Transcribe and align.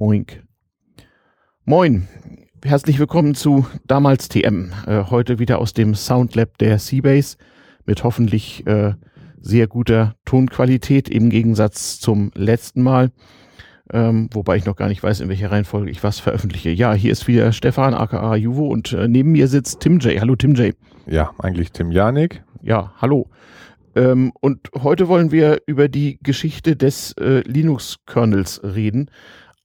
Oink. 0.00 0.44
Moin, 1.64 2.06
herzlich 2.64 3.00
willkommen 3.00 3.34
zu 3.34 3.66
damals 3.84 4.28
TM. 4.28 4.70
Äh, 4.86 5.02
heute 5.10 5.40
wieder 5.40 5.58
aus 5.58 5.72
dem 5.72 5.96
Soundlab 5.96 6.56
der 6.58 6.78
Seabase 6.78 7.36
mit 7.84 8.04
hoffentlich 8.04 8.64
äh, 8.68 8.94
sehr 9.40 9.66
guter 9.66 10.14
Tonqualität 10.24 11.08
im 11.08 11.30
Gegensatz 11.30 11.98
zum 11.98 12.30
letzten 12.36 12.82
Mal. 12.82 13.10
Ähm, 13.92 14.30
wobei 14.32 14.56
ich 14.56 14.66
noch 14.66 14.76
gar 14.76 14.86
nicht 14.86 15.02
weiß, 15.02 15.18
in 15.18 15.28
welcher 15.30 15.50
Reihenfolge 15.50 15.90
ich 15.90 16.04
was 16.04 16.20
veröffentliche. 16.20 16.70
Ja, 16.70 16.94
hier 16.94 17.10
ist 17.10 17.26
wieder 17.26 17.52
Stefan, 17.52 17.92
aka 17.92 18.36
Juvo, 18.36 18.68
und 18.68 18.92
äh, 18.92 19.08
neben 19.08 19.32
mir 19.32 19.48
sitzt 19.48 19.80
Tim 19.80 19.98
J. 19.98 20.20
Hallo 20.20 20.36
Tim 20.36 20.54
J. 20.54 20.76
Ja, 21.06 21.32
eigentlich 21.40 21.72
Tim 21.72 21.90
Janik. 21.90 22.44
Ja, 22.62 22.92
hallo. 22.98 23.30
Ähm, 23.96 24.30
und 24.40 24.70
heute 24.80 25.08
wollen 25.08 25.32
wir 25.32 25.58
über 25.66 25.88
die 25.88 26.20
Geschichte 26.22 26.76
des 26.76 27.14
äh, 27.14 27.40
Linux-Kernels 27.40 28.60
reden. 28.62 29.10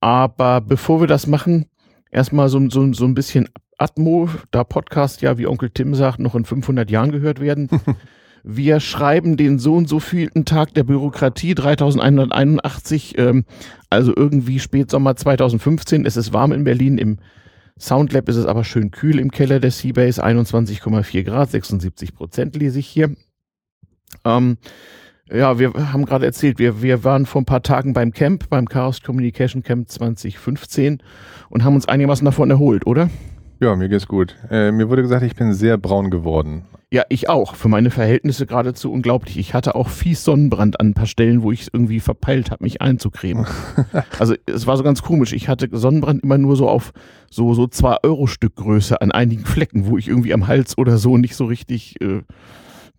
Aber 0.04 0.59
bevor 0.59 0.99
wir 0.99 1.07
das 1.07 1.27
machen, 1.27 1.67
erstmal 2.11 2.49
so, 2.49 2.70
so, 2.70 2.91
so 2.91 3.05
ein 3.05 3.13
bisschen 3.13 3.48
Atmo, 3.77 4.27
da 4.52 4.66
Podcast 4.66 5.21
ja, 5.21 5.38
wie 5.38 5.48
Onkel 5.48 5.70
Tim 5.70 5.95
sagt, 5.95 6.20
noch 6.20 6.35
in 6.35 6.44
500 6.44 6.91
Jahren 6.91 7.13
gehört 7.13 7.39
werden. 7.39 7.70
wir 8.44 8.81
schreiben 8.81 9.38
den 9.38 9.59
so 9.59 9.75
und 9.75 9.88
so 9.88 10.02
vielten 10.02 10.44
Tag 10.44 10.73
der 10.73 10.84
Bürokratie 10.84 11.55
3181, 11.55 13.17
ähm, 13.17 13.45
also 13.89 14.13
irgendwie 14.13 14.59
Spätsommer 14.59 15.16
2015. 15.16 16.05
Es 16.05 16.17
ist 16.17 16.33
warm 16.33 16.52
in 16.52 16.66
Berlin. 16.66 16.97
Im 16.97 17.20
Soundlab 17.80 18.27
ist 18.27 18.35
es 18.35 18.45
aber 18.45 18.66
schön 18.66 18.91
kühl 18.91 19.20
im 19.20 19.31
Keller 19.31 19.61
der 19.61 19.72
Seabase, 19.72 20.22
21,4 20.22 21.23
Grad, 21.23 21.49
76 21.49 22.13
Prozent 22.13 22.58
lese 22.58 22.80
ich 22.80 22.88
hier. 22.88 23.16
Ähm, 24.25 24.58
ja, 25.32 25.58
wir 25.59 25.73
haben 25.73 26.05
gerade 26.05 26.26
erzählt, 26.26 26.59
wir, 26.59 26.82
wir 26.82 27.04
waren 27.04 27.26
vor 27.26 27.41
ein 27.41 27.45
paar 27.45 27.64
Tagen 27.64 27.94
beim 27.94 28.12
Camp, 28.12 28.50
beim 28.50 28.68
Chaos 28.68 29.02
Communication 29.02 29.64
Camp 29.64 29.90
2015 29.90 31.02
und 31.50 31.64
haben 31.64 31.76
uns 31.76 31.88
einigermaßen 31.88 32.26
davon 32.26 32.50
erholt, 32.50 32.86
oder? 32.86 33.09
Ja, 33.59 33.76
mir 33.76 33.88
geht's 33.88 34.08
gut. 34.08 34.36
Äh, 34.50 34.72
mir 34.72 34.89
wurde 34.89 35.02
gesagt, 35.02 35.23
ich 35.23 35.36
bin 35.36 35.53
sehr 35.53 35.78
braun 35.78 36.09
geworden. 36.09 36.64
Ja, 36.92 37.03
ich 37.09 37.28
auch. 37.28 37.56
Für 37.56 37.70
meine 37.70 37.89
Verhältnisse 37.89 38.45
geradezu 38.45 38.92
unglaublich. 38.92 39.38
Ich 39.38 39.53
hatte 39.53 39.73
auch 39.73 39.89
fies 39.89 40.23
Sonnenbrand 40.23 40.80
an 40.80 40.89
ein 40.89 40.94
paar 40.94 41.08
Stellen, 41.08 41.42
wo 41.42 41.52
ich 41.52 41.69
irgendwie 41.73 42.00
verpeilt 42.00 42.52
habe, 42.52 42.64
mich 42.64 42.81
einzucremen. 42.81 43.47
also 44.19 44.36
es 44.45 44.67
war 44.67 44.78
so 44.78 44.84
ganz 44.84 45.02
komisch. 45.02 45.34
Ich 45.34 45.47
hatte 45.47 45.69
Sonnenbrand 45.72 46.22
immer 46.22 46.38
nur 46.38 46.56
so 46.56 46.69
auf 46.69 46.92
so 47.31 47.53
so 47.56 47.66
zwei 47.66 47.97
Euro 48.03 48.28
Stück 48.28 48.58
Größe 48.58 49.02
an 49.02 49.12
einigen 49.12 49.45
Flecken, 49.45 49.88
wo 49.88 49.97
ich 49.97 50.08
irgendwie 50.08 50.34
am 50.34 50.45
Hals 50.45 50.78
oder 50.78 50.97
so 50.97 51.17
nicht 51.17 51.36
so 51.36 51.45
richtig 51.45 52.00
äh, 52.00 52.22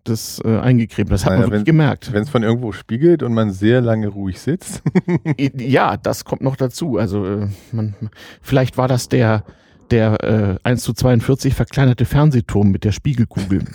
das 0.05 0.41
äh, 0.43 0.57
eingecremt. 0.57 1.11
Das 1.11 1.25
hat 1.25 1.31
naja, 1.31 1.41
man 1.41 1.51
wirklich 1.51 1.59
wenn, 1.59 1.65
gemerkt. 1.65 2.13
Wenn 2.13 2.23
es 2.23 2.29
von 2.29 2.43
irgendwo 2.43 2.71
spiegelt 2.71 3.23
und 3.23 3.33
man 3.33 3.51
sehr 3.51 3.81
lange 3.81 4.07
ruhig 4.07 4.39
sitzt. 4.39 4.81
ja, 5.57 5.97
das 5.97 6.25
kommt 6.25 6.41
noch 6.41 6.55
dazu. 6.55 6.97
Also 6.97 7.25
äh, 7.25 7.47
man, 7.71 7.95
vielleicht 8.41 8.77
war 8.77 8.87
das 8.87 9.09
der 9.09 9.43
der 9.91 10.23
äh, 10.23 10.67
1 10.67 10.83
zu 10.83 10.93
42 10.93 11.53
verkleinerte 11.53 12.05
Fernsehturm 12.05 12.71
mit 12.71 12.83
der 12.83 12.91
Spiegelkugel. 12.91 13.65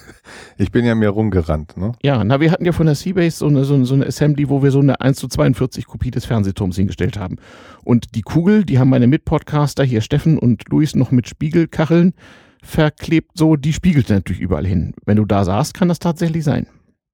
Ich 0.59 0.71
bin 0.71 0.85
ja 0.85 0.95
mehr 0.95 1.11
rumgerannt, 1.11 1.77
ne? 1.77 1.93
Ja, 2.03 2.23
na, 2.23 2.39
wir 2.39 2.53
hatten 2.53 2.65
ja 2.65 2.71
von 2.71 2.87
der 2.87 2.95
Seabase 2.95 3.39
so 3.39 3.49
eine, 3.49 3.65
so, 3.65 3.83
so 3.85 3.95
eine 3.95 4.07
Assembly, 4.07 4.49
wo 4.49 4.63
wir 4.63 4.71
so 4.71 4.79
eine 4.79 5.01
1 5.01 5.17
zu 5.19 5.27
42 5.27 5.87
Kopie 5.87 6.13
des 6.13 6.25
Fernsehturms 6.25 6.77
hingestellt 6.77 7.19
haben. 7.19 7.37
Und 7.83 8.15
die 8.15 8.23
Kugel, 8.23 8.65
die 8.65 8.79
haben 8.79 8.91
meine 8.91 9.09
Mitpodcaster 9.09 9.83
hier 9.83 10.03
Steffen 10.03 10.39
und 10.39 10.69
Luis 10.69 10.95
noch 10.95 11.11
mit 11.11 11.29
Spiegelkacheln 11.29 12.15
verklebt, 12.63 13.33
so, 13.35 13.57
die 13.57 13.73
spiegelt 13.73 14.11
natürlich 14.11 14.41
überall 14.41 14.67
hin. 14.67 14.95
Wenn 15.05 15.17
du 15.17 15.25
da 15.25 15.45
saßt, 15.45 15.75
kann 15.75 15.89
das 15.89 15.99
tatsächlich 15.99 16.45
sein. 16.45 16.67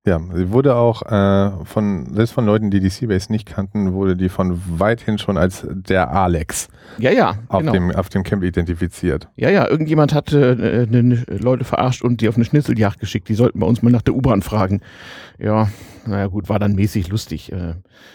Ja, 0.07 0.21
sie 0.35 0.53
wurde 0.53 0.77
auch 0.77 1.03
äh, 1.03 1.65
von, 1.65 2.15
selbst 2.15 2.31
von 2.31 2.47
Leuten, 2.47 2.71
die 2.71 2.79
die 2.79 2.91
Seabase 2.91 3.33
nicht 3.33 3.49
kannten, 3.49 3.93
wurde 3.93 4.15
die 4.15 4.29
von 4.29 4.61
weithin 4.79 5.19
schon 5.19 5.37
als 5.37 5.67
der 5.69 6.13
Alex 6.13 6.69
ja, 6.99 7.11
ja, 7.11 7.39
auf, 7.49 7.59
genau. 7.59 7.73
dem, 7.73 7.91
auf 7.91 8.09
dem 8.09 8.23
Camp 8.23 8.45
identifiziert. 8.45 9.29
Ja, 9.35 9.51
ja, 9.51 9.67
irgendjemand 9.69 10.15
hatte 10.15 10.87
äh, 10.89 11.03
ne, 11.03 11.25
Leute 11.27 11.65
verarscht 11.65 12.03
und 12.03 12.21
die 12.21 12.29
auf 12.29 12.37
eine 12.37 12.45
Schnitzeljagd 12.45 13.01
geschickt. 13.01 13.29
Die 13.29 13.35
sollten 13.35 13.59
bei 13.59 13.67
uns 13.67 13.83
mal 13.83 13.91
nach 13.91 14.03
der 14.03 14.15
U-Bahn 14.15 14.43
fragen. 14.43 14.81
Ja, 15.41 15.69
naja 16.07 16.27
gut, 16.27 16.49
war 16.49 16.59
dann 16.59 16.75
mäßig 16.75 17.09
lustig. 17.09 17.53
Äh, 17.53 17.75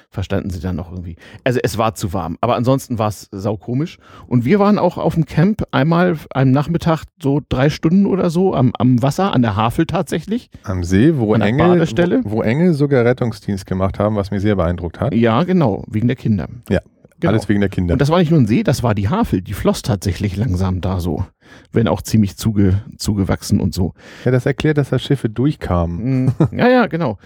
verstanden 0.09 0.49
sie 0.49 0.59
dann 0.59 0.75
noch 0.75 0.91
irgendwie. 0.91 1.15
Also 1.43 1.59
es 1.63 1.77
war 1.77 1.95
zu 1.95 2.13
warm, 2.13 2.37
aber 2.41 2.55
ansonsten 2.55 2.99
war 2.99 3.07
es 3.07 3.29
saukomisch. 3.31 3.97
Und 4.27 4.45
wir 4.45 4.59
waren 4.59 4.77
auch 4.77 4.97
auf 4.97 5.15
dem 5.15 5.25
Camp 5.25 5.63
einmal 5.71 6.17
am 6.33 6.51
Nachmittag 6.51 7.05
so 7.21 7.41
drei 7.47 7.69
Stunden 7.69 8.05
oder 8.05 8.29
so 8.29 8.53
am, 8.53 8.73
am 8.77 9.01
Wasser, 9.01 9.33
an 9.33 9.41
der 9.41 9.55
Havel 9.55 9.85
tatsächlich. 9.85 10.49
Am 10.63 10.83
See, 10.83 11.17
wo 11.17 11.33
Engel, 11.35 11.79
wo, 11.79 12.31
wo 12.31 12.41
Engel 12.41 12.73
sogar 12.73 13.05
Rettungsdienst 13.05 13.65
gemacht 13.65 13.99
haben, 13.99 14.15
was 14.15 14.31
mich 14.31 14.41
sehr 14.41 14.55
beeindruckt 14.55 14.99
hat. 14.99 15.13
Ja, 15.13 15.43
genau, 15.43 15.83
wegen 15.87 16.07
der 16.07 16.17
Kinder. 16.17 16.47
Ja. 16.69 16.81
Genau. 17.21 17.33
Alles 17.33 17.47
wegen 17.49 17.59
der 17.59 17.69
Kinder. 17.69 17.93
Und 17.93 18.01
das 18.01 18.09
war 18.09 18.17
nicht 18.17 18.31
nur 18.31 18.39
ein 18.39 18.47
See, 18.47 18.63
das 18.63 18.81
war 18.81 18.95
die 18.95 19.07
Havel. 19.07 19.41
Die 19.41 19.53
floss 19.53 19.83
tatsächlich 19.83 20.37
langsam 20.37 20.81
da 20.81 20.99
so. 20.99 21.23
Wenn 21.71 21.87
auch 21.87 22.01
ziemlich 22.01 22.35
zuge, 22.35 22.81
zugewachsen 22.97 23.59
und 23.59 23.75
so. 23.75 23.93
Ja, 24.25 24.31
das 24.31 24.47
erklärt, 24.47 24.79
dass 24.79 24.89
da 24.89 24.97
Schiffe 24.97 25.29
durchkamen. 25.29 26.25
Mm, 26.25 26.31
ja, 26.51 26.67
ja, 26.67 26.87
genau. 26.87 27.19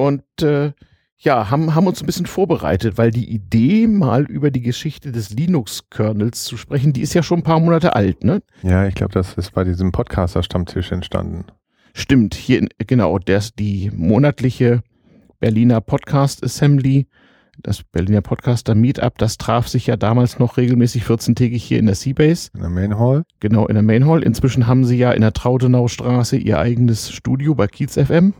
Und 0.00 0.24
äh, 0.42 0.72
ja, 1.18 1.50
haben, 1.50 1.74
haben 1.74 1.86
uns 1.86 2.00
ein 2.02 2.06
bisschen 2.06 2.24
vorbereitet, 2.24 2.96
weil 2.96 3.10
die 3.10 3.30
Idee, 3.30 3.86
mal 3.86 4.24
über 4.24 4.50
die 4.50 4.62
Geschichte 4.62 5.12
des 5.12 5.30
Linux-Kernels 5.30 6.44
zu 6.44 6.56
sprechen, 6.56 6.94
die 6.94 7.02
ist 7.02 7.12
ja 7.12 7.22
schon 7.22 7.40
ein 7.40 7.44
paar 7.44 7.60
Monate 7.60 7.94
alt, 7.94 8.24
ne? 8.24 8.42
Ja, 8.62 8.86
ich 8.86 8.94
glaube, 8.94 9.12
das 9.12 9.34
ist 9.34 9.52
bei 9.52 9.64
diesem 9.64 9.92
Podcaster-Stammtisch 9.92 10.92
entstanden. 10.92 11.44
Stimmt, 11.92 12.34
hier, 12.34 12.66
genau, 12.78 13.18
das, 13.18 13.54
die 13.54 13.90
monatliche 13.94 14.82
Berliner 15.40 15.82
Podcast 15.82 16.42
Assembly, 16.42 17.06
das 17.62 17.82
Berliner 17.82 18.22
Podcaster 18.22 18.74
Meetup, 18.74 19.18
das 19.18 19.36
traf 19.36 19.68
sich 19.68 19.88
ja 19.88 19.96
damals 19.96 20.38
noch 20.38 20.56
regelmäßig 20.56 21.02
14-tägig 21.02 21.58
hier 21.58 21.78
in 21.78 21.86
der 21.86 21.96
Seabase. 21.96 22.48
In 22.54 22.60
der 22.60 22.70
Main 22.70 22.98
Hall? 22.98 23.24
Genau, 23.40 23.66
in 23.66 23.74
der 23.74 23.82
Main 23.82 24.06
Hall. 24.06 24.22
Inzwischen 24.22 24.66
haben 24.66 24.86
sie 24.86 24.96
ja 24.96 25.12
in 25.12 25.20
der 25.20 25.34
Trautenaustraße 25.34 26.38
ihr 26.38 26.58
eigenes 26.58 27.10
Studio 27.10 27.54
bei 27.54 27.66
Kiez 27.66 27.98
FM. 27.98 28.32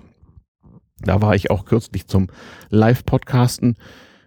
Da 1.02 1.22
war 1.22 1.34
ich 1.34 1.50
auch 1.50 1.64
kürzlich 1.64 2.06
zum 2.06 2.28
Live-Podcasten. 2.70 3.76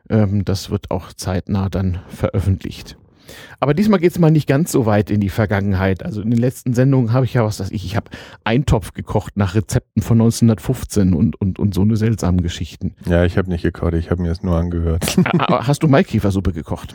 Ähm, 0.09 0.45
das 0.45 0.69
wird 0.69 0.91
auch 0.91 1.13
zeitnah 1.13 1.69
dann 1.69 1.99
veröffentlicht. 2.07 2.97
Aber 3.59 3.73
diesmal 3.73 3.99
geht 3.99 4.11
es 4.11 4.19
mal 4.19 4.31
nicht 4.31 4.47
ganz 4.47 4.71
so 4.71 4.85
weit 4.85 5.09
in 5.09 5.21
die 5.21 5.29
Vergangenheit. 5.29 6.03
Also 6.03 6.21
in 6.21 6.29
den 6.29 6.39
letzten 6.39 6.73
Sendungen 6.73 7.13
habe 7.13 7.25
ich 7.25 7.33
ja 7.33 7.45
was, 7.45 7.57
dass 7.57 7.71
ich, 7.71 7.85
ich 7.85 7.95
habe 7.95 8.11
Eintopf 8.43 8.93
gekocht 8.93 9.37
nach 9.37 9.55
Rezepten 9.55 10.01
von 10.01 10.19
1915 10.19 11.13
und, 11.13 11.39
und, 11.39 11.59
und 11.59 11.73
so 11.73 11.81
eine 11.81 11.95
seltsamen 11.95 12.41
Geschichten. 12.41 12.95
Ja, 13.05 13.23
ich 13.23 13.37
habe 13.37 13.49
nicht 13.49 13.63
gekocht, 13.63 13.93
ich 13.93 14.11
habe 14.11 14.21
mir 14.21 14.31
es 14.31 14.43
nur 14.43 14.57
angehört. 14.57 15.17
Aber 15.37 15.67
hast 15.67 15.83
du 15.83 15.87
Maikiefersuppe 15.87 16.51
gekocht? 16.51 16.93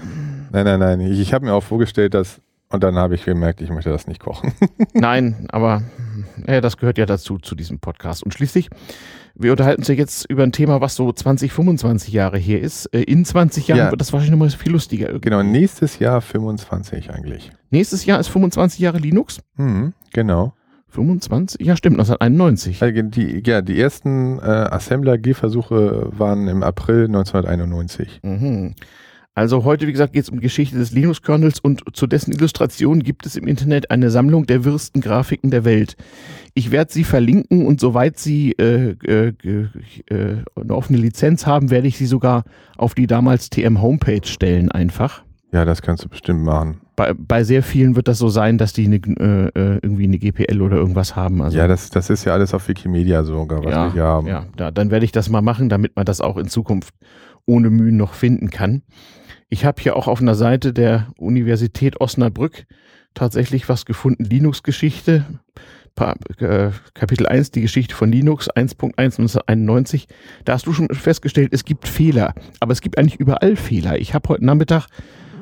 Nein, 0.53 0.65
nein, 0.65 0.81
nein. 0.81 1.01
Ich, 1.01 1.21
ich 1.21 1.33
habe 1.33 1.47
mir 1.47 1.55
auch 1.55 1.63
vorgestellt, 1.63 2.15
dass 2.15 2.41
und 2.71 2.83
dann 2.83 2.97
habe 2.97 3.15
ich 3.15 3.25
gemerkt, 3.25 3.61
ich 3.61 3.71
möchte 3.71 3.91
das 3.91 4.07
nicht 4.07 4.21
kochen. 4.21 4.53
Nein, 4.93 5.47
aber 5.51 5.83
ja, 6.47 6.61
das 6.61 6.77
gehört 6.77 6.99
ja 6.99 7.07
dazu, 7.07 7.39
zu 7.39 7.55
diesem 7.55 7.79
Podcast. 7.79 8.23
Und 8.23 8.35
schließlich, 8.35 8.69
wir 9.35 9.53
unterhalten 9.53 9.83
uns 9.83 9.89
ja 9.89 9.95
jetzt 9.95 10.31
über 10.31 10.43
ein 10.43 10.53
Thema, 10.53 10.81
was 10.81 10.95
so 10.95 11.11
20, 11.11 11.53
25 11.53 12.13
Jahre 12.13 12.39
hier 12.39 12.61
ist. 12.61 12.87
Äh, 12.87 13.03
in 13.03 13.25
20 13.25 13.69
Jahren 13.69 13.79
ja. 13.79 13.91
wird 13.91 14.01
das 14.01 14.13
wahrscheinlich 14.13 14.33
nochmal 14.33 14.51
viel 14.51 14.73
lustiger. 14.73 15.07
Irgendwie. 15.07 15.31
Genau, 15.31 15.43
nächstes 15.43 15.99
Jahr 15.99 16.21
25 16.21 17.11
eigentlich. 17.11 17.51
Nächstes 17.71 18.05
Jahr 18.05 18.21
ist 18.21 18.29
25 18.29 18.81
Jahre 18.81 18.99
Linux? 18.99 19.41
Mhm, 19.57 19.95
genau. 20.13 20.53
25? 20.89 21.65
Ja, 21.65 21.77
stimmt, 21.77 21.97
1991. 21.97 22.83
Also 22.83 23.03
die, 23.03 23.43
ja, 23.47 23.63
die 23.63 23.81
ersten 23.81 24.39
äh, 24.39 24.43
Assembler-G-Versuche 24.43 26.09
waren 26.13 26.49
im 26.49 26.63
April 26.63 27.05
1991. 27.05 28.21
Mhm. 28.23 28.75
Also 29.39 29.63
heute, 29.63 29.87
wie 29.87 29.93
gesagt, 29.93 30.15
geht 30.15 30.25
es 30.25 30.31
um 30.31 30.39
die 30.39 30.43
Geschichte 30.43 30.77
des 30.77 30.91
Linux-Kernels 30.91 31.61
und 31.61 31.85
zu 31.93 32.09
dessen 32.09 32.33
Illustration 32.33 33.05
gibt 33.05 33.25
es 33.25 33.37
im 33.37 33.47
Internet 33.47 33.89
eine 33.93 34.11
Sammlung 34.11 34.47
der 34.47 34.65
wirsten 34.65 35.01
Grafiken 35.01 35.53
der 35.53 35.65
Welt. 35.65 35.95
Ich 36.55 36.73
werde 36.73 36.93
sie 36.93 37.05
verlinken 37.05 37.65
und 37.65 37.79
soweit 37.79 38.19
sie 38.19 38.51
äh, 38.59 38.97
äh, 39.07 39.33
äh, 40.09 40.43
eine 40.57 40.75
offene 40.75 40.99
Lizenz 40.99 41.47
haben, 41.47 41.71
werde 41.71 41.87
ich 41.87 41.97
sie 41.97 42.07
sogar 42.07 42.43
auf 42.77 42.97
die 42.97 43.07
damals 43.07 43.49
TM 43.49 43.81
Homepage 43.81 44.27
stellen 44.27 44.73
einfach. 44.73 45.23
Ja, 45.53 45.65
das 45.65 45.83
kannst 45.83 46.05
du 46.05 46.09
bestimmt 46.09 46.43
machen. 46.43 46.81
Bei, 46.97 47.15
bei 47.15 47.45
sehr 47.45 47.63
vielen 47.63 47.95
wird 47.95 48.09
das 48.09 48.19
so 48.19 48.31
sein, 48.31 48.59
dass 48.59 48.73
die 48.73 48.87
eine, 48.87 48.97
äh, 48.97 49.51
äh, 49.55 49.79
irgendwie 49.83 50.05
eine 50.09 50.19
GPL 50.19 50.61
oder 50.61 50.79
irgendwas 50.79 51.15
haben. 51.15 51.43
Also, 51.43 51.57
ja, 51.57 51.69
das, 51.69 51.91
das 51.91 52.11
ist 52.11 52.25
ja 52.25 52.33
alles 52.33 52.55
auf 52.55 52.67
Wikimedia 52.67 53.23
sogar, 53.23 53.65
was 53.65 53.71
ja, 53.71 53.85
wir 53.87 53.93
hier 53.93 54.03
haben. 54.03 54.27
Ja, 54.27 54.47
da, 54.57 54.73
dann 54.73 54.91
werde 54.91 55.05
ich 55.05 55.13
das 55.13 55.29
mal 55.29 55.43
machen, 55.43 55.69
damit 55.69 55.95
man 55.95 56.05
das 56.07 56.21
auch 56.21 56.39
in 56.39 56.49
Zukunft 56.49 56.93
ohne 57.47 57.71
Mühen 57.71 57.97
noch 57.97 58.15
finden 58.15 58.51
kann. 58.51 58.83
Ich 59.51 59.65
habe 59.65 59.81
hier 59.81 59.97
auch 59.97 60.09
auf 60.09 60.21
einer 60.21 60.35
Seite 60.35 60.73
der 60.73 61.09
Universität 61.19 62.01
Osnabrück 62.01 62.67
tatsächlich 63.15 63.69
was 63.69 63.87
gefunden, 63.87 64.25
Linux-Geschichte. 64.25 65.25
Äh, 66.39 66.71
Kapitel 66.95 67.27
1, 67.27 67.51
die 67.51 67.63
Geschichte 67.63 67.93
von 67.93 68.13
Linux 68.13 68.49
1.1 68.49 68.93
1991. 68.97 70.07
Da 70.45 70.53
hast 70.53 70.67
du 70.67 70.73
schon 70.73 70.89
festgestellt, 70.91 71.53
es 71.53 71.65
gibt 71.65 71.89
Fehler, 71.89 72.35
aber 72.61 72.73
es 72.73 72.81
gibt 72.81 72.99
eigentlich 72.99 73.19
überall 73.19 73.57
Fehler. 73.57 73.99
Ich 73.99 74.15
habe 74.15 74.29
heute 74.29 74.45
Nachmittag 74.45 74.87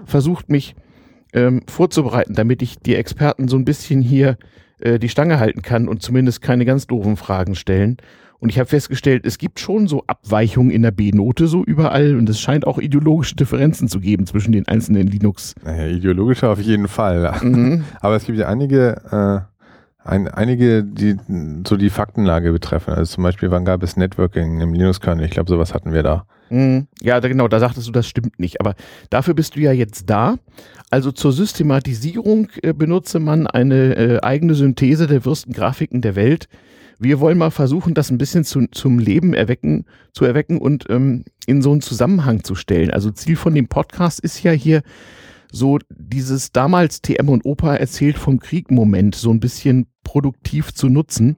versucht, 0.07 0.49
mich 0.49 0.75
ähm, 1.35 1.63
vorzubereiten, 1.69 2.35
damit 2.35 2.63
ich 2.63 2.79
die 2.79 2.95
Experten 2.95 3.49
so 3.49 3.57
ein 3.59 3.67
bisschen 3.67 4.01
hier 4.01 4.39
äh, 4.79 4.99
die 4.99 5.11
Stange 5.11 5.39
halten 5.39 5.61
kann 5.61 5.89
und 5.89 6.01
zumindest 6.01 6.41
keine 6.41 6.65
ganz 6.65 6.87
doofen 6.87 7.17
Fragen 7.17 7.55
stellen. 7.55 7.99
Und 8.39 8.51
ich 8.51 8.59
habe 8.59 8.69
festgestellt, 8.69 9.25
es 9.25 9.39
gibt 9.39 9.61
schon 9.61 9.89
so 9.89 10.05
Abweichungen 10.07 10.71
in 10.71 10.83
der 10.83 10.91
B-Note 10.91 11.47
so 11.47 11.65
überall 11.65 12.17
und 12.17 12.29
es 12.29 12.41
scheint 12.41 12.67
auch 12.67 12.79
ideologische 12.79 13.35
Differenzen 13.35 13.89
zu 13.89 14.01
geben 14.01 14.27
zwischen 14.27 14.53
den 14.53 14.69
einzelnen 14.69 15.07
Linux. 15.07 15.55
Naja, 15.65 15.87
ideologischer 15.87 16.51
auf 16.51 16.61
jeden 16.61 16.89
Fall. 16.89 17.33
Mhm. 17.43 17.85
Aber 18.01 18.17
es 18.17 18.25
gibt 18.25 18.39
ja 18.39 18.49
einige, 18.49 19.47
äh, 20.05 20.09
ein, 20.09 20.29
einige, 20.29 20.85
die 20.85 21.17
so 21.67 21.77
die 21.77 21.91
Faktenlage 21.91 22.53
betreffen. 22.53 22.95
Also 22.95 23.15
zum 23.15 23.25
Beispiel, 23.25 23.51
wann 23.51 23.65
gab 23.65 23.83
es 23.83 23.97
Networking 23.97 24.61
im 24.61 24.75
Linux-Kernel? 24.75 25.25
Ich 25.25 25.33
glaube, 25.33 25.51
sowas 25.51 25.75
hatten 25.75 25.93
wir 25.93 26.03
da. 26.03 26.27
Mhm. 26.51 26.87
Ja, 27.01 27.19
genau, 27.21 27.49
da 27.49 27.59
sagtest 27.59 27.89
du, 27.89 27.93
das 27.93 28.07
stimmt 28.07 28.39
nicht. 28.39 28.61
Aber 28.61 28.75
dafür 29.11 29.35
bist 29.35 29.57
du 29.57 29.61
ja 29.61 29.73
jetzt 29.73 30.09
da. 30.09 30.37
Also 30.91 31.11
zur 31.11 31.33
Systematisierung 31.33 32.49
äh, 32.63 32.73
benutze 32.73 33.19
man 33.19 33.47
eine 33.47 33.97
äh, 33.97 34.21
eigene 34.21 34.55
Synthese 34.55 35.07
der 35.07 35.25
wirsten 35.25 35.53
Grafiken 35.53 36.01
der 36.01 36.15
Welt. 36.15 36.49
Wir 36.99 37.21
wollen 37.21 37.39
mal 37.39 37.51
versuchen, 37.51 37.95
das 37.95 38.11
ein 38.11 38.19
bisschen 38.19 38.45
zu, 38.45 38.67
zum 38.69 38.99
Leben 38.99 39.35
erwecken, 39.35 39.85
zu 40.13 40.25
erwecken 40.25 40.59
und 40.59 40.87
ähm, 40.89 41.25
in 41.47 41.63
so 41.63 41.73
einen 41.73 41.83
Zusammenhang 41.83 42.45
zu 42.45 42.55
stellen. 42.55 42.91
Also 42.91 43.11
Ziel 43.11 43.37
von 43.37 43.55
dem 43.55 43.69
Podcast 43.69 44.21
ist 44.21 44.43
ja 44.43 44.53
hier 44.53 44.83
so 45.53 45.79
dieses 45.91 46.53
damals 46.53 47.03
TM 47.03 47.29
und 47.29 47.45
Opa 47.45 47.77
erzählt 47.77 48.19
vom 48.19 48.41
Krieg-Moment 48.41 49.15
so 49.15 49.31
ein 49.31 49.41
bisschen 49.41 49.87
produktiv 50.03 50.75
zu 50.75 50.89
nutzen 50.89 51.37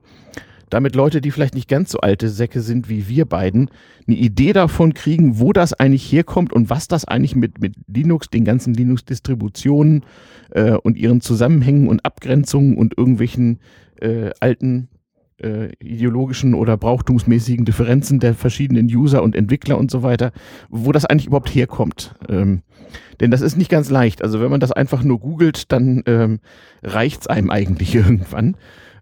damit 0.69 0.95
Leute, 0.95 1.21
die 1.21 1.31
vielleicht 1.31 1.55
nicht 1.55 1.67
ganz 1.67 1.91
so 1.91 1.99
alte 1.99 2.29
Säcke 2.29 2.61
sind 2.61 2.89
wie 2.89 3.07
wir 3.07 3.25
beiden, 3.25 3.69
eine 4.07 4.17
Idee 4.17 4.53
davon 4.53 4.93
kriegen, 4.93 5.39
wo 5.39 5.51
das 5.53 5.73
eigentlich 5.73 6.11
herkommt 6.11 6.53
und 6.53 6.69
was 6.69 6.87
das 6.87 7.05
eigentlich 7.05 7.35
mit, 7.35 7.59
mit 7.59 7.75
Linux, 7.87 8.29
den 8.29 8.45
ganzen 8.45 8.73
Linux-Distributionen 8.73 10.05
äh, 10.51 10.71
und 10.71 10.97
ihren 10.97 11.21
Zusammenhängen 11.21 11.87
und 11.87 12.05
Abgrenzungen 12.05 12.77
und 12.77 12.97
irgendwelchen 12.97 13.59
äh, 13.99 14.31
alten 14.39 14.89
äh, 15.41 15.71
ideologischen 15.79 16.53
oder 16.53 16.77
brauchtumsmäßigen 16.77 17.65
Differenzen 17.65 18.19
der 18.19 18.33
verschiedenen 18.33 18.87
User 18.87 19.23
und 19.23 19.35
Entwickler 19.35 19.77
und 19.77 19.91
so 19.91 20.03
weiter, 20.03 20.31
wo 20.69 20.91
das 20.91 21.05
eigentlich 21.05 21.27
überhaupt 21.27 21.53
herkommt. 21.53 22.15
Ähm, 22.27 22.61
denn 23.19 23.31
das 23.31 23.41
ist 23.41 23.57
nicht 23.57 23.69
ganz 23.69 23.89
leicht. 23.89 24.23
Also 24.23 24.39
wenn 24.41 24.51
man 24.51 24.59
das 24.59 24.71
einfach 24.71 25.03
nur 25.03 25.19
googelt, 25.19 25.71
dann 25.71 26.03
ähm, 26.05 26.39
reicht 26.83 27.21
es 27.21 27.27
einem 27.27 27.49
eigentlich 27.49 27.93
irgendwann. 27.95 28.55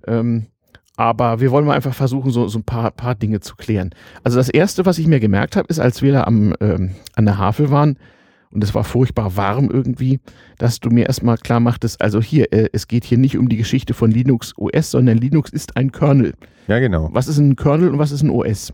Ähm, 0.05 0.47
aber 0.95 1.39
wir 1.39 1.51
wollen 1.51 1.65
mal 1.65 1.75
einfach 1.75 1.93
versuchen, 1.93 2.31
so, 2.31 2.47
so 2.47 2.57
ein 2.57 2.63
paar, 2.63 2.89
paar 2.89 3.13
Dinge 3.13 3.39
zu 3.39 3.55
klären. 3.55 3.91
Also 4.23 4.37
das 4.37 4.49
Erste, 4.49 4.85
was 4.85 4.97
ich 4.97 5.05
mir 5.05 5.19
gemerkt 5.19 5.55
habe, 5.55 5.67
ist, 5.69 5.79
als 5.79 6.01
wir 6.01 6.11
da 6.11 6.23
am, 6.23 6.55
ähm, 6.59 6.95
an 7.15 7.25
der 7.25 7.37
Havel 7.37 7.69
waren, 7.69 7.99
und 8.51 8.63
es 8.63 8.73
war 8.73 8.83
furchtbar 8.83 9.35
warm 9.35 9.69
irgendwie, 9.69 10.19
dass 10.57 10.79
du 10.79 10.89
mir 10.89 11.07
erstmal 11.07 11.37
klar 11.37 11.59
machtest, 11.59 12.01
also 12.01 12.21
hier, 12.21 12.51
äh, 12.53 12.69
es 12.73 12.87
geht 12.87 13.03
hier 13.03 13.17
nicht 13.17 13.37
um 13.37 13.49
die 13.49 13.57
Geschichte 13.57 13.93
von 13.93 14.11
Linux 14.11 14.53
OS, 14.57 14.91
sondern 14.91 15.17
Linux 15.17 15.51
ist 15.51 15.77
ein 15.77 15.91
Kernel. 15.91 16.33
Ja, 16.67 16.79
genau. 16.79 17.09
Was 17.13 17.27
ist 17.27 17.37
ein 17.37 17.55
Kernel 17.55 17.89
und 17.89 17.99
was 17.99 18.11
ist 18.11 18.23
ein 18.23 18.29
OS? 18.29 18.73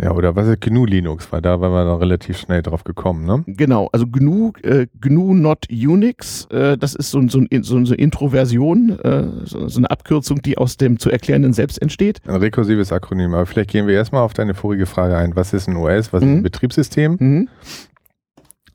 Ja, 0.00 0.12
oder 0.12 0.36
was 0.36 0.46
ist 0.46 0.60
GNU 0.60 0.84
Linux? 0.84 1.32
Weil 1.32 1.40
da 1.40 1.58
waren 1.60 1.72
wir 1.72 1.84
dann 1.84 1.98
relativ 1.98 2.36
schnell 2.36 2.60
drauf 2.60 2.84
gekommen, 2.84 3.24
ne? 3.24 3.44
Genau, 3.46 3.88
also 3.92 4.06
GNU, 4.06 4.52
äh, 4.62 4.86
GNU 5.00 5.32
Not 5.34 5.68
Unix, 5.70 6.46
äh, 6.50 6.76
das 6.76 6.94
ist 6.94 7.10
so, 7.10 7.26
so, 7.28 7.40
ein, 7.40 7.62
so 7.62 7.76
eine 7.76 7.94
Introversion, 7.94 8.98
äh, 8.98 9.24
so, 9.44 9.68
so, 9.68 9.78
eine 9.78 9.90
Abkürzung, 9.90 10.42
die 10.42 10.58
aus 10.58 10.76
dem 10.76 10.98
zu 10.98 11.10
erklärenden 11.10 11.54
selbst 11.54 11.80
entsteht. 11.80 12.20
Ein 12.26 12.36
rekursives 12.36 12.92
Akronym, 12.92 13.32
aber 13.32 13.46
vielleicht 13.46 13.70
gehen 13.70 13.86
wir 13.86 13.94
erstmal 13.94 14.22
auf 14.22 14.34
deine 14.34 14.52
vorige 14.52 14.84
Frage 14.84 15.16
ein. 15.16 15.34
Was 15.34 15.54
ist 15.54 15.66
ein 15.66 15.76
OS? 15.76 16.12
Was 16.12 16.20
mhm. 16.20 16.28
ist 16.28 16.34
ein 16.34 16.38
mhm. 16.38 16.42
Betriebssystem? 16.42 17.16
Mhm. 17.18 17.48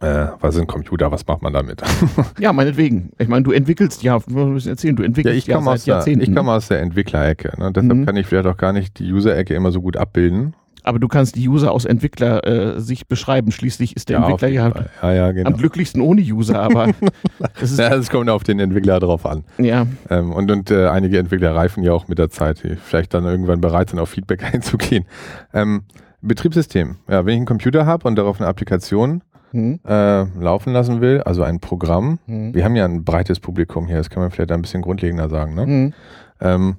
Äh, 0.01 0.27
was 0.39 0.56
ist 0.56 0.62
ein 0.62 0.68
Computer? 0.68 1.12
Was 1.12 1.25
macht 1.27 1.44
man 1.44 1.53
damit? 1.53 1.81
ja, 2.39 2.51
meinetwegen. 2.53 3.12
Ich 3.19 3.27
meine, 3.27 3.44
du 3.44 3.51
entwickelst, 3.51 4.01
ja, 4.01 4.19
wir 4.27 4.45
müssen 4.45 4.69
erzählen, 4.69 4.95
du 4.95 5.03
entwickelst 5.03 5.48
ja, 5.48 5.59
ich 5.59 5.65
ja 5.65 5.77
seit 5.77 5.86
Jahrzehnten. 5.86 6.21
ich 6.30 6.36
komme 6.36 6.51
aus 6.51 6.68
der 6.68 6.81
Entwicklerecke. 6.81 7.53
Ne? 7.59 7.71
Deshalb 7.71 7.94
mhm. 7.94 8.06
kann 8.06 8.18
ich 8.18 8.25
vielleicht 8.25 8.48
auch 8.48 8.57
gar 8.57 8.74
nicht 8.74 8.98
die 8.98 9.12
User-Ecke 9.12 9.53
immer 9.53 9.71
so 9.71 9.81
gut 9.81 9.98
abbilden. 9.98 10.56
Aber 10.83 10.98
du 10.98 11.07
kannst 11.07 11.36
die 11.36 11.48
User 11.48 11.71
aus 11.71 11.86
Entwickler 11.86 12.45
äh, 12.48 12.80
sich 12.80 13.07
beschreiben. 13.07 13.51
Schließlich 13.51 13.95
ist 13.95 14.09
der 14.09 14.19
ja, 14.19 14.25
Entwickler 14.25 14.48
ja, 14.48 14.74
ja, 15.03 15.13
ja 15.13 15.31
genau. 15.31 15.51
am 15.51 15.57
glücklichsten 15.57 16.01
ohne 16.01 16.21
User, 16.21 16.59
aber 16.59 16.88
ist 17.62 17.77
ja, 17.77 17.89
das 17.89 18.09
kommt 18.09 18.30
auf 18.30 18.44
den 18.44 18.59
Entwickler 18.59 19.00
drauf 19.00 19.25
an. 19.25 19.44
Ja. 19.59 19.86
Ähm, 20.09 20.33
und 20.33 20.50
und 20.50 20.71
äh, 20.71 20.88
einige 20.88 21.19
Entwickler 21.19 21.53
reifen 21.53 21.83
ja 21.83 21.94
auch 21.94 22.07
mit 22.07 22.18
der 22.18 22.31
Zeit, 22.31 22.63
die 22.63 22.75
vielleicht 22.75 23.13
dann 23.13 23.25
irgendwann 23.25 23.62
bereit 23.62 23.92
sind, 23.92 24.00
auf 24.00 24.09
Feedback 24.09 24.44
einzugehen. 24.53 25.06
Ähm, 25.53 25.83
Betriebssystem. 26.21 26.98
Ja, 27.07 27.25
wenn 27.25 27.33
ich 27.33 27.38
einen 27.38 27.45
Computer 27.45 27.86
habe 27.86 28.07
und 28.07 28.15
darauf 28.15 28.39
eine 28.39 28.50
Applikation 28.50 29.21
hm. 29.51 29.80
äh, 29.86 30.24
laufen 30.39 30.74
lassen 30.74 31.01
will, 31.01 31.21
also 31.21 31.44
ein 31.44 31.59
Programm. 31.59 32.19
Hm. 32.25 32.53
Wir 32.53 32.65
haben 32.65 32.75
ja 32.75 32.86
ein 32.86 33.03
breites 33.03 33.39
Publikum 33.39 33.88
hier, 33.88 33.98
das 33.98 34.09
kann 34.09 34.21
man 34.21 34.31
vielleicht 34.31 34.51
ein 34.51 34.62
bisschen 34.62 34.81
grundlegender 34.81 35.30
sagen. 35.30 35.56
Ne? 35.56 35.65
Hm. 35.65 35.94
Ähm, 36.39 36.75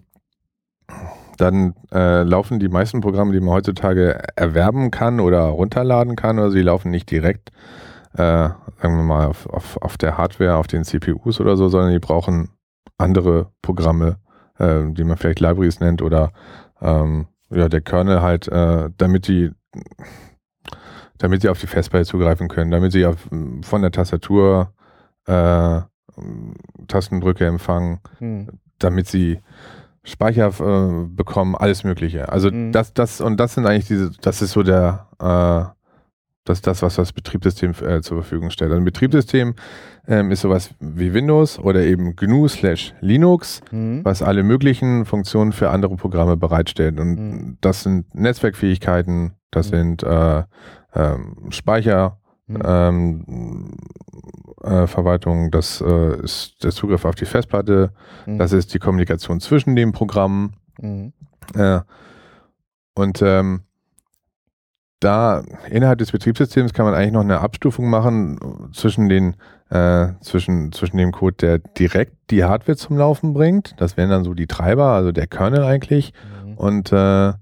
dann 1.39 1.75
äh, 1.93 2.23
laufen 2.23 2.59
die 2.59 2.69
meisten 2.69 3.01
Programme, 3.01 3.33
die 3.33 3.41
man 3.41 3.55
heutzutage 3.55 4.23
erwerben 4.37 4.91
kann 4.91 5.21
oder 5.21 5.43
runterladen 5.45 6.17
kann, 6.17 6.39
oder 6.39 6.51
sie 6.51 6.63
laufen 6.63 6.91
nicht 6.91 7.11
direkt, 7.11 7.51
äh, 8.15 8.49
sagen 8.81 8.97
wir 8.97 9.03
mal, 9.03 9.27
auf, 9.27 9.47
auf, 9.47 9.77
auf 9.81 9.97
der 9.97 10.19
Hardware, 10.19 10.57
auf 10.57 10.67
den 10.67 10.85
CPUs 10.85 11.41
oder 11.41 11.57
so, 11.57 11.69
sondern 11.69 11.93
die 11.93 11.99
brauchen 11.99 12.51
andere 12.99 13.51
Programme, 13.63 14.17
äh, 14.59 14.83
die 14.93 15.05
man 15.05 15.17
vielleicht 15.17 15.41
Libraries 15.41 15.81
nennt 15.81 16.03
oder 16.03 16.33
ähm, 16.81 17.27
ja, 17.51 17.69
der 17.69 17.81
Kernel 17.81 18.23
halt, 18.23 18.49
äh, 18.49 18.91
damit 18.97 19.29
die 19.29 19.51
damit 21.19 21.43
sie 21.43 21.49
auf 21.49 21.61
die 21.61 21.67
Festplatte 21.67 22.07
zugreifen 22.07 22.49
können, 22.49 22.71
damit 22.71 22.93
sie 22.93 23.07
auf, 23.07 23.17
von 23.63 23.83
der 23.83 23.91
Tastatur 23.91 24.73
äh, 25.27 25.81
Tastendrücke 26.89 27.47
empfangen, 27.47 28.01
hm. 28.19 28.49
damit 28.79 29.09
sie 29.09 29.39
Speicher 30.05 30.49
äh, 30.49 31.07
bekommen, 31.07 31.55
alles 31.55 31.85
Mögliche. 31.85 32.29
Also 32.29 32.51
mhm. 32.51 32.73
das, 32.73 32.93
das 32.93 33.21
und 33.21 33.39
das 33.39 33.55
sind 33.55 33.67
eigentlich 33.67 33.87
diese, 33.87 34.11
das 34.21 34.43
ist 34.43 34.53
so 34.53 34.63
der, 34.63 35.07
äh, 35.21 35.71
das 36.45 36.59
ist 36.59 36.67
das, 36.67 36.83
was 36.83 36.97
das 36.97 37.13
Betriebssystem 37.13 37.73
äh, 37.87 38.01
zur 38.01 38.23
Verfügung 38.23 38.51
stellt. 38.51 38.73
Also 38.73 38.81
ein 38.81 38.85
Betriebssystem 38.85 39.55
ähm, 40.09 40.33
ist 40.33 40.41
sowas 40.41 40.75
wie 40.81 41.15
Windows 41.15 41.61
oder 41.61 41.83
eben 41.83 42.17
GNU 42.17 42.49
slash 42.49 42.95
Linux, 43.01 43.61
mhm. 43.71 44.05
was 44.05 44.23
alle 44.23 44.43
möglichen 44.43 45.05
Funktionen 45.05 45.53
für 45.53 45.71
andere 45.71 45.95
Programme 45.95 46.37
bereitstellt. 46.37 46.99
Und 46.99 47.15
mhm. 47.15 47.59
das 47.61 47.85
sind 47.85 48.13
Netzwerkfähigkeiten, 48.13 49.35
das 49.53 49.71
mhm. 49.71 49.77
sind 49.77 50.03
äh, 50.03 50.43
ähm, 50.95 51.37
Speicher, 51.51 52.19
mhm. 52.47 52.63
ähm, 52.65 53.77
äh, 54.63 54.87
Verwaltung, 54.87 55.51
das 55.51 55.81
äh, 55.81 56.23
ist 56.23 56.63
der 56.63 56.71
Zugriff 56.71 57.05
auf 57.05 57.15
die 57.15 57.25
Festplatte, 57.25 57.93
mhm. 58.27 58.39
das 58.39 58.53
ist 58.53 58.75
die 58.75 58.79
Kommunikation 58.79 59.41
zwischen 59.41 59.77
den 59.77 59.93
Programmen. 59.93 60.55
Mhm. 60.81 61.13
Äh, 61.55 61.81
und 62.95 63.23
ähm, 63.23 63.63
da 65.01 65.43
innerhalb 65.69 65.99
des 65.99 66.13
Betriebssystems 66.13 66.73
kann 66.73 66.85
man 66.85 66.95
eigentlich 66.95 67.13
noch 67.13 67.23
eine 67.23 67.41
Abstufung 67.41 67.91
machen 67.91 68.71
zwischen 68.73 69.09
den 69.09 69.37
äh, 69.73 70.13
zwischen, 70.21 70.71
zwischen 70.71 70.99
dem 70.99 71.13
Code, 71.13 71.37
der 71.41 71.59
direkt 71.59 72.31
die 72.31 72.45
Hardware 72.45 72.77
zum 72.77 72.99
Laufen 72.99 73.33
bringt. 73.33 73.75
Das 73.79 73.97
wären 73.97 74.11
dann 74.11 74.23
so 74.23 74.35
die 74.35 74.47
Treiber, 74.47 74.89
also 74.89 75.13
der 75.13 75.27
Kernel 75.27 75.65
eigentlich. 75.65 76.13
Mhm. 76.45 76.55
Und 76.55 76.93
äh, 76.93 77.33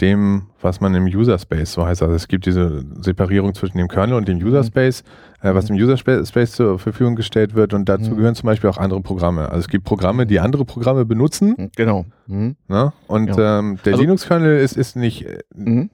dem, 0.00 0.48
was 0.60 0.80
man 0.80 0.94
im 0.94 1.04
User 1.04 1.38
Space 1.38 1.72
so 1.72 1.86
heißt. 1.86 2.02
Also 2.02 2.14
es 2.14 2.26
gibt 2.26 2.46
diese 2.46 2.84
Separierung 3.00 3.54
zwischen 3.54 3.78
dem 3.78 3.88
Kernel 3.88 4.16
und 4.16 4.26
dem 4.26 4.38
User 4.38 4.62
mhm. 4.62 4.66
Space, 4.66 5.04
mhm. 5.42 5.48
äh, 5.48 5.54
was 5.54 5.66
dem 5.66 5.76
User 5.76 5.96
Space 5.96 6.52
zur 6.52 6.78
Verfügung 6.78 7.14
gestellt 7.14 7.54
wird 7.54 7.74
und 7.74 7.88
dazu 7.88 8.10
mhm. 8.10 8.16
gehören 8.16 8.34
zum 8.34 8.48
Beispiel 8.48 8.70
auch 8.70 8.78
andere 8.78 9.00
Programme. 9.02 9.48
Also 9.48 9.60
es 9.60 9.68
gibt 9.68 9.84
Programme, 9.84 10.26
die 10.26 10.40
andere 10.40 10.64
Programme 10.64 11.04
benutzen. 11.04 11.54
Mhm, 11.56 11.70
genau. 11.76 12.06
Mhm. 12.26 12.56
Na? 12.66 12.92
Und 13.06 13.36
ja. 13.36 13.60
ähm, 13.60 13.78
der 13.84 13.92
also, 13.92 14.02
Linux-Kernel 14.02 14.58
ist, 14.58 14.76
ist 14.76 14.96
nicht. 14.96 15.26
Äh, 15.26 15.38
mhm. 15.54 15.90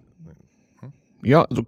ja, 1.23 1.43
also 1.45 1.63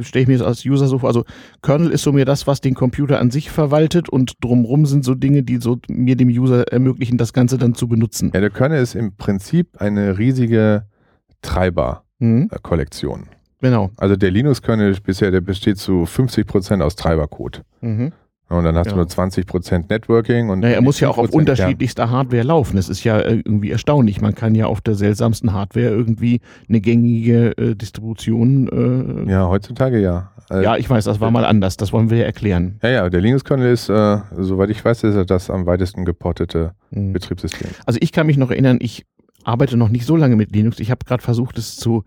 stelle 0.00 0.22
ich 0.22 0.28
mir 0.28 0.36
das 0.36 0.46
als 0.46 0.66
User 0.66 0.86
so 0.86 0.98
vor. 0.98 1.08
Also 1.08 1.24
Kernel 1.62 1.92
ist 1.92 2.02
so 2.02 2.12
mir 2.12 2.26
das, 2.26 2.46
was 2.46 2.60
den 2.60 2.74
Computer 2.74 3.20
an 3.20 3.30
sich 3.30 3.50
verwaltet 3.50 4.10
und 4.10 4.34
drumrum 4.42 4.84
sind 4.84 5.02
so 5.02 5.14
Dinge, 5.14 5.44
die 5.44 5.56
so 5.56 5.78
mir 5.88 6.16
dem 6.16 6.28
User 6.28 6.70
ermöglichen, 6.70 7.16
das 7.16 7.32
Ganze 7.32 7.56
dann 7.56 7.74
zu 7.74 7.88
benutzen. 7.88 8.32
Ja, 8.34 8.40
der 8.40 8.50
Kernel 8.50 8.82
ist 8.82 8.94
im 8.94 9.16
Prinzip 9.16 9.80
eine 9.80 10.18
riesige 10.18 10.84
Treiber-Kollektion. 11.42 13.20
Mhm. 13.20 13.26
Genau. 13.60 13.90
Also 13.96 14.16
der 14.16 14.30
Linux-Kernel 14.30 14.96
bisher, 15.04 15.30
der 15.30 15.40
besteht 15.40 15.78
zu 15.78 16.06
50 16.06 16.46
Prozent 16.46 16.82
aus 16.82 16.96
Treibercode. 16.96 17.62
Mhm. 17.80 18.12
Und 18.50 18.64
dann 18.64 18.76
hast 18.76 18.86
ja. 18.86 18.92
du 18.92 18.96
nur 18.96 19.06
20 19.08 19.46
Prozent 19.46 19.90
Networking. 19.90 20.50
Und 20.50 20.60
naja, 20.60 20.74
er 20.74 20.82
muss 20.82 20.98
ja 20.98 21.08
auch 21.08 21.18
auf 21.18 21.30
unterschiedlichster. 21.30 22.10
Hardware 22.10 22.42
laufen. 22.42 22.76
Das 22.76 22.88
ist 22.88 23.04
ja 23.04 23.20
äh, 23.20 23.36
irgendwie 23.36 23.70
erstaunlich. 23.70 24.20
Man 24.20 24.34
kann 24.34 24.56
ja 24.56 24.66
auf 24.66 24.80
der 24.80 24.96
seltsamsten 24.96 25.52
Hardware 25.52 25.86
irgendwie 25.86 26.40
eine 26.68 26.80
gängige 26.80 27.56
äh, 27.56 27.76
Distribution. 27.76 29.26
Äh, 29.26 29.30
ja, 29.30 29.48
heutzutage 29.48 30.00
ja. 30.00 30.32
Äh, 30.50 30.64
ja, 30.64 30.76
ich 30.76 30.90
weiß, 30.90 31.04
das 31.04 31.20
war 31.20 31.30
mal 31.30 31.44
anders. 31.44 31.76
Das 31.76 31.92
wollen 31.92 32.10
wir 32.10 32.18
ja 32.18 32.24
erklären. 32.24 32.80
Ja, 32.82 32.88
ja, 32.88 33.08
der 33.08 33.20
Linux-Kernel 33.20 33.72
ist, 33.72 33.88
äh, 33.88 34.18
soweit 34.36 34.70
ich 34.70 34.84
weiß, 34.84 35.04
ist 35.04 35.14
er 35.14 35.24
das 35.24 35.48
am 35.48 35.66
weitesten 35.66 36.04
geportete 36.04 36.72
mhm. 36.90 37.12
Betriebssystem. 37.12 37.70
Also 37.86 38.00
ich 38.02 38.10
kann 38.10 38.26
mich 38.26 38.36
noch 38.36 38.50
erinnern, 38.50 38.78
ich 38.80 39.06
arbeite 39.44 39.76
noch 39.76 39.88
nicht 39.88 40.06
so 40.06 40.16
lange 40.16 40.36
mit 40.36 40.52
Linux. 40.52 40.80
Ich 40.80 40.90
habe 40.90 41.04
gerade 41.04 41.22
versucht, 41.22 41.58
es 41.58 41.76
zu 41.76 42.04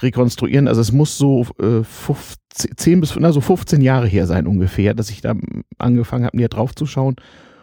rekonstruieren. 0.00 0.68
Also 0.68 0.80
es 0.80 0.92
muss 0.92 1.16
so 1.16 1.46
äh, 1.58 1.82
15, 1.82 2.76
10 2.76 3.00
bis 3.00 3.16
na, 3.18 3.32
so 3.32 3.40
15 3.40 3.80
Jahre 3.80 4.06
her 4.06 4.26
sein 4.26 4.46
ungefähr, 4.46 4.94
dass 4.94 5.10
ich 5.10 5.20
da 5.20 5.34
angefangen 5.78 6.24
habe, 6.24 6.36
mir 6.36 6.48
drauf 6.48 6.74
zu 6.74 6.86
schauen. 6.86 7.16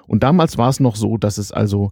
Und 0.08 0.24
damals 0.24 0.58
war 0.58 0.70
es 0.70 0.80
noch 0.80 0.96
so, 0.96 1.18
dass 1.18 1.38
es 1.38 1.52
also 1.52 1.92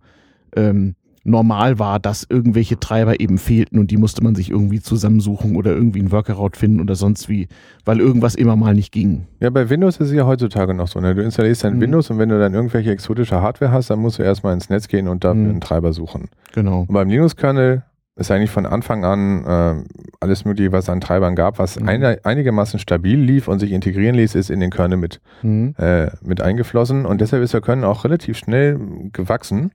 ähm, 0.56 0.96
normal 1.24 1.78
war, 1.78 2.00
dass 2.00 2.26
irgendwelche 2.28 2.80
Treiber 2.80 3.20
eben 3.20 3.38
fehlten 3.38 3.78
und 3.80 3.92
die 3.92 3.98
musste 3.98 4.24
man 4.24 4.36
sich 4.36 4.50
irgendwie 4.50 4.82
zusammensuchen 4.82 5.56
oder 5.56 5.72
irgendwie 5.72 6.00
einen 6.00 6.12
Workaround 6.12 6.58
finden 6.58 6.82
oder 6.82 6.96
sonst 6.96 7.30
wie, 7.30 7.48
weil 7.86 8.00
irgendwas 8.00 8.36
immer 8.36 8.56
mal 8.56 8.74
nicht 8.74 8.92
ging. 8.92 9.28
Ja, 9.40 9.50
bei 9.50 9.70
Windows 9.70 9.98
ist 9.98 10.08
es 10.08 10.14
ja 10.14 10.26
heutzutage 10.26 10.74
noch 10.74 10.88
so. 10.88 11.00
Ne? 11.00 11.14
Du 11.14 11.22
installierst 11.22 11.64
dein 11.64 11.76
mhm. 11.76 11.82
Windows 11.82 12.10
und 12.10 12.18
wenn 12.18 12.30
du 12.30 12.40
dann 12.40 12.54
irgendwelche 12.54 12.92
exotische 12.92 13.42
Hardware 13.42 13.72
hast, 13.72 13.90
dann 13.90 14.00
musst 14.00 14.20
du 14.20 14.24
erstmal 14.24 14.54
ins 14.54 14.70
Netz 14.70 14.88
gehen 14.88 15.08
und 15.08 15.24
dafür 15.24 15.42
mhm. 15.42 15.50
einen 15.50 15.62
Treiber 15.62 15.94
suchen. 15.94 16.30
Genau. 16.54 16.82
Und 16.82 16.94
beim 16.94 17.10
Linux-Kernel 17.10 17.84
ist 18.16 18.32
eigentlich 18.32 18.52
von 18.52 18.66
Anfang 18.66 19.06
an 19.06 19.46
äh, 19.46 19.84
alles 20.20 20.44
mögliche, 20.44 20.72
was 20.72 20.86
es 20.86 20.90
an 20.90 21.02
Treibern 21.02 21.36
gab, 21.36 21.60
was 21.60 21.80
mhm. 21.80 21.88
eine, 21.88 22.20
einigermaßen 22.24 22.80
stabil 22.80 23.20
lief 23.20 23.48
und 23.48 23.60
sich 23.60 23.72
integrieren 23.72 24.16
ließ, 24.16 24.36
ist 24.36 24.50
in 24.50 24.60
den 24.60 24.72
Kernel 24.72 24.98
mit, 24.98 25.22
mhm. 25.44 25.76
äh, 25.78 26.10
mit 26.22 26.42
eingeflossen. 26.42 27.06
Und 27.06 27.22
deshalb 27.22 27.44
ist 27.44 27.54
der 27.54 27.62
Kernel 27.62 27.86
auch 27.86 28.04
relativ 28.04 28.38
schnell 28.38 28.80
gewachsen. 29.14 29.72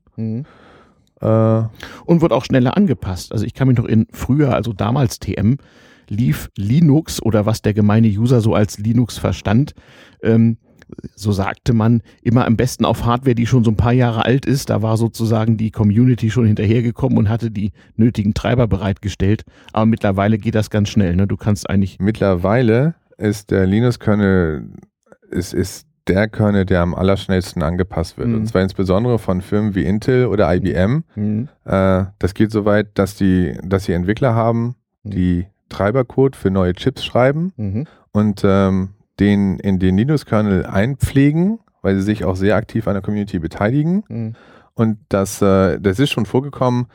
Äh, 1.21 1.63
und 2.05 2.21
wird 2.21 2.33
auch 2.33 2.45
schneller 2.45 2.77
angepasst. 2.77 3.33
Also 3.33 3.45
ich 3.45 3.55
kann 3.55 3.69
mich 3.69 3.79
noch 3.79 3.85
in 3.85 4.07
früher, 4.13 4.55
also 4.55 4.73
damals 4.73 5.19
TM, 5.19 5.57
lief 6.09 6.51
Linux 6.57 7.23
oder 7.23 7.47
was 7.47 7.63
der 7.63 7.75
gemeine 7.75 8.09
User 8.09 8.41
so 8.41 8.55
als 8.55 8.79
Linux 8.79 9.19
verstand, 9.19 9.75
ähm, 10.23 10.59
so 11.17 11.33
sagte 11.33 11.73
man, 11.73 12.03
immer 12.23 12.47
am 12.47 12.57
besten 12.57 12.85
auf 12.85 13.05
Hardware, 13.05 13.35
die 13.35 13.47
schon 13.47 13.65
so 13.65 13.71
ein 13.71 13.77
paar 13.77 13.93
Jahre 13.93 14.25
alt 14.25 14.47
ist. 14.47 14.71
Da 14.71 14.83
war 14.83 14.97
sozusagen 14.97 15.57
die 15.57 15.71
Community 15.71 16.31
schon 16.31 16.47
hinterhergekommen 16.47 17.19
und 17.19 17.29
hatte 17.29 17.51
die 17.51 17.73
nötigen 17.97 18.35
Treiber 18.35 18.69
bereitgestellt. 18.69 19.45
Aber 19.73 19.87
mittlerweile 19.87 20.39
geht 20.39 20.55
das 20.55 20.71
ganz 20.71 20.89
schnell. 20.89 21.17
Ne? 21.17 21.27
Du 21.27 21.37
kannst 21.37 21.69
eigentlich. 21.69 21.99
Mittlerweile 21.99 22.95
ist 23.19 23.51
der 23.51 23.67
Linux-Kernel 23.67 24.71
ist, 25.31 25.55
ist 25.55 25.87
der 26.09 26.29
Kernel, 26.29 26.65
der 26.65 26.83
am 26.83 26.95
allerschnellsten 26.95 27.63
angepasst 27.63 28.19
wird. 28.19 28.29
Mhm. 28.29 28.35
Und 28.37 28.47
zwar 28.47 28.63
insbesondere 28.63 29.19
von 29.19 29.41
Firmen 29.41 29.75
wie 29.75 29.85
Intel 29.85 30.27
oder 30.27 30.53
IBM. 30.55 31.05
Mhm. 31.15 31.49
Äh, 31.65 32.05
das 32.19 32.35
geht 32.35 32.51
so 32.51 32.65
weit, 32.65 32.89
dass 32.95 33.17
die, 33.17 33.59
dass 33.63 33.85
sie 33.85 33.93
Entwickler 33.93 34.35
haben, 34.35 34.77
mhm. 35.03 35.11
die 35.11 35.47
Treibercode 35.69 36.37
für 36.37 36.51
neue 36.51 36.75
Chips 36.75 37.05
schreiben 37.05 37.53
mhm. 37.57 37.87
und 38.13 38.43
ähm, 38.45 38.91
den 39.19 39.59
in 39.59 39.79
den 39.79 39.97
Linux-Kernel 39.97 40.67
einpflegen, 40.67 41.59
weil 41.83 41.97
sie 41.97 42.03
sich 42.03 42.25
auch 42.25 42.37
sehr 42.37 42.57
aktiv 42.57 42.87
an 42.87 42.95
der 42.95 43.03
Community 43.03 43.39
beteiligen. 43.39 44.05
Mhm. 44.09 44.35
Und 44.75 44.99
das, 45.09 45.41
äh, 45.43 45.81
das 45.81 45.99
ist 45.99 46.11
schon 46.11 46.27
vorgekommen, 46.27 46.87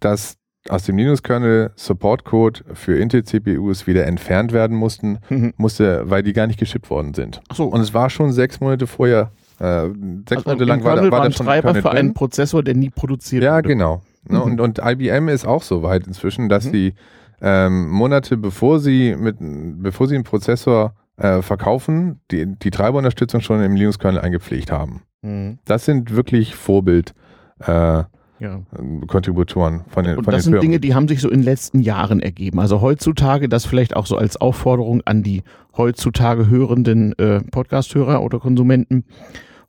dass 0.00 0.37
aus 0.68 0.84
dem 0.84 0.98
Linux-Kernel 0.98 1.70
Support-Code 1.76 2.60
für 2.74 2.98
Intel-CPUs 2.98 3.86
wieder 3.86 4.06
entfernt 4.06 4.52
werden 4.52 4.76
mussten, 4.76 5.18
mhm. 5.28 5.54
musste, 5.56 6.10
weil 6.10 6.22
die 6.22 6.32
gar 6.32 6.46
nicht 6.46 6.58
geschippt 6.58 6.90
worden 6.90 7.14
sind. 7.14 7.40
Ach 7.48 7.56
so. 7.56 7.64
Und 7.64 7.80
es 7.80 7.94
war 7.94 8.10
schon 8.10 8.32
sechs 8.32 8.60
Monate 8.60 8.86
vorher, 8.86 9.30
äh, 9.60 9.88
sechs 10.28 10.44
also 10.46 10.50
Monate 10.50 10.64
lang 10.64 10.84
war, 10.84 10.96
war, 10.96 11.10
war 11.10 11.24
da 11.24 11.30
schon 11.30 11.46
Treiber 11.46 11.74
für 11.74 11.90
einen 11.90 12.14
Prozessor, 12.14 12.62
der 12.62 12.74
nie 12.74 12.90
produziert 12.90 13.42
ja, 13.42 13.56
wurde. 13.56 13.68
Ja, 13.68 13.74
genau. 13.74 14.02
Ne, 14.28 14.38
mhm. 14.38 14.44
Und, 14.44 14.60
und 14.60 14.80
IBM 14.84 15.28
ist 15.28 15.46
auch 15.46 15.62
so 15.62 15.82
weit 15.82 16.06
inzwischen, 16.06 16.48
dass 16.48 16.66
mhm. 16.66 16.72
die 16.72 16.94
ähm, 17.40 17.88
Monate 17.88 18.36
bevor 18.36 18.80
sie 18.80 19.14
mit, 19.16 19.36
bevor 19.38 20.08
sie 20.08 20.16
einen 20.16 20.24
Prozessor 20.24 20.94
äh, 21.16 21.42
verkaufen, 21.42 22.20
die, 22.30 22.46
die 22.46 22.70
Treiberunterstützung 22.70 23.40
schon 23.40 23.62
im 23.62 23.74
Linux-Kernel 23.74 24.20
eingepflegt 24.20 24.70
haben. 24.72 25.02
Mhm. 25.22 25.58
Das 25.64 25.84
sind 25.84 26.14
wirklich 26.14 26.54
Vorbild. 26.54 27.14
Äh, 27.60 28.04
ja. 28.40 28.60
Kontributoren 29.06 29.82
von 29.88 30.04
den, 30.04 30.18
und 30.18 30.24
von 30.24 30.32
das 30.32 30.44
den 30.44 30.52
sind 30.52 30.62
Dinge, 30.62 30.80
die 30.80 30.94
haben 30.94 31.08
sich 31.08 31.20
so 31.20 31.28
in 31.28 31.40
den 31.40 31.44
letzten 31.44 31.80
Jahren 31.80 32.20
ergeben. 32.20 32.60
Also 32.60 32.80
heutzutage, 32.80 33.48
das 33.48 33.66
vielleicht 33.66 33.96
auch 33.96 34.06
so 34.06 34.16
als 34.16 34.36
Aufforderung 34.36 35.02
an 35.04 35.22
die 35.22 35.42
heutzutage 35.76 36.48
hörenden 36.48 37.18
äh, 37.18 37.40
Podcast-Hörer 37.40 38.22
oder 38.22 38.38
Konsumenten. 38.38 39.04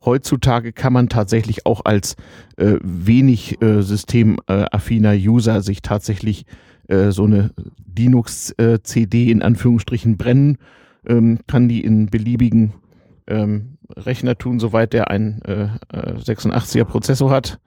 Heutzutage 0.04 0.72
kann 0.72 0.92
man 0.92 1.08
tatsächlich 1.08 1.66
auch 1.66 1.84
als 1.84 2.16
äh, 2.56 2.76
wenig 2.82 3.60
äh, 3.60 3.82
systemaffiner 3.82 5.12
User 5.12 5.60
sich 5.60 5.82
tatsächlich 5.82 6.46
äh, 6.88 7.10
so 7.10 7.24
eine 7.24 7.50
Linux-CD 7.96 9.26
äh, 9.26 9.30
in 9.30 9.42
Anführungsstrichen 9.42 10.16
brennen, 10.16 10.58
ähm, 11.06 11.40
kann 11.46 11.68
die 11.68 11.82
in 11.82 12.06
beliebigen 12.06 12.72
ähm, 13.26 13.76
Rechner 13.94 14.38
tun, 14.38 14.58
soweit 14.58 14.92
der 14.92 15.10
einen 15.10 15.42
äh, 15.42 15.68
86er 15.92 16.84
Prozessor 16.84 17.30
hat 17.30 17.60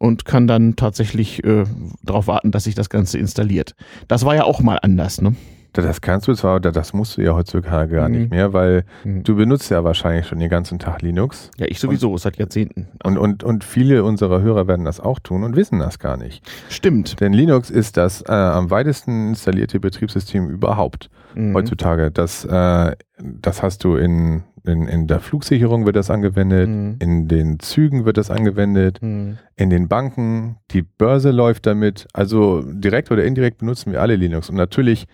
und 0.00 0.24
kann 0.24 0.46
dann 0.46 0.76
tatsächlich 0.76 1.44
äh, 1.44 1.64
darauf 2.02 2.26
warten, 2.26 2.50
dass 2.50 2.64
sich 2.64 2.74
das 2.74 2.88
Ganze 2.88 3.18
installiert. 3.18 3.74
Das 4.08 4.24
war 4.24 4.34
ja 4.34 4.44
auch 4.44 4.60
mal 4.60 4.78
anders, 4.82 5.20
ne? 5.20 5.36
Das 5.72 6.00
kannst 6.00 6.26
du 6.26 6.34
zwar, 6.34 6.58
das 6.58 6.92
musst 6.92 7.16
du 7.16 7.22
ja 7.22 7.34
heutzutage 7.34 7.94
gar 7.94 8.08
mhm. 8.08 8.14
nicht 8.16 8.30
mehr, 8.30 8.52
weil 8.52 8.84
mhm. 9.04 9.22
du 9.22 9.36
benutzt 9.36 9.70
ja 9.70 9.84
wahrscheinlich 9.84 10.26
schon 10.26 10.40
den 10.40 10.48
ganzen 10.48 10.80
Tag 10.80 11.02
Linux. 11.02 11.50
Ja, 11.58 11.66
ich 11.68 11.78
sowieso, 11.78 12.10
und, 12.12 12.18
seit 12.18 12.38
Jahrzehnten. 12.38 12.88
Und, 13.04 13.18
und, 13.18 13.44
und 13.44 13.62
viele 13.62 14.02
unserer 14.02 14.40
Hörer 14.40 14.66
werden 14.66 14.84
das 14.84 14.98
auch 14.98 15.20
tun 15.20 15.44
und 15.44 15.54
wissen 15.54 15.78
das 15.78 16.00
gar 16.00 16.16
nicht. 16.16 16.42
Stimmt. 16.70 17.20
Denn 17.20 17.32
Linux 17.32 17.70
ist 17.70 17.96
das 17.96 18.22
äh, 18.22 18.32
am 18.32 18.70
weitesten 18.70 19.28
installierte 19.28 19.78
Betriebssystem 19.78 20.48
überhaupt 20.48 21.08
mhm. 21.34 21.54
heutzutage. 21.54 22.10
Das, 22.10 22.44
äh, 22.44 22.96
das 23.18 23.62
hast 23.62 23.84
du 23.84 23.96
in 23.96 24.44
in, 24.64 24.86
in 24.86 25.06
der 25.06 25.20
Flugsicherung 25.20 25.86
wird 25.86 25.96
das 25.96 26.10
angewendet, 26.10 26.68
mhm. 26.68 26.96
in 27.00 27.28
den 27.28 27.58
Zügen 27.60 28.04
wird 28.04 28.16
das 28.16 28.30
angewendet, 28.30 29.00
mhm. 29.00 29.38
in 29.56 29.70
den 29.70 29.88
Banken, 29.88 30.56
die 30.70 30.82
Börse 30.82 31.30
läuft 31.30 31.66
damit. 31.66 32.06
Also 32.12 32.62
direkt 32.62 33.10
oder 33.10 33.24
indirekt 33.24 33.58
benutzen 33.58 33.92
wir 33.92 34.00
alle 34.00 34.16
Linux 34.16 34.50
und 34.50 34.56
natürlich 34.56 35.06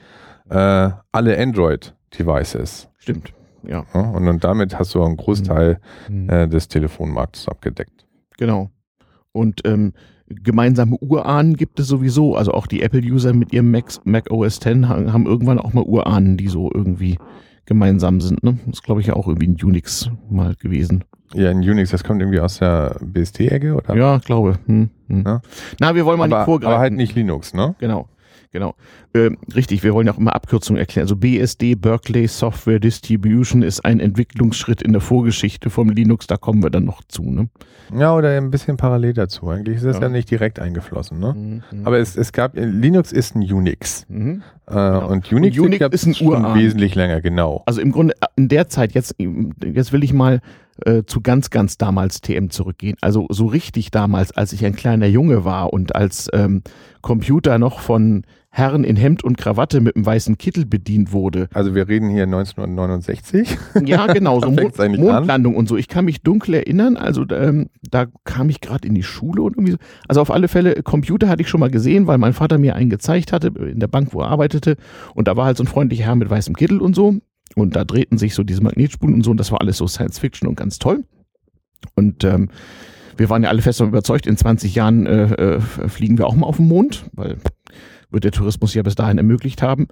äh, 0.50 0.90
alle 1.12 1.38
Android-Devices. 1.38 2.88
Stimmt, 2.98 3.32
ja. 3.62 3.84
ja. 3.94 4.00
und, 4.00 4.28
und 4.28 4.44
damit 4.44 4.78
hast 4.78 4.94
du 4.94 5.02
einen 5.02 5.16
Großteil 5.16 5.80
mhm. 6.08 6.28
äh, 6.28 6.48
des 6.48 6.68
Telefonmarktes 6.68 7.48
abgedeckt. 7.48 8.06
Genau. 8.38 8.70
Und 9.32 9.62
ähm, 9.64 9.92
gemeinsame 10.28 10.96
Urahnen 11.00 11.56
gibt 11.56 11.80
es 11.80 11.88
sowieso. 11.88 12.36
Also 12.36 12.52
auch 12.52 12.66
die 12.66 12.82
Apple-User 12.82 13.32
mit 13.32 13.52
ihrem 13.52 13.70
Mac, 13.70 13.86
Mac 14.04 14.30
OS 14.30 14.56
X 14.56 14.66
haben 14.66 15.26
irgendwann 15.26 15.58
auch 15.58 15.72
mal 15.72 15.84
Urahnen, 15.84 16.36
die 16.36 16.48
so 16.48 16.70
irgendwie 16.72 17.18
gemeinsam 17.66 18.20
sind. 18.20 18.42
Ne? 18.42 18.58
Das 18.66 18.76
ist, 18.76 18.82
glaube 18.82 19.00
ich, 19.00 19.08
ja 19.08 19.14
auch 19.14 19.26
irgendwie 19.26 19.48
ein 19.48 19.56
Unix 19.62 20.10
mal 20.30 20.54
gewesen. 20.54 21.04
Ja, 21.34 21.50
ein 21.50 21.58
Unix, 21.58 21.90
das 21.90 22.04
kommt 22.04 22.20
irgendwie 22.20 22.40
aus 22.40 22.58
der 22.58 22.96
BSD-Ecke, 23.00 23.74
oder? 23.74 23.96
Ja, 23.96 24.18
glaube. 24.18 24.58
Hm, 24.66 24.90
hm. 25.08 25.24
Ja? 25.26 25.42
Na, 25.80 25.94
wir 25.94 26.06
wollen 26.06 26.18
mal 26.18 26.26
aber, 26.26 26.38
nicht 26.38 26.44
vorgreifen. 26.44 26.72
Aber 26.72 26.80
halt 26.80 26.92
nicht 26.92 27.14
Linux, 27.14 27.52
ne? 27.52 27.74
Genau. 27.78 28.08
Genau. 28.52 28.74
Äh, 29.16 29.30
richtig, 29.54 29.82
wir 29.82 29.94
wollen 29.94 30.06
ja 30.06 30.12
auch 30.12 30.18
immer 30.18 30.34
Abkürzungen 30.34 30.78
erklären. 30.78 31.04
Also 31.04 31.16
BSD, 31.16 31.74
Berkeley 31.74 32.26
Software 32.28 32.78
Distribution, 32.78 33.62
ist 33.62 33.84
ein 33.84 33.98
Entwicklungsschritt 33.98 34.82
in 34.82 34.92
der 34.92 35.00
Vorgeschichte 35.00 35.70
vom 35.70 35.88
Linux, 35.88 36.26
da 36.26 36.36
kommen 36.36 36.62
wir 36.62 36.70
dann 36.70 36.84
noch 36.84 37.02
zu. 37.08 37.22
Ne? 37.22 37.48
Ja, 37.96 38.14
oder 38.14 38.36
ein 38.36 38.50
bisschen 38.50 38.76
parallel 38.76 39.14
dazu. 39.14 39.48
Eigentlich 39.48 39.76
ist 39.76 39.86
das 39.86 39.96
ja, 39.96 40.02
ja 40.02 40.08
nicht 40.10 40.30
direkt 40.30 40.58
eingeflossen. 40.58 41.18
Ne? 41.18 41.34
Mhm. 41.34 41.78
mhm. 41.78 41.86
Aber 41.86 41.98
es, 41.98 42.16
es 42.16 42.32
gab, 42.32 42.52
Linux 42.54 43.12
ist 43.12 43.34
ein 43.34 43.40
Unix. 43.40 44.04
Mhm. 44.08 44.42
Äh, 44.66 44.74
genau. 44.74 45.08
Und 45.08 45.32
Unix, 45.32 45.58
und 45.58 45.64
Unix 45.66 45.86
ist 45.92 46.06
ein 46.06 46.26
Urahn. 46.26 46.58
wesentlich 46.58 46.94
länger, 46.94 47.22
genau. 47.22 47.62
Also 47.64 47.80
im 47.80 47.92
Grunde 47.92 48.14
in 48.36 48.48
der 48.48 48.68
Zeit, 48.68 48.92
jetzt, 48.92 49.14
jetzt 49.18 49.92
will 49.92 50.04
ich 50.04 50.12
mal 50.12 50.40
äh, 50.84 51.04
zu 51.04 51.22
ganz, 51.22 51.50
ganz 51.50 51.78
damals 51.78 52.20
TM 52.20 52.50
zurückgehen. 52.50 52.96
Also 53.00 53.26
so 53.30 53.46
richtig 53.46 53.90
damals, 53.90 54.32
als 54.32 54.52
ich 54.52 54.64
ein 54.66 54.76
kleiner 54.76 55.06
Junge 55.06 55.44
war 55.44 55.72
und 55.72 55.96
als 55.96 56.28
ähm, 56.34 56.62
Computer 57.00 57.58
noch 57.58 57.80
von 57.80 58.24
Herren 58.56 58.84
in 58.84 58.96
Hemd 58.96 59.22
und 59.22 59.36
Krawatte 59.36 59.82
mit 59.82 59.96
einem 59.96 60.06
weißen 60.06 60.38
Kittel 60.38 60.64
bedient 60.64 61.12
wurde. 61.12 61.48
Also 61.52 61.74
wir 61.74 61.88
reden 61.88 62.08
hier 62.08 62.22
1969. 62.22 63.58
Ja, 63.84 64.06
genau, 64.06 64.40
so 64.40 64.50
Mond, 64.50 64.78
Mondlandung 64.78 65.52
an. 65.52 65.58
und 65.58 65.68
so. 65.68 65.76
Ich 65.76 65.88
kann 65.88 66.06
mich 66.06 66.22
dunkel 66.22 66.54
erinnern, 66.54 66.96
also 66.96 67.26
ähm, 67.30 67.68
da 67.82 68.06
kam 68.24 68.48
ich 68.48 68.62
gerade 68.62 68.88
in 68.88 68.94
die 68.94 69.02
Schule 69.02 69.42
und 69.42 69.56
irgendwie 69.56 69.72
so. 69.72 69.78
Also 70.08 70.22
auf 70.22 70.30
alle 70.30 70.48
Fälle, 70.48 70.82
Computer 70.82 71.28
hatte 71.28 71.42
ich 71.42 71.50
schon 71.50 71.60
mal 71.60 71.70
gesehen, 71.70 72.06
weil 72.06 72.16
mein 72.16 72.32
Vater 72.32 72.56
mir 72.56 72.76
einen 72.76 72.88
gezeigt 72.88 73.30
hatte 73.30 73.48
in 73.48 73.78
der 73.78 73.88
Bank, 73.88 74.14
wo 74.14 74.22
er 74.22 74.28
arbeitete. 74.28 74.76
Und 75.14 75.28
da 75.28 75.36
war 75.36 75.44
halt 75.44 75.58
so 75.58 75.64
ein 75.64 75.66
freundlicher 75.66 76.04
Herr 76.04 76.14
mit 76.14 76.30
weißem 76.30 76.56
Kittel 76.56 76.80
und 76.80 76.96
so. 76.96 77.16
Und 77.56 77.76
da 77.76 77.84
drehten 77.84 78.16
sich 78.16 78.34
so 78.34 78.42
diese 78.42 78.62
Magnetspulen 78.62 79.16
und 79.16 79.22
so. 79.22 79.32
Und 79.32 79.36
das 79.36 79.52
war 79.52 79.60
alles 79.60 79.76
so 79.76 79.86
Science 79.86 80.18
Fiction 80.18 80.48
und 80.48 80.56
ganz 80.56 80.78
toll. 80.78 81.04
Und 81.94 82.24
ähm, 82.24 82.48
wir 83.18 83.28
waren 83.28 83.42
ja 83.42 83.50
alle 83.50 83.60
fest 83.60 83.80
überzeugt, 83.80 84.26
in 84.26 84.38
20 84.38 84.74
Jahren 84.74 85.04
äh, 85.04 85.56
äh, 85.56 85.60
fliegen 85.60 86.16
wir 86.16 86.26
auch 86.26 86.34
mal 86.34 86.46
auf 86.46 86.56
den 86.56 86.68
Mond, 86.68 87.04
weil 87.12 87.36
wird 88.10 88.24
der 88.24 88.32
Tourismus 88.32 88.74
ja 88.74 88.82
bis 88.82 88.94
dahin 88.94 89.18
ermöglicht 89.18 89.62
haben. 89.62 89.88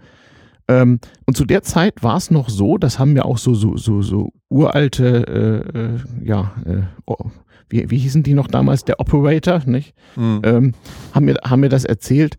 Ähm, 0.66 0.98
und 1.26 1.36
zu 1.36 1.44
der 1.44 1.62
Zeit 1.62 2.02
war 2.02 2.16
es 2.16 2.30
noch 2.30 2.48
so, 2.48 2.78
das 2.78 2.98
haben 2.98 3.14
wir 3.14 3.26
auch 3.26 3.38
so, 3.38 3.54
so, 3.54 3.76
so, 3.76 4.02
so 4.02 4.32
uralte, 4.48 5.26
äh, 5.74 5.78
äh, 5.78 6.26
ja, 6.26 6.54
äh, 6.64 6.82
oh, 7.06 7.30
wie, 7.68 7.90
wie 7.90 7.98
hießen 7.98 8.22
die 8.22 8.34
noch 8.34 8.46
damals, 8.46 8.84
der 8.84 9.00
Operator, 9.00 9.60
nicht? 9.66 9.94
Mhm. 10.16 10.40
Ähm, 10.42 10.72
haben, 11.12 11.24
mir, 11.26 11.36
haben 11.44 11.60
mir 11.60 11.68
das 11.68 11.84
erzählt, 11.84 12.36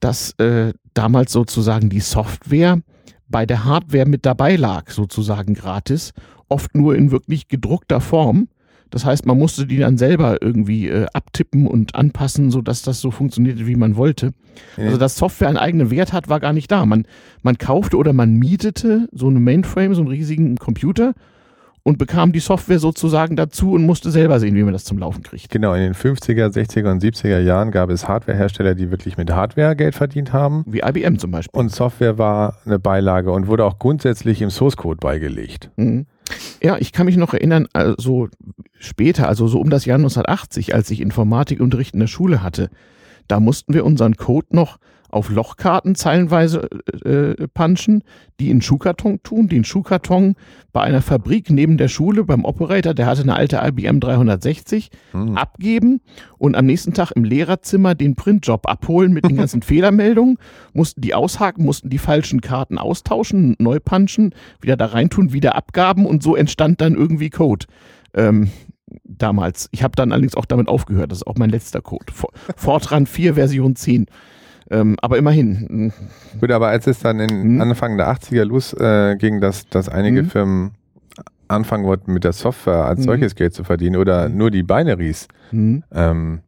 dass 0.00 0.32
äh, 0.38 0.72
damals 0.94 1.32
sozusagen 1.32 1.90
die 1.90 2.00
Software 2.00 2.80
bei 3.28 3.46
der 3.46 3.64
Hardware 3.64 4.06
mit 4.06 4.24
dabei 4.26 4.56
lag, 4.56 4.90
sozusagen 4.90 5.54
gratis, 5.54 6.12
oft 6.48 6.74
nur 6.74 6.96
in 6.96 7.10
wirklich 7.10 7.48
gedruckter 7.48 8.00
Form 8.00 8.48
das 8.90 9.04
heißt, 9.04 9.26
man 9.26 9.38
musste 9.38 9.66
die 9.66 9.78
dann 9.78 9.96
selber 9.98 10.42
irgendwie 10.42 10.88
äh, 10.88 11.06
abtippen 11.12 11.66
und 11.66 11.94
anpassen, 11.94 12.50
sodass 12.50 12.82
das 12.82 13.00
so 13.00 13.10
funktionierte, 13.10 13.66
wie 13.66 13.76
man 13.76 13.96
wollte. 13.96 14.32
Ja. 14.76 14.86
Also, 14.86 14.98
dass 14.98 15.16
Software 15.16 15.48
einen 15.48 15.56
eigenen 15.56 15.90
Wert 15.90 16.12
hat, 16.12 16.28
war 16.28 16.40
gar 16.40 16.52
nicht 16.52 16.70
da. 16.70 16.84
Man, 16.84 17.06
man 17.42 17.58
kaufte 17.58 17.96
oder 17.96 18.12
man 18.12 18.34
mietete 18.34 19.08
so 19.12 19.28
eine 19.28 19.40
Mainframe, 19.40 19.94
so 19.94 20.00
einen 20.00 20.10
riesigen 20.10 20.56
Computer 20.56 21.14
und 21.82 21.98
bekam 21.98 22.32
die 22.32 22.40
Software 22.40 22.78
sozusagen 22.78 23.36
dazu 23.36 23.72
und 23.72 23.84
musste 23.84 24.10
selber 24.10 24.38
sehen, 24.38 24.54
wie 24.54 24.62
man 24.62 24.72
das 24.72 24.84
zum 24.84 24.98
Laufen 24.98 25.22
kriegt. 25.22 25.50
Genau, 25.50 25.74
in 25.74 25.82
den 25.82 25.94
50er, 25.94 26.48
60er 26.48 26.90
und 26.90 27.02
70er 27.02 27.40
Jahren 27.40 27.70
gab 27.70 27.90
es 27.90 28.06
Hardwarehersteller, 28.06 28.74
die 28.74 28.90
wirklich 28.90 29.16
mit 29.16 29.30
Hardware 29.30 29.74
Geld 29.76 29.94
verdient 29.94 30.32
haben. 30.32 30.64
Wie 30.66 30.80
IBM 30.80 31.18
zum 31.18 31.30
Beispiel. 31.30 31.58
Und 31.58 31.70
Software 31.70 32.18
war 32.18 32.58
eine 32.66 32.78
Beilage 32.78 33.32
und 33.32 33.46
wurde 33.46 33.64
auch 33.64 33.78
grundsätzlich 33.78 34.42
im 34.42 34.50
Source 34.50 34.76
Code 34.76 34.98
beigelegt. 35.00 35.70
Mhm. 35.76 36.06
Ja, 36.62 36.76
ich 36.78 36.92
kann 36.92 37.06
mich 37.06 37.16
noch 37.16 37.34
erinnern, 37.34 37.66
also 37.72 38.28
später, 38.78 39.28
also 39.28 39.48
so 39.48 39.60
um 39.60 39.70
das 39.70 39.84
Jahr 39.84 39.98
1980, 39.98 40.74
als 40.74 40.90
ich 40.90 41.00
Informatikunterricht 41.00 41.94
in 41.94 42.00
der 42.00 42.06
Schule 42.06 42.42
hatte, 42.42 42.70
da 43.28 43.40
mussten 43.40 43.74
wir 43.74 43.84
unseren 43.84 44.16
Code 44.16 44.48
noch 44.50 44.78
auf 45.10 45.30
Lochkarten 45.30 45.94
zeilenweise 45.94 46.68
äh, 47.04 47.08
äh, 47.08 47.48
punchen, 47.48 48.02
die 48.38 48.50
in 48.50 48.62
Schuhkarton 48.62 49.22
tun, 49.22 49.48
den 49.48 49.64
Schuhkarton 49.64 50.36
bei 50.72 50.82
einer 50.82 51.02
Fabrik 51.02 51.50
neben 51.50 51.76
der 51.76 51.88
Schule 51.88 52.24
beim 52.24 52.44
Operator, 52.44 52.94
der 52.94 53.06
hatte 53.06 53.22
eine 53.22 53.34
alte 53.34 53.60
IBM 53.62 54.00
360, 54.00 54.90
mhm. 55.12 55.36
abgeben 55.36 56.00
und 56.38 56.56
am 56.56 56.66
nächsten 56.66 56.94
Tag 56.94 57.10
im 57.12 57.24
Lehrerzimmer 57.24 57.94
den 57.94 58.14
Printjob 58.14 58.68
abholen 58.68 59.12
mit 59.12 59.24
den 59.24 59.36
ganzen 59.38 59.62
Fehlermeldungen, 59.62 60.38
mussten 60.72 61.00
die 61.00 61.14
aushaken, 61.14 61.64
mussten 61.64 61.90
die 61.90 61.98
falschen 61.98 62.40
Karten 62.40 62.78
austauschen, 62.78 63.56
neu 63.58 63.80
punchen, 63.80 64.34
wieder 64.60 64.76
da 64.76 64.86
reintun, 64.86 65.32
wieder 65.32 65.54
abgaben 65.54 66.06
und 66.06 66.22
so 66.22 66.36
entstand 66.36 66.80
dann 66.80 66.94
irgendwie 66.94 67.30
Code. 67.30 67.66
Ähm, 68.14 68.50
damals. 69.04 69.68
Ich 69.72 69.82
habe 69.82 69.94
dann 69.96 70.12
allerdings 70.12 70.34
auch 70.34 70.44
damit 70.44 70.68
aufgehört. 70.68 71.10
Das 71.12 71.18
ist 71.18 71.26
auch 71.26 71.36
mein 71.36 71.50
letzter 71.50 71.80
Code. 71.80 72.12
Fortran 72.56 73.06
4 73.06 73.34
Version 73.34 73.76
10. 73.76 74.06
Ähm, 74.70 74.96
aber 75.00 75.18
immerhin. 75.18 75.92
Gut, 76.40 76.50
aber 76.52 76.68
als 76.68 76.86
es 76.86 77.00
dann 77.00 77.18
in 77.18 77.28
hm? 77.28 77.60
Anfang 77.60 77.96
der 77.96 78.08
80er 78.08 78.44
los 78.44 78.72
äh, 78.74 79.16
dass, 79.40 79.68
dass 79.68 79.88
einige 79.88 80.20
hm? 80.20 80.30
Firmen 80.30 80.70
anfangen 81.48 81.84
wollten, 81.84 82.12
mit 82.12 82.22
der 82.24 82.32
Software 82.32 82.84
als 82.84 83.00
hm? 83.00 83.06
solches 83.06 83.34
Geld 83.34 83.52
zu 83.52 83.64
verdienen 83.64 83.96
oder 83.96 84.26
hm? 84.26 84.36
nur 84.36 84.50
die 84.50 84.62
Binaries 84.62 85.26
hm? 85.50 85.82
ähm, 85.92 86.40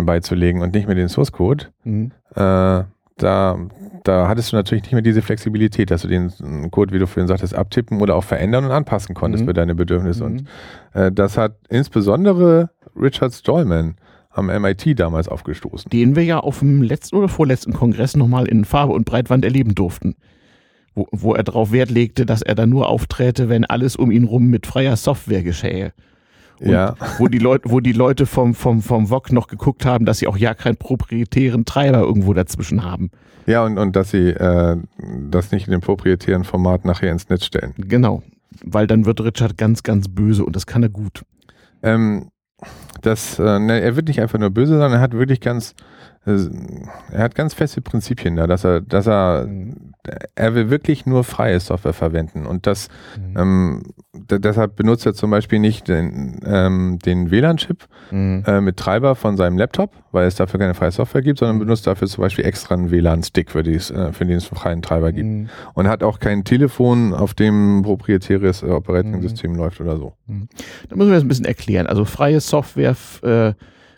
beizulegen 0.00 0.62
und 0.62 0.74
nicht 0.74 0.86
mehr 0.86 0.94
den 0.94 1.08
Source 1.08 1.32
Code, 1.32 1.66
hm? 1.82 2.12
äh, 2.34 2.84
da, 3.18 3.58
da 4.04 4.28
hattest 4.28 4.52
du 4.52 4.56
natürlich 4.56 4.84
nicht 4.84 4.92
mehr 4.92 5.02
diese 5.02 5.22
Flexibilität, 5.22 5.90
dass 5.90 6.02
du 6.02 6.08
den 6.08 6.70
Code, 6.70 6.92
wie 6.92 6.98
du 6.98 7.06
vorhin 7.06 7.28
sagtest, 7.28 7.54
abtippen 7.54 8.00
oder 8.00 8.14
auch 8.14 8.24
verändern 8.24 8.66
und 8.66 8.70
anpassen 8.72 9.14
konntest 9.14 9.44
mhm. 9.44 9.48
für 9.48 9.54
deine 9.54 9.74
Bedürfnisse. 9.74 10.24
Mhm. 10.24 10.30
Und 10.30 10.48
äh, 10.92 11.10
das 11.10 11.38
hat 11.38 11.56
insbesondere 11.70 12.70
Richard 12.94 13.32
Stallman 13.32 13.96
am 14.36 14.46
MIT 14.46 14.98
damals 14.98 15.28
aufgestoßen. 15.28 15.90
Den 15.90 16.16
wir 16.16 16.24
ja 16.24 16.40
auf 16.40 16.60
dem 16.60 16.82
letzten 16.82 17.16
oder 17.16 17.28
vorletzten 17.28 17.72
Kongress 17.72 18.16
nochmal 18.16 18.46
in 18.46 18.64
Farbe 18.64 18.92
und 18.92 19.04
Breitwand 19.04 19.44
erleben 19.44 19.74
durften. 19.74 20.14
Wo, 20.94 21.06
wo 21.12 21.34
er 21.34 21.42
darauf 21.42 21.72
Wert 21.72 21.90
legte, 21.90 22.26
dass 22.26 22.42
er 22.42 22.54
da 22.54 22.66
nur 22.66 22.88
aufträte, 22.88 23.48
wenn 23.48 23.64
alles 23.64 23.96
um 23.96 24.10
ihn 24.10 24.24
rum 24.24 24.46
mit 24.46 24.66
freier 24.66 24.96
Software 24.96 25.42
geschähe. 25.42 25.92
Und 26.60 26.70
ja. 26.70 26.94
wo 27.18 27.28
die 27.28 27.38
Leute, 27.38 27.70
wo 27.70 27.80
die 27.80 27.92
Leute 27.92 28.24
vom, 28.24 28.54
vom, 28.54 28.80
vom 28.80 29.08
VOG 29.08 29.32
noch 29.32 29.48
geguckt 29.48 29.84
haben, 29.84 30.06
dass 30.06 30.18
sie 30.18 30.26
auch 30.26 30.38
ja 30.38 30.54
keinen 30.54 30.76
proprietären 30.76 31.66
Treiber 31.66 32.00
irgendwo 32.00 32.32
dazwischen 32.32 32.82
haben. 32.82 33.10
Ja, 33.46 33.64
und, 33.64 33.78
und 33.78 33.94
dass 33.94 34.10
sie 34.10 34.30
äh, 34.30 34.76
das 35.30 35.52
nicht 35.52 35.66
in 35.66 35.72
dem 35.72 35.80
proprietären 35.80 36.44
Format 36.44 36.84
nachher 36.84 37.12
ins 37.12 37.28
Netz 37.28 37.44
stellen. 37.44 37.74
Genau. 37.76 38.22
Weil 38.64 38.86
dann 38.86 39.04
wird 39.04 39.20
Richard 39.20 39.58
ganz, 39.58 39.82
ganz 39.82 40.08
böse 40.08 40.44
und 40.44 40.56
das 40.56 40.66
kann 40.66 40.82
er 40.82 40.88
gut. 40.88 41.24
Ähm, 41.82 42.30
das, 43.02 43.38
äh, 43.38 43.58
ne, 43.58 43.80
er 43.80 43.96
wird 43.96 44.08
nicht 44.08 44.20
einfach 44.20 44.38
nur 44.38 44.50
böse, 44.50 44.72
sondern 44.72 44.92
er 44.92 45.00
hat 45.00 45.12
wirklich 45.12 45.40
ganz, 45.40 45.74
äh, 46.26 46.38
er 47.12 47.22
hat 47.22 47.34
ganz 47.34 47.54
feste 47.54 47.80
Prinzipien 47.80 48.36
da, 48.36 48.46
dass 48.46 48.64
er, 48.64 48.80
dass 48.80 49.06
er, 49.06 49.46
mhm. 49.46 49.94
Er 50.34 50.54
will 50.54 50.70
wirklich 50.70 51.06
nur 51.06 51.24
freie 51.24 51.60
Software 51.60 51.92
verwenden 51.92 52.46
und 52.46 52.66
das, 52.66 52.88
mhm. 53.16 53.38
ähm, 53.38 53.82
deshalb 54.14 54.76
benutzt 54.76 55.06
er 55.06 55.14
zum 55.14 55.30
Beispiel 55.30 55.58
nicht 55.58 55.88
den, 55.88 56.40
ähm, 56.44 56.98
den 57.04 57.30
WLAN-Chip 57.30 57.84
mhm. 58.10 58.44
äh, 58.46 58.60
mit 58.60 58.76
Treiber 58.76 59.14
von 59.14 59.36
seinem 59.36 59.58
Laptop, 59.58 59.92
weil 60.12 60.26
es 60.26 60.34
dafür 60.34 60.60
keine 60.60 60.74
freie 60.74 60.90
Software 60.90 61.22
gibt, 61.22 61.38
sondern 61.38 61.56
mhm. 61.56 61.60
benutzt 61.60 61.86
dafür 61.86 62.08
zum 62.08 62.22
Beispiel 62.22 62.44
extra 62.44 62.74
einen 62.74 62.90
WLAN-Stick, 62.90 63.50
für, 63.50 63.60
äh, 63.60 63.80
für 64.12 64.24
den 64.24 64.36
es 64.36 64.50
einen 64.50 64.58
freien 64.58 64.82
Treiber 64.82 65.12
gibt. 65.12 65.28
Mhm. 65.28 65.48
Und 65.74 65.88
hat 65.88 66.02
auch 66.02 66.18
kein 66.18 66.44
Telefon, 66.44 67.12
auf 67.12 67.34
dem 67.34 67.82
proprietäres 67.82 68.62
äh, 68.62 68.66
Operating-System 68.66 69.52
mhm. 69.52 69.58
läuft 69.58 69.80
oder 69.80 69.96
so. 69.96 70.14
Da 70.88 70.96
müssen 70.96 71.10
wir 71.10 71.14
das 71.14 71.24
ein 71.24 71.28
bisschen 71.28 71.44
erklären. 71.44 71.86
Also 71.86 72.04
freie 72.04 72.40
Software 72.40 72.96
äh, 73.22 73.52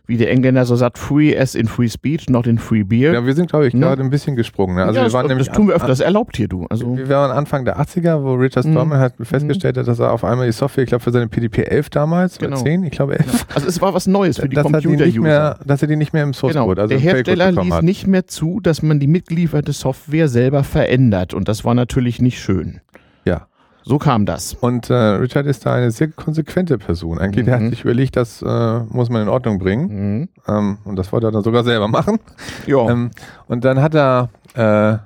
wie 0.09 0.17
der 0.17 0.31
Engländer 0.31 0.65
so 0.65 0.75
sagt, 0.75 0.97
free 0.97 1.39
as 1.39 1.55
in 1.55 1.69
free 1.69 1.89
speech, 1.89 2.31
not 2.31 2.47
in 2.47 2.59
free 2.59 2.83
beer. 2.83 3.13
Ja, 3.13 3.27
wir 3.27 3.35
sind, 3.35 3.51
glaube 3.51 3.69
ich, 3.69 3.75
ne? 3.75 3.81
gerade 3.81 4.03
ein 4.03 4.09
bisschen 4.09 4.37
gesprungen. 4.37 4.77
Ne? 4.77 4.85
Also 4.85 4.99
ja, 4.99 5.07
wir 5.07 5.13
waren 5.13 5.25
das, 5.25 5.29
nämlich 5.29 5.49
das 5.49 5.57
tun 5.57 5.69
wir 5.69 5.75
öfters, 5.75 6.01
erlaubt 6.01 6.39
hier, 6.39 6.49
du. 6.49 6.67
Also 6.71 6.97
wir 6.97 7.11
waren 7.11 7.31
Anfang 7.31 7.67
der 7.67 7.79
80er, 7.79 8.23
wo 8.23 8.33
Richard 8.33 8.65
mhm. 8.65 8.73
Stallman 8.73 8.99
mhm. 8.99 9.03
halt 9.03 9.15
festgestellt 9.21 9.77
hat, 9.77 9.87
dass 9.87 9.99
er 9.99 10.13
auf 10.13 10.25
einmal 10.25 10.47
die 10.47 10.53
Software, 10.53 10.85
ich 10.85 10.89
glaube 10.89 11.05
für 11.05 11.11
seine 11.11 11.29
PDP 11.29 11.65
11 11.65 11.91
damals, 11.91 12.39
genau. 12.39 12.57
oder 12.57 12.65
10, 12.65 12.85
ich 12.85 12.91
glaube 12.93 13.19
11. 13.19 13.33
Ja. 13.33 13.55
Also 13.55 13.69
es 13.69 13.83
war 13.83 13.93
was 13.93 14.07
Neues 14.07 14.39
für 14.39 14.49
die 14.49 14.57
Computer-User. 14.57 15.59
Dass 15.67 15.83
er 15.83 15.89
die 15.89 15.97
nicht 15.97 16.15
mehr 16.15 16.23
im 16.23 16.33
Source 16.33 16.55
Code, 16.55 16.77
genau. 16.77 16.83
also 16.83 16.89
Der 16.89 16.99
Hersteller 16.99 17.53
ließ 17.53 17.75
hat. 17.75 17.83
nicht 17.83 18.07
mehr 18.07 18.27
zu, 18.27 18.61
dass 18.61 18.83
man 18.83 19.01
die 19.01 19.09
mitgelieferte 19.09 19.73
Software 19.73 20.29
selber 20.29 20.65
verändert 20.65 21.35
und 21.35 21.49
das 21.49 21.67
war 21.67 21.75
natürlich 21.75 22.23
nicht 22.23 22.41
schön. 22.41 22.81
So 23.89 23.99
kam 23.99 24.27
das. 24.27 24.53
Und 24.53 24.91
äh, 24.91 24.95
Richard 24.95 25.47
ist 25.47 25.65
da 25.65 25.73
eine 25.73 25.91
sehr 25.91 26.09
konsequente 26.09 26.77
Person. 26.77 27.19
Eigentlich, 27.19 27.45
mhm. 27.45 27.47
der 27.47 27.55
hat 27.55 27.63
mhm. 27.63 27.71
sich 27.71 27.85
überlegt, 27.85 28.17
das 28.17 28.43
äh, 28.43 28.81
muss 28.91 29.09
man 29.09 29.23
in 29.23 29.29
Ordnung 29.29 29.59
bringen. 29.59 30.19
Mhm. 30.19 30.29
Ähm, 30.47 30.79
und 30.85 30.97
das 30.97 31.11
wollte 31.11 31.29
er 31.29 31.33
dann 31.33 31.43
sogar 31.43 31.65
selber 31.65 31.89
machen. 31.89 32.19
Ja. 32.67 32.87
Ähm, 32.91 33.11
und 33.47 33.65
dann 33.65 33.81
hat 33.81 33.95
er 33.95 34.29
äh, 34.53 34.99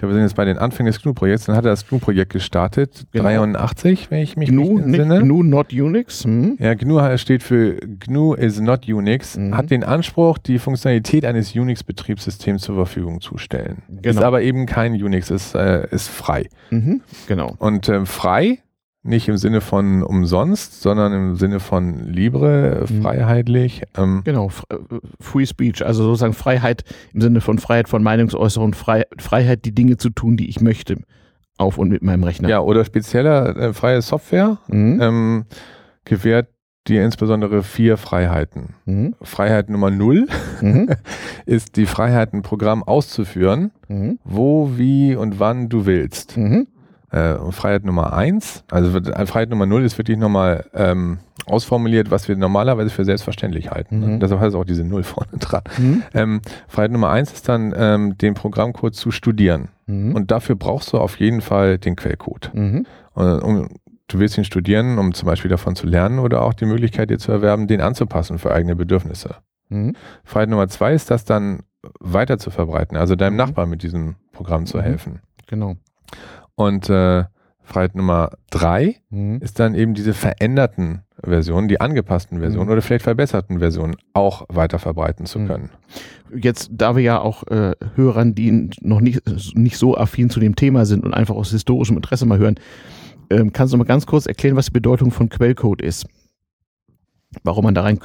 glaube, 0.00 0.14
wir 0.14 0.16
sind 0.16 0.24
jetzt 0.24 0.36
bei 0.36 0.44
den 0.44 0.58
Anfängen 0.58 0.92
des 0.92 1.02
GNU-Projekts. 1.02 1.46
Dann 1.46 1.56
hat 1.56 1.64
er 1.64 1.70
das 1.70 1.86
GNU-Projekt 1.86 2.32
gestartet, 2.32 3.06
genau. 3.12 3.24
83, 3.24 4.10
wenn 4.10 4.20
ich 4.20 4.36
mich 4.36 4.48
GNU, 4.48 4.78
nicht 4.78 4.98
entsinne. 4.98 5.20
GNU 5.20 5.42
Not 5.42 5.72
Unix. 5.72 6.24
Hm. 6.24 6.56
Ja, 6.58 6.74
GNU 6.74 7.16
steht 7.16 7.42
für 7.42 7.76
GNU 7.76 8.34
is 8.34 8.60
not 8.60 8.88
Unix, 8.88 9.36
mhm. 9.36 9.56
hat 9.56 9.70
den 9.70 9.84
Anspruch, 9.84 10.38
die 10.38 10.58
Funktionalität 10.58 11.24
eines 11.24 11.54
Unix-Betriebssystems 11.54 12.62
zur 12.62 12.74
Verfügung 12.74 13.20
zu 13.20 13.38
stellen. 13.38 13.82
Genau. 13.88 14.08
Ist 14.08 14.22
aber 14.22 14.42
eben 14.42 14.66
kein 14.66 14.92
Unix, 14.92 15.30
ist, 15.30 15.54
äh, 15.54 15.86
ist 15.90 16.08
frei. 16.08 16.48
Mhm. 16.70 17.02
Genau. 17.28 17.54
Und 17.58 17.88
äh, 17.88 18.04
frei 18.06 18.58
nicht 19.02 19.28
im 19.28 19.38
Sinne 19.38 19.60
von 19.60 20.02
umsonst, 20.02 20.82
sondern 20.82 21.12
im 21.12 21.36
Sinne 21.36 21.60
von 21.60 22.00
libre, 22.06 22.84
mhm. 22.88 23.02
freiheitlich. 23.02 23.82
Ähm. 23.96 24.22
Genau, 24.24 24.50
äh, 24.68 24.76
Free 25.20 25.46
Speech, 25.46 25.84
also 25.84 26.04
sozusagen 26.04 26.34
Freiheit 26.34 26.84
im 27.14 27.20
Sinne 27.20 27.40
von 27.40 27.58
Freiheit 27.58 27.88
von 27.88 28.02
Meinungsäußerung, 28.02 28.74
Frei, 28.74 29.04
Freiheit, 29.18 29.64
die 29.64 29.74
Dinge 29.74 29.96
zu 29.96 30.10
tun, 30.10 30.36
die 30.36 30.48
ich 30.50 30.60
möchte, 30.60 30.96
auf 31.56 31.78
und 31.78 31.88
mit 31.88 32.02
meinem 32.02 32.24
Rechner. 32.24 32.48
Ja, 32.48 32.60
oder 32.60 32.84
spezieller 32.84 33.56
äh, 33.56 33.72
freie 33.72 34.02
Software 34.02 34.58
mhm. 34.68 34.98
ähm, 35.00 35.44
gewährt 36.04 36.48
dir 36.86 37.04
insbesondere 37.04 37.62
vier 37.62 37.96
Freiheiten. 37.96 38.74
Mhm. 38.84 39.14
Freiheit 39.22 39.70
Nummer 39.70 39.90
null 39.90 40.26
mhm. 40.60 40.90
ist 41.46 41.76
die 41.76 41.86
Freiheit, 41.86 42.34
ein 42.34 42.42
Programm 42.42 42.82
auszuführen, 42.82 43.70
mhm. 43.88 44.18
wo, 44.24 44.72
wie 44.76 45.14
und 45.14 45.40
wann 45.40 45.68
du 45.68 45.86
willst. 45.86 46.36
Äh, 47.10 47.34
Freiheit 47.50 47.84
Nummer 47.84 48.12
eins, 48.12 48.62
also 48.70 48.96
äh, 48.96 49.26
Freiheit 49.26 49.50
Nummer 49.50 49.66
null 49.66 49.82
ist 49.82 49.98
wirklich 49.98 50.16
nochmal 50.16 50.66
ähm, 50.74 51.18
ausformuliert, 51.46 52.12
was 52.12 52.28
wir 52.28 52.36
normalerweise 52.36 52.90
für 52.90 53.04
selbstverständlich 53.04 53.70
halten. 53.70 53.98
Ne? 53.98 54.06
Mhm. 54.06 54.20
Deshalb 54.20 54.40
heißt 54.40 54.54
auch 54.54 54.64
diese 54.64 54.84
Null 54.84 55.02
vorne 55.02 55.38
dran. 55.38 55.62
Mhm. 55.76 56.02
Ähm, 56.14 56.40
Freiheit 56.68 56.92
Nummer 56.92 57.10
eins 57.10 57.32
ist 57.32 57.48
dann, 57.48 57.74
ähm, 57.76 58.16
den 58.16 58.34
Programmcode 58.34 58.94
zu 58.94 59.10
studieren. 59.10 59.70
Mhm. 59.86 60.14
Und 60.14 60.30
dafür 60.30 60.54
brauchst 60.54 60.92
du 60.92 60.98
auf 60.98 61.18
jeden 61.18 61.40
Fall 61.40 61.78
den 61.78 61.96
Quellcode. 61.96 62.52
Mhm. 62.54 62.86
Und, 63.14 63.42
um, 63.42 63.68
du 64.06 64.18
willst 64.20 64.38
ihn 64.38 64.44
studieren, 64.44 64.98
um 64.98 65.12
zum 65.12 65.26
Beispiel 65.26 65.50
davon 65.50 65.74
zu 65.74 65.86
lernen 65.86 66.20
oder 66.20 66.42
auch 66.42 66.54
die 66.54 66.66
Möglichkeit 66.66 67.10
dir 67.10 67.18
zu 67.18 67.32
erwerben, 67.32 67.66
den 67.66 67.80
anzupassen 67.80 68.38
für 68.38 68.52
eigene 68.52 68.76
Bedürfnisse. 68.76 69.36
Mhm. 69.68 69.96
Freiheit 70.22 70.48
Nummer 70.48 70.68
zwei 70.68 70.94
ist 70.94 71.10
das 71.10 71.24
dann 71.24 71.64
weiter 71.98 72.38
zu 72.38 72.50
verbreiten, 72.50 72.96
also 72.96 73.16
deinem 73.16 73.32
mhm. 73.32 73.38
Nachbarn 73.38 73.70
mit 73.70 73.82
diesem 73.82 74.16
Programm 74.32 74.66
zu 74.66 74.80
helfen. 74.80 75.20
Genau. 75.48 75.74
Und 76.60 76.90
äh, 76.90 77.24
Freiheit 77.62 77.94
Nummer 77.94 78.32
drei 78.50 78.96
mhm. 79.08 79.38
ist 79.40 79.58
dann 79.58 79.74
eben 79.74 79.94
diese 79.94 80.12
veränderten 80.12 81.00
Versionen, 81.24 81.68
die 81.68 81.80
angepassten 81.80 82.40
Versionen 82.40 82.66
mhm. 82.66 82.72
oder 82.72 82.82
vielleicht 82.82 83.04
verbesserten 83.04 83.60
Versionen 83.60 83.96
auch 84.12 84.44
weiter 84.50 84.78
verbreiten 84.78 85.24
zu 85.24 85.38
mhm. 85.38 85.48
können. 85.48 85.70
Jetzt, 86.34 86.68
da 86.70 86.96
wir 86.96 87.02
ja 87.02 87.18
auch 87.18 87.46
äh, 87.46 87.72
Hörern, 87.94 88.34
die 88.34 88.68
noch 88.82 89.00
nicht, 89.00 89.22
nicht 89.56 89.78
so 89.78 89.96
affin 89.96 90.28
zu 90.28 90.38
dem 90.38 90.54
Thema 90.54 90.84
sind 90.84 91.02
und 91.02 91.14
einfach 91.14 91.34
aus 91.34 91.50
historischem 91.50 91.96
Interesse 91.96 92.26
mal 92.26 92.36
hören, 92.36 92.56
ähm, 93.30 93.54
kannst 93.54 93.72
du 93.72 93.78
mal 93.78 93.84
ganz 93.84 94.04
kurz 94.04 94.26
erklären, 94.26 94.56
was 94.56 94.66
die 94.66 94.72
Bedeutung 94.72 95.12
von 95.12 95.30
Quellcode 95.30 95.80
ist? 95.80 96.04
Warum 97.42 97.64
man 97.64 97.74
da 97.74 97.84
rein 97.84 97.98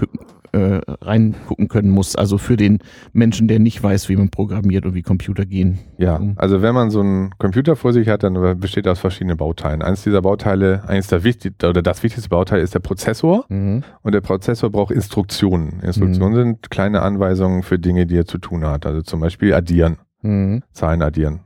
äh, 0.55 0.79
reingucken 1.01 1.67
können 1.67 1.89
muss. 1.89 2.15
Also 2.15 2.37
für 2.37 2.55
den 2.55 2.79
Menschen, 3.11 3.49
der 3.49 3.59
nicht 3.59 3.83
weiß, 3.83 4.07
wie 4.07 4.15
man 4.15 4.29
programmiert 4.29 4.85
und 4.85 4.93
wie 4.93 5.01
Computer 5.01 5.45
gehen. 5.45 5.79
Ja, 5.97 6.21
also 6.37 6.61
wenn 6.61 6.73
man 6.73 6.91
so 6.91 7.01
einen 7.01 7.31
Computer 7.37 7.75
vor 7.75 7.91
sich 7.91 8.07
hat, 8.07 8.23
dann 8.23 8.59
besteht 8.59 8.85
er 8.85 8.93
aus 8.93 8.99
verschiedenen 8.99 9.35
Bauteilen. 9.35 9.81
Eines 9.81 10.03
dieser 10.03 10.21
Bauteile, 10.21 10.87
eines 10.87 11.07
der 11.07 11.25
wichtigsten 11.25 11.65
oder 11.65 11.81
das 11.81 12.01
wichtigste 12.03 12.29
Bauteil 12.29 12.61
ist 12.61 12.73
der 12.73 12.79
Prozessor. 12.79 13.45
Mhm. 13.49 13.83
Und 14.01 14.13
der 14.13 14.21
Prozessor 14.21 14.69
braucht 14.69 14.91
Instruktionen. 14.91 15.81
Instruktionen 15.81 16.33
mhm. 16.33 16.43
sind 16.43 16.71
kleine 16.71 17.01
Anweisungen 17.01 17.61
für 17.61 17.77
Dinge, 17.77 18.05
die 18.05 18.15
er 18.17 18.25
zu 18.25 18.37
tun 18.37 18.65
hat. 18.65 18.85
Also 18.85 19.01
zum 19.01 19.19
Beispiel 19.19 19.53
addieren, 19.53 19.97
mhm. 20.21 20.63
Zahlen 20.71 21.01
addieren. 21.01 21.41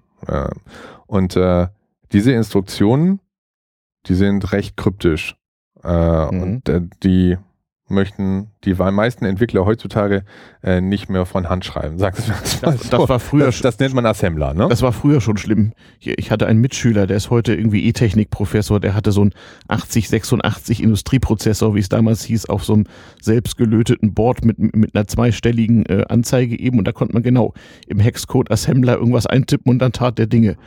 Und 1.08 1.36
äh, 1.36 1.68
diese 2.12 2.34
Instruktionen, 2.34 3.22
die 4.06 4.14
sind 4.14 4.52
recht 4.52 4.78
kryptisch. 4.78 5.36
Äh, 5.84 6.32
mhm. 6.32 6.44
Und 6.44 6.70
äh, 6.70 6.82
die 7.02 7.38
möchten 7.90 8.52
die 8.64 8.74
meisten 8.74 9.26
Entwickler 9.26 9.66
heutzutage 9.66 10.24
äh, 10.64 10.82
nicht 10.82 11.10
mehr 11.10 11.26
von 11.26 11.50
Hand 11.50 11.66
schreiben. 11.66 11.98
Sagst 11.98 12.28
du 12.28 12.32
das, 12.32 12.62
das, 12.62 12.90
das 12.90 13.10
war 13.10 13.20
früher 13.20 13.46
das, 13.48 13.62
das, 13.62 13.80
nennt 13.80 13.94
man 13.94 14.06
Assembler, 14.06 14.54
ne? 14.54 14.68
Das 14.70 14.82
war 14.82 14.92
früher 14.92 15.22
schon 15.22 15.38
schlimm. 15.38 15.74
Ich 16.00 16.32
hatte 16.32 16.48
einen 16.48 16.62
Mitschüler, 16.62 17.08
der 17.08 17.18
ist 17.18 17.30
heute 17.30 17.54
irgendwie 17.54 17.86
E-Technik-Professor, 17.86 18.80
der 18.80 18.96
hatte 18.96 19.12
so 19.12 19.22
einen 19.22 19.34
8086 19.68 20.84
Industrieprozessor, 20.84 21.76
wie 21.76 21.80
es 21.80 21.90
damals 21.90 22.24
hieß, 22.24 22.48
auf 22.48 22.64
so 22.64 22.74
einem 22.74 22.86
selbstgelöteten 23.22 24.14
Board 24.14 24.46
mit, 24.46 24.60
mit 24.76 24.96
einer 24.96 25.08
zweistelligen 25.08 25.86
äh, 25.86 26.06
Anzeige 26.10 26.60
eben 26.60 26.80
und 26.80 26.86
da 26.86 26.92
konnte 26.92 27.14
man 27.14 27.24
genau 27.24 27.54
im 27.88 28.00
Hexcode 28.00 28.52
Assembler 28.52 28.96
irgendwas 28.98 29.26
eintippen 29.26 29.70
und 29.70 29.80
dann 29.80 29.92
tat 29.92 30.18
der 30.18 30.28
Dinge. 30.28 30.58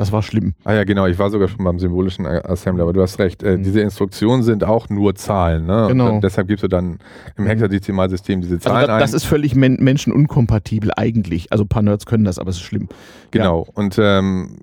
Das 0.00 0.12
war 0.12 0.22
schlimm. 0.22 0.54
Ah 0.64 0.72
ja, 0.72 0.84
genau. 0.84 1.04
Ich 1.04 1.18
war 1.18 1.28
sogar 1.28 1.48
schon 1.48 1.62
beim 1.62 1.78
symbolischen 1.78 2.24
Assembler, 2.24 2.84
aber 2.84 2.94
du 2.94 3.02
hast 3.02 3.18
recht. 3.18 3.42
Äh, 3.42 3.58
mhm. 3.58 3.64
Diese 3.64 3.82
Instruktionen 3.82 4.42
sind 4.42 4.64
auch 4.64 4.88
nur 4.88 5.14
Zahlen. 5.14 5.66
Ne? 5.66 5.88
Genau. 5.90 6.14
Und 6.14 6.24
deshalb 6.24 6.48
gibst 6.48 6.64
du 6.64 6.68
dann 6.68 7.00
im 7.36 7.46
Hexadezimalsystem 7.46 8.40
diese 8.40 8.54
also 8.54 8.70
Zahlen 8.70 8.88
also 8.88 8.98
das, 8.98 9.10
das 9.10 9.22
ist 9.22 9.28
völlig 9.28 9.54
men 9.54 9.76
menschenunkompatibel 9.78 10.90
eigentlich. 10.96 11.52
Also 11.52 11.64
ein 11.64 11.68
paar 11.68 11.82
Nerds 11.82 12.06
können 12.06 12.24
das, 12.24 12.38
aber 12.38 12.48
es 12.48 12.56
ist 12.56 12.62
schlimm. 12.62 12.88
Genau. 13.30 13.66
Ja. 13.66 13.72
Und 13.74 13.98
ähm, 13.98 14.60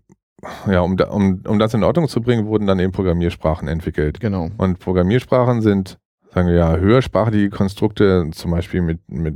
ja, 0.66 0.80
um, 0.80 0.98
um, 1.00 1.42
um 1.48 1.60
das 1.60 1.72
in 1.76 1.84
Ordnung 1.84 2.08
zu 2.08 2.20
bringen, 2.20 2.48
wurden 2.48 2.66
dann 2.66 2.80
eben 2.80 2.92
Programmiersprachen 2.92 3.68
entwickelt. 3.68 4.20
Genau. 4.20 4.50
Und 4.58 4.80
Programmiersprachen 4.80 5.62
sind 5.62 6.00
sagen 6.34 6.48
wir 6.48 6.56
ja, 6.56 6.76
höhersprachliche 6.76 7.50
Konstrukte, 7.50 8.30
zum 8.32 8.52
Beispiel 8.52 8.82
mit, 8.82 9.00
mit, 9.10 9.36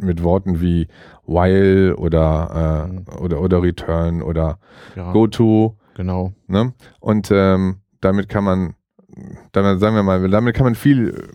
mit 0.00 0.22
Worten 0.22 0.60
wie 0.60 0.88
while 1.26 1.96
oder, 1.96 2.88
äh, 2.88 2.92
mhm. 2.92 3.04
oder, 3.22 3.40
oder 3.40 3.62
return 3.62 4.22
oder 4.22 4.58
ja, 4.96 5.12
goto. 5.12 5.76
Genau. 5.94 6.32
Ne? 6.48 6.72
Und 7.00 7.30
ähm, 7.32 7.76
damit 8.00 8.28
kann 8.28 8.44
man, 8.44 8.74
damit, 9.52 9.80
sagen 9.80 9.94
wir 9.94 10.02
mal, 10.02 10.28
damit 10.28 10.56
kann 10.56 10.64
man 10.64 10.74
viel, 10.74 11.28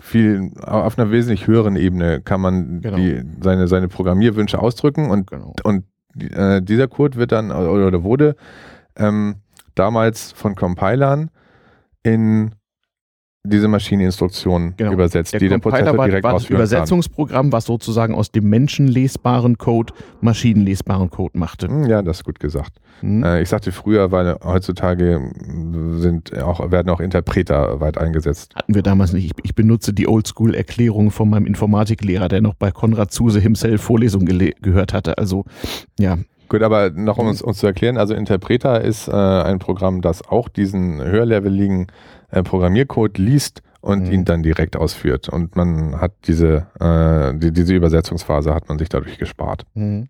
viel 0.00 0.52
auf 0.62 0.98
einer 0.98 1.10
wesentlich 1.10 1.46
höheren 1.46 1.76
Ebene 1.76 2.20
kann 2.20 2.40
man 2.40 2.80
genau. 2.80 2.96
die, 2.96 3.22
seine, 3.40 3.68
seine 3.68 3.88
Programmierwünsche 3.88 4.58
ausdrücken 4.58 5.10
und, 5.10 5.30
genau. 5.30 5.54
und 5.64 5.84
äh, 6.18 6.62
dieser 6.62 6.88
Code 6.88 7.16
wird 7.18 7.32
dann 7.32 7.50
oder 7.50 8.02
wurde 8.02 8.36
ähm, 8.96 9.36
damals 9.74 10.32
von 10.32 10.54
Compilern 10.54 11.30
in 12.02 12.52
diese 13.44 13.68
Maschineninstruktion 13.68 14.74
genau. 14.76 14.92
übersetzt, 14.92 15.32
der 15.32 15.40
die 15.40 15.48
der 15.48 15.58
Prozessor 15.58 15.96
war, 15.96 16.06
direkt 16.06 16.24
war 16.24 16.34
das 16.34 16.50
Übersetzungsprogramm, 16.50 17.52
was 17.52 17.64
sozusagen 17.64 18.14
aus 18.14 18.30
dem 18.30 18.48
menschenlesbaren 18.48 19.58
Code 19.58 19.92
maschinenlesbaren 20.20 21.10
Code 21.10 21.38
machte. 21.38 21.68
Hm, 21.68 21.86
ja, 21.86 22.02
das 22.02 22.18
ist 22.18 22.24
gut 22.24 22.40
gesagt. 22.40 22.80
Mhm. 23.00 23.24
Ich 23.40 23.48
sagte 23.48 23.72
früher, 23.72 24.10
weil 24.10 24.36
heutzutage 24.44 25.30
sind 25.96 26.36
auch, 26.38 26.70
werden 26.70 26.90
auch 26.90 27.00
Interpreter 27.00 27.80
weit 27.80 27.96
eingesetzt. 27.98 28.54
Hatten 28.56 28.74
wir 28.74 28.82
damals 28.82 29.12
nicht. 29.12 29.34
Ich, 29.42 29.54
benutze 29.54 29.92
die 29.92 30.08
Oldschool-Erklärung 30.08 31.10
von 31.10 31.30
meinem 31.30 31.46
Informatiklehrer, 31.46 32.28
der 32.28 32.40
noch 32.40 32.54
bei 32.54 32.70
Konrad 32.70 33.10
Zuse 33.10 33.40
himself 33.40 33.82
Vorlesungen 33.82 34.52
gehört 34.60 34.92
hatte. 34.92 35.18
Also, 35.18 35.44
ja. 35.98 36.18
Gut, 36.48 36.62
aber 36.62 36.90
noch 36.90 37.18
um 37.18 37.26
uns, 37.26 37.42
uns 37.42 37.58
zu 37.58 37.66
erklären, 37.66 37.98
also 37.98 38.14
Interpreter 38.14 38.80
ist 38.80 39.08
äh, 39.08 39.12
ein 39.12 39.58
Programm, 39.58 40.00
das 40.00 40.26
auch 40.26 40.48
diesen 40.48 41.02
höherleveligen 41.02 41.88
äh, 42.30 42.42
Programmiercode 42.42 43.18
liest 43.18 43.62
und 43.80 44.06
mhm. 44.06 44.12
ihn 44.12 44.24
dann 44.24 44.42
direkt 44.42 44.76
ausführt. 44.76 45.28
Und 45.28 45.56
man 45.56 46.00
hat 46.00 46.12
diese, 46.26 46.66
äh, 46.80 47.38
die, 47.38 47.52
diese 47.52 47.74
Übersetzungsphase 47.74 48.54
hat 48.54 48.68
man 48.68 48.78
sich 48.78 48.88
dadurch 48.88 49.18
gespart. 49.18 49.64
Mhm. 49.74 50.08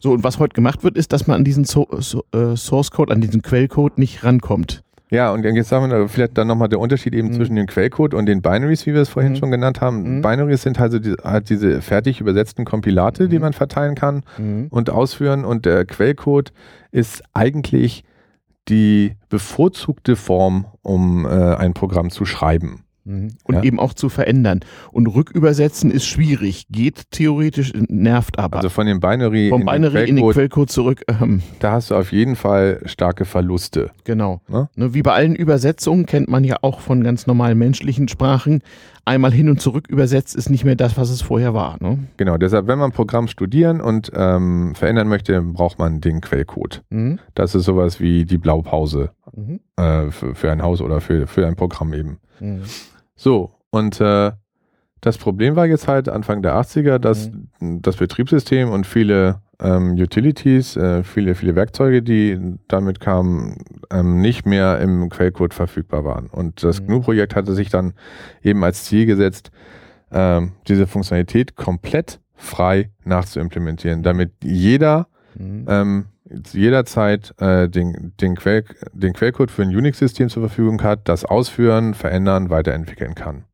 So, 0.00 0.12
und 0.12 0.24
was 0.24 0.38
heute 0.38 0.54
gemacht 0.54 0.82
wird, 0.84 0.96
ist, 0.96 1.12
dass 1.12 1.26
man 1.26 1.36
an 1.36 1.44
diesen 1.44 1.64
so 1.64 1.86
so 1.98 2.24
äh, 2.32 2.56
Source 2.56 2.90
Code, 2.90 3.12
an 3.12 3.20
diesen 3.20 3.42
Quellcode 3.42 3.98
nicht 3.98 4.24
rankommt. 4.24 4.82
Ja, 5.08 5.32
und 5.32 5.44
jetzt 5.44 5.68
sagen 5.68 5.88
wir 5.88 6.08
vielleicht 6.08 6.36
dann 6.36 6.48
nochmal 6.48 6.68
der 6.68 6.80
Unterschied 6.80 7.14
eben 7.14 7.28
mhm. 7.28 7.34
zwischen 7.34 7.54
dem 7.54 7.66
Quellcode 7.66 8.12
und 8.12 8.26
den 8.26 8.42
Binaries, 8.42 8.86
wie 8.86 8.94
wir 8.94 9.02
es 9.02 9.08
vorhin 9.08 9.32
mhm. 9.32 9.36
schon 9.36 9.50
genannt 9.52 9.80
haben. 9.80 10.16
Mhm. 10.16 10.22
Binaries 10.22 10.62
sind 10.62 10.80
also 10.80 10.98
die, 10.98 11.14
halt 11.22 11.48
diese 11.48 11.80
fertig 11.80 12.20
übersetzten 12.20 12.64
Kompilate, 12.64 13.28
die 13.28 13.36
mhm. 13.36 13.42
man 13.42 13.52
verteilen 13.52 13.94
kann 13.94 14.24
mhm. 14.36 14.66
und 14.70 14.90
ausführen. 14.90 15.44
Und 15.44 15.64
der 15.64 15.84
Quellcode 15.84 16.52
ist 16.90 17.22
eigentlich 17.34 18.02
die 18.68 19.16
bevorzugte 19.28 20.16
Form, 20.16 20.66
um 20.82 21.24
äh, 21.24 21.28
ein 21.28 21.74
Programm 21.74 22.10
zu 22.10 22.24
schreiben. 22.24 22.86
Mhm. 23.06 23.28
Und 23.44 23.54
ja. 23.54 23.62
eben 23.62 23.78
auch 23.78 23.94
zu 23.94 24.08
verändern. 24.08 24.60
Und 24.90 25.06
rückübersetzen 25.06 25.90
ist 25.92 26.06
schwierig, 26.06 26.66
geht 26.70 27.10
theoretisch, 27.12 27.72
nervt 27.88 28.38
aber. 28.38 28.56
Also 28.56 28.68
von 28.68 28.86
dem 28.86 28.98
Binary, 28.98 29.48
Vom 29.48 29.60
in, 29.60 29.66
Binary 29.66 30.06
den 30.06 30.08
in 30.08 30.16
den 30.16 30.30
Quellcode 30.30 30.70
zurück. 30.70 31.02
Ähm, 31.08 31.42
da 31.60 31.72
hast 31.72 31.90
du 31.90 31.94
auf 31.94 32.10
jeden 32.10 32.34
Fall 32.34 32.82
starke 32.84 33.24
Verluste. 33.24 33.92
Genau. 34.04 34.40
Ne? 34.48 34.68
Ne, 34.74 34.92
wie 34.92 35.02
bei 35.02 35.12
allen 35.12 35.36
Übersetzungen 35.36 36.06
kennt 36.06 36.28
man 36.28 36.42
ja 36.42 36.56
auch 36.62 36.80
von 36.80 37.04
ganz 37.04 37.28
normalen 37.28 37.58
menschlichen 37.58 38.08
Sprachen. 38.08 38.62
Einmal 39.08 39.32
hin 39.32 39.48
und 39.48 39.60
zurück 39.60 39.86
übersetzt 39.88 40.34
ist 40.34 40.50
nicht 40.50 40.64
mehr 40.64 40.74
das, 40.74 40.96
was 40.96 41.10
es 41.10 41.22
vorher 41.22 41.54
war. 41.54 41.76
Ne? 41.80 42.08
Genau, 42.16 42.38
deshalb, 42.38 42.66
wenn 42.66 42.78
man 42.78 42.90
ein 42.90 42.92
Programm 42.92 43.28
studieren 43.28 43.80
und 43.80 44.10
ähm, 44.14 44.74
verändern 44.74 45.06
möchte, 45.06 45.40
braucht 45.40 45.78
man 45.78 46.00
den 46.00 46.20
Quellcode. 46.20 46.82
Mhm. 46.90 47.20
Das 47.34 47.54
ist 47.54 47.66
sowas 47.66 48.00
wie 48.00 48.24
die 48.24 48.36
Blaupause 48.36 49.12
mhm. 49.32 49.60
äh, 49.76 50.10
für, 50.10 50.34
für, 50.34 50.50
ein 50.50 50.60
Haus 50.60 50.80
oder 50.80 51.00
für, 51.00 51.28
für 51.28 51.46
ein 51.46 51.54
Programm 51.54 51.94
eben. 51.94 52.18
Mhm. 52.40 52.62
So, 53.14 53.52
und 53.70 54.00
äh, 54.00 54.32
das 55.00 55.18
Problem 55.18 55.54
war 55.54 55.66
jetzt 55.66 55.86
halt 55.86 56.08
Anfang 56.08 56.42
der 56.42 56.56
80er, 56.56 56.98
dass 56.98 57.30
mhm. 57.60 57.82
das 57.82 57.94
Betriebssystem 57.94 58.68
und 58.68 58.88
viele 58.88 59.40
ähm, 59.60 59.92
Utilities, 59.92 60.76
äh, 60.76 61.02
viele, 61.02 61.34
viele 61.34 61.54
Werkzeuge, 61.54 62.02
die 62.02 62.38
damit 62.68 63.00
kamen, 63.00 63.58
ähm, 63.90 64.20
nicht 64.20 64.46
mehr 64.46 64.80
im 64.80 65.08
Quellcode 65.08 65.54
verfügbar 65.54 66.04
waren. 66.04 66.26
Und 66.26 66.62
das 66.62 66.80
mhm. 66.80 66.86
GNU-Projekt 66.86 67.34
hatte 67.34 67.54
sich 67.54 67.70
dann 67.70 67.94
eben 68.42 68.62
als 68.64 68.84
Ziel 68.84 69.06
gesetzt, 69.06 69.50
ähm, 70.12 70.52
diese 70.68 70.86
Funktionalität 70.86 71.56
komplett 71.56 72.20
frei 72.34 72.90
nachzuimplementieren, 73.04 74.02
damit 74.02 74.32
jeder 74.42 75.08
mhm. 75.34 75.64
ähm, 75.68 76.04
jederzeit 76.52 77.34
äh, 77.40 77.68
den, 77.68 78.12
den, 78.20 78.36
Quell, 78.36 78.64
den 78.92 79.12
Quellcode 79.12 79.50
für 79.50 79.62
ein 79.62 79.74
Unix-System 79.74 80.28
zur 80.28 80.42
Verfügung 80.42 80.82
hat, 80.82 81.08
das 81.08 81.24
ausführen, 81.24 81.94
verändern, 81.94 82.50
weiterentwickeln 82.50 83.14
kann. 83.14 83.44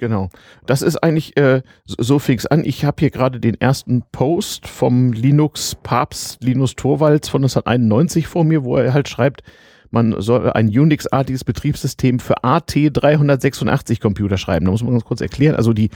Genau. 0.00 0.30
Das 0.64 0.80
ist 0.80 0.96
eigentlich 0.96 1.36
äh, 1.36 1.60
so 1.84 2.18
fix 2.18 2.46
an. 2.46 2.64
Ich 2.64 2.86
habe 2.86 2.96
hier 3.00 3.10
gerade 3.10 3.38
den 3.38 3.60
ersten 3.60 4.02
Post 4.12 4.66
vom 4.66 5.12
Linux-Papst 5.12 6.42
Linus 6.42 6.74
Torvalds 6.74 7.28
von 7.28 7.42
1991 7.42 8.26
vor 8.26 8.44
mir, 8.44 8.64
wo 8.64 8.76
er 8.76 8.94
halt 8.94 9.10
schreibt, 9.10 9.42
man 9.90 10.18
soll 10.20 10.50
ein 10.52 10.68
Unix-artiges 10.68 11.44
Betriebssystem 11.44 12.18
für 12.18 12.42
AT386 12.42 14.00
Computer 14.00 14.38
schreiben. 14.38 14.64
Da 14.64 14.70
muss 14.70 14.82
man 14.82 14.92
ganz 14.92 15.04
kurz 15.04 15.20
erklären. 15.20 15.56
Also 15.56 15.74
die 15.74 15.90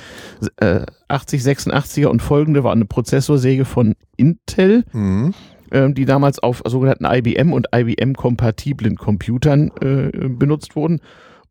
äh, 0.61 0.85
8086er 1.09 2.07
und 2.07 2.21
folgende 2.21 2.63
war 2.63 2.73
eine 2.73 2.85
Prozessorsäge 2.85 3.65
von 3.65 3.95
Intel. 4.17 4.85
Mhm 4.93 5.33
ähm, 5.73 5.95
die 5.95 6.05
damals 6.05 6.39
auf 6.39 6.63
sogenannten 6.67 7.07
IBM 7.07 7.53
und 7.53 7.69
IBM-kompatiblen 7.75 8.97
Computern 8.97 9.73
äh, 9.81 10.29
benutzt 10.29 10.77
wurden. 10.77 11.01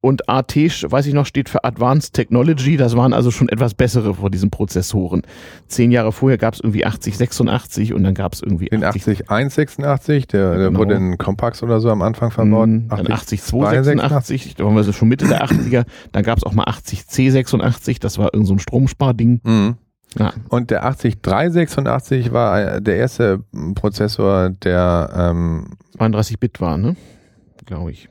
Und 0.04 0.28
AT, 0.28 0.54
weiß 0.58 1.06
ich 1.06 1.14
noch, 1.14 1.26
steht 1.26 1.48
für 1.48 1.64
Advanced 1.64 2.14
Technology. 2.14 2.76
Das 2.76 2.98
waren 2.98 3.14
also 3.14 3.32
schon 3.32 3.48
etwas 3.48 3.74
bessere 3.74 4.16
von 4.16 4.30
diesen 4.30 4.50
Prozessoren. 4.50 5.22
Zehn 5.70 5.92
Jahre 5.92 6.12
vorher 6.12 6.38
gab 6.38 6.56
es 6.56 6.60
irgendwie 6.60 6.86
8086 6.86 7.94
und 7.94 8.04
dann 8.04 8.14
gab 8.14 8.34
es 8.34 8.42
irgendwie. 8.42 8.66
Den 8.66 8.84
80186, 8.84 10.28
der, 10.28 10.58
der 10.58 10.68
genau. 10.68 10.80
wurde 10.80 10.96
in 10.96 11.18
Compax 11.18 11.64
oder 11.64 11.80
so 11.80 11.90
am 11.90 12.02
Anfang 12.02 12.32
verbaut. 12.32 12.68
Mhm, 12.68 12.90
dann 12.90 13.08
80286, 13.10 14.56
da 14.56 14.66
waren 14.66 14.76
wir 14.76 14.84
so 14.84 14.92
schon 14.92 15.08
Mitte 15.08 15.26
der 15.26 15.46
80er. 15.46 15.86
Dann 16.12 16.24
gab 16.24 16.38
es 16.38 16.44
auch 16.44 16.52
mal 16.52 16.66
80C86, 16.66 18.02
das 18.02 18.18
war 18.18 18.34
irgend 18.34 18.48
so 18.48 18.56
ein 18.56 18.60
Stromsparding. 18.60 19.40
Mhm. 19.42 19.76
Ja. 20.20 20.34
Und 20.50 20.70
der 20.70 20.84
80386 20.84 22.34
war 22.34 22.82
der 22.82 22.98
erste 22.98 23.46
Prozessor, 23.74 24.50
der 24.50 25.10
ähm, 25.16 25.78
32-Bit 25.98 26.60
war, 26.60 26.78
ne? 26.78 26.98
Glaube 27.66 27.92
ich. 27.92 28.10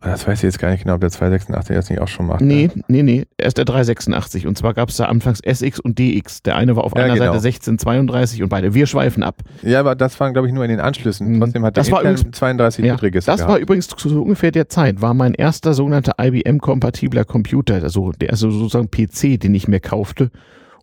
Das 0.00 0.28
weiß 0.28 0.38
ich 0.38 0.44
jetzt 0.44 0.60
gar 0.60 0.70
nicht 0.70 0.84
genau, 0.84 0.94
ob 0.94 1.00
der 1.00 1.10
286 1.10 1.74
das 1.74 1.90
nicht 1.90 2.00
auch 2.00 2.06
schon 2.06 2.26
macht. 2.26 2.40
Nee, 2.40 2.70
ne? 2.72 2.84
nee, 2.86 3.02
nee. 3.02 3.26
Er 3.36 3.48
ist 3.48 3.58
der 3.58 3.64
386. 3.64 4.46
Und 4.46 4.56
zwar 4.56 4.72
gab 4.72 4.90
es 4.90 4.96
da 4.96 5.06
anfangs 5.06 5.40
SX 5.40 5.80
und 5.80 5.98
DX. 5.98 6.44
Der 6.44 6.54
eine 6.54 6.76
war 6.76 6.84
auf 6.84 6.92
ja, 6.94 7.02
einer 7.02 7.14
genau. 7.14 7.32
Seite 7.32 7.46
1632 7.48 8.44
und 8.44 8.48
beide. 8.48 8.74
Wir 8.74 8.86
schweifen 8.86 9.24
ab. 9.24 9.42
Ja, 9.62 9.80
aber 9.80 9.96
das 9.96 10.18
waren, 10.20 10.32
glaube 10.34 10.46
ich, 10.46 10.54
nur 10.54 10.62
in 10.62 10.70
den 10.70 10.78
Anschlüssen. 10.78 11.32
Mhm. 11.32 11.40
Trotzdem 11.40 11.64
hat 11.64 11.76
der 11.76 11.82
das 11.82 11.90
war 11.90 12.02
übrigens, 12.02 12.30
32 12.30 12.84
ja, 12.84 12.96
Das 12.96 13.24
gehabt. 13.24 13.48
war 13.48 13.58
übrigens 13.58 13.88
zu 13.88 14.08
so 14.08 14.22
ungefähr 14.22 14.52
der 14.52 14.68
Zeit, 14.68 15.02
war 15.02 15.14
mein 15.14 15.34
erster 15.34 15.74
sogenannter 15.74 16.14
IBM-kompatibler 16.20 17.24
Computer, 17.24 17.82
also 17.82 18.12
der 18.12 18.30
also 18.30 18.50
sozusagen 18.50 18.90
PC, 18.90 19.40
den 19.40 19.52
ich 19.54 19.66
mir 19.66 19.80
kaufte, 19.80 20.30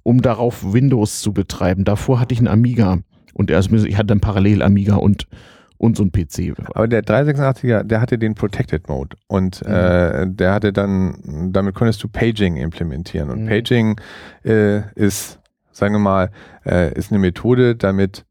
um 0.03 0.21
darauf 0.21 0.73
Windows 0.73 1.21
zu 1.21 1.31
betreiben. 1.31 1.85
Davor 1.85 2.19
hatte 2.19 2.33
ich 2.33 2.39
einen 2.39 2.49
Amiga. 2.49 2.99
Und 3.33 3.49
er 3.49 3.59
ich 3.59 3.97
hatte 3.97 4.07
dann 4.07 4.19
parallel 4.19 4.61
Amiga 4.61 4.95
und 4.95 5.27
und 5.77 5.97
so 5.97 6.03
ein 6.03 6.11
PC. 6.11 6.53
Aber 6.73 6.87
der 6.87 7.03
386er, 7.03 7.83
der 7.83 8.01
hatte 8.01 8.17
den 8.17 8.35
Protected 8.35 8.87
Mode 8.87 9.17
und 9.27 9.65
mhm. 9.65 9.73
äh, 9.73 10.27
der 10.27 10.53
hatte 10.53 10.73
dann, 10.73 11.49
damit 11.51 11.75
konntest 11.75 12.03
du 12.03 12.07
Paging 12.07 12.57
implementieren. 12.57 13.29
Und 13.29 13.43
mhm. 13.43 13.47
Paging 13.47 14.01
äh, 14.43 14.81
ist, 14.95 15.39
sagen 15.71 15.95
wir 15.95 15.99
mal, 15.99 16.31
äh, 16.65 16.93
ist 16.93 17.11
eine 17.11 17.19
Methode, 17.19 17.75
damit 17.75 18.25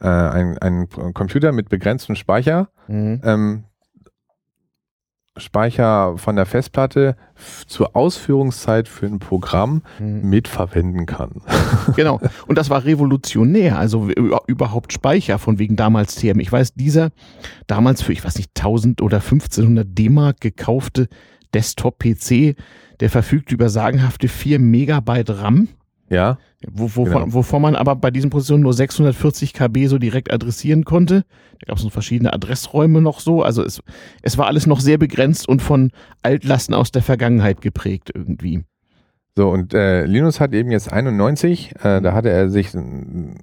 äh, 0.00 0.08
ein, 0.08 0.58
ein 0.58 0.88
Computer 1.14 1.52
mit 1.52 1.68
begrenztem 1.68 2.16
Speicher 2.16 2.68
mhm. 2.88 3.20
ähm, 3.24 3.64
Speicher 5.38 6.18
von 6.18 6.36
der 6.36 6.44
Festplatte 6.44 7.16
zur 7.66 7.96
Ausführungszeit 7.96 8.86
für 8.86 9.06
ein 9.06 9.18
Programm 9.18 9.82
mhm. 9.98 10.28
mitverwenden 10.28 11.06
kann. 11.06 11.40
genau. 11.96 12.20
Und 12.46 12.58
das 12.58 12.68
war 12.68 12.84
revolutionär. 12.84 13.78
Also 13.78 14.10
überhaupt 14.46 14.92
Speicher 14.92 15.38
von 15.38 15.58
wegen 15.58 15.76
damals 15.76 16.16
TM. 16.16 16.38
Ich 16.40 16.52
weiß, 16.52 16.74
dieser 16.74 17.10
damals 17.66 18.02
für, 18.02 18.12
ich 18.12 18.24
weiß 18.24 18.36
nicht, 18.36 18.50
1000 18.56 19.00
oder 19.00 19.18
1500 19.18 19.86
D-Mark 19.88 20.40
gekaufte 20.40 21.08
Desktop-PC, 21.54 22.56
der 23.00 23.10
verfügt 23.10 23.52
über 23.52 23.68
sagenhafte 23.68 24.28
4 24.28 24.58
Megabyte 24.58 25.30
RAM. 25.30 25.68
Ja. 26.12 26.38
Wo, 26.70 26.84
wovon, 26.84 27.04
genau. 27.04 27.32
wovon 27.32 27.62
man 27.62 27.74
aber 27.74 27.96
bei 27.96 28.10
diesen 28.10 28.30
Positionen 28.30 28.62
nur 28.62 28.74
640 28.74 29.54
KB 29.54 29.86
so 29.86 29.98
direkt 29.98 30.32
adressieren 30.32 30.84
konnte. 30.84 31.24
Da 31.58 31.66
gab 31.66 31.78
es 31.78 31.84
noch 31.84 31.90
verschiedene 31.90 32.32
Adressräume 32.32 33.00
noch 33.00 33.18
so. 33.18 33.42
Also 33.42 33.64
es, 33.64 33.82
es 34.20 34.36
war 34.36 34.46
alles 34.46 34.66
noch 34.66 34.80
sehr 34.80 34.98
begrenzt 34.98 35.48
und 35.48 35.62
von 35.62 35.90
Altlasten 36.22 36.74
aus 36.74 36.92
der 36.92 37.02
Vergangenheit 37.02 37.62
geprägt 37.62 38.10
irgendwie. 38.14 38.62
So, 39.34 39.48
und 39.48 39.72
äh, 39.72 40.04
Linus 40.04 40.40
hat 40.40 40.52
eben 40.52 40.70
jetzt 40.70 40.92
91, 40.92 41.74
äh, 41.82 42.02
da 42.02 42.12
hatte 42.12 42.28
er 42.28 42.50
sich, 42.50 42.68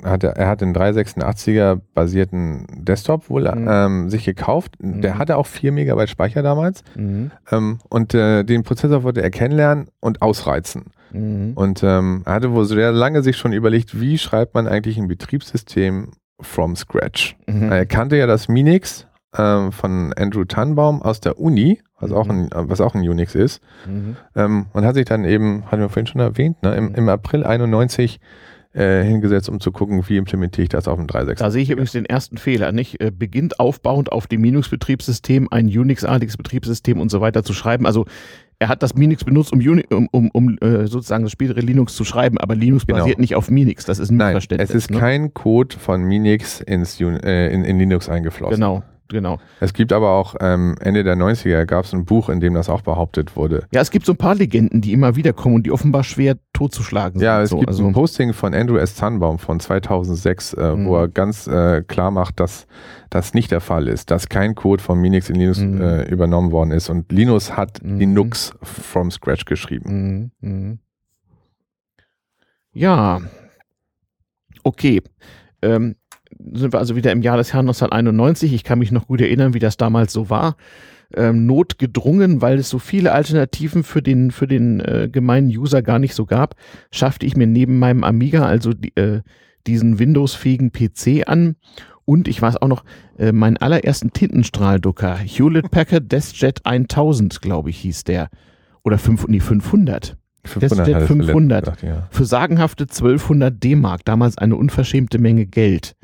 hatte, 0.03 0.27
er 0.35 0.47
hat 0.47 0.61
den 0.61 0.75
386er 0.75 1.81
basierten 1.95 2.67
Desktop 2.75 3.27
wohl 3.29 3.49
mhm. 3.51 3.67
ähm, 3.67 4.09
sich 4.11 4.23
gekauft. 4.23 4.75
Mhm. 4.79 5.01
Der 5.01 5.17
hatte 5.17 5.35
auch 5.37 5.47
4 5.47 5.71
Megabyte 5.71 6.09
Speicher 6.09 6.43
damals. 6.43 6.83
Mhm. 6.95 7.31
Ähm, 7.51 7.79
und 7.89 8.13
äh, 8.13 8.43
den 8.43 8.61
Prozessor 8.61 9.01
wollte 9.01 9.23
er 9.23 9.31
kennenlernen 9.31 9.87
und 9.99 10.21
ausreizen. 10.21 10.91
Mhm. 11.11 11.53
Und 11.55 11.81
ähm, 11.81 12.21
er 12.25 12.33
hatte 12.33 12.51
wohl 12.51 12.65
sehr 12.65 12.91
lange 12.91 13.23
sich 13.23 13.37
schon 13.37 13.53
überlegt, 13.53 13.99
wie 13.99 14.19
schreibt 14.19 14.53
man 14.53 14.67
eigentlich 14.67 14.99
ein 14.99 15.07
Betriebssystem 15.07 16.11
from 16.39 16.75
scratch. 16.75 17.35
Mhm. 17.47 17.71
Er 17.71 17.87
kannte 17.87 18.15
ja 18.15 18.27
das 18.27 18.47
Minix 18.47 19.07
ähm, 19.37 19.71
von 19.71 20.13
Andrew 20.13 20.45
Tannbaum 20.45 21.01
aus 21.01 21.19
der 21.19 21.39
Uni, 21.39 21.81
was, 21.99 22.11
mhm. 22.11 22.15
auch, 22.15 22.29
ein, 22.29 22.49
was 22.51 22.81
auch 22.81 22.95
ein 22.95 23.07
Unix 23.07 23.35
ist. 23.35 23.61
Mhm. 23.85 24.15
Ähm, 24.35 24.65
und 24.73 24.85
hat 24.85 24.95
sich 24.95 25.05
dann 25.05 25.25
eben, 25.25 25.65
hatten 25.67 25.81
wir 25.81 25.89
vorhin 25.89 26.07
schon 26.07 26.21
erwähnt, 26.21 26.61
ne, 26.63 26.75
im, 26.75 26.89
mhm. 26.89 26.95
im 26.95 27.09
April 27.09 27.43
91 27.43 28.19
äh, 28.73 29.03
hingesetzt, 29.03 29.49
um 29.49 29.59
zu 29.59 29.71
gucken, 29.71 30.03
wie 30.07 30.17
implementiere 30.17 30.63
ich 30.63 30.69
das 30.69 30.87
auf 30.87 30.97
dem 30.97 31.07
3.6. 31.07 31.35
Da 31.35 31.49
sehe 31.49 31.63
ich 31.63 31.71
übrigens 31.71 31.91
den 31.91 32.05
ersten 32.05 32.37
Fehler, 32.37 32.71
nicht? 32.71 33.01
Äh, 33.01 33.11
beginnt 33.11 33.59
aufbauend 33.59 34.11
auf 34.11 34.27
dem 34.27 34.43
Linux-Betriebssystem 34.43 35.47
ein 35.51 35.65
Unix-artiges 35.65 36.37
Betriebssystem 36.37 36.99
und 36.99 37.09
so 37.09 37.19
weiter 37.19 37.43
zu 37.43 37.53
schreiben. 37.53 37.87
Also 37.87 38.05
er 38.59 38.67
hat 38.67 38.83
das 38.83 38.93
Minix 38.93 39.23
benutzt, 39.23 39.53
um, 39.53 39.59
Uni, 39.59 39.85
um, 39.89 40.07
um, 40.11 40.29
um 40.31 40.57
äh, 40.59 40.85
sozusagen 40.85 41.23
das 41.23 41.31
spätere 41.31 41.61
Linux 41.61 41.95
zu 41.95 42.03
schreiben, 42.03 42.37
aber 42.37 42.55
Linux 42.55 42.85
genau. 42.85 42.99
basiert 42.99 43.17
nicht 43.17 43.35
auf 43.35 43.49
Minix. 43.49 43.85
Das 43.85 43.97
ist 43.97 44.11
ein 44.11 44.17
Nein, 44.17 44.33
Verständnis. 44.33 44.69
Es 44.69 44.75
ist 44.75 44.91
ne? 44.91 44.99
kein 44.99 45.33
Code 45.33 45.75
von 45.77 46.03
Minix 46.03 46.59
ins, 46.59 46.99
äh, 47.01 47.53
in, 47.53 47.63
in 47.63 47.79
Linux 47.79 48.09
eingeflossen. 48.09 48.55
Genau 48.55 48.83
genau. 49.09 49.39
Es 49.59 49.73
gibt 49.73 49.91
aber 49.91 50.11
auch 50.11 50.35
ähm, 50.39 50.75
Ende 50.79 51.03
der 51.03 51.15
90er 51.15 51.65
gab 51.65 51.85
es 51.85 51.93
ein 51.93 52.05
Buch, 52.05 52.29
in 52.29 52.39
dem 52.39 52.53
das 52.53 52.69
auch 52.69 52.81
behauptet 52.81 53.35
wurde. 53.35 53.65
Ja, 53.73 53.81
es 53.81 53.91
gibt 53.91 54.05
so 54.05 54.13
ein 54.13 54.17
paar 54.17 54.35
Legenden, 54.35 54.81
die 54.81 54.93
immer 54.93 55.15
wieder 55.15 55.33
kommen 55.33 55.55
und 55.55 55.65
die 55.65 55.71
offenbar 55.71 56.03
schwer 56.03 56.37
totzuschlagen 56.53 57.19
sind. 57.19 57.25
Ja, 57.25 57.41
es 57.41 57.49
so, 57.49 57.57
gibt 57.57 57.69
also 57.69 57.85
ein 57.85 57.93
Posting 57.93 58.33
von 58.33 58.53
Andrew 58.53 58.77
S. 58.77 58.95
Tannbaum 58.95 59.39
von 59.39 59.59
2006, 59.59 60.53
äh, 60.53 60.75
mhm. 60.75 60.85
wo 60.85 60.95
er 60.95 61.07
ganz 61.07 61.47
äh, 61.47 61.83
klar 61.83 62.11
macht, 62.11 62.39
dass 62.39 62.67
das 63.09 63.33
nicht 63.33 63.51
der 63.51 63.61
Fall 63.61 63.87
ist, 63.87 64.11
dass 64.11 64.29
kein 64.29 64.55
Code 64.55 64.81
von 64.81 64.99
Minix 64.99 65.29
in 65.29 65.35
Linux 65.35 65.59
mhm. 65.59 65.81
äh, 65.81 66.03
übernommen 66.03 66.51
worden 66.51 66.71
ist 66.71 66.89
und 66.89 67.11
Linus 67.11 67.57
hat 67.57 67.83
mhm. 67.83 67.99
Linux 67.99 68.53
from 68.61 69.11
scratch 69.11 69.45
geschrieben. 69.45 70.31
Mhm. 70.41 70.49
Mhm. 70.49 70.79
Ja, 72.71 73.19
okay. 74.63 75.01
Ähm, 75.61 75.95
sind 76.53 76.73
wir 76.73 76.79
also 76.79 76.95
wieder 76.95 77.11
im 77.11 77.21
Jahr 77.21 77.37
des 77.37 77.53
Herrn 77.53 77.67
1991. 77.67 78.53
Ich 78.53 78.63
kann 78.63 78.79
mich 78.79 78.91
noch 78.91 79.07
gut 79.07 79.21
erinnern, 79.21 79.53
wie 79.53 79.59
das 79.59 79.77
damals 79.77 80.13
so 80.13 80.29
war. 80.29 80.55
Ähm, 81.15 81.45
notgedrungen, 81.45 82.41
weil 82.41 82.59
es 82.59 82.69
so 82.69 82.77
viele 82.77 83.11
Alternativen 83.13 83.83
für 83.83 84.01
den, 84.01 84.31
für 84.31 84.47
den 84.47 84.79
äh, 84.79 85.09
gemeinen 85.11 85.47
User 85.47 85.81
gar 85.81 85.97
nicht 85.97 86.13
so 86.13 86.25
gab, 86.25 86.55
schaffte 86.91 87.25
ich 87.25 87.35
mir 87.35 87.47
neben 87.47 87.79
meinem 87.79 88.03
Amiga 88.03 88.45
also 88.45 88.73
die, 88.73 88.95
äh, 88.95 89.21
diesen 89.65 89.97
Windows-fähigen 89.97 90.71
PC 90.71 91.27
an 91.27 91.55
und 92.09 92.27
ich 92.27 92.41
weiß 92.41 92.57
auch 92.57 92.67
noch, 92.67 92.83
äh, 93.19 93.31
meinen 93.31 93.57
allerersten 93.57 94.11
Tintenstrahldrucker, 94.11 95.15
Hewlett 95.17 95.69
Packard 95.69 96.11
DeskJet 96.11 96.65
1000, 96.65 97.39
glaube 97.39 97.69
ich, 97.69 97.77
hieß 97.81 98.03
der. 98.03 98.29
Oder 98.83 98.97
5, 98.97 99.27
nee, 99.27 99.39
500. 99.39 100.17
500 100.43 100.87
DeskJet 100.87 101.07
500. 101.07 101.65
Gedacht, 101.65 101.83
ja. 101.83 102.07
Für 102.09 102.25
sagenhafte 102.25 102.85
1200 102.85 103.63
D-Mark, 103.63 104.05
damals 104.05 104.39
eine 104.39 104.55
unverschämte 104.55 105.19
Menge 105.19 105.45
Geld. 105.45 105.95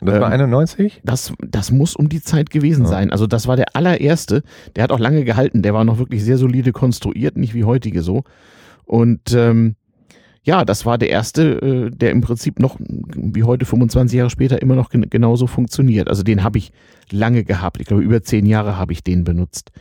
Das 0.00 0.14
ähm, 0.14 0.20
war 0.20 0.30
91? 0.30 1.00
Das, 1.04 1.32
das 1.40 1.70
muss 1.70 1.96
um 1.96 2.08
die 2.08 2.22
Zeit 2.22 2.50
gewesen 2.50 2.82
ja. 2.84 2.88
sein. 2.88 3.10
Also 3.10 3.26
das 3.26 3.46
war 3.46 3.56
der 3.56 3.76
allererste. 3.76 4.42
Der 4.76 4.84
hat 4.84 4.92
auch 4.92 4.98
lange 4.98 5.24
gehalten. 5.24 5.62
Der 5.62 5.74
war 5.74 5.84
noch 5.84 5.98
wirklich 5.98 6.24
sehr 6.24 6.38
solide 6.38 6.72
konstruiert, 6.72 7.36
nicht 7.36 7.54
wie 7.54 7.64
heutige 7.64 8.02
so. 8.02 8.24
Und 8.84 9.32
ähm, 9.34 9.76
ja, 10.42 10.64
das 10.64 10.86
war 10.86 10.96
der 10.96 11.10
erste, 11.10 11.60
äh, 11.60 11.90
der 11.90 12.10
im 12.10 12.20
Prinzip 12.20 12.58
noch, 12.58 12.78
wie 12.80 13.42
heute 13.42 13.66
25 13.66 14.16
Jahre 14.16 14.30
später, 14.30 14.62
immer 14.62 14.76
noch 14.76 14.88
gen 14.88 15.10
genauso 15.10 15.46
funktioniert. 15.46 16.08
Also 16.08 16.22
den 16.22 16.42
habe 16.42 16.58
ich 16.58 16.72
lange 17.10 17.44
gehabt. 17.44 17.80
Ich 17.80 17.86
glaube, 17.86 18.02
über 18.02 18.22
zehn 18.22 18.46
Jahre 18.46 18.76
habe 18.76 18.92
ich 18.92 19.02
den 19.02 19.24
benutzt. 19.24 19.72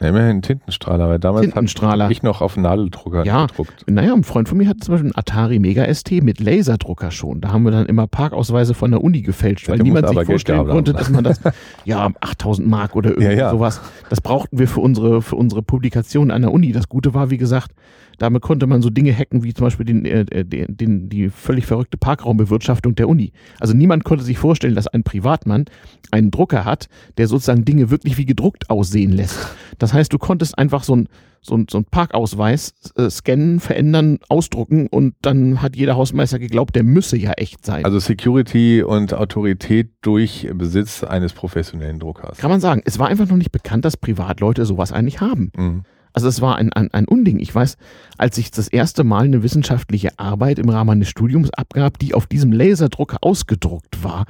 Ja, 0.00 0.08
immerhin 0.08 0.40
Tintenstrahler, 0.40 1.08
weil 1.08 1.18
damals 1.18 1.44
Tintenstrahler. 1.44 2.04
habe 2.04 2.12
ich 2.12 2.22
noch 2.22 2.40
auf 2.40 2.56
Nadeldrucker 2.56 3.24
ja, 3.26 3.46
gedruckt. 3.46 3.84
Naja, 3.86 4.14
ein 4.14 4.24
Freund 4.24 4.48
von 4.48 4.56
mir 4.56 4.66
hatte 4.66 4.80
zum 4.80 4.94
Beispiel 4.94 5.10
einen 5.10 5.18
Atari 5.18 5.58
Mega 5.58 5.92
ST 5.92 6.10
mit 6.22 6.40
Laserdrucker 6.40 7.10
schon. 7.10 7.42
Da 7.42 7.52
haben 7.52 7.64
wir 7.64 7.70
dann 7.70 7.84
immer 7.84 8.06
Parkausweise 8.06 8.72
von 8.72 8.90
der 8.90 9.04
Uni 9.04 9.20
gefälscht, 9.20 9.68
weil 9.68 9.78
niemand 9.78 10.08
sich 10.08 10.24
vorstellen 10.24 10.66
konnte, 10.66 10.94
dass 10.94 11.10
man 11.10 11.22
das, 11.22 11.40
ja, 11.84 12.10
8000 12.20 12.66
Mark 12.66 12.96
oder 12.96 13.10
irgend 13.10 13.24
ja, 13.24 13.32
ja. 13.32 13.50
sowas, 13.50 13.80
das 14.08 14.22
brauchten 14.22 14.58
wir 14.58 14.68
für 14.68 14.80
unsere, 14.80 15.20
für 15.20 15.36
unsere 15.36 15.62
Publikation 15.62 16.30
an 16.30 16.42
der 16.42 16.52
Uni. 16.52 16.72
Das 16.72 16.88
Gute 16.88 17.12
war, 17.12 17.30
wie 17.30 17.38
gesagt, 17.38 17.72
damit 18.20 18.42
konnte 18.42 18.66
man 18.66 18.82
so 18.82 18.90
Dinge 18.90 19.16
hacken 19.16 19.42
wie 19.42 19.54
zum 19.54 19.64
Beispiel 19.64 19.86
den, 19.86 20.04
äh, 20.04 20.20
äh, 20.30 20.44
den, 20.44 20.76
den, 20.76 21.08
die 21.08 21.30
völlig 21.30 21.64
verrückte 21.64 21.96
Parkraumbewirtschaftung 21.96 22.94
der 22.94 23.08
Uni. 23.08 23.32
Also 23.58 23.72
niemand 23.72 24.04
konnte 24.04 24.22
sich 24.24 24.36
vorstellen, 24.38 24.74
dass 24.74 24.86
ein 24.86 25.02
Privatmann 25.02 25.64
einen 26.10 26.30
Drucker 26.30 26.66
hat, 26.66 26.88
der 27.16 27.28
sozusagen 27.28 27.64
Dinge 27.64 27.90
wirklich 27.90 28.18
wie 28.18 28.26
gedruckt 28.26 28.68
aussehen 28.68 29.12
lässt. 29.12 29.38
Das 29.78 29.94
heißt, 29.94 30.12
du 30.12 30.18
konntest 30.18 30.58
einfach 30.58 30.84
so 30.84 30.96
ein 30.96 31.08
so 31.42 31.56
ein, 31.56 31.64
so 31.70 31.78
ein 31.78 31.86
Parkausweis 31.86 32.74
äh, 32.96 33.08
scannen, 33.08 33.60
verändern, 33.60 34.18
ausdrucken 34.28 34.88
und 34.88 35.14
dann 35.22 35.62
hat 35.62 35.74
jeder 35.74 35.96
Hausmeister 35.96 36.38
geglaubt, 36.38 36.76
der 36.76 36.82
müsse 36.82 37.16
ja 37.16 37.32
echt 37.32 37.64
sein. 37.64 37.86
Also 37.86 37.98
Security 37.98 38.82
und 38.82 39.14
Autorität 39.14 39.88
durch 40.02 40.46
Besitz 40.52 41.02
eines 41.02 41.32
professionellen 41.32 41.98
Druckers. 41.98 42.36
Kann 42.36 42.50
man 42.50 42.60
sagen. 42.60 42.82
Es 42.84 42.98
war 42.98 43.08
einfach 43.08 43.26
noch 43.26 43.38
nicht 43.38 43.52
bekannt, 43.52 43.86
dass 43.86 43.96
Privatleute 43.96 44.66
sowas 44.66 44.92
eigentlich 44.92 45.22
haben. 45.22 45.50
Mhm. 45.56 45.84
Also 46.12 46.28
es 46.28 46.40
war 46.40 46.56
ein, 46.56 46.72
ein, 46.72 46.92
ein 46.92 47.06
Unding. 47.06 47.38
Ich 47.38 47.54
weiß, 47.54 47.76
als 48.18 48.38
ich 48.38 48.50
das 48.50 48.68
erste 48.68 49.04
Mal 49.04 49.24
eine 49.24 49.42
wissenschaftliche 49.42 50.18
Arbeit 50.18 50.58
im 50.58 50.68
Rahmen 50.68 50.90
eines 50.90 51.08
Studiums 51.08 51.50
abgab, 51.50 51.98
die 51.98 52.14
auf 52.14 52.26
diesem 52.26 52.52
Laserdrucker 52.52 53.18
ausgedruckt 53.20 54.02
war, 54.02 54.26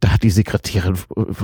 da 0.00 0.10
hat 0.10 0.22
die 0.22 0.30
Sekretärin 0.30 0.96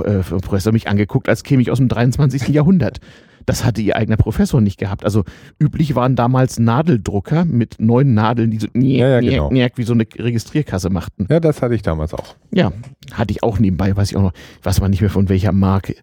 äh, 0.03 0.23
vom 0.23 0.41
Professor 0.41 0.73
mich 0.73 0.87
angeguckt, 0.87 1.29
als 1.29 1.43
käme 1.43 1.61
ich 1.61 1.71
aus 1.71 1.77
dem 1.77 1.87
23. 1.87 2.49
Jahrhundert. 2.49 2.99
Das 3.47 3.63
hatte 3.63 3.81
ihr 3.81 3.95
eigener 3.95 4.17
Professor 4.17 4.59
nicht 4.59 4.77
gehabt. 4.77 5.05
Also 5.05 5.23
üblich 5.57 5.95
waren 5.95 6.17
damals 6.17 6.59
Nadeldrucker 6.59 7.45
mit 7.45 7.77
neun 7.79 8.13
Nadeln, 8.13 8.51
die 8.51 8.59
so 8.59 8.67
ja, 8.73 9.07
ja, 9.07 9.19
genau. 9.21 9.49
njäk, 9.51 9.77
wie 9.77 9.83
so 9.83 9.93
eine 9.93 10.03
Registrierkasse 10.03 10.89
machten. 10.89 11.27
Ja, 11.29 11.39
das 11.39 11.61
hatte 11.61 11.73
ich 11.73 11.81
damals 11.81 12.13
auch. 12.13 12.35
Ja, 12.51 12.73
hatte 13.13 13.31
ich 13.31 13.43
auch 13.43 13.57
nebenbei, 13.57 13.95
weiß 13.95 14.11
ich 14.11 14.17
auch 14.17 14.21
noch. 14.21 14.33
Ich 14.59 14.65
weiß 14.65 14.79
aber 14.79 14.89
nicht 14.89 14.99
mehr 14.99 15.09
von 15.09 15.29
welcher 15.29 15.53
Marke. 15.53 15.95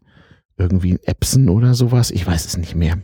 Irgendwie 0.56 0.92
ein 0.92 1.00
Epson 1.02 1.50
oder 1.50 1.74
sowas. 1.74 2.10
Ich 2.10 2.26
weiß 2.26 2.46
es 2.46 2.56
nicht 2.56 2.74
mehr. 2.76 2.96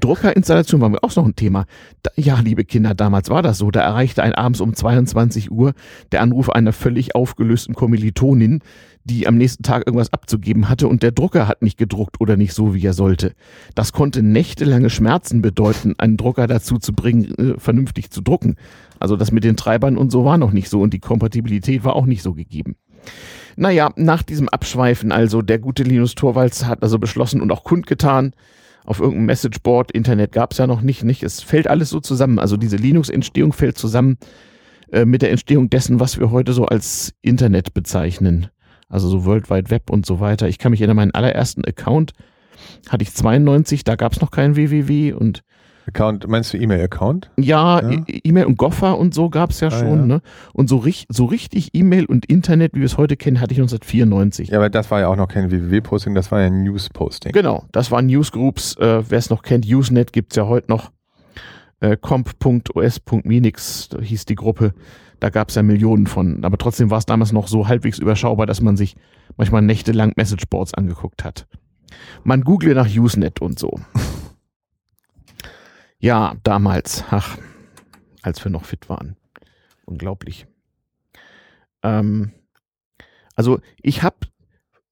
Druckerinstallation 0.00 0.80
war 0.80 0.88
mir 0.88 1.02
auch 1.02 1.14
noch 1.16 1.24
ein 1.24 1.36
Thema. 1.36 1.66
Da, 2.02 2.10
ja, 2.16 2.40
liebe 2.40 2.64
Kinder, 2.64 2.94
damals 2.94 3.30
war 3.30 3.42
das 3.42 3.58
so. 3.58 3.70
Da 3.70 3.80
erreichte 3.80 4.22
ein 4.22 4.34
abends 4.34 4.60
um 4.60 4.74
22 4.74 5.50
Uhr 5.50 5.72
der 6.12 6.20
Anruf 6.22 6.50
einer 6.50 6.72
völlig 6.72 7.14
aufgelösten 7.14 7.74
Kommilitonin, 7.74 8.60
die 9.04 9.26
am 9.26 9.36
nächsten 9.36 9.62
Tag 9.62 9.86
irgendwas 9.86 10.12
abzugeben 10.12 10.68
hatte 10.68 10.86
und 10.86 11.02
der 11.02 11.12
Drucker 11.12 11.48
hat 11.48 11.62
nicht 11.62 11.78
gedruckt 11.78 12.20
oder 12.20 12.36
nicht 12.36 12.52
so, 12.52 12.74
wie 12.74 12.84
er 12.84 12.92
sollte. 12.92 13.34
Das 13.74 13.92
konnte 13.92 14.22
nächtelange 14.22 14.90
Schmerzen 14.90 15.40
bedeuten, 15.42 15.94
einen 15.98 16.16
Drucker 16.16 16.46
dazu 16.46 16.78
zu 16.78 16.92
bringen, 16.92 17.34
äh, 17.36 17.58
vernünftig 17.58 18.10
zu 18.10 18.20
drucken. 18.20 18.56
Also 18.98 19.16
das 19.16 19.32
mit 19.32 19.44
den 19.44 19.56
Treibern 19.56 19.96
und 19.96 20.12
so 20.12 20.24
war 20.24 20.38
noch 20.38 20.52
nicht 20.52 20.68
so 20.68 20.80
und 20.80 20.92
die 20.92 20.98
Kompatibilität 20.98 21.84
war 21.84 21.96
auch 21.96 22.06
nicht 22.06 22.22
so 22.22 22.34
gegeben. 22.34 22.76
Naja, 23.56 23.90
nach 23.96 24.22
diesem 24.22 24.48
Abschweifen 24.48 25.12
also, 25.12 25.42
der 25.42 25.58
gute 25.58 25.82
Linus 25.82 26.14
Torvalds 26.14 26.66
hat 26.66 26.82
also 26.82 26.98
beschlossen 26.98 27.40
und 27.40 27.50
auch 27.50 27.64
kundgetan, 27.64 28.32
auf 28.90 28.98
irgendeinem 28.98 29.26
Messageboard, 29.26 29.92
Internet 29.92 30.32
gab 30.32 30.50
es 30.50 30.58
ja 30.58 30.66
noch 30.66 30.80
nicht, 30.80 31.04
nicht. 31.04 31.22
Es 31.22 31.40
fällt 31.40 31.68
alles 31.68 31.90
so 31.90 32.00
zusammen. 32.00 32.40
Also 32.40 32.56
diese 32.56 32.76
Linux-Entstehung 32.76 33.52
fällt 33.52 33.78
zusammen 33.78 34.18
äh, 34.90 35.04
mit 35.04 35.22
der 35.22 35.30
Entstehung 35.30 35.70
dessen, 35.70 36.00
was 36.00 36.18
wir 36.18 36.32
heute 36.32 36.52
so 36.52 36.66
als 36.66 37.14
Internet 37.22 37.72
bezeichnen. 37.72 38.48
Also 38.88 39.08
so 39.08 39.24
World 39.24 39.48
Wide 39.48 39.70
Web 39.70 39.90
und 39.90 40.06
so 40.06 40.18
weiter. 40.18 40.48
Ich 40.48 40.58
kann 40.58 40.72
mich 40.72 40.80
erinnern, 40.80 40.96
meinen 40.96 41.14
allerersten 41.14 41.64
Account 41.64 42.14
hatte 42.88 43.04
ich 43.04 43.14
92, 43.14 43.84
da 43.84 43.94
gab 43.94 44.12
es 44.12 44.20
noch 44.20 44.32
kein 44.32 44.56
www 44.56 45.12
und 45.12 45.44
Account, 45.86 46.28
meinst 46.28 46.52
du 46.52 46.58
E-Mail-Account? 46.58 47.30
Ja, 47.38 47.80
ja? 47.80 47.90
E-, 47.90 48.20
E-Mail 48.24 48.46
und 48.46 48.56
Goffer 48.56 48.98
und 48.98 49.14
so 49.14 49.30
gab 49.30 49.50
es 49.50 49.60
ja 49.60 49.68
ah, 49.68 49.70
schon. 49.70 50.00
Ja. 50.00 50.06
Ne? 50.06 50.22
Und 50.52 50.68
so, 50.68 50.84
so 51.08 51.24
richtig 51.24 51.70
E-Mail 51.74 52.06
und 52.06 52.26
Internet, 52.26 52.74
wie 52.74 52.80
wir 52.80 52.86
es 52.86 52.96
heute 52.96 53.16
kennen, 53.16 53.40
hatte 53.40 53.52
ich 53.52 53.58
1994. 53.58 54.48
Ja, 54.48 54.58
aber 54.58 54.70
das 54.70 54.90
war 54.90 55.00
ja 55.00 55.08
auch 55.08 55.16
noch 55.16 55.28
kein 55.28 55.50
www-Posting, 55.50 56.14
das 56.14 56.30
war 56.30 56.40
ja 56.40 56.50
News-Posting. 56.50 57.32
Genau, 57.32 57.64
das 57.72 57.90
waren 57.90 58.06
Newsgroups. 58.06 58.76
Äh, 58.76 59.02
Wer 59.08 59.18
es 59.18 59.30
noch 59.30 59.42
kennt, 59.42 59.66
Usenet 59.66 60.12
gibt 60.12 60.32
es 60.32 60.36
ja 60.36 60.46
heute 60.46 60.70
noch. 60.70 60.90
Äh, 61.80 61.96
comp.os.minix 61.96 63.88
hieß 64.00 64.26
die 64.26 64.34
Gruppe. 64.34 64.74
Da 65.18 65.30
gab 65.30 65.48
es 65.50 65.54
ja 65.54 65.62
Millionen 65.62 66.06
von. 66.06 66.44
Aber 66.44 66.58
trotzdem 66.58 66.90
war 66.90 66.98
es 66.98 67.06
damals 67.06 67.32
noch 67.32 67.48
so 67.48 67.68
halbwegs 67.68 67.98
überschaubar, 67.98 68.46
dass 68.46 68.60
man 68.60 68.76
sich 68.76 68.96
manchmal 69.36 69.62
nächtelang 69.62 70.12
Messageboards 70.16 70.74
angeguckt 70.74 71.24
hat. 71.24 71.46
Man 72.24 72.42
google 72.42 72.74
nach 72.74 72.88
Usenet 72.88 73.40
und 73.40 73.58
so. 73.58 73.80
Ja, 76.00 76.34
damals, 76.42 77.04
ach, 77.10 77.36
als 78.22 78.42
wir 78.42 78.50
noch 78.50 78.64
fit 78.64 78.88
waren. 78.88 79.16
Unglaublich. 79.84 80.46
Ähm, 81.82 82.32
also 83.36 83.60
ich 83.82 84.02
habe 84.02 84.16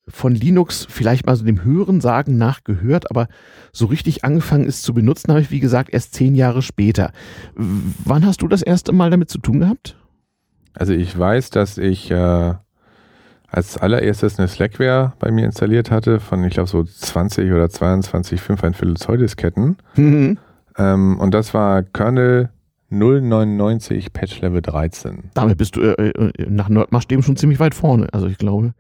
von 0.07 0.35
Linux 0.35 0.87
vielleicht 0.89 1.27
mal 1.27 1.37
so 1.37 1.45
dem 1.45 1.65
Hören 1.65 2.01
sagen 2.01 2.39
nach 2.39 2.65
gehört, 2.65 3.11
aber 3.11 3.29
so 3.73 3.87
richtig 3.87 4.25
angefangen 4.25 4.65
ist 4.65 4.83
zu 4.83 4.95
benutzen, 4.95 5.31
habe 5.31 5.41
ich 5.41 5.51
wie 5.51 5.61
gesagt 5.61 5.91
erst 5.93 6.15
zehn 6.15 6.35
Jahre 6.35 6.63
später. 6.63 7.13
Wann 7.55 8.25
hast 8.25 8.43
du 8.43 8.49
das 8.49 8.63
erste 8.63 8.93
Mal 8.93 9.11
damit 9.11 9.31
zu 9.31 9.39
tun 9.39 9.61
gehabt? 9.61 9.97
Also 10.75 10.93
ich 10.93 11.19
weiß, 11.19 11.51
dass 11.51 11.77
ich 11.77 12.11
äh, 12.11 12.55
als 13.49 13.77
allererstes 13.77 14.39
eine 14.39 14.49
Slackware 14.49 15.15
bei 15.19 15.31
mir 15.31 15.45
installiert 15.45 15.91
hatte 15.91 16.21
von, 16.21 16.45
ich 16.45 16.55
glaube, 16.55 16.69
so 16.69 16.85
20 16.85 17.53
oder 17.53 17.69
22 17.69 18.41
5 18.41 18.61
Viertel 18.61 18.97
Zoll 18.97 19.19
Disketten. 19.19 19.77
Mhm. 19.97 20.39
Ähm, 20.79 21.19
und 21.19 21.35
das 21.35 21.53
war 21.55 21.83
Kernel 21.83 22.51
099 22.91 24.13
Patch 24.13 24.41
Level 24.41 24.63
13. 24.63 25.31
Damit 25.35 25.59
bist 25.59 25.77
du 25.77 25.83
äh, 25.83 26.09
äh 26.09 26.47
nach 26.49 26.69
Nerdmaßstäben 26.69 27.23
schon 27.23 27.37
ziemlich 27.37 27.61
weit 27.61 27.75
vorne. 27.75 28.09
Also 28.13 28.27
ich 28.29 28.39
glaube. 28.39 28.73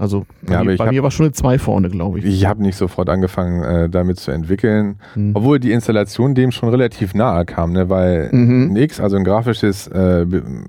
Also 0.00 0.24
bei, 0.40 0.54
ja, 0.54 0.64
mir, 0.64 0.76
bei 0.78 0.86
hab, 0.86 0.92
mir, 0.92 1.02
war 1.02 1.10
schon 1.10 1.26
eine 1.26 1.34
2 1.34 1.58
vorne, 1.58 1.90
glaube 1.90 2.20
ich. 2.20 2.24
Ich 2.24 2.46
habe 2.46 2.62
nicht 2.62 2.76
sofort 2.76 3.10
angefangen, 3.10 3.62
äh, 3.62 3.90
damit 3.90 4.18
zu 4.18 4.30
entwickeln, 4.30 4.96
mhm. 5.14 5.32
obwohl 5.34 5.60
die 5.60 5.72
Installation 5.72 6.34
dem 6.34 6.52
schon 6.52 6.70
relativ 6.70 7.12
nahe 7.12 7.44
kam, 7.44 7.72
ne? 7.72 7.90
weil 7.90 8.30
mhm. 8.32 8.74
ein 8.74 8.90
also 8.98 9.18
ein 9.18 9.24
grafisches, 9.24 9.88
äh, 9.88 10.24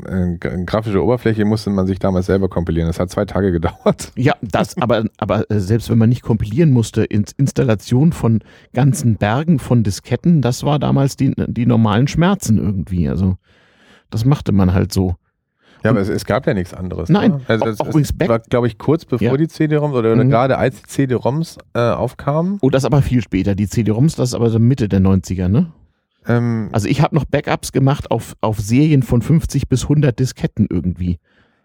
eine 0.05 0.37
grafische 0.65 1.01
Oberfläche 1.01 1.45
musste 1.45 1.69
man 1.69 1.87
sich 1.87 1.97
damals 1.97 2.25
selber 2.25 2.49
kompilieren. 2.49 2.87
Das 2.87 2.99
hat 2.99 3.09
zwei 3.09 3.23
Tage 3.23 3.51
gedauert. 3.53 4.11
Ja, 4.17 4.33
das, 4.41 4.77
aber, 4.77 5.05
aber 5.17 5.49
äh, 5.49 5.59
selbst 5.61 5.89
wenn 5.89 5.97
man 5.97 6.09
nicht 6.09 6.23
kompilieren 6.23 6.71
musste, 6.71 7.05
in 7.05 7.23
Installation 7.37 8.11
von 8.11 8.41
ganzen 8.73 9.15
Bergen 9.15 9.59
von 9.59 9.83
Disketten, 9.83 10.41
das 10.41 10.65
war 10.65 10.77
damals 10.77 11.15
die, 11.15 11.33
die 11.47 11.65
normalen 11.65 12.09
Schmerzen 12.09 12.57
irgendwie. 12.57 13.07
Also 13.07 13.37
das 14.09 14.25
machte 14.25 14.51
man 14.51 14.73
halt 14.73 14.91
so. 14.91 15.15
Ja, 15.83 15.89
aber 15.91 15.99
es, 15.99 16.09
es, 16.09 16.25
gab 16.25 16.45
ja 16.45 16.53
nichts 16.53 16.73
anderes. 16.73 17.09
Nein, 17.09 17.31
ne? 17.31 17.41
also 17.47 17.65
das, 17.65 17.95
es 17.95 18.13
war, 18.27 18.39
glaube 18.39 18.67
ich, 18.67 18.77
kurz 18.77 19.05
bevor 19.05 19.27
ja. 19.27 19.37
die 19.37 19.47
CD-ROMs 19.47 19.95
oder, 19.95 20.15
mhm. 20.15 20.29
gerade 20.29 20.57
als 20.57 20.81
die 20.81 20.87
CD-ROMs 20.87 21.57
äh, 21.73 21.79
aufkamen. 21.79 22.59
Oh, 22.61 22.69
das 22.69 22.85
aber 22.85 23.01
viel 23.01 23.21
später. 23.21 23.55
Die 23.55 23.67
CD-ROMs, 23.67 24.15
das 24.15 24.29
ist 24.29 24.35
aber 24.35 24.49
so 24.49 24.59
Mitte 24.59 24.87
der 24.87 24.99
90er, 24.99 25.47
ne? 25.47 25.71
Ähm, 26.27 26.69
also 26.71 26.87
ich 26.87 27.01
habe 27.01 27.15
noch 27.15 27.25
Backups 27.25 27.71
gemacht 27.71 28.11
auf, 28.11 28.35
auf 28.41 28.59
Serien 28.59 29.03
von 29.03 29.21
50 29.21 29.67
bis 29.67 29.83
100 29.83 30.17
Disketten 30.17 30.67
irgendwie. 30.69 31.17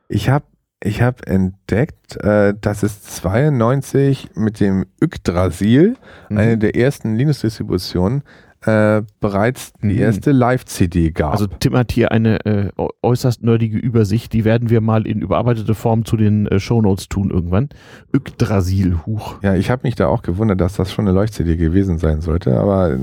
Ich 0.08 0.28
habe 0.28 0.46
ich 0.82 1.02
hab 1.02 1.26
entdeckt, 1.28 2.16
äh, 2.22 2.54
dass 2.58 2.82
es 2.82 3.02
92 3.02 4.30
mit 4.34 4.60
dem 4.60 4.86
Yggdrasil, 5.02 5.96
mhm. 6.28 6.38
eine 6.38 6.58
der 6.58 6.76
ersten 6.76 7.16
Linux-Distributionen, 7.16 8.22
äh, 8.66 9.02
bereits 9.20 9.72
die 9.80 9.94
mhm. 9.94 9.98
erste 9.98 10.32
Live-CD 10.32 11.12
gab. 11.12 11.32
Also 11.32 11.46
Tim 11.46 11.76
hat 11.76 11.92
hier 11.92 12.10
eine 12.10 12.44
äh, 12.44 12.70
äußerst 13.02 13.42
nerdige 13.42 13.78
Übersicht, 13.78 14.32
die 14.32 14.44
werden 14.44 14.70
wir 14.70 14.80
mal 14.80 15.06
in 15.06 15.20
überarbeitete 15.20 15.74
Form 15.74 16.04
zu 16.04 16.16
den 16.16 16.46
äh, 16.48 16.58
Shownotes 16.58 17.08
tun 17.08 17.30
irgendwann. 17.30 17.68
Yggdrasil, 18.12 19.06
huch. 19.06 19.40
Ja, 19.42 19.54
ich 19.54 19.70
habe 19.70 19.82
mich 19.84 19.94
da 19.94 20.08
auch 20.08 20.22
gewundert, 20.22 20.60
dass 20.60 20.74
das 20.74 20.92
schon 20.92 21.06
eine 21.06 21.14
Leucht-CD 21.14 21.56
gewesen 21.56 21.98
sein 21.98 22.20
sollte, 22.20 22.58
aber 22.58 22.98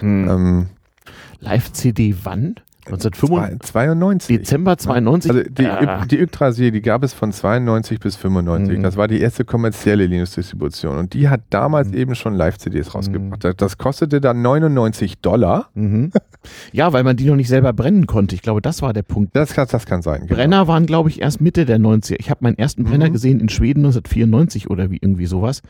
mhm. 0.00 0.28
ähm, 0.28 0.66
Live-CD 1.38 2.16
wann? 2.24 2.56
1992. 2.86 4.38
Dezember 4.38 4.76
92. 4.76 5.30
Also 5.30 5.42
die, 5.48 5.66
ah. 5.66 6.04
die 6.06 6.18
Yggdrasil, 6.18 6.70
die 6.70 6.82
gab 6.82 7.02
es 7.02 7.12
von 7.12 7.32
92 7.32 7.98
bis 8.00 8.16
95. 8.16 8.78
Mhm. 8.78 8.82
Das 8.82 8.96
war 8.96 9.08
die 9.08 9.20
erste 9.20 9.44
kommerzielle 9.44 10.06
Linux-Distribution. 10.06 10.98
Und 10.98 11.14
die 11.14 11.28
hat 11.28 11.40
damals 11.50 11.88
mhm. 11.88 11.94
eben 11.94 12.14
schon 12.14 12.34
Live-CDs 12.34 12.94
rausgebracht. 12.94 13.44
Mhm. 13.44 13.52
Das 13.56 13.78
kostete 13.78 14.20
dann 14.20 14.42
99 14.42 15.20
Dollar. 15.20 15.70
Mhm. 15.74 16.12
Ja, 16.72 16.92
weil 16.92 17.04
man 17.04 17.16
die 17.16 17.24
noch 17.24 17.36
nicht 17.36 17.48
selber 17.48 17.72
brennen 17.72 18.06
konnte. 18.06 18.34
Ich 18.34 18.42
glaube, 18.42 18.60
das 18.60 18.82
war 18.82 18.92
der 18.92 19.02
Punkt. 19.02 19.34
Das 19.34 19.54
kann, 19.54 19.66
das 19.70 19.86
kann 19.86 20.02
sein. 20.02 20.22
Genau. 20.22 20.34
Brenner 20.34 20.68
waren, 20.68 20.86
glaube 20.86 21.08
ich, 21.08 21.22
erst 21.22 21.40
Mitte 21.40 21.64
der 21.64 21.78
90er. 21.78 22.16
Ich 22.18 22.30
habe 22.30 22.40
meinen 22.42 22.58
ersten 22.58 22.84
Brenner 22.84 23.08
mhm. 23.08 23.12
gesehen 23.12 23.40
in 23.40 23.48
Schweden 23.48 23.80
1994 23.80 24.68
oder 24.68 24.90
wie 24.90 24.98
irgendwie 25.00 25.26
sowas. 25.26 25.62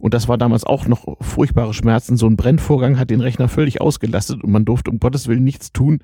Und 0.00 0.14
das 0.14 0.28
war 0.28 0.38
damals 0.38 0.64
auch 0.64 0.86
noch 0.86 1.16
furchtbare 1.20 1.74
Schmerzen. 1.74 2.16
So 2.16 2.26
ein 2.26 2.36
Brennvorgang 2.36 2.98
hat 2.98 3.10
den 3.10 3.20
Rechner 3.20 3.48
völlig 3.48 3.80
ausgelastet 3.80 4.42
und 4.42 4.50
man 4.50 4.64
durfte 4.64 4.90
um 4.90 4.98
Gottes 4.98 5.28
Willen 5.28 5.44
nichts 5.44 5.72
tun, 5.72 6.00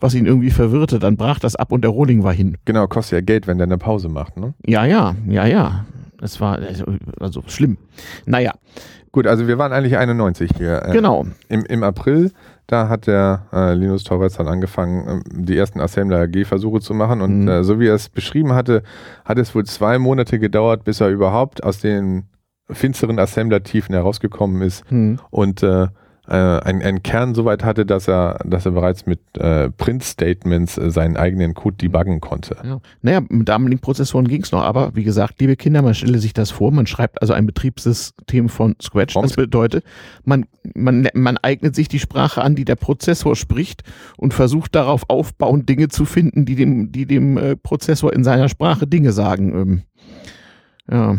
was 0.00 0.14
ihn 0.14 0.26
irgendwie 0.26 0.50
verwirrte. 0.50 0.98
Dann 0.98 1.16
brach 1.16 1.38
das 1.38 1.56
ab 1.56 1.72
und 1.72 1.82
der 1.82 1.90
Rohling 1.90 2.22
war 2.22 2.32
hin. 2.32 2.56
Genau, 2.64 2.86
kostet 2.86 3.12
ja 3.12 3.20
Geld, 3.20 3.46
wenn 3.46 3.58
der 3.58 3.66
eine 3.66 3.78
Pause 3.78 4.08
macht, 4.08 4.36
ne? 4.36 4.54
Ja, 4.66 4.84
ja, 4.84 5.14
ja, 5.28 5.46
ja. 5.46 5.84
Es 6.20 6.40
war 6.40 6.58
also, 6.58 6.84
also 7.18 7.42
schlimm. 7.46 7.78
Naja. 8.26 8.52
Gut, 9.12 9.26
also 9.26 9.48
wir 9.48 9.58
waren 9.58 9.72
eigentlich 9.72 9.96
91 9.96 10.52
hier. 10.56 10.84
Äh, 10.84 10.92
genau. 10.92 11.26
Im, 11.48 11.64
Im 11.64 11.82
April, 11.82 12.30
da 12.66 12.88
hat 12.88 13.06
der 13.06 13.46
äh, 13.52 13.74
Linus 13.74 14.04
Torvalds 14.04 14.36
dann 14.36 14.46
angefangen, 14.46 15.22
äh, 15.22 15.22
die 15.32 15.56
ersten 15.56 15.80
Assembler 15.80 16.28
G-Versuche 16.28 16.80
zu 16.80 16.94
machen. 16.94 17.20
Und 17.20 17.42
mhm. 17.42 17.48
äh, 17.48 17.64
so 17.64 17.80
wie 17.80 17.88
er 17.88 17.94
es 17.94 18.08
beschrieben 18.08 18.52
hatte, 18.52 18.82
hat 19.24 19.38
es 19.38 19.54
wohl 19.54 19.64
zwei 19.64 19.98
Monate 19.98 20.38
gedauert, 20.38 20.84
bis 20.84 21.00
er 21.00 21.08
überhaupt 21.08 21.64
aus 21.64 21.80
den 21.80 22.24
finsteren 22.70 23.18
Assembler-Tiefen 23.18 23.94
herausgekommen 23.94 24.62
ist 24.62 24.90
mhm. 24.92 25.18
und 25.30 25.62
äh, 25.64 25.88
äh, 26.30 26.34
einen, 26.34 26.82
einen 26.82 27.02
Kern 27.02 27.34
so 27.34 27.44
weit 27.44 27.64
hatte, 27.64 27.84
dass 27.84 28.08
er, 28.08 28.38
dass 28.44 28.64
er 28.64 28.72
bereits 28.72 29.04
mit 29.04 29.20
äh, 29.36 29.68
Print-Statements 29.70 30.78
äh, 30.78 30.90
seinen 30.90 31.16
eigenen 31.16 31.54
Code 31.54 31.76
debuggen 31.76 32.20
konnte. 32.20 32.56
Ja. 32.62 32.80
Naja, 33.02 33.20
mit 33.28 33.48
Darmlink-Prozessoren 33.48 34.28
ging 34.28 34.42
es 34.42 34.52
noch, 34.52 34.62
aber 34.62 34.94
wie 34.94 35.02
gesagt, 35.02 35.40
liebe 35.40 35.56
Kinder, 35.56 35.82
man 35.82 35.94
stelle 35.94 36.18
sich 36.18 36.32
das 36.32 36.52
vor, 36.52 36.70
man 36.70 36.86
schreibt 36.86 37.20
also 37.20 37.32
ein 37.32 37.46
Betriebssystem 37.46 38.48
von 38.48 38.76
Scratch. 38.80 39.14
Das 39.14 39.34
bedeutet, 39.34 39.84
man, 40.24 40.46
man, 40.74 41.08
man 41.14 41.36
eignet 41.38 41.74
sich 41.74 41.88
die 41.88 41.98
Sprache 41.98 42.42
an, 42.42 42.54
die 42.54 42.64
der 42.64 42.76
Prozessor 42.76 43.34
spricht 43.34 43.82
und 44.16 44.32
versucht 44.32 44.74
darauf 44.76 45.04
aufbauend 45.08 45.68
Dinge 45.68 45.88
zu 45.88 46.04
finden, 46.04 46.44
die 46.44 46.54
dem, 46.54 46.92
die 46.92 47.06
dem 47.06 47.36
äh, 47.36 47.56
Prozessor 47.56 48.12
in 48.12 48.22
seiner 48.22 48.48
Sprache 48.48 48.86
Dinge 48.86 49.10
sagen. 49.10 49.54
Ähm, 49.54 49.82
ja. 50.90 51.16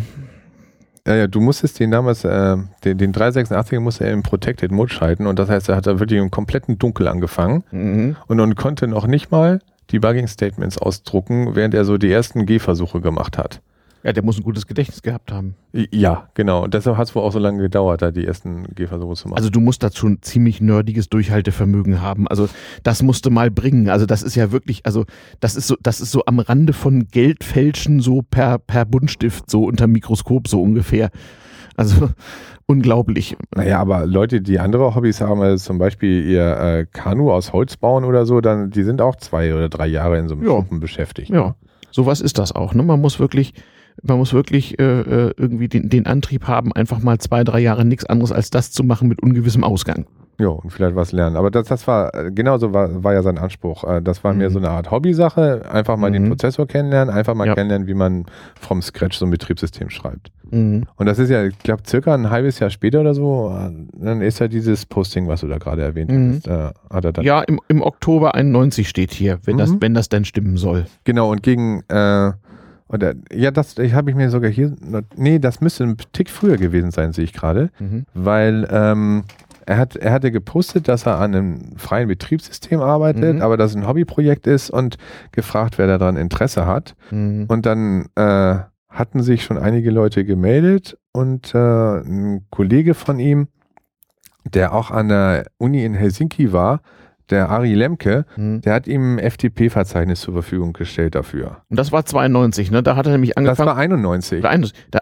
Ja, 1.08 1.16
ja, 1.16 1.28
du 1.28 1.42
musstest 1.42 1.80
den 1.80 1.92
damals, 1.92 2.24
äh, 2.24 2.58
den, 2.84 2.98
den 2.98 3.14
386er 3.14 3.80
musste 3.80 4.06
er 4.06 4.12
im 4.12 4.22
Protected 4.22 4.72
Mode 4.72 4.94
schalten 4.94 5.26
und 5.26 5.40
das 5.40 5.50
heißt, 5.50 5.70
er 5.70 5.76
hat 5.76 5.88
da 5.88 6.00
wirklich 6.00 6.20
im 6.20 6.30
kompletten 6.30 6.78
Dunkel 6.78 7.08
angefangen 7.08 7.64
mhm. 7.72 8.16
und, 8.28 8.40
und 8.40 8.56
konnte 8.56 8.88
noch 8.88 9.08
nicht 9.08 9.32
mal 9.32 9.62
Debugging 9.92 10.28
Statements 10.28 10.78
ausdrucken, 10.78 11.56
während 11.56 11.74
er 11.74 11.86
so 11.86 11.98
die 11.98 12.12
ersten 12.12 12.46
Gehversuche 12.46 13.02
gemacht 13.02 13.38
hat. 13.38 13.62
Ja, 14.04 14.14
der 14.14 14.24
muss 14.24 14.38
ein 14.38 14.44
gutes 14.44 14.66
Gedächtnis 14.66 15.04
gehabt 15.04 15.32
haben. 15.32 15.56
Ja, 15.74 16.30
genau. 16.34 16.64
Und 16.64 16.74
deshalb 16.74 16.98
hat 16.98 17.08
es 17.08 17.16
wohl 17.16 17.22
auch 17.22 17.32
so 17.32 17.40
lange 17.40 17.62
gedauert, 17.62 18.02
da 18.02 18.12
die 18.12 18.26
ersten 18.26 18.64
Gehversuche 18.74 19.16
zu 19.16 19.28
machen. 19.28 19.38
Also 19.38 19.50
du 19.50 19.60
musst 19.60 19.84
dazu 19.84 20.08
ein 20.08 20.22
ziemlich 20.22 20.60
nerdiges 20.60 21.08
Durchhaltevermögen 21.10 22.02
haben. 22.02 22.28
Also 22.28 22.50
das 22.84 23.04
musste 23.04 23.30
mal 23.30 23.52
bringen. 23.52 23.90
Also 23.90 24.08
das 24.08 24.24
ist 24.24 24.36
ja 24.36 24.52
wirklich, 24.52 24.86
also 24.86 25.06
das 25.40 25.56
ist 25.56 25.68
so, 25.68 25.76
das 25.82 26.02
ist 26.02 26.12
so 26.12 26.24
am 26.26 26.40
Rande 26.40 26.74
von 26.74 27.08
Geldfälschen 27.08 28.00
so 28.00 28.24
per, 28.24 28.58
per 28.58 28.86
Buntstift, 28.86 29.50
so 29.50 29.66
unter 29.66 29.86
Mikroskop 29.86 30.48
so 30.48 30.62
ungefähr. 30.62 31.12
Also 31.76 32.10
unglaublich. 32.66 33.38
Naja, 33.56 33.80
aber 33.80 34.08
Leute, 34.08 34.42
die 34.42 34.60
andere 34.60 34.96
Hobbys 34.96 35.22
haben, 35.22 35.42
also 35.42 35.64
zum 35.64 35.78
Beispiel 35.78 36.26
ihr 36.26 36.58
äh, 36.58 36.86
Kanu 36.92 37.32
aus 37.32 37.54
Holz 37.54 37.78
bauen 37.78 38.04
oder 38.04 38.26
so, 38.26 38.42
dann 38.42 38.72
die 38.72 38.84
sind 38.84 39.00
auch 39.02 39.16
zwei 39.16 39.54
oder 39.54 39.70
drei 39.70 39.88
Jahre 39.88 40.18
in 40.18 40.28
so 40.28 40.36
einem 40.36 40.44
ja. 40.44 40.50
Schuppen 40.50 40.80
beschäftigt. 40.80 41.30
Ja, 41.30 41.56
sowas 41.92 42.20
ist 42.20 42.40
das 42.40 42.52
auch. 42.52 42.74
Ne? 42.74 42.84
Man 42.84 43.00
muss 43.00 43.20
wirklich 43.20 43.54
man 44.02 44.18
muss 44.18 44.34
wirklich 44.34 44.80
äh, 44.80 44.84
äh, 44.84 45.34
irgendwie 45.38 45.68
den, 45.68 45.90
den 45.90 46.06
Antrieb 46.06 46.48
haben, 46.48 46.74
einfach 46.74 47.00
mal 47.00 47.18
zwei, 47.20 47.44
drei 47.44 47.60
Jahre 47.60 47.86
nichts 47.86 48.06
anderes 48.06 48.32
als 48.32 48.50
das 48.50 48.72
zu 48.72 48.84
machen 48.84 49.08
mit 49.08 49.22
ungewissem 49.22 49.64
Ausgang. 49.64 50.06
Ja, 50.42 50.48
und 50.48 50.72
vielleicht 50.72 50.96
was 50.96 51.12
lernen. 51.12 51.36
Aber 51.36 51.52
das, 51.52 51.68
das 51.68 51.88
war, 51.88 52.12
genauso 52.32 52.74
war, 52.74 53.04
war 53.04 53.14
ja 53.14 53.22
sein 53.22 53.38
Anspruch. 53.38 53.84
Äh, 53.84 54.02
das 54.02 54.24
war 54.24 54.34
mhm. 54.34 54.40
mehr 54.40 54.50
so 54.50 54.58
eine 54.58 54.72
Art 54.72 54.90
Hobbysache. 54.90 55.70
Einfach 55.72 55.98
mal 55.98 56.10
mhm. 56.10 56.14
den 56.14 56.30
Prozessor 56.30 56.66
kennenlernen, 56.66 57.14
einfach 57.14 57.36
mal 57.36 57.46
ja. 57.46 57.54
kennenlernen, 57.54 57.88
wie 57.88 57.94
man 57.94 58.26
vom 58.60 58.82
Scratch 58.82 59.18
so 59.18 59.26
ein 59.26 59.32
Betriebssystem 59.32 59.92
schreibt. 59.92 60.32
Mhm. 60.50 60.86
Und 60.96 61.06
das 61.06 61.20
ist 61.20 61.30
ja, 61.30 61.46
ich 61.46 61.60
glaube, 61.60 61.84
circa 61.86 62.16
ein 62.16 62.32
halbes 62.32 62.58
Jahr 62.58 62.72
später 62.72 63.02
oder 63.02 63.14
so, 63.14 63.56
äh, 63.56 63.72
dann 64.04 64.22
ist 64.22 64.40
ja 64.40 64.48
dieses 64.48 64.88
Posting, 64.88 65.28
was 65.28 65.42
du 65.42 65.48
da 65.48 65.60
gerade 65.60 65.84
erwähnt 65.84 66.12
mhm. 66.12 66.36
hast. 66.38 66.48
Äh, 66.48 66.72
hat 66.90 67.06
er 67.06 67.12
dann 67.12 67.24
ja, 67.24 67.42
im, 67.42 67.60
im 67.68 67.84
Oktober 67.84 68.34
91 68.34 68.90
steht 68.90 69.14
hier, 69.14 69.38
wenn, 69.44 69.58
das, 69.58 69.70
mhm. 69.70 69.82
wenn 69.82 69.94
das 69.94 70.10
denn 70.10 70.26
stimmen 70.26 70.58
soll. 70.58 70.86
Genau, 71.04 71.32
und 71.32 71.44
gegen 71.44 71.84
äh, 71.88 72.32
oder, 72.92 73.14
ja, 73.32 73.52
das 73.52 73.76
habe 73.78 74.10
ich 74.10 74.16
mir 74.16 74.30
sogar 74.30 74.52
hier. 74.52 74.74
Nee, 75.16 75.40
das 75.40 75.62
müsste 75.62 75.86
ein 75.86 75.98
Tick 76.14 76.30
früher 76.30 76.58
gewesen 76.58 76.92
sein, 76.92 77.14
sehe 77.14 77.24
ich 77.24 77.34
gerade. 77.34 77.70
Mhm. 77.80 78.06
Weil 78.14 78.68
ähm, 78.70 79.24
er, 79.66 79.78
hat, 79.78 79.96
er 79.96 80.12
hatte 80.12 80.32
gepostet, 80.32 80.88
dass 80.88 81.06
er 81.06 81.20
an 81.20 81.34
einem 81.34 81.78
freien 81.78 82.08
Betriebssystem 82.08 82.82
arbeitet, 82.82 83.36
mhm. 83.36 83.42
aber 83.42 83.56
dass 83.58 83.72
es 83.72 83.78
ein 83.78 83.88
Hobbyprojekt 83.88 84.46
ist 84.48 84.70
und 84.70 84.98
gefragt, 85.32 85.78
wer 85.78 85.88
daran 85.88 86.18
Interesse 86.18 86.66
hat. 86.66 86.96
Mhm. 87.12 87.46
Und 87.48 87.66
dann 87.66 88.08
äh, 88.16 88.58
hatten 88.90 89.24
sich 89.24 89.44
schon 89.44 89.58
einige 89.58 89.90
Leute 89.90 90.26
gemeldet 90.26 90.98
und 91.14 91.56
äh, 91.56 91.58
ein 91.58 92.46
Kollege 92.50 92.94
von 92.94 93.20
ihm, 93.20 93.48
der 94.44 94.74
auch 94.74 94.92
an 94.92 95.08
der 95.08 95.46
Uni 95.58 95.86
in 95.86 95.94
Helsinki 95.94 96.52
war, 96.52 96.82
der 97.30 97.50
Ari 97.50 97.74
Lemke, 97.74 98.26
hm. 98.36 98.62
der 98.62 98.74
hat 98.74 98.88
ihm 98.88 99.18
ein 99.18 99.32
FTP-Verzeichnis 99.32 100.22
zur 100.22 100.34
Verfügung 100.34 100.74
gestellt 100.74 101.16
dafür. 101.16 101.58
Und 101.70 101.78
das 101.78 101.92
war 101.92 102.06
92, 102.06 102.72
ne? 102.72 102.84
Da 102.84 102.96
hat 102.96 103.06
er 103.06 103.14
nämlich 103.14 103.38
angefangen. 103.38 103.68
Das 103.68 103.76
war 103.76 103.78
91. 103.78 104.44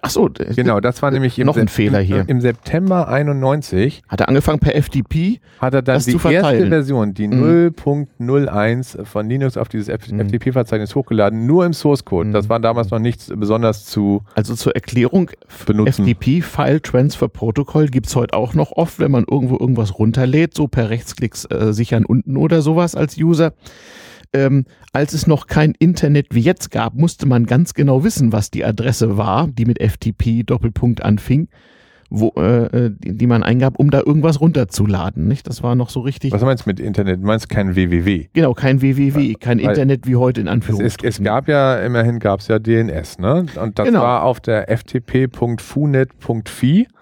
Achso, 0.02 0.30
genau, 0.56 0.80
das 0.80 1.02
war 1.02 1.12
nämlich 1.12 1.38
noch 1.38 1.58
ein 1.58 1.68
Fehler 1.68 2.00
hier. 2.00 2.26
Im, 2.28 2.42
September 2.42 3.08
91 3.08 4.04
hat 4.08 4.22
er 4.22 4.30
angefangen 4.30 4.60
per 4.60 4.76
FTP. 4.82 5.40
Hat 5.60 5.74
er 5.74 5.82
dann 5.82 6.02
die 6.02 6.12
erste 6.12 6.68
Version, 6.68 7.14
die 7.14 7.28
mhm. 7.28 7.74
0.01 7.76 9.06
von 9.06 9.30
Linux 9.30 9.58
auf 9.58 9.70
dieses 9.70 9.88
mhm. 9.88 10.20
FTP-Verzeichnis 10.20 10.96
hochgeladen, 10.96 11.46
nur 11.46 11.66
im 11.66 11.74
Source 11.74 12.06
Code. 12.06 12.30
Mhm. 12.30 12.34
Das 12.34 12.50
war 12.50 12.60
damals 12.60 12.92
noch 12.92 13.00
nichts 13.00 13.32
besonders 13.36 13.86
zu. 13.86 14.24
Also 14.36 14.56
zur 14.56 14.76
Erklärung, 14.76 15.32
benutzen. 15.66 16.06
FTP 16.08 16.42
File 16.42 16.82
Transfer 16.82 17.28
Protocol 17.28 17.88
gibt 17.88 18.08
es 18.08 18.16
heute 18.16 18.34
auch 18.34 18.54
noch 18.54 18.72
oft, 18.72 19.00
wenn 19.00 19.12
man 19.12 19.26
irgendwo 19.30 19.58
irgendwas 19.58 19.98
runterlädt, 19.98 20.56
so 20.56 20.68
per 20.68 20.90
Rechtsklicks 20.90 21.46
äh, 21.46 21.74
sichern 21.74 22.06
und 22.10 22.20
Stunden 22.20 22.38
oder 22.38 22.62
sowas 22.62 22.96
als 22.96 23.18
User. 23.18 23.54
Ähm, 24.32 24.66
als 24.94 25.14
es 25.14 25.26
noch 25.26 25.48
kein 25.48 25.74
Internet 25.80 26.28
wie 26.32 26.42
jetzt 26.42 26.70
gab, 26.70 26.94
musste 26.94 27.26
man 27.26 27.46
ganz 27.46 27.74
genau 27.74 28.04
wissen, 28.04 28.32
was 28.32 28.52
die 28.52 28.64
Adresse 28.64 29.18
war, 29.18 29.48
die 29.48 29.66
mit 29.66 29.82
FTP 29.82 30.44
Doppelpunkt 30.46 31.02
anfing 31.02 31.48
wo, 32.10 32.34
äh, 32.38 32.66
äh, 32.66 32.92
die, 32.92 33.16
die, 33.18 33.28
man 33.28 33.44
eingab, 33.44 33.78
um 33.78 33.92
da 33.92 34.00
irgendwas 34.00 34.42
runterzuladen. 34.42 35.28
Nicht? 35.28 35.48
Das 35.48 35.62
war 35.62 35.76
noch 35.76 35.90
so 35.90 36.00
richtig. 36.00 36.32
Was 36.32 36.42
meinst 36.42 36.66
du 36.66 36.70
mit 36.70 36.80
Internet? 36.80 37.22
Du 37.22 37.26
meinst 37.26 37.50
kein 37.50 37.76
www? 37.76 38.30
Genau, 38.34 38.54
kein 38.54 38.82
www, 38.82 39.36
kein 39.36 39.60
Weil 39.60 39.70
Internet 39.70 40.08
wie 40.08 40.16
heute 40.16 40.42
in 40.42 40.48
Anführungszeichen. 40.48 41.08
Es, 41.08 41.20
es, 41.20 41.24
gab 41.24 41.48
ja, 41.48 41.78
immerhin 41.78 42.18
gab 42.20 42.40
es 42.40 42.48
ja 42.48 42.58
DNS, 42.58 43.20
ne? 43.20 43.46
Und 43.62 43.78
das 43.78 43.86
genau. 43.88 44.02
war 44.02 44.24
auf 44.24 44.40
der 44.40 44.76
ftp.funet.fi. 44.76 45.68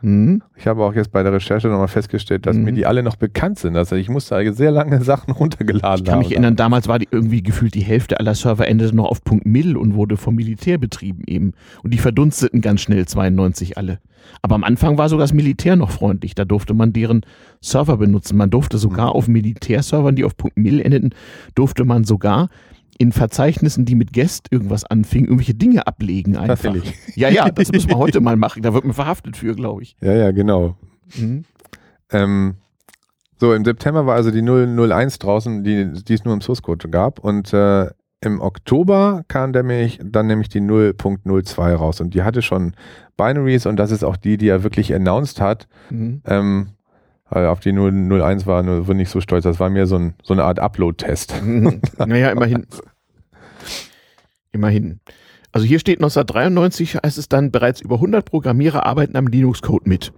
Mhm. 0.02 0.44
Ich 0.58 0.68
habe 0.68 0.84
auch 0.84 0.94
jetzt 0.94 1.12
bei 1.12 1.24
der 1.24 1.32
Recherche 1.34 1.68
nochmal 1.68 1.88
festgestellt, 1.88 2.46
dass 2.46 2.58
mhm. 2.58 2.64
mir 2.66 2.74
die 2.74 2.86
alle 2.86 3.04
noch 3.04 3.16
bekannt 3.16 3.60
sind. 3.60 3.78
Also 3.78 3.96
ich 3.96 4.10
musste 4.10 4.54
sehr 4.54 4.72
lange 4.72 5.02
Sachen 5.08 5.32
runtergeladen 5.32 5.90
haben. 5.90 6.04
Ich 6.04 6.06
kann 6.06 6.20
mich 6.20 6.32
erinnern, 6.32 6.56
damals 6.56 6.88
war 6.88 7.00
die 7.00 7.08
irgendwie 7.10 7.42
gefühlt 7.44 7.74
die 7.76 7.82
Hälfte 7.82 8.20
aller 8.20 8.36
Server 8.36 8.68
endete 8.68 8.96
noch 8.96 9.06
auf 9.06 9.22
.mil 9.44 9.78
und 9.78 9.96
wurde 9.96 10.18
vom 10.18 10.36
Militär 10.36 10.78
betrieben 10.78 11.24
eben. 11.28 11.54
Und 11.84 11.94
die 11.94 11.98
verdunsteten 11.98 12.60
ganz 12.62 12.82
schnell 12.82 13.06
92 13.06 13.78
alle. 13.78 14.00
Aber 14.42 14.56
am 14.56 14.64
Anfang 14.64 14.98
war 14.98 15.10
sogar 15.10 15.24
das 15.24 15.34
Militär 15.34 15.76
noch 15.76 15.92
freundlich. 15.92 16.36
Da 16.36 16.46
durfte 16.46 16.74
man 16.74 16.94
deren 16.94 17.22
Server 17.62 17.98
benutzen. 17.98 18.38
Man 18.38 18.50
durfte 18.50 18.78
sogar 18.78 19.14
auf 19.14 19.28
Militärservern, 19.28 20.16
die 20.16 20.24
auf 20.24 20.34
.mil 20.56 20.82
endeten, 20.82 21.14
durfte 21.56 21.86
man 21.86 22.04
sogar 22.04 22.50
in 22.98 23.12
Verzeichnissen, 23.12 23.86
die 23.86 23.96
mit 23.96 24.12
Guest 24.14 24.48
irgendwas 24.52 24.84
anfingen, 24.84 25.28
irgendwelche 25.28 25.54
Dinge 25.54 25.86
ablegen 25.86 26.36
einfach. 26.36 26.76
Ja, 27.16 27.30
ja, 27.30 27.50
das 27.50 27.72
muss 27.72 27.88
man 27.88 27.98
heute 27.98 28.22
mal 28.22 28.36
machen. 28.36 28.64
Da 28.64 28.74
wird 28.74 28.86
man 28.86 28.94
verhaftet 28.94 29.38
für, 29.38 29.56
glaube 29.56 29.84
ich. 29.84 29.96
Ja, 30.02 30.14
ja, 30.14 30.32
genau. 30.32 30.76
Mhm. 31.16 31.46
Ähm, 32.12 32.56
so, 33.40 33.54
im 33.54 33.64
September 33.64 34.08
war 34.08 34.16
also 34.16 34.32
die 34.32 34.42
001 34.42 35.20
draußen, 35.20 35.64
die, 35.64 35.94
die 35.94 36.14
es 36.14 36.26
nur 36.26 36.34
im 36.34 36.42
Source 36.42 36.64
Code 36.64 36.90
gab. 36.90 37.20
Und 37.20 37.54
äh, 37.54 37.88
im 38.20 38.42
Oktober 38.42 39.24
kam 39.28 39.52
nämlich, 39.52 40.00
dann 40.04 40.26
nämlich 40.26 40.50
die 40.50 40.62
0.02 40.62 41.74
raus 41.76 42.02
und 42.02 42.16
die 42.16 42.24
hatte 42.24 42.42
schon 42.42 42.74
Binaries 43.18 43.66
und 43.66 43.78
das 43.78 43.92
ist 43.92 44.04
auch 44.04 44.18
die, 44.18 44.38
die 44.38 44.48
er 44.48 44.64
wirklich 44.64 44.94
announced 44.94 45.42
hat. 45.42 45.68
Mhm. 45.90 46.22
Ähm, 46.26 46.70
auf 47.30 47.60
die 47.60 47.74
001 47.74 48.46
war 48.46 48.64
nur 48.64 48.94
nicht 48.94 49.10
so 49.10 49.20
stolz. 49.20 49.44
Das 49.44 49.60
war 49.60 49.70
mir 49.70 49.86
so, 49.86 49.98
ein, 49.98 50.14
so 50.24 50.34
eine 50.34 50.46
Art 50.46 50.60
Upload-Test. 50.60 51.42
Mhm. 51.44 51.82
naja, 51.98 52.30
immerhin. 52.30 52.66
immerhin. 54.54 55.00
Also 55.52 55.68
hier 55.68 55.80
steht 55.80 55.98
1993, 55.98 56.96
heißt 57.04 57.18
es 57.18 57.28
dann, 57.28 57.52
bereits 57.52 57.82
über 57.82 57.96
100 57.96 58.26
Programmierer 58.26 58.86
arbeiten 58.86 59.18
am 59.18 59.28
Linux-Code 59.28 59.90
mit. 59.90 60.14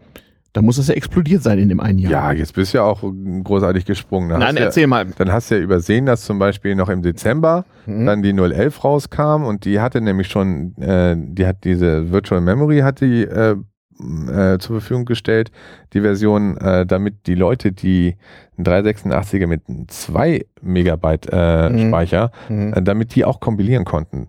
Da 0.53 0.61
muss 0.61 0.77
es 0.77 0.87
ja 0.87 0.95
explodiert 0.95 1.43
sein 1.43 1.59
in 1.59 1.69
dem 1.69 1.79
einen 1.79 1.99
Jahr. 1.99 2.11
Ja, 2.11 2.31
jetzt 2.31 2.53
bist 2.55 2.73
du 2.73 2.79
ja 2.79 2.83
auch 2.83 3.01
großartig 3.01 3.85
gesprungen. 3.85 4.29
Dann 4.29 4.39
Nein, 4.39 4.57
erzähl 4.57 4.81
ja, 4.81 4.87
mal. 4.87 5.05
Dann 5.17 5.31
hast 5.31 5.51
du 5.51 5.55
ja 5.55 5.61
übersehen, 5.61 6.05
dass 6.05 6.23
zum 6.23 6.39
Beispiel 6.39 6.75
noch 6.75 6.89
im 6.89 7.03
Dezember 7.03 7.65
mhm. 7.85 8.05
dann 8.05 8.23
die 8.23 8.33
011 8.33 8.83
rauskam 8.83 9.43
und 9.43 9.65
die 9.65 9.79
hatte 9.79 10.01
nämlich 10.01 10.27
schon, 10.27 10.75
äh, 10.77 11.15
die 11.17 11.45
hat 11.45 11.63
diese 11.63 12.11
Virtual 12.11 12.41
Memory 12.41 12.79
hat 12.79 13.01
die 13.01 13.23
äh, 13.23 13.57
äh, 13.99 14.57
zur 14.59 14.79
Verfügung 14.79 15.05
gestellt, 15.05 15.51
die 15.93 16.01
Version, 16.01 16.57
äh, 16.57 16.85
damit 16.85 17.27
die 17.27 17.35
Leute, 17.35 17.71
die 17.71 18.15
ein 18.57 18.65
386er 18.65 19.47
mit 19.47 19.61
2 19.87 20.45
Megabyte 20.61 21.29
äh, 21.31 21.69
mhm. 21.69 21.87
Speicher, 21.87 22.31
mhm. 22.49 22.73
Äh, 22.73 22.81
damit 22.81 23.15
die 23.15 23.25
auch 23.25 23.39
kompilieren 23.39 23.85
konnten. 23.85 24.27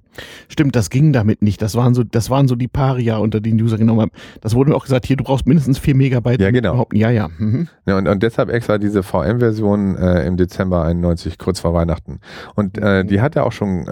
Stimmt, 0.48 0.76
das 0.76 0.90
ging 0.90 1.12
damit 1.12 1.42
nicht. 1.42 1.62
Das 1.62 1.74
waren 1.74 1.94
so, 1.94 2.04
das 2.04 2.30
waren 2.30 2.46
so 2.46 2.54
die 2.54 2.68
Paria, 2.68 3.18
unter 3.18 3.40
den 3.40 3.60
User 3.60 3.78
genommen 3.78 4.00
haben. 4.00 4.10
Das 4.40 4.54
wurde 4.54 4.70
mir 4.70 4.76
auch 4.76 4.84
gesagt, 4.84 5.06
hier, 5.06 5.16
du 5.16 5.24
brauchst 5.24 5.46
mindestens 5.46 5.78
4 5.78 5.94
Megabyte. 5.94 6.40
Ja, 6.40 6.50
genau. 6.50 6.86
Ja, 6.92 7.10
ja. 7.10 7.28
Mhm. 7.38 7.68
ja 7.86 7.96
und, 7.96 8.08
und 8.08 8.22
deshalb 8.22 8.50
extra 8.50 8.78
diese 8.78 9.02
VM-Version 9.02 9.96
äh, 9.96 10.26
im 10.26 10.36
Dezember 10.36 10.84
91, 10.84 11.38
kurz 11.38 11.60
vor 11.60 11.74
Weihnachten. 11.74 12.20
Und 12.54 12.78
äh, 12.78 13.04
die 13.04 13.20
hat 13.20 13.34
ja 13.34 13.42
auch 13.42 13.52
schon, 13.52 13.86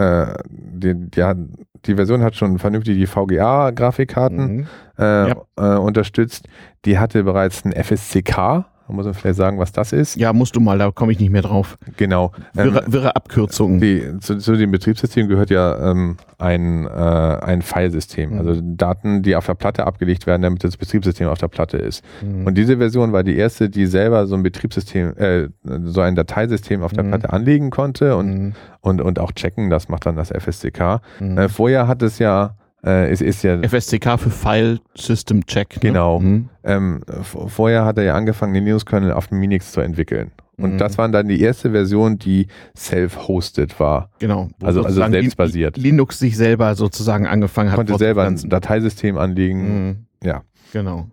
die, 0.54 0.94
die, 0.94 1.22
hat, 1.22 1.38
die 1.86 1.94
Version 1.94 2.22
hat 2.22 2.36
schon 2.36 2.58
vernünftig 2.58 2.96
die 2.96 3.06
VGA-Grafikkarten 3.06 4.56
mhm. 4.56 4.66
äh, 4.98 5.28
ja. 5.28 5.36
äh, 5.56 5.78
unterstützt. 5.78 6.48
Die 6.84 6.98
hatte 6.98 7.24
bereits 7.24 7.64
ein 7.64 7.72
FSCK, 7.72 8.64
da 8.88 8.94
muss 8.94 9.04
man 9.04 9.12
vielleicht 9.12 9.36
sagen, 9.36 9.58
was 9.58 9.70
das 9.70 9.92
ist. 9.92 10.16
Ja, 10.16 10.32
musst 10.32 10.56
du 10.56 10.60
mal, 10.60 10.78
da 10.78 10.90
komme 10.90 11.12
ich 11.12 11.20
nicht 11.20 11.30
mehr 11.30 11.42
drauf. 11.42 11.76
Genau. 11.98 12.32
Wirre, 12.54 12.84
ähm, 12.86 12.92
wirre 12.92 13.16
Abkürzungen. 13.16 13.80
Die, 13.80 14.18
zu, 14.20 14.38
zu, 14.38 14.56
dem 14.56 14.70
Betriebssystem 14.70 15.28
gehört 15.28 15.50
ja 15.50 15.90
ähm, 15.90 16.16
ein, 16.38 16.86
äh, 16.86 16.88
ein 16.88 17.60
Filesystem. 17.60 18.32
Mhm. 18.32 18.38
Also 18.38 18.60
Daten, 18.62 19.22
die 19.22 19.36
auf 19.36 19.44
der 19.44 19.54
Platte 19.54 19.86
abgelegt 19.86 20.26
werden, 20.26 20.40
damit 20.40 20.64
das 20.64 20.78
Betriebssystem 20.78 21.28
auf 21.28 21.36
der 21.36 21.48
Platte 21.48 21.76
ist. 21.76 22.02
Mhm. 22.22 22.46
Und 22.46 22.56
diese 22.56 22.78
Version 22.78 23.12
war 23.12 23.24
die 23.24 23.36
erste, 23.36 23.68
die 23.68 23.84
selber 23.84 24.26
so 24.26 24.36
ein 24.36 24.42
Betriebssystem, 24.42 25.14
äh, 25.18 25.48
so 25.84 26.00
ein 26.00 26.14
Dateisystem 26.14 26.82
auf 26.82 26.94
der 26.94 27.04
mhm. 27.04 27.08
Platte 27.08 27.30
anlegen 27.30 27.68
konnte 27.68 28.16
und, 28.16 28.38
mhm. 28.38 28.52
und, 28.80 29.02
und 29.02 29.18
auch 29.18 29.32
checken. 29.32 29.68
Das 29.68 29.90
macht 29.90 30.06
dann 30.06 30.16
das 30.16 30.30
FSCK. 30.30 31.02
Mhm. 31.20 31.36
Äh, 31.36 31.48
vorher 31.50 31.88
hat 31.88 32.00
es 32.02 32.18
ja 32.18 32.56
äh, 32.84 33.10
es 33.10 33.20
ist 33.20 33.42
ja 33.42 33.60
FSCK 33.62 34.18
für 34.18 34.30
File 34.30 34.80
System 34.94 35.44
Check. 35.46 35.76
Ne? 35.76 35.80
Genau. 35.80 36.20
Mhm. 36.20 36.48
Ähm, 36.64 37.00
vorher 37.22 37.84
hat 37.84 37.98
er 37.98 38.04
ja 38.04 38.14
angefangen, 38.14 38.54
den 38.54 38.64
Linux-Kernel 38.64 39.12
auf 39.12 39.28
dem 39.28 39.38
Minix 39.38 39.72
zu 39.72 39.80
entwickeln. 39.80 40.32
Und 40.56 40.74
mhm. 40.74 40.78
das 40.78 40.98
war 40.98 41.08
dann 41.08 41.28
die 41.28 41.40
erste 41.40 41.70
Version, 41.70 42.18
die 42.18 42.48
self-hosted 42.76 43.78
war. 43.78 44.10
Genau. 44.18 44.48
Also, 44.60 44.82
also 44.82 45.06
selbstbasiert. 45.08 45.76
Linux 45.76 46.18
sich 46.18 46.36
selber 46.36 46.74
sozusagen 46.74 47.26
angefangen 47.26 47.70
hat. 47.70 47.76
Konnte 47.76 47.96
selber 47.96 48.24
ein 48.24 48.36
Dateisystem 48.48 49.18
anlegen. 49.18 49.86
Mhm. 49.86 49.96
Ja. 50.22 50.42
Genau. 50.72 51.06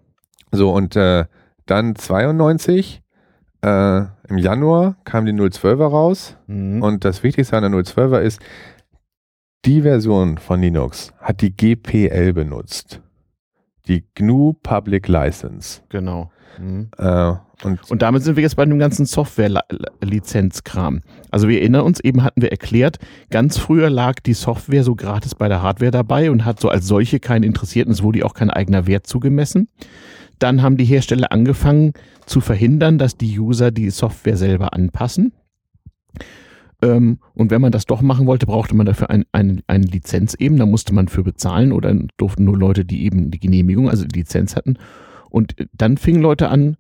So, 0.51 0.73
und 0.73 0.95
äh, 0.95 1.25
dann 1.67 1.95
92, 1.95 3.03
äh, 3.61 4.01
im 4.27 4.37
Januar 4.37 4.95
kam 5.03 5.25
die 5.25 5.33
012er 5.33 5.87
raus. 5.87 6.37
Mhm. 6.47 6.81
Und 6.81 7.05
das 7.05 7.21
Wichtigste 7.21 7.55
an 7.55 7.71
der 7.71 7.83
012er 7.83 8.21
ist, 8.21 8.41
die 9.65 9.81
Version 9.81 10.37
von 10.37 10.61
Linux 10.61 11.11
hat 11.19 11.41
die 11.41 11.55
GPL 11.55 12.33
benutzt. 12.33 13.01
Die 13.87 14.03
GNU 14.13 14.53
Public 14.53 15.07
License. 15.07 15.81
Genau. 15.89 16.31
Mhm. 16.59 16.89
Äh, 16.97 17.33
und, 17.63 17.89
und, 17.89 18.01
damit 18.01 18.23
sind 18.23 18.35
wir 18.35 18.43
jetzt 18.43 18.55
bei 18.55 18.65
dem 18.65 18.79
ganzen 18.79 19.05
Software-Lizenzkram. 19.05 21.01
Also 21.31 21.47
wir 21.47 21.59
erinnern 21.59 21.81
uns, 21.81 21.99
eben 21.99 22.23
hatten 22.23 22.41
wir 22.41 22.51
erklärt, 22.51 22.99
ganz 23.31 23.57
früher 23.57 23.89
lag 23.89 24.19
die 24.19 24.33
Software 24.33 24.83
so 24.83 24.95
gratis 24.95 25.35
bei 25.35 25.47
der 25.47 25.61
Hardware 25.61 25.91
dabei 25.91 26.29
und 26.31 26.45
hat 26.45 26.59
so 26.59 26.69
als 26.69 26.87
solche 26.87 27.19
keinen 27.19 27.43
interessiert 27.43 27.87
und 27.87 27.93
es 27.93 28.03
wurde 28.03 28.19
ihr 28.19 28.25
auch 28.25 28.33
kein 28.33 28.49
eigener 28.51 28.87
Wert 28.87 29.07
zugemessen. 29.07 29.67
Dann 30.37 30.61
haben 30.61 30.77
die 30.77 30.85
Hersteller 30.85 31.31
angefangen 31.31 31.93
zu 32.25 32.41
verhindern, 32.41 32.97
dass 32.97 33.17
die 33.17 33.39
User 33.39 33.71
die 33.71 33.89
Software 33.89 34.37
selber 34.37 34.73
anpassen. 34.73 35.33
Ähm, 36.81 37.19
und 37.33 37.51
wenn 37.51 37.61
man 37.61 37.71
das 37.71 37.85
doch 37.85 38.01
machen 38.01 38.27
wollte, 38.27 38.45
brauchte 38.45 38.75
man 38.75 38.85
dafür 38.85 39.09
ein, 39.09 39.25
ein, 39.31 39.61
eine 39.67 39.85
Lizenz 39.85 40.33
eben. 40.35 40.57
Da 40.57 40.65
musste 40.65 40.93
man 40.93 41.07
für 41.07 41.23
bezahlen 41.23 41.71
oder 41.71 41.95
durften 42.17 42.45
nur 42.45 42.57
Leute, 42.57 42.85
die 42.85 43.05
eben 43.05 43.31
die 43.31 43.39
Genehmigung, 43.39 43.89
also 43.89 44.05
die 44.05 44.19
Lizenz 44.19 44.55
hatten. 44.55 44.77
Und 45.29 45.55
dann 45.73 45.97
fingen 45.97 46.21
Leute 46.21 46.49
an, 46.49 46.77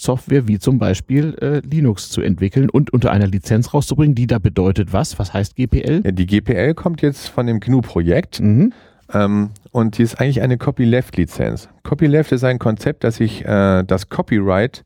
Software 0.00 0.46
wie 0.46 0.60
zum 0.60 0.78
Beispiel 0.78 1.34
äh, 1.40 1.58
Linux 1.66 2.08
zu 2.10 2.20
entwickeln 2.20 2.70
und 2.70 2.92
unter 2.92 3.10
einer 3.10 3.26
Lizenz 3.26 3.74
rauszubringen, 3.74 4.14
die 4.14 4.28
da 4.28 4.38
bedeutet 4.38 4.92
was? 4.92 5.18
Was 5.18 5.34
heißt 5.34 5.56
GPL? 5.56 6.02
Ja, 6.04 6.12
die 6.12 6.26
GPL 6.26 6.74
kommt 6.74 7.02
jetzt 7.02 7.28
von 7.28 7.48
dem 7.48 7.58
GNU-Projekt. 7.58 8.40
Mhm. 8.40 8.72
Ähm, 9.12 9.50
und 9.72 9.98
die 9.98 10.02
ist 10.02 10.20
eigentlich 10.20 10.40
eine 10.40 10.56
Copyleft-Lizenz. 10.56 11.68
Copyleft 11.82 12.30
ist 12.30 12.44
ein 12.44 12.60
Konzept, 12.60 13.02
dass 13.02 13.16
sich 13.16 13.44
äh, 13.44 13.82
das 13.82 14.08
Copyright 14.08 14.84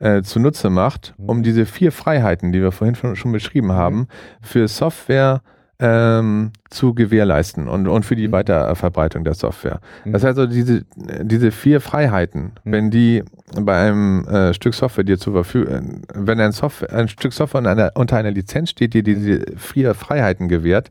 äh, 0.00 0.22
zunutze 0.22 0.70
macht, 0.70 1.14
um 1.18 1.38
mhm. 1.38 1.42
diese 1.42 1.66
vier 1.66 1.92
Freiheiten, 1.92 2.52
die 2.52 2.60
wir 2.60 2.72
vorhin 2.72 2.96
schon, 3.14 3.32
beschrieben 3.32 3.68
mhm. 3.68 3.72
haben, 3.72 4.08
für 4.40 4.66
Software 4.66 5.42
ähm, 5.78 6.52
zu 6.68 6.94
gewährleisten 6.94 7.66
und, 7.68 7.88
und 7.88 8.04
für 8.04 8.16
die 8.16 8.28
mhm. 8.28 8.32
Weiterverbreitung 8.32 9.24
der 9.24 9.34
Software. 9.34 9.80
Das 10.04 10.24
heißt 10.24 10.38
also, 10.38 10.46
diese, 10.46 10.84
diese 10.96 11.50
vier 11.52 11.80
Freiheiten, 11.80 12.52
wenn 12.64 12.90
die 12.90 13.22
bei 13.58 13.88
einem 13.88 14.26
äh, 14.26 14.52
Stück 14.52 14.74
Software 14.74 15.04
dir 15.04 15.18
zur 15.18 15.32
Verfügung, 15.32 16.02
wenn 16.14 16.40
ein, 16.40 16.52
Software, 16.52 16.92
ein 16.92 17.08
Stück 17.08 17.32
Software 17.32 17.60
unter 17.60 17.70
einer, 17.70 17.92
unter 17.94 18.16
einer 18.16 18.30
Lizenz 18.30 18.70
steht, 18.70 18.92
die 18.92 19.02
diese 19.02 19.44
vier 19.56 19.94
Freiheiten 19.94 20.48
gewährt, 20.48 20.90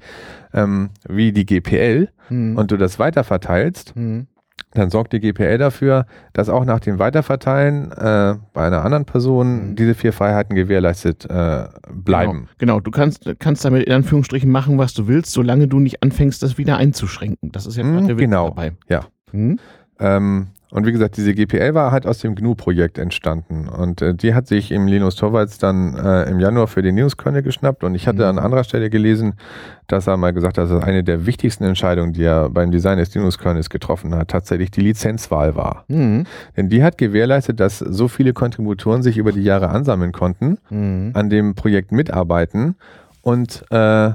ähm, 0.53 0.89
wie 1.07 1.31
die 1.31 1.45
GPL, 1.45 2.09
mhm. 2.29 2.57
und 2.57 2.71
du 2.71 2.77
das 2.77 2.97
weiterverteilst, 2.97 3.95
mhm 3.95 4.27
dann 4.73 4.89
sorgt 4.89 5.13
die 5.13 5.19
GPL 5.19 5.57
dafür, 5.57 6.05
dass 6.33 6.47
auch 6.49 6.63
nach 6.63 6.79
dem 6.79 6.99
Weiterverteilen 6.99 7.91
äh, 7.91 8.35
bei 8.53 8.67
einer 8.67 8.85
anderen 8.85 9.05
Person 9.05 9.69
mhm. 9.69 9.75
diese 9.75 9.95
vier 9.95 10.13
Freiheiten 10.13 10.55
gewährleistet 10.55 11.25
äh, 11.25 11.67
bleiben. 11.91 12.47
Genau. 12.57 12.75
genau, 12.75 12.79
du 12.79 12.91
kannst, 12.91 13.29
kannst 13.39 13.65
damit 13.65 13.87
in 13.87 13.93
Anführungsstrichen 13.93 14.51
machen, 14.51 14.77
was 14.77 14.93
du 14.93 15.07
willst, 15.07 15.31
solange 15.31 15.67
du 15.67 15.79
nicht 15.79 16.03
anfängst, 16.03 16.43
das 16.43 16.57
wieder 16.57 16.77
einzuschränken. 16.77 17.51
Das 17.51 17.65
ist 17.65 17.77
ja 17.77 17.83
mhm, 17.83 18.07
der 18.07 18.17
Witz 18.17 18.25
genau. 18.25 18.49
dabei. 18.49 18.73
Ja. 18.87 19.05
Mhm. 19.31 19.59
Ähm, 19.99 20.47
und 20.71 20.85
wie 20.85 20.91
gesagt, 20.91 21.17
diese 21.17 21.33
GPL 21.33 21.73
war 21.73 21.91
halt 21.91 22.05
aus 22.05 22.19
dem 22.19 22.35
GNU-Projekt 22.35 22.99
entstanden. 22.99 23.67
Und 23.67 24.03
äh, 24.03 24.13
die 24.13 24.35
hat 24.35 24.47
sich 24.47 24.71
im 24.71 24.85
Linus 24.85 25.15
Torvalds 25.15 25.57
dann 25.57 25.95
äh, 25.95 26.29
im 26.29 26.39
Januar 26.39 26.67
für 26.67 26.83
den 26.83 26.95
Linux-Kernel 26.95 27.41
geschnappt. 27.41 27.83
Und 27.83 27.95
ich 27.95 28.07
hatte 28.07 28.19
mhm. 28.19 28.37
an 28.37 28.39
anderer 28.39 28.63
Stelle 28.63 28.91
gelesen, 28.91 29.33
dass 29.87 30.05
er 30.05 30.17
mal 30.17 30.31
gesagt 30.31 30.59
hat, 30.59 30.69
dass 30.69 30.83
eine 30.83 31.03
der 31.03 31.25
wichtigsten 31.25 31.63
Entscheidungen, 31.63 32.13
die 32.13 32.23
er 32.23 32.51
beim 32.51 32.69
Design 32.69 32.99
des 32.99 33.15
Linux-Kernels 33.15 33.71
getroffen 33.71 34.13
hat, 34.13 34.27
tatsächlich 34.27 34.69
die 34.69 34.81
Lizenzwahl 34.81 35.55
war. 35.55 35.85
Mhm. 35.87 36.25
Denn 36.55 36.69
die 36.69 36.83
hat 36.83 36.99
gewährleistet, 36.99 37.59
dass 37.59 37.79
so 37.79 38.07
viele 38.07 38.33
Kontributoren 38.33 39.01
sich 39.01 39.17
über 39.17 39.31
die 39.31 39.43
Jahre 39.43 39.69
ansammeln 39.69 40.11
konnten, 40.11 40.59
mhm. 40.69 41.11
an 41.15 41.31
dem 41.31 41.55
Projekt 41.55 41.91
mitarbeiten 41.91 42.75
und, 43.21 43.65
äh, 43.71 44.11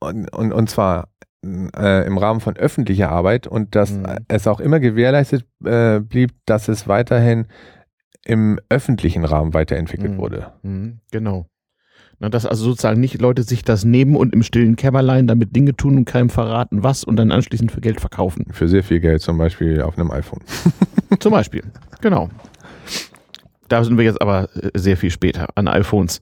und, 0.00 0.32
und, 0.32 0.52
und 0.52 0.68
zwar 0.68 1.08
äh, 1.44 2.06
im 2.06 2.18
Rahmen 2.18 2.40
von 2.40 2.56
öffentlicher 2.56 3.10
Arbeit 3.10 3.46
und 3.46 3.74
dass 3.74 3.92
mhm. 3.92 4.06
es 4.28 4.46
auch 4.46 4.60
immer 4.60 4.80
gewährleistet 4.80 5.44
äh, 5.64 6.00
blieb, 6.00 6.32
dass 6.46 6.68
es 6.68 6.88
weiterhin 6.88 7.46
im 8.24 8.60
öffentlichen 8.68 9.24
Rahmen 9.24 9.54
weiterentwickelt 9.54 10.12
mhm. 10.12 10.18
wurde. 10.18 10.52
Mhm. 10.62 11.00
Genau. 11.10 11.46
Na, 12.20 12.28
dass 12.28 12.46
also 12.46 12.64
sozusagen 12.64 13.00
nicht 13.00 13.20
Leute 13.20 13.44
sich 13.44 13.62
das 13.62 13.84
nehmen 13.84 14.16
und 14.16 14.34
im 14.34 14.42
stillen 14.42 14.74
Kämmerlein 14.74 15.28
damit 15.28 15.54
Dinge 15.54 15.76
tun 15.76 15.96
und 15.98 16.04
keinem 16.04 16.30
verraten, 16.30 16.82
was 16.82 17.04
und 17.04 17.16
dann 17.16 17.30
anschließend 17.30 17.70
für 17.70 17.80
Geld 17.80 18.00
verkaufen. 18.00 18.46
Für 18.50 18.66
sehr 18.66 18.82
viel 18.82 18.98
Geld, 18.98 19.22
zum 19.22 19.38
Beispiel 19.38 19.82
auf 19.82 19.96
einem 19.96 20.10
iPhone. 20.10 20.40
zum 21.20 21.30
Beispiel, 21.30 21.62
genau. 22.00 22.28
Da 23.68 23.84
sind 23.84 23.98
wir 23.98 24.04
jetzt 24.04 24.20
aber 24.20 24.48
äh, 24.56 24.70
sehr 24.74 24.96
viel 24.96 25.10
später 25.10 25.46
an 25.54 25.68
iPhones 25.68 26.20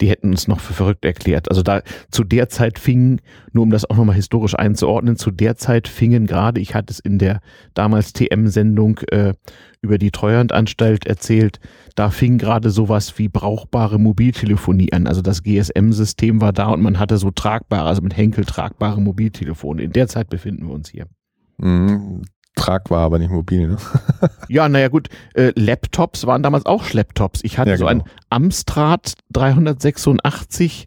die 0.00 0.08
hätten 0.08 0.30
uns 0.30 0.48
noch 0.48 0.60
für 0.60 0.72
verrückt 0.72 1.04
erklärt. 1.04 1.48
Also 1.50 1.62
da 1.62 1.82
zu 2.10 2.24
der 2.24 2.48
Zeit 2.48 2.78
fingen, 2.78 3.20
nur 3.52 3.64
um 3.64 3.70
das 3.70 3.88
auch 3.88 3.96
nochmal 3.96 4.16
historisch 4.16 4.54
einzuordnen, 4.54 5.16
zu 5.16 5.30
der 5.30 5.56
Zeit 5.56 5.88
fingen 5.88 6.26
gerade, 6.26 6.60
ich 6.60 6.74
hatte 6.74 6.92
es 6.92 7.00
in 7.00 7.18
der 7.18 7.40
damals 7.74 8.12
TM-Sendung 8.12 8.98
äh, 9.10 9.34
über 9.82 9.98
die 9.98 10.10
Treuhandanstalt 10.10 11.06
erzählt, 11.06 11.60
da 11.94 12.10
fing 12.10 12.38
gerade 12.38 12.70
sowas 12.70 13.18
wie 13.18 13.28
brauchbare 13.28 13.98
Mobiltelefonie 13.98 14.92
an. 14.92 15.06
Also 15.06 15.22
das 15.22 15.42
GSM-System 15.42 16.40
war 16.40 16.52
da 16.52 16.68
und 16.68 16.82
man 16.82 16.98
hatte 16.98 17.16
so 17.16 17.30
tragbare, 17.30 17.88
also 17.88 18.02
mit 18.02 18.16
Henkel 18.16 18.44
tragbare 18.44 19.00
Mobiltelefone. 19.00 19.82
In 19.82 19.92
der 19.92 20.08
Zeit 20.08 20.28
befinden 20.28 20.66
wir 20.66 20.74
uns 20.74 20.90
hier. 20.90 21.06
Tragbar, 22.60 23.00
aber 23.00 23.18
nicht 23.18 23.30
mobil. 23.30 23.68
Ne? 23.68 23.76
ja, 24.48 24.68
naja 24.68 24.88
gut, 24.88 25.08
äh, 25.34 25.52
Laptops 25.56 26.26
waren 26.26 26.42
damals 26.42 26.66
auch 26.66 26.84
Schlepptops. 26.84 27.40
Ich 27.42 27.58
hatte 27.58 27.70
ja, 27.70 27.76
genau. 27.76 27.86
so 27.86 27.90
einen 27.90 28.02
Amstrad 28.28 29.14
386 29.32 30.86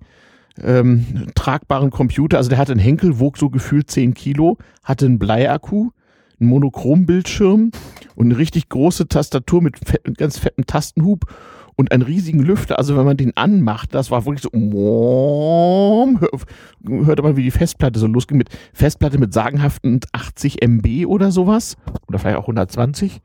ähm, 0.62 1.28
tragbaren 1.36 1.90
Computer. 1.90 2.38
Also 2.38 2.50
der 2.50 2.60
hatte 2.60 2.72
einen 2.72 2.82
Henkel, 2.82 3.20
wog 3.20 3.38
so 3.38 3.50
gefühlt 3.50 3.90
10 3.90 4.14
Kilo, 4.14 4.58
hatte 4.84 5.06
einen 5.06 5.20
Bleiakku, 5.20 5.92
einen 6.40 6.50
Monochrombildschirm 6.50 7.72
und 8.16 8.26
eine 8.26 8.38
richtig 8.38 8.70
große 8.70 9.08
Tastatur 9.08 9.62
mit, 9.62 9.78
fett, 9.80 10.08
mit 10.08 10.18
ganz 10.18 10.38
fettem 10.38 10.66
Tastenhub 10.66 11.26
und 11.76 11.92
einen 11.92 12.04
riesigen 12.04 12.40
Lüfter. 12.40 12.78
Also 12.78 12.98
wenn 12.98 13.06
man 13.06 13.18
den 13.18 13.36
anmacht, 13.36 13.94
das 13.94 14.12
war 14.12 14.26
wirklich 14.26 14.44
so, 14.44 14.50
hörte 16.88 17.22
man, 17.22 17.36
wie 17.36 17.44
die 17.44 17.52
Festplatte 17.52 18.00
so 18.00 18.08
losging 18.08 18.38
mit 18.38 18.50
Festplatte 18.74 19.18
mit 19.18 19.34
sagenhaften 19.34 20.00
80 20.12 20.62
MB 20.62 21.06
oder 21.06 21.32
sowas. 21.32 21.78
Oder 22.08 22.20
vielleicht 22.20 22.38
auch 22.38 22.44
120. 22.44 23.22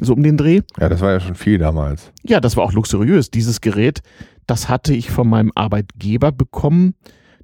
So 0.00 0.14
um 0.14 0.22
den 0.22 0.36
Dreh. 0.36 0.60
Ja, 0.78 0.88
das 0.88 1.00
war 1.00 1.12
ja 1.12 1.20
schon 1.20 1.34
viel 1.34 1.58
damals. 1.58 2.12
Ja, 2.24 2.40
das 2.40 2.56
war 2.56 2.64
auch 2.64 2.72
luxuriös. 2.72 3.30
Dieses 3.30 3.60
Gerät, 3.60 4.02
das 4.46 4.68
hatte 4.68 4.94
ich 4.94 5.10
von 5.10 5.28
meinem 5.28 5.52
Arbeitgeber 5.54 6.32
bekommen 6.32 6.94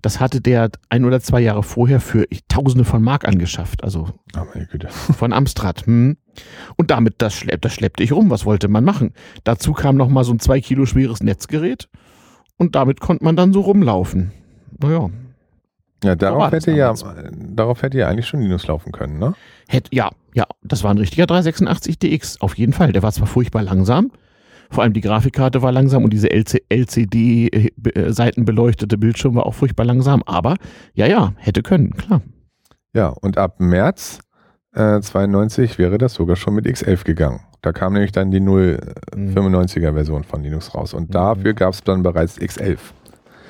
das 0.03 0.21
hatte 0.21 0.41
der 0.41 0.71
ein 0.89 1.05
oder 1.05 1.21
zwei 1.21 1.41
Jahre 1.41 1.63
vorher 1.63 2.01
für 2.01 2.27
Tausende 2.49 2.85
von 2.85 3.03
Mark 3.03 3.27
angeschafft. 3.27 3.85
Also 3.85 4.09
oh 4.37 4.45
von 4.89 5.33
Amstrad. 5.33 5.87
Hm. 5.87 6.17
Und 6.77 6.91
damit, 6.91 7.17
das, 7.19 7.35
schlepp, 7.35 7.61
das 7.63 7.75
schleppte 7.75 8.03
ich 8.03 8.13
rum. 8.13 8.31
Was 8.31 8.45
wollte 8.45 8.69
man 8.69 8.85
machen? 8.85 9.13
Dazu 9.45 9.73
kam 9.73 9.97
noch 9.97 10.09
mal 10.09 10.25
so 10.25 10.33
ein 10.33 10.41
zwei 10.41 10.61
Kilo 10.61 10.87
schweres 10.87 11.23
Netzgerät. 11.23 11.89
Und 12.57 12.75
damit 12.75 13.01
konnte 13.01 13.25
man 13.25 13.37
dann 13.37 13.53
so 13.53 13.61
rumlaufen. 13.61 14.33
Naja. 14.79 15.11
Ja, 16.03 16.15
darauf 16.15 16.51
hätte 16.51 16.73
ja, 16.73 16.95
darauf 17.33 17.83
hätte 17.83 17.99
ja 17.99 18.09
eigentlich 18.09 18.27
schon 18.27 18.41
Linux 18.41 18.67
laufen 18.67 18.91
können, 18.91 19.19
ne? 19.19 19.35
Hätt, 19.69 19.89
ja, 19.93 20.11
ja, 20.35 20.47
das 20.63 20.83
war 20.83 20.91
ein 20.91 20.99
richtiger 20.99 21.27
386 21.27 21.99
DX, 21.99 22.41
auf 22.41 22.57
jeden 22.57 22.73
Fall. 22.73 22.93
Der 22.93 23.03
war 23.03 23.13
zwar 23.13 23.27
furchtbar 23.27 23.63
langsam, 23.63 24.11
vor 24.71 24.85
allem 24.85 24.93
die 24.93 25.01
Grafikkarte 25.01 25.63
war 25.63 25.73
langsam 25.73 26.05
und 26.05 26.13
diese 26.13 26.31
LCD-seitenbeleuchtete 26.31 28.99
Bildschirm 28.99 29.35
war 29.35 29.47
auch 29.47 29.55
furchtbar 29.55 29.85
langsam. 29.85 30.23
Aber 30.25 30.55
ja, 30.95 31.07
ja, 31.07 31.33
hätte 31.37 31.63
können, 31.63 31.97
klar. 31.97 32.23
Ja, 32.93 33.09
und 33.09 33.37
ab 33.37 33.59
März 33.59 34.21
äh, 34.75 35.01
92 35.01 35.79
wäre 35.79 35.99
das 35.99 36.15
sogar 36.15 36.37
schon 36.37 36.55
mit 36.55 36.67
X11 36.67 37.05
gegangen. 37.05 37.41
Da 37.63 37.73
kam 37.73 37.93
nämlich 37.93 38.13
dann 38.13 38.31
die 38.31 38.41
095er 38.41 39.93
Version 39.93 40.25
von 40.25 40.43
Linux 40.43 40.75
raus. 40.75 40.95
Und 40.95 41.09
mhm. 41.09 41.13
dafür 41.13 41.55
gab 41.55 41.75
es 41.75 41.83
dann 41.83 42.03
bereits 42.03 42.39
X11. 42.39 42.79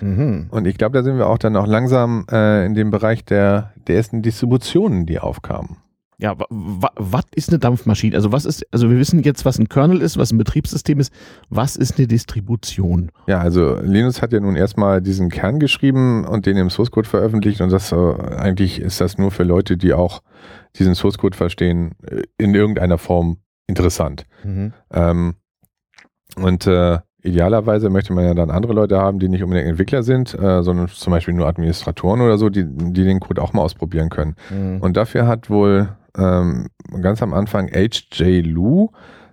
Mhm. 0.00 0.46
Und 0.50 0.66
ich 0.66 0.78
glaube, 0.78 0.96
da 0.96 1.04
sind 1.04 1.18
wir 1.18 1.28
auch 1.28 1.38
dann 1.38 1.56
auch 1.56 1.66
langsam 1.66 2.26
äh, 2.30 2.64
in 2.64 2.74
dem 2.74 2.90
Bereich 2.90 3.24
der, 3.24 3.72
der 3.86 3.96
ersten 3.96 4.22
Distributionen, 4.22 5.06
die 5.06 5.20
aufkamen. 5.20 5.76
Ja, 6.20 6.36
was 6.48 7.24
ist 7.34 7.48
eine 7.48 7.58
Dampfmaschine? 7.58 8.14
Also 8.14 8.30
was 8.30 8.44
ist, 8.44 8.66
also 8.72 8.90
wir 8.90 8.98
wissen 8.98 9.22
jetzt, 9.22 9.44
was 9.44 9.58
ein 9.58 9.68
Kernel 9.68 10.02
ist, 10.02 10.18
was 10.18 10.32
ein 10.32 10.38
Betriebssystem 10.38 11.00
ist. 11.00 11.12
Was 11.48 11.76
ist 11.76 11.98
eine 11.98 12.06
Distribution? 12.06 13.10
Ja, 13.26 13.40
also 13.40 13.76
Linus 13.82 14.20
hat 14.20 14.32
ja 14.32 14.40
nun 14.40 14.54
erstmal 14.54 15.00
diesen 15.00 15.30
Kern 15.30 15.58
geschrieben 15.58 16.26
und 16.26 16.44
den 16.44 16.58
im 16.58 16.68
Source 16.68 16.90
Code 16.90 17.08
veröffentlicht 17.08 17.60
und 17.62 17.72
das 17.72 17.90
äh, 17.92 17.96
eigentlich 17.96 18.80
ist 18.80 19.00
das 19.00 19.16
nur 19.16 19.30
für 19.30 19.44
Leute, 19.44 19.76
die 19.76 19.94
auch 19.94 20.22
diesen 20.76 20.94
Source 20.94 21.18
Code 21.18 21.36
verstehen, 21.36 21.92
äh, 22.06 22.22
in 22.38 22.54
irgendeiner 22.54 22.98
Form 22.98 23.38
interessant. 23.66 24.26
Mhm. 24.44 24.72
Ähm, 24.92 25.34
und 26.36 26.66
äh, 26.66 26.98
idealerweise 27.22 27.90
möchte 27.90 28.12
man 28.12 28.24
ja 28.24 28.34
dann 28.34 28.50
andere 28.50 28.72
Leute 28.72 28.98
haben, 28.98 29.18
die 29.18 29.28
nicht 29.28 29.42
unbedingt 29.42 29.68
Entwickler 29.68 30.02
sind, 30.02 30.34
äh, 30.34 30.62
sondern 30.62 30.88
zum 30.88 31.12
Beispiel 31.12 31.34
nur 31.34 31.46
Administratoren 31.46 32.20
oder 32.20 32.38
so, 32.38 32.48
die, 32.48 32.64
die 32.66 33.04
den 33.04 33.20
Code 33.20 33.42
auch 33.42 33.52
mal 33.52 33.62
ausprobieren 33.62 34.08
können. 34.08 34.36
Mhm. 34.50 34.80
Und 34.80 34.96
dafür 34.96 35.26
hat 35.26 35.50
wohl 35.50 35.90
ähm, 36.16 36.68
ganz 37.02 37.22
am 37.22 37.32
Anfang 37.34 37.70
H.J. 37.70 38.44
Lu 38.46 38.90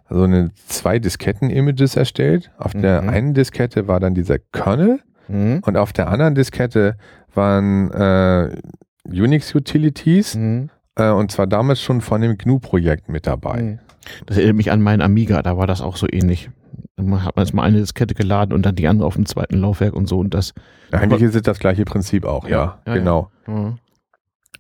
so 0.09 0.23
eine 0.23 0.51
zwei 0.67 0.99
Disketten-Images 0.99 1.95
erstellt. 1.95 2.51
Auf 2.57 2.73
mhm. 2.73 2.81
der 2.81 3.01
einen 3.01 3.33
Diskette 3.33 3.87
war 3.87 3.99
dann 3.99 4.13
dieser 4.13 4.39
Kernel 4.39 4.99
mhm. 5.27 5.61
und 5.65 5.77
auf 5.77 5.93
der 5.93 6.09
anderen 6.09 6.35
Diskette 6.35 6.97
waren 7.33 7.91
äh, 7.91 8.55
Unix-Utilities 9.05 10.35
mhm. 10.35 10.69
äh, 10.95 11.09
und 11.09 11.31
zwar 11.31 11.47
damals 11.47 11.81
schon 11.81 12.01
von 12.01 12.21
dem 12.21 12.37
GNU-Projekt 12.37 13.09
mit 13.09 13.27
dabei. 13.27 13.61
Mhm. 13.61 13.79
Das 14.25 14.37
erinnert 14.37 14.55
mich 14.55 14.71
an 14.71 14.81
meinen 14.81 15.01
Amiga, 15.01 15.41
da 15.41 15.57
war 15.57 15.67
das 15.67 15.81
auch 15.81 15.97
so 15.97 16.07
ähnlich. 16.09 16.49
Man 16.95 17.23
hat 17.23 17.35
man 17.35 17.65
eine 17.65 17.79
Diskette 17.79 18.15
geladen 18.15 18.53
und 18.53 18.65
dann 18.65 18.75
die 18.75 18.87
andere 18.87 19.07
auf 19.07 19.15
dem 19.15 19.25
zweiten 19.25 19.57
Laufwerk 19.57 19.93
und 19.93 20.07
so 20.07 20.19
und 20.19 20.33
das. 20.33 20.53
Eigentlich 20.91 21.21
ist 21.21 21.35
es 21.35 21.41
das 21.41 21.59
gleiche 21.59 21.85
Prinzip 21.85 22.25
auch, 22.25 22.47
ja, 22.47 22.49
ja, 22.49 22.79
ja 22.87 22.93
genau. 22.93 23.29
Ja. 23.47 23.53
Mhm. 23.53 23.77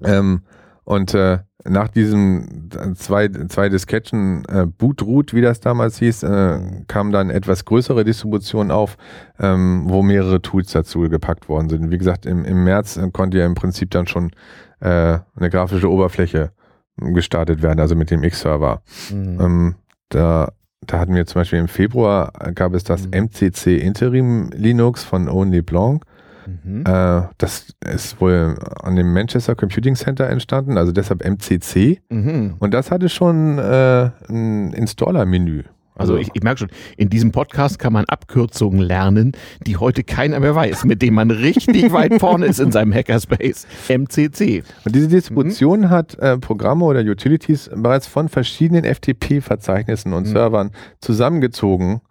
Ähm, 0.03 0.41
und 0.83 1.13
äh, 1.13 1.39
nach 1.69 1.87
diesem 1.87 2.69
zwei, 2.95 3.27
zwei 3.27 3.69
Disketten 3.69 4.43
äh, 4.45 4.65
Bootroot, 4.65 5.33
wie 5.33 5.41
das 5.41 5.59
damals 5.59 5.99
hieß, 5.99 6.23
äh, 6.23 6.59
kam 6.87 7.11
dann 7.11 7.29
etwas 7.29 7.65
größere 7.65 8.03
Distribution 8.03 8.71
auf, 8.71 8.97
ähm, 9.39 9.83
wo 9.85 10.01
mehrere 10.01 10.41
Tools 10.41 10.71
dazu 10.71 11.01
gepackt 11.01 11.49
worden 11.49 11.69
sind. 11.69 11.91
Wie 11.91 11.97
gesagt, 11.97 12.25
im, 12.25 12.45
im 12.45 12.63
März 12.63 12.97
äh, 12.97 13.09
konnte 13.11 13.37
ja 13.39 13.45
im 13.45 13.55
Prinzip 13.55 13.91
dann 13.91 14.07
schon 14.07 14.31
äh, 14.79 15.19
eine 15.35 15.49
grafische 15.49 15.89
Oberfläche 15.89 16.51
gestartet 16.97 17.61
werden, 17.61 17.79
also 17.79 17.95
mit 17.95 18.11
dem 18.11 18.23
X-Server. 18.23 18.81
Mhm. 19.11 19.37
Ähm, 19.39 19.75
da, 20.09 20.51
da 20.85 20.99
hatten 20.99 21.15
wir 21.15 21.25
zum 21.25 21.41
Beispiel 21.41 21.59
im 21.59 21.67
Februar 21.67 22.31
gab 22.55 22.73
es 22.73 22.83
das 22.83 23.07
mhm. 23.07 23.25
MCC 23.25 23.77
Interim 23.77 24.49
Linux 24.51 25.03
von 25.03 25.29
Only 25.29 25.61
Blanc. 25.61 26.03
Mhm. 26.47 26.83
Äh, 26.85 27.23
das 27.37 27.73
ist 27.85 28.19
wohl 28.21 28.55
an 28.81 28.95
dem 28.95 29.13
Manchester 29.13 29.55
Computing 29.55 29.95
Center 29.95 30.29
entstanden, 30.29 30.77
also 30.77 30.91
deshalb 30.91 31.23
MCC. 31.23 32.01
Mhm. 32.09 32.55
Und 32.59 32.73
das 32.73 32.91
hatte 32.91 33.09
schon 33.09 33.57
äh, 33.57 34.09
ein 34.29 34.73
Installer-Menü. 34.73 35.63
Also, 35.97 36.13
also 36.13 36.17
ich, 36.21 36.29
ich 36.33 36.43
merke 36.43 36.59
schon, 36.59 36.69
in 36.95 37.09
diesem 37.09 37.31
Podcast 37.31 37.79
kann 37.79 37.91
man 37.91 38.05
Abkürzungen 38.05 38.79
lernen, 38.79 39.31
die 39.65 39.77
heute 39.77 40.03
keiner 40.03 40.39
mehr 40.39 40.53
weiß, 40.53 40.85
mit 40.85 41.01
denen 41.01 41.15
man 41.15 41.31
richtig 41.31 41.91
weit 41.91 42.19
vorne 42.19 42.45
ist 42.45 42.59
in 42.59 42.71
seinem 42.71 42.93
Hackerspace. 42.93 43.65
MCC. 43.89 44.63
Und 44.85 44.95
diese 44.95 45.07
Distribution 45.07 45.81
mhm. 45.81 45.89
hat 45.89 46.17
äh, 46.19 46.37
Programme 46.37 46.85
oder 46.85 47.01
Utilities 47.01 47.69
bereits 47.75 48.05
von 48.05 48.29
verschiedenen 48.29 48.85
FTP-Verzeichnissen 48.85 50.13
und 50.13 50.27
mhm. 50.27 50.31
Servern 50.31 50.71
zusammengezogen, 51.01 52.01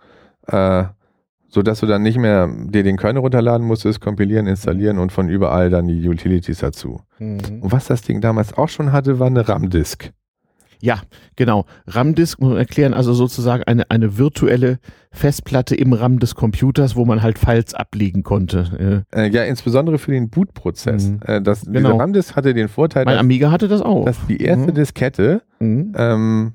äh, 0.48 0.84
sodass 1.56 1.80
du 1.80 1.86
dann 1.86 2.02
nicht 2.02 2.18
mehr 2.18 2.50
dir 2.66 2.82
den 2.82 2.98
Kernel 2.98 3.22
runterladen 3.22 3.66
musstest, 3.66 4.02
kompilieren, 4.02 4.46
installieren 4.46 4.98
und 4.98 5.10
von 5.10 5.30
überall 5.30 5.70
dann 5.70 5.88
die 5.88 6.06
Utilities 6.06 6.58
dazu. 6.58 7.00
Mhm. 7.18 7.62
Und 7.62 7.72
was 7.72 7.86
das 7.86 8.02
Ding 8.02 8.20
damals 8.20 8.52
auch 8.58 8.68
schon 8.68 8.92
hatte, 8.92 9.18
war 9.18 9.28
eine 9.28 9.48
RAM-Disk. 9.48 10.10
Ja, 10.82 11.00
genau. 11.34 11.64
RAM-Disk 11.86 12.38
muss 12.40 12.50
man 12.50 12.58
erklären, 12.58 12.92
also 12.92 13.14
sozusagen 13.14 13.62
eine, 13.62 13.90
eine 13.90 14.18
virtuelle 14.18 14.80
Festplatte 15.12 15.74
im 15.74 15.94
RAM 15.94 16.18
des 16.18 16.34
Computers, 16.34 16.94
wo 16.94 17.06
man 17.06 17.22
halt 17.22 17.38
Files 17.38 17.72
ablegen 17.72 18.22
konnte. 18.22 19.06
Äh, 19.14 19.30
ja, 19.30 19.44
insbesondere 19.44 19.96
für 19.96 20.10
den 20.10 20.28
Bootprozess. 20.28 21.08
Mhm. 21.08 21.20
Äh, 21.24 21.40
das, 21.40 21.62
genau. 21.62 21.88
Diese 21.88 21.98
RAM-Disk 21.98 22.36
hatte 22.36 22.52
den 22.52 22.68
Vorteil, 22.68 23.06
mein 23.06 23.14
dass, 23.14 23.20
Amiga 23.20 23.50
hatte 23.50 23.68
das 23.68 23.80
auch. 23.80 24.04
dass 24.04 24.18
die 24.28 24.42
erste 24.42 24.72
mhm. 24.72 24.74
Diskette 24.74 25.40
mhm. 25.58 25.94
ähm, 25.96 26.52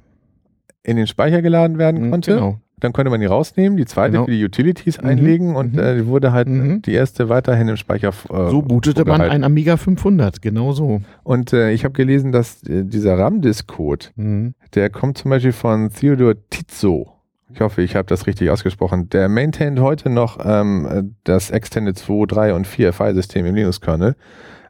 in 0.84 0.96
den 0.96 1.08
Speicher 1.08 1.42
geladen 1.42 1.80
werden 1.80 2.06
mhm, 2.06 2.12
konnte. 2.12 2.36
Genau. 2.36 2.60
Dann 2.82 2.94
konnte 2.94 3.10
man 3.12 3.22
die 3.22 3.28
rausnehmen, 3.28 3.78
die 3.78 3.86
zweite 3.86 4.14
genau. 4.14 4.26
für 4.26 4.32
die 4.32 4.44
Utilities 4.44 5.00
mhm. 5.00 5.08
einlegen 5.08 5.56
und 5.56 5.74
mhm. 5.74 5.80
äh, 5.80 6.06
wurde 6.08 6.34
halt 6.34 6.50
mhm. 6.50 6.82
die 6.82 6.94
erste 6.94 7.30
weiterhin 7.30 7.68
im 7.68 7.78
Speicher. 7.78 8.10
Äh, 8.10 8.50
so 8.50 8.62
bootete 8.62 9.06
man 9.06 9.22
ein 9.22 9.44
Amiga 9.44 9.78
500, 9.78 10.42
genau 10.42 10.74
so. 10.74 11.02
Und 11.24 11.54
äh, 11.54 11.72
ich 11.72 11.86
habe 11.86 11.94
gelesen, 11.94 12.32
dass 12.32 12.64
äh, 12.64 12.84
dieser 12.84 13.18
RAM-Disk-Code, 13.18 14.08
mhm. 14.16 14.56
der 14.74 14.90
kommt 14.90 15.20
zum 15.20 15.30
Beispiel 15.30 15.54
von 15.54 15.90
Theodor 15.92 16.34
Tizzo. 16.50 17.14
Ich 17.54 17.62
hoffe, 17.62 17.82
ich 17.82 17.96
habe 17.96 18.08
das 18.08 18.28
richtig 18.28 18.50
ausgesprochen. 18.50 19.10
Der 19.10 19.30
maintaint 19.30 19.80
heute 19.80 20.10
noch 20.10 20.40
ähm, 20.44 21.16
das 21.24 21.52
Extended 21.52 21.98
2, 21.98 22.26
3 22.28 22.54
und 22.54 22.66
4 22.66 22.94
Filesystem 22.94 23.46
im 23.46 23.56
Linux-Kernel. 23.56 24.16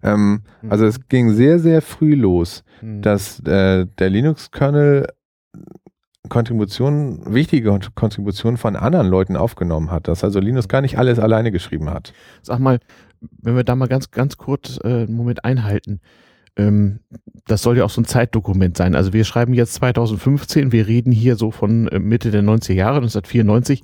Ähm, 0.03 0.41
mhm. 0.61 0.71
Also 0.71 0.85
es 0.85 1.07
ging 1.07 1.31
sehr, 1.31 1.59
sehr 1.59 1.81
früh 1.81 2.15
los, 2.15 2.63
mhm. 2.81 3.01
dass 3.01 3.39
äh, 3.41 3.85
der 3.99 4.09
Linux-Kernel 4.09 5.07
Kontributionen, 6.31 7.21
wichtige 7.33 7.77
Kontributionen 7.93 8.57
von 8.57 8.77
anderen 8.77 9.07
Leuten 9.07 9.35
aufgenommen 9.35 9.91
hat, 9.91 10.07
dass 10.07 10.23
also 10.23 10.39
Linus 10.39 10.69
gar 10.69 10.81
nicht 10.81 10.97
alles 10.97 11.19
alleine 11.19 11.51
geschrieben 11.51 11.89
hat. 11.89 12.13
Sag 12.41 12.59
mal, 12.59 12.79
wenn 13.41 13.57
wir 13.57 13.65
da 13.65 13.75
mal 13.75 13.89
ganz, 13.89 14.11
ganz 14.11 14.37
kurz 14.37 14.79
äh, 14.81 15.03
einen 15.03 15.13
Moment 15.13 15.43
einhalten, 15.43 15.99
ähm, 16.55 17.01
das 17.47 17.61
soll 17.61 17.77
ja 17.77 17.83
auch 17.83 17.89
so 17.89 17.99
ein 17.99 18.05
Zeitdokument 18.05 18.77
sein. 18.77 18.95
Also 18.95 19.11
wir 19.11 19.25
schreiben 19.25 19.53
jetzt 19.53 19.73
2015, 19.73 20.71
wir 20.71 20.87
reden 20.87 21.11
hier 21.11 21.35
so 21.35 21.51
von 21.51 21.89
äh, 21.89 21.99
Mitte 21.99 22.31
der 22.31 22.43
90er 22.43 22.73
Jahre, 22.73 22.97
1994. 22.97 23.83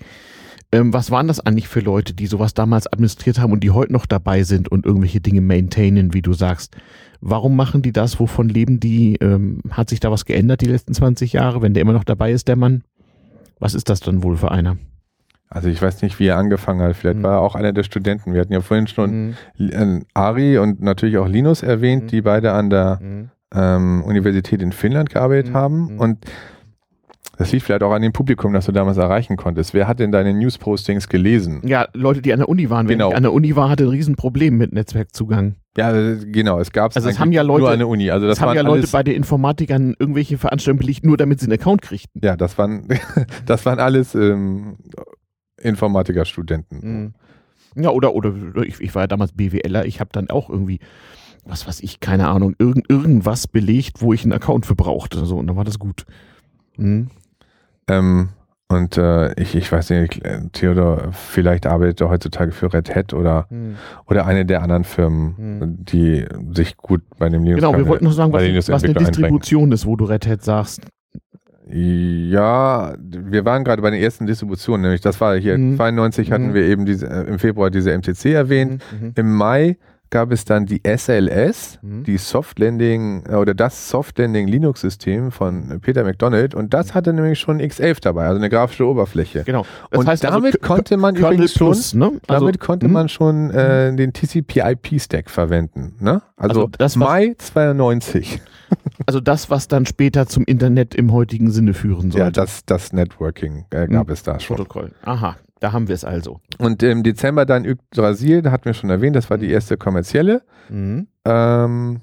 Ähm, 0.71 0.93
was 0.93 1.11
waren 1.11 1.27
das 1.27 1.39
eigentlich 1.39 1.67
für 1.67 1.79
Leute, 1.79 2.13
die 2.13 2.27
sowas 2.27 2.53
damals 2.53 2.91
administriert 2.91 3.39
haben 3.39 3.53
und 3.53 3.63
die 3.63 3.71
heute 3.71 3.93
noch 3.93 4.05
dabei 4.05 4.43
sind 4.43 4.69
und 4.69 4.85
irgendwelche 4.85 5.21
Dinge 5.21 5.41
maintainen, 5.41 6.13
wie 6.13 6.21
du 6.21 6.33
sagst? 6.33 6.75
Warum 7.21 7.55
machen 7.55 7.81
die 7.81 7.93
das? 7.93 8.19
Wovon 8.19 8.49
leben 8.49 8.79
die? 8.79 9.15
Ähm, 9.21 9.61
hat 9.69 9.89
sich 9.89 9.99
da 9.99 10.11
was 10.11 10.25
geändert 10.25 10.61
die 10.61 10.67
letzten 10.67 10.93
20 10.93 11.33
Jahre? 11.33 11.61
Wenn 11.61 11.73
der 11.73 11.81
immer 11.81 11.93
noch 11.93 12.03
dabei 12.03 12.31
ist, 12.31 12.47
der 12.47 12.57
Mann, 12.57 12.83
was 13.59 13.73
ist 13.73 13.89
das 13.89 14.01
dann 14.01 14.23
wohl 14.23 14.37
für 14.37 14.51
einer? 14.51 14.77
Also 15.49 15.69
ich 15.69 15.81
weiß 15.81 16.01
nicht, 16.01 16.19
wie 16.19 16.27
er 16.27 16.37
angefangen 16.37 16.81
hat. 16.81 16.95
Vielleicht 16.95 17.19
mhm. 17.19 17.23
war 17.23 17.35
er 17.35 17.41
auch 17.41 17.55
einer 17.55 17.71
der 17.71 17.83
Studenten. 17.83 18.33
Wir 18.33 18.41
hatten 18.41 18.53
ja 18.53 18.61
vorhin 18.61 18.87
schon 18.87 19.35
mhm. 19.57 20.05
Ari 20.13 20.57
und 20.57 20.81
natürlich 20.81 21.17
auch 21.17 21.27
Linus 21.27 21.63
erwähnt, 21.63 22.03
mhm. 22.03 22.07
die 22.07 22.21
beide 22.21 22.51
an 22.51 22.69
der 22.69 22.99
mhm. 23.01 23.29
ähm, 23.53 24.03
Universität 24.03 24.61
in 24.61 24.73
Finnland 24.73 25.09
gearbeitet 25.09 25.51
mhm. 25.51 25.57
haben. 25.57 25.93
Mhm. 25.93 25.99
Und 25.99 26.25
das 27.37 27.51
liegt 27.51 27.63
vielleicht 27.65 27.83
auch 27.83 27.91
an 27.91 28.01
dem 28.01 28.13
Publikum, 28.13 28.51
das 28.53 28.65
du 28.65 28.71
damals 28.71 28.97
erreichen 28.97 29.37
konntest. 29.37 29.73
Wer 29.73 29.87
hat 29.87 29.99
denn 29.99 30.11
deine 30.11 30.33
News-Postings 30.33 31.07
gelesen? 31.07 31.61
Ja, 31.63 31.87
Leute, 31.93 32.21
die 32.21 32.33
an 32.33 32.39
der 32.39 32.49
Uni 32.49 32.69
waren. 32.69 32.87
Wenn 32.87 32.97
genau. 32.97 33.11
ich 33.11 33.15
an 33.15 33.23
der 33.23 33.31
Uni 33.31 33.55
war, 33.55 33.69
hatte 33.69 33.83
ein 33.83 33.89
Riesenproblem 33.89 34.57
mit 34.57 34.73
Netzwerkzugang. 34.73 35.55
Ja, 35.77 35.91
genau. 35.91 36.59
Es 36.59 36.71
gab 36.71 36.95
also 36.95 37.07
es 37.07 37.19
haben 37.19 37.31
ja 37.31 37.43
Leute, 37.43 37.61
nur 37.61 37.71
an 37.71 37.79
der 37.79 37.87
Uni. 37.87 38.09
Also 38.09 38.25
das 38.25 38.37
es 38.37 38.41
haben 38.41 38.55
ja 38.55 38.63
Leute 38.63 38.87
bei 38.87 39.03
den 39.03 39.15
Informatikern 39.15 39.95
irgendwelche 39.99 40.39
Veranstaltungen 40.39 40.79
belegt, 40.79 41.05
nur 41.05 41.17
damit 41.17 41.39
sie 41.39 41.45
einen 41.45 41.53
Account 41.53 41.83
kriegten. 41.83 42.21
Ja, 42.23 42.35
das 42.35 42.57
waren, 42.57 42.87
das 43.45 43.65
waren 43.67 43.79
alles 43.79 44.15
ähm, 44.15 44.77
Informatikerstudenten. 45.61 46.79
Mhm. 46.81 47.13
Ja, 47.83 47.91
oder, 47.91 48.15
oder 48.15 48.33
ich, 48.63 48.81
ich 48.81 48.95
war 48.95 49.03
ja 49.03 49.07
damals 49.07 49.33
BWLer, 49.33 49.85
ich 49.85 49.99
habe 49.99 50.09
dann 50.11 50.31
auch 50.31 50.49
irgendwie 50.49 50.79
was 51.49 51.65
weiß 51.65 51.79
ich, 51.79 52.01
keine 52.01 52.27
Ahnung, 52.27 52.55
irgend, 52.59 52.89
irgendwas 52.89 53.47
belegt, 53.47 54.01
wo 54.01 54.11
ich 54.11 54.23
einen 54.23 54.33
Account 54.33 54.65
für 54.65 54.75
brauchte. 54.75 55.25
So, 55.25 55.37
und 55.37 55.47
dann 55.47 55.55
war 55.55 55.63
das 55.63 55.79
gut. 55.79 56.05
Mhm. 56.75 57.09
Ähm, 57.87 58.29
und 58.69 58.97
äh, 58.97 59.33
ich, 59.41 59.55
ich 59.55 59.71
weiß 59.71 59.91
nicht, 59.91 60.21
Theodor, 60.51 61.11
vielleicht 61.13 61.65
arbeitet 61.65 62.01
er 62.01 62.09
heutzutage 62.09 62.51
für 62.51 62.73
Red 62.73 62.93
Hat 62.93 63.13
oder, 63.13 63.45
hm. 63.49 63.75
oder 64.07 64.25
eine 64.25 64.45
der 64.45 64.61
anderen 64.61 64.83
Firmen, 64.83 65.37
hm. 65.37 65.85
die 65.85 66.25
sich 66.53 66.75
gut 66.75 67.01
bei 67.17 67.29
dem 67.29 67.43
Linux 67.43 67.61
Genau, 67.61 67.77
wir 67.77 67.87
wollten 67.87 68.03
noch 68.03 68.11
sagen, 68.11 68.33
was, 68.33 68.69
was 68.69 68.83
eine 68.83 68.93
Distribution 68.93 69.63
einbringen. 69.63 69.71
ist, 69.71 69.85
wo 69.85 69.95
du 69.95 70.03
Red 70.05 70.27
Hat 70.27 70.43
sagst. 70.43 70.81
Ja, 71.69 72.93
wir 72.99 73.45
waren 73.45 73.63
gerade 73.63 73.81
bei 73.81 73.89
den 73.89 74.01
ersten 74.01 74.25
Distributionen, 74.25 74.81
nämlich 74.81 75.01
das 75.01 75.19
war 75.19 75.37
hier 75.37 75.57
mhm. 75.57 75.75
92 75.75 76.31
hatten 76.31 76.47
mhm. 76.47 76.53
wir 76.53 76.63
eben 76.63 76.85
diese, 76.85 77.07
äh, 77.07 77.23
im 77.23 77.39
Februar 77.39 77.69
diese 77.69 77.91
MCC 77.91 78.33
erwähnt. 78.33 78.83
Mhm. 78.91 79.07
mhm. 79.07 79.13
Im 79.15 79.35
Mai 79.35 79.77
gab 80.09 80.31
es 80.31 80.45
dann 80.45 80.65
die 80.65 80.81
SLS, 80.85 81.79
mhm. 81.81 82.03
die 82.03 82.17
Soft 82.17 82.59
Landing 82.59 83.23
äh, 83.29 83.35
oder 83.35 83.53
das 83.53 83.89
Soft 83.89 84.17
Landing 84.19 84.47
Linux 84.47 84.81
System 84.81 85.31
von 85.31 85.79
Peter 85.81 86.03
McDonald 86.03 86.55
und 86.55 86.73
das 86.73 86.93
hatte 86.93 87.13
nämlich 87.13 87.39
schon 87.39 87.59
X11 87.61 88.01
dabei, 88.01 88.25
also 88.25 88.37
eine 88.37 88.49
grafische 88.49 88.85
Oberfläche. 88.85 89.43
Genau. 89.43 89.65
Das 89.91 89.99
und 89.99 90.07
heißt 90.07 90.25
also 90.25 90.37
damit 90.37 90.55
also, 90.61 90.67
konnte 90.67 90.97
man 90.97 91.15
Kernel 91.15 91.33
übrigens 91.33 91.53
Plus, 91.53 91.91
schon, 91.91 91.99
ne? 91.99 92.11
also, 92.27 92.45
damit 92.45 92.59
konnte 92.59 92.87
mh. 92.87 92.93
man 92.93 93.09
schon 93.09 93.51
äh, 93.51 93.95
den 93.95 94.13
TCP/IP 94.13 94.99
Stack 94.99 95.29
verwenden, 95.29 95.95
ne? 95.99 96.21
Also, 96.35 96.61
also 96.61 96.71
das, 96.77 96.95
Mai 96.95 97.35
92. 97.37 98.41
Also 99.05 99.21
das, 99.21 99.49
was 99.49 99.69
dann 99.69 99.85
später 99.85 100.27
zum 100.27 100.43
Internet 100.43 100.93
im 100.93 101.13
heutigen 101.13 101.51
Sinne 101.51 101.73
führen 101.73 102.11
soll. 102.11 102.19
Ja, 102.19 102.31
das, 102.31 102.65
das 102.65 102.91
Networking 102.91 103.63
äh, 103.69 103.87
gab 103.87 104.07
hm. 104.07 104.13
es 104.13 104.23
da 104.23 104.41
schon. 104.41 104.57
Protokoll. 104.57 104.91
Aha, 105.03 105.37
da 105.59 105.71
haben 105.71 105.87
wir 105.87 105.95
es 105.95 106.03
also. 106.03 106.39
Und 106.57 106.83
im 106.83 107.03
Dezember 107.03 107.45
dann 107.45 107.65
Yggdrasil, 107.65 108.41
da 108.41 108.51
hatten 108.51 108.65
wir 108.65 108.73
schon 108.73 108.89
erwähnt, 108.89 109.15
das 109.15 109.29
war 109.29 109.37
die 109.37 109.47
mhm. 109.47 109.53
erste 109.53 109.77
kommerzielle. 109.77 110.41
Mhm. 110.69 111.07
Ähm, 111.25 112.01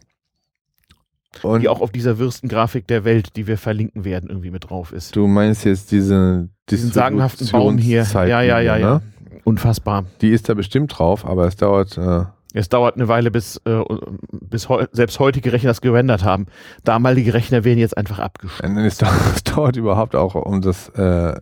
und 1.42 1.62
die 1.62 1.68
auch 1.68 1.80
auf 1.80 1.90
dieser 1.90 2.18
Würstengrafik 2.18 2.86
der 2.86 3.04
Welt, 3.04 3.36
die 3.36 3.46
wir 3.46 3.58
verlinken 3.58 4.04
werden, 4.04 4.28
irgendwie 4.30 4.50
mit 4.50 4.70
drauf 4.70 4.92
ist. 4.92 5.16
Du 5.16 5.26
meinst 5.26 5.64
jetzt 5.64 5.90
diese 5.90 6.48
diesen 6.70 6.92
sagenhaften 6.92 7.48
Baum 7.48 7.76
hier. 7.76 8.04
Ja, 8.04 8.24
ja, 8.24 8.42
ja, 8.42 8.76
ja. 8.76 8.78
Ne? 8.78 9.02
Unfassbar. 9.42 10.04
Die 10.20 10.30
ist 10.30 10.48
da 10.48 10.54
bestimmt 10.54 10.96
drauf, 10.96 11.26
aber 11.26 11.46
es 11.46 11.56
dauert. 11.56 11.98
Äh 11.98 12.24
es 12.54 12.68
dauert 12.68 12.94
eine 12.94 13.08
Weile, 13.08 13.32
bis, 13.32 13.60
äh, 13.64 13.82
bis 14.30 14.68
heu 14.68 14.86
selbst 14.92 15.18
heutige 15.18 15.52
Rechner 15.52 15.70
das 15.70 15.80
gerendert 15.80 16.22
haben. 16.22 16.46
Damalige 16.84 17.34
Rechner 17.34 17.64
werden 17.64 17.80
jetzt 17.80 17.96
einfach 17.96 18.20
abgeschlossen. 18.20 18.78
Es, 18.78 19.02
es, 19.02 19.44
dauert 19.44 19.76
überhaupt 19.76 20.14
auch, 20.14 20.36
um 20.36 20.62
das 20.62 20.88
äh, 20.90 21.34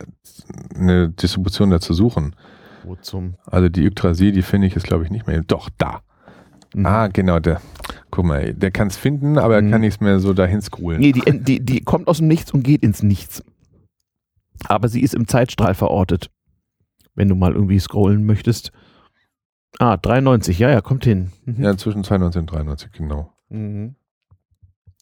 eine 0.75 1.11
Distribution 1.11 1.71
da 1.71 1.81
zu 1.81 1.93
suchen. 1.93 2.35
Wo 2.85 2.97
zum? 2.97 3.35
Also 3.45 3.69
die 3.69 3.85
Yggdrasil, 3.85 4.33
die 4.33 4.43
finde 4.43 4.67
ich 4.67 4.75
jetzt 4.75 4.85
glaube 4.85 5.05
ich 5.05 5.11
nicht 5.11 5.27
mehr. 5.27 5.43
Doch, 5.43 5.69
da. 5.77 6.01
Mhm. 6.75 6.87
Ah, 6.87 7.09
genau, 7.09 7.39
der. 7.39 7.61
Guck 8.11 8.25
mal, 8.25 8.55
der 8.55 8.71
kann 8.71 8.89
es 8.89 8.97
finden, 8.97 9.39
aber 9.39 9.61
mhm. 9.61 9.67
er 9.67 9.73
kann 9.73 9.81
nichts 9.83 10.01
mehr 10.01 10.19
so 10.19 10.33
dahin 10.33 10.63
scrollen. 10.63 11.01
Nee, 11.01 11.13
die, 11.13 11.41
die, 11.41 11.61
die 11.61 11.81
kommt 11.81 12.09
aus 12.09 12.19
dem 12.19 12.29
Nichts 12.29 12.53
und 12.53 12.63
geht 12.63 12.83
ins 12.83 13.03
Nichts. 13.03 13.43
Aber 14.65 14.89
sie 14.89 15.03
ist 15.03 15.15
im 15.15 15.29
Zeitstrahl 15.29 15.75
verortet. 15.75 16.31
Wenn 17.15 17.29
du 17.29 17.35
mal 17.35 17.53
irgendwie 17.53 17.79
scrollen 17.79 18.25
möchtest. 18.25 18.73
Ah, 19.79 19.97
93, 19.97 20.59
ja, 20.59 20.71
ja, 20.71 20.81
kommt 20.81 21.05
hin. 21.05 21.33
Mhm. 21.45 21.63
Ja, 21.63 21.77
zwischen 21.77 22.05
92 22.05 22.41
und 22.41 22.47
93, 22.47 22.93
genau. 22.93 23.33
Mhm. 23.49 23.97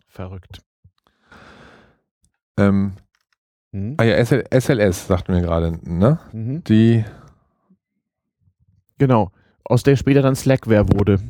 Verrückt. 0.08 0.62
Ähm, 2.56 2.92
mhm. 3.72 3.94
Ah 3.98 4.04
ja, 4.04 4.24
SL, 4.24 4.44
SLS, 4.50 5.06
sagten 5.06 5.34
wir 5.34 5.40
gerade, 5.40 5.78
ne? 5.82 6.18
Mhm. 6.32 6.64
Die. 6.64 7.04
Genau, 8.98 9.32
aus 9.64 9.82
der 9.82 9.96
später 9.96 10.22
dann 10.22 10.36
Slackware 10.36 10.88
wurde. 10.90 11.20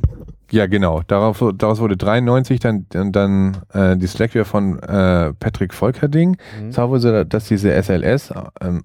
Ja, 0.51 0.67
genau. 0.67 1.01
Darauf, 1.07 1.43
daraus 1.57 1.79
wurde 1.79 1.95
93 1.95 2.59
dann, 2.59 2.85
dann 2.89 3.57
äh, 3.73 3.95
die 3.95 4.07
Slackware 4.07 4.45
von 4.45 4.79
äh, 4.79 5.33
Patrick 5.33 5.73
Volkerding. 5.73 6.37
Mhm. 6.61 6.71
Zwar 6.71 6.89
wurde, 6.89 7.25
dass 7.25 7.45
diese 7.45 7.71
SLS 7.81 8.31
äh, 8.31 8.33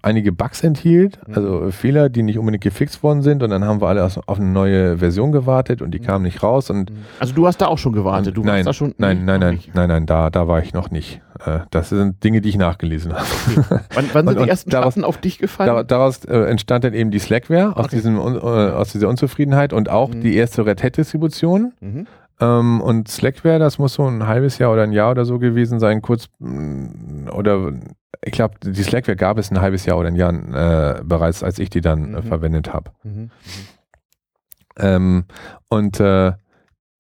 einige 0.03 0.33
Bugs 0.33 0.62
enthielt, 0.62 1.19
mhm. 1.27 1.35
also 1.35 1.71
Fehler, 1.71 2.09
die 2.09 2.23
nicht 2.23 2.39
unbedingt 2.39 2.62
gefixt 2.62 3.03
worden 3.03 3.23
sind. 3.23 3.43
Und 3.43 3.51
dann 3.51 3.64
haben 3.64 3.81
wir 3.81 3.89
alle 3.89 4.05
auf 4.05 4.39
eine 4.39 4.49
neue 4.49 4.99
Version 4.99 5.33
gewartet 5.33 5.83
und 5.83 5.91
die 5.91 5.99
mhm. 5.99 6.05
kamen 6.05 6.25
nicht 6.25 6.43
raus. 6.43 6.71
Und 6.71 6.91
mhm. 6.91 6.97
also 7.19 7.35
du 7.35 7.47
hast 7.47 7.61
da 7.61 7.67
auch 7.67 7.79
schon 7.79 7.93
gewartet? 7.93 8.37
Du 8.37 8.45
nein, 8.45 8.64
da 8.64 8.73
schon, 8.73 8.95
nein, 8.99 9.25
nein, 9.25 9.41
nein, 9.41 9.61
nein, 9.75 9.89
nein, 9.89 10.07
da, 10.07 10.31
da 10.31 10.47
war 10.47 10.62
ich 10.62 10.73
noch 10.73 10.91
nicht. 10.91 11.21
Äh, 11.45 11.61
das 11.70 11.91
sind 11.91 12.22
Dinge, 12.24 12.41
die 12.41 12.49
ich 12.49 12.57
nachgelesen 12.57 13.12
habe. 13.12 13.26
Okay. 13.57 13.80
Wann, 13.95 14.11
wann 14.12 14.26
sind 14.26 14.37
und, 14.39 14.45
die 14.45 14.49
ersten 14.49 14.70
daraus, 14.70 14.95
Schatten 14.95 15.05
auf 15.05 15.18
dich 15.18 15.39
gefallen? 15.39 15.87
Daraus 15.87 16.24
äh, 16.24 16.37
entstand 16.45 16.84
dann 16.84 16.95
eben 16.95 17.11
die 17.11 17.18
Slackware 17.18 17.76
aus, 17.76 17.87
okay. 17.87 17.97
diesem, 17.97 18.16
äh, 18.16 18.20
aus 18.20 18.93
dieser 18.93 19.09
Unzufriedenheit 19.09 19.72
und 19.72 19.89
auch 19.89 20.11
mhm. 20.11 20.20
die 20.20 20.37
erste 20.37 20.64
Red 20.64 20.82
Hat-Distribution. 20.82 21.72
Mhm. 21.80 22.07
Ähm, 22.41 22.80
und 22.80 23.09
Slackware, 23.09 23.59
das 23.59 23.78
muss 23.78 23.95
so 23.95 24.07
ein 24.07 24.26
halbes 24.26 24.59
Jahr 24.59 24.72
oder 24.72 24.82
ein 24.82 24.93
Jahr 24.93 25.11
oder 25.11 25.24
so 25.24 25.39
gewesen 25.39 25.80
sein, 25.80 26.03
kurz 26.03 26.26
mm, 26.39 27.28
oder 27.32 27.72
ich 28.22 28.32
glaube, 28.32 28.57
die 28.62 28.82
Slackware 28.82 29.16
gab 29.16 29.39
es 29.39 29.51
ein 29.51 29.61
halbes 29.61 29.87
Jahr 29.87 29.99
oder 29.99 30.09
ein 30.09 30.16
Jahr 30.16 30.32
äh, 30.32 31.03
bereits, 31.03 31.43
als 31.43 31.59
ich 31.59 31.70
die 31.70 31.80
dann 31.80 32.12
mhm. 32.12 32.22
verwendet 32.22 32.72
habe. 32.72 32.91
Mhm. 33.03 33.12
mhm. 33.12 33.30
Ähm, 34.78 35.24
und 35.68 36.03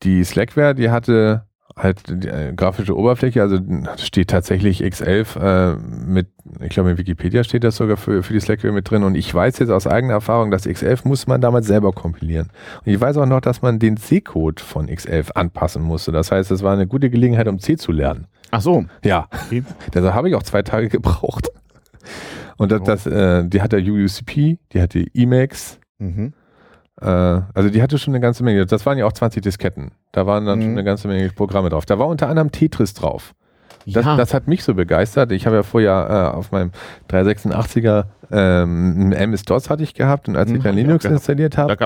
die 0.02 0.24
Slackware, 0.24 0.74
die 0.74 0.88
hatte 0.88 1.45
halt 1.76 2.08
die 2.08 2.28
äh, 2.28 2.52
grafische 2.54 2.96
Oberfläche, 2.96 3.42
also 3.42 3.58
steht 3.98 4.30
tatsächlich 4.30 4.82
X11 4.82 5.38
äh, 5.38 5.76
mit, 5.76 6.28
ich 6.60 6.70
glaube 6.70 6.90
in 6.90 6.98
Wikipedia 6.98 7.44
steht 7.44 7.64
das 7.64 7.76
sogar 7.76 7.98
für, 7.98 8.22
für 8.22 8.32
die 8.32 8.40
Slackware 8.40 8.72
mit 8.72 8.90
drin 8.90 9.02
und 9.02 9.14
ich 9.14 9.32
weiß 9.32 9.58
jetzt 9.58 9.68
aus 9.68 9.86
eigener 9.86 10.14
Erfahrung, 10.14 10.50
dass 10.50 10.66
X11 10.66 11.06
muss 11.06 11.26
man 11.26 11.40
damals 11.40 11.66
selber 11.66 11.92
kompilieren. 11.92 12.48
Und 12.84 12.92
ich 12.92 12.98
weiß 12.98 13.18
auch 13.18 13.26
noch, 13.26 13.40
dass 13.40 13.60
man 13.60 13.78
den 13.78 13.98
C-Code 13.98 14.62
von 14.62 14.88
X11 14.88 15.32
anpassen 15.32 15.82
musste. 15.82 16.12
Das 16.12 16.32
heißt, 16.32 16.50
es 16.50 16.62
war 16.62 16.72
eine 16.72 16.86
gute 16.86 17.10
Gelegenheit, 17.10 17.46
um 17.46 17.58
C 17.58 17.76
zu 17.76 17.92
lernen. 17.92 18.26
Ach 18.50 18.62
so. 18.62 18.86
Ja. 19.04 19.28
Okay. 19.46 19.62
Deshalb 19.94 20.14
habe 20.14 20.30
ich 20.30 20.34
auch 20.34 20.42
zwei 20.42 20.62
Tage 20.62 20.88
gebraucht. 20.88 21.50
Und 22.56 22.72
das, 22.72 22.82
das 22.84 23.06
äh, 23.06 23.46
die 23.46 23.60
hatte 23.60 23.76
UUCP, 23.76 24.58
die 24.72 24.80
hatte 24.80 25.04
Emacs. 25.12 25.78
Mhm. 25.98 26.32
Äh, 27.00 27.06
also 27.06 27.68
die 27.70 27.82
hatte 27.82 27.98
schon 27.98 28.14
eine 28.14 28.20
ganze 28.20 28.44
Menge. 28.44 28.66
Das 28.66 28.86
waren 28.86 28.98
ja 28.98 29.06
auch 29.06 29.12
20 29.12 29.42
Disketten. 29.42 29.92
Da 30.12 30.26
waren 30.26 30.46
dann 30.46 30.58
mhm. 30.58 30.62
schon 30.62 30.70
eine 30.72 30.84
ganze 30.84 31.08
Menge 31.08 31.28
Programme 31.30 31.68
drauf. 31.68 31.86
Da 31.86 31.98
war 31.98 32.06
unter 32.06 32.28
anderem 32.28 32.52
Tetris 32.52 32.94
drauf. 32.94 33.34
Das, 33.86 34.04
ja. 34.04 34.16
das 34.16 34.34
hat 34.34 34.48
mich 34.48 34.64
so 34.64 34.74
begeistert. 34.74 35.30
Ich 35.30 35.46
habe 35.46 35.56
ja 35.56 35.62
vorher 35.62 36.32
äh, 36.32 36.36
auf 36.36 36.50
meinem 36.50 36.72
386er 37.08 38.06
ähm, 38.30 39.12
MS-DOS 39.12 39.70
hatte 39.70 39.82
ich 39.82 39.94
gehabt 39.94 40.28
und 40.28 40.36
als 40.36 40.50
ich 40.50 40.56
hm, 40.56 40.62
dann 40.62 40.74
Linux 40.74 41.04
installiert 41.04 41.56
habe. 41.56 41.76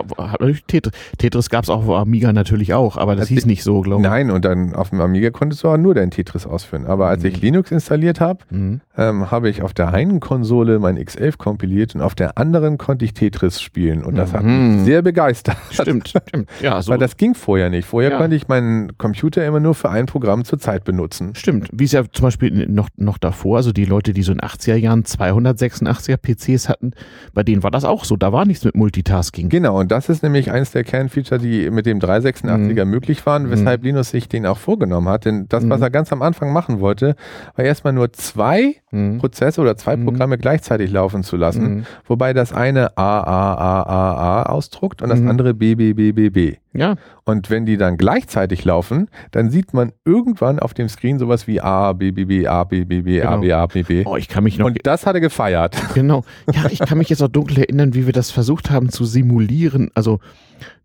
Tetris, 0.66 0.92
Tetris 1.18 1.50
gab 1.50 1.64
es 1.64 1.70
auf 1.70 1.88
Amiga 1.88 2.32
natürlich 2.32 2.74
auch, 2.74 2.96
aber 2.96 3.16
das 3.16 3.28
hieß 3.28 3.46
nicht 3.46 3.62
so, 3.62 3.80
glaube 3.80 4.02
ich. 4.02 4.08
Nein, 4.08 4.30
und 4.30 4.44
dann 4.44 4.74
auf 4.74 4.90
dem 4.90 5.00
Amiga 5.00 5.30
konntest 5.30 5.62
du 5.64 5.68
auch 5.68 5.76
nur 5.76 5.94
dein 5.94 6.10
Tetris 6.10 6.46
ausführen. 6.46 6.86
Aber 6.86 7.08
als 7.08 7.22
mhm. 7.22 7.28
ich 7.28 7.40
Linux 7.40 7.70
installiert 7.70 8.20
habe, 8.20 8.40
mhm. 8.50 8.80
ähm, 8.96 9.30
habe 9.30 9.48
ich 9.48 9.62
auf 9.62 9.74
der 9.74 9.92
einen 9.92 10.20
Konsole 10.20 10.78
mein 10.78 10.98
X11 10.98 11.38
kompiliert 11.38 11.94
und 11.94 12.02
auf 12.02 12.14
der 12.14 12.38
anderen 12.38 12.78
konnte 12.78 13.04
ich 13.04 13.14
Tetris 13.14 13.60
spielen. 13.60 14.04
Und 14.04 14.16
das 14.16 14.32
hat 14.32 14.42
mich 14.42 14.52
mhm. 14.52 14.84
sehr 14.84 15.02
begeistert. 15.02 15.56
Stimmt, 15.70 16.08
stimmt. 16.08 16.48
Ja, 16.60 16.80
so. 16.82 16.92
Weil 16.92 16.98
das 16.98 17.16
ging 17.16 17.34
vorher 17.34 17.70
nicht. 17.70 17.86
Vorher 17.86 18.12
ja. 18.12 18.18
konnte 18.18 18.36
ich 18.36 18.48
meinen 18.48 18.96
Computer 18.98 19.44
immer 19.46 19.60
nur 19.60 19.74
für 19.74 19.90
ein 19.90 20.06
Programm 20.06 20.44
zur 20.44 20.58
Zeit 20.58 20.84
benutzen. 20.84 21.34
Stimmt. 21.34 21.68
Wie 21.72 21.84
es 21.84 21.92
ja 21.92 22.04
zum 22.10 22.24
Beispiel 22.24 22.66
noch, 22.68 22.88
noch 22.96 23.18
davor, 23.18 23.58
also 23.58 23.72
die 23.72 23.84
Leute, 23.84 24.12
die 24.12 24.22
so 24.22 24.32
in 24.32 24.40
80er 24.40 24.76
Jahren 24.76 25.02
286er 25.02 26.16
PCs 26.34 26.68
hatten, 26.68 26.92
bei 27.34 27.42
denen 27.42 27.62
war 27.62 27.70
das 27.70 27.84
auch 27.84 28.04
so. 28.04 28.16
Da 28.16 28.32
war 28.32 28.44
nichts 28.44 28.64
mit 28.64 28.74
Multitasking. 28.74 29.48
Genau, 29.48 29.78
und 29.78 29.90
das 29.90 30.08
ist 30.08 30.22
nämlich 30.22 30.50
eines 30.50 30.72
der 30.72 30.84
Kernfeature, 30.84 31.40
die 31.40 31.70
mit 31.70 31.86
dem 31.86 31.98
386er 31.98 32.84
mhm. 32.84 32.90
möglich 32.90 33.24
waren, 33.26 33.50
weshalb 33.50 33.82
mhm. 33.82 33.88
Linus 33.88 34.10
sich 34.10 34.28
den 34.28 34.46
auch 34.46 34.58
vorgenommen 34.58 35.08
hat. 35.08 35.24
Denn 35.24 35.46
das, 35.48 35.68
was 35.68 35.78
mhm. 35.78 35.84
er 35.84 35.90
ganz 35.90 36.12
am 36.12 36.22
Anfang 36.22 36.52
machen 36.52 36.80
wollte, 36.80 37.16
war 37.56 37.64
erstmal 37.64 37.92
nur 37.92 38.12
zwei 38.12 38.76
mhm. 38.90 39.18
Prozesse 39.18 39.60
oder 39.60 39.76
zwei 39.76 39.96
mhm. 39.96 40.04
Programme 40.04 40.38
gleichzeitig 40.38 40.90
laufen 40.90 41.22
zu 41.22 41.36
lassen, 41.36 41.74
mhm. 41.74 41.86
wobei 42.06 42.32
das 42.32 42.52
eine 42.52 42.96
A, 42.96 43.20
A, 43.20 43.54
A, 43.54 43.82
A, 43.82 44.14
A 44.14 44.42
ausdruckt 44.44 45.02
und 45.02 45.08
das 45.08 45.20
andere 45.20 45.54
B, 45.54 45.74
B, 45.74 45.92
B, 45.92 46.12
B, 46.12 46.30
B. 46.30 46.56
Ja. 46.72 46.94
Und 47.24 47.50
wenn 47.50 47.66
die 47.66 47.76
dann 47.76 47.96
gleichzeitig 47.96 48.64
laufen, 48.64 49.08
dann 49.32 49.50
sieht 49.50 49.74
man 49.74 49.92
irgendwann 50.04 50.60
auf 50.60 50.72
dem 50.72 50.88
Screen 50.88 51.18
sowas 51.18 51.46
wie 51.46 51.60
A, 51.60 51.92
B, 51.92 52.12
B, 52.12 52.24
B, 52.26 52.46
A, 52.46 52.64
B, 52.64 52.84
B, 52.84 53.02
B, 53.02 53.18
genau. 53.18 53.30
A, 53.30 53.36
B, 53.38 53.52
A, 53.52 53.66
B, 53.66 53.82
B. 53.82 54.04
Oh, 54.06 54.16
ich 54.16 54.28
kann 54.28 54.44
mich 54.44 54.58
noch. 54.58 54.66
Und 54.66 54.78
das 54.84 55.06
hat 55.06 55.14
er 55.14 55.20
gefeiert. 55.20 55.76
Genau. 55.94 56.24
Ja, 56.54 56.66
ich 56.70 56.78
kann 56.78 56.98
mich 56.98 57.08
jetzt 57.08 57.22
auch 57.22 57.28
dunkel 57.28 57.58
erinnern, 57.58 57.94
wie 57.94 58.06
wir 58.06 58.12
das 58.12 58.30
versucht 58.30 58.70
haben 58.70 58.90
zu 58.90 59.04
simulieren. 59.04 59.90
Also 59.94 60.20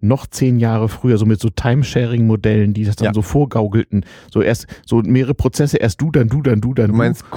noch 0.01 0.28
zehn 0.28 0.60
Jahre 0.60 0.89
früher, 0.89 1.18
so 1.18 1.26
mit 1.26 1.39
so 1.39 1.49
Timesharing-Modellen, 1.49 2.74
die 2.74 2.86
das 2.86 2.95
dann 2.95 3.08
ja. 3.08 3.14
so 3.14 3.22
vorgaukelten. 3.22 4.06
So 4.32 4.41
erst, 4.41 4.68
so 4.86 5.01
mehrere 5.01 5.34
Prozesse, 5.34 5.78
erst 5.78 6.01
du, 6.01 6.12
dann 6.12 6.28
du, 6.28 6.41
dann 6.41 6.62
du, 6.62 6.74
dann 6.74 6.88
du. 6.88 6.91
Du 6.93 6.97
meinst 6.97 7.30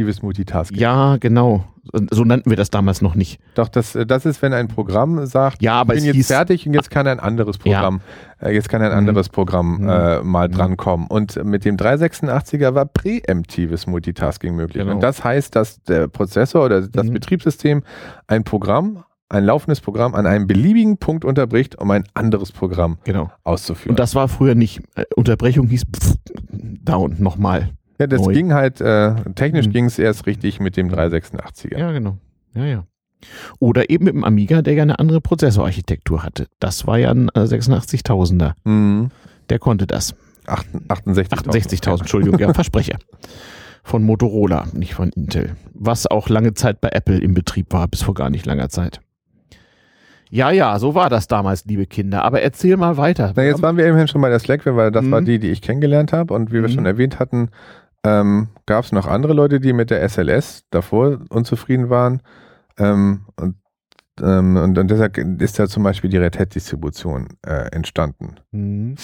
kooperatives 0.00 0.22
Multitasking. 0.22 0.78
Ja, 0.78 1.16
genau. 1.18 1.64
So 2.10 2.24
nannten 2.24 2.50
wir 2.50 2.56
das 2.56 2.70
damals 2.70 3.00
noch 3.00 3.14
nicht. 3.14 3.40
Doch, 3.54 3.68
das, 3.68 3.98
das 4.06 4.26
ist, 4.26 4.42
wenn 4.42 4.52
ein 4.52 4.68
Programm 4.68 5.26
sagt, 5.26 5.62
ja, 5.62 5.80
aber 5.80 5.94
ich 5.94 6.04
bin 6.04 6.14
jetzt 6.14 6.28
fertig 6.28 6.66
und 6.66 6.74
jetzt 6.74 6.90
kann 6.90 7.06
ein 7.06 7.18
anderes 7.18 7.58
Programm, 7.58 8.00
ja. 8.40 8.48
äh, 8.48 8.54
jetzt 8.54 8.68
kann 8.68 8.82
ein 8.82 8.92
mhm. 8.92 8.98
anderes 8.98 9.28
Programm 9.28 9.80
mhm. 9.80 9.88
äh, 9.88 10.22
mal 10.22 10.48
mhm. 10.48 10.52
drankommen. 10.52 11.06
Und 11.08 11.42
mit 11.44 11.64
dem 11.64 11.76
386er 11.76 12.74
war 12.74 12.86
präemptives 12.86 13.86
Multitasking 13.86 14.54
möglich. 14.54 14.82
Genau. 14.82 14.94
Und 14.94 15.00
das 15.02 15.24
heißt, 15.24 15.56
dass 15.56 15.82
der 15.82 16.08
Prozessor 16.08 16.64
oder 16.66 16.82
das 16.82 17.06
mhm. 17.06 17.14
Betriebssystem 17.14 17.82
ein 18.26 18.44
Programm 18.44 19.04
ein 19.32 19.44
laufendes 19.44 19.80
Programm 19.80 20.16
an 20.16 20.26
einem 20.26 20.48
beliebigen 20.48 20.98
Punkt 20.98 21.24
unterbricht, 21.24 21.78
um 21.78 21.92
ein 21.92 22.02
anderes 22.14 22.50
Programm 22.50 22.98
genau. 23.04 23.30
auszuführen. 23.44 23.90
Und 23.90 24.00
das 24.00 24.16
war 24.16 24.26
früher 24.26 24.56
nicht, 24.56 24.80
äh, 24.96 25.04
Unterbrechung 25.14 25.68
hieß 25.68 25.84
pff, 25.84 26.16
down 26.50 27.14
nochmal. 27.20 27.70
Ja, 28.00 28.06
das 28.06 28.22
Neu. 28.22 28.32
ging 28.32 28.54
halt, 28.54 28.80
äh, 28.80 29.14
technisch 29.34 29.66
mhm. 29.66 29.72
ging 29.72 29.84
es 29.84 29.98
erst 29.98 30.24
richtig 30.26 30.58
mit 30.58 30.78
dem 30.78 30.88
386er. 30.88 31.78
Ja, 31.78 31.92
genau. 31.92 32.16
Ja, 32.54 32.64
ja. 32.64 32.84
Oder 33.58 33.90
eben 33.90 34.06
mit 34.06 34.14
dem 34.14 34.24
Amiga, 34.24 34.62
der 34.62 34.72
ja 34.72 34.82
eine 34.82 34.98
andere 34.98 35.20
Prozessorarchitektur 35.20 36.22
hatte. 36.22 36.46
Das 36.60 36.86
war 36.86 36.98
ja 36.98 37.10
ein 37.10 37.28
86.000er. 37.28 38.52
Äh, 38.64 38.68
mhm. 38.68 39.10
Der 39.50 39.58
konnte 39.58 39.86
das. 39.86 40.14
68.000. 40.46 41.28
68.000, 41.28 42.00
Entschuldigung, 42.00 42.38
ja, 42.38 42.54
Versprecher. 42.54 42.96
Von 43.84 44.02
Motorola, 44.02 44.66
nicht 44.72 44.94
von 44.94 45.10
Intel. 45.10 45.56
Was 45.74 46.06
auch 46.06 46.30
lange 46.30 46.54
Zeit 46.54 46.80
bei 46.80 46.88
Apple 46.92 47.18
im 47.18 47.34
Betrieb 47.34 47.70
war, 47.74 47.86
bis 47.86 48.02
vor 48.02 48.14
gar 48.14 48.30
nicht 48.30 48.46
langer 48.46 48.70
Zeit. 48.70 49.02
Ja, 50.30 50.50
ja, 50.50 50.78
so 50.78 50.94
war 50.94 51.10
das 51.10 51.28
damals, 51.28 51.66
liebe 51.66 51.84
Kinder. 51.84 52.24
Aber 52.24 52.40
erzähl 52.40 52.78
mal 52.78 52.96
weiter. 52.96 53.34
Na, 53.36 53.42
jetzt 53.42 53.60
waren 53.60 53.76
wir 53.76 53.86
immerhin 53.86 54.08
schon 54.08 54.22
bei 54.22 54.30
der 54.30 54.38
Slackware, 54.38 54.76
weil 54.76 54.90
das 54.90 55.04
mhm. 55.04 55.10
war 55.10 55.20
die, 55.20 55.38
die 55.38 55.50
ich 55.50 55.60
kennengelernt 55.60 56.14
habe. 56.14 56.32
Und 56.32 56.50
wie 56.50 56.62
wir 56.62 56.68
mhm. 56.68 56.72
schon 56.72 56.86
erwähnt 56.86 57.18
hatten, 57.18 57.50
ähm, 58.04 58.48
gab 58.66 58.84
es 58.84 58.92
noch 58.92 59.06
andere 59.06 59.34
Leute, 59.34 59.60
die 59.60 59.72
mit 59.72 59.90
der 59.90 60.06
SLS 60.08 60.64
davor 60.70 61.20
unzufrieden 61.28 61.90
waren. 61.90 62.22
Ähm, 62.78 63.26
und, 63.36 63.56
ähm, 64.22 64.56
und, 64.56 64.78
und, 64.78 64.90
deshalb 64.90 65.18
ist 65.18 65.58
da 65.58 65.66
zum 65.66 65.82
Beispiel 65.82 66.10
die 66.10 66.16
Red 66.16 66.38
Hat-Distribution 66.38 67.28
äh, 67.46 67.70
entstanden. 67.72 68.36
Mhm. 68.52 68.96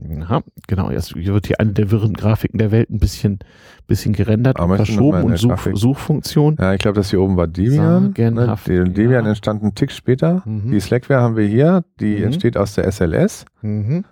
Ja, 0.00 0.42
genau. 0.68 0.90
Jetzt 0.90 1.16
wird 1.16 1.46
hier 1.46 1.58
eine 1.58 1.72
der 1.72 1.90
wirren 1.90 2.14
Grafiken 2.14 2.58
der 2.58 2.70
Welt 2.70 2.90
ein 2.90 3.00
bisschen, 3.00 3.40
bisschen 3.86 4.12
gerendert 4.12 4.58
Aber 4.58 4.72
und 4.72 4.76
verschoben 4.76 5.22
und 5.24 5.36
Such, 5.36 5.70
Suchfunktion. 5.74 6.56
Ja, 6.60 6.72
ich 6.72 6.78
glaube, 6.78 6.96
das 6.96 7.10
hier 7.10 7.20
oben 7.20 7.36
war 7.36 7.48
Debian. 7.48 8.14
Ne? 8.16 8.54
Debian 8.56 9.24
ja. 9.24 9.30
entstand 9.30 9.62
einen 9.62 9.74
Tick 9.74 9.90
später. 9.90 10.42
Mhm. 10.44 10.70
Die 10.70 10.80
Slackware 10.80 11.20
haben 11.20 11.36
wir 11.36 11.46
hier. 11.46 11.84
Die 12.00 12.16
mhm. 12.16 12.24
entsteht 12.24 12.56
aus 12.56 12.74
der 12.74 12.90
SLS. 12.90 13.44
Mhm. 13.62 14.04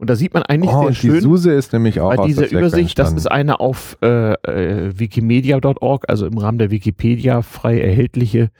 Und 0.00 0.08
da 0.08 0.16
sieht 0.16 0.32
man 0.32 0.44
eigentlich 0.44 0.72
oh, 0.72 0.84
sehr 0.84 0.94
schön. 0.94 1.12
Die 1.12 1.20
SUSE 1.20 1.52
ist 1.52 1.74
nämlich 1.74 2.00
auch 2.00 2.16
bei 2.16 2.26
dieser 2.26 2.50
Übersicht. 2.50 2.98
Das 2.98 3.12
ist 3.12 3.30
eine 3.30 3.60
auf 3.60 3.98
äh, 4.00 4.32
äh, 4.32 4.98
wikimedia.org, 4.98 6.08
also 6.08 6.24
im 6.24 6.38
Rahmen 6.38 6.56
der 6.56 6.70
Wikipedia 6.70 7.42
frei 7.42 7.78
erhältliche 7.78 8.50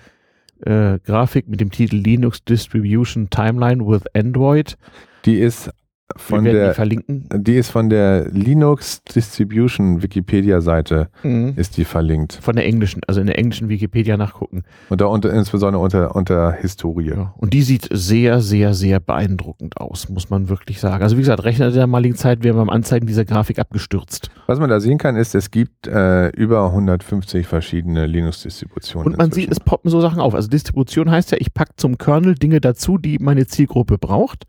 äh, 0.60 0.98
Grafik 0.98 1.48
mit 1.48 1.62
dem 1.62 1.70
Titel 1.70 1.96
Linux 1.96 2.44
Distribution 2.44 3.30
Timeline 3.30 3.86
with 3.86 4.02
Android. 4.12 4.76
Die 5.24 5.38
ist 5.38 5.70
von 6.16 6.44
der, 6.44 6.74
verlinken. 6.74 7.28
Die 7.32 7.56
ist 7.56 7.70
von 7.70 7.90
der 7.90 8.28
Linux 8.30 9.02
Distribution 9.04 10.02
Wikipedia 10.02 10.60
Seite 10.60 11.08
mhm. 11.22 11.54
ist 11.56 11.76
die 11.76 11.84
verlinkt. 11.84 12.38
Von 12.40 12.56
der 12.56 12.66
englischen, 12.66 13.02
also 13.06 13.20
in 13.20 13.26
der 13.26 13.38
englischen 13.38 13.68
Wikipedia 13.68 14.16
nachgucken. 14.16 14.62
Und 14.88 15.00
da 15.00 15.06
unter, 15.06 15.32
insbesondere 15.32 15.82
unter, 15.82 16.14
unter 16.16 16.52
Historie. 16.52 17.10
Ja. 17.10 17.34
Und 17.36 17.52
die 17.54 17.62
sieht 17.62 17.88
sehr, 17.90 18.40
sehr, 18.40 18.74
sehr 18.74 19.00
beeindruckend 19.00 19.76
aus, 19.76 20.08
muss 20.08 20.30
man 20.30 20.48
wirklich 20.48 20.80
sagen. 20.80 21.02
Also 21.02 21.16
wie 21.16 21.20
gesagt, 21.20 21.44
Rechner 21.44 21.70
der 21.70 21.82
damaligen 21.82 22.16
Zeit 22.16 22.42
wäre 22.42 22.56
beim 22.56 22.70
Anzeigen 22.70 23.06
dieser 23.06 23.24
Grafik 23.24 23.58
abgestürzt. 23.58 24.30
Was 24.46 24.58
man 24.58 24.70
da 24.70 24.80
sehen 24.80 24.98
kann, 24.98 25.16
ist, 25.16 25.34
es 25.34 25.50
gibt 25.50 25.86
äh, 25.86 26.28
über 26.30 26.66
150 26.66 27.46
verschiedene 27.46 28.06
Linux-Distributionen. 28.06 29.06
Und 29.06 29.16
man 29.16 29.26
inzwischen. 29.26 29.50
sieht, 29.50 29.52
es 29.52 29.60
poppen 29.60 29.90
so 29.90 30.00
Sachen 30.00 30.20
auf. 30.20 30.34
Also 30.34 30.48
Distribution 30.48 31.10
heißt 31.10 31.30
ja, 31.32 31.38
ich 31.40 31.54
packe 31.54 31.72
zum 31.76 31.98
Kernel 31.98 32.34
Dinge 32.34 32.60
dazu, 32.60 32.98
die 32.98 33.18
meine 33.18 33.46
Zielgruppe 33.46 33.98
braucht. 33.98 34.46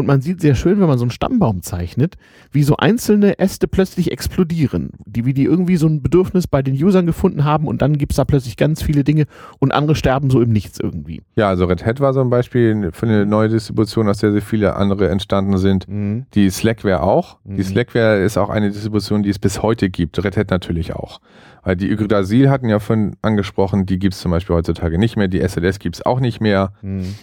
Und 0.00 0.06
man 0.06 0.22
sieht 0.22 0.40
sehr 0.40 0.54
schön, 0.54 0.80
wenn 0.80 0.88
man 0.88 0.98
so 0.98 1.04
einen 1.04 1.10
Stammbaum 1.10 1.62
zeichnet, 1.62 2.16
wie 2.50 2.62
so 2.62 2.76
einzelne 2.76 3.38
Äste 3.38 3.68
plötzlich 3.68 4.10
explodieren. 4.10 4.90
Die, 5.04 5.24
wie 5.26 5.34
die 5.34 5.44
irgendwie 5.44 5.76
so 5.76 5.86
ein 5.86 6.02
Bedürfnis 6.02 6.46
bei 6.46 6.62
den 6.62 6.74
Usern 6.74 7.06
gefunden 7.06 7.44
haben 7.44 7.68
und 7.68 7.82
dann 7.82 7.98
gibt 7.98 8.12
es 8.12 8.16
da 8.16 8.24
plötzlich 8.24 8.56
ganz 8.56 8.82
viele 8.82 9.04
Dinge 9.04 9.26
und 9.58 9.72
andere 9.72 9.94
sterben 9.94 10.30
so 10.30 10.40
im 10.40 10.50
Nichts 10.50 10.80
irgendwie. 10.80 11.22
Ja, 11.36 11.48
also 11.48 11.66
Red 11.66 11.84
Hat 11.84 12.00
war 12.00 12.14
so 12.14 12.20
ein 12.20 12.30
Beispiel 12.30 12.90
für 12.92 13.06
eine 13.06 13.26
neue 13.26 13.50
Distribution, 13.50 14.08
aus 14.08 14.18
der 14.18 14.32
sehr 14.32 14.42
viele 14.42 14.74
andere 14.76 15.08
entstanden 15.08 15.58
sind. 15.58 15.86
Mhm. 15.86 16.26
Die 16.34 16.48
Slackware 16.48 17.02
auch. 17.02 17.38
Mhm. 17.44 17.56
Die 17.56 17.62
Slackware 17.62 18.22
ist 18.22 18.38
auch 18.38 18.50
eine 18.50 18.70
Distribution, 18.70 19.22
die 19.22 19.30
es 19.30 19.38
bis 19.38 19.62
heute 19.62 19.90
gibt. 19.90 20.22
Red 20.24 20.36
Hat 20.36 20.50
natürlich 20.50 20.94
auch. 20.94 21.20
Weil 21.62 21.76
die 21.76 21.90
Yggdrasil 21.90 22.48
hatten 22.48 22.68
ja 22.68 22.78
von 22.78 23.16
angesprochen, 23.22 23.84
die 23.86 23.98
gibt 23.98 24.14
es 24.14 24.20
zum 24.20 24.30
Beispiel 24.30 24.56
heutzutage 24.56 24.98
nicht 24.98 25.16
mehr. 25.16 25.28
Die 25.28 25.46
SLS 25.46 25.78
gibt 25.78 25.96
es 25.96 26.06
auch 26.06 26.20
nicht 26.20 26.40
mehr. 26.40 26.72
Mhm. 26.82 27.14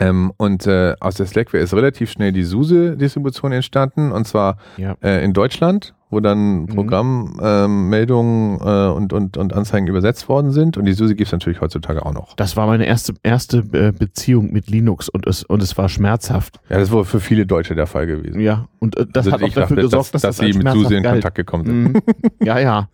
Ähm, 0.00 0.32
und 0.36 0.66
äh, 0.66 0.94
aus 1.00 1.14
der 1.14 1.26
Slackware 1.26 1.62
ist 1.62 1.72
relativ 1.72 2.10
schnell 2.10 2.32
die 2.32 2.42
SUSE-Distribution 2.42 3.52
entstanden, 3.52 4.10
und 4.10 4.26
zwar 4.26 4.58
ja. 4.76 4.96
äh, 5.02 5.24
in 5.24 5.32
Deutschland, 5.32 5.94
wo 6.10 6.20
dann 6.20 6.62
mhm. 6.62 6.66
Programmmeldungen 6.66 8.58
ähm, 8.60 8.66
äh, 8.66 8.88
und, 8.88 9.12
und, 9.12 9.36
und 9.36 9.52
Anzeigen 9.52 9.86
übersetzt 9.86 10.28
worden 10.28 10.50
sind. 10.50 10.76
Und 10.76 10.86
die 10.86 10.94
SUSE 10.94 11.14
gibt 11.14 11.28
es 11.28 11.32
natürlich 11.32 11.60
heutzutage 11.60 12.04
auch 12.04 12.12
noch. 12.12 12.34
Das 12.34 12.56
war 12.56 12.66
meine 12.66 12.86
erste, 12.86 13.14
erste 13.22 13.58
äh, 13.72 13.92
Beziehung 13.92 14.52
mit 14.52 14.68
Linux 14.68 15.08
und 15.08 15.26
es, 15.26 15.44
und 15.44 15.62
es 15.62 15.78
war 15.78 15.88
schmerzhaft. 15.88 16.60
Ja, 16.68 16.78
das 16.78 16.90
war 16.90 17.04
für 17.04 17.20
viele 17.20 17.46
Deutsche 17.46 17.74
der 17.74 17.86
Fall 17.86 18.06
gewesen. 18.06 18.40
Ja, 18.40 18.68
und 18.80 18.96
äh, 18.96 19.06
das 19.12 19.26
also 19.26 19.32
hat 19.32 19.42
auch 19.42 19.54
dafür 19.54 19.76
dachte, 19.76 19.82
gesorgt, 19.82 20.14
dass, 20.14 20.22
dass, 20.22 20.36
dass 20.36 20.46
sie 20.46 20.52
mit 20.58 20.68
SUSE 20.70 20.96
in. 20.96 21.04
Kontakt 21.04 21.36
gekommen 21.36 21.66
sind. 21.66 21.82
Mhm. 21.92 22.02
Ja, 22.42 22.58
ja. 22.58 22.88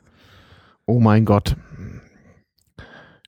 Oh 0.86 1.00
mein 1.00 1.24
Gott. 1.24 1.56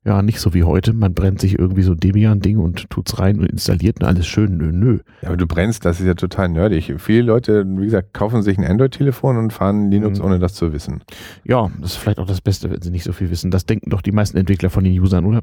Ja, 0.05 0.21
nicht 0.21 0.41
so 0.41 0.53
wie 0.53 0.65
heute. 0.65 0.93
Man 0.93 1.15
brennt 1.15 1.41
sich 1.41 1.57
irgendwie 1.57 1.83
so 1.83 1.93
ein 1.93 1.99
Debian-Ding 1.99 2.59
und 2.59 2.91
tut's 2.91 3.21
rein 3.21 3.39
und 3.39 3.47
installiert 3.47 4.01
und 4.01 4.07
alles 4.07 4.27
schön. 4.27 4.57
Nö, 4.57 4.73
nö. 4.73 4.99
Ja, 5.21 5.29
aber 5.29 5.37
du 5.37 5.47
brennst, 5.47 5.85
das 5.85 6.01
ist 6.01 6.07
ja 6.07 6.15
total 6.15 6.49
nerdig. 6.49 6.93
Viele 6.99 7.23
Leute, 7.23 7.65
wie 7.65 7.85
gesagt, 7.85 8.13
kaufen 8.13 8.43
sich 8.43 8.59
ein 8.59 8.65
Android-Telefon 8.65 9.37
und 9.37 9.53
fahren 9.53 9.93
Linux, 9.93 10.19
mhm. 10.19 10.25
ohne 10.25 10.39
das 10.41 10.55
zu 10.55 10.73
wissen. 10.73 11.05
Ja, 11.45 11.71
das 11.81 11.93
ist 11.93 11.97
vielleicht 11.99 12.19
auch 12.19 12.27
das 12.27 12.41
Beste, 12.41 12.69
wenn 12.69 12.83
sie 12.83 12.91
nicht 12.91 13.05
so 13.05 13.13
viel 13.13 13.31
wissen. 13.31 13.53
Das 13.53 13.65
denken 13.65 13.91
doch 13.91 14.03
die 14.03 14.11
meisten 14.11 14.37
Entwickler 14.37 14.71
von 14.71 14.83
den 14.83 14.99
Usern, 14.99 15.25
oder? 15.25 15.43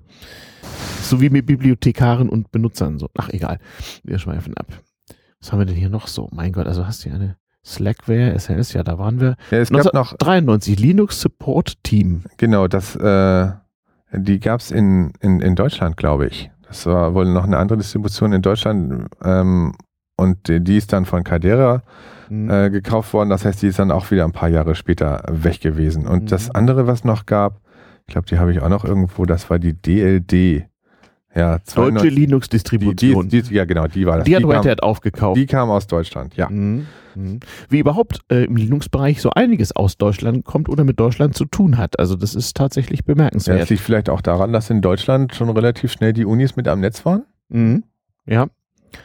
So 1.04 1.22
wie 1.22 1.30
mit 1.30 1.46
Bibliothekaren 1.46 2.28
und 2.28 2.52
Benutzern. 2.52 3.00
So. 3.00 3.08
Ach, 3.18 3.30
egal. 3.30 3.60
Wir 4.04 4.20
schweifen 4.20 4.58
ab. 4.58 4.68
Was 5.40 5.54
haben 5.54 5.60
wir 5.60 5.66
denn 5.68 5.76
hier 5.78 5.90
noch 5.90 6.08
so? 6.08 6.28
Mein 6.34 6.52
Gott, 6.52 6.68
also 6.68 6.86
hast 6.86 7.06
du 7.06 7.10
ja 7.10 7.16
eine 7.16 7.38
Slackware, 7.66 8.38
SNS, 8.38 8.74
ja, 8.74 8.84
da 8.84 8.98
waren 8.98 9.22
wir. 9.22 9.36
Ja, 9.52 9.60
es 9.60 9.70
gab 9.70 9.94
noch 9.94 10.18
93 10.18 10.78
Linux 10.80 11.22
Support 11.22 11.82
Team. 11.84 12.24
Genau, 12.38 12.68
das 12.68 12.96
äh, 12.98 13.52
die 14.12 14.40
gab 14.40 14.60
es 14.60 14.72
in, 14.72 15.12
in, 15.20 15.40
in 15.40 15.56
Deutschland, 15.56 15.98
glaube 15.98 16.28
ich. 16.28 16.52
Das 16.68 16.86
war 16.86 17.14
wohl 17.14 17.26
noch 17.26 17.46
eine 17.46 17.58
andere 17.58 17.78
Distribution 17.78 18.34
in 18.34 18.42
Deutschland 18.42 19.08
ähm, 19.24 19.74
und 20.16 20.38
die 20.48 20.78
ist 20.78 20.94
dann 20.94 21.06
von 21.06 21.24
Caldera 21.24 21.82
mhm. 22.30 22.50
äh, 22.50 22.70
gekauft 22.70 23.14
worden. 23.14 23.30
Das 23.30 23.46
heißt, 23.46 23.62
die 23.62 23.68
ist 23.68 23.80
dann 23.80 23.92
auch 23.92 24.12
wieder 24.12 24.26
ein 24.26 24.32
paar 24.32 24.50
Jahre 24.50 24.76
später 24.76 25.24
weg 25.28 25.62
gewesen. 25.62 26.08
Und 26.08 26.24
mhm. 26.24 26.28
das 26.28 26.52
andere, 26.52 26.88
was 26.88 27.04
noch 27.04 27.26
gab, 27.26 27.62
ich 28.08 28.14
glaube, 28.14 28.28
die 28.28 28.40
habe 28.40 28.52
ich 28.52 28.62
auch 28.62 28.70
noch 28.70 28.86
irgendwo, 28.86 29.26
das 29.26 29.50
war 29.50 29.60
die 29.60 29.74
DLD. 29.74 30.66
Ja, 31.36 31.60
Deutsche 31.76 32.10
Linux-Distribution. 32.10 33.30
ja, 33.52 33.66
genau, 33.66 33.86
die 33.88 34.06
war 34.06 34.18
das. 34.18 34.26
Die 34.26 34.36
hat 34.36 34.44
Red 34.44 34.66
Hat 34.66 34.84
aufgekauft. 34.84 35.38
Die 35.38 35.46
kam 35.46 35.70
aus 35.70 35.86
Deutschland, 35.86 36.36
ja. 36.36 36.50
Mhm. 36.50 36.88
Mhm. 37.16 37.40
Wie 37.70 37.80
überhaupt 37.80 38.22
äh, 38.32 38.46
im 38.46 38.56
Linux-Bereich 38.56 39.22
so 39.22 39.30
einiges 39.32 39.76
aus 39.76 39.98
Deutschland 39.98 40.46
kommt 40.46 40.70
oder 40.70 40.84
mit 40.84 41.00
Deutschland 41.00 41.36
zu 41.36 41.46
tun 41.46 41.78
hat. 41.78 42.00
Also 42.00 42.16
das 42.16 42.34
ist 42.34 42.58
tatsächlich 42.58 43.06
bemerkenswert. 43.06 43.58
Ja, 43.58 43.62
das 43.62 43.70
liegt 43.70 43.82
vielleicht 43.82 44.10
auch 44.10 44.22
daran, 44.22 44.54
dass 44.54 44.70
in 44.70 44.82
Deutschland 44.82 45.36
schon 45.36 45.50
relativ 45.50 45.92
schnell 45.92 46.14
die 46.14 46.26
Unis 46.26 46.56
mit 46.56 46.68
am 46.68 46.80
Netz 46.80 47.06
waren. 47.06 47.26
Mhm. 47.50 47.84
Ja. 48.26 48.48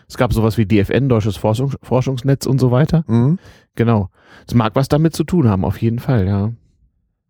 Es 0.08 0.16
gab 0.16 0.32
sowas 0.32 0.56
wie 0.56 0.64
DFN, 0.64 1.10
Deutsches 1.10 1.36
Forschungs 1.36 1.76
Forschungsnetz 1.82 2.46
und 2.46 2.58
so 2.58 2.70
weiter. 2.70 3.04
Mhm. 3.06 3.38
Genau. 3.74 4.08
Es 4.46 4.54
mag 4.54 4.74
was 4.76 4.88
damit 4.88 5.14
zu 5.14 5.24
tun 5.24 5.48
haben, 5.48 5.64
auf 5.64 5.80
jeden 5.82 5.98
Fall, 5.98 6.26
ja. 6.26 6.52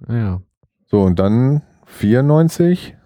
Naja. 0.07 0.41
So, 0.87 1.03
und 1.03 1.19
dann 1.19 1.63
94, 1.87 2.97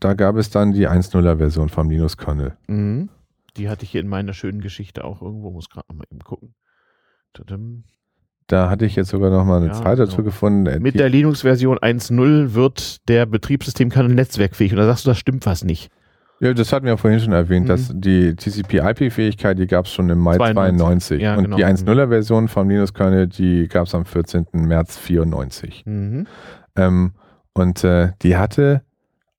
da 0.00 0.14
gab 0.14 0.36
es 0.36 0.50
dann 0.50 0.72
die 0.72 0.88
1.0er 0.88 1.38
Version 1.38 1.68
vom 1.68 1.90
Linux-Kernel. 1.90 2.56
Mhm. 2.66 3.08
Die 3.56 3.68
hatte 3.68 3.84
ich 3.84 3.90
hier 3.90 4.00
in 4.00 4.08
meiner 4.08 4.32
schönen 4.32 4.60
Geschichte 4.60 5.04
auch 5.04 5.22
irgendwo, 5.22 5.50
muss 5.50 5.68
gerade 5.68 5.94
mal 5.94 6.04
eben 6.10 6.20
gucken. 6.20 6.54
Tadam. 7.32 7.84
Da 8.46 8.68
hatte 8.68 8.84
ich 8.84 8.94
jetzt 8.96 9.08
sogar 9.08 9.30
noch 9.30 9.44
mal 9.44 9.58
eine 9.58 9.68
ja, 9.68 9.72
Zahl 9.72 9.96
dazu 9.96 10.16
genau. 10.16 10.26
gefunden. 10.26 10.66
Äh, 10.66 10.78
Mit 10.78 10.98
der 10.98 11.08
Linux-Version 11.08 11.78
1.0 11.78 12.54
wird 12.54 13.08
der 13.08 13.26
Betriebssystemkernel 13.26 14.14
netzwerkfähig. 14.14 14.72
Und 14.72 14.78
da 14.78 14.86
sagst 14.86 15.06
du, 15.06 15.10
das 15.10 15.18
stimmt 15.18 15.46
was 15.46 15.64
nicht. 15.64 15.90
Ja, 16.40 16.52
das 16.52 16.72
hatten 16.72 16.84
wir 16.84 16.98
vorhin 16.98 17.20
schon 17.20 17.32
erwähnt, 17.32 17.64
mhm. 17.64 17.68
dass 17.68 17.90
die 17.94 18.34
TCP-IP-Fähigkeit, 18.36 19.58
die 19.58 19.66
gab 19.66 19.86
es 19.86 19.92
schon 19.92 20.10
im 20.10 20.18
Mai 20.18 20.36
92. 20.36 20.76
92. 20.76 21.22
Ja, 21.22 21.36
und 21.36 21.44
genau. 21.44 21.56
die 21.56 21.64
1.0er-Version 21.64 22.48
vom 22.48 22.68
Linux-Kernel, 22.68 23.28
die 23.28 23.68
gab 23.68 23.86
es 23.86 23.94
am 23.94 24.04
14. 24.04 24.46
März 24.52 24.98
94. 24.98 25.84
Mhm. 25.86 26.26
Ähm, 26.76 27.12
und 27.54 27.82
äh, 27.84 28.10
die 28.20 28.36
hatte 28.36 28.82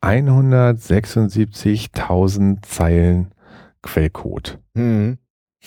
176.000 0.05 2.61
Zeilen 2.61 3.33
Quellcode. 3.81 4.59
Mhm. 4.73 5.17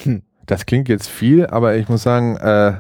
Hm. 0.03 0.23
Das 0.47 0.65
klingt 0.65 0.89
jetzt 0.89 1.09
viel, 1.09 1.45
aber 1.47 1.77
ich 1.77 1.91
muss 1.91 2.03
sagen, 2.03 2.37
äh, 2.37 2.73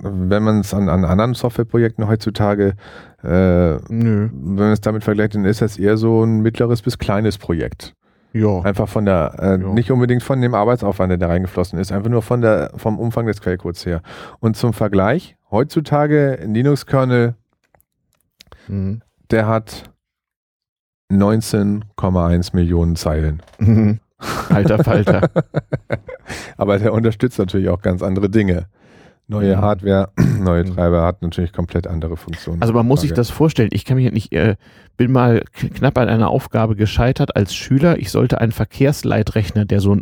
wenn 0.00 0.42
man 0.42 0.60
es 0.60 0.74
an, 0.74 0.88
an, 0.88 1.04
anderen 1.04 1.34
Softwareprojekten 1.34 2.06
heutzutage, 2.06 2.74
äh, 3.22 3.26
wenn 3.26 4.54
man 4.54 4.72
es 4.72 4.80
damit 4.80 5.04
vergleicht, 5.04 5.34
dann 5.34 5.44
ist 5.44 5.62
das 5.62 5.78
eher 5.78 5.96
so 5.96 6.22
ein 6.22 6.40
mittleres 6.40 6.82
bis 6.82 6.98
kleines 6.98 7.38
Projekt. 7.38 7.94
Ja. 8.34 8.60
Einfach 8.60 8.88
von 8.88 9.06
der, 9.06 9.34
äh, 9.38 9.60
ja. 9.60 9.72
nicht 9.72 9.90
unbedingt 9.90 10.22
von 10.22 10.40
dem 10.40 10.54
Arbeitsaufwand, 10.54 11.10
der 11.10 11.18
da 11.18 11.28
reingeflossen 11.28 11.78
ist, 11.78 11.92
einfach 11.92 12.10
nur 12.10 12.22
von 12.22 12.42
der, 12.42 12.72
vom 12.76 12.98
Umfang 12.98 13.26
des 13.26 13.40
Quellcodes 13.40 13.86
her. 13.86 14.02
Und 14.38 14.56
zum 14.56 14.74
Vergleich, 14.74 15.36
heutzutage 15.50 16.38
Linux-Kernel, 16.44 17.34
mhm. 18.68 19.00
der 19.30 19.46
hat 19.46 19.90
19,1 21.10 22.54
Millionen 22.54 22.96
Zeilen. 22.96 23.42
Mhm. 23.58 24.00
Alter 24.48 24.82
Falter. 24.82 25.30
Aber 26.56 26.78
der 26.78 26.92
unterstützt 26.92 27.38
natürlich 27.38 27.68
auch 27.68 27.80
ganz 27.80 28.02
andere 28.02 28.28
Dinge. 28.28 28.66
Neue 29.30 29.56
mhm. 29.56 29.60
Hardware, 29.60 30.10
neue 30.40 30.64
mhm. 30.64 30.74
Treiber 30.74 31.04
hat 31.04 31.20
natürlich 31.20 31.52
komplett 31.52 31.86
andere 31.86 32.16
Funktionen. 32.16 32.62
Also 32.62 32.72
man 32.72 32.86
muss 32.86 33.02
sich 33.02 33.12
das 33.12 33.28
vorstellen. 33.28 33.68
Ich 33.72 33.84
kann 33.84 33.96
mich 33.96 34.10
nicht, 34.10 34.32
äh, 34.32 34.56
bin 34.96 35.12
mal 35.12 35.42
knapp 35.52 35.98
an 35.98 36.08
einer 36.08 36.30
Aufgabe 36.30 36.76
gescheitert 36.76 37.36
als 37.36 37.54
Schüler. 37.54 37.98
Ich 37.98 38.10
sollte 38.10 38.40
einen 38.40 38.52
Verkehrsleitrechner, 38.52 39.66
der 39.66 39.80
so, 39.80 39.98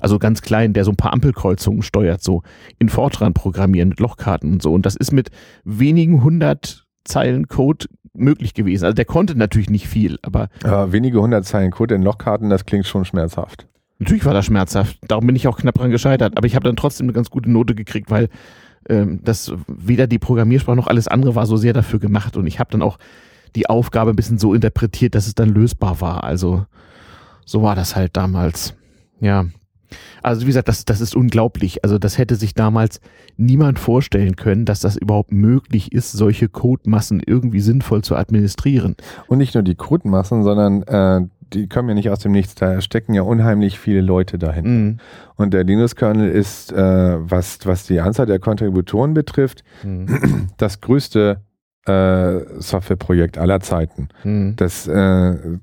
also 0.00 0.18
ganz 0.18 0.40
klein, 0.40 0.72
der 0.72 0.84
so 0.84 0.92
ein 0.92 0.96
paar 0.96 1.12
Ampelkreuzungen 1.12 1.82
steuert, 1.82 2.22
so 2.22 2.42
in 2.78 2.88
Fortran 2.88 3.34
programmieren 3.34 3.90
mit 3.90 4.00
Lochkarten 4.00 4.50
und 4.50 4.62
so. 4.62 4.72
Und 4.72 4.86
das 4.86 4.96
ist 4.96 5.12
mit 5.12 5.30
wenigen 5.64 6.24
hundert 6.24 6.86
Zeilen 7.04 7.48
Code 7.48 7.86
möglich 8.12 8.54
gewesen. 8.54 8.84
Also 8.84 8.94
der 8.94 9.04
konnte 9.04 9.36
natürlich 9.36 9.70
nicht 9.70 9.88
viel, 9.88 10.18
aber. 10.22 10.48
aber 10.64 10.92
wenige 10.92 11.20
hundert 11.20 11.44
Zeilen 11.44 11.70
Code 11.70 11.94
in 11.94 12.02
Lochkarten, 12.02 12.50
das 12.50 12.66
klingt 12.66 12.86
schon 12.86 13.04
schmerzhaft. 13.04 13.66
Natürlich 13.98 14.24
war 14.24 14.34
das 14.34 14.46
schmerzhaft. 14.46 14.98
Darum 15.08 15.26
bin 15.26 15.36
ich 15.36 15.46
auch 15.46 15.58
knapp 15.58 15.74
dran 15.74 15.90
gescheitert. 15.90 16.36
Aber 16.36 16.46
ich 16.46 16.54
habe 16.54 16.64
dann 16.64 16.76
trotzdem 16.76 17.04
eine 17.06 17.12
ganz 17.12 17.28
gute 17.30 17.50
Note 17.50 17.74
gekriegt, 17.74 18.10
weil 18.10 18.30
ähm, 18.88 19.20
das 19.22 19.52
weder 19.68 20.06
die 20.06 20.18
Programmiersprache 20.18 20.76
noch 20.76 20.86
alles 20.86 21.06
andere 21.06 21.34
war 21.34 21.44
so 21.44 21.58
sehr 21.58 21.74
dafür 21.74 21.98
gemacht. 21.98 22.36
Und 22.36 22.46
ich 22.46 22.58
habe 22.58 22.70
dann 22.70 22.80
auch 22.80 22.98
die 23.56 23.68
Aufgabe 23.68 24.10
ein 24.10 24.16
bisschen 24.16 24.38
so 24.38 24.54
interpretiert, 24.54 25.14
dass 25.14 25.26
es 25.26 25.34
dann 25.34 25.50
lösbar 25.50 26.00
war. 26.00 26.24
Also 26.24 26.64
so 27.44 27.62
war 27.62 27.74
das 27.74 27.94
halt 27.94 28.16
damals. 28.16 28.74
Ja. 29.20 29.46
Also 30.22 30.42
wie 30.42 30.46
gesagt, 30.46 30.68
das, 30.68 30.84
das 30.84 31.00
ist 31.00 31.14
unglaublich. 31.16 31.84
Also 31.84 31.98
das 31.98 32.18
hätte 32.18 32.36
sich 32.36 32.54
damals 32.54 33.00
niemand 33.36 33.78
vorstellen 33.78 34.36
können, 34.36 34.64
dass 34.64 34.80
das 34.80 34.96
überhaupt 34.96 35.32
möglich 35.32 35.92
ist, 35.92 36.12
solche 36.12 36.48
Codemassen 36.48 37.22
irgendwie 37.24 37.60
sinnvoll 37.60 38.02
zu 38.02 38.16
administrieren. 38.16 38.96
Und 39.26 39.38
nicht 39.38 39.54
nur 39.54 39.62
die 39.62 39.74
Codemassen, 39.74 40.42
sondern 40.42 40.82
äh, 40.82 41.26
die 41.52 41.68
kommen 41.68 41.88
ja 41.88 41.94
nicht 41.94 42.10
aus 42.10 42.20
dem 42.20 42.32
Nichts. 42.32 42.54
Da 42.54 42.80
stecken 42.80 43.14
ja 43.14 43.22
unheimlich 43.22 43.78
viele 43.78 44.00
Leute 44.00 44.38
dahinter. 44.38 44.70
Mhm. 44.70 44.96
Und 45.36 45.54
der 45.54 45.64
Linux-Kernel 45.64 46.30
ist, 46.30 46.72
äh, 46.72 46.76
was, 47.18 47.58
was 47.64 47.86
die 47.86 48.00
Anzahl 48.00 48.26
der 48.26 48.38
Kontributoren 48.38 49.14
betrifft, 49.14 49.64
mhm. 49.82 50.48
das 50.56 50.80
größte 50.80 51.40
äh, 51.86 52.40
Softwareprojekt 52.58 53.38
aller 53.38 53.60
Zeiten. 53.60 54.08
Mhm. 54.22 54.54
Das 54.56 54.86
äh, 54.86 55.58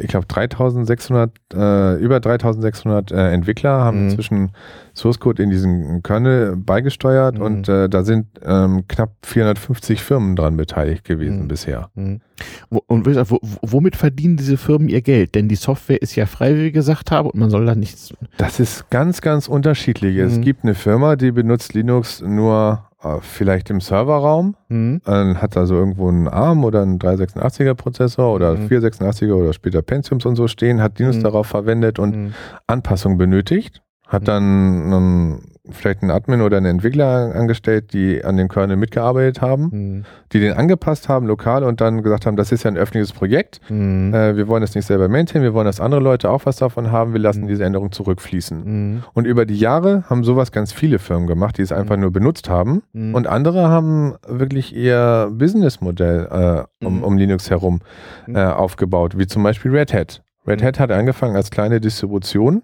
ich 0.00 0.08
glaube 0.08 0.26
3600, 0.26 1.30
äh, 1.54 1.96
über 1.96 2.20
3600 2.20 3.12
äh, 3.12 3.32
Entwickler 3.32 3.80
haben 3.80 4.04
mhm. 4.04 4.10
inzwischen 4.10 4.50
Source 4.94 5.18
Code 5.18 5.42
in 5.42 5.50
diesen 5.50 6.02
Kernel 6.02 6.56
beigesteuert 6.56 7.38
mhm. 7.38 7.44
und 7.44 7.68
äh, 7.68 7.88
da 7.88 8.04
sind 8.04 8.26
ähm, 8.44 8.84
knapp 8.88 9.14
450 9.24 10.02
Firmen 10.02 10.36
dran 10.36 10.56
beteiligt 10.56 11.04
gewesen 11.04 11.44
mhm. 11.44 11.48
bisher. 11.48 11.90
Mhm. 11.94 12.20
Und 12.68 13.06
womit 13.06 13.96
verdienen 13.96 14.36
diese 14.36 14.56
Firmen 14.56 14.88
ihr 14.88 15.02
Geld? 15.02 15.34
Denn 15.34 15.48
die 15.48 15.54
Software 15.54 16.02
ist 16.02 16.16
ja 16.16 16.26
frei, 16.26 16.56
wie 16.56 16.72
gesagt 16.72 17.10
habe, 17.10 17.30
und 17.30 17.38
man 17.38 17.50
soll 17.50 17.66
da 17.66 17.74
nichts. 17.74 18.12
Das 18.36 18.58
ist 18.58 18.90
ganz, 18.90 19.20
ganz 19.20 19.48
unterschiedlich. 19.48 20.16
Es 20.16 20.36
mhm. 20.36 20.42
gibt 20.42 20.64
eine 20.64 20.74
Firma, 20.74 21.16
die 21.16 21.30
benutzt 21.30 21.74
Linux 21.74 22.20
nur 22.20 22.84
äh, 23.02 23.18
vielleicht 23.20 23.70
im 23.70 23.80
Serverraum, 23.80 24.54
mhm. 24.68 25.00
dann 25.04 25.42
hat 25.42 25.56
also 25.56 25.74
irgendwo 25.74 26.08
einen 26.08 26.28
ARM 26.28 26.64
oder 26.64 26.82
einen 26.82 26.98
386er 26.98 27.74
Prozessor 27.74 28.32
oder 28.32 28.54
mhm. 28.54 28.66
486er 28.66 29.32
oder 29.32 29.52
später 29.52 29.82
Pentiums 29.82 30.24
und 30.24 30.36
so 30.36 30.46
stehen, 30.46 30.80
hat 30.80 30.98
Linux 30.98 31.16
mhm. 31.16 31.22
darauf 31.24 31.48
verwendet 31.48 31.98
und 31.98 32.16
mhm. 32.16 32.34
Anpassungen 32.66 33.18
benötigt, 33.18 33.82
hat 34.12 34.28
dann 34.28 34.92
einen 34.92 35.52
vielleicht 35.70 36.02
einen 36.02 36.10
Admin 36.10 36.40
oder 36.40 36.56
einen 36.56 36.66
Entwickler 36.66 37.34
angestellt, 37.34 37.92
die 37.92 38.24
an 38.24 38.36
dem 38.36 38.48
Kernel 38.48 38.76
mitgearbeitet 38.76 39.40
haben, 39.40 39.70
mhm. 39.72 40.04
die 40.32 40.40
den 40.40 40.52
angepasst 40.52 41.08
haben 41.08 41.26
lokal 41.26 41.62
und 41.62 41.80
dann 41.80 42.02
gesagt 42.02 42.26
haben, 42.26 42.36
das 42.36 42.52
ist 42.52 42.64
ja 42.64 42.70
ein 42.70 42.76
öffentliches 42.76 43.12
Projekt, 43.12 43.60
mhm. 43.68 44.12
äh, 44.12 44.36
wir 44.36 44.48
wollen 44.48 44.60
das 44.60 44.74
nicht 44.74 44.86
selber 44.86 45.08
maintainen, 45.08 45.44
wir 45.44 45.54
wollen, 45.54 45.66
dass 45.66 45.80
andere 45.80 46.00
Leute 46.00 46.30
auch 46.30 46.46
was 46.46 46.56
davon 46.56 46.90
haben, 46.90 47.12
wir 47.12 47.20
lassen 47.20 47.44
mhm. 47.44 47.48
diese 47.48 47.64
Änderung 47.64 47.92
zurückfließen. 47.92 48.64
Mhm. 48.64 49.02
Und 49.14 49.26
über 49.26 49.46
die 49.46 49.56
Jahre 49.56 50.04
haben 50.08 50.24
sowas 50.24 50.52
ganz 50.52 50.72
viele 50.72 50.98
Firmen 50.98 51.26
gemacht, 51.26 51.58
die 51.58 51.62
es 51.62 51.72
einfach 51.72 51.96
mhm. 51.96 52.02
nur 52.02 52.12
benutzt 52.12 52.48
haben 52.48 52.82
mhm. 52.92 53.14
und 53.14 53.26
andere 53.26 53.68
haben 53.68 54.14
wirklich 54.26 54.74
ihr 54.74 55.30
Businessmodell 55.32 56.66
äh, 56.80 56.84
um, 56.84 57.02
um, 57.02 57.16
Linux 57.16 57.50
herum 57.50 57.80
äh, 58.26 58.42
aufgebaut, 58.42 59.16
wie 59.16 59.26
zum 59.26 59.42
Beispiel 59.42 59.70
Red 59.70 59.94
Hat. 59.94 60.22
Red 60.46 60.62
Hat 60.62 60.80
hat 60.80 60.90
angefangen 60.90 61.36
als 61.36 61.50
kleine 61.50 61.80
Distribution 61.80 62.62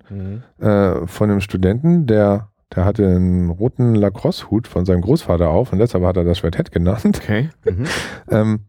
äh, 0.58 1.06
von 1.06 1.30
einem 1.30 1.40
Studenten, 1.40 2.06
der 2.06 2.48
Der 2.74 2.84
hatte 2.84 3.06
einen 3.06 3.50
roten 3.50 3.94
Lacrosse-Hut 3.94 4.68
von 4.68 4.84
seinem 4.84 5.00
Großvater 5.00 5.48
auf 5.48 5.72
und 5.72 5.78
deshalb 5.78 6.04
hat 6.04 6.16
er 6.16 6.24
das 6.24 6.42
Red 6.44 6.58
Hat 6.58 6.72
genannt. 6.72 7.20
Okay. 7.22 7.50
Mhm. 7.64 7.86
ähm, 8.30 8.60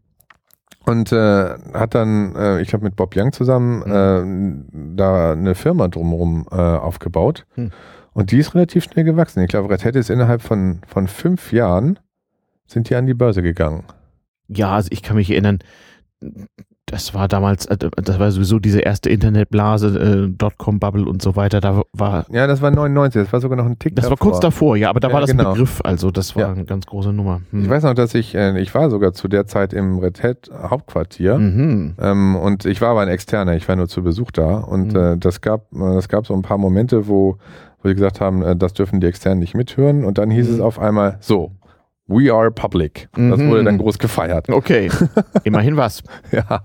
und 0.86 1.12
äh, 1.12 1.49
hat 1.74 1.93
dann, 1.93 2.36
äh, 2.36 2.62
ich 2.62 2.70
glaube 2.70 2.86
mit 2.86 2.95
Bob 2.95 3.14
Young 3.16 3.32
zusammen, 3.32 3.84
mhm. 3.86 4.93
äh, 4.93 4.95
da 4.95 5.34
eine 5.34 5.53
Firma 5.53 5.88
drumherum 5.88 6.47
äh, 6.51 6.55
aufgebaut. 6.55 7.45
Mhm. 7.55 7.72
Und 8.14 8.32
die 8.32 8.39
ist 8.39 8.55
relativ 8.55 8.86
schnell 8.86 9.05
gewachsen. 9.05 9.41
Ich 9.41 9.49
glaube, 9.49 9.70
Red 9.70 9.86
Hat 9.86 9.95
ist 9.95 10.10
innerhalb 10.10 10.41
von, 10.41 10.82
von 10.88 11.07
fünf 11.07 11.51
Jahren 11.53 11.99
sind 12.66 12.89
die 12.89 12.95
an 12.95 13.05
die 13.05 13.14
Börse 13.14 13.41
gegangen. 13.41 13.84
Ja, 14.47 14.72
also 14.76 14.89
ich 14.91 15.03
kann 15.03 15.16
mich 15.16 15.30
erinnern, 15.30 15.60
das 16.92 17.14
war 17.14 17.28
damals, 17.28 17.66
äh, 17.68 17.78
das 17.78 18.20
war 18.20 18.32
sowieso 18.32 18.60
diese 18.60 18.80
erste 18.80 19.10
Internetblase, 19.10 20.28
äh, 20.28 20.30
Dotcom-Bubble 20.36 21.06
und 21.08 21.22
so 21.22 21.36
weiter. 21.36 21.62
Da 21.62 21.82
war. 21.94 22.26
Ja, 22.32 22.48
das 22.48 22.62
war 22.62 22.72
99, 22.72 23.24
das 23.24 23.34
war 23.34 23.42
sogar 23.42 23.58
noch 23.58 23.66
ein 23.66 23.78
Tick 23.78 23.96
Das 23.96 24.04
davor. 24.06 24.20
war 24.20 24.32
kurz 24.32 24.40
davor, 24.40 24.76
ja, 24.78 24.90
aber 24.90 25.00
da 25.00 25.08
Ja, 25.10 25.14
war 25.14 25.22
das 25.22 25.30
genau. 25.32 25.52
Begriff, 25.52 25.82
also 25.84 26.12
das 26.12 26.36
war 26.36 26.44
Ja. 26.44 26.52
eine 26.52 26.66
ganz 26.66 26.86
große 26.86 27.14
Nummer. 27.14 27.42
Hm. 27.52 27.64
Ich 27.64 27.70
weiß 27.70 27.84
noch, 27.84 27.94
dass 27.94 28.16
ich, 28.16 28.34
äh, 28.36 28.60
ich 28.60 28.74
war 28.74 28.90
sogar 28.90 29.14
zu 29.14 29.28
der 29.28 29.46
Zeit 29.46 29.74
im 29.74 30.00
Red 30.00 30.24
Hat 30.24 30.50
Hauptquartier. 30.52 31.38
Mhm. 31.38 31.94
Ähm, 32.00 32.36
und 32.36 32.66
ich 32.66 32.82
war 32.82 32.90
aber 32.90 33.02
ein 33.02 33.08
Externer, 33.10 33.56
ich 33.56 33.68
war 33.68 33.76
nur 33.76 33.88
zu 33.88 34.02
Besuch 34.04 34.32
da. 34.32 34.58
Und 34.58 34.94
Mhm. 34.94 35.00
äh, 35.00 35.18
das 35.18 35.42
gab, 35.42 35.72
äh, 35.74 35.94
das 35.96 36.10
gab 36.10 36.26
so 36.26 36.34
ein 36.34 36.42
paar 36.42 36.58
Momente, 36.58 37.08
wo, 37.08 37.38
wo 37.82 37.88
sie 37.90 37.96
gesagt 37.96 38.20
haben, 38.20 38.42
äh, 38.42 38.56
das 38.56 38.74
dürfen 38.74 39.00
die 39.00 39.08
Externen 39.08 39.40
nicht 39.40 39.56
mithören. 39.56 40.04
Und 40.06 40.18
dann 40.18 40.30
hieß 40.32 40.48
Mhm. 40.50 40.54
es 40.56 40.60
auf 40.62 40.80
einmal 40.80 41.18
so, 41.22 41.52
we 42.10 42.34
are 42.34 42.51
public. 42.51 43.07
Das 43.14 43.39
Mhm. 43.39 43.49
wurde 43.49 43.64
dann 43.64 43.78
groß 43.78 43.97
gefeiert. 43.99 44.49
Okay, 44.49 44.89
immerhin 45.45 45.78
was. 45.78 46.03
Ja. 46.32 46.62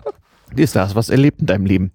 Ist 0.56 0.74
das 0.76 0.94
was 0.96 1.10
erlebt 1.10 1.40
in 1.40 1.46
deinem 1.46 1.66
Leben? 1.66 1.92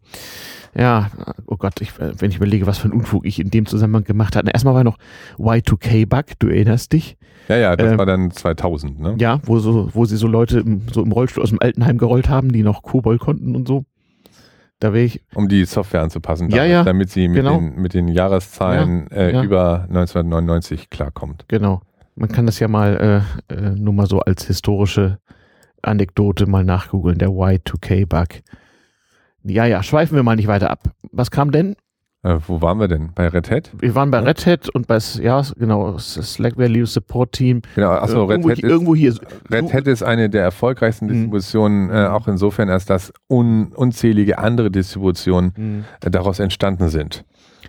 Ja, 0.78 1.10
oh 1.48 1.58
Gott, 1.58 1.82
ich, 1.82 1.94
wenn 2.00 2.30
ich 2.30 2.38
überlege, 2.38 2.68
was 2.68 2.78
für 2.78 2.88
ein 2.88 2.92
Unfug 2.94 3.26
ich 3.26 3.40
in 3.40 3.50
dem 3.50 3.66
Zusammenhang 3.66 4.04
gemacht 4.04 4.36
habe. 4.36 4.46
Na, 4.46 4.52
Erstmal 4.54 4.76
war 4.76 4.84
noch 4.84 4.98
Y2K-Bug, 5.40 6.26
du 6.40 6.48
erinnerst 6.48 6.94
dich? 6.94 7.18
Ja, 7.48 7.58
ja, 7.58 7.76
das 7.76 7.94
Ähm, 7.94 7.98
war 7.98 8.06
dann 8.06 8.30
2000, 8.30 9.00
ne? 9.00 9.16
Ja, 9.20 9.40
wo, 9.44 9.58
so, 9.60 9.90
wo 9.94 10.06
sie 10.06 10.16
so 10.18 10.28
Leute 10.28 10.60
im, 10.60 10.84
so 10.94 11.02
im 11.02 11.12
Rollstuhl 11.12 11.42
aus 11.42 11.50
dem 11.50 11.60
Altenheim 11.60 11.98
gerollt 11.98 12.30
haben, 12.30 12.52
die 12.52 12.62
noch 12.62 12.84
Kobol 12.84 13.18
konnten 13.18 13.56
und 13.56 13.68
so. 13.68 13.86
Da 14.80 14.94
wäre 14.94 15.04
ich, 15.06 15.22
Um 15.34 15.50
die 15.50 15.66
Software 15.66 16.04
anzupassen, 16.04 16.50
Ja, 16.52 16.58
damit, 16.58 16.72
ja, 16.72 16.84
damit 16.84 17.10
sie 17.10 17.28
mit, 17.28 17.38
genau. 17.38 17.58
den, 17.58 17.76
mit 17.82 17.94
den 17.96 18.08
Jahreszahlen 18.08 19.10
äh, 19.12 19.34
ja. 19.34 19.44
über 19.44 19.86
1999 19.90 20.90
klarkommt. 20.90 21.46
genau. 21.48 21.82
Man 22.16 22.30
kann 22.30 22.46
das 22.46 22.60
ja 22.60 22.68
mal 22.68 23.24
äh, 23.50 23.54
äh, 23.54 23.72
nur 23.72 23.94
mal 23.94 24.08
so 24.08 24.20
als 24.20 24.46
historische 24.46 25.20
Anekdote 25.82 26.46
mal 26.48 26.64
nachgoogeln, 26.66 27.18
der 27.18 27.30
Y2K-Bug. 27.30 28.42
Ja, 29.44 29.66
ja, 29.66 29.82
schweifen 29.84 30.16
wir 30.16 30.24
mal 30.24 30.36
nicht 30.36 30.48
weiter 30.48 30.70
ab. 30.70 30.84
Was 31.12 31.32
kam 31.32 31.52
denn? 31.52 31.76
Äh, 32.22 32.36
wo 32.48 32.62
waren 32.62 32.80
wir 32.82 32.90
denn? 32.90 33.12
Bei 33.16 33.30
Red 33.30 33.50
Hat? 33.50 33.72
Wir 33.80 33.96
waren 33.96 34.12
bei 34.12 34.20
Red 34.20 34.46
Hat 34.46 34.68
und 34.68 34.88
bei, 34.88 34.98
ja, 35.22 35.42
genau, 35.58 35.98
Slackware 35.98 36.68
Linux 36.68 36.94
Support 36.94 37.32
Team. 37.32 37.62
Genau, 37.76 37.92
achso, 37.92 38.26
Red 38.26 38.32
irgendwo, 38.32 38.50
Hat 38.50 38.58
ist, 38.60 38.64
irgendwo 38.70 38.96
hier. 38.96 39.16
Red 39.50 39.74
Hat 39.74 39.88
ist 39.88 40.04
eine 40.04 40.30
der 40.30 40.44
erfolgreichsten 40.44 41.06
Mhm. 41.06 41.12
Distributionen, 41.12 41.90
äh, 41.90 42.08
auch 42.08 42.28
insofern, 42.28 42.70
als 42.70 42.84
dass 42.86 43.14
un, 43.30 43.72
unzählige 43.72 44.38
andere 44.40 44.70
Distributionen 44.70 45.54
Hm. 45.56 45.86
äh, 46.04 46.12
daraus 46.12 46.40
entstanden 46.40 46.90
sind. 46.90 47.24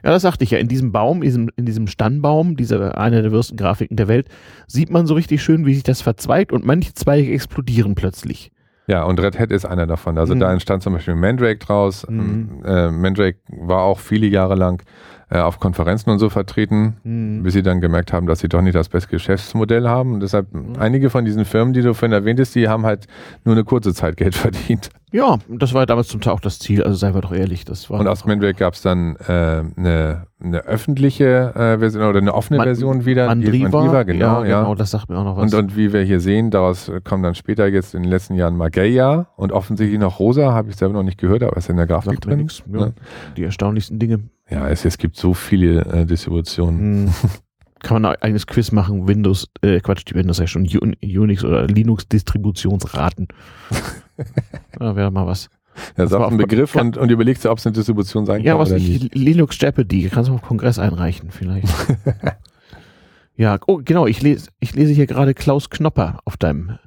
Ja, 0.05 0.11
das 0.11 0.23
sagte 0.23 0.45
ich 0.45 0.51
ja. 0.51 0.59
In 0.59 0.69
diesem 0.69 0.93
Baum, 0.93 1.19
in 1.19 1.23
diesem, 1.23 1.51
in 1.57 1.67
diesem 1.67 1.87
Stannbaum, 1.87 2.57
dieser 2.57 2.97
eine 2.99 3.23
der 3.23 3.33
Würstengrafiken 3.33 3.97
der 3.97 4.09
Welt, 4.09 4.29
sieht 4.67 4.91
man 4.91 5.07
so 5.07 5.15
richtig 5.15 5.43
schön, 5.43 5.67
wie 5.67 5.75
sich 5.75 5.83
das 5.83 6.01
verzweigt 6.03 6.53
und 6.53 6.65
manche 6.65 6.95
Zweige 6.95 7.33
explodieren 7.33 7.95
plötzlich. 7.95 8.51
Ja, 8.87 9.05
und 9.05 9.21
Red 9.21 9.39
Hat 9.39 9.53
ist 9.53 9.65
einer 9.67 9.87
davon. 9.87 10.19
Also 10.19 10.35
Mhm. 10.35 10.41
da 10.41 10.53
entstand 10.53 10.83
zum 10.83 10.95
Beispiel 10.95 11.15
Mandrake 11.15 11.59
draus. 11.59 12.05
Mhm. 12.09 12.63
Äh, 12.65 12.91
Mandrake 12.91 13.39
war 13.49 13.83
auch 13.83 13.99
viele 14.01 14.27
Jahre 14.27 14.57
lang 14.57 14.83
äh, 15.33 15.39
auf 15.39 15.61
Konferenzen 15.61 16.11
und 16.11 16.19
so 16.19 16.29
vertreten, 16.29 16.97
Hm. 17.05 17.45
bis 17.45 17.53
sie 17.53 17.63
dann 17.63 17.81
gemerkt 17.81 18.13
haben, 18.13 18.27
dass 18.27 18.41
sie 18.41 18.49
doch 18.49 18.63
nicht 18.63 18.75
das 18.75 18.89
beste 18.89 19.11
Geschäftsmodell 19.11 19.87
haben. 19.87 20.15
Und 20.15 20.21
deshalb, 20.25 20.49
einige 20.77 21.09
von 21.09 21.25
diesen 21.25 21.45
Firmen, 21.45 21.73
die 21.73 21.83
du 21.83 21.95
vorhin 21.95 22.13
erwähntest, 22.13 22.57
die 22.57 22.67
haben 22.67 22.85
halt 22.85 23.07
nur 23.45 23.55
eine 23.55 23.63
kurze 23.63 23.95
Zeit 23.95 24.17
Geld 24.17 24.35
verdient. 24.35 24.91
Ja, 25.13 25.39
das 25.49 25.75
war 25.75 25.87
damals 25.87 26.07
zum 26.09 26.21
Teil 26.21 26.33
auch 26.35 26.41
das 26.41 26.59
Ziel, 26.61 26.83
also 26.85 26.97
seien 26.97 27.15
wir 27.15 27.21
doch 27.21 27.33
ehrlich. 27.33 27.65
Das 27.65 27.91
war 27.91 27.99
Und 27.99 28.07
aus 28.07 28.25
Mandrake 28.25 28.55
gab 28.55 28.75
es 28.75 28.83
dann 28.83 29.17
äh, 29.17 29.63
eine, 29.77 30.27
eine 30.41 30.61
öffentliche 30.67 31.53
äh, 31.55 31.79
Version 31.79 32.05
oder 32.05 32.19
eine 32.19 32.33
offene 32.33 32.59
Man- 32.59 32.67
Version 32.67 33.05
wieder. 33.07 33.27
Mandriva, 33.27 33.69
Mandriva, 33.71 34.03
genau, 34.05 34.45
ja. 34.45 34.61
genau, 34.61 34.75
das 34.77 34.93
sagt 34.93 35.09
mir 35.11 35.19
auch 35.19 35.25
noch 35.25 35.37
was. 35.37 35.53
Und, 35.53 35.59
und 35.59 35.77
wie 35.77 35.93
wir 35.93 36.03
hier 36.03 36.21
sehen, 36.21 36.51
daraus 36.51 36.91
kommen 37.03 37.23
dann 37.25 37.35
später 37.35 37.67
jetzt 37.67 37.95
in 37.95 38.03
den 38.05 38.11
letzten 38.11 38.35
Jahren 38.35 38.57
Mageia 38.57 39.27
und 39.37 39.51
offensichtlich 39.53 39.99
noch 39.99 40.21
Rosa, 40.21 40.53
habe 40.53 40.71
ich 40.71 40.77
selber 40.77 40.95
noch 40.95 41.03
nicht 41.03 41.19
gehört, 41.19 41.43
aber 41.43 41.57
ist 41.57 41.69
in 41.69 41.77
der 41.77 41.87
Grafik 41.87 42.13
sagt 42.13 42.27
drin. 42.27 42.39
nichts. 42.39 42.63
Ja, 42.73 42.79
Ne? 42.87 42.95
Die 43.37 43.43
erstaunlichsten 43.45 43.99
Dinge. 43.99 44.21
Ja, 44.49 44.69
es, 44.69 44.85
es 44.85 44.97
gibt 44.99 45.17
so 45.17 45.35
viele 45.35 45.85
äh, 45.87 46.07
Distributionen. 46.07 47.07
Hm. 47.09 47.15
Kann 47.83 48.03
man 48.03 48.13
ein 48.13 48.21
eigenes 48.21 48.47
Quiz 48.47 48.73
machen, 48.73 49.09
Windows, 49.09 49.49
äh, 49.63 49.81
Quatsch, 49.81 50.05
die 50.07 50.15
Windows 50.15 50.39
ja 50.39 50.47
schon, 50.47 50.65
Un- 50.81 50.97
Unix 51.03 51.43
oder 51.45 51.67
Linux-Distributionsraten. 51.67 53.29
ja, 54.81 54.97
wäre 54.97 55.11
mal 55.11 55.27
was. 55.27 55.49
Ja, 55.97 56.11
war 56.11 56.29
einen 56.29 56.37
Begriff 56.37 56.75
und, 56.75 56.97
und 56.97 57.11
überlegst 57.11 57.45
du, 57.45 57.51
ob 57.51 57.59
es 57.59 57.66
eine 57.66 57.73
Distribution 57.73 58.27
sein 58.27 58.43
Ja, 58.43 58.53
kann 58.53 58.61
was 58.61 58.71
oder 58.71 58.79
ich, 58.79 59.03
nicht. 59.03 59.14
Linux 59.14 59.59
Jeopardy, 59.61 60.09
kannst 60.09 60.29
du 60.29 60.33
mal 60.33 60.41
auf 60.41 60.47
Kongress 60.47 60.79
einreichen, 60.79 61.31
vielleicht. 61.31 61.68
ja, 63.37 63.59
oh, 63.66 63.81
genau, 63.85 64.07
ich 64.07 64.21
lese, 64.21 64.51
ich 64.59 64.75
lese 64.75 64.93
hier 64.93 65.07
gerade 65.07 65.33
Klaus 65.35 65.71
Knopper 65.71 66.18
auf 66.25 66.37
deinem 66.37 66.79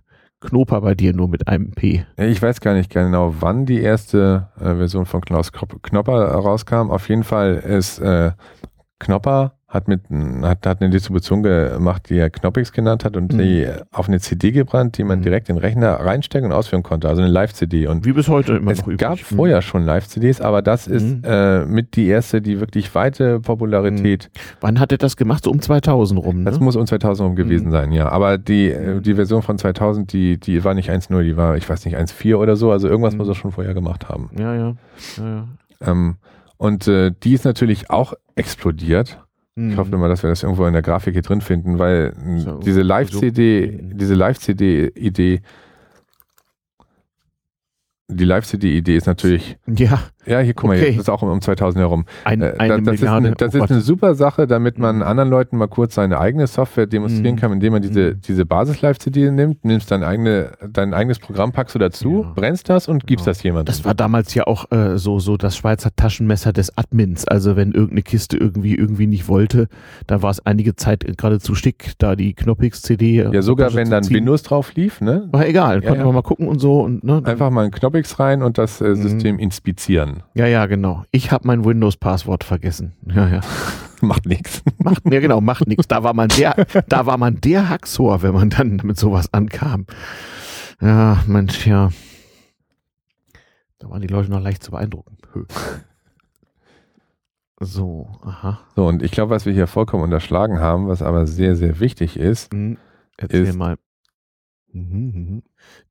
Knoper 0.42 0.82
bei 0.82 0.94
dir 0.94 1.14
nur 1.14 1.30
mit 1.30 1.48
einem 1.48 1.72
P. 1.72 2.06
Ja, 2.18 2.26
Ich 2.26 2.42
weiß 2.42 2.60
gar 2.60 2.74
nicht 2.74 2.92
genau, 2.92 3.36
wann 3.40 3.66
die 3.66 3.80
erste 3.80 4.50
äh, 4.60 4.76
Version 4.76 5.06
von 5.06 5.22
Klaus 5.22 5.52
Knopper 5.54 6.26
rauskam. 6.26 6.92
Auf 6.92 7.08
jeden 7.10 7.24
Fall 7.24 7.56
ist 7.56 8.00
äh, 8.00 8.32
Knopper 9.00 9.54
hat 9.74 9.88
mit 9.88 10.02
hat, 10.44 10.66
hat 10.68 10.82
eine 10.82 10.92
Distribution 10.92 11.42
gemacht, 11.42 12.10
die 12.10 12.18
er 12.18 12.30
Knoppix 12.30 12.72
genannt 12.72 13.04
hat 13.04 13.18
und 13.18 13.34
Mhm. 13.34 13.38
die 13.40 13.68
auf 13.92 14.08
eine 14.08 14.20
CD 14.20 14.52
gebrannt, 14.52 14.98
die 15.00 15.04
man 15.04 15.20
Mhm. 15.20 15.24
direkt 15.24 15.50
in 15.50 15.56
den 15.56 15.62
Rechner 15.62 15.94
reinstecken 15.94 16.52
und 16.52 16.56
ausführen 16.56 16.84
konnte, 16.84 17.10
also 17.10 17.22
eine 17.24 17.32
Live-CD. 17.32 17.88
Und 17.88 18.06
Wie 18.06 18.14
bis 18.14 18.28
heute 18.28 18.54
immer 18.58 18.72
es 18.72 18.80
noch 18.80 18.86
üblich. 18.88 19.00
gab 19.00 19.18
Hm. 19.18 19.38
vorher 19.38 19.62
schon 19.64 19.84
Live-CDs, 19.84 20.42
aber 20.42 20.62
das 20.62 20.86
ist 20.88 21.04
Mhm. 21.04 21.22
äh, 21.24 21.66
mit 21.66 21.96
die 21.96 22.06
erste, 22.08 22.42
die 22.42 22.60
wirklich 22.60 22.94
weite 22.94 23.40
Popularität. 23.40 24.30
Wann 24.62 24.80
hat 24.80 24.92
er 24.92 24.98
das 25.00 25.18
gemacht? 25.18 25.44
So 25.44 25.50
um 25.52 25.60
2000 25.60 26.24
rum, 26.24 26.40
ne? 26.44 26.52
Das 26.52 26.60
muss 26.60 26.76
um 26.76 26.86
2000 26.86 27.30
rum 27.30 27.36
gewesen 27.36 27.68
Mhm. 27.68 27.72
sein, 27.72 27.92
ja. 27.92 28.10
Aber 28.10 28.38
die, 28.38 28.70
äh, 28.70 29.02
die 29.02 29.16
Version 29.16 29.42
von 29.42 29.58
2000, 29.58 30.14
die, 30.14 30.40
die 30.40 30.64
war 30.64 30.76
nicht 30.76 30.92
1.0, 30.92 31.24
die 31.24 31.36
war, 31.36 31.58
ich 31.58 31.68
weiß 31.68 31.84
nicht, 31.86 31.98
1.4 31.98 32.38
oder 32.38 32.56
so. 32.56 32.72
Also 32.72 32.88
irgendwas 32.88 33.14
Mhm. 33.14 33.18
muss 33.18 33.28
er 33.30 33.36
schon 33.36 33.52
vorher 33.52 33.74
gemacht 33.74 34.08
haben. 34.08 34.30
ja, 34.38 34.54
ja. 34.54 34.76
ja, 35.18 35.24
ja. 35.28 35.48
Ähm, 35.82 36.18
und 36.58 36.88
äh, 36.88 37.12
die 37.24 37.34
ist 37.34 37.44
natürlich 37.46 37.90
auch 37.90 38.14
explodiert. 38.36 39.20
Ich 39.56 39.62
Hm. 39.62 39.78
hoffe 39.78 39.96
mal, 39.98 40.10
dass 40.10 40.24
wir 40.24 40.30
das 40.32 40.42
irgendwo 40.42 40.66
in 40.66 40.74
der 40.74 40.82
Grafik 40.82 41.14
hier 41.14 41.22
drin 41.22 41.42
finden, 41.42 41.78
weil 41.78 42.14
So, 42.40 42.58
diese 42.60 42.82
Live-CD, 42.82 43.80
diese 43.94 44.16
Live-CD-Idee, 44.16 45.42
die 48.08 48.26
Live-CD-Idee 48.26 48.96
ist 48.98 49.06
natürlich, 49.08 49.58
Ja, 49.68 50.00
ja, 50.26 50.40
hier 50.40 50.54
guck 50.54 50.70
mal, 50.70 50.78
hier, 50.78 50.88
das 50.92 50.98
ist 50.98 51.10
auch 51.10 51.22
um, 51.22 51.30
um 51.30 51.42
2000 51.42 51.80
herum. 51.82 52.06
ein, 52.24 52.42
Äh, 52.42 52.54
eine 52.58 52.82
da- 52.82 52.92
das 52.92 53.02
ist, 53.02 53.08
eine, 53.08 53.32
das 53.32 53.56
oh 53.56 53.64
ist 53.64 53.72
eine 53.72 53.82
super 53.82 54.16
Sache, 54.16 54.48
damit 54.48 54.78
man 54.78 54.98
Mhm. 54.98 55.02
anderen 55.04 55.30
Leuten 55.30 55.58
mal 55.58 55.68
kurz 55.68 55.96
seine 55.96 56.20
eigene 56.20 56.48
Software 56.48 56.86
demonstrieren 56.88 57.36
Mhm. 57.36 57.40
kann, 57.40 57.52
indem 57.54 57.74
man 57.74 57.82
diese, 57.82 58.12
Mhm. 58.14 58.22
diese 58.28 58.46
Basis-Live-CD 58.46 59.32
nimmt, 59.32 59.64
nimmst 59.66 59.92
dein, 59.92 60.04
eigene, 60.04 60.52
dein 60.72 60.94
eigenes 60.94 61.20
Programm, 61.20 61.52
packst 61.52 61.76
du 61.76 61.80
dazu, 61.80 62.24
Ja. 62.24 62.32
brennst 62.36 62.70
das 62.70 62.88
und 62.88 63.06
gibst 63.08 63.26
Genau. 63.26 63.32
das 63.32 63.44
jemandem. 63.44 63.66
Das 63.66 63.86
war 63.86 63.94
damals 63.94 64.34
ja 64.34 64.48
auch 64.48 64.72
äh, 64.72 64.98
so, 64.98 65.20
so 65.20 65.38
das 65.38 65.56
Schweizer 65.58 65.90
Taschenmesser 65.96 66.54
des 66.54 66.78
Admins. 66.78 67.28
Also 67.28 67.56
wenn 67.56 67.72
irgendeine 67.72 68.02
Kiste 68.04 68.38
irgendwie 68.38 68.76
irgendwie 68.76 69.08
nicht 69.08 69.28
wollte, 69.28 69.68
dann 70.08 70.22
war 70.22 70.32
es 70.32 70.46
einige 70.46 70.76
Zeit 70.76 71.06
geradezu 71.18 71.56
schick, 71.56 71.94
da 71.98 72.16
die 72.16 72.34
Knoppix-CD. 72.34 73.28
ja, 73.32 73.42
sogar 73.42 73.74
wenn 73.74 73.90
dann 73.90 74.10
Windows 74.10 74.44
drauf 74.44 74.74
lief, 74.76 75.02
ne? 75.02 75.28
War 75.32 75.48
egal, 75.48 75.76
Ja, 75.82 75.88
konnte 75.90 76.00
ja. 76.00 76.06
man 76.06 76.16
mal 76.16 76.22
gucken 76.22 76.48
und 76.48 76.60
so. 76.60 76.82
Und, 76.82 77.04
ne, 77.04 77.22
Einfach 77.26 77.50
mal 77.50 77.62
einen 77.64 77.72
Knoppix 77.72 78.20
rein 78.20 78.42
und 78.42 78.58
das 78.58 78.82
äh, 78.82 78.90
Mhm. 78.90 78.96
System 78.96 79.40
inspizieren. 80.14 80.24
Ja, 80.36 80.48
ja, 80.48 80.66
genau. 80.66 81.04
Ich 81.12 81.32
habe 81.32 81.48
mein 81.48 81.66
Windows-Passwort 81.66 82.44
vergessen. 82.44 82.94
Ja, 83.08 83.28
ja. 83.28 83.42
Macht 84.02 84.26
nichts. 84.26 84.62
Macht, 84.84 85.02
ja, 85.10 85.20
genau, 85.22 85.40
macht 85.40 85.68
nichts. 85.68 85.88
Da 85.88 86.04
war 86.04 86.14
man 86.14 86.28
der, 86.30 86.66
da 86.90 87.06
war 87.06 87.18
man 87.18 87.40
der 87.40 87.70
Haxor, 87.70 88.22
wenn 88.22 88.34
man 88.34 88.50
dann 88.50 88.82
mit 88.84 88.98
sowas 89.00 89.34
ankam. 89.34 89.86
Ja, 90.82 91.24
Mensch, 91.26 91.66
ja. 91.66 91.90
Da 93.80 93.90
waren 93.90 94.02
die 94.02 94.08
Leute 94.08 94.30
noch 94.30 94.42
leicht 94.42 94.62
zu 94.64 94.72
beeindrucken. 94.72 95.18
So, 97.60 98.10
aha. 98.24 98.60
So, 98.76 98.88
und 98.88 99.02
ich 99.04 99.12
glaube, 99.12 99.30
was 99.34 99.46
wir 99.46 99.54
hier 99.54 99.68
vollkommen 99.68 100.04
unterschlagen 100.04 100.60
haben, 100.60 100.88
was 100.88 101.02
aber 101.02 101.26
sehr, 101.28 101.56
sehr 101.56 101.80
wichtig 101.80 102.18
ist, 102.18 102.52
Hm, 102.54 102.78
Erzähl 103.18 103.44
Ist- 103.46 103.56
mal. 103.56 103.78
Mhm, 104.74 105.12
mhm. 105.14 105.44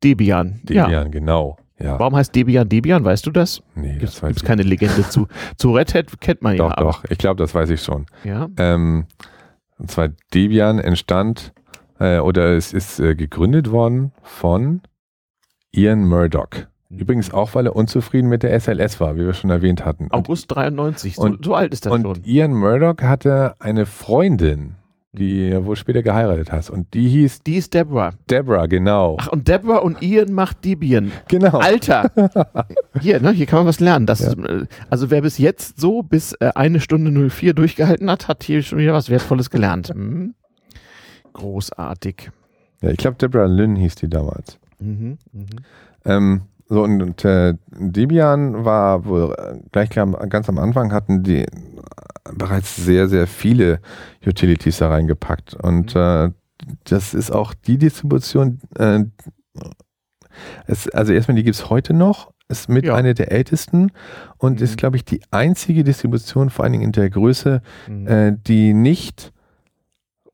Debian. 0.03 0.61
Ja. 0.69 0.85
Debian, 0.87 1.11
genau. 1.13 1.57
Ja, 1.79 1.99
Warum 1.99 2.15
heißt 2.17 2.35
Debian 2.35 2.69
Debian? 2.69 3.05
Weißt 3.05 3.27
du 3.27 3.31
das? 3.31 3.63
nee, 3.75 3.93
Gibt 3.93 4.03
das 4.05 4.23
weiß 4.23 4.31
es 4.33 4.37
ich 4.39 4.45
keine 4.45 4.63
Legende 4.63 5.09
zu. 5.09 5.27
Zu 5.57 5.73
Red 5.75 5.95
Hat 5.95 6.21
kennt 6.21 6.43
man 6.43 6.57
Doch, 6.57 6.71
ja. 6.71 6.77
aber- 6.79 6.91
doch. 6.93 7.05
Ich 7.09 7.19
glaube, 7.19 7.37
das 7.43 7.55
weiß 7.55 7.71
ich 7.71 7.83
schon. 7.83 8.07
Ja. 8.25 8.49
Ähm, 8.57 9.07
und 9.79 9.91
zwar 9.91 10.09
Debian 10.33 10.79
entstand 10.79 11.53
äh, 11.99 12.19
oder 12.19 12.53
es 12.57 12.73
ist 12.73 13.01
äh, 13.01 13.15
gegründet 13.17 13.71
worden 13.71 14.13
von 14.23 14.81
Ian 15.73 16.05
Murdoch. 16.07 16.49
Übrigens 16.91 17.33
auch, 17.33 17.55
weil 17.55 17.67
er 17.67 17.75
unzufrieden 17.75 18.29
mit 18.29 18.43
der 18.43 18.59
SLS 18.61 19.01
war, 19.01 19.17
wie 19.17 19.25
wir 19.25 19.33
schon 19.33 19.49
erwähnt 19.51 19.85
hatten. 19.87 20.05
Und, 20.05 20.13
August 20.15 20.55
93. 20.55 21.17
So, 21.17 21.23
und- 21.23 21.45
so 21.45 21.55
alt 21.55 21.73
ist 21.73 21.87
das 21.87 21.93
und 21.93 22.03
schon. 22.03 22.25
Ian 22.25 22.53
Murdoch 22.53 22.97
hatte 23.03 23.55
eine 23.61 23.87
Freundin, 23.87 24.75
die 25.13 25.49
ja 25.49 25.65
wohl 25.65 25.77
später 25.77 26.03
geheiratet 26.03 26.51
hast. 26.53 26.71
Und 26.71 26.95
die 26.95 27.09
hieß. 27.09 27.43
Die 27.43 27.57
ist 27.57 27.75
Deborah. 27.75 28.15
Deborah, 28.31 28.67
genau. 28.67 29.17
Ach, 29.21 29.29
und 29.29 29.47
Deborah 29.47 29.79
und 29.79 30.01
Ian 30.03 30.33
macht 30.33 30.65
Debian. 30.65 31.13
Genau. 31.29 31.59
Alter! 31.59 32.11
hier, 33.01 33.21
ne, 33.21 33.31
hier 33.33 33.47
kann 33.47 33.61
man 33.61 33.67
was 33.67 33.81
lernen. 33.81 34.07
Das, 34.07 34.21
ja. 34.21 34.33
Äh, 34.33 34.67
also 34.89 35.11
wer 35.11 35.21
bis 35.21 35.37
jetzt 35.37 35.79
so 35.79 36.03
bis 36.03 36.33
äh, 36.35 36.53
eine 36.55 36.81
Stunde 36.81 37.11
04 37.31 37.53
durchgehalten 37.53 38.11
hat, 38.11 38.29
hat 38.29 38.43
hier 38.43 38.63
schon 38.63 38.79
wieder 38.79 38.95
was 38.95 39.11
Wertvolles 39.11 39.51
gelernt. 39.51 39.93
Hm? 40.03 40.35
Großartig. 41.35 42.31
Ja, 42.83 42.91
ich 42.91 42.97
glaube, 42.97 43.17
Deborah 43.17 43.47
Lynn 43.47 43.77
hieß 43.77 43.95
die 43.95 44.09
damals. 44.09 44.59
Mhm, 44.81 45.19
mh. 45.33 45.45
ähm, 46.05 46.43
so, 46.73 46.85
und, 46.85 47.03
und 47.03 47.23
äh, 47.27 47.53
Debian 47.69 48.65
war 48.65 49.05
wohl 49.05 49.35
äh, 49.37 49.59
gleich 49.73 49.91
ganz 49.91 50.49
am 50.49 50.57
Anfang 50.57 50.91
hatten 50.91 51.23
die 51.23 51.45
bereits 52.33 52.77
sehr, 52.77 53.11
sehr 53.11 53.27
viele 53.27 53.81
Utilities 54.27 54.79
da 54.79 54.89
reingepackt. 54.89 55.53
Und 55.53 55.95
mhm. 55.95 56.01
äh, 56.01 56.31
das 56.85 57.13
ist 57.13 57.31
auch 57.31 57.53
die 57.53 57.77
Distribution, 57.77 58.61
äh, 58.79 59.05
es, 60.67 60.89
also 60.89 61.13
erstmal, 61.13 61.35
die 61.35 61.45
gibt 61.45 61.57
es 61.57 61.69
heute 61.69 61.93
noch, 61.93 62.33
ist 62.49 62.71
mit 62.71 62.87
ja. 62.87 62.95
einer 62.95 63.13
der 63.13 63.33
ältesten 63.33 63.93
und 64.39 64.61
mhm. 64.61 64.65
ist, 64.65 64.79
glaube 64.79 64.97
ich, 64.97 65.05
die 65.05 65.21
einzige 65.31 65.85
Distribution, 65.85 66.49
vor 66.49 66.65
allen 66.65 66.73
Dingen 66.73 66.85
in 66.85 66.93
der 66.93 67.11
Größe, 67.11 67.61
mhm. 67.87 68.07
äh, 68.07 68.33
die 68.47 68.73
nicht 68.73 69.35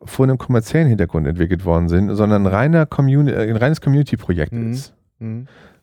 vor 0.05 0.25
einem 0.25 0.39
kommerziellen 0.39 0.87
Hintergrund 0.87 1.27
entwickelt 1.27 1.65
worden 1.65 1.89
sind, 1.89 2.15
sondern 2.15 2.47
reiner 2.47 2.87
Communi 2.87 3.33
äh, 3.33 3.51
ein 3.51 3.57
reines 3.57 3.81
Community-Projekt 3.81 4.53
mhm. 4.53 4.71
ist. 4.71 4.95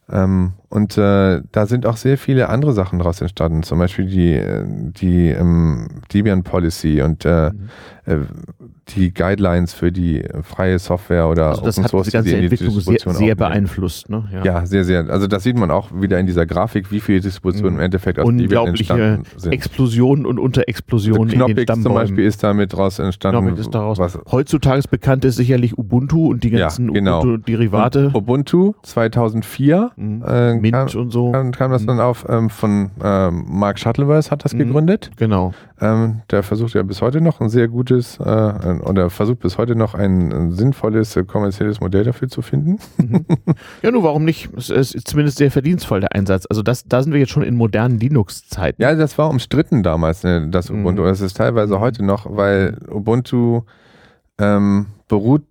Ähm, 0.09 0.53
und 0.69 0.97
äh, 0.97 1.41
da 1.51 1.65
sind 1.65 1.85
auch 1.85 1.97
sehr 1.97 2.17
viele 2.17 2.49
andere 2.49 2.73
Sachen 2.73 2.99
daraus 2.99 3.21
entstanden, 3.21 3.63
zum 3.63 3.79
Beispiel 3.79 4.05
die, 4.05 4.41
die 4.99 5.29
ähm, 5.29 5.87
Debian 6.13 6.43
Policy 6.43 7.01
und 7.01 7.25
äh, 7.25 7.51
mhm. 7.51 7.69
äh, 8.05 8.17
die 8.89 9.13
Guidelines 9.13 9.73
für 9.73 9.91
die 9.91 10.23
freie 10.43 10.77
Software 10.77 11.27
oder 11.27 11.49
also 11.49 11.61
das 11.63 11.77
Open 11.79 11.89
Source, 11.89 12.07
hat 12.07 12.13
die 12.13 12.17
ganze 12.17 12.29
die 12.29 12.43
Entwicklung 12.43 12.79
sehr, 12.79 12.99
sehr 12.99 13.35
beeinflusst. 13.35 14.09
Ne? 14.09 14.25
Ja. 14.31 14.43
ja. 14.43 14.65
sehr, 14.65 14.83
sehr. 14.83 15.09
Also 15.09 15.27
das 15.27 15.43
sieht 15.43 15.57
man 15.57 15.71
auch 15.71 15.89
wieder 15.93 16.19
in 16.19 16.27
dieser 16.27 16.45
Grafik, 16.45 16.91
wie 16.91 16.99
viele 16.99 17.19
Distributionen 17.19 17.73
mhm. 17.73 17.79
im 17.79 17.85
Endeffekt 17.85 18.19
aus 18.19 18.29
Debian 18.29 18.67
entstanden 18.67 19.23
sind. 19.37 19.51
Explosionen 19.51 20.25
und 20.25 20.39
Unterexplosionen 20.39 21.33
also 21.33 21.45
in 21.45 21.55
den 21.55 21.63
Stammbaum. 21.63 21.83
zum 21.83 21.93
Beispiel 21.95 22.25
ist 22.25 22.43
damit 22.43 22.73
daraus 22.73 22.99
entstanden. 22.99 23.41
Knoppix 23.41 23.61
ist 23.61 23.73
daraus. 23.73 23.97
Was, 23.97 24.19
Heutzutage 24.31 24.79
ist 24.79 24.89
bekannt 24.89 25.25
ist 25.25 25.37
sicherlich 25.37 25.77
Ubuntu 25.77 26.27
und 26.29 26.43
die 26.43 26.51
ganzen 26.51 26.87
ja, 26.87 26.93
genau. 26.93 27.21
Ubuntu-Derivate. 27.21 28.11
Ubuntu 28.13 28.73
2004 28.83 29.91
mhm. 29.95 30.23
äh, 30.25 30.61
Mint 30.71 30.91
kam, 30.91 31.01
und 31.01 31.11
so. 31.11 31.31
Kam, 31.31 31.51
kam 31.51 31.71
das 31.71 31.83
mhm. 31.83 31.87
dann 31.87 31.99
auf 31.99 32.25
ähm, 32.27 32.49
von 32.49 32.91
ähm, 33.03 33.45
Mark 33.47 33.79
Shuttleworth 33.79 34.31
hat 34.31 34.43
das 34.43 34.53
mhm. 34.53 34.59
gegründet. 34.59 35.11
Genau. 35.17 35.53
Ähm, 35.79 36.21
der 36.31 36.43
versucht 36.43 36.73
ja 36.73 36.83
bis 36.83 37.01
heute 37.01 37.21
noch 37.21 37.41
ein 37.41 37.49
sehr 37.49 37.67
gutes 37.67 38.17
äh, 38.19 38.23
oder 38.23 39.09
versucht 39.09 39.39
bis 39.39 39.57
heute 39.57 39.75
noch 39.75 39.93
ein 39.93 40.51
sinnvolles 40.51 41.15
äh, 41.15 41.23
kommerzielles 41.23 41.81
Modell 41.81 42.03
dafür 42.03 42.27
zu 42.27 42.41
finden. 42.41 42.79
Mhm. 42.97 43.25
Ja, 43.81 43.91
nur 43.91 44.03
warum 44.03 44.25
nicht? 44.25 44.49
Es 44.57 44.69
ist 44.69 45.07
zumindest 45.07 45.37
sehr 45.37 45.51
verdienstvoll 45.51 45.99
der 45.99 46.13
Einsatz. 46.13 46.45
Also 46.49 46.61
das, 46.61 46.85
da 46.85 47.03
sind 47.03 47.13
wir 47.13 47.19
jetzt 47.19 47.31
schon 47.31 47.43
in 47.43 47.55
modernen 47.55 47.99
Linux-Zeiten. 47.99 48.81
Ja, 48.81 48.95
das 48.95 49.17
war 49.17 49.29
umstritten 49.29 49.83
damals, 49.83 50.23
ne, 50.23 50.47
das 50.49 50.69
mhm. 50.69 50.81
Ubuntu. 50.81 51.03
Das 51.03 51.21
ist 51.21 51.37
teilweise 51.37 51.79
heute 51.79 52.03
noch, 52.03 52.25
weil 52.29 52.77
Ubuntu 52.89 53.61
ähm, 54.39 54.87
beruht 55.07 55.43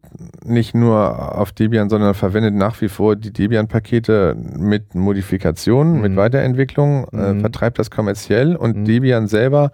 nicht 0.44 0.74
nur 0.74 1.38
auf 1.38 1.52
Debian, 1.52 1.88
sondern 1.88 2.14
verwendet 2.14 2.54
nach 2.54 2.80
wie 2.80 2.88
vor 2.88 3.16
die 3.16 3.32
Debian-Pakete 3.32 4.36
mit 4.58 4.94
Modifikationen, 4.94 5.96
mhm. 5.96 6.02
mit 6.02 6.16
Weiterentwicklung, 6.16 7.06
äh, 7.12 7.32
mhm. 7.32 7.40
vertreibt 7.40 7.78
das 7.78 7.90
kommerziell 7.90 8.56
und 8.56 8.78
mhm. 8.78 8.84
Debian 8.84 9.26
selber 9.28 9.70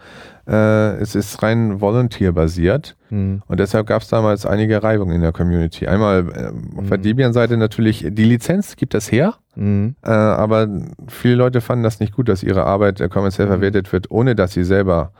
äh, 0.51 0.97
es 0.97 1.15
ist 1.15 1.43
rein 1.43 1.81
volunteer-basiert 1.81 2.97
mhm. 3.11 3.43
und 3.47 3.61
deshalb 3.61 3.87
gab 3.87 4.03
es 4.03 4.09
damals 4.09 4.47
einige 4.47 4.83
Reibungen 4.83 5.15
in 5.15 5.21
der 5.23 5.33
Community. 5.33 5.87
Einmal 5.87 6.27
äh, 6.29 6.79
auf 6.79 6.89
der 6.89 6.99
mhm. 6.99 7.03
Debian-Seite 7.03 7.57
natürlich, 7.57 8.07
die 8.11 8.25
Lizenz 8.25 8.75
gibt 8.75 8.95
das 8.95 9.13
her, 9.13 9.35
mhm. 9.55 9.95
äh, 10.03 10.11
aber 10.11 10.67
viele 11.09 11.37
Leute 11.37 11.61
fanden 11.61 11.85
das 11.85 12.01
nicht 12.01 12.15
gut, 12.15 12.29
dass 12.29 12.43
ihre 12.43 12.65
Arbeit 12.65 13.01
äh, 13.01 13.09
kommerziell 13.09 13.47
verwertet 13.47 13.93
wird, 13.93 14.11
ohne 14.11 14.35
dass 14.35 14.53
sie 14.53 14.65
selber 14.65 15.13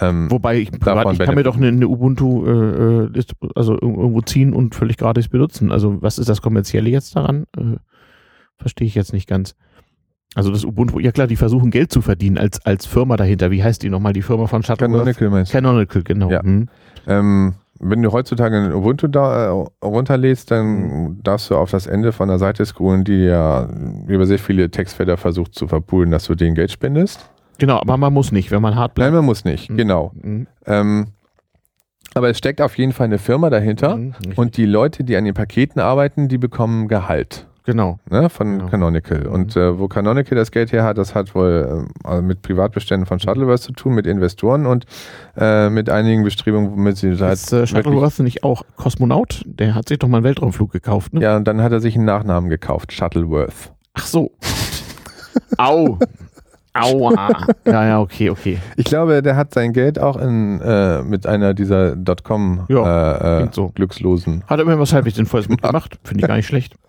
ähm, 0.00 0.30
Wobei 0.30 0.58
ich, 0.58 0.70
privat, 0.70 1.12
ich 1.12 1.18
kann 1.18 1.34
mir 1.34 1.42
doch 1.42 1.56
eine, 1.56 1.68
eine 1.68 1.88
Ubuntu 1.88 2.46
äh, 2.46 3.06
äh 3.06 3.22
also 3.56 3.76
irgendwo 4.06 4.22
ziehen 4.22 4.52
und 4.52 4.74
völlig 4.74 4.96
gratis 4.96 5.28
benutzen. 5.28 5.70
Also 5.70 6.00
was 6.02 6.18
ist 6.18 6.28
das 6.28 6.42
Kommerzielle 6.42 6.90
jetzt 6.90 7.14
daran? 7.16 7.44
Verstehe 8.58 8.86
ich 8.86 8.94
jetzt 8.94 9.12
nicht 9.12 9.28
ganz. 9.28 9.54
Also 10.34 10.50
das 10.50 10.64
Ubuntu, 10.64 10.98
ja 10.98 11.12
klar, 11.12 11.26
die 11.26 11.36
versuchen 11.36 11.70
Geld 11.70 11.90
zu 11.92 12.02
verdienen 12.02 12.36
als, 12.36 12.64
als 12.66 12.84
Firma 12.84 13.16
dahinter. 13.16 13.50
Wie 13.50 13.62
heißt 13.62 13.82
die 13.82 13.88
nochmal, 13.88 14.12
die 14.12 14.22
Firma 14.22 14.46
von 14.46 14.62
Shuttleworth? 14.62 14.98
Canonical 14.98 15.30
meinst 15.30 15.52
du? 15.52 15.56
Canonical, 15.56 16.02
genau. 16.02 16.30
Ja. 16.30 16.42
Hm. 16.42 16.68
Ähm, 17.06 17.54
wenn 17.78 18.02
du 18.02 18.12
heutzutage 18.12 18.56
ein 18.56 18.72
Ubuntu 18.72 19.06
da, 19.06 19.50
äh, 19.50 19.66
runterlädst, 19.84 20.50
dann 20.50 21.20
darfst 21.22 21.50
du 21.50 21.56
auf 21.56 21.70
das 21.70 21.86
Ende 21.86 22.12
von 22.12 22.28
der 22.28 22.38
Seite 22.38 22.64
scrollen, 22.64 23.04
die 23.04 23.24
ja 23.24 23.68
über 24.06 24.26
sehr 24.26 24.38
viele 24.38 24.70
Textfelder 24.70 25.16
versucht 25.16 25.54
zu 25.54 25.68
verpoolen, 25.68 26.10
dass 26.10 26.24
du 26.24 26.34
denen 26.34 26.54
Geld 26.54 26.70
spendest. 26.70 27.30
Genau, 27.58 27.78
aber 27.78 27.96
man 27.96 28.12
muss 28.12 28.32
nicht, 28.32 28.50
wenn 28.50 28.60
man 28.60 28.74
hart 28.74 28.94
bleibt. 28.94 29.06
Nein, 29.06 29.16
man 29.16 29.24
muss 29.24 29.44
nicht, 29.44 29.70
mhm. 29.70 29.76
genau. 29.76 30.12
Mhm. 30.14 30.46
Ähm, 30.66 31.06
aber 32.16 32.30
es 32.30 32.38
steckt 32.38 32.60
auf 32.60 32.78
jeden 32.78 32.92
Fall 32.92 33.06
eine 33.06 33.18
Firma 33.18 33.50
dahinter 33.50 33.96
mhm, 33.96 34.14
und 34.36 34.56
die 34.56 34.66
Leute, 34.66 35.04
die 35.04 35.16
an 35.16 35.24
den 35.24 35.34
Paketen 35.34 35.80
arbeiten, 35.80 36.28
die 36.28 36.38
bekommen 36.38 36.88
Gehalt. 36.88 37.46
Genau. 37.66 37.98
Ne, 38.08 38.30
von 38.30 38.58
genau. 38.58 38.70
Canonical. 38.70 39.24
Mhm. 39.24 39.32
Und 39.32 39.56
äh, 39.56 39.76
wo 39.78 39.88
Canonical 39.88 40.36
das 40.38 40.52
Geld 40.52 40.70
her 40.70 40.84
hat, 40.84 40.98
das 40.98 41.16
hat 41.16 41.34
wohl 41.34 41.88
äh, 42.04 42.08
also 42.08 42.22
mit 42.22 42.40
Privatbeständen 42.40 43.06
von 43.06 43.18
Shuttleworth 43.18 43.60
zu 43.60 43.72
tun, 43.72 43.94
mit 43.94 44.06
Investoren 44.06 44.66
und 44.66 44.86
äh, 45.36 45.68
mit 45.68 45.90
einigen 45.90 46.22
Bestrebungen, 46.22 46.70
womit 46.70 46.96
sie 46.96 47.16
halt. 47.18 47.34
Ist 47.34 47.52
äh, 47.52 47.66
Shuttleworth 47.66 48.20
nicht 48.20 48.44
auch 48.44 48.62
Kosmonaut? 48.76 49.42
Der 49.46 49.74
hat 49.74 49.88
sich 49.88 49.98
doch 49.98 50.06
mal 50.06 50.18
einen 50.18 50.24
Weltraumflug 50.24 50.70
gekauft, 50.70 51.12
ne? 51.12 51.22
Ja, 51.22 51.36
und 51.36 51.48
dann 51.48 51.60
hat 51.60 51.72
er 51.72 51.80
sich 51.80 51.96
einen 51.96 52.04
Nachnamen 52.04 52.48
gekauft, 52.48 52.92
Shuttleworth. 52.92 53.72
Ach 53.94 54.06
so. 54.06 54.30
Au. 55.58 55.98
Aua. 56.82 57.28
Ja, 57.64 57.86
ja, 57.86 58.00
okay, 58.00 58.30
okay. 58.30 58.58
Ich 58.76 58.84
glaube, 58.84 59.22
der 59.22 59.36
hat 59.36 59.52
sein 59.52 59.72
Geld 59.72 59.98
auch 59.98 60.16
in, 60.16 60.60
äh, 60.60 61.02
mit 61.02 61.26
einer 61.26 61.52
dieser 61.52 61.96
Dotcom 61.96 62.64
ja, 62.68 63.40
äh, 63.40 63.48
so. 63.50 63.68
Glückslosen. 63.74 64.44
Hat 64.46 64.58
er 64.58 64.62
immerhin 64.62 64.80
was 64.80 64.92
halbwegs 64.92 65.16
Sinnvolles 65.16 65.48
mitgemacht. 65.48 65.98
Finde 66.04 66.22
ich 66.22 66.28
gar 66.28 66.36
nicht 66.36 66.46
schlecht. 66.46 66.74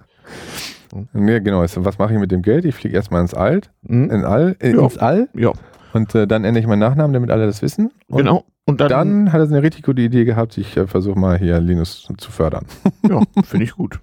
Ja, 1.13 1.39
genau. 1.39 1.61
Was 1.61 1.97
mache 1.97 2.13
ich 2.13 2.19
mit 2.19 2.31
dem 2.31 2.41
Geld? 2.41 2.63
Ich 2.63 2.73
fliege 2.73 2.95
erstmal 2.95 3.21
ins 3.21 3.33
All, 3.33 3.59
mhm. 3.81 4.09
in 4.09 4.23
All, 4.23 4.55
äh, 4.59 4.71
ja. 4.71 4.81
ins 4.81 4.97
All. 4.97 5.27
Ja. 5.33 5.51
Und 5.93 6.15
äh, 6.15 6.27
dann 6.27 6.45
ändere 6.45 6.61
ich 6.61 6.67
meinen 6.67 6.79
Nachnamen, 6.79 7.13
damit 7.13 7.29
alle 7.29 7.45
das 7.45 7.61
wissen. 7.61 7.91
Und 8.07 8.19
genau. 8.19 8.45
Und 8.65 8.81
dann, 8.81 8.89
dann 8.89 9.33
hat 9.33 9.39
er 9.39 9.47
eine 9.47 9.63
richtig 9.63 9.83
gute 9.83 10.01
Idee 10.01 10.25
gehabt. 10.25 10.57
Ich 10.57 10.75
äh, 10.75 10.87
versuche 10.87 11.17
mal 11.17 11.37
hier 11.37 11.59
Linus 11.59 12.07
zu 12.17 12.31
fördern. 12.31 12.65
Ja, 13.07 13.21
finde 13.43 13.63
ich 13.65 13.71
gut. 13.71 13.99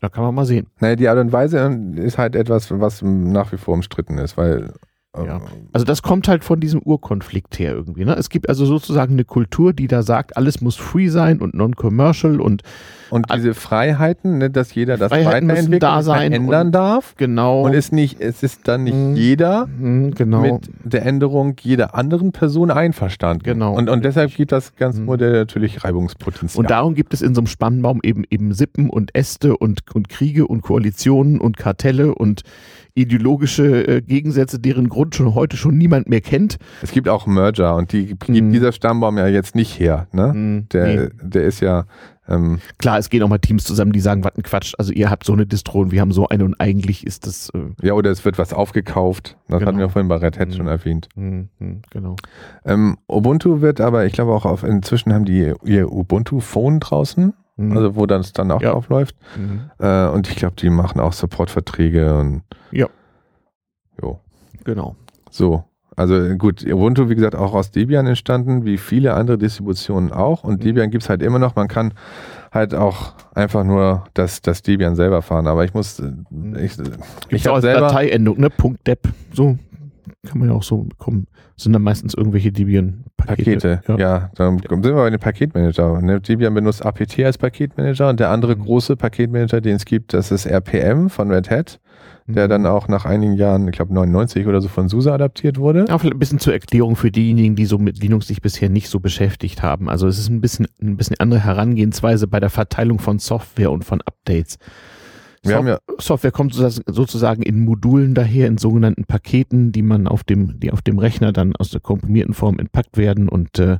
Da 0.00 0.08
kann 0.08 0.24
man 0.24 0.34
mal 0.34 0.46
sehen. 0.46 0.68
Naja, 0.80 0.96
die 0.96 1.08
Art 1.08 1.18
und 1.18 1.32
Weise 1.32 1.58
äh, 1.58 2.00
ist 2.00 2.18
halt 2.18 2.36
etwas, 2.36 2.70
was 2.70 3.02
nach 3.02 3.52
wie 3.52 3.56
vor 3.56 3.74
umstritten 3.74 4.18
ist, 4.18 4.36
weil 4.36 4.72
ja. 5.16 5.36
Ähm, 5.36 5.68
also 5.72 5.84
das 5.84 6.02
kommt 6.02 6.28
halt 6.28 6.44
von 6.44 6.60
diesem 6.60 6.80
Urkonflikt 6.80 7.58
her 7.58 7.72
irgendwie. 7.72 8.04
Ne? 8.04 8.14
Es 8.14 8.28
gibt 8.28 8.48
also 8.48 8.66
sozusagen 8.66 9.14
eine 9.14 9.24
Kultur, 9.24 9.72
die 9.72 9.88
da 9.88 10.02
sagt, 10.02 10.36
alles 10.36 10.60
muss 10.60 10.76
free 10.76 11.08
sein 11.08 11.40
und 11.40 11.54
non-commercial 11.54 12.40
und 12.40 12.62
und 13.10 13.26
diese 13.34 13.54
Freiheiten, 13.54 14.38
ne, 14.38 14.50
dass 14.50 14.74
jeder 14.74 14.96
das 14.96 15.10
weiterentwickeln 15.10 15.80
da 15.80 16.02
sein 16.02 16.32
ändern 16.32 16.72
darf. 16.72 17.14
Genau. 17.16 17.62
Und 17.62 17.74
es 17.74 17.92
nicht, 17.92 18.20
es 18.20 18.42
ist 18.42 18.68
dann 18.68 18.84
nicht 18.84 18.96
mhm. 18.96 19.16
jeder 19.16 19.66
mhm, 19.66 20.14
genau. 20.14 20.40
mit 20.40 20.70
der 20.84 21.04
Änderung 21.06 21.56
jeder 21.60 21.94
anderen 21.94 22.32
Person 22.32 22.70
einverstanden. 22.70 23.42
Genau. 23.44 23.74
Und, 23.74 23.88
und 23.88 24.04
deshalb 24.04 24.34
gibt 24.34 24.52
das 24.52 24.76
ganze 24.76 25.00
mhm. 25.00 25.06
Modell 25.06 25.32
natürlich 25.32 25.84
Reibungspotenzial. 25.84 26.60
Und 26.60 26.70
darum 26.70 26.94
gibt 26.94 27.14
es 27.14 27.22
in 27.22 27.34
so 27.34 27.40
einem 27.40 27.46
Spannbaum 27.46 28.00
eben 28.02 28.24
eben 28.30 28.52
Sippen 28.52 28.90
und 28.90 29.14
Äste 29.14 29.56
und, 29.56 29.82
und 29.94 30.08
Kriege 30.08 30.46
und 30.46 30.62
Koalitionen 30.62 31.40
und 31.40 31.56
Kartelle 31.56 32.14
und 32.14 32.42
ideologische 32.98 33.86
äh, 33.86 34.00
Gegensätze, 34.02 34.58
deren 34.58 34.88
Grund 34.88 35.14
schon 35.14 35.34
heute 35.34 35.56
schon 35.56 35.78
niemand 35.78 36.08
mehr 36.08 36.20
kennt. 36.20 36.58
Es 36.82 36.90
gibt 36.90 37.08
auch 37.08 37.26
Merger 37.26 37.76
und 37.76 37.92
die 37.92 38.06
gibt 38.06 38.26
hm. 38.26 38.52
dieser 38.52 38.72
Stammbaum 38.72 39.18
ja 39.18 39.28
jetzt 39.28 39.54
nicht 39.54 39.78
her. 39.78 40.08
Ne? 40.12 40.32
Hm. 40.32 40.66
Der, 40.72 40.86
nee. 40.86 41.08
der 41.22 41.44
ist 41.44 41.60
ja 41.60 41.84
ähm, 42.28 42.60
Klar, 42.78 42.98
es 42.98 43.10
gehen 43.10 43.22
auch 43.22 43.28
mal 43.28 43.38
Teams 43.38 43.64
zusammen, 43.64 43.92
die 43.92 44.00
sagen, 44.00 44.22
was 44.24 44.36
ein 44.36 44.42
Quatsch. 44.42 44.74
Also 44.78 44.92
ihr 44.92 45.10
habt 45.10 45.24
so 45.24 45.32
eine 45.32 45.46
Distro 45.46 45.80
und 45.80 45.90
wir 45.90 46.00
haben 46.00 46.12
so 46.12 46.28
eine 46.28 46.44
und 46.44 46.60
eigentlich 46.60 47.06
ist 47.06 47.26
das. 47.26 47.50
Äh 47.54 47.86
ja, 47.86 47.94
oder 47.94 48.10
es 48.10 48.24
wird 48.24 48.38
was 48.38 48.52
aufgekauft. 48.52 49.36
Das 49.48 49.58
genau. 49.58 49.68
hatten 49.68 49.78
wir 49.78 49.88
vorhin 49.88 50.08
bei 50.08 50.16
Red 50.16 50.38
Hat 50.38 50.48
mhm. 50.48 50.52
schon 50.52 50.66
erwähnt. 50.66 51.08
Mhm. 51.14 51.48
Genau. 51.90 52.16
Ähm, 52.64 52.98
Ubuntu 53.08 53.60
wird 53.60 53.80
aber, 53.80 54.04
ich 54.06 54.12
glaube 54.12 54.32
auch 54.32 54.44
auf, 54.44 54.62
inzwischen 54.62 55.12
haben 55.12 55.24
die 55.24 55.52
ihr 55.64 55.90
Ubuntu 55.90 56.40
Phone 56.40 56.80
draußen. 56.80 57.32
Mhm. 57.56 57.76
Also 57.76 57.96
wo 57.96 58.06
das 58.06 58.32
dann 58.32 58.50
auch 58.50 58.62
ja. 58.62 58.72
drauf 58.72 58.88
mhm. 58.88 59.70
Äh, 59.78 60.06
und 60.08 60.28
ich 60.28 60.36
glaube, 60.36 60.54
die 60.56 60.70
machen 60.70 61.00
auch 61.00 61.12
Supportverträge 61.12 62.16
und 62.16 62.42
ja. 62.70 62.86
Jo. 64.00 64.20
Genau. 64.64 64.94
So. 65.30 65.64
Also 65.98 66.36
gut, 66.36 66.64
Ubuntu, 66.64 67.08
wie 67.08 67.16
gesagt, 67.16 67.34
auch 67.34 67.54
aus 67.54 67.72
Debian 67.72 68.06
entstanden, 68.06 68.64
wie 68.64 68.78
viele 68.78 69.14
andere 69.14 69.36
Distributionen 69.36 70.12
auch. 70.12 70.44
Und 70.44 70.60
mhm. 70.60 70.64
Debian 70.64 70.90
gibt 70.90 71.02
es 71.02 71.10
halt 71.10 71.22
immer 71.22 71.40
noch. 71.40 71.56
Man 71.56 71.66
kann 71.66 71.92
halt 72.52 72.72
auch 72.72 73.14
einfach 73.34 73.64
nur 73.64 74.04
das, 74.14 74.40
das 74.40 74.62
Debian 74.62 74.94
selber 74.94 75.22
fahren. 75.22 75.48
Aber 75.48 75.64
ich 75.64 75.74
muss, 75.74 76.00
mhm. 76.00 76.56
ich, 76.56 76.74
ich 77.30 77.46
habe 77.48 77.60
selber... 77.60 77.80
Dateiendung, 77.88 78.38
ne? 78.38 78.48
Punkt 78.48 78.86
.deb. 78.86 79.08
So 79.32 79.58
kann 80.24 80.38
man 80.38 80.48
ja 80.48 80.54
auch 80.54 80.62
so 80.62 80.84
bekommen. 80.84 81.26
Sind 81.56 81.72
dann 81.72 81.82
meistens 81.82 82.14
irgendwelche 82.14 82.52
Debian-Pakete. 82.52 83.80
Pakete, 83.80 83.82
ja. 83.88 83.98
ja. 83.98 84.30
Dann 84.36 84.58
sind 84.60 84.84
wir 84.84 84.94
bei 84.94 85.10
den 85.10 85.18
Paketmanager. 85.18 86.00
Ne? 86.00 86.20
Debian 86.20 86.54
benutzt 86.54 86.86
APT 86.86 87.18
als 87.24 87.38
Paketmanager 87.38 88.08
und 88.08 88.20
der 88.20 88.30
andere 88.30 88.54
mhm. 88.54 88.62
große 88.62 88.94
Paketmanager, 88.94 89.60
den 89.60 89.74
es 89.74 89.84
gibt, 89.84 90.14
das 90.14 90.30
ist 90.30 90.46
RPM 90.46 91.10
von 91.10 91.32
Red 91.32 91.50
Hat 91.50 91.80
der 92.28 92.44
mhm. 92.44 92.50
dann 92.50 92.66
auch 92.66 92.88
nach 92.88 93.04
einigen 93.04 93.34
Jahren, 93.34 93.66
ich 93.66 93.72
glaube 93.72 93.94
99 93.94 94.46
oder 94.46 94.60
so 94.60 94.68
von 94.68 94.88
SUSE 94.88 95.12
adaptiert 95.12 95.58
wurde. 95.58 95.86
Auch 95.90 96.04
ein 96.04 96.18
bisschen 96.18 96.38
zur 96.38 96.52
Erklärung 96.52 96.94
für 96.94 97.10
diejenigen, 97.10 97.56
die 97.56 97.64
so 97.64 97.78
mit 97.78 98.00
Linux 98.00 98.28
sich 98.28 98.42
bisher 98.42 98.68
nicht 98.68 98.88
so 98.88 99.00
beschäftigt 99.00 99.62
haben. 99.62 99.88
Also 99.88 100.06
es 100.06 100.18
ist 100.18 100.28
ein 100.28 100.40
bisschen 100.40 100.68
ein 100.80 100.96
bisschen 100.96 101.16
andere 101.18 101.40
Herangehensweise 101.40 102.28
bei 102.28 102.38
der 102.38 102.50
Verteilung 102.50 102.98
von 102.98 103.18
Software 103.18 103.72
und 103.72 103.84
von 103.84 104.00
Updates. 104.02 104.58
Haben 105.46 105.68
ja 105.68 105.78
Software 105.98 106.32
kommt 106.32 106.54
sozusagen 106.54 107.42
in 107.42 107.64
Modulen 107.64 108.14
daher, 108.14 108.48
in 108.48 108.58
sogenannten 108.58 109.04
Paketen, 109.04 109.72
die 109.72 109.82
man 109.82 110.06
auf 110.06 110.24
dem, 110.24 110.60
die 110.60 110.72
auf 110.72 110.82
dem 110.82 110.98
Rechner 110.98 111.32
dann 111.32 111.56
aus 111.56 111.70
der 111.70 111.80
komprimierten 111.80 112.34
Form 112.34 112.58
entpackt 112.58 112.96
werden 112.98 113.28
und 113.28 113.58
äh, 113.58 113.78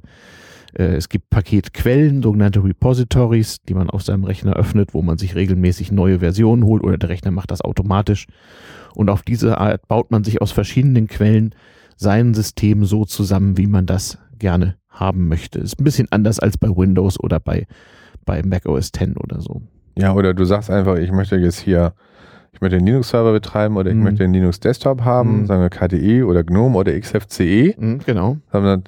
es 0.85 1.09
gibt 1.09 1.29
Paketquellen, 1.31 2.23
sogenannte 2.23 2.63
Repositories, 2.63 3.59
die 3.69 3.75
man 3.75 3.91
auf 3.91 4.03
seinem 4.03 4.25
Rechner 4.25 4.55
öffnet, 4.55 4.95
wo 4.95 5.03
man 5.03 5.19
sich 5.19 5.35
regelmäßig 5.35 5.91
neue 5.91 6.21
Versionen 6.21 6.65
holt 6.65 6.85
oder 6.85 6.97
der 6.97 7.09
Rechner 7.09 7.33
macht 7.33 7.51
das 7.51 7.63
automatisch. 7.63 8.27
Und 8.95 9.11
auf 9.11 9.23
diese 9.23 9.59
Art 9.59 9.89
baut 9.89 10.11
man 10.11 10.23
sich 10.23 10.41
aus 10.41 10.53
verschiedenen 10.53 11.09
Quellen 11.09 11.55
sein 11.97 12.33
System 12.33 12.85
so 12.85 13.05
zusammen, 13.05 13.59
wie 13.59 13.67
man 13.67 13.87
das 13.87 14.19
gerne 14.39 14.77
haben 14.89 15.27
möchte. 15.27 15.59
Ist 15.59 15.81
ein 15.81 15.85
bisschen 15.85 16.07
anders 16.11 16.39
als 16.39 16.57
bei 16.57 16.69
Windows 16.69 17.19
oder 17.19 17.41
bei, 17.41 17.67
bei 18.25 18.43
Mac 18.45 18.67
OS 18.67 18.93
X 18.97 19.17
oder 19.17 19.41
so. 19.41 19.63
Ja, 19.97 20.15
oder 20.15 20.33
du 20.33 20.45
sagst 20.45 20.71
einfach, 20.71 20.97
ich 20.97 21.11
möchte 21.11 21.37
jetzt 21.37 21.59
hier, 21.59 21.93
ich 22.53 22.61
möchte 22.61 22.77
einen 22.77 22.87
Linux-Server 22.87 23.33
betreiben 23.33 23.77
oder 23.77 23.91
ich 23.91 23.97
mhm. 23.97 24.05
möchte 24.05 24.23
einen 24.23 24.35
Linux-Desktop 24.35 25.03
haben, 25.03 25.41
mhm. 25.41 25.47
sagen 25.47 25.63
wir 25.63 25.71
KDE 25.71 26.23
oder 26.23 26.45
GNOME 26.45 26.79
oder 26.79 26.99
XFCE. 26.99 27.75
Mhm, 27.77 27.99
genau. 28.07 28.37
Dann 28.53 28.85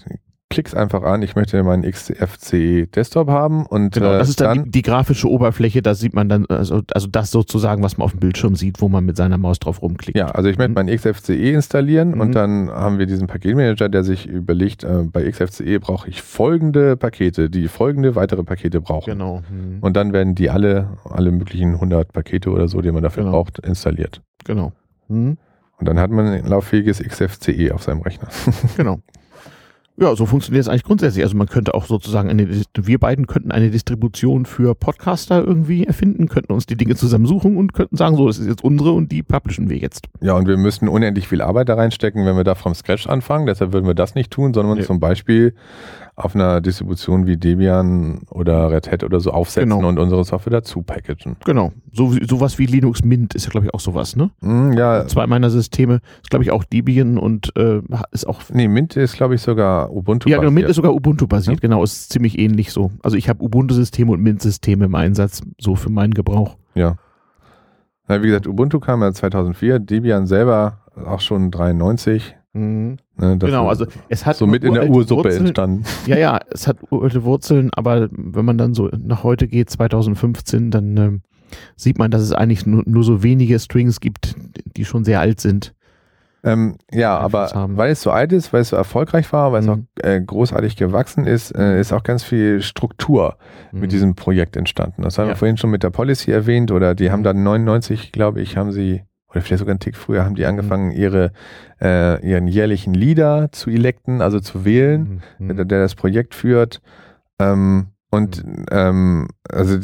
klick's 0.50 0.74
einfach 0.74 1.04
an, 1.04 1.22
ich 1.22 1.36
möchte 1.36 1.62
meinen 1.62 1.88
XFCE 1.88 2.88
Desktop 2.88 3.28
haben 3.28 3.64
und 3.64 3.94
genau, 3.94 4.12
das 4.12 4.28
ist 4.28 4.40
dann, 4.40 4.58
dann 4.58 4.64
die, 4.66 4.70
die, 4.72 4.82
grafische 4.82 5.30
Oberfläche, 5.30 5.80
da 5.80 5.94
sieht 5.94 6.12
man 6.12 6.28
dann, 6.28 6.44
also, 6.46 6.82
also 6.92 7.06
das 7.06 7.30
sozusagen, 7.30 7.84
was 7.84 7.96
man 7.96 8.04
auf 8.04 8.10
dem 8.10 8.20
Bildschirm 8.20 8.56
sieht, 8.56 8.80
wo 8.80 8.88
man 8.88 9.04
mit 9.04 9.16
seiner 9.16 9.38
Maus 9.38 9.60
drauf 9.60 9.80
rumklickt. 9.80 10.18
Ja, 10.18 10.26
also 10.26 10.48
ich 10.48 10.58
möchte 10.58 10.70
mhm. 10.70 10.86
meinen 10.86 10.96
XFCE 10.96 11.52
installieren 11.52 12.10
mhm. 12.10 12.20
und 12.20 12.34
dann 12.34 12.68
haben 12.68 12.98
wir 12.98 13.06
diesen 13.06 13.28
Paketmanager, 13.28 13.88
der 13.88 14.02
sich 14.02 14.26
überlegt, 14.26 14.82
äh, 14.82 15.04
bei 15.04 15.30
XFCE 15.30 15.78
brauche 15.78 16.08
ich 16.08 16.20
folgende 16.20 16.96
Pakete, 16.96 17.48
die 17.48 17.68
folgende 17.68 18.16
weitere 18.16 18.42
Pakete 18.42 18.80
brauchen. 18.80 19.12
Genau. 19.12 19.42
Mhm. 19.48 19.78
Und 19.80 19.96
dann 19.96 20.12
werden 20.12 20.34
die 20.34 20.50
alle, 20.50 20.98
alle 21.04 21.30
möglichen 21.30 21.74
100 21.74 22.12
Pakete 22.12 22.50
oder 22.50 22.66
so, 22.66 22.80
die 22.80 22.90
man 22.90 23.04
dafür 23.04 23.22
genau. 23.22 23.36
braucht, 23.36 23.60
installiert. 23.60 24.20
Genau. 24.44 24.72
Mhm. 25.06 25.38
Und 25.78 25.88
dann 25.88 25.98
hat 26.00 26.10
man 26.10 26.26
ein 26.26 26.46
lauffähiges 26.46 26.98
XFCE 26.98 27.72
auf 27.72 27.84
seinem 27.84 28.02
Rechner. 28.02 28.28
genau. 28.76 29.00
Ja, 30.00 30.16
so 30.16 30.24
funktioniert 30.24 30.62
es 30.62 30.68
eigentlich 30.68 30.84
grundsätzlich. 30.84 31.22
Also 31.22 31.36
man 31.36 31.46
könnte 31.46 31.74
auch 31.74 31.84
sozusagen 31.84 32.30
eine, 32.30 32.48
wir 32.74 32.98
beiden 32.98 33.26
könnten 33.26 33.52
eine 33.52 33.70
Distribution 33.70 34.46
für 34.46 34.74
Podcaster 34.74 35.44
irgendwie 35.44 35.84
erfinden, 35.84 36.26
könnten 36.26 36.54
uns 36.54 36.64
die 36.64 36.76
Dinge 36.76 36.96
zusammensuchen 36.96 37.58
und 37.58 37.74
könnten 37.74 37.98
sagen, 37.98 38.16
so, 38.16 38.26
das 38.26 38.38
ist 38.38 38.46
jetzt 38.46 38.64
unsere 38.64 38.92
und 38.92 39.12
die 39.12 39.22
publishen 39.22 39.68
wir 39.68 39.76
jetzt. 39.76 40.06
Ja, 40.22 40.32
und 40.32 40.48
wir 40.48 40.56
müssten 40.56 40.88
unendlich 40.88 41.28
viel 41.28 41.42
Arbeit 41.42 41.68
da 41.68 41.74
reinstecken, 41.74 42.24
wenn 42.24 42.34
wir 42.34 42.44
da 42.44 42.54
vom 42.54 42.74
Scratch 42.74 43.08
anfangen. 43.08 43.44
Deshalb 43.44 43.74
würden 43.74 43.86
wir 43.86 43.94
das 43.94 44.14
nicht 44.14 44.30
tun, 44.30 44.54
sondern 44.54 44.78
nee. 44.78 44.84
zum 44.84 45.00
Beispiel 45.00 45.54
auf 46.24 46.34
einer 46.34 46.60
Distribution 46.60 47.26
wie 47.26 47.36
Debian 47.36 48.22
oder 48.30 48.70
Red 48.70 48.90
Hat 48.90 49.04
oder 49.04 49.20
so 49.20 49.30
aufsetzen 49.30 49.70
genau. 49.70 49.88
und 49.88 49.98
unsere 49.98 50.24
Software 50.24 50.52
dazu 50.52 50.82
packagen. 50.82 51.36
Genau. 51.44 51.72
So, 51.92 52.14
sowas 52.26 52.58
wie 52.58 52.66
Linux 52.66 53.02
Mint 53.04 53.34
ist 53.34 53.44
ja, 53.44 53.50
glaube 53.50 53.66
ich, 53.66 53.74
auch 53.74 53.80
sowas, 53.80 54.16
ne? 54.16 54.30
Mm, 54.40 54.72
ja. 54.72 55.06
Zwei 55.06 55.26
meiner 55.26 55.50
Systeme 55.50 56.00
ist, 56.22 56.30
glaube 56.30 56.44
ich, 56.44 56.50
auch 56.50 56.64
Debian 56.64 57.18
und 57.18 57.56
äh, 57.56 57.80
ist 58.12 58.26
auch. 58.26 58.40
Nee, 58.52 58.68
Mint 58.68 58.96
ist, 58.96 59.16
glaube 59.16 59.34
ich, 59.34 59.42
sogar 59.42 59.92
Ubuntu 59.92 60.28
ja, 60.28 60.38
genau, 60.38 60.50
Mint 60.50 60.68
ist 60.68 60.76
sogar 60.76 60.94
Ubuntu 60.94 61.26
basiert, 61.26 61.58
ja. 61.58 61.60
genau, 61.60 61.82
ist 61.82 62.12
ziemlich 62.12 62.38
ähnlich 62.38 62.72
so. 62.72 62.90
Also 63.02 63.16
ich 63.16 63.28
habe 63.28 63.42
Ubuntu-Systeme 63.42 64.12
und 64.12 64.20
Mint-Systeme 64.20 64.84
im 64.84 64.94
Einsatz, 64.94 65.42
so 65.58 65.74
für 65.74 65.90
meinen 65.90 66.14
Gebrauch. 66.14 66.56
Ja. 66.74 66.96
Na, 68.08 68.22
wie 68.22 68.26
gesagt, 68.26 68.46
Ubuntu 68.46 68.80
kam 68.80 69.02
ja 69.02 69.12
2004, 69.12 69.78
Debian 69.78 70.26
selber 70.26 70.80
auch 71.06 71.20
schon 71.20 71.50
93. 71.50 72.36
Mhm. 72.52 72.96
Ne, 73.20 73.36
genau, 73.36 73.68
also 73.68 73.84
es 74.08 74.24
hat 74.24 74.36
so 74.36 74.46
mit 74.46 74.64
in 74.64 74.72
der 74.72 74.88
Ursuppe 74.88 75.24
Wurzeln, 75.24 75.46
entstanden. 75.46 75.84
Ja, 76.06 76.16
ja, 76.16 76.40
es 76.50 76.66
hat 76.66 76.78
alte 76.90 77.22
Wurzeln, 77.24 77.68
aber 77.72 78.08
wenn 78.10 78.46
man 78.46 78.56
dann 78.56 78.72
so 78.72 78.88
nach 78.96 79.24
heute 79.24 79.46
geht, 79.46 79.68
2015, 79.68 80.70
dann 80.70 80.96
äh, 80.96 81.10
sieht 81.76 81.98
man, 81.98 82.10
dass 82.10 82.22
es 82.22 82.32
eigentlich 82.32 82.64
nur, 82.64 82.82
nur 82.86 83.04
so 83.04 83.22
wenige 83.22 83.58
Strings 83.58 84.00
gibt, 84.00 84.34
die 84.76 84.86
schon 84.86 85.04
sehr 85.04 85.20
alt 85.20 85.38
sind. 85.40 85.74
Ähm, 86.42 86.76
ja, 86.90 87.18
aber 87.18 87.50
weil 87.76 87.92
es 87.92 88.00
so 88.00 88.10
alt 88.10 88.32
ist, 88.32 88.54
weil 88.54 88.62
es 88.62 88.70
so 88.70 88.76
erfolgreich 88.76 89.30
war, 89.34 89.52
weil 89.52 89.60
mhm. 89.60 89.86
es 89.96 90.04
auch 90.04 90.08
äh, 90.08 90.20
großartig 90.22 90.76
gewachsen 90.76 91.26
ist, 91.26 91.54
äh, 91.54 91.78
ist 91.78 91.92
auch 91.92 92.02
ganz 92.02 92.22
viel 92.22 92.62
Struktur 92.62 93.36
mhm. 93.72 93.80
mit 93.80 93.92
diesem 93.92 94.14
Projekt 94.14 94.56
entstanden. 94.56 95.02
Das 95.02 95.18
haben 95.18 95.26
ja. 95.26 95.32
wir 95.32 95.36
vorhin 95.36 95.58
schon 95.58 95.68
mit 95.68 95.82
der 95.82 95.90
Policy 95.90 96.30
erwähnt 96.30 96.72
oder 96.72 96.94
die 96.94 97.10
haben 97.10 97.22
dann 97.22 97.42
99, 97.42 98.12
glaube 98.12 98.40
ich, 98.40 98.56
haben 98.56 98.72
sie 98.72 99.02
oder 99.30 99.40
vielleicht 99.40 99.60
sogar 99.60 99.72
einen 99.72 99.80
Tick 99.80 99.96
früher, 99.96 100.24
haben 100.24 100.34
die 100.34 100.46
angefangen, 100.46 100.86
mhm. 100.86 100.96
ihre, 100.96 101.32
äh, 101.80 102.26
ihren 102.26 102.48
jährlichen 102.48 102.94
Leader 102.94 103.50
zu 103.52 103.70
electen, 103.70 104.20
also 104.20 104.40
zu 104.40 104.64
wählen, 104.64 105.22
mhm. 105.38 105.56
der, 105.56 105.64
der, 105.64 105.80
das 105.80 105.94
Projekt 105.94 106.34
führt. 106.34 106.80
Ähm, 107.38 107.88
und 108.10 108.44
mhm. 108.44 108.66
ähm, 108.72 109.28
also 109.48 109.78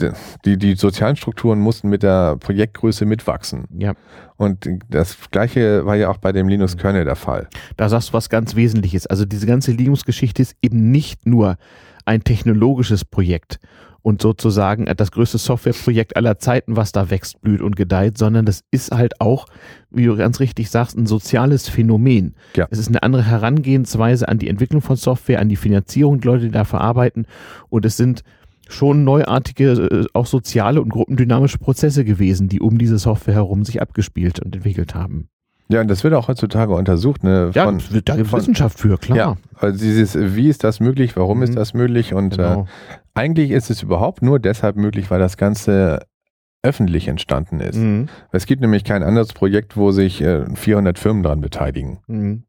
die, 0.44 0.58
die 0.58 0.74
sozialen 0.74 1.16
Strukturen 1.16 1.60
mussten 1.60 1.88
mit 1.88 2.02
der 2.02 2.36
Projektgröße 2.36 3.06
mitwachsen. 3.06 3.66
Ja. 3.78 3.94
Und 4.36 4.68
das 4.90 5.16
gleiche 5.30 5.86
war 5.86 5.94
ja 5.94 6.08
auch 6.08 6.18
bei 6.18 6.32
dem 6.32 6.48
Linux-Kernel 6.48 7.04
der 7.04 7.16
Fall. 7.16 7.48
Da 7.76 7.88
sagst 7.88 8.08
du 8.08 8.12
was 8.14 8.28
ganz 8.28 8.56
Wesentliches. 8.56 9.06
Also 9.06 9.24
diese 9.24 9.46
ganze 9.46 9.70
Linux-Geschichte 9.70 10.42
ist 10.42 10.56
eben 10.60 10.90
nicht 10.90 11.24
nur 11.24 11.56
ein 12.04 12.24
technologisches 12.24 13.04
Projekt 13.04 13.58
und 14.06 14.22
sozusagen 14.22 14.84
das 14.96 15.10
größte 15.10 15.36
Softwareprojekt 15.36 16.16
aller 16.16 16.38
Zeiten, 16.38 16.76
was 16.76 16.92
da 16.92 17.10
wächst, 17.10 17.40
blüht 17.40 17.60
und 17.60 17.74
gedeiht, 17.74 18.16
sondern 18.16 18.46
das 18.46 18.62
ist 18.70 18.92
halt 18.92 19.20
auch, 19.20 19.46
wie 19.90 20.04
du 20.04 20.16
ganz 20.16 20.38
richtig 20.38 20.70
sagst, 20.70 20.96
ein 20.96 21.06
soziales 21.06 21.68
Phänomen. 21.68 22.36
Ja. 22.54 22.68
Es 22.70 22.78
ist 22.78 22.86
eine 22.86 23.02
andere 23.02 23.24
Herangehensweise 23.24 24.28
an 24.28 24.38
die 24.38 24.46
Entwicklung 24.46 24.80
von 24.80 24.94
Software, 24.94 25.40
an 25.40 25.48
die 25.48 25.56
Finanzierung, 25.56 26.20
die 26.20 26.28
Leute, 26.28 26.44
die 26.44 26.52
da 26.52 26.62
verarbeiten 26.62 27.26
und 27.68 27.84
es 27.84 27.96
sind 27.96 28.22
schon 28.68 29.02
neuartige, 29.02 29.72
äh, 29.72 30.06
auch 30.12 30.26
soziale 30.26 30.80
und 30.80 30.90
gruppendynamische 30.90 31.58
Prozesse 31.58 32.04
gewesen, 32.04 32.46
die 32.46 32.60
um 32.60 32.78
diese 32.78 33.00
Software 33.00 33.34
herum 33.34 33.64
sich 33.64 33.82
abgespielt 33.82 34.38
und 34.38 34.54
entwickelt 34.54 34.94
haben. 34.94 35.30
Ja, 35.68 35.80
und 35.80 35.88
das 35.88 36.04
wird 36.04 36.14
auch 36.14 36.28
heutzutage 36.28 36.72
untersucht. 36.74 37.24
Ne, 37.24 37.50
ja, 37.54 37.64
von, 37.64 37.78
da 38.04 38.16
gibt 38.16 38.28
es 38.28 38.32
Wissenschaft 38.32 38.78
für, 38.78 38.98
klar. 38.98 39.16
Ja, 39.16 39.36
also 39.58 39.78
dieses, 39.78 40.16
wie 40.16 40.48
ist 40.48 40.62
das 40.62 40.80
möglich, 40.80 41.16
warum 41.16 41.38
mhm. 41.38 41.44
ist 41.44 41.56
das 41.56 41.74
möglich? 41.74 42.14
Und 42.14 42.36
genau. 42.36 42.62
äh, 42.62 42.64
eigentlich 43.14 43.50
ist 43.50 43.70
es 43.70 43.82
überhaupt 43.82 44.22
nur 44.22 44.38
deshalb 44.38 44.76
möglich, 44.76 45.10
weil 45.10 45.18
das 45.18 45.36
Ganze 45.36 46.06
öffentlich 46.62 47.08
entstanden 47.08 47.60
ist. 47.60 47.76
Mhm. 47.76 48.08
Es 48.32 48.46
gibt 48.46 48.60
nämlich 48.60 48.84
kein 48.84 49.02
anderes 49.02 49.32
Projekt, 49.32 49.76
wo 49.76 49.90
sich 49.92 50.20
äh, 50.20 50.44
400 50.54 50.98
Firmen 50.98 51.22
daran 51.22 51.40
beteiligen. 51.40 51.98
Mhm. 52.06 52.44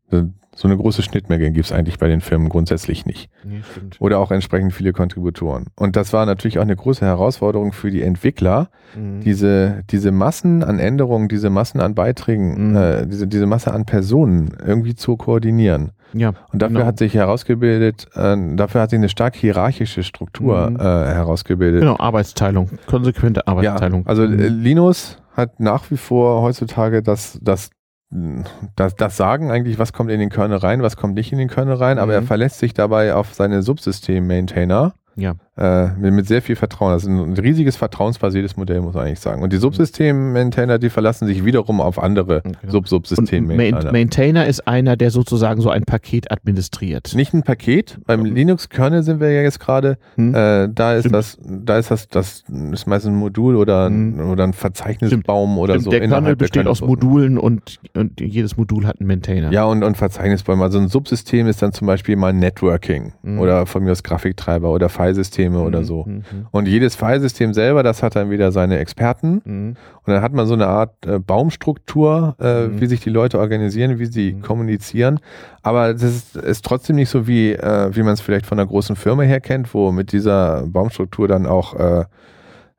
So 0.57 0.67
eine 0.67 0.75
große 0.75 1.03
Schnittmenge 1.03 1.51
gibt 1.51 1.67
es 1.67 1.71
eigentlich 1.71 1.99
bei 1.99 2.07
den 2.07 2.19
Firmen 2.19 2.49
grundsätzlich 2.49 3.05
nicht. 3.05 3.29
Nee, 3.43 3.61
Oder 3.99 4.17
auch 4.17 4.31
entsprechend 4.31 4.73
viele 4.73 4.91
Kontributoren. 4.91 5.67
Und 5.75 5.95
das 5.95 6.13
war 6.13 6.25
natürlich 6.25 6.57
auch 6.57 6.63
eine 6.63 6.75
große 6.75 7.05
Herausforderung 7.05 7.73
für 7.73 7.91
die 7.91 8.01
Entwickler, 8.01 8.69
mhm. 8.95 9.21
diese, 9.21 9.84
diese 9.91 10.11
Massen 10.11 10.63
an 10.63 10.79
Änderungen, 10.79 11.27
diese 11.27 11.51
Massen 11.51 11.79
an 11.79 11.93
Beiträgen, 11.93 12.71
mhm. 12.71 12.75
äh, 12.75 13.05
diese, 13.05 13.27
diese 13.27 13.45
Masse 13.45 13.71
an 13.71 13.85
Personen 13.85 14.57
irgendwie 14.65 14.95
zu 14.95 15.15
koordinieren. 15.15 15.91
Ja, 16.13 16.34
und 16.51 16.63
dafür 16.63 16.77
genau. 16.77 16.88
hat 16.88 16.97
sich 16.97 17.13
herausgebildet, 17.13 18.07
äh, 18.15 18.35
dafür 18.55 18.81
hat 18.81 18.89
sich 18.89 18.97
eine 18.97 19.09
stark 19.09 19.35
hierarchische 19.35 20.01
Struktur 20.01 20.71
mhm. 20.71 20.77
äh, 20.77 20.81
herausgebildet. 20.81 21.81
Genau, 21.81 21.97
Arbeitsteilung, 21.99 22.71
konsequente 22.88 23.47
Arbeitsteilung. 23.47 24.01
Ja, 24.01 24.07
also 24.07 24.23
äh, 24.23 24.29
mhm. 24.29 24.63
Linus 24.63 25.19
hat 25.35 25.59
nach 25.59 25.91
wie 25.91 25.97
vor 25.97 26.41
heutzutage 26.41 27.03
das, 27.03 27.38
das 27.43 27.69
das, 28.09 28.95
das 28.95 29.17
sagen 29.17 29.51
eigentlich, 29.51 29.79
was 29.79 29.91
kommt 29.91 30.11
in 30.11 30.19
den 30.19 30.29
Kernel 30.29 30.57
rein, 30.59 30.81
was 30.81 30.95
kommt 30.95 31.15
nicht 31.15 31.31
in 31.34 31.38
den 31.38 31.49
Kernel 31.49 31.75
rein, 31.75 31.99
aber 31.99 32.13
er 32.13 32.21
mhm. 32.21 32.27
verlässt 32.27 32.59
sich 32.59 32.73
dabei 32.73 33.13
auf 33.13 33.34
seine 33.34 33.61
Subsystem-Maintainer 33.61 34.93
ja. 35.17 35.34
Äh, 35.57 35.88
mit, 35.99 36.13
mit, 36.13 36.27
sehr 36.27 36.43
viel 36.43 36.55
Vertrauen. 36.55 36.93
Das 36.93 37.03
ist 37.03 37.09
ein 37.09 37.34
riesiges 37.34 37.77
vertrauensbasiertes 37.77 38.57
Modell, 38.57 38.81
muss 38.81 38.93
man 38.93 39.07
eigentlich 39.07 39.19
sagen. 39.19 39.41
Und 39.41 39.51
die 39.51 39.57
Subsystem-Maintainer, 39.57 40.77
die 40.77 40.91
verlassen 40.91 41.25
sich 41.27 41.45
wiederum 41.45 41.81
auf 41.81 41.97
andere 41.97 42.41
genau. 42.41 42.57
Sub-Subsystem-Maintainer. 42.67 43.91
Maintainer 43.91 44.45
ist 44.45 44.67
einer, 44.67 44.95
der 44.95 45.09
sozusagen 45.09 45.61
so 45.61 45.71
ein 45.71 45.84
Paket 45.84 46.31
administriert. 46.31 47.15
Nicht 47.15 47.34
ein 47.34 47.41
Paket. 47.41 47.97
Beim 48.05 48.19
mhm. 48.19 48.35
Linux-Kernel 48.35 49.01
sind 49.01 49.19
wir 49.19 49.31
ja 49.31 49.41
jetzt 49.41 49.59
gerade. 49.59 49.97
Mhm. 50.15 50.35
Äh, 50.35 50.69
da 50.69 50.93
ist 50.93 51.01
Stimmt. 51.01 51.15
das, 51.15 51.39
da 51.41 51.79
ist 51.79 51.89
das, 51.89 52.07
das 52.07 52.43
ist 52.71 52.85
meistens 52.85 53.13
ein 53.13 53.17
Modul 53.17 53.55
oder 53.55 53.88
ein, 53.88 54.17
mhm. 54.17 54.29
oder 54.29 54.43
ein 54.43 54.53
Verzeichnisbaum 54.53 55.49
Stimmt. 55.49 55.59
oder 55.59 55.73
Stimmt. 55.73 55.84
so. 55.85 55.89
Der 55.89 56.07
Kernel 56.07 56.35
besteht 56.35 56.67
aus 56.67 56.81
Modulen 56.81 57.39
und, 57.39 57.79
und, 57.95 58.21
jedes 58.21 58.57
Modul 58.57 58.85
hat 58.85 58.99
einen 58.99 59.07
Maintainer. 59.07 59.51
Ja, 59.51 59.65
und, 59.65 59.84
und 59.84 59.97
Verzeichnisbäume. 59.97 60.63
Also 60.63 60.77
ein 60.77 60.88
Subsystem 60.88 61.47
ist 61.47 61.63
dann 61.63 61.73
zum 61.73 61.88
Beispiel 61.88 62.15
mal 62.15 62.31
Networking 62.31 63.13
mhm. 63.23 63.39
oder 63.39 63.65
von 63.65 63.84
mir 63.84 63.91
aus 63.91 64.03
Grafiktreiber 64.03 64.71
oder 64.71 64.89
Filesystem 64.89 65.47
Filesysteme 65.48 65.60
oder 65.61 65.84
so. 65.84 66.06
Mhm. 66.06 66.24
Und 66.52 66.68
jedes 66.68 66.95
Filesystem 66.95 67.53
selber, 67.53 67.84
das 67.84 68.03
hat 68.03 68.15
dann 68.15 68.30
wieder 68.30 68.52
seine 68.52 68.78
Experten. 68.80 69.41
Mhm. 69.44 69.76
Und 70.06 70.14
dann 70.14 70.22
hat 70.22 70.34
man 70.34 70.48
so 70.48 70.53
eine 70.53 70.68
Art 70.68 71.06
äh, 71.06 71.19
Baumstruktur, 71.19 72.36
äh, 72.40 72.68
mhm. 72.68 72.82
wie 72.82 72.88
sich 72.88 73.02
die 73.02 73.10
Leute 73.10 73.40
organisieren, 73.40 73.99
wie 73.99 74.06
sie 74.06 74.34
mhm. 74.34 74.41
kommunizieren. 74.41 75.19
Aber 75.61 75.94
das 75.94 76.03
ist, 76.03 76.36
ist, 76.36 76.65
trotzdem 76.65 76.95
nicht 76.95 77.10
so, 77.10 77.28
wie, 77.28 77.52
äh, 77.52 77.95
wie 77.95 78.03
man 78.03 78.14
es 78.14 78.22
vielleicht 78.22 78.45
von 78.45 78.60
einer 78.60 78.68
großen 78.68 78.95
Firma 78.95 79.24
her 79.24 79.41
kennt, 79.41 79.74
wo 79.74 79.91
mit 79.91 80.11
dieser 80.11 80.65
Baumstruktur 80.68 81.28
dann 81.28 81.45
auch 81.45 81.74
äh, 81.76 82.06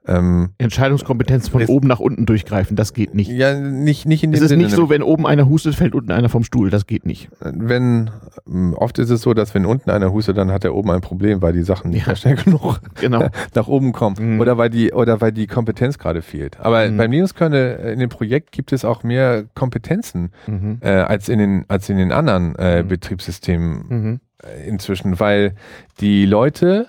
ähm, 0.09 0.51
Entscheidungskompetenz 0.59 1.48
von 1.48 1.64
oben 1.66 1.86
nach 1.86 2.01
unten 2.01 2.26
durchgreifen, 2.26 2.76
das 2.76 2.94
geht 2.94 3.14
nicht. 3.14 3.30
Ja, 3.30 3.55
nicht, 3.59 4.06
nicht 4.06 4.24
in 4.24 4.30
dem 4.32 4.36
Es 4.36 4.43
ist 4.43 4.48
Sinne, 4.48 4.64
nicht 4.64 4.74
so, 4.74 4.89
wenn 4.89 5.02
oben 5.02 5.26
einer 5.26 5.48
hustet, 5.48 5.74
fällt 5.74 5.94
unten 5.94 6.10
einer 6.10 6.28
vom 6.28 6.44
Stuhl, 6.44 6.70
das 6.70 6.86
geht 6.86 7.06
nicht. 7.06 7.28
Wenn, 7.40 8.10
ähm, 8.48 8.74
oft 8.74 8.98
ist 8.98 9.10
es 9.10 9.22
so, 9.22 9.35
dass 9.35 9.55
wenn 9.55 9.66
unten 9.66 9.90
einer 9.90 10.12
hustet, 10.12 10.36
dann 10.36 10.51
hat 10.51 10.64
er 10.64 10.74
oben 10.74 10.90
ein 10.90 11.01
Problem, 11.01 11.43
weil 11.43 11.52
die 11.52 11.62
Sachen 11.62 11.90
nicht 11.90 12.06
ja. 12.06 12.16
schnell 12.16 12.36
genug 12.36 12.80
genau. 13.01 13.28
nach 13.55 13.68
oben 13.68 13.93
kommen. 13.93 14.35
Mhm. 14.35 14.40
Oder 14.40 14.59
weil 14.59 14.70
die, 14.70 14.93
oder 14.93 15.20
weil 15.20 15.32
die 15.32 15.47
Kompetenz 15.47 15.98
gerade 15.98 16.22
fehlt. 16.22 16.59
Aber 16.60 16.89
mhm. 16.89 16.97
beim 16.97 17.12
Linux-Kernel 17.12 17.80
äh, 17.82 17.93
in 17.93 17.98
dem 17.98 18.09
Projekt 18.09 18.52
gibt 18.52 18.72
es 18.72 18.85
auch 18.85 19.02
mehr 19.02 19.44
Kompetenzen 19.55 20.32
mhm. 20.47 20.78
äh, 20.80 20.89
als 20.89 21.28
in 21.28 21.39
den, 21.39 21.64
als 21.68 21.89
in 21.89 21.98
den 21.98 22.12
anderen 22.12 22.55
äh, 22.56 22.82
mhm. 22.82 22.89
Betriebssystemen 22.89 23.85
mhm. 23.89 24.20
äh, 24.43 24.68
inzwischen, 24.68 25.20
weil 25.20 25.55
die 26.01 26.24
Leute, 26.24 26.89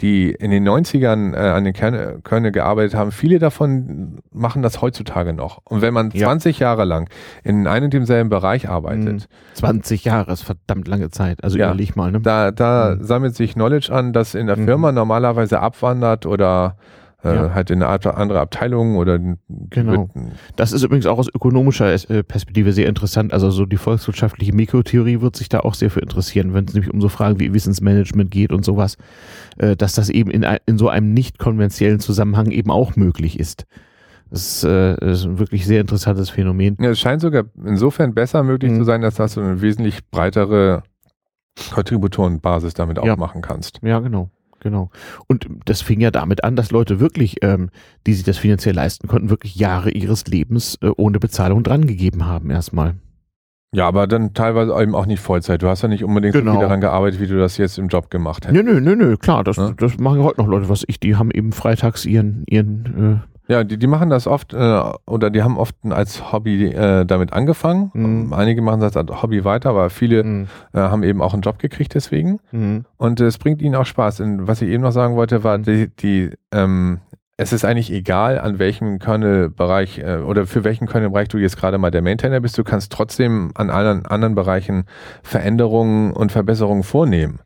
die 0.00 0.30
in 0.30 0.50
den 0.50 0.66
90ern 0.66 1.34
äh, 1.34 1.36
an 1.36 1.64
den 1.64 1.74
Kerne, 1.74 2.20
Kernel 2.24 2.52
gearbeitet 2.52 2.94
haben, 2.94 3.12
viele 3.12 3.38
davon 3.38 4.20
machen 4.32 4.62
das 4.62 4.80
heutzutage 4.80 5.32
noch. 5.32 5.60
Und 5.64 5.82
wenn 5.82 5.92
man 5.92 6.10
ja. 6.12 6.26
20 6.26 6.58
Jahre 6.58 6.84
lang 6.84 7.10
in 7.44 7.66
einem 7.66 7.90
und 7.90 7.94
demselben 7.94 8.30
Bereich 8.30 8.68
arbeitet. 8.68 9.28
20 9.54 10.04
hm. 10.04 10.08
Jahre 10.08 10.32
ist 10.32 10.42
verdammt 10.42 10.86
lange 10.86 11.10
Zeit. 11.10 11.42
Also 11.42 11.58
ja, 11.58 11.66
überleg 11.66 11.96
mal. 11.96 12.12
Ne? 12.12 12.20
Da, 12.20 12.52
da 12.52 12.94
mhm. 12.94 13.04
sammelt 13.04 13.34
sich 13.34 13.54
Knowledge 13.54 13.92
an, 13.92 14.12
das 14.12 14.36
in 14.36 14.46
der 14.46 14.56
mhm. 14.56 14.66
Firma 14.66 14.90
mhm. 14.90 14.94
normalerweise 14.94 15.58
abwandert 15.58 16.24
oder 16.24 16.76
äh, 17.24 17.34
ja. 17.34 17.54
halt 17.54 17.70
in 17.70 17.82
eine 17.82 18.14
andere 18.14 18.40
Abteilung 18.40 18.96
oder 18.96 19.18
genau. 19.48 20.08
Das 20.56 20.72
ist 20.72 20.82
übrigens 20.82 21.06
auch 21.06 21.18
aus 21.18 21.28
ökonomischer 21.28 21.92
äh, 21.92 22.22
Perspektive 22.22 22.72
sehr 22.72 22.88
interessant. 22.88 23.32
Also 23.32 23.50
so 23.50 23.66
die 23.66 23.76
volkswirtschaftliche 23.76 24.54
Mikrotheorie 24.54 25.20
wird 25.20 25.36
sich 25.36 25.48
da 25.48 25.60
auch 25.60 25.74
sehr 25.74 25.90
für 25.90 26.00
interessieren, 26.00 26.54
wenn 26.54 26.64
es 26.64 26.74
nämlich 26.74 26.92
um 26.92 27.00
so 27.00 27.08
Fragen 27.08 27.40
wie 27.40 27.52
Wissensmanagement 27.52 28.30
geht 28.30 28.52
und 28.52 28.64
sowas, 28.64 28.96
äh, 29.58 29.76
dass 29.76 29.94
das 29.94 30.08
eben 30.08 30.30
in, 30.30 30.46
in 30.66 30.78
so 30.78 30.88
einem 30.88 31.12
nicht 31.12 31.38
konventionellen 31.38 32.00
Zusammenhang 32.00 32.50
eben 32.50 32.70
auch 32.70 32.96
möglich 32.96 33.38
ist. 33.38 33.66
Das 34.30 34.46
ist, 34.46 34.64
äh, 34.64 35.10
ist 35.10 35.24
ein 35.24 35.38
wirklich 35.38 35.66
sehr 35.66 35.80
interessantes 35.80 36.30
Phänomen. 36.30 36.76
Ja, 36.80 36.90
es 36.90 37.00
scheint 37.00 37.20
sogar 37.20 37.44
insofern 37.64 38.14
besser 38.14 38.42
möglich 38.44 38.70
mhm. 38.70 38.78
zu 38.78 38.84
sein, 38.84 39.00
dass 39.02 39.16
du 39.16 39.40
eine 39.40 39.60
wesentlich 39.60 40.08
breitere 40.10 40.84
Kontributorenbasis 41.72 42.74
damit 42.74 42.98
auch 42.98 43.06
ja. 43.06 43.16
machen 43.16 43.42
kannst. 43.42 43.80
Ja, 43.82 43.98
genau. 43.98 44.30
Genau. 44.60 44.90
Und 45.26 45.48
das 45.64 45.80
fing 45.82 46.00
ja 46.00 46.10
damit 46.10 46.44
an, 46.44 46.54
dass 46.54 46.70
Leute 46.70 47.00
wirklich, 47.00 47.42
ähm, 47.42 47.70
die 48.06 48.12
sich 48.12 48.24
das 48.24 48.38
finanziell 48.38 48.74
leisten 48.74 49.08
konnten, 49.08 49.30
wirklich 49.30 49.56
Jahre 49.56 49.90
ihres 49.90 50.26
Lebens 50.26 50.78
äh, 50.82 50.90
ohne 50.96 51.18
Bezahlung 51.18 51.62
drangegeben 51.62 52.26
haben 52.26 52.50
erstmal. 52.50 52.96
Ja, 53.72 53.86
aber 53.86 54.06
dann 54.06 54.34
teilweise 54.34 54.72
eben 54.82 54.94
auch 54.94 55.06
nicht 55.06 55.20
Vollzeit. 55.20 55.62
Du 55.62 55.68
hast 55.68 55.82
ja 55.82 55.88
nicht 55.88 56.02
unbedingt 56.02 56.34
genau. 56.34 56.52
so 56.52 56.58
viel 56.58 56.66
daran 56.66 56.80
gearbeitet, 56.80 57.20
wie 57.20 57.28
du 57.28 57.38
das 57.38 57.56
jetzt 57.56 57.78
im 57.78 57.86
Job 57.86 58.10
gemacht 58.10 58.46
hättest. 58.46 58.64
Nö, 58.64 58.74
nö, 58.74 58.80
nö, 58.80 58.96
nö, 58.96 59.16
klar, 59.16 59.44
das, 59.44 59.58
ja? 59.58 59.72
das 59.76 59.98
machen 59.98 60.22
heute 60.22 60.40
noch 60.40 60.48
Leute, 60.48 60.68
was 60.68 60.84
ich, 60.88 60.98
die 60.98 61.14
haben 61.14 61.30
eben 61.30 61.52
freitags 61.52 62.04
ihren, 62.04 62.44
ihren 62.48 63.22
äh, 63.22 63.39
ja, 63.50 63.64
die, 63.64 63.78
die 63.78 63.86
machen 63.88 64.10
das 64.10 64.28
oft 64.28 64.54
äh, 64.54 64.82
oder 65.06 65.28
die 65.28 65.42
haben 65.42 65.58
oft 65.58 65.74
als 65.88 66.30
Hobby 66.32 66.66
äh, 66.66 67.04
damit 67.04 67.32
angefangen. 67.32 67.90
Mhm. 67.94 68.32
Einige 68.32 68.62
machen 68.62 68.80
das 68.80 68.96
als 68.96 69.10
Hobby 69.22 69.44
weiter, 69.44 69.70
aber 69.70 69.90
viele 69.90 70.22
mhm. 70.22 70.46
äh, 70.72 70.78
haben 70.78 71.02
eben 71.02 71.20
auch 71.20 71.32
einen 71.32 71.42
Job 71.42 71.58
gekriegt 71.58 71.96
deswegen. 71.96 72.38
Mhm. 72.52 72.84
Und 72.96 73.18
es 73.18 73.38
bringt 73.38 73.60
ihnen 73.60 73.74
auch 73.74 73.86
Spaß. 73.86 74.20
Und 74.20 74.46
was 74.46 74.62
ich 74.62 74.68
eben 74.68 74.84
noch 74.84 74.92
sagen 74.92 75.16
wollte, 75.16 75.42
war, 75.42 75.58
die, 75.58 75.88
die 75.88 76.30
ähm, 76.52 77.00
es 77.38 77.52
ist 77.52 77.64
eigentlich 77.64 77.90
egal, 77.90 78.38
an 78.38 78.60
welchem 78.60 79.00
Kernel-Bereich 79.00 79.98
äh, 79.98 80.18
oder 80.18 80.46
für 80.46 80.62
welchen 80.62 80.86
Kernel-Bereich 80.86 81.26
du 81.26 81.38
jetzt 81.38 81.56
gerade 81.56 81.78
mal 81.78 81.90
der 81.90 82.02
Maintainer 82.02 82.38
bist. 82.38 82.56
Du 82.56 82.62
kannst 82.62 82.92
trotzdem 82.92 83.50
an 83.56 83.68
allen 83.68 84.06
anderen 84.06 84.36
Bereichen 84.36 84.84
Veränderungen 85.24 86.12
und 86.12 86.30
Verbesserungen 86.30 86.84
vornehmen. 86.84 87.40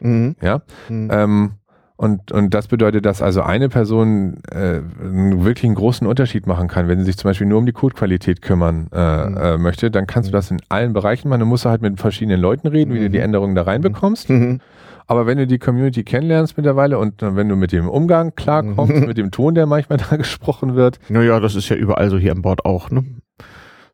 Mhm. 0.00 0.36
Ja. 0.42 0.60
Mhm. 0.90 1.08
Ähm, 1.10 1.52
und, 2.00 2.30
und 2.30 2.54
das 2.54 2.68
bedeutet, 2.68 3.04
dass 3.04 3.20
also 3.22 3.42
eine 3.42 3.68
Person 3.68 4.36
äh, 4.52 4.82
wirklich 5.00 5.64
einen 5.64 5.74
großen 5.74 6.06
Unterschied 6.06 6.46
machen 6.46 6.68
kann. 6.68 6.86
Wenn 6.86 7.00
sie 7.00 7.06
sich 7.06 7.16
zum 7.16 7.28
Beispiel 7.28 7.48
nur 7.48 7.58
um 7.58 7.66
die 7.66 7.72
Codequalität 7.72 8.40
kümmern 8.40 8.86
äh, 8.92 9.26
mhm. 9.26 9.36
äh, 9.36 9.58
möchte, 9.58 9.90
dann 9.90 10.06
kannst 10.06 10.28
du 10.28 10.32
das 10.32 10.52
in 10.52 10.58
allen 10.68 10.92
Bereichen 10.92 11.28
machen. 11.28 11.40
Du 11.40 11.46
musst 11.46 11.64
halt 11.64 11.82
mit 11.82 11.98
verschiedenen 11.98 12.40
Leuten 12.40 12.68
reden, 12.68 12.94
wie 12.94 13.00
du 13.00 13.10
die 13.10 13.18
mhm. 13.18 13.24
Änderungen 13.24 13.56
da 13.56 13.62
reinbekommst. 13.62 14.30
Mhm. 14.30 14.60
Aber 15.08 15.26
wenn 15.26 15.38
du 15.38 15.48
die 15.48 15.58
Community 15.58 16.04
kennenlernst 16.04 16.56
mittlerweile 16.56 17.00
und 17.00 17.14
wenn 17.20 17.48
du 17.48 17.56
mit 17.56 17.72
dem 17.72 17.88
Umgang 17.88 18.32
klarkommst, 18.36 18.94
mhm. 18.94 19.06
mit 19.06 19.18
dem 19.18 19.32
Ton, 19.32 19.56
der 19.56 19.66
manchmal 19.66 19.98
da 20.10 20.14
gesprochen 20.14 20.76
wird. 20.76 21.00
Naja, 21.08 21.40
das 21.40 21.56
ist 21.56 21.68
ja 21.68 21.74
überall 21.74 22.10
so 22.10 22.18
hier 22.18 22.30
an 22.30 22.42
Bord 22.42 22.64
auch, 22.64 22.92
ne? 22.92 23.06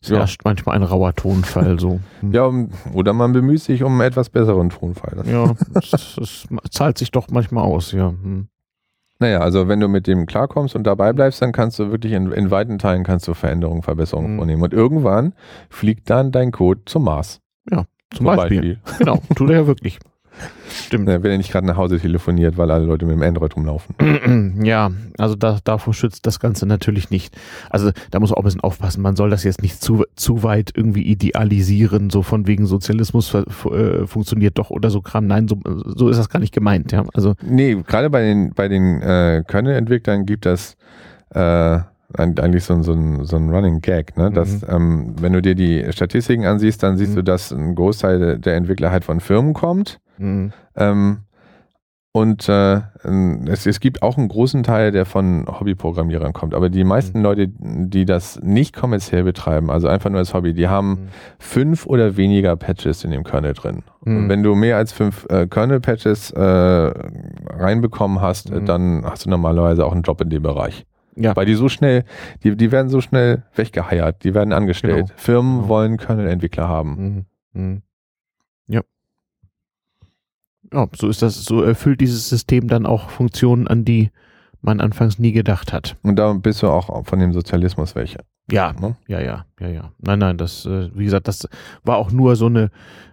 Es 0.04 0.10
ja. 0.10 0.18
herrscht 0.18 0.42
manchmal 0.44 0.76
ein 0.76 0.82
rauer 0.82 1.14
Tonfall 1.14 1.80
so. 1.80 1.98
Ja, 2.30 2.50
oder 2.92 3.14
man 3.14 3.32
bemüht 3.32 3.60
sich 3.60 3.82
um 3.82 3.92
einen 3.92 4.02
etwas 4.02 4.28
besseren 4.28 4.68
Tonfall. 4.68 5.24
Ja, 5.26 5.54
es, 5.74 6.18
es 6.18 6.46
zahlt 6.70 6.98
sich 6.98 7.10
doch 7.10 7.28
manchmal 7.30 7.64
aus, 7.64 7.92
ja. 7.92 8.10
Hm. 8.10 8.48
Naja, 9.18 9.40
also 9.40 9.66
wenn 9.66 9.80
du 9.80 9.88
mit 9.88 10.06
dem 10.06 10.26
klarkommst 10.26 10.74
und 10.76 10.84
dabei 10.84 11.14
bleibst, 11.14 11.40
dann 11.40 11.52
kannst 11.52 11.78
du 11.78 11.90
wirklich 11.90 12.12
in, 12.12 12.32
in 12.32 12.50
weiten 12.50 12.78
Teilen 12.78 13.02
kannst 13.02 13.26
du 13.26 13.32
Veränderungen, 13.32 13.82
Verbesserungen 13.82 14.34
mhm. 14.34 14.38
vornehmen. 14.38 14.62
Und 14.62 14.74
irgendwann 14.74 15.32
fliegt 15.70 16.10
dann 16.10 16.32
dein 16.32 16.50
Code 16.52 16.82
zum 16.84 17.04
Mars. 17.04 17.40
Ja, 17.70 17.84
zum, 18.10 18.26
zum 18.26 18.26
Beispiel. 18.26 18.76
Beispiel. 18.76 18.98
Genau, 18.98 19.22
tut 19.34 19.48
er 19.48 19.60
ja 19.60 19.66
wirklich. 19.66 19.98
Stimmt. 20.68 21.06
Wenn 21.06 21.24
er 21.24 21.38
nicht 21.38 21.52
gerade 21.52 21.66
nach 21.66 21.76
Hause 21.76 21.98
telefoniert, 21.98 22.56
weil 22.56 22.70
alle 22.70 22.84
Leute 22.84 23.06
mit 23.06 23.14
dem 23.16 23.22
Android 23.22 23.56
rumlaufen. 23.56 23.94
Ja, 24.64 24.90
also 25.18 25.34
da, 25.34 25.58
davor 25.64 25.94
schützt 25.94 26.26
das 26.26 26.40
Ganze 26.40 26.66
natürlich 26.66 27.10
nicht. 27.10 27.36
Also 27.70 27.90
da 28.10 28.20
muss 28.20 28.30
man 28.30 28.36
auch 28.36 28.42
ein 28.42 28.44
bisschen 28.44 28.60
aufpassen. 28.60 29.02
Man 29.02 29.16
soll 29.16 29.30
das 29.30 29.44
jetzt 29.44 29.62
nicht 29.62 29.80
zu, 29.80 30.04
zu 30.16 30.42
weit 30.42 30.72
irgendwie 30.74 31.02
idealisieren, 31.02 32.10
so 32.10 32.22
von 32.22 32.46
wegen 32.46 32.66
Sozialismus 32.66 33.34
äh, 33.34 34.06
funktioniert 34.06 34.58
doch 34.58 34.70
oder 34.70 34.90
so 34.90 35.00
Kram. 35.00 35.26
Nein, 35.26 35.48
so, 35.48 35.58
so 35.84 36.08
ist 36.08 36.18
das 36.18 36.28
gar 36.28 36.40
nicht 36.40 36.54
gemeint. 36.54 36.92
Ja, 36.92 37.04
also 37.14 37.34
nee, 37.42 37.76
gerade 37.86 38.10
bei 38.10 38.22
den, 38.22 38.52
bei 38.54 38.68
den 38.68 39.02
äh, 39.02 39.44
Kernel-Entwicklern 39.46 40.24
gibt 40.26 40.46
das 40.46 40.76
äh, 41.30 41.78
eigentlich 42.16 42.64
so, 42.64 42.80
so, 42.82 42.92
ein, 42.92 43.24
so 43.24 43.36
ein 43.36 43.50
Running 43.50 43.80
Gag, 43.80 44.16
ne? 44.16 44.30
Dass, 44.30 44.62
mhm. 44.62 44.68
ähm, 44.68 45.14
wenn 45.20 45.32
du 45.32 45.42
dir 45.42 45.54
die 45.54 45.84
Statistiken 45.90 46.46
ansiehst, 46.46 46.82
dann 46.82 46.96
siehst 46.96 47.12
mhm. 47.12 47.16
du, 47.16 47.24
dass 47.24 47.52
ein 47.52 47.74
Großteil 47.74 48.38
der 48.38 48.56
Entwickler 48.56 48.90
halt 48.90 49.04
von 49.04 49.20
Firmen 49.20 49.52
kommt 49.52 50.00
Mhm. 50.18 50.52
Ähm, 50.76 51.18
und 52.16 52.48
äh, 52.48 52.80
es, 53.48 53.66
es, 53.66 53.80
gibt 53.80 54.04
auch 54.04 54.16
einen 54.16 54.28
großen 54.28 54.62
Teil, 54.62 54.92
der 54.92 55.04
von 55.04 55.46
Hobbyprogrammierern 55.48 56.32
kommt. 56.32 56.54
Aber 56.54 56.70
die 56.70 56.84
meisten 56.84 57.18
mhm. 57.18 57.24
Leute, 57.24 57.48
die 57.48 58.04
das 58.04 58.38
nicht 58.40 58.72
kommerziell 58.72 59.24
betreiben, 59.24 59.68
also 59.68 59.88
einfach 59.88 60.10
nur 60.10 60.20
als 60.20 60.32
Hobby, 60.32 60.54
die 60.54 60.68
haben 60.68 60.90
mhm. 60.90 61.08
fünf 61.40 61.86
oder 61.86 62.16
weniger 62.16 62.54
Patches 62.54 63.02
in 63.02 63.10
dem 63.10 63.24
Kernel 63.24 63.54
drin. 63.54 63.82
Mhm. 64.04 64.16
Und 64.16 64.28
wenn 64.28 64.44
du 64.44 64.54
mehr 64.54 64.76
als 64.76 64.92
fünf 64.92 65.26
äh, 65.28 65.48
Kernel-Patches 65.48 66.30
äh, 66.30 66.40
reinbekommen 66.40 68.20
hast, 68.20 68.52
mhm. 68.52 68.64
dann 68.64 69.04
hast 69.04 69.26
du 69.26 69.30
normalerweise 69.30 69.84
auch 69.84 69.92
einen 69.92 70.02
Job 70.02 70.20
in 70.20 70.30
dem 70.30 70.44
Bereich. 70.44 70.86
Ja. 71.16 71.34
Weil 71.34 71.46
die 71.46 71.54
so 71.54 71.68
schnell, 71.68 72.04
die, 72.44 72.56
die 72.56 72.70
werden 72.70 72.90
so 72.90 73.00
schnell 73.00 73.42
weggeheiert, 73.56 74.22
die 74.22 74.34
werden 74.34 74.52
angestellt. 74.52 75.06
Genau. 75.08 75.16
Firmen 75.16 75.56
genau. 75.56 75.68
wollen 75.68 75.96
Kernel-Entwickler 75.96 76.68
haben. 76.68 77.26
Ja. 80.72 80.86
So 80.96 81.08
ist 81.08 81.22
das, 81.22 81.44
so 81.44 81.62
erfüllt 81.62 82.00
dieses 82.00 82.28
System 82.28 82.68
dann 82.68 82.86
auch 82.86 83.10
Funktionen, 83.10 83.68
an 83.68 83.84
die 83.84 84.10
man 84.60 84.80
anfangs 84.80 85.18
nie 85.18 85.32
gedacht 85.32 85.72
hat. 85.72 85.96
Und 86.02 86.16
da 86.16 86.32
bist 86.32 86.62
du 86.62 86.68
auch 86.68 87.04
von 87.04 87.18
dem 87.18 87.32
Sozialismus 87.32 87.94
welche. 87.94 88.20
Ja, 88.50 88.72
ne? 88.72 88.96
ja, 89.06 89.20
ja, 89.20 89.46
ja, 89.60 89.68
ja. 89.68 89.92
Nein, 89.98 90.18
nein, 90.18 90.38
das, 90.38 90.66
äh, 90.66 90.90
wie 90.94 91.04
gesagt, 91.04 91.28
das 91.28 91.48
war 91.82 91.96
auch 91.96 92.10
nur 92.10 92.36
so 92.36 92.46
eine, 92.46 92.70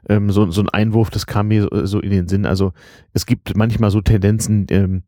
ähm, 0.09 0.29
so, 0.29 0.49
so 0.51 0.61
ein 0.61 0.69
Einwurf, 0.69 1.09
das 1.09 1.25
kam 1.25 1.49
mir 1.49 1.63
so, 1.63 1.85
so 1.85 1.99
in 1.99 2.11
den 2.11 2.27
Sinn. 2.27 2.45
Also 2.45 2.73
es 3.13 3.25
gibt 3.25 3.55
manchmal 3.55 3.91
so 3.91 4.01
Tendenzen, 4.01 4.65
ähm, 4.69 5.03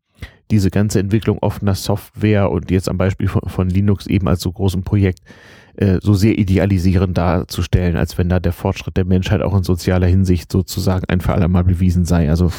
diese 0.50 0.70
ganze 0.70 1.00
Entwicklung 1.00 1.38
offener 1.38 1.74
Software 1.74 2.50
und 2.50 2.70
jetzt 2.70 2.88
am 2.88 2.98
Beispiel 2.98 3.28
von, 3.28 3.42
von 3.48 3.68
Linux 3.68 4.06
eben 4.06 4.28
als 4.28 4.40
so 4.40 4.52
großem 4.52 4.82
Projekt 4.82 5.20
äh, 5.76 5.98
so 6.00 6.14
sehr 6.14 6.38
idealisierend 6.38 7.16
darzustellen, 7.18 7.96
als 7.96 8.16
wenn 8.18 8.28
da 8.28 8.40
der 8.40 8.52
Fortschritt 8.52 8.96
der 8.96 9.04
Menschheit 9.04 9.42
auch 9.42 9.56
in 9.56 9.62
sozialer 9.62 10.06
Hinsicht 10.06 10.52
sozusagen 10.52 11.04
ein 11.08 11.20
für 11.20 11.34
alle 11.34 11.48
Mal 11.48 11.64
bewiesen 11.64 12.04
sei. 12.04 12.30
Also 12.30 12.52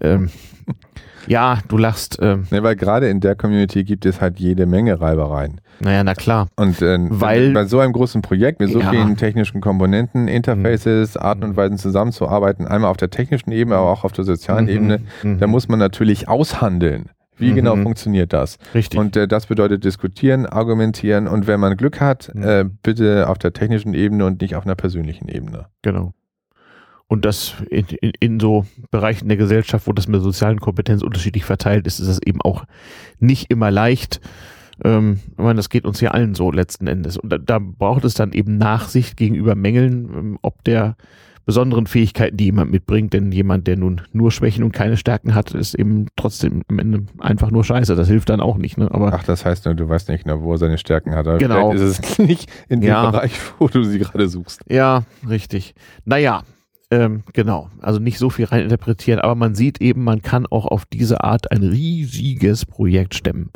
ähm, 0.00 0.30
ja, 1.26 1.58
du 1.68 1.76
lachst. 1.76 2.18
Ähm. 2.22 2.46
Nee, 2.50 2.62
weil 2.62 2.76
gerade 2.76 3.08
in 3.08 3.20
der 3.20 3.34
Community 3.34 3.84
gibt 3.84 4.06
es 4.06 4.20
halt 4.20 4.38
jede 4.38 4.66
Menge 4.66 5.00
Reibereien. 5.00 5.60
Naja, 5.80 6.04
na 6.04 6.14
klar. 6.14 6.48
Und 6.56 6.80
äh, 6.82 6.98
weil, 7.10 7.52
bei 7.52 7.64
so 7.66 7.80
einem 7.80 7.92
großen 7.92 8.22
Projekt 8.22 8.60
mit 8.60 8.70
so 8.70 8.80
ja. 8.80 8.90
vielen 8.90 9.16
technischen 9.16 9.60
Komponenten, 9.60 10.28
Interfaces, 10.28 11.14
mhm. 11.14 11.20
Arten 11.20 11.44
und 11.44 11.56
Weisen 11.56 11.78
zusammenzuarbeiten, 11.78 12.66
einmal 12.66 12.90
auf 12.90 12.96
der 12.96 13.10
technischen 13.10 13.50
Ebene, 13.50 13.76
aber 13.76 13.90
auch 13.90 14.04
auf 14.04 14.12
der 14.12 14.24
sozialen 14.24 14.66
mhm. 14.66 14.70
Ebene, 14.70 15.00
mhm. 15.22 15.38
da 15.38 15.46
muss 15.46 15.68
man 15.68 15.78
natürlich 15.78 16.28
aushandeln. 16.28 17.10
Wie 17.36 17.50
mhm. 17.50 17.54
genau 17.56 17.76
funktioniert 17.76 18.32
das? 18.32 18.58
Richtig. 18.74 18.98
Und 18.98 19.16
äh, 19.16 19.26
das 19.26 19.46
bedeutet 19.46 19.84
diskutieren, 19.84 20.46
argumentieren 20.46 21.26
und 21.26 21.46
wenn 21.46 21.60
man 21.60 21.76
Glück 21.76 22.00
hat, 22.00 22.32
mhm. 22.34 22.42
äh, 22.42 22.64
bitte 22.82 23.28
auf 23.28 23.38
der 23.38 23.52
technischen 23.52 23.94
Ebene 23.94 24.24
und 24.24 24.40
nicht 24.40 24.54
auf 24.54 24.64
einer 24.64 24.76
persönlichen 24.76 25.28
Ebene. 25.28 25.66
Genau. 25.82 26.14
Und 27.06 27.24
das 27.24 27.54
in, 27.70 27.86
in, 28.00 28.12
in, 28.18 28.40
so 28.40 28.66
Bereichen 28.90 29.28
der 29.28 29.36
Gesellschaft, 29.36 29.86
wo 29.86 29.92
das 29.92 30.08
mit 30.08 30.16
der 30.16 30.22
sozialen 30.22 30.58
Kompetenz 30.58 31.02
unterschiedlich 31.02 31.44
verteilt 31.44 31.86
ist, 31.86 32.00
ist 32.00 32.08
das 32.08 32.22
eben 32.22 32.40
auch 32.40 32.64
nicht 33.18 33.50
immer 33.50 33.70
leicht. 33.70 34.20
Ähm, 34.82 35.20
ich 35.32 35.38
meine, 35.38 35.56
das 35.56 35.68
geht 35.68 35.84
uns 35.84 36.00
ja 36.00 36.12
allen 36.12 36.34
so 36.34 36.50
letzten 36.50 36.86
Endes. 36.86 37.18
Und 37.18 37.30
da, 37.30 37.38
da 37.38 37.58
braucht 37.60 38.04
es 38.04 38.14
dann 38.14 38.32
eben 38.32 38.56
Nachsicht 38.56 39.16
gegenüber 39.16 39.54
Mängeln, 39.54 40.08
ähm, 40.14 40.38
ob 40.40 40.64
der 40.64 40.96
besonderen 41.46 41.86
Fähigkeiten, 41.86 42.36
die 42.36 42.44
jemand 42.44 42.70
mitbringt, 42.70 43.12
denn 43.12 43.32
jemand, 43.32 43.66
der 43.66 43.76
nun 43.76 44.00
nur 44.12 44.32
Schwächen 44.32 44.64
und 44.64 44.72
keine 44.72 44.96
Stärken 44.96 45.34
hat, 45.34 45.52
ist 45.52 45.74
eben 45.74 46.06
trotzdem 46.16 46.62
am 46.68 46.78
Ende 46.78 47.04
einfach 47.18 47.50
nur 47.50 47.64
scheiße. 47.64 47.96
Das 47.96 48.08
hilft 48.08 48.28
dann 48.30 48.40
auch 48.40 48.56
nicht. 48.56 48.78
Ne? 48.78 48.90
Aber 48.90 49.12
Ach, 49.12 49.24
das 49.24 49.44
heißt, 49.44 49.66
du 49.66 49.88
weißt 49.88 50.08
nicht 50.08 50.24
genau, 50.24 50.42
wo 50.42 50.52
er 50.52 50.58
seine 50.58 50.78
Stärken 50.78 51.14
hat. 51.14 51.26
Aber 51.26 51.38
genau. 51.38 51.70
Vielleicht 51.70 51.90
ist 51.90 52.10
es 52.10 52.18
nicht 52.26 52.50
in 52.68 52.80
dem 52.80 52.88
ja. 52.88 53.10
Bereich, 53.10 53.32
wo 53.58 53.68
du 53.68 53.84
sie 53.84 53.98
gerade 53.98 54.28
suchst. 54.28 54.62
Ja, 54.68 55.04
richtig. 55.28 55.74
Naja, 56.04 56.42
ähm, 56.90 57.22
genau. 57.32 57.70
Also 57.80 57.98
nicht 57.98 58.18
so 58.18 58.30
viel 58.30 58.46
reininterpretieren, 58.46 59.20
aber 59.20 59.34
man 59.34 59.54
sieht 59.54 59.80
eben, 59.80 60.04
man 60.04 60.22
kann 60.22 60.46
auch 60.46 60.66
auf 60.66 60.86
diese 60.86 61.24
Art 61.24 61.50
ein 61.50 61.62
riesiges 61.62 62.64
Projekt 62.64 63.14
stemmen. 63.14 63.50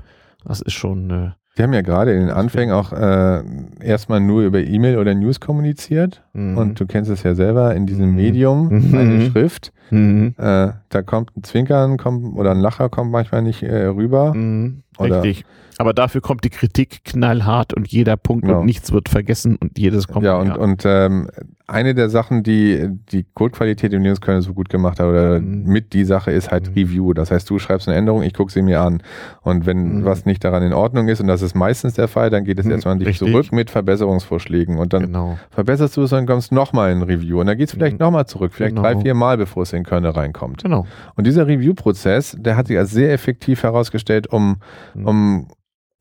Das 0.44 0.60
ist 0.60 0.74
schon 0.74 1.10
äh, 1.10 1.30
wir 1.58 1.64
haben 1.64 1.72
ja 1.72 1.82
gerade 1.82 2.12
in 2.12 2.20
den 2.20 2.30
Anfängen 2.30 2.72
auch 2.72 2.92
äh, 2.92 3.42
erstmal 3.82 4.20
nur 4.20 4.42
über 4.42 4.60
E-Mail 4.60 4.96
oder 4.96 5.14
News 5.14 5.40
kommuniziert. 5.40 6.22
Mhm. 6.32 6.56
Und 6.56 6.80
du 6.80 6.86
kennst 6.86 7.10
es 7.10 7.24
ja 7.24 7.34
selber 7.34 7.74
in 7.74 7.86
diesem 7.86 8.10
mhm. 8.10 8.16
Medium, 8.16 8.68
mhm. 8.68 8.94
eine 8.94 9.30
Schrift. 9.30 9.72
Mhm. 9.90 10.34
Äh, 10.38 10.72
da 10.88 11.02
kommt 11.02 11.36
ein 11.36 11.42
Zwinkern 11.42 11.96
kommt, 11.96 12.36
oder 12.36 12.50
ein 12.52 12.60
Lacher 12.60 12.88
kommt 12.88 13.10
manchmal 13.10 13.42
nicht 13.42 13.62
äh, 13.62 13.86
rüber. 13.86 14.34
Mhm. 14.34 14.82
Richtig. 15.00 15.44
Aber 15.78 15.92
dafür 15.92 16.20
kommt 16.20 16.42
die 16.42 16.50
Kritik 16.50 17.04
knallhart 17.04 17.72
und 17.72 17.86
jeder 17.86 18.16
Punkt 18.16 18.44
genau. 18.44 18.60
und 18.60 18.66
nichts 18.66 18.92
wird 18.92 19.08
vergessen 19.08 19.56
und 19.56 19.78
jedes 19.78 20.08
kommt. 20.08 20.24
Ja, 20.24 20.36
und, 20.36 20.48
ja. 20.48 20.56
und 20.56 20.82
ähm, 20.84 21.30
eine 21.68 21.94
der 21.94 22.08
Sachen, 22.08 22.42
die 22.42 22.88
die 23.12 23.24
Codequalität 23.34 23.92
im 23.92 24.02
Linux 24.02 24.20
Kernel 24.20 24.42
so 24.42 24.54
gut 24.54 24.70
gemacht 24.70 24.98
hat, 24.98 25.06
oder 25.06 25.38
mhm. 25.38 25.64
mit 25.66 25.92
die 25.92 26.04
Sache 26.04 26.32
ist 26.32 26.50
halt 26.50 26.70
mhm. 26.70 26.74
Review. 26.74 27.12
Das 27.12 27.30
heißt, 27.30 27.48
du 27.48 27.58
schreibst 27.60 27.88
eine 27.88 27.96
Änderung, 27.96 28.22
ich 28.22 28.34
gucke 28.34 28.50
sie 28.50 28.62
mir 28.62 28.80
an. 28.80 29.02
Und 29.42 29.66
wenn 29.66 29.98
mhm. 29.98 30.04
was 30.04 30.24
nicht 30.24 30.42
daran 30.42 30.62
in 30.62 30.72
Ordnung 30.72 31.06
ist, 31.08 31.20
und 31.20 31.28
das 31.28 31.42
ist 31.42 31.54
meistens 31.54 31.94
der 31.94 32.08
Fall, 32.08 32.30
dann 32.30 32.44
geht 32.44 32.58
es 32.58 32.64
mhm. 32.64 32.72
erstmal 32.72 32.92
an 32.92 32.98
dich 32.98 33.08
Richtig. 33.08 33.30
zurück 33.30 33.52
mit 33.52 33.70
Verbesserungsvorschlägen. 33.70 34.78
Und 34.78 34.94
dann 34.94 35.02
genau. 35.02 35.38
verbesserst 35.50 35.96
du 35.96 36.02
es 36.02 36.12
und 36.12 36.26
kommst 36.26 36.50
nochmal 36.50 36.90
in 36.90 37.02
Review. 37.02 37.38
Und 37.38 37.46
dann 37.46 37.56
geht 37.58 37.68
es 37.68 37.74
vielleicht 37.74 38.00
mhm. 38.00 38.06
nochmal 38.06 38.26
zurück, 38.26 38.52
vielleicht 38.54 38.74
genau. 38.74 38.88
drei, 38.88 38.96
vier 38.96 39.14
Mal, 39.14 39.36
bevor 39.36 39.62
es 39.62 39.72
in 39.78 39.84
Kernel 39.84 40.10
reinkommt. 40.10 40.62
Genau. 40.62 40.86
Und 41.14 41.26
dieser 41.26 41.46
Review-Prozess, 41.46 42.36
der 42.38 42.56
hat 42.56 42.68
sich 42.68 42.76
als 42.76 42.90
sehr 42.90 43.12
effektiv 43.12 43.62
herausgestellt, 43.62 44.26
um, 44.26 44.56
mhm. 44.94 45.06
um 45.06 45.48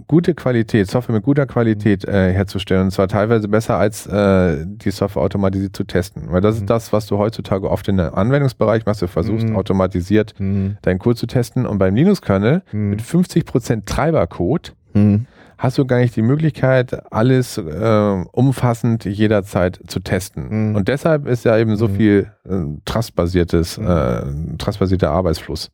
gute 0.07 0.35
Qualität, 0.35 0.89
Software 0.89 1.15
mit 1.15 1.23
guter 1.23 1.45
Qualität 1.45 2.05
äh, 2.05 2.31
herzustellen. 2.31 2.83
Und 2.83 2.91
zwar 2.91 3.07
teilweise 3.07 3.47
besser 3.47 3.77
als 3.77 4.05
äh, 4.05 4.65
die 4.65 4.91
Software 4.91 5.23
automatisiert 5.23 5.75
zu 5.75 5.83
testen. 5.85 6.31
Weil 6.31 6.41
das 6.41 6.55
mhm. 6.55 6.61
ist 6.61 6.69
das, 6.69 6.93
was 6.93 7.07
du 7.07 7.17
heutzutage 7.17 7.69
oft 7.69 7.87
in 7.87 7.97
der 7.97 8.17
Anwendungsbereich 8.17 8.85
machst. 8.85 9.01
Du 9.01 9.07
versuchst 9.07 9.49
mhm. 9.49 9.55
automatisiert 9.55 10.35
mhm. 10.37 10.77
deinen 10.83 10.99
Code 10.99 11.15
zu 11.15 11.27
testen. 11.27 11.65
Und 11.65 11.79
beim 11.79 11.95
Linux-Kernel 11.95 12.61
mhm. 12.71 12.89
mit 12.89 13.01
50% 13.01 13.85
Treibercode 13.85 14.75
mhm. 14.93 15.25
Hast 15.57 15.77
du 15.77 15.85
gar 15.85 15.99
nicht 15.99 16.15
die 16.15 16.21
Möglichkeit, 16.21 17.11
alles 17.11 17.57
äh, 17.57 18.23
umfassend 18.31 19.05
jederzeit 19.05 19.79
zu 19.88 19.99
testen. 19.99 20.69
Mhm. 20.69 20.75
Und 20.75 20.88
deshalb 20.88 21.27
ist 21.27 21.45
ja 21.45 21.57
eben 21.57 21.75
so 21.75 21.88
viel 21.88 22.31
äh, 22.45 22.63
trustbasiertes, 22.85 23.77
äh, 23.77 24.21
trustbasierter 24.57 25.11
Arbeitsfluss 25.11 25.71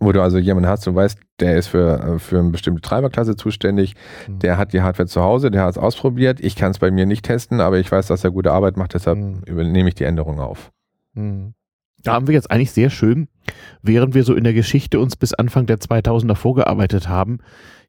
wo 0.00 0.12
du 0.12 0.22
also 0.22 0.38
jemanden 0.38 0.68
hast, 0.68 0.86
du 0.86 0.94
weißt, 0.94 1.18
der 1.40 1.56
ist 1.56 1.68
für, 1.68 2.00
äh, 2.00 2.18
für 2.18 2.38
eine 2.38 2.50
bestimmte 2.50 2.82
Treiberklasse 2.82 3.36
zuständig, 3.36 3.94
mhm. 4.28 4.38
der 4.40 4.58
hat 4.58 4.72
die 4.72 4.82
Hardware 4.82 5.08
zu 5.08 5.22
Hause, 5.22 5.50
der 5.50 5.62
hat 5.62 5.70
es 5.70 5.78
ausprobiert, 5.78 6.40
ich 6.40 6.56
kann 6.56 6.70
es 6.70 6.78
bei 6.78 6.90
mir 6.90 7.06
nicht 7.06 7.24
testen, 7.24 7.60
aber 7.60 7.78
ich 7.78 7.90
weiß, 7.90 8.06
dass 8.06 8.24
er 8.24 8.30
gute 8.30 8.52
Arbeit 8.52 8.76
macht, 8.76 8.94
deshalb 8.94 9.18
mhm. 9.18 9.42
übernehme 9.46 9.88
ich 9.88 9.94
die 9.94 10.04
Änderung 10.04 10.40
auf. 10.40 10.70
Mhm. 11.14 11.54
Da 12.02 12.12
haben 12.12 12.26
wir 12.26 12.34
jetzt 12.34 12.50
eigentlich 12.50 12.72
sehr 12.72 12.90
schön, 12.90 13.28
während 13.82 14.14
wir 14.14 14.24
so 14.24 14.34
in 14.34 14.44
der 14.44 14.52
Geschichte 14.52 15.00
uns 15.00 15.16
bis 15.16 15.32
Anfang 15.32 15.64
der 15.64 15.78
2000er 15.78 16.34
vorgearbeitet 16.34 17.08
haben, 17.08 17.38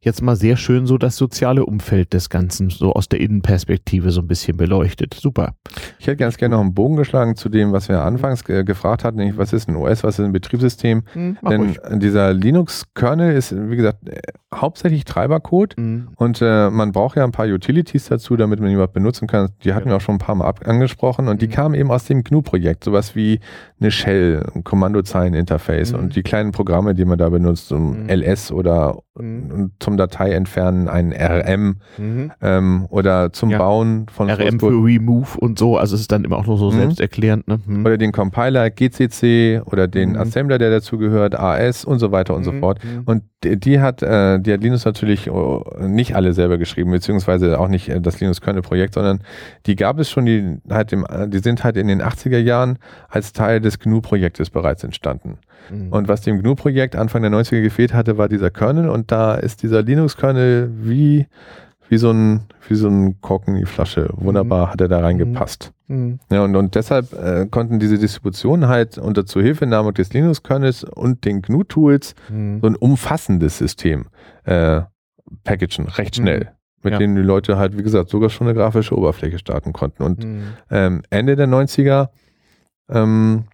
jetzt 0.05 0.21
mal 0.21 0.35
sehr 0.35 0.55
schön 0.55 0.85
so 0.85 0.97
das 0.97 1.17
soziale 1.17 1.65
Umfeld 1.65 2.13
des 2.13 2.29
Ganzen 2.29 2.69
so 2.69 2.93
aus 2.93 3.09
der 3.09 3.19
Innenperspektive 3.19 4.11
so 4.11 4.21
ein 4.21 4.27
bisschen 4.27 4.55
beleuchtet. 4.55 5.15
Super. 5.15 5.55
Ich 6.05 6.07
hätte 6.07 6.17
ganz 6.17 6.37
gerne 6.37 6.53
noch 6.53 6.61
einen 6.61 6.75
Bogen 6.75 6.97
geschlagen 6.97 7.35
zu 7.35 7.49
dem, 7.49 7.71
was 7.71 7.89
wir 7.89 8.03
anfangs 8.03 8.43
ge 8.43 8.63
gefragt 8.63 9.03
hatten, 9.03 9.17
nämlich 9.17 9.39
was 9.39 9.53
ist 9.53 9.67
ein 9.67 9.75
OS, 9.75 10.03
was 10.03 10.19
ist 10.19 10.25
ein 10.25 10.33
Betriebssystem? 10.33 11.01
Mhm, 11.15 11.37
Denn 11.49 11.61
ruhig. 11.61 11.79
dieser 11.93 12.31
Linux-Kernel 12.31 13.35
ist, 13.35 13.55
wie 13.57 13.75
gesagt, 13.75 14.01
hauptsächlich 14.53 15.03
Treibercode 15.05 15.73
mhm. 15.79 16.09
und 16.15 16.43
äh, 16.43 16.69
man 16.69 16.91
braucht 16.91 17.17
ja 17.17 17.23
ein 17.23 17.31
paar 17.31 17.47
Utilities 17.47 18.05
dazu, 18.05 18.35
damit 18.35 18.59
man 18.59 18.69
ihn 18.69 18.75
überhaupt 18.75 18.93
benutzen 18.93 19.27
kann. 19.27 19.49
Die 19.63 19.73
hatten 19.73 19.87
ja. 19.87 19.93
wir 19.93 19.97
auch 19.97 20.01
schon 20.01 20.15
ein 20.15 20.19
paar 20.19 20.35
Mal 20.35 20.53
angesprochen 20.63 21.27
und 21.27 21.37
mhm. 21.37 21.39
die 21.39 21.47
kamen 21.47 21.73
eben 21.73 21.89
aus 21.89 22.05
dem 22.05 22.23
GNU-Projekt, 22.23 22.83
sowas 22.83 23.15
wie 23.15 23.39
eine 23.79 23.89
Shell, 23.89 24.45
ein 24.53 24.63
Kommandozeilen-Interface 24.63 25.93
mhm. 25.93 25.99
und 25.99 26.15
die 26.15 26.21
kleinen 26.21 26.51
Programme, 26.51 26.93
die 26.93 27.05
man 27.05 27.17
da 27.17 27.29
benutzt, 27.29 27.71
um 27.71 28.03
mhm. 28.03 28.09
LS 28.09 28.51
oder 28.51 28.99
mhm. 29.15 29.71
zum 29.79 29.97
Datei 29.97 30.33
entfernen 30.33 30.87
ein 30.87 31.13
RM 31.13 31.77
ähm, 32.41 32.85
oder 32.91 33.33
zum 33.33 33.49
ja. 33.49 33.57
Bauen 33.57 34.05
von 34.11 34.29
RM 34.29 34.59
für 34.59 34.67
Remove 34.67 35.39
und 35.39 35.57
so, 35.57 35.77
also 35.77 35.94
es 35.95 36.01
ist 36.01 36.11
dann 36.11 36.23
immer 36.23 36.37
auch 36.37 36.45
nur 36.45 36.57
so 36.57 36.71
mhm. 36.71 36.77
selbsterklärend. 36.77 37.47
Ne? 37.47 37.59
Mhm. 37.65 37.85
Oder 37.85 37.97
den 37.97 38.11
Compiler 38.11 38.69
GCC 38.69 39.61
oder 39.65 39.87
den 39.87 40.11
mhm. 40.11 40.17
Assembler, 40.17 40.57
der 40.57 40.69
dazu 40.69 40.97
gehört, 40.97 41.37
AS 41.37 41.83
und 41.85 41.99
so 41.99 42.11
weiter 42.11 42.35
und 42.35 42.43
so 42.43 42.51
mhm. 42.51 42.59
fort. 42.59 42.79
Mhm. 42.83 43.03
Und 43.05 43.23
die, 43.43 43.79
hat, 43.79 44.01
äh, 44.01 44.39
die 44.39 44.53
hat 44.53 44.61
Linus 44.61 44.85
natürlich 44.85 45.29
oh, 45.29 45.63
nicht 45.79 46.15
alle 46.15 46.33
selber 46.33 46.57
geschrieben, 46.57 46.91
beziehungsweise 46.91 47.59
auch 47.59 47.67
nicht 47.67 47.89
äh, 47.89 47.99
das 47.99 48.19
Linus 48.19 48.41
Kernel 48.41 48.61
Projekt, 48.61 48.93
sondern 48.93 49.21
die 49.65 49.75
gab 49.75 49.99
es 49.99 50.09
schon, 50.09 50.25
die, 50.25 50.57
halt 50.69 50.93
im, 50.93 51.05
die 51.27 51.39
sind 51.39 51.63
halt 51.63 51.77
in 51.77 51.87
den 51.87 52.01
80er 52.01 52.37
Jahren 52.37 52.77
als 53.09 53.33
Teil 53.33 53.61
des 53.61 53.79
GNU-Projektes 53.79 54.49
bereits 54.49 54.83
entstanden. 54.83 55.37
Mhm. 55.69 55.89
Und 55.89 56.07
was 56.07 56.21
dem 56.21 56.41
GNU-Projekt 56.41 56.95
Anfang 56.95 57.21
der 57.21 57.31
90er 57.31 57.61
gefehlt 57.61 57.93
hatte, 57.93 58.17
war 58.17 58.29
dieser 58.29 58.49
Kernel 58.49 58.89
und 58.89 59.11
da 59.11 59.35
ist 59.35 59.63
dieser 59.63 59.81
Linux-Kernel 59.83 60.71
wie, 60.81 61.27
wie 61.89 61.97
so 61.97 62.11
ein, 62.11 62.41
wie 62.67 62.75
so 62.75 62.87
ein 62.87 63.21
Korken 63.21 63.55
in 63.55 63.61
die 63.61 63.65
Flasche. 63.65 64.09
Wunderbar 64.13 64.71
hat 64.71 64.81
er 64.81 64.87
da 64.87 64.99
reingepasst. 64.99 65.71
Mhm. 65.87 66.19
Ja, 66.31 66.43
und, 66.43 66.55
und 66.55 66.75
deshalb 66.75 67.13
äh, 67.13 67.45
konnten 67.49 67.79
diese 67.79 67.97
Distributionen 67.97 68.67
halt 68.67 68.97
unter 68.97 69.25
Zuhilfenahme 69.25 69.93
des 69.93 70.13
Linux-Kernels 70.13 70.83
und 70.83 71.25
den 71.25 71.41
GNU-Tools 71.41 72.15
mhm. 72.29 72.59
so 72.61 72.67
ein 72.67 72.75
umfassendes 72.75 73.57
System 73.57 74.07
äh, 74.45 74.81
packagen, 75.43 75.87
recht 75.87 76.15
schnell 76.15 76.39
mhm. 76.39 76.47
mit 76.83 76.93
ja. 76.93 76.99
denen 76.99 77.15
die 77.15 77.21
Leute 77.21 77.57
halt, 77.57 77.77
wie 77.77 77.83
gesagt, 77.83 78.09
sogar 78.09 78.29
schon 78.29 78.47
eine 78.47 78.55
grafische 78.55 78.97
Oberfläche 78.97 79.39
starten 79.39 79.73
konnten. 79.73 80.03
Und 80.03 80.23
mhm. 80.23 80.43
ähm, 80.69 81.01
Ende 81.09 81.35
der 81.35 81.47
90er 81.47 82.09
ähm, 82.89 83.45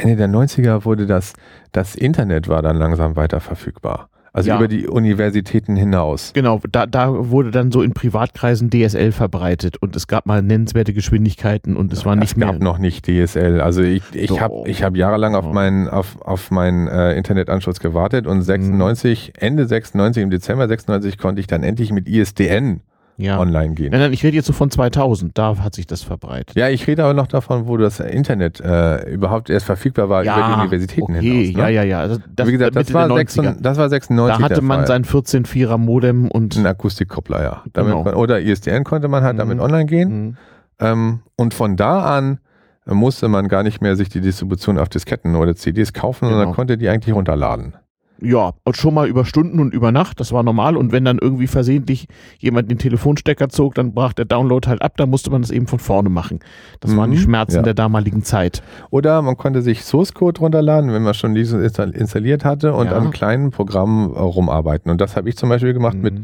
Ende 0.00 0.16
der 0.16 0.28
90er 0.28 0.84
wurde 0.84 1.06
das, 1.06 1.34
das 1.72 1.94
Internet 1.94 2.48
war 2.48 2.62
dann 2.62 2.76
langsam 2.76 3.16
weiter 3.16 3.40
verfügbar. 3.40 4.08
Also 4.32 4.50
ja. 4.50 4.56
über 4.56 4.68
die 4.68 4.86
Universitäten 4.86 5.76
hinaus. 5.76 6.32
Genau, 6.34 6.60
da, 6.70 6.86
da 6.86 7.30
wurde 7.30 7.50
dann 7.50 7.72
so 7.72 7.82
in 7.82 7.92
Privatkreisen 7.92 8.70
DSL 8.70 9.12
verbreitet 9.12 9.76
und 9.80 9.96
es 9.96 10.06
gab 10.06 10.26
mal 10.26 10.42
nennenswerte 10.42 10.92
Geschwindigkeiten 10.92 11.76
und 11.76 11.92
es 11.92 12.04
war 12.04 12.14
nicht 12.14 12.32
es 12.32 12.36
mehr. 12.36 12.48
Es 12.48 12.52
gab 12.54 12.62
noch 12.62 12.78
nicht 12.78 13.06
DSL. 13.06 13.60
Also 13.60 13.82
ich, 13.82 14.02
ich 14.12 14.40
habe 14.40 14.62
ich 14.66 14.82
hab 14.82 14.96
jahrelang 14.96 15.34
auf 15.34 15.50
meinen 15.52 15.88
auf, 15.88 16.20
auf 16.22 16.50
meinen 16.50 16.86
äh, 16.86 17.14
Internetanschluss 17.14 17.80
gewartet 17.80 18.26
und 18.26 18.42
96, 18.42 19.32
mhm. 19.34 19.46
Ende 19.46 19.66
96, 19.66 20.22
im 20.22 20.30
Dezember 20.30 20.68
96 20.68 21.18
konnte 21.18 21.40
ich 21.40 21.46
dann 21.46 21.62
endlich 21.62 21.92
mit 21.92 22.08
ISDN 22.08 22.82
ja. 23.20 23.38
online 23.38 23.74
gehen. 23.74 23.90
Nein, 23.90 24.00
nein, 24.00 24.12
ich 24.12 24.22
rede 24.24 24.36
jetzt 24.36 24.46
so 24.46 24.52
von 24.52 24.70
2000, 24.70 25.36
da 25.36 25.58
hat 25.58 25.74
sich 25.74 25.86
das 25.86 26.02
verbreitet. 26.02 26.56
Ja, 26.56 26.68
ich 26.68 26.86
rede 26.86 27.04
aber 27.04 27.14
noch 27.14 27.26
davon, 27.26 27.66
wo 27.68 27.76
das 27.76 28.00
Internet 28.00 28.60
äh, 28.60 29.08
überhaupt 29.10 29.50
erst 29.50 29.66
verfügbar 29.66 30.08
war 30.08 30.24
ja, 30.24 30.36
über 30.36 30.46
die 30.46 30.60
Universitäten 30.60 31.16
okay, 31.16 31.44
hinaus. 31.44 31.56
Ne? 31.56 31.62
Ja, 31.62 31.68
ja, 31.68 31.82
ja. 31.82 32.00
Also 32.00 32.18
das, 32.34 32.48
Wie 32.48 32.52
gesagt, 32.52 32.76
das 32.76 32.92
war, 32.92 33.08
96, 33.08 33.62
das 33.62 33.78
war 33.78 33.88
96. 33.88 34.38
Da 34.38 34.44
hatte 34.44 34.62
man 34.62 34.86
sein 34.86 35.04
14.4er 35.04 35.78
Modem 35.78 36.30
und. 36.30 36.56
Ein 36.56 36.66
Akustikkoppler, 36.66 37.42
ja. 37.42 37.62
Genau. 37.72 38.02
man, 38.04 38.14
oder 38.14 38.40
ISDN 38.40 38.84
konnte 38.84 39.08
man 39.08 39.22
halt 39.22 39.34
mhm. 39.34 39.38
damit 39.38 39.60
online 39.60 39.86
gehen. 39.86 40.08
Mhm. 40.08 40.36
Ähm, 40.80 41.20
und 41.36 41.54
von 41.54 41.76
da 41.76 42.16
an 42.16 42.40
musste 42.86 43.28
man 43.28 43.48
gar 43.48 43.62
nicht 43.62 43.80
mehr 43.82 43.96
sich 43.96 44.08
die 44.08 44.20
Distribution 44.20 44.78
auf 44.78 44.88
Disketten 44.88 45.36
oder 45.36 45.54
CDs 45.54 45.92
kaufen, 45.92 46.26
genau. 46.26 46.38
sondern 46.38 46.54
konnte 46.54 46.78
die 46.78 46.88
eigentlich 46.88 47.14
runterladen 47.14 47.74
ja, 48.22 48.52
schon 48.72 48.94
mal 48.94 49.08
über 49.08 49.24
Stunden 49.24 49.60
und 49.60 49.74
über 49.74 49.92
Nacht, 49.92 50.20
das 50.20 50.32
war 50.32 50.42
normal. 50.42 50.76
Und 50.76 50.92
wenn 50.92 51.04
dann 51.04 51.18
irgendwie 51.18 51.46
versehentlich 51.46 52.06
jemand 52.38 52.70
den 52.70 52.78
Telefonstecker 52.78 53.48
zog, 53.48 53.74
dann 53.74 53.92
brach 53.92 54.12
der 54.12 54.24
Download 54.24 54.68
halt 54.68 54.82
ab, 54.82 54.94
da 54.96 55.06
musste 55.06 55.30
man 55.30 55.42
das 55.42 55.50
eben 55.50 55.66
von 55.66 55.78
vorne 55.78 56.08
machen. 56.08 56.40
Das 56.80 56.92
mhm, 56.92 56.96
waren 56.96 57.10
die 57.10 57.18
mhm, 57.18 57.22
Schmerzen 57.22 57.56
ja. 57.56 57.62
der 57.62 57.74
damaligen 57.74 58.22
Zeit. 58.22 58.62
Oder 58.90 59.22
man 59.22 59.36
konnte 59.36 59.62
sich 59.62 59.84
Source 59.84 60.14
Code 60.14 60.40
runterladen, 60.40 60.92
wenn 60.92 61.02
man 61.02 61.14
schon 61.14 61.34
diesen 61.34 61.62
installiert 61.62 62.44
hatte 62.44 62.74
und 62.74 62.86
ja. 62.86 62.96
an 62.96 63.10
kleinen 63.10 63.50
Programmen 63.50 64.14
äh, 64.14 64.18
rumarbeiten. 64.18 64.90
Und 64.90 65.00
das 65.00 65.16
habe 65.16 65.28
ich 65.28 65.36
zum 65.36 65.48
Beispiel 65.48 65.72
gemacht 65.72 65.96
mhm. 65.96 66.02
mit, 66.02 66.14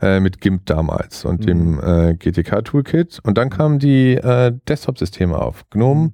äh, 0.00 0.20
mit 0.20 0.40
GIMP 0.40 0.66
damals 0.66 1.24
und 1.24 1.40
mhm. 1.40 1.46
dem 1.46 1.80
äh, 1.80 2.14
GTK 2.14 2.64
Toolkit. 2.64 3.20
Und 3.22 3.38
dann 3.38 3.50
kamen 3.50 3.78
die 3.78 4.14
äh, 4.14 4.52
Desktop-Systeme 4.68 5.36
auf, 5.36 5.68
GNOME 5.70 6.00
mhm. 6.00 6.12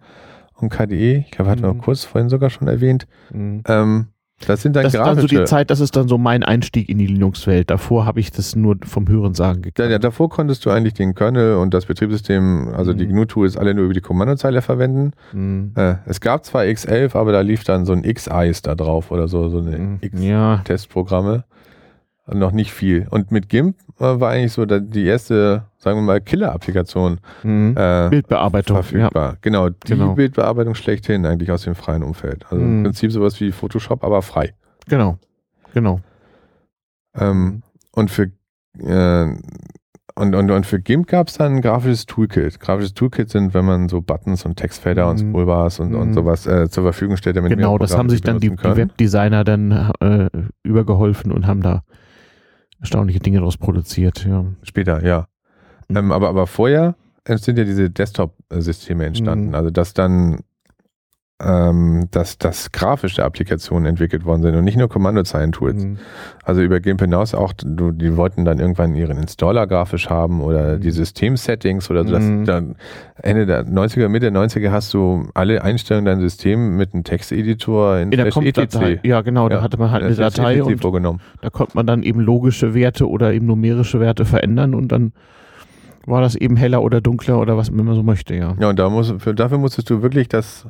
und 0.55 0.71
KDE. 0.71 1.25
Ich 1.27 1.31
glaube, 1.31 1.51
hatten 1.51 1.63
wir 1.63 1.75
mhm. 1.75 1.81
kurz 1.81 2.05
vorhin 2.05 2.29
sogar 2.29 2.51
schon 2.51 2.69
erwähnt. 2.69 3.07
Ähm, 3.33 4.09
Das 4.47 4.63
sind 4.63 4.77
dann 4.77 4.85
das 4.85 4.93
grafische. 4.93 5.11
ist 5.11 5.17
dann 5.17 5.29
so 5.39 5.43
die 5.43 5.45
Zeit, 5.45 5.71
das 5.71 5.81
ist 5.81 5.97
dann 5.97 6.07
so 6.09 6.17
mein 6.17 6.43
Einstieg 6.45 6.89
in 6.89 6.99
die 6.99 7.07
Linux-Welt. 7.07 7.71
Davor 7.71 8.07
habe 8.07 8.21
ich 8.21 8.31
das 8.31 8.55
nur 8.55 8.77
vom 8.87 9.09
Hörensagen 9.09 9.63
Ja, 9.63 9.71
gekannt. 9.71 9.91
ja, 9.91 9.99
davor 9.99 10.29
konntest 10.31 10.65
du 10.65 10.71
eigentlich 10.71 10.95
den 10.95 11.15
Kernel 11.15 11.57
und 11.57 11.75
das 11.75 11.87
Betriebssystem, 11.87 12.69
also 12.75 12.93
die 12.93 13.05
Mhm. 13.07 13.15
GNU-Tools, 13.15 13.57
alle 13.57 13.75
nur 13.75 13.85
über 13.87 13.95
die 13.95 14.01
Kommandozeile 14.01 14.63
verwenden. 14.63 15.13
Mhm. 15.33 15.73
Äh, 15.75 15.97
es 16.07 16.21
gab 16.21 16.45
zwar 16.45 16.63
X11, 16.63 17.17
aber 17.17 17.33
da 17.33 17.41
lief 17.41 17.65
dann 17.65 17.85
so 17.85 17.93
ein 17.93 18.05
X-Eyes 18.05 18.63
da 18.63 18.75
drauf 18.75 19.11
oder 19.11 19.27
so, 19.29 19.49
so 19.49 19.59
eine 19.59 19.77
Mhm. 19.77 19.99
X 20.03 20.23
Ja. 20.23 20.63
Noch 22.33 22.53
nicht 22.53 22.73
viel. 22.73 23.07
Und 23.11 23.31
mit 23.31 23.49
GIMP 23.49 23.77
äh, 23.99 24.21
war 24.21 24.31
eigentlich 24.31 24.53
so 24.53 24.67
die 24.67 25.05
erste, 25.07 25.65
sagen 25.79 25.99
wir 25.99 26.03
mal, 26.03 26.21
Killer-Applikation 26.21 27.21
mhm. 27.43 27.75
äh, 27.77 28.09
Bildbearbeitung. 28.11 28.77
Ja. 28.77 28.83
verfügbar. 28.83 29.37
Genau, 29.41 29.71
die 29.71 29.77
Genau. 29.93 30.15
Bildbearbeitung 30.15 30.75
schlechthin 30.75 31.25
eigentlich 31.25 31.51
aus 31.51 31.63
dem 31.63 31.75
freien 31.75 32.03
Umfeld. 32.03 32.45
Also 32.51 32.57
im 32.57 32.81
Mhm. 32.81 32.85
Prinzip 32.85 33.13
sowas 33.13 33.41
wie 33.41 33.51
Photoshop, 33.51 34.05
aber 34.05 34.21
frei. 34.23 34.53
Genau. 34.89 35.19
Genau. 35.73 36.01
Ähm, 37.17 37.63
und 37.93 38.11
für 38.11 38.31
äh, 38.79 39.35
und, 40.15 40.35
und, 40.35 40.51
und 40.51 40.67
für 40.67 40.81
GIMP 40.81 41.07
gab 41.07 41.29
es 41.29 41.35
dann 41.35 41.55
ein 41.57 41.61
grafisches 41.63 42.05
Toolkit. 42.05 42.59
Grafisches 42.59 42.93
Toolkit 42.93 43.31
sind, 43.31 43.55
wenn 43.55 43.65
man 43.65 43.89
so 43.89 44.01
Buttons 44.03 44.45
und 44.45 44.57
Textfelder 44.57 45.09
und 45.09 45.23
Mhm. 45.23 45.31
Scrollbars 45.31 45.79
und, 45.81 45.95
und 45.95 46.09
Mhm. 46.09 46.13
sowas 46.15 46.45
äh, 46.47 46.69
zur 46.69 46.83
Verfügung 46.83 47.17
stellt, 47.17 47.37
damit 47.37 47.53
Genau, 47.53 47.79
das 47.79 47.97
haben 47.97 48.11
sich 48.11 48.21
dann 48.21 48.41
die, 48.41 48.51
die. 48.51 48.57
Webdesigner 48.77 49.45
dann 49.45 49.93
äh, 50.01 50.29
übergeholfen 50.65 51.31
und 51.31 51.47
haben 51.47 51.63
da 51.63 51.85
erstaunliche 52.81 53.21
Dinge 53.21 53.39
daraus 53.39 53.57
produziert. 53.57 54.25
Ja. 54.25 54.45
Später, 54.63 55.05
ja. 55.05 55.29
Mhm. 55.89 55.97
Ähm, 55.97 56.13
aber, 56.13 56.29
aber 56.29 56.47
vorher 56.47 56.95
sind 57.27 57.59
ja 57.59 57.65
diese 57.65 57.91
Desktop-Systeme 57.91 59.05
entstanden. 59.05 59.49
Mhm. 59.49 59.55
Also 59.55 59.71
dass 59.71 59.95
dann 59.95 60.41
ähm, 61.41 62.09
dass, 62.11 62.37
dass 62.39 62.73
grafische 62.73 63.25
Applikationen 63.25 63.87
entwickelt 63.87 64.25
worden 64.25 64.43
sind 64.43 64.57
und 64.57 64.65
nicht 64.65 64.77
nur 64.77 64.89
Kommandozeilen-Tools. 64.89 65.85
Mhm. 65.85 65.99
Also 66.43 66.63
über 66.63 66.81
GIMP 66.81 67.01
hinaus 67.03 67.33
auch, 67.33 67.53
die 67.63 68.17
wollten 68.17 68.45
dann 68.45 68.59
irgendwann 68.59 68.97
ihren 68.97 69.19
Installer 69.19 69.69
grafisch 69.69 70.11
haben 70.11 70.41
oder 70.41 70.77
Mhm. 70.77 70.81
die 70.81 70.91
System-Settings 70.91 71.91
oder 71.93 72.05
so. 72.05 72.11
Das, 72.11 72.25
Mhm. 72.25 72.45
dann 72.45 72.75
Ende 73.23 73.47
der 73.47 73.65
90er, 73.65 74.09
Mitte 74.09 74.33
der 74.33 74.41
90er 74.41 74.73
hast 74.73 74.93
du 74.95 75.29
alle 75.35 75.63
Einstellungen 75.63 76.07
dein 76.07 76.21
System 76.21 76.77
mit 76.77 76.93
einem 76.93 77.05
Texteditor 77.05 77.99
in, 77.99 78.11
In 78.11 78.19
der 78.19 78.27
E 78.27 78.31
Com-Datei. 78.31 78.99
Ja, 79.05 79.21
genau, 79.21 79.49
da 79.49 79.57
Ja, 79.57 79.63
hatte 79.63 79.79
man 79.79 79.93
halt 79.93 80.03
in 80.03 80.09
eine 80.09 80.17
Datei 80.17 80.57
ETC 80.57 80.67
und 80.67 80.81
vorgenommen. 80.81 81.21
da 81.41 81.51
konnte 81.51 81.77
man 81.77 81.87
dann 81.87 82.03
eben 82.03 82.19
logische 82.21 82.75
Werte 82.75 83.09
oder 83.09 83.33
eben 83.33 83.47
numerische 83.47 84.01
Werte 84.01 84.25
verändern 84.25 84.75
und 84.75 84.91
dann 84.91 85.13
war 86.05 86.21
das 86.21 86.35
eben 86.35 86.57
heller 86.57 86.83
oder 86.83 87.01
dunkler 87.01 87.39
oder 87.39 87.57
was 87.57 87.71
man 87.71 87.95
so 87.95 88.03
möchte, 88.03 88.35
ja. 88.35 88.57
Ja, 88.59 88.71
und 88.71 88.79
da 88.79 88.89
muss, 88.89 89.15
für, 89.19 89.35
dafür 89.35 89.59
musstest 89.59 89.89
du 89.91 90.03
wirklich 90.03 90.27
das, 90.29 90.67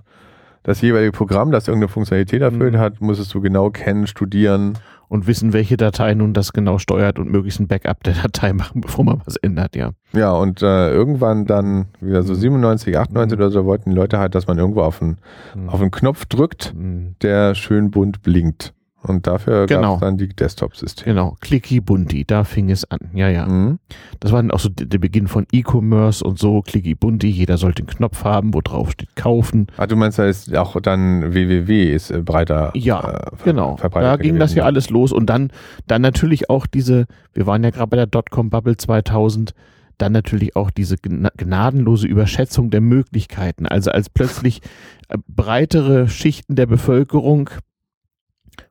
das 0.62 0.80
jeweilige 0.80 1.12
Programm, 1.12 1.50
das 1.50 1.68
irgendeine 1.68 1.88
Funktionalität 1.88 2.42
erfüllt 2.42 2.74
Mhm. 2.74 2.78
hat, 2.78 3.00
musstest 3.00 3.32
du 3.34 3.40
genau 3.40 3.70
kennen, 3.70 4.06
studieren. 4.06 4.74
Und 5.10 5.26
wissen, 5.26 5.54
welche 5.54 5.78
Datei 5.78 6.12
nun 6.12 6.34
das 6.34 6.52
genau 6.52 6.76
steuert 6.76 7.18
und 7.18 7.30
möglichst 7.30 7.60
ein 7.60 7.66
Backup 7.66 8.04
der 8.04 8.12
Datei 8.12 8.52
machen, 8.52 8.80
bevor 8.82 9.04
man 9.06 9.22
was 9.24 9.36
ändert, 9.36 9.74
ja. 9.74 9.92
Ja, 10.12 10.32
und 10.32 10.60
äh, 10.62 10.90
irgendwann 10.92 11.46
dann, 11.46 11.86
wieder 12.00 12.22
so 12.22 12.34
97, 12.34 12.98
98 12.98 13.38
Mhm. 13.38 13.42
oder 13.42 13.50
so, 13.50 13.64
wollten 13.64 13.88
die 13.90 13.96
Leute 13.96 14.18
halt, 14.18 14.34
dass 14.34 14.46
man 14.46 14.58
irgendwo 14.58 14.82
auf 14.82 15.00
einen, 15.00 15.16
Mhm. 15.54 15.68
auf 15.70 15.80
einen 15.80 15.90
Knopf 15.90 16.26
drückt, 16.26 16.74
Mhm. 16.76 17.14
der 17.22 17.54
schön 17.54 17.90
bunt 17.90 18.22
blinkt. 18.22 18.74
Und 19.00 19.28
dafür 19.28 19.66
gab 19.66 19.78
Genau. 19.78 19.94
es 19.94 20.00
dann 20.00 20.18
die 20.18 20.28
Desktop-Systeme. 20.28 21.14
Genau, 21.14 21.36
Clicky 21.40 21.80
Bunti, 21.80 22.24
da 22.24 22.42
fing 22.42 22.68
es 22.68 22.90
an. 22.90 22.98
Ja, 23.14 23.28
ja. 23.28 23.46
Mhm. 23.46 23.78
Das 24.18 24.32
war 24.32 24.42
dann 24.42 24.50
auch 24.50 24.58
so 24.58 24.68
der 24.68 24.98
Beginn 24.98 25.28
von 25.28 25.46
E-Commerce 25.52 26.24
und 26.24 26.38
so, 26.38 26.62
Clicky 26.62 26.96
Bunti, 26.96 27.28
jeder 27.28 27.58
sollte 27.58 27.82
einen 27.82 27.86
Knopf 27.88 28.24
haben, 28.24 28.52
wo 28.54 28.60
drauf 28.60 28.90
steht 28.90 29.14
kaufen. 29.14 29.68
Ah, 29.76 29.86
du 29.86 29.94
meinst, 29.94 30.18
da 30.18 30.26
ist 30.26 30.54
auch 30.56 30.80
dann 30.80 31.32
www 31.32 31.94
ist 31.94 32.10
äh, 32.10 32.20
breiter 32.22 32.72
Ja, 32.74 33.28
äh, 33.30 33.36
Genau, 33.44 33.76
da 33.80 34.16
ging 34.16 34.34
das 34.38 34.50
gewesen. 34.50 34.58
ja 34.58 34.64
alles 34.64 34.90
los 34.90 35.12
und 35.12 35.26
dann, 35.26 35.52
dann 35.86 36.02
natürlich 36.02 36.50
auch 36.50 36.66
diese, 36.66 37.06
wir 37.34 37.46
waren 37.46 37.62
ja 37.62 37.70
gerade 37.70 37.86
bei 37.88 37.96
der 37.96 38.06
Dotcom-Bubble 38.06 38.76
2000, 38.78 39.54
dann 39.98 40.12
natürlich 40.12 40.56
auch 40.56 40.70
diese 40.72 40.96
gna- 40.96 41.30
gnadenlose 41.36 42.06
Überschätzung 42.08 42.70
der 42.70 42.80
Möglichkeiten. 42.80 43.66
Also 43.66 43.90
als 43.92 44.10
plötzlich 44.10 44.60
äh, 45.08 45.18
breitere 45.28 46.08
Schichten 46.08 46.56
der 46.56 46.66
Bevölkerung 46.66 47.50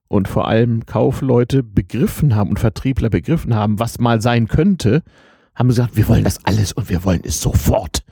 und 0.08 0.28
vor 0.28 0.48
allem 0.48 0.86
Kaufleute 0.86 1.64
begriffen 1.64 2.36
haben 2.36 2.50
und 2.50 2.60
Vertriebler 2.60 3.10
begriffen 3.10 3.56
haben, 3.56 3.80
was 3.80 4.00
mal 4.00 4.22
sein 4.22 4.48
könnte, 4.48 5.04
haben 5.56 5.70
sie 5.70 5.78
gesagt, 5.78 5.98
wir 5.98 6.08
wollen 6.08 6.24
das 6.24 6.46
alles 6.46 6.74
und 6.74 6.90
wir 6.90 7.04
wollen 7.04 7.22
es 7.24 7.42
sofort. 7.42 8.04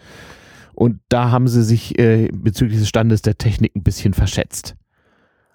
Und 0.73 0.99
da 1.09 1.31
haben 1.31 1.47
sie 1.47 1.63
sich 1.63 1.97
äh, 1.97 2.27
bezüglich 2.34 2.80
des 2.80 2.89
Standes 2.89 3.22
der 3.22 3.38
Technik 3.38 3.76
ein 3.76 3.84
bisschen 3.84 4.13
verschätzt. 4.13 4.76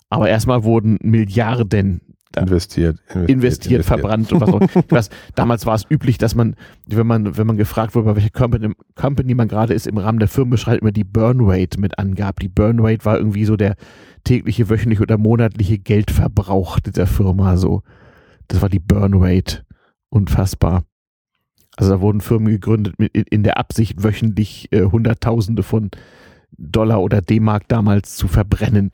Aber 0.08 0.28
erstmal 0.28 0.64
wurden 0.64 0.98
Milliarden 1.02 2.00
investiert, 2.36 2.98
investiert, 3.08 3.30
investiert, 3.30 3.84
verbrannt 3.84 4.32
und 4.32 4.40
was 4.40 4.48
auch 4.50 4.60
was, 4.88 5.10
Damals 5.34 5.66
war 5.66 5.74
es 5.74 5.84
üblich, 5.90 6.16
dass 6.18 6.34
man, 6.34 6.54
wenn 6.86 7.06
man, 7.06 7.36
wenn 7.36 7.46
man 7.46 7.56
gefragt 7.56 7.94
wurde, 7.94 8.06
bei 8.06 8.16
welcher 8.16 8.30
Company, 8.30 8.72
Company 8.94 9.34
man 9.34 9.48
gerade 9.48 9.74
ist, 9.74 9.86
im 9.86 9.98
Rahmen 9.98 10.20
der 10.20 10.28
Firmenbeschreibung 10.28 10.80
immer 10.80 10.92
die 10.92 11.04
Burn 11.04 11.38
Rate 11.40 11.80
mit 11.80 11.98
angab. 11.98 12.38
Die 12.40 12.48
Burn 12.48 12.78
Rate 12.80 13.04
war 13.04 13.18
irgendwie 13.18 13.44
so 13.44 13.56
der 13.56 13.74
tägliche, 14.24 14.68
wöchentliche 14.68 15.02
oder 15.02 15.18
monatliche 15.18 15.78
Geldverbrauch 15.78 16.78
dieser 16.78 17.06
Firma. 17.06 17.56
So, 17.56 17.82
das 18.48 18.62
war 18.62 18.68
die 18.68 18.78
Burn 18.78 19.14
Rate. 19.14 19.64
Unfassbar. 20.08 20.84
Also 21.76 21.92
da 21.92 22.00
wurden 22.00 22.20
Firmen 22.20 22.52
gegründet 22.52 22.98
mit, 22.98 23.14
in, 23.14 23.24
in 23.30 23.42
der 23.42 23.58
Absicht, 23.58 24.02
wöchentlich 24.02 24.68
äh, 24.72 24.82
Hunderttausende 24.82 25.62
von 25.62 25.90
Dollar 26.58 27.00
oder 27.00 27.22
D-Mark 27.22 27.68
damals 27.68 28.16
zu 28.16 28.28
verbrennen. 28.28 28.90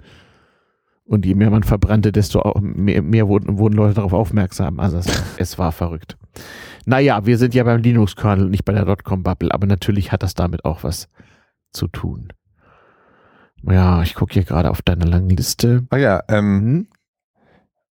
Und 1.08 1.24
je 1.24 1.34
mehr 1.36 1.50
man 1.50 1.62
verbrannte, 1.62 2.10
desto 2.10 2.58
mehr, 2.60 3.00
mehr 3.00 3.28
wurden, 3.28 3.58
wurden 3.58 3.74
Leute 3.76 3.94
darauf 3.94 4.12
aufmerksam. 4.12 4.80
Also 4.80 4.98
es, 4.98 5.06
es 5.38 5.58
war 5.58 5.70
verrückt. 5.72 6.16
Naja, 6.84 7.24
wir 7.26 7.38
sind 7.38 7.54
ja 7.54 7.62
beim 7.64 7.80
Linux-Kernel, 7.80 8.48
nicht 8.50 8.64
bei 8.64 8.72
der 8.72 8.84
Dotcom-Bubble, 8.84 9.52
aber 9.54 9.66
natürlich 9.66 10.10
hat 10.12 10.22
das 10.22 10.34
damit 10.34 10.64
auch 10.64 10.82
was 10.84 11.08
zu 11.72 11.86
tun. 11.88 12.32
Ja, 13.62 14.02
ich 14.02 14.14
gucke 14.14 14.34
hier 14.34 14.44
gerade 14.44 14.70
auf 14.70 14.82
deine 14.82 15.04
lange 15.04 15.34
Liste. 15.34 15.84
Ah 15.90 15.96
ja, 15.96 16.22
ähm, 16.28 16.60
Hm? 16.60 16.86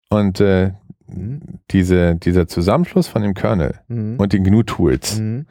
und 0.10 0.40
äh, 0.42 0.74
Hm? 1.10 1.42
diese, 1.72 2.16
dieser 2.16 2.48
Zusammenschluss 2.48 3.08
von 3.08 3.22
dem 3.22 3.34
Kernel 3.34 3.80
Hm? 3.88 4.18
und 4.18 4.34
den 4.34 4.44
GNU-Tools, 4.44 5.18
Hm? 5.18 5.46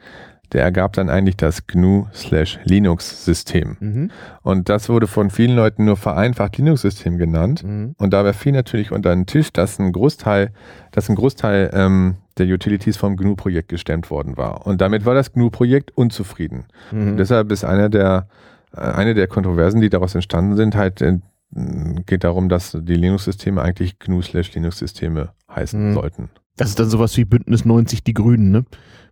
Der 0.53 0.63
ergab 0.63 0.93
dann 0.93 1.09
eigentlich 1.09 1.37
das 1.37 1.67
GNU-Linux-System. 1.67 3.77
Mhm. 3.79 4.11
Und 4.41 4.69
das 4.69 4.89
wurde 4.89 5.07
von 5.07 5.29
vielen 5.29 5.55
Leuten 5.55 5.85
nur 5.85 5.97
vereinfacht 5.97 6.57
Linux-System 6.57 7.17
genannt. 7.17 7.63
Mhm. 7.63 7.95
Und 7.97 8.13
dabei 8.13 8.33
fiel 8.33 8.53
natürlich 8.53 8.91
unter 8.91 9.13
den 9.13 9.25
Tisch, 9.25 9.51
dass 9.51 9.79
ein 9.79 9.91
Großteil, 9.91 10.51
dass 10.91 11.09
ein 11.09 11.15
Großteil 11.15 11.71
ähm, 11.73 12.15
der 12.37 12.47
Utilities 12.47 12.97
vom 12.97 13.17
GNU-Projekt 13.17 13.69
gestemmt 13.69 14.09
worden 14.09 14.37
war. 14.37 14.65
Und 14.65 14.81
damit 14.81 15.05
war 15.05 15.15
das 15.15 15.33
GNU-Projekt 15.33 15.97
unzufrieden. 15.97 16.65
Mhm. 16.91 17.09
Und 17.09 17.17
deshalb 17.17 17.51
ist 17.51 17.63
einer 17.63 17.89
der, 17.89 18.27
äh, 18.75 18.79
eine 18.79 19.13
der 19.13 19.27
Kontroversen, 19.27 19.81
die 19.81 19.89
daraus 19.89 20.15
entstanden 20.15 20.55
sind, 20.55 20.75
halt 20.75 21.01
äh, 21.01 21.19
geht 22.05 22.23
darum, 22.23 22.49
dass 22.49 22.77
die 22.79 22.95
Linux-Systeme 22.95 23.61
eigentlich 23.61 23.99
GNU-Linux-Systeme 23.99 25.29
heißen 25.53 25.89
Mhm. 25.89 25.93
sollten. 25.93 26.29
Das 26.57 26.69
ist 26.69 26.79
dann 26.79 26.89
sowas 26.89 27.15
wie 27.17 27.25
Bündnis 27.25 27.65
90 27.65 28.03
die 28.03 28.13
Grünen, 28.13 28.51
ne? 28.51 28.65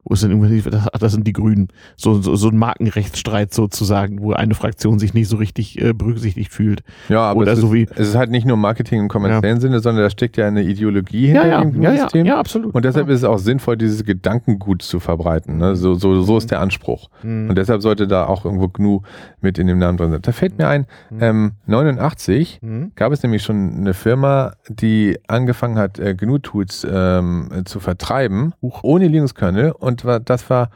Wo 0.07 0.13
es 0.13 0.21
dann 0.21 0.29
irgendwie, 0.31 0.61
das, 0.69 0.87
das 0.99 1.11
sind 1.13 1.25
die 1.25 1.33
Grünen. 1.33 1.67
So, 1.97 2.21
so, 2.21 2.35
so 2.35 2.49
ein 2.49 2.57
Markenrechtsstreit 2.57 3.53
sozusagen, 3.53 4.21
wo 4.21 4.33
eine 4.33 4.53
Fraktion 4.53 4.99
sich 4.99 5.13
nicht 5.15 5.27
so 5.27 5.37
richtig 5.37 5.81
äh, 5.81 5.93
berücksichtigt 5.93 6.51
fühlt. 6.53 6.83
Ja, 7.09 7.21
aber 7.21 7.41
Oder 7.41 7.53
es, 7.53 7.59
so 7.59 7.73
ist, 7.73 7.91
es 7.95 8.09
ist 8.09 8.15
halt 8.15 8.29
nicht 8.29 8.45
nur 8.45 8.55
Marketing 8.55 8.99
im 9.01 9.07
kommerziellen 9.07 9.59
Sinne, 9.59 9.79
sondern 9.79 10.03
da 10.03 10.09
steckt 10.11 10.37
ja 10.37 10.45
eine 10.47 10.61
Ideologie 10.63 11.27
hinter 11.27 11.47
Ja, 11.47 11.47
ja, 11.47 11.61
dem 11.63 11.81
ja, 11.81 11.89
ja, 11.89 11.95
GNU-System. 11.95 12.25
ja, 12.27 12.37
absolut. 12.39 12.75
Und 12.75 12.85
deshalb 12.85 13.09
ist 13.09 13.17
es 13.19 13.23
auch 13.23 13.39
sinnvoll, 13.39 13.77
dieses 13.77 14.03
Gedankengut 14.05 14.83
zu 14.83 14.99
verbreiten. 14.99 15.57
Ne? 15.57 15.75
So, 15.75 15.95
so, 15.95 16.21
so 16.21 16.37
ist 16.37 16.51
der 16.51 16.61
Anspruch. 16.61 17.09
Mhm. 17.23 17.49
Und 17.49 17.57
deshalb 17.57 17.81
sollte 17.81 18.07
da 18.07 18.25
auch 18.27 18.45
irgendwo 18.45 18.67
GNU 18.67 19.01
mit 19.41 19.57
in 19.57 19.65
dem 19.65 19.79
Namen 19.79 19.97
drin 19.97 20.11
sein. 20.11 20.21
Da 20.21 20.31
fällt 20.31 20.57
mir 20.59 20.67
ein, 20.67 20.85
ähm, 21.19 21.53
89 21.65 22.59
Mhm. 22.61 22.91
gab 22.95 23.11
es 23.11 23.23
nämlich 23.23 23.43
schon 23.43 23.75
eine 23.77 23.93
Firma, 23.93 24.53
die 24.69 25.17
angefangen 25.27 25.77
hat, 25.77 25.99
äh, 25.99 26.13
GNU-Tools 26.15 26.85
ähm, 26.89 27.49
äh, 27.51 27.63
zu 27.63 27.79
vertreiben, 27.79 28.53
Huch. 28.61 28.83
ohne 28.83 29.07
Linux-Kernel. 29.07 29.71
Und 29.71 29.94
war, 30.03 30.19
das 30.19 30.49
war 30.49 30.69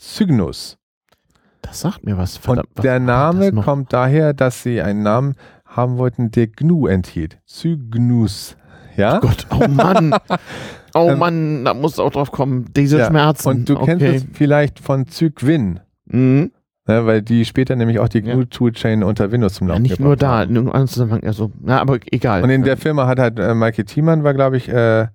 Cygnus. 0.00 0.78
Das 1.60 1.80
sagt 1.80 2.04
mir 2.04 2.16
was. 2.16 2.36
Und 2.38 2.42
Verdammt, 2.44 2.68
was 2.74 2.82
der 2.82 3.00
Name 3.00 3.52
kommt 3.52 3.92
daher, 3.92 4.32
dass 4.32 4.62
sie 4.62 4.80
einen 4.80 5.02
Namen 5.02 5.34
haben 5.66 5.98
wollten, 5.98 6.30
der 6.30 6.46
GNU 6.48 6.86
enthielt. 6.86 7.38
Cygnus. 7.46 8.56
Ja? 8.96 9.18
Gott, 9.20 9.46
oh 9.50 9.68
Mann. 9.68 10.14
Oh 10.94 11.08
Ähm, 11.08 11.18
Mann, 11.18 11.64
da 11.64 11.72
muss 11.72 11.98
auch 11.98 12.10
drauf 12.10 12.30
kommen. 12.32 12.66
Diese 12.76 12.98
Ja, 12.98 13.06
Schmerzen. 13.06 13.48
Und 13.48 13.66
du 13.66 13.76
kennst 13.76 14.04
okay. 14.04 14.16
es 14.16 14.26
vielleicht 14.34 14.78
von 14.78 15.06
Cygwin. 15.06 15.80
Mhm. 16.04 16.52
Ne, 16.86 17.06
weil 17.06 17.22
die 17.22 17.46
später 17.46 17.76
nämlich 17.76 17.98
auch 17.98 18.08
die 18.08 18.18
Ja. 18.18 18.34
GNU-Toolchain 18.34 19.02
unter 19.02 19.32
Windows 19.32 19.54
zum 19.54 19.68
Ja, 19.68 19.72
Laufen 19.72 19.84
nicht 19.84 20.00
nur 20.00 20.16
da, 20.16 20.42
in 20.42 20.54
irgendeinem 20.54 20.88
Zusammenhang. 20.88 21.24
Also, 21.24 21.50
na, 21.62 21.80
aber 21.80 21.98
egal. 22.10 22.42
Und 22.42 22.50
in 22.50 22.62
der 22.64 22.76
Firma 22.76 23.06
hat 23.06 23.18
halt 23.18 23.38
äh, 23.38 23.54
Michael 23.54 23.86
Thiemann 23.86 24.22
war, 24.22 24.34
glaube 24.34 24.58
ich, 24.58 24.68
äh, 24.68 25.06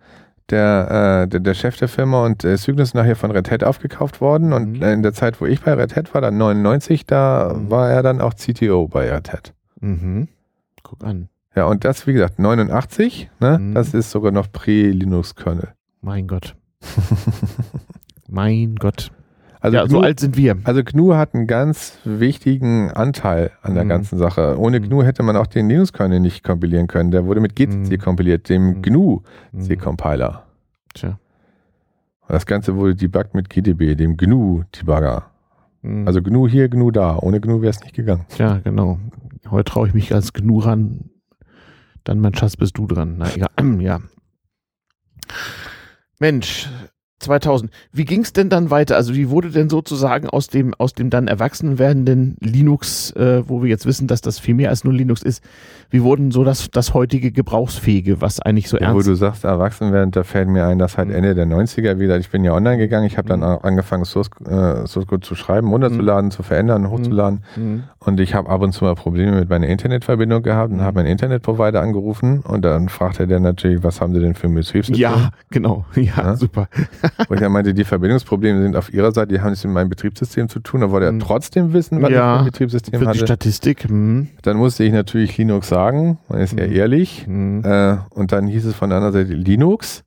der, 0.50 1.24
äh, 1.24 1.28
der, 1.28 1.40
der 1.42 1.54
Chef 1.54 1.78
der 1.78 1.88
Firma 1.88 2.26
und 2.26 2.44
äh, 2.44 2.58
Cygnus 2.58 2.90
ist 2.90 2.94
nachher 2.94 3.16
von 3.16 3.32
Red 3.32 3.52
Hat 3.52 3.64
aufgekauft 3.64 4.22
worden. 4.22 4.54
Und 4.54 4.78
Mhm. 4.78 4.84
in 4.84 5.04
der 5.04 5.14
Zeit, 5.14 5.40
wo 5.42 5.46
ich 5.46 5.62
bei 5.62 5.74
Red 5.74 5.96
Hat 5.96 6.14
war, 6.14 6.22
dann 6.22 6.38
99, 6.38 7.06
da 7.06 7.54
Mhm. 7.56 7.70
war 7.72 7.90
er 7.90 8.04
dann 8.04 8.22
auch 8.22 8.34
CTO 8.34 8.88
bei 8.88 9.12
Red 9.14 9.32
Hat. 9.34 9.54
mhm. 9.82 10.28
Guck 10.84 11.04
an. 11.04 11.30
Ja, 11.56 11.66
und 11.66 11.84
das, 11.86 12.06
wie 12.08 12.14
gesagt, 12.14 12.40
89, 12.40 13.30
ne? 13.40 13.58
Mhm. 13.60 13.74
Das 13.74 13.94
ist 13.94 14.12
sogar 14.12 14.32
noch 14.32 14.52
Prä-Linux-Kernel. 14.52 15.70
Mein 16.02 16.28
Gott. 16.28 16.56
mein 18.28 18.76
Gott. 18.76 19.12
Also 19.60 19.78
ja, 19.78 19.84
GNU, 19.86 19.92
so 19.92 20.02
alt 20.02 20.20
sind 20.20 20.38
wir. 20.38 20.58
Also 20.64 20.84
GNU 20.84 21.16
hat 21.16 21.34
einen 21.34 21.48
ganz 21.48 21.98
wichtigen 22.04 22.92
Anteil 22.92 23.52
an 23.62 23.74
der 23.74 23.86
mhm. 23.86 23.90
ganzen 23.90 24.18
Sache. 24.18 24.60
Ohne 24.60 24.80
GNU 24.82 25.04
hätte 25.04 25.24
man 25.24 25.36
auch 25.36 25.48
den 25.48 25.68
Linux-Kernel 25.70 26.20
nicht 26.20 26.44
kompilieren 26.44 26.88
können. 26.88 27.12
Der 27.12 27.26
wurde 27.26 27.42
mit 27.42 27.56
GCC 27.56 27.92
mhm. 27.92 27.98
kompiliert, 28.00 28.50
dem 28.50 28.78
mhm. 28.78 28.82
GNU-C-Compiler. 28.82 30.44
Tja. 30.94 31.10
Und 31.10 32.34
das 32.34 32.46
Ganze 32.46 32.76
wurde 32.76 32.96
debuggt 32.96 33.34
mit 33.34 33.50
GDB, 33.50 33.96
dem 33.96 34.18
GNU-Debugger. 34.18 35.32
Mhm. 35.82 36.08
Also 36.08 36.22
GNU 36.22 36.48
hier, 36.48 36.70
GNU 36.70 36.92
da. 36.92 37.18
Ohne 37.18 37.40
GNU 37.40 37.62
wäre 37.62 37.72
es 37.72 37.82
nicht 37.82 37.96
gegangen. 37.96 38.26
Ja, 38.38 38.60
genau. 38.64 39.00
Heute 39.50 39.72
traue 39.72 39.88
ich 39.88 39.94
mich 39.94 40.14
als 40.14 40.34
GNU 40.34 40.60
ran. 40.60 41.10
Dann, 42.04 42.20
mein 42.20 42.36
Schatz, 42.36 42.58
bist 42.58 42.78
du 42.78 42.86
dran. 42.86 43.16
Na 43.18 43.34
egal. 43.34 43.50
ja. 43.82 44.00
Mensch, 46.20 46.70
2000. 47.20 47.72
Wie 47.92 48.06
ging 48.06 48.22
es 48.22 48.32
denn 48.32 48.50
dann 48.50 48.70
weiter? 48.70 48.96
Also 48.96 49.16
wie 49.16 49.30
wurde 49.30 49.50
denn 49.50 49.70
sozusagen 49.70 50.30
aus 50.30 50.48
dem, 50.48 50.74
aus 50.76 50.94
dem 50.94 51.10
dann 51.10 51.28
erwachsen 51.28 51.80
werdenden 51.80 52.38
Linux, 52.40 53.12
äh, 53.12 53.44
wo 53.48 53.64
wir 53.64 53.70
jetzt 53.70 53.86
wissen, 53.86 54.08
dass 54.08 54.22
das 54.22 54.38
viel 54.40 54.54
mehr 54.54 54.70
als 54.70 54.84
nur 54.84 54.94
Linux 54.94 55.24
ist, 55.24 55.44
wie 55.90 56.04
wurden 56.04 56.32
so 56.32 56.44
das, 56.44 56.70
das 56.70 56.94
heutige 56.94 57.32
Gebrauchsfähige, 57.32 58.22
was 58.22 58.40
eigentlich 58.40 58.70
so 58.70 58.78
ja, 58.78 58.88
ernst 58.88 59.08
Wo 59.08 59.10
du 59.10 59.16
sagst, 59.16 59.46
erwachsen 59.46 59.92
werden, 59.94 60.12
da 60.12 60.24
fällt 60.24 60.48
mir 60.48 60.66
ein, 60.66 60.78
dass 60.78 60.98
halt 60.98 61.08
mhm. 61.10 61.16
Ende 61.16 61.36
der 61.36 61.48
90er 61.48 62.00
wieder, 62.00 62.18
ich 62.18 62.30
bin 62.30 62.44
ja 62.44 62.54
online 62.54 62.78
gegangen, 62.78 63.08
ich 63.08 63.18
habe 63.18 63.28
dann 63.28 63.40
mhm. 63.40 63.60
angefangen, 63.64 64.06
Source, 64.06 64.30
äh, 64.46 64.86
Source 64.86 65.08
Code 65.08 65.26
zu 65.26 65.36
schreiben, 65.36 65.70
runterzuladen, 65.70 66.26
mhm. 66.26 66.32
zu 66.32 66.44
verändern, 66.44 66.90
hochzuladen. 66.90 67.44
Mhm. 67.56 67.84
Und 68.00 68.20
ich 68.20 68.36
habe 68.36 68.50
ab 68.50 68.62
und 68.62 68.74
zu 68.74 68.86
mal 68.86 68.96
Probleme 68.96 69.34
mit 69.34 69.50
meiner 69.50 69.68
Internetverbindung 69.68 70.44
gehabt 70.44 70.72
und 70.72 70.82
habe 70.82 71.00
meinen 71.00 71.08
Internetprovider 71.08 71.82
angerufen 71.82 72.42
und 72.42 72.64
dann 72.64 72.90
fragte 72.90 73.28
der 73.28 73.40
natürlich, 73.40 73.84
was 73.84 74.02
haben 74.02 74.14
sie 74.14 74.20
denn 74.20 74.36
für 74.36 74.48
ein 74.48 74.54
Betriebssystem? 74.54 75.02
Ja, 75.02 75.32
genau. 75.50 75.86
Ja, 75.98 76.14
ja? 76.18 76.36
super. 76.36 76.70
Wo 77.28 77.34
ich 77.34 77.40
dann 77.40 77.52
meinte, 77.52 77.74
die 77.74 77.84
Verbindungsprobleme 77.84 78.62
sind 78.62 78.76
auf 78.76 78.94
ihrer 78.94 79.12
Seite, 79.12 79.34
die 79.34 79.42
haben 79.42 79.50
nichts 79.50 79.64
mit 79.66 79.74
meinem 79.74 79.90
Betriebssystem 79.90 80.50
zu 80.50 80.60
tun. 80.60 80.82
Da 80.82 80.92
wollte 80.92 81.06
er 81.06 81.12
mhm. 81.12 81.20
trotzdem 81.20 81.74
wissen, 81.74 82.02
was 82.02 82.10
ja, 82.10 82.18
ich 82.18 82.38
für 82.38 82.40
ein 82.40 82.46
Betriebssystem 82.46 83.00
für 83.00 83.08
hatte. 83.08 83.20
Die 83.20 83.26
Statistik. 83.26 83.90
Mhm. 83.90 84.30
Dann 84.42 84.58
musste 84.58 84.84
ich 84.84 84.92
natürlich 84.92 85.38
Linux 85.38 85.70
sagen, 85.70 86.18
man 86.30 86.40
ist 86.40 86.58
ja 86.58 86.66
mhm. 86.66 86.74
ehrlich. 86.74 87.26
Mhm. 87.28 87.64
Äh, 87.64 87.98
und 88.10 88.32
dann 88.32 88.48
hieß 88.48 88.66
es 88.66 88.76
von 88.76 88.90
der 88.90 88.98
anderen 88.98 89.14
Seite 89.14 89.34
Linux. 89.34 90.04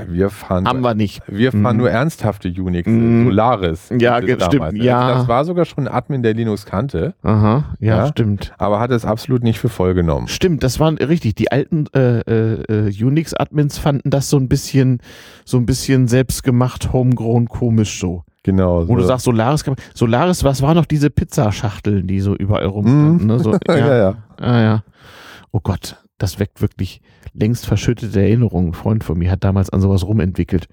Ja, 0.00 0.12
wir 0.12 0.30
fahren. 0.30 0.66
Haben 0.66 0.80
wir 0.80 0.94
nicht. 0.94 1.22
Wir 1.26 1.52
fahren 1.52 1.76
mhm. 1.76 1.82
nur 1.82 1.90
ernsthafte 1.90 2.48
Unix. 2.48 2.88
Mhm. 2.88 3.26
Solaris. 3.26 3.90
Ja, 3.98 4.20
stimmt. 4.22 4.74
Ja. 4.74 5.14
Das 5.14 5.28
war 5.28 5.44
sogar 5.44 5.64
schon 5.64 5.86
ein 5.86 5.94
Admin, 5.94 6.22
der 6.22 6.34
Linux 6.34 6.66
kannte. 6.66 7.14
Aha, 7.22 7.76
ja, 7.80 7.96
ja, 7.96 8.06
stimmt. 8.06 8.52
Aber 8.58 8.80
hat 8.80 8.90
es 8.90 9.04
absolut 9.04 9.42
nicht 9.42 9.58
für 9.58 9.68
voll 9.68 9.94
genommen. 9.94 10.28
Stimmt, 10.28 10.62
das 10.62 10.80
waren 10.80 10.98
richtig. 10.98 11.34
Die 11.36 11.50
alten 11.52 11.86
äh, 11.94 12.20
äh, 12.20 12.88
äh 12.88 13.04
Unix-Admins 13.04 13.78
fanden 13.78 14.10
das 14.10 14.30
so 14.30 14.36
ein 14.36 14.48
bisschen, 14.48 15.00
so 15.44 15.56
ein 15.56 15.66
bisschen 15.66 16.08
selbstgemacht, 16.08 16.92
homegrown, 16.92 17.48
komisch 17.48 18.00
so. 18.00 18.24
Genau. 18.44 18.86
Wo 18.88 18.94
so. 18.94 18.96
du 18.96 19.02
sagst, 19.04 19.24
Solaris, 19.24 19.64
Solaris, 19.94 20.44
was 20.44 20.60
waren 20.62 20.76
noch 20.76 20.84
diese 20.84 21.10
Pizzaschachteln, 21.10 22.06
die 22.06 22.20
so 22.20 22.34
überall 22.34 22.66
rumstanden? 22.66 23.26
Mm. 23.26 23.30
Ne? 23.30 23.38
So, 23.40 23.52
ja. 23.68 23.76
ja, 23.76 23.96
ja. 23.96 24.14
Ah, 24.38 24.60
ja. 24.60 24.84
Oh 25.50 25.60
Gott, 25.62 25.96
das 26.18 26.38
weckt 26.38 26.60
wirklich 26.60 27.00
längst 27.34 27.66
verschüttete 27.66 28.20
Erinnerungen. 28.20 28.68
Ein 28.68 28.74
Freund 28.74 29.04
von 29.04 29.18
mir 29.18 29.30
hat 29.30 29.44
damals 29.44 29.70
an 29.70 29.80
sowas 29.80 30.04
rumentwickelt. 30.04 30.68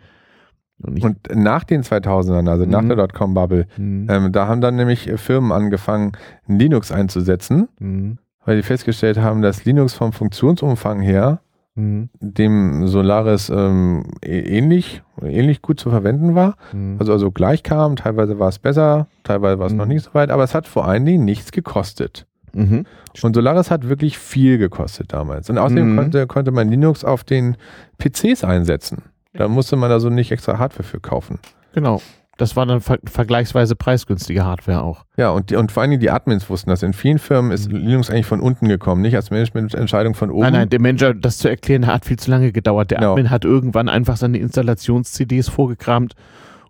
Und, 0.84 1.04
und 1.04 1.30
nach 1.36 1.64
den 1.64 1.84
2000ern, 1.84 2.50
also 2.50 2.66
nach 2.66 2.82
mhm. 2.82 2.88
der 2.90 2.98
Dotcom-Bubble, 2.98 3.68
mhm. 3.78 4.08
ähm, 4.10 4.32
da 4.32 4.48
haben 4.48 4.62
dann 4.62 4.76
nämlich 4.76 5.08
äh, 5.08 5.18
Firmen 5.18 5.52
angefangen, 5.52 6.14
Linux 6.48 6.92
einzusetzen, 6.92 7.68
mhm. 7.80 8.18
weil 8.46 8.58
die 8.58 8.64
festgestellt 8.64 9.18
haben, 9.18 9.42
dass 9.42 9.66
Linux 9.66 9.94
vom 9.94 10.12
Funktionsumfang 10.12 11.02
her 11.02 11.42
mhm. 11.76 12.10
dem 12.20 12.88
Solaris 12.88 13.50
ähm, 13.50 14.06
ähnlich, 14.24 15.04
ähnlich 15.22 15.62
gut 15.62 15.80
zu 15.80 15.90
verwenden 15.90 16.36
war. 16.36 16.56
Mhm. 16.74 16.98
Also, 17.00 17.12
also 17.12 17.32
gleich 17.32 17.64
kam, 17.64 17.96
teilweise 17.96 18.40
war 18.40 18.50
es 18.50 18.60
besser, 18.60 19.08
teilweise 19.24 19.60
war 19.60 19.68
es 19.68 19.74
noch 19.74 19.86
mhm. 19.86 19.94
nicht 19.94 20.06
so 20.06 20.14
weit, 20.14 20.32
aber 20.32 20.44
es 20.44 20.56
hat 20.56 20.68
vor 20.68 20.88
allen 20.88 21.06
Dingen 21.06 21.26
nichts 21.26 21.52
gekostet. 21.52 22.28
Mhm. 22.54 22.86
Und 23.22 23.36
Solaris 23.36 23.72
hat 23.72 23.88
wirklich 23.90 24.18
viel 24.18 24.58
gekostet 24.58 25.14
damals. 25.14 25.50
Und 25.50 25.58
außerdem 25.58 25.94
mhm. 25.94 25.98
konnte, 25.98 26.28
konnte 26.28 26.52
man 26.52 26.70
Linux 26.70 27.04
auf 27.04 27.24
den 27.24 27.58
PCs 28.00 28.44
einsetzen. 28.44 29.04
Da 29.34 29.48
musste 29.48 29.76
man 29.76 29.92
also 29.92 30.10
nicht 30.10 30.32
extra 30.32 30.58
Hardware 30.58 30.84
für 30.84 31.00
kaufen. 31.00 31.40
Genau. 31.74 32.02
Das 32.38 32.56
war 32.56 32.66
dann 32.66 32.82
ver 32.82 32.98
vergleichsweise 33.06 33.76
preisgünstige 33.76 34.44
Hardware 34.44 34.82
auch. 34.82 35.06
Ja, 35.16 35.30
und, 35.30 35.52
die, 35.52 35.58
und 35.58 35.72
vor 35.72 35.84
allem 35.84 36.00
die 36.00 36.10
Admins 36.10 36.50
wussten 36.50 36.72
das. 36.72 36.82
In 36.82 36.94
vielen 36.94 37.20
Firmen 37.20 37.52
ist 37.52 37.72
mhm. 37.72 37.78
Linux 37.78 38.10
eigentlich 38.10 38.26
von 38.26 38.40
unten 38.40 38.68
gekommen, 38.68 39.02
nicht 39.02 39.16
als 39.16 39.30
Managemententscheidung 39.30 40.16
von 40.16 40.32
oben. 40.32 40.42
Nein, 40.42 40.54
nein, 40.54 40.70
der 40.70 40.82
Manager, 40.82 41.14
das 41.14 41.38
zu 41.38 41.50
erklären, 41.50 41.86
hat 41.86 42.06
viel 42.06 42.18
zu 42.18 42.32
lange 42.32 42.52
gedauert. 42.52 42.90
Der 42.90 42.98
genau. 42.98 43.12
Admin 43.12 43.30
hat 43.30 43.46
irgendwann 43.46 43.90
einfach 43.90 44.18
seine 44.18 44.40
Installations-CDs 44.40 45.50
vorgekramt 45.50 46.16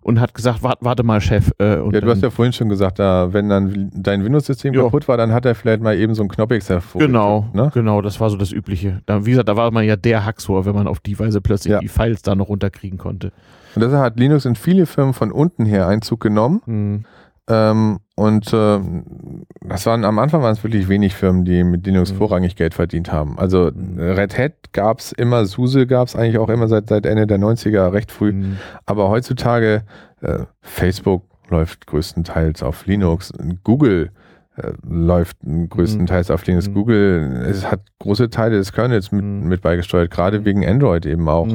und 0.02 0.20
hat 0.20 0.34
gesagt, 0.34 0.62
warte, 0.62 0.84
warte 0.84 1.02
mal, 1.02 1.20
Chef. 1.20 1.50
Äh, 1.58 1.78
ja, 1.78 2.00
du 2.00 2.10
hast 2.10 2.22
ja 2.22 2.30
vorhin 2.30 2.52
schon 2.52 2.68
gesagt, 2.68 2.98
da, 2.98 3.32
wenn 3.32 3.48
dann 3.48 3.90
dein 3.94 4.24
Windows-System 4.24 4.74
kaputt 4.74 5.08
war, 5.08 5.16
dann 5.16 5.32
hat 5.32 5.46
er 5.46 5.54
vielleicht 5.54 5.82
mal 5.82 5.96
eben 5.96 6.14
so 6.14 6.22
einen 6.22 6.28
Knoppix 6.28 6.68
hervor. 6.68 7.00
Genau, 7.00 7.48
ne? 7.52 7.70
genau, 7.72 8.02
das 8.02 8.20
war 8.20 8.28
so 8.28 8.36
das 8.36 8.52
Übliche. 8.52 9.00
Da, 9.06 9.24
wie 9.24 9.30
gesagt, 9.30 9.48
da 9.48 9.56
war 9.56 9.70
man 9.70 9.84
ja 9.84 9.96
der 9.96 10.24
Hacksor, 10.24 10.66
wenn 10.66 10.74
man 10.74 10.86
auf 10.86 11.00
die 11.00 11.18
Weise 11.18 11.40
plötzlich 11.40 11.72
ja. 11.72 11.78
die 11.78 11.88
Files 11.88 12.22
da 12.22 12.34
noch 12.34 12.48
runterkriegen 12.48 12.98
konnte. 12.98 13.32
Und 13.74 13.82
deshalb 13.82 14.02
hat 14.02 14.18
Linux 14.18 14.44
in 14.44 14.54
viele 14.56 14.86
Firmen 14.86 15.14
von 15.14 15.32
unten 15.32 15.64
her 15.64 15.86
Einzug 15.86 16.20
genommen. 16.20 16.62
Mhm. 16.66 17.04
Ähm, 17.48 17.98
und 18.14 18.52
äh, 18.52 18.80
das 19.62 19.86
waren 19.86 20.04
am 20.04 20.18
Anfang 20.18 20.42
waren 20.42 20.52
es 20.52 20.62
wirklich 20.62 20.88
wenig 20.88 21.14
Firmen, 21.14 21.44
die 21.44 21.64
mit 21.64 21.86
Linux 21.86 22.12
mhm. 22.12 22.18
vorrangig 22.18 22.56
Geld 22.56 22.74
verdient 22.74 23.12
haben. 23.12 23.38
Also 23.38 23.70
mhm. 23.74 23.98
Red 23.98 24.38
Hat 24.38 24.72
gab 24.72 25.00
es 25.00 25.12
immer, 25.12 25.44
SUSE 25.46 25.86
gab 25.86 26.08
es 26.08 26.14
eigentlich 26.14 26.38
auch 26.38 26.48
immer 26.48 26.68
seit, 26.68 26.88
seit 26.88 27.04
Ende 27.04 27.26
der 27.26 27.38
90er 27.38 27.92
recht 27.92 28.12
früh. 28.12 28.32
Mhm. 28.32 28.58
Aber 28.86 29.08
heutzutage 29.08 29.82
äh, 30.20 30.40
Facebook 30.60 31.24
läuft 31.48 31.86
größtenteils 31.86 32.62
auf 32.62 32.86
Linux, 32.86 33.32
Google 33.64 34.10
äh, 34.56 34.72
läuft 34.88 35.38
größtenteils 35.42 36.30
auf 36.30 36.46
Linux. 36.46 36.68
Mhm. 36.68 36.74
Google 36.74 37.46
es 37.48 37.68
hat 37.68 37.80
große 37.98 38.30
Teile 38.30 38.56
des 38.56 38.72
Kernels 38.72 39.10
mit, 39.10 39.24
mhm. 39.24 39.48
mit 39.48 39.62
beigesteuert, 39.62 40.10
gerade 40.10 40.44
wegen 40.44 40.64
Android 40.66 41.06
eben 41.06 41.28
auch. 41.28 41.48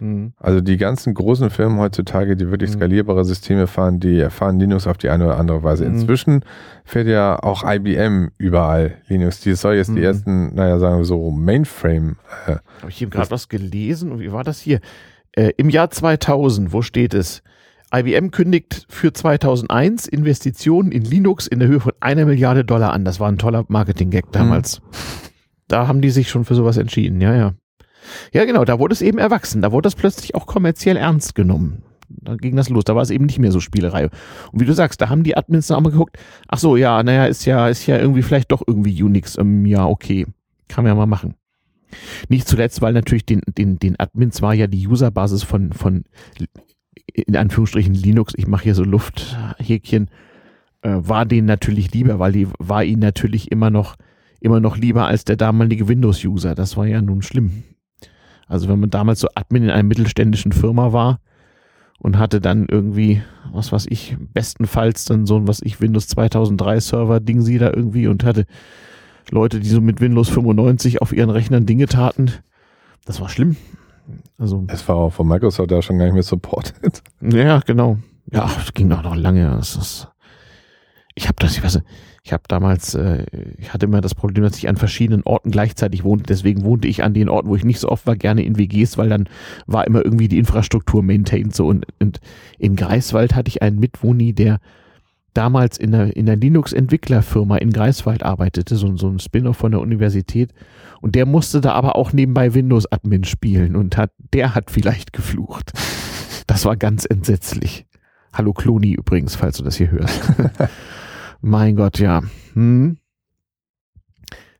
Mhm. 0.00 0.32
Also 0.38 0.60
die 0.60 0.76
ganzen 0.76 1.14
großen 1.14 1.50
Firmen 1.50 1.78
heutzutage, 1.78 2.36
die 2.36 2.50
wirklich 2.50 2.70
mhm. 2.70 2.74
skalierbare 2.74 3.24
Systeme 3.24 3.66
fahren, 3.66 4.00
die 4.00 4.18
erfahren 4.18 4.58
Linux 4.58 4.86
auf 4.86 4.98
die 4.98 5.08
eine 5.08 5.26
oder 5.26 5.38
andere 5.38 5.62
Weise. 5.62 5.84
Mhm. 5.84 5.94
Inzwischen 5.94 6.44
fährt 6.84 7.08
ja 7.08 7.42
auch 7.42 7.64
IBM 7.64 8.30
überall 8.38 8.96
Linux. 9.08 9.40
Die 9.40 9.54
soll 9.54 9.76
jetzt 9.76 9.94
die 9.94 10.02
ersten, 10.02 10.54
naja, 10.54 10.78
sagen 10.78 10.98
wir 10.98 11.04
so, 11.04 11.30
Mainframe. 11.30 12.16
Äh, 12.46 12.56
Habe 12.80 12.90
ich 12.90 13.02
eben 13.02 13.10
gerade 13.10 13.30
was 13.30 13.48
gelesen? 13.48 14.18
Wie 14.20 14.32
war 14.32 14.44
das 14.44 14.60
hier? 14.60 14.80
Äh, 15.32 15.52
Im 15.56 15.70
Jahr 15.70 15.90
2000, 15.90 16.72
wo 16.72 16.82
steht 16.82 17.14
es? 17.14 17.42
IBM 17.94 18.30
kündigt 18.30 18.84
für 18.88 19.12
2001 19.12 20.06
Investitionen 20.08 20.92
in 20.92 21.02
Linux 21.04 21.46
in 21.46 21.58
der 21.58 21.68
Höhe 21.68 21.80
von 21.80 21.92
einer 22.00 22.26
Milliarde 22.26 22.64
Dollar 22.64 22.92
an. 22.92 23.04
Das 23.04 23.18
war 23.18 23.30
ein 23.30 23.38
toller 23.38 23.64
Marketing-Gag 23.68 24.30
damals. 24.32 24.82
Da 25.68 25.86
haben 25.86 26.00
die 26.00 26.10
sich 26.10 26.28
schon 26.28 26.44
für 26.44 26.54
sowas 26.54 26.76
entschieden, 26.76 27.20
ja, 27.20 27.34
ja. 27.34 27.54
Ja, 28.32 28.44
genau, 28.44 28.64
da 28.64 28.78
wurde 28.78 28.92
es 28.92 29.02
eben 29.02 29.18
erwachsen. 29.18 29.62
Da 29.62 29.72
wurde 29.72 29.88
es 29.88 29.94
plötzlich 29.94 30.34
auch 30.34 30.46
kommerziell 30.46 30.96
ernst 30.96 31.34
genommen. 31.34 31.82
Da 32.08 32.36
ging 32.36 32.56
das 32.56 32.68
los. 32.68 32.84
Da 32.84 32.94
war 32.94 33.02
es 33.02 33.10
eben 33.10 33.26
nicht 33.26 33.38
mehr 33.38 33.52
so 33.52 33.60
Spielerei. 33.60 34.08
Und 34.52 34.60
wie 34.60 34.64
du 34.64 34.72
sagst, 34.72 35.00
da 35.00 35.08
haben 35.08 35.24
die 35.24 35.36
Admins 35.36 35.66
dann 35.66 35.76
auch 35.78 35.82
mal 35.82 35.90
geguckt, 35.90 36.18
ach 36.48 36.58
so, 36.58 36.76
ja, 36.76 37.02
naja, 37.02 37.26
ist 37.26 37.44
ja, 37.44 37.68
ist 37.68 37.86
ja 37.86 37.98
irgendwie 37.98 38.22
vielleicht 38.22 38.50
doch 38.50 38.62
irgendwie 38.66 39.02
Unix. 39.02 39.36
Ähm, 39.36 39.66
ja, 39.66 39.86
okay. 39.86 40.26
Kann 40.68 40.84
man 40.84 40.92
ja 40.92 40.94
mal 40.94 41.06
machen. 41.06 41.34
Nicht 42.28 42.48
zuletzt, 42.48 42.82
weil 42.82 42.92
natürlich 42.92 43.24
den, 43.24 43.40
den, 43.46 43.78
den 43.78 43.98
Admins 43.98 44.42
war 44.42 44.54
ja 44.54 44.66
die 44.66 44.86
Userbasis 44.86 45.42
von, 45.42 45.72
von 45.72 46.04
in 47.14 47.36
Anführungsstrichen 47.36 47.94
Linux, 47.94 48.34
ich 48.36 48.46
mache 48.46 48.64
hier 48.64 48.74
so 48.74 48.84
Lufthäkchen, 48.84 50.10
äh, 50.82 50.90
war 50.90 51.24
denen 51.24 51.46
natürlich 51.46 51.92
lieber, 51.92 52.18
weil 52.18 52.32
die 52.32 52.48
war 52.58 52.84
ihnen 52.84 53.00
natürlich 53.00 53.50
immer 53.50 53.70
noch, 53.70 53.96
immer 54.40 54.60
noch 54.60 54.76
lieber 54.76 55.06
als 55.06 55.24
der 55.24 55.36
damalige 55.36 55.88
Windows-User. 55.88 56.54
Das 56.54 56.76
war 56.76 56.86
ja 56.86 57.00
nun 57.00 57.22
schlimm. 57.22 57.64
Also 58.48 58.68
wenn 58.68 58.80
man 58.80 58.90
damals 58.90 59.20
so 59.20 59.28
Admin 59.34 59.64
in 59.64 59.70
einer 59.70 59.82
mittelständischen 59.82 60.52
Firma 60.52 60.92
war 60.92 61.20
und 61.98 62.18
hatte 62.18 62.40
dann 62.40 62.66
irgendwie, 62.68 63.22
was 63.52 63.72
weiß 63.72 63.86
ich, 63.90 64.16
bestenfalls 64.32 65.04
dann 65.04 65.26
so 65.26 65.36
ein, 65.36 65.46
was 65.46 65.60
ich, 65.62 65.80
Windows 65.80 66.08
2003 66.08 66.80
Server 66.80 67.20
Ding 67.20 67.42
sie 67.42 67.58
da 67.58 67.70
irgendwie 67.70 68.06
und 68.06 68.24
hatte 68.24 68.46
Leute, 69.30 69.60
die 69.60 69.68
so 69.68 69.80
mit 69.80 70.00
Windows 70.00 70.30
95 70.30 71.02
auf 71.02 71.12
ihren 71.12 71.30
Rechnern 71.30 71.66
Dinge 71.66 71.86
taten. 71.86 72.32
Das 73.04 73.20
war 73.20 73.28
schlimm. 73.28 73.56
Also. 74.38 74.64
Es 74.68 74.88
war 74.88 74.96
auch 74.96 75.12
von 75.12 75.28
Microsoft 75.28 75.70
da 75.70 75.82
schon 75.82 75.98
gar 75.98 76.06
nicht 76.06 76.14
mehr 76.14 76.22
supported. 76.22 77.02
Ja, 77.20 77.60
genau. 77.60 77.98
Ja, 78.30 78.50
das 78.56 78.72
ging 78.72 78.90
auch 78.92 79.02
noch 79.02 79.16
lange. 79.16 79.50
Das 79.50 79.76
ist, 79.76 80.08
ich 81.14 81.26
habe 81.26 81.36
das, 81.38 81.56
ich 81.56 81.62
weiß 81.62 81.76
nicht, 81.76 81.86
ich 82.22 82.32
habe 82.32 82.42
damals, 82.48 82.94
äh, 82.94 83.24
ich 83.56 83.72
hatte 83.72 83.86
immer 83.86 84.00
das 84.00 84.14
Problem, 84.14 84.44
dass 84.44 84.56
ich 84.56 84.68
an 84.68 84.76
verschiedenen 84.76 85.22
Orten 85.22 85.50
gleichzeitig 85.50 86.04
wohnte. 86.04 86.24
Deswegen 86.24 86.62
wohnte 86.62 86.88
ich 86.88 87.02
an 87.02 87.14
den 87.14 87.28
Orten, 87.28 87.48
wo 87.48 87.56
ich 87.56 87.64
nicht 87.64 87.80
so 87.80 87.88
oft 87.88 88.06
war, 88.06 88.16
gerne 88.16 88.42
in 88.42 88.58
WGs, 88.58 88.98
weil 88.98 89.08
dann 89.08 89.28
war 89.66 89.86
immer 89.86 90.04
irgendwie 90.04 90.28
die 90.28 90.38
Infrastruktur 90.38 91.02
maintained 91.02 91.54
so. 91.54 91.66
Und, 91.66 91.86
und 92.00 92.20
in 92.58 92.76
Greifswald 92.76 93.34
hatte 93.34 93.48
ich 93.48 93.62
einen 93.62 93.78
Mitwohni, 93.78 94.32
der 94.32 94.58
damals 95.34 95.78
in 95.78 95.92
der, 95.92 96.16
in 96.16 96.26
der 96.26 96.36
Linux-Entwicklerfirma 96.36 97.58
in 97.58 97.70
Greifswald 97.70 98.22
arbeitete, 98.22 98.76
so, 98.76 98.96
so 98.96 99.08
ein 99.08 99.20
Spin-off 99.20 99.56
von 99.56 99.70
der 99.70 99.80
Universität. 99.80 100.52
Und 101.00 101.14
der 101.14 101.26
musste 101.26 101.60
da 101.60 101.72
aber 101.72 101.96
auch 101.96 102.12
nebenbei 102.12 102.54
Windows-Admin 102.54 103.24
spielen 103.24 103.76
und 103.76 103.96
hat, 103.96 104.10
der 104.32 104.54
hat 104.54 104.70
vielleicht 104.70 105.12
geflucht. 105.12 105.72
Das 106.46 106.64
war 106.64 106.76
ganz 106.76 107.06
entsetzlich. 107.08 107.86
Hallo 108.32 108.52
Kloni 108.52 108.92
übrigens, 108.92 109.36
falls 109.36 109.58
du 109.58 109.64
das 109.64 109.76
hier 109.76 109.90
hörst. 109.90 110.20
mein 111.40 111.76
Gott, 111.76 111.98
ja. 111.98 112.22
Hm. 112.54 112.98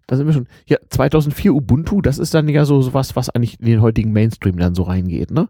Da 0.07 0.17
sind 0.17 0.27
wir 0.27 0.33
schon. 0.33 0.49
Ja, 0.67 0.79
2004 0.89 1.55
Ubuntu, 1.55 2.01
das 2.01 2.19
ist 2.19 2.33
dann 2.33 2.49
ja 2.49 2.65
so 2.65 2.95
was, 2.95 3.15
was 3.15 3.31
eigentlich 3.31 3.61
in 3.61 3.67
den 3.67 3.83
heutigen 3.83 4.13
Mainstream 4.13 4.57
dann 4.57 4.75
so 4.75 4.85
reingeht, 4.85 5.31
ne? 5.31 5.49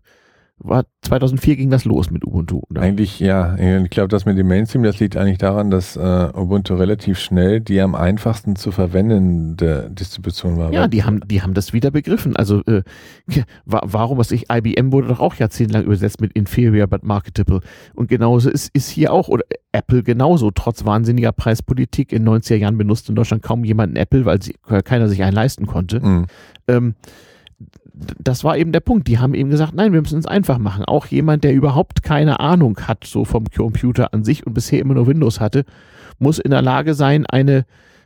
War 0.60 0.84
2004 1.02 1.56
ging 1.56 1.70
das 1.70 1.84
los 1.84 2.10
mit 2.10 2.26
Ubuntu. 2.26 2.62
Oder? 2.68 2.82
Eigentlich 2.82 3.20
ja. 3.20 3.56
Ich 3.56 3.90
glaube, 3.90 4.08
das 4.08 4.24
mit 4.24 4.36
dem 4.36 4.48
Mainstream, 4.48 4.82
das 4.82 4.98
liegt 4.98 5.16
eigentlich 5.16 5.38
daran, 5.38 5.70
dass 5.70 5.96
äh, 5.96 6.00
Ubuntu 6.00 6.74
relativ 6.74 7.18
schnell 7.18 7.60
die 7.60 7.80
am 7.80 7.94
einfachsten 7.94 8.56
zu 8.56 8.72
verwendende 8.72 9.90
Distribution 9.90 10.56
war. 10.56 10.72
Ja, 10.72 10.88
die 10.88 11.04
haben, 11.04 11.20
die 11.26 11.42
haben 11.42 11.54
das 11.54 11.72
wieder 11.72 11.90
begriffen. 11.90 12.36
Also 12.36 12.62
äh, 12.66 12.82
warum, 13.64 14.18
was 14.18 14.30
ich, 14.30 14.46
IBM 14.50 14.92
wurde 14.92 15.08
doch 15.08 15.20
auch 15.20 15.34
jahrzehntelang 15.34 15.84
übersetzt 15.84 16.20
mit 16.20 16.32
inferior 16.32 16.86
but 16.86 17.04
marketable. 17.04 17.60
Und 17.94 18.08
genauso 18.08 18.50
ist, 18.50 18.70
ist 18.74 18.88
hier 18.88 19.12
auch, 19.12 19.28
oder 19.28 19.44
Apple 19.72 20.02
genauso, 20.02 20.50
trotz 20.50 20.84
wahnsinniger 20.84 21.32
Preispolitik 21.32 22.12
in 22.12 22.28
90er 22.28 22.56
Jahren 22.56 22.78
benutzt 22.78 23.08
in 23.08 23.14
Deutschland 23.14 23.42
kaum 23.42 23.64
jemand 23.64 23.92
ein 23.92 23.96
Apple, 23.96 24.24
weil 24.24 24.42
sie, 24.42 24.56
keiner 24.84 25.08
sich 25.08 25.22
einen 25.22 25.34
leisten 25.34 25.66
konnte. 25.66 26.00
Mhm. 26.00 26.26
Ähm, 26.66 26.94
das 28.18 28.44
war 28.44 28.56
eben 28.56 28.72
der 28.72 28.80
Punkt. 28.80 29.08
Die 29.08 29.18
haben 29.18 29.34
eben 29.34 29.50
gesagt, 29.50 29.74
nein, 29.74 29.92
wir 29.92 30.00
müssen 30.00 30.18
es 30.18 30.26
einfach 30.26 30.58
machen. 30.58 30.84
Auch 30.84 31.06
jemand, 31.06 31.44
der 31.44 31.54
überhaupt 31.54 32.02
keine 32.02 32.40
Ahnung 32.40 32.78
hat, 32.86 33.04
so 33.04 33.24
vom 33.24 33.44
Computer 33.46 34.12
an 34.14 34.24
sich 34.24 34.46
und 34.46 34.54
bisher 34.54 34.80
immer 34.80 34.94
nur 34.94 35.06
Windows 35.06 35.40
hatte, 35.40 35.64
muss 36.18 36.38
in 36.38 36.50
der 36.50 36.62
Lage 36.62 36.94
sein, 36.94 37.26
eine 37.26 37.64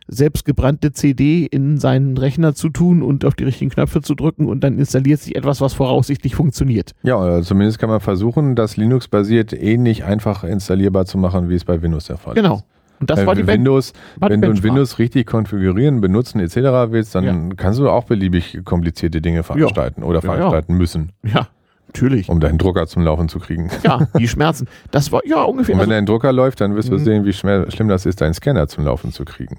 selbstgebrannte 0.09 0.93
CD 0.93 1.47
in 1.47 1.79
seinen 1.79 2.17
Rechner 2.17 2.55
zu 2.55 2.69
tun 2.69 3.03
und 3.03 3.25
auf 3.25 3.35
die 3.35 3.45
richtigen 3.45 3.71
Knöpfe 3.71 4.03
zu 4.03 4.15
drücken 4.15 4.47
und 4.47 4.61
dann 4.63 4.79
installiert 4.79 5.21
sich 5.21 5.37
etwas, 5.37 5.61
was 5.61 5.75
voraussichtlich 5.75 6.35
funktioniert. 6.35 6.93
Ja, 7.03 7.41
zumindest 7.43 7.79
kann 7.79 7.89
man 7.89 8.01
versuchen, 8.01 8.57
das 8.57 8.77
Linux-basiert 8.77 9.53
ähnlich 9.53 10.05
einfach 10.05 10.45
installierbar 10.45 11.07
zu 11.07 11.19
machen, 11.19 11.49
wie 11.49 11.55
es 11.55 11.65
bei 11.65 11.81
Windows 11.83 12.07
der 12.07 12.19
Fall 12.19 12.35
genau. 12.35 12.57
ist. 12.57 12.61
Genau. 12.61 12.73
Und 13.03 13.11
das 13.11 13.19
äh, 13.19 13.27
war 13.27 13.35
die 13.35 13.49
Windows, 13.49 13.93
war 14.17 14.31
wenn 14.31 14.41
du 14.41 14.63
Windows 14.63 15.01
richtig 15.01 15.27
konfigurieren, 15.27 16.01
benutzen 16.01 16.39
etc. 16.39 16.57
willst, 16.93 17.17
dann 17.17 17.25
ja. 17.25 17.55
kannst 17.57 17.81
du 17.81 17.89
auch 17.89 18.05
beliebig 18.05 18.61
komplizierte 18.65 19.21
Dinge 19.21 19.43
veranstalten 19.43 20.03
ja. 20.03 20.07
oder 20.07 20.23
veranstalten 20.23 20.73
ja. 20.73 20.79
müssen. 20.79 21.13
Ja. 21.25 21.49
Natürlich. 21.89 22.29
Um 22.29 22.39
deinen 22.39 22.59
Drucker 22.59 22.87
zum 22.87 23.03
Laufen 23.03 23.29
zu 23.29 23.41
kriegen. 23.41 23.71
Ja, 23.83 24.07
die 24.17 24.29
Schmerzen. 24.29 24.69
Das 24.93 25.11
war 25.11 25.21
ja 25.27 25.43
ungefähr. 25.43 25.75
Und 25.75 25.81
wenn 25.81 25.91
also, 25.91 25.91
dein 25.91 26.07
Drucker 26.07 26.33
läuft, 26.33 26.61
dann 26.61 26.77
wirst 26.77 26.91
du 26.91 26.95
mhm. 26.95 27.05
sehen, 27.05 27.25
wie 27.25 27.33
schlimm 27.33 27.89
das 27.89 28.07
ist, 28.07 28.21
deinen 28.21 28.35
Scanner 28.35 28.69
zum 28.69 28.85
Laufen 28.85 29.11
zu 29.11 29.25
kriegen. 29.25 29.59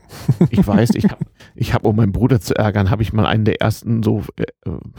Ich 0.50 0.66
weiß, 0.66 0.92
ich 0.96 1.04
habe, 1.04 1.26
ich 1.56 1.74
hab, 1.74 1.86
um 1.86 1.98
meinen 1.98 2.14
Bruder 2.14 2.40
zu 2.40 2.56
ärgern, 2.56 2.90
habe 2.90 3.04
ich 3.04 3.12
mal 3.12 3.26
einen 3.26 3.44
der 3.44 3.62
ersten 3.62 4.04
so 4.04 4.24
äh, 4.38 4.46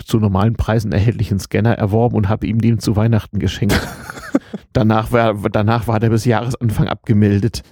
zu 0.05 0.19
normalen 0.19 0.55
Preisen 0.55 0.93
erhältlichen 0.93 1.41
Scanner 1.41 1.73
erworben 1.73 2.15
und 2.15 2.29
habe 2.29 2.47
ihm 2.47 2.61
den 2.61 2.79
zu 2.79 2.95
Weihnachten 2.95 3.39
geschenkt. 3.39 3.81
danach, 4.75 5.11
war, 5.11 5.35
danach 5.51 5.89
war 5.89 5.99
der 5.99 6.11
bis 6.11 6.27
Jahresanfang 6.27 6.89
abgemeldet. 6.89 7.63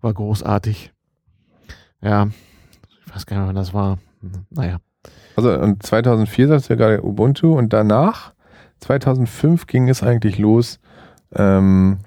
War 0.00 0.14
großartig. 0.14 0.92
Ja, 2.02 2.28
ich 3.06 3.14
weiß 3.14 3.26
gar 3.26 3.38
nicht, 3.38 3.48
wann 3.48 3.56
das 3.56 3.74
war. 3.74 3.98
Naja. 4.50 4.78
Also 5.36 5.52
und 5.52 5.82
2004 5.82 6.48
sagst 6.48 6.68
du 6.68 6.74
ja 6.74 6.78
gerade 6.78 7.04
Ubuntu 7.04 7.56
und 7.56 7.72
danach, 7.72 8.32
2005 8.80 9.66
ging 9.66 9.88
es 9.88 10.02
eigentlich 10.02 10.38
los, 10.38 10.80
ähm, 11.34 11.98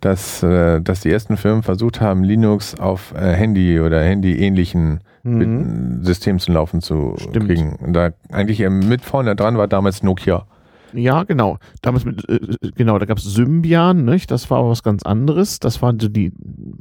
dass, 0.00 0.42
äh, 0.42 0.80
dass 0.80 1.00
die 1.00 1.10
ersten 1.10 1.36
Firmen 1.36 1.62
versucht 1.62 2.00
haben, 2.00 2.24
Linux 2.24 2.78
auf 2.78 3.14
äh, 3.14 3.34
Handy 3.34 3.80
oder 3.80 4.02
Handy-ähnlichen 4.02 5.00
mhm. 5.22 6.02
Systemen 6.02 6.40
zum 6.40 6.54
Laufen 6.54 6.80
zu 6.80 7.14
Stimmt. 7.18 7.46
kriegen. 7.46 7.76
Und 7.76 7.92
da 7.92 8.10
eigentlich 8.30 8.60
mit 8.68 9.02
vorne 9.02 9.36
dran 9.36 9.56
war 9.56 9.68
damals 9.68 10.02
Nokia. 10.02 10.46
Ja, 10.94 11.24
genau. 11.24 11.58
Damals 11.80 12.04
mit, 12.04 12.28
äh, 12.28 12.38
genau, 12.74 12.98
da 12.98 13.06
gab 13.06 13.18
es 13.18 13.24
Symbian, 13.24 14.04
nicht? 14.04 14.30
Das 14.30 14.50
war 14.50 14.68
was 14.68 14.82
ganz 14.82 15.02
anderes. 15.02 15.58
Das 15.58 15.82
waren 15.82 15.98
so 15.98 16.08
die, 16.08 16.32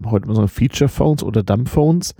heute 0.06 0.28
mal 0.28 0.36
so 0.36 0.48
Feature 0.48 0.90
Phones 0.90 1.24
oder 1.24 1.44
Dumb 1.44 1.70
Phones. 1.70 2.16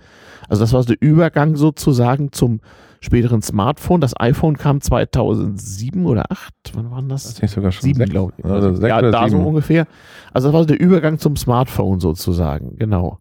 Also 0.48 0.64
das 0.64 0.74
war 0.74 0.84
so 0.84 0.94
der 0.94 1.02
Übergang 1.02 1.56
sozusagen 1.56 2.32
zum 2.32 2.62
späteren 3.02 3.42
Smartphone. 3.42 4.00
Das 4.00 4.20
iPhone 4.20 4.58
kam 4.58 4.80
2007 4.80 6.06
oder 6.06 6.26
2008. 6.28 6.54
Wann 6.74 6.92
waren 6.92 7.10
das? 7.10 7.24
das 7.24 7.42
nicht 7.42 7.52
sogar 7.52 7.72
schon 7.72 7.84
sieben, 7.84 8.06
glaube 8.06 8.34
ich. 8.38 8.46
Also 8.46 8.76
sechs 8.76 8.90
ja, 8.90 9.02
da 9.02 9.28
so 9.28 9.38
ungefähr. 9.38 9.88
Also 10.34 10.48
das 10.48 10.54
war 10.54 10.62
so 10.62 10.68
der 10.68 10.80
Übergang 10.80 11.18
zum 11.18 11.36
Smartphone 11.36 12.00
sozusagen. 12.00 12.78
Genau. 12.78 13.20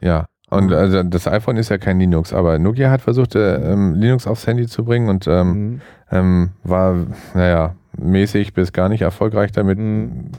Ja. 0.00 0.26
Und 0.50 0.72
also 0.72 1.02
das 1.02 1.26
iPhone 1.26 1.56
ist 1.56 1.70
ja 1.70 1.78
kein 1.78 1.98
Linux, 1.98 2.32
aber 2.32 2.58
Nokia 2.58 2.90
hat 2.90 3.00
versucht, 3.00 3.34
äh, 3.34 3.72
ähm, 3.72 3.94
Linux 3.94 4.26
aufs 4.26 4.46
Handy 4.46 4.66
zu 4.66 4.84
bringen 4.84 5.08
und 5.08 5.26
ähm, 5.26 5.48
mhm. 5.48 5.80
ähm, 6.12 6.50
war, 6.62 6.94
naja, 7.34 7.74
mäßig 7.96 8.54
bis 8.54 8.72
gar 8.72 8.88
nicht 8.88 9.02
erfolgreich 9.02 9.52
damit. 9.52 9.78
Mhm. 9.78 10.32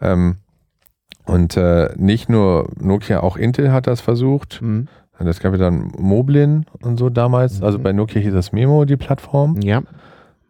Ähm, 0.00 0.36
und 1.24 1.56
äh, 1.56 1.90
nicht 1.96 2.28
nur 2.28 2.68
Nokia, 2.80 3.20
auch 3.20 3.36
Intel 3.36 3.72
hat 3.72 3.86
das 3.86 4.00
versucht. 4.00 4.60
Mhm. 4.60 4.88
Das 5.18 5.38
gab 5.38 5.52
ja 5.52 5.58
dann 5.58 5.92
Moblin 5.98 6.66
und 6.80 6.98
so 6.98 7.08
damals. 7.08 7.60
Mhm. 7.60 7.64
Also 7.64 7.78
bei 7.78 7.92
Nokia 7.92 8.20
hieß 8.20 8.34
das 8.34 8.52
Memo, 8.52 8.84
die 8.84 8.96
Plattform. 8.96 9.60
Ja. 9.62 9.82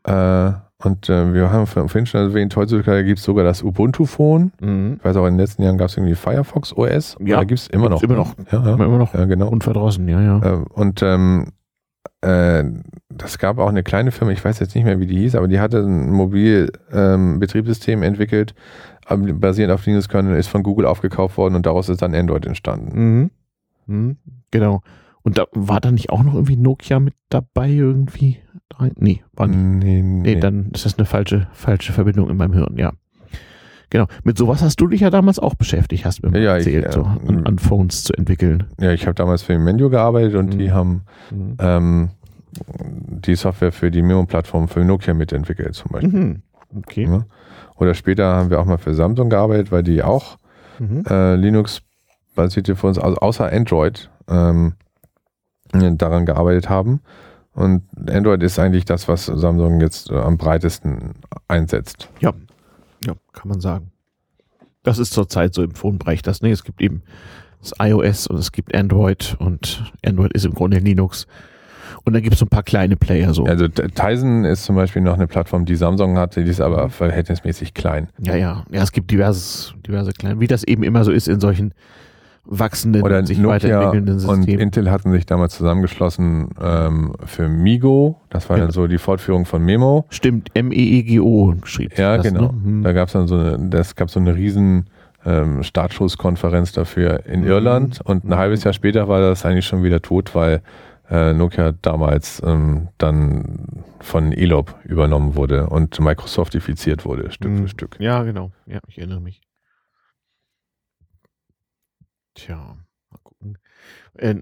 Äh, 0.04 0.54
und 0.84 1.08
äh, 1.08 1.32
wir 1.32 1.52
haben 1.52 1.66
vorhin 1.66 2.06
schon 2.06 2.20
erwähnt, 2.20 2.56
heutzutage 2.56 3.04
gibt 3.04 3.18
es 3.18 3.24
sogar 3.24 3.44
das 3.44 3.62
Ubuntu-Phone. 3.62 4.52
Mhm. 4.60 4.96
Ich 4.98 5.04
weiß 5.04 5.16
auch, 5.16 5.26
in 5.26 5.34
den 5.34 5.40
letzten 5.40 5.62
Jahren 5.62 5.78
gab 5.78 5.88
es 5.88 5.96
irgendwie 5.96 6.14
Firefox 6.14 6.76
OS. 6.76 7.16
Ja, 7.20 7.36
da 7.36 7.44
gibt 7.44 7.60
es 7.60 7.68
immer 7.68 7.88
noch. 7.88 8.02
Immer 8.02 8.16
noch. 8.16 8.34
Ja, 8.50 8.64
ja. 8.64 8.74
Immer 8.74 8.98
noch. 8.98 9.14
Ja, 9.14 9.24
genau. 9.26 9.48
Unverdrossen, 9.48 10.08
ja, 10.08 10.20
ja. 10.20 10.38
Äh, 10.38 10.64
und 10.70 11.02
ähm, 11.02 11.52
äh, 12.23 12.65
das 13.11 13.39
gab 13.39 13.59
auch 13.59 13.69
eine 13.69 13.82
kleine 13.82 14.11
Firma, 14.11 14.32
ich 14.32 14.44
weiß 14.44 14.59
jetzt 14.61 14.74
nicht 14.74 14.85
mehr, 14.85 14.99
wie 15.01 15.07
die 15.07 15.19
hieß, 15.19 15.35
aber 15.35 15.49
die 15.49 15.61
hatte 15.61 15.78
ein 15.78 16.11
Mobilbetriebssystem 16.11 18.03
ähm, 18.03 18.09
entwickelt, 18.09 18.55
basierend 19.09 19.74
auf 19.74 19.85
Linux-Kernel, 19.85 20.36
ist 20.36 20.49
von 20.49 20.62
Google 20.62 20.86
aufgekauft 20.86 21.36
worden 21.36 21.57
und 21.57 21.66
daraus 21.66 21.89
ist 21.89 22.01
dann 22.03 22.15
Android 22.15 22.47
entstanden. 22.47 22.90
Mhm. 22.94 23.31
Mhm. 23.86 24.16
Genau. 24.51 24.82
Und 25.23 25.39
da 25.39 25.47
war 25.53 25.81
da 25.81 25.93
nicht 25.93 26.11
auch 26.11 26.23
noch 26.23 26.35
irgendwie 26.35 26.57
Nokia 26.57 27.01
mit 27.01 27.15
dabei 27.28 27.70
irgendwie? 27.70 28.39
Nee, 28.97 29.23
war 29.35 29.47
nicht. 29.47 29.59
Nee, 29.59 30.03
nee. 30.03 30.35
nee, 30.35 30.40
dann 30.40 30.70
ist 30.73 30.86
das 30.86 30.99
eine 30.99 31.05
falsche, 31.05 31.49
falsche 31.53 31.93
Verbindung 31.93 32.31
in 32.31 32.36
meinem 32.36 32.55
Hirn, 32.55 32.77
ja. 32.78 32.93
Genau. 33.93 34.06
Mit 34.24 34.39
sowas 34.39 34.62
hast 34.62 34.81
du 34.81 34.86
dich 34.86 35.02
ja 35.02 35.10
damals 35.10 35.39
auch 35.39 35.55
beschäftigt, 35.55 36.06
hast 36.06 36.24
du 36.24 36.31
mir 36.31 36.40
ja, 36.40 36.56
erzählt, 36.56 36.86
ich, 36.86 36.93
so 36.93 37.02
an, 37.02 37.44
an, 37.44 37.59
Phones 37.59 38.05
zu 38.05 38.14
entwickeln. 38.14 38.64
Ja, 38.81 38.90
ich 38.93 39.05
habe 39.05 39.14
damals 39.14 39.43
für 39.43 39.59
Menu 39.59 39.90
gearbeitet 39.90 40.35
und 40.35 40.55
mhm. 40.55 40.59
die 40.59 40.73
haben 40.73 41.02
mhm. 41.31 41.56
ähm, 41.59 42.10
die 42.70 43.35
Software 43.35 43.70
für 43.70 43.90
die 43.90 44.01
Memo-Plattform 44.01 44.69
für 44.69 44.82
Nokia 44.82 45.12
mitentwickelt 45.12 45.74
zum 45.74 45.90
Beispiel. 45.93 46.10
Mhm. 46.10 46.43
Okay. 46.74 47.05
Ja. 47.05 47.27
Oder 47.77 47.93
später 47.93 48.35
haben 48.35 48.48
wir 48.48 48.60
auch 48.60 48.64
mal 48.64 48.78
für 48.78 48.94
Samsung 48.94 49.28
gearbeitet, 49.28 49.70
weil 49.70 49.82
die 49.82 50.02
auch 50.02 50.39
mhm. 50.78 51.05
äh, 51.10 51.36
Linux-basierte 51.36 52.77
für 52.77 52.86
uns, 52.86 52.98
also 52.98 53.19
außer 53.19 53.52
Android, 53.52 54.09
ähm, 54.27 54.73
daran 55.70 56.24
gearbeitet 56.24 56.70
haben. 56.70 57.01
Und 57.52 57.82
Android 58.09 58.43
ist 58.43 58.59
eigentlich 58.59 58.86
das, 58.86 59.06
was 59.06 59.27
Samsung 59.27 59.82
jetzt 59.82 60.10
äh, 60.10 60.14
am 60.14 60.39
breitesten 60.39 61.12
einsetzt. 61.47 62.09
Ja, 62.20 62.32
ja, 63.04 63.14
kann 63.32 63.48
man 63.48 63.60
sagen. 63.60 63.92
Das 64.82 64.98
ist 64.98 65.12
zurzeit 65.12 65.54
so 65.54 65.62
im 65.62 65.74
Phone-Bereich 65.74 66.22
das. 66.22 66.42
Nee, 66.42 66.50
es 66.50 66.64
gibt 66.64 66.80
eben 66.80 67.02
das 67.60 67.72
iOS 67.78 68.26
und 68.26 68.38
es 68.38 68.50
gibt 68.52 68.74
Android 68.74 69.36
und 69.38 69.92
Android 70.04 70.32
ist 70.32 70.44
im 70.44 70.54
Grunde 70.54 70.78
Linux. 70.78 71.26
Und 72.04 72.14
dann 72.14 72.22
gibt 72.22 72.34
es 72.34 72.40
so 72.40 72.46
ein 72.46 72.48
paar 72.48 72.64
kleine 72.64 72.96
Player 72.96 73.32
so. 73.32 73.44
Also 73.44 73.68
Tizen 73.68 74.44
ist 74.44 74.64
zum 74.64 74.74
Beispiel 74.74 75.02
noch 75.02 75.14
eine 75.14 75.28
Plattform, 75.28 75.64
die 75.64 75.76
Samsung 75.76 76.18
hatte, 76.18 76.42
die 76.42 76.50
ist 76.50 76.60
aber 76.60 76.90
verhältnismäßig 76.90 77.74
klein. 77.74 78.08
Ja, 78.18 78.34
ja. 78.34 78.64
Ja, 78.70 78.82
es 78.82 78.90
gibt 78.90 79.10
diverses, 79.10 79.74
diverse 79.86 80.12
kleine, 80.12 80.40
wie 80.40 80.48
das 80.48 80.64
eben 80.64 80.82
immer 80.82 81.04
so 81.04 81.12
ist 81.12 81.28
in 81.28 81.38
solchen 81.38 81.74
wachsenden, 82.44 83.02
Oder 83.02 83.24
sich 83.24 83.39
Nokia 83.39 83.55
weiterentwickelnden 83.55 84.19
Systemen. 84.19 84.43
Und 84.43 84.48
Intel 84.48 84.90
hatten 84.90 85.12
sich 85.12 85.27
damals 85.27 85.56
zusammengeschlossen 85.56 86.51
ähm, 86.60 87.14
für 87.24 87.48
Migo. 87.48 88.20
Das 88.31 88.51
war 88.51 88.59
ja. 88.59 88.64
dann 88.64 88.73
so 88.73 88.86
die 88.86 88.98
Fortführung 88.98 89.44
von 89.44 89.64
Memo. 89.64 90.06
Stimmt, 90.10 90.51
M-E-E-G-O 90.55 91.55
schrieb 91.64 91.97
Ja, 91.97 92.16
das, 92.16 92.27
genau. 92.27 92.52
Ne? 92.52 92.64
Hm. 92.64 92.82
Da 92.82 92.93
gab 92.93 93.09
es 93.09 93.12
dann 93.12 93.28
so 93.28 93.36
eine, 93.36 93.59
das 93.69 93.94
gab 93.94 94.10
so 94.10 94.19
eine 94.19 94.35
riesen 94.35 94.86
ähm, 95.24 95.62
Startschusskonferenz 95.62 96.73
dafür 96.73 97.27
in 97.27 97.43
mhm. 97.43 97.47
Irland 97.47 98.01
und 98.02 98.24
ein 98.24 98.28
mhm. 98.28 98.36
halbes 98.36 98.64
Jahr 98.64 98.74
später 98.74 99.06
war 99.06 99.20
das 99.20 99.44
eigentlich 99.44 99.66
schon 99.66 99.85
wieder 99.85 100.02
tot, 100.02 100.35
weil 100.35 100.62
äh, 101.10 101.32
Nokia 101.32 101.73
damals 101.81 102.43
ähm, 102.44 102.89
dann 102.98 103.85
von 104.01 104.32
Elob 104.32 104.74
übernommen 104.82 105.36
wurde 105.36 105.69
und 105.69 106.01
Microsoftifiziert 106.01 107.05
wurde, 107.05 107.31
Stück 107.31 107.52
mhm. 107.52 107.59
für 107.59 107.69
Stück. 107.69 107.97
Ja, 108.01 108.24
genau. 108.24 108.51
Ja, 108.66 108.81
ich 108.89 108.98
erinnere 108.98 109.20
mich. 109.20 109.43
Tja, 112.34 112.76
mal 113.10 113.18
gucken. 113.22 113.59
Äh, 114.14 114.36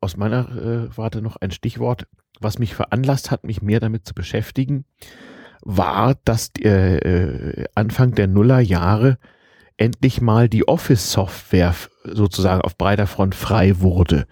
aus 0.00 0.16
meiner 0.16 0.50
äh, 0.50 0.96
Warte 0.96 1.22
noch 1.22 1.36
ein 1.36 1.50
Stichwort, 1.50 2.06
was 2.40 2.58
mich 2.58 2.74
veranlasst 2.74 3.30
hat, 3.30 3.44
mich 3.44 3.62
mehr 3.62 3.80
damit 3.80 4.06
zu 4.06 4.14
beschäftigen, 4.14 4.84
war, 5.62 6.16
dass 6.24 6.50
äh, 6.58 6.96
äh 6.96 7.64
Anfang 7.74 8.14
der 8.14 8.26
Nullerjahre 8.26 9.18
endlich 9.76 10.20
mal 10.20 10.48
die 10.48 10.66
Office-Software 10.66 11.74
sozusagen 12.04 12.60
auf 12.60 12.76
breiter 12.76 13.06
Front 13.06 13.34
frei 13.34 13.80
wurde. 13.80 14.26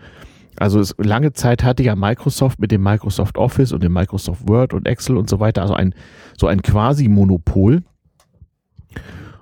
Also 0.56 0.78
es, 0.78 0.94
lange 0.98 1.32
Zeit 1.32 1.64
hatte 1.64 1.82
ja 1.82 1.96
Microsoft 1.96 2.58
mit 2.58 2.70
dem 2.70 2.82
Microsoft 2.82 3.38
Office 3.38 3.72
und 3.72 3.82
dem 3.82 3.92
Microsoft 3.92 4.46
Word 4.46 4.74
und 4.74 4.86
Excel 4.86 5.16
und 5.16 5.28
so 5.30 5.40
weiter, 5.40 5.62
also 5.62 5.74
ein, 5.74 5.94
so 6.38 6.46
ein 6.46 6.62
Quasi-Monopol. 6.62 7.82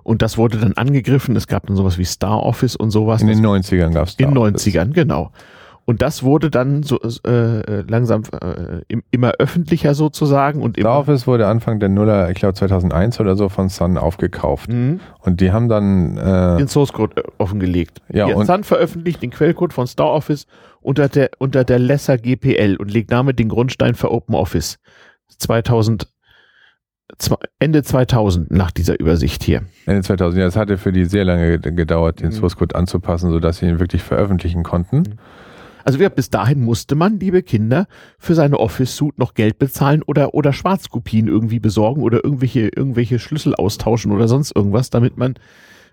Und 0.09 0.23
das 0.23 0.39
wurde 0.39 0.57
dann 0.57 0.73
angegriffen. 0.73 1.37
Es 1.37 1.47
gab 1.47 1.67
dann 1.67 1.77
sowas 1.77 1.99
wie 1.99 2.05
Star 2.07 2.43
Office 2.43 2.77
und 2.77 2.91
sowas. 2.91 3.21
In 3.21 3.27
den 3.29 3.45
90ern 3.45 3.93
gab 3.93 4.09
es 4.09 4.15
In 4.15 4.31
den 4.31 4.39
90ern, 4.39 4.95
genau. 4.95 5.33
Und 5.85 6.01
das 6.01 6.23
wurde 6.23 6.51
dann 6.51 6.83
so 6.83 6.99
äh, 7.27 7.83
langsam 7.83 8.23
äh, 8.33 8.97
immer 9.11 9.33
öffentlicher 9.33 9.93
sozusagen. 9.93 10.63
Und 10.63 10.79
Star 10.79 11.01
Office 11.01 11.27
wurde 11.27 11.47
Anfang 11.47 11.79
der 11.79 11.91
Nuller, 11.91 12.31
ich 12.31 12.37
glaube 12.37 12.55
2001 12.55 13.21
oder 13.21 13.37
so, 13.37 13.51
von 13.51 13.69
Sun 13.69 13.99
aufgekauft. 13.99 14.73
Mhm. 14.73 15.01
Und 15.21 15.43
die 15.43 15.53
haben 15.53 15.69
dann 15.69 16.17
äh, 16.17 16.57
den 16.57 16.69
Source 16.69 16.95
Code 16.95 17.23
äh, 17.23 17.29
offengelegt. 17.37 18.01
Ja, 18.11 18.29
und 18.29 18.47
Sun 18.47 18.65
veröffentlicht 18.65 19.21
den 19.21 19.29
Quellcode 19.29 19.75
von 19.75 19.87
Star 19.87 20.11
Office 20.11 20.47
unter 20.81 21.11
der 21.11 21.33
unter 21.37 21.65
der 21.65 21.79
Lesser 21.79 22.17
GPL 22.17 22.77
und 22.77 22.91
legt 22.91 23.13
damit 23.13 23.39
den 23.39 23.51
Grundstein 23.51 23.95
für 23.95 24.11
Open 24.11 24.35
Office. 24.35 24.79
2000 25.37 26.09
Ende 27.59 27.83
2000 27.83 28.51
nach 28.51 28.71
dieser 28.71 29.01
Übersicht 29.01 29.43
hier. 29.43 29.63
Ende 29.87 30.03
2000, 30.03 30.41
ja, 30.41 30.47
es 30.47 30.57
hatte 30.57 30.77
für 30.77 30.93
die 30.93 31.05
sehr 31.07 31.25
lange 31.25 31.59
gedauert, 31.59 32.21
den 32.21 32.29
mhm. 32.29 32.33
Source 32.33 32.57
Code 32.57 32.75
anzupassen, 32.75 33.31
sodass 33.31 33.59
sie 33.59 33.67
ihn 33.67 33.81
wirklich 33.81 34.03
veröffentlichen 34.03 34.63
konnten. 34.63 34.99
Mhm. 34.99 35.19
Also 35.85 35.99
bis 36.11 36.29
dahin 36.29 36.61
musste 36.61 36.97
man, 36.97 37.19
liebe 37.19 37.43
Kinder, 37.43 37.87
für 38.19 38.35
seine 38.35 38.61
Office-Suite 38.61 39.19
noch 39.19 39.33
Geld 39.33 39.59
bezahlen 39.59 40.03
oder, 40.03 40.35
oder 40.35 40.53
Schwarzkopien 40.53 41.29
irgendwie 41.29 41.61
besorgen 41.61 42.03
oder 42.03 42.23
irgendwelche, 42.23 42.69
irgendwelche 42.69 43.19
Schlüssel 43.19 43.55
austauschen 43.55 44.13
oder 44.13 44.29
sonst 44.29 44.55
irgendwas, 44.55 44.91
damit 44.91 45.17
man 45.17 45.37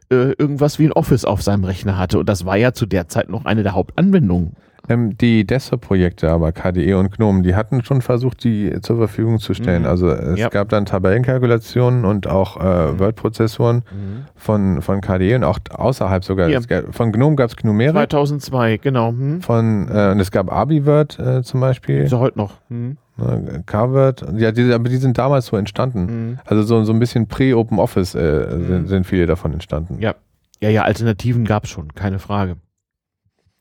äh, 0.10 0.34
irgendwas 0.34 0.80
wie 0.80 0.86
ein 0.86 0.92
Office 0.92 1.24
auf 1.24 1.42
seinem 1.42 1.64
Rechner 1.64 1.98
hatte. 1.98 2.20
Und 2.20 2.28
das 2.28 2.46
war 2.46 2.58
ja 2.58 2.74
zu 2.74 2.86
der 2.86 3.08
Zeit 3.08 3.30
noch 3.30 3.46
eine 3.46 3.64
der 3.64 3.74
Hauptanwendungen. 3.74 4.58
Ähm, 4.90 5.18
die 5.18 5.46
Desktop-Projekte, 5.46 6.32
aber 6.32 6.52
KDE 6.52 6.96
und 6.96 7.12
GNOME, 7.12 7.42
die 7.42 7.56
hatten 7.56 7.84
schon 7.84 8.02
versucht, 8.02 8.44
die 8.44 8.80
zur 8.82 8.98
Verfügung 8.98 9.40
zu 9.40 9.54
stellen. 9.54 9.84
Mhm. 9.84 9.90
Also 9.90 10.10
es 10.10 10.40
ja. 10.40 10.50
gab 10.50 10.70
dann 10.70 10.86
Tabellenkalkulationen 10.86 12.06
und 12.06 12.28
auch 12.28 12.58
äh, 12.58 12.92
mhm. 12.92 13.00
Word-Prozessoren 13.00 13.78
mhm. 13.78 14.26
von, 14.36 14.82
von 14.82 15.02
KDE 15.02 15.36
und 15.36 15.44
auch 15.44 15.60
außerhalb 15.70 16.24
sogar. 16.24 16.50
Ja. 16.50 16.60
Gab, 16.60 16.94
von 16.94 17.12
GNOME 17.12 17.36
gab 17.36 17.50
es 17.50 17.56
Gnomera. 17.56 17.94
2002, 17.94 18.78
genau. 18.78 19.12
Mhm. 19.12 19.42
Von, 19.42 19.88
äh, 19.90 20.12
und 20.12 20.20
es 20.20 20.32
gab 20.32 20.52
AbiWord 20.52 21.20
äh, 21.20 21.44
zum 21.44 21.60
Beispiel. 21.60 22.04
Ist 22.04 22.14
heute 22.14 22.38
noch. 22.38 22.54
Mhm. 22.70 22.98
Ne, 23.18 23.64
Covered, 23.66 24.26
ja, 24.38 24.52
die, 24.52 24.74
aber 24.74 24.90
die 24.90 24.98
sind 24.98 25.18
damals 25.18 25.46
so 25.46 25.56
entstanden. 25.56 26.06
Mhm. 26.06 26.40
Also 26.46 26.64
so, 26.64 26.84
so 26.84 26.92
ein 26.92 27.00
bisschen 27.00 27.28
pre-Open 27.28 27.80
Office 27.80 28.14
äh, 28.14 28.48
sind, 28.68 28.88
sind 28.88 29.06
viele 29.06 29.26
davon 29.26 29.54
entstanden. 29.54 30.00
Ja, 30.00 30.16
ja, 30.62 30.70
ja, 30.70 30.84
Alternativen 30.84 31.46
gab 31.46 31.66
es 31.66 31.70
schon, 31.70 31.94
keine 31.94 32.20
Frage. 32.20 32.58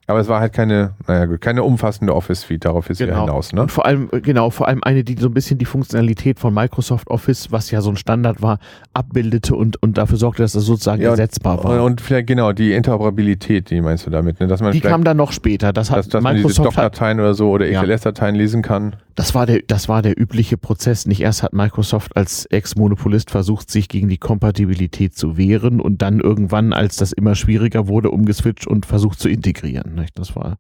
Aber 0.07 0.21
es 0.21 0.29
war 0.29 0.41
halt 0.41 0.53
keine, 0.53 0.95
naja, 1.07 1.37
keine 1.39 1.63
umfassende 1.63 2.15
Office-Suite, 2.15 2.65
darauf 2.65 2.91
ist 2.91 2.99
genau. 2.99 3.13
ja 3.13 3.21
hinaus, 3.23 3.53
ne? 3.53 3.63
Und 3.63 3.73
vor 3.73 3.87
allem, 3.87 4.11
genau, 4.23 4.51
vor 4.51 4.69
allem 4.69 4.83
eine, 4.83 5.03
die 5.03 5.17
so 5.19 5.29
ein 5.29 5.35
bisschen 5.35 5.57
die 5.59 5.65
Funktionalität 5.65 6.39
von 6.39 6.53
Microsoft 6.53 7.09
Office, 7.09 7.51
was 7.51 7.71
ja 7.71 7.81
so 7.81 7.91
ein 7.91 7.97
Standard 7.97 8.43
war, 8.43 8.59
abbildete 8.93 9.55
und, 9.55 9.83
und 9.83 9.97
dafür 9.97 10.19
sorgte, 10.19 10.43
dass 10.43 10.53
das 10.53 10.65
sozusagen 10.65 11.01
ja, 11.01 11.11
ersetzbar 11.11 11.65
war. 11.65 11.83
Und 11.83 12.03
vielleicht, 12.03 12.27
genau, 12.27 12.53
die 12.53 12.73
Interoperabilität, 12.75 13.71
die 13.71 13.81
meinst 13.81 14.07
du 14.07 14.11
damit, 14.11 14.41
ne? 14.41 14.47
Dass 14.47 14.61
man 14.61 14.73
die 14.73 14.81
kam 14.81 15.05
dann 15.05 15.17
noch 15.17 15.33
später. 15.33 15.73
Das 15.73 15.91
hat 15.91 15.99
dass, 15.99 16.09
dass 16.09 16.23
Microsoft 16.23 16.45
man 16.45 16.47
diese 16.47 16.63
Doc-Dateien 16.63 17.21
oder 17.21 17.35
so 17.35 17.51
oder 17.51 17.67
XLS-Dateien 17.67 18.35
lesen 18.35 18.61
kann. 18.61 18.97
Das 19.15 19.35
war 19.35 19.47
der, 19.47 19.61
das 19.67 19.89
war 19.89 20.03
der 20.03 20.21
übliche 20.21 20.57
Prozess. 20.57 21.07
Nicht 21.07 21.21
erst 21.21 21.43
hat 21.43 21.53
Microsoft 21.53 22.17
als 22.17 22.47
Ex-Monopolist 22.47 23.31
versucht, 23.31 23.71
sich 23.71 23.89
gegen 23.89 24.09
die 24.09 24.19
Kompatibilität 24.19 25.17
zu 25.17 25.37
wehren 25.37 25.81
und 25.81 26.03
dann 26.03 26.21
irgendwann, 26.21 26.73
als 26.73 26.97
das 26.97 27.13
immer 27.13 27.37
schwieriger 27.37 27.87
wurde, 27.87 28.11
umgeswitcht 28.11 28.67
und 28.67 28.87
versucht 28.87 29.21
zu 29.21 29.29
integrieren. 29.29 29.94
Nicht? 29.95 30.19
Das 30.19 30.35
war 30.37 30.59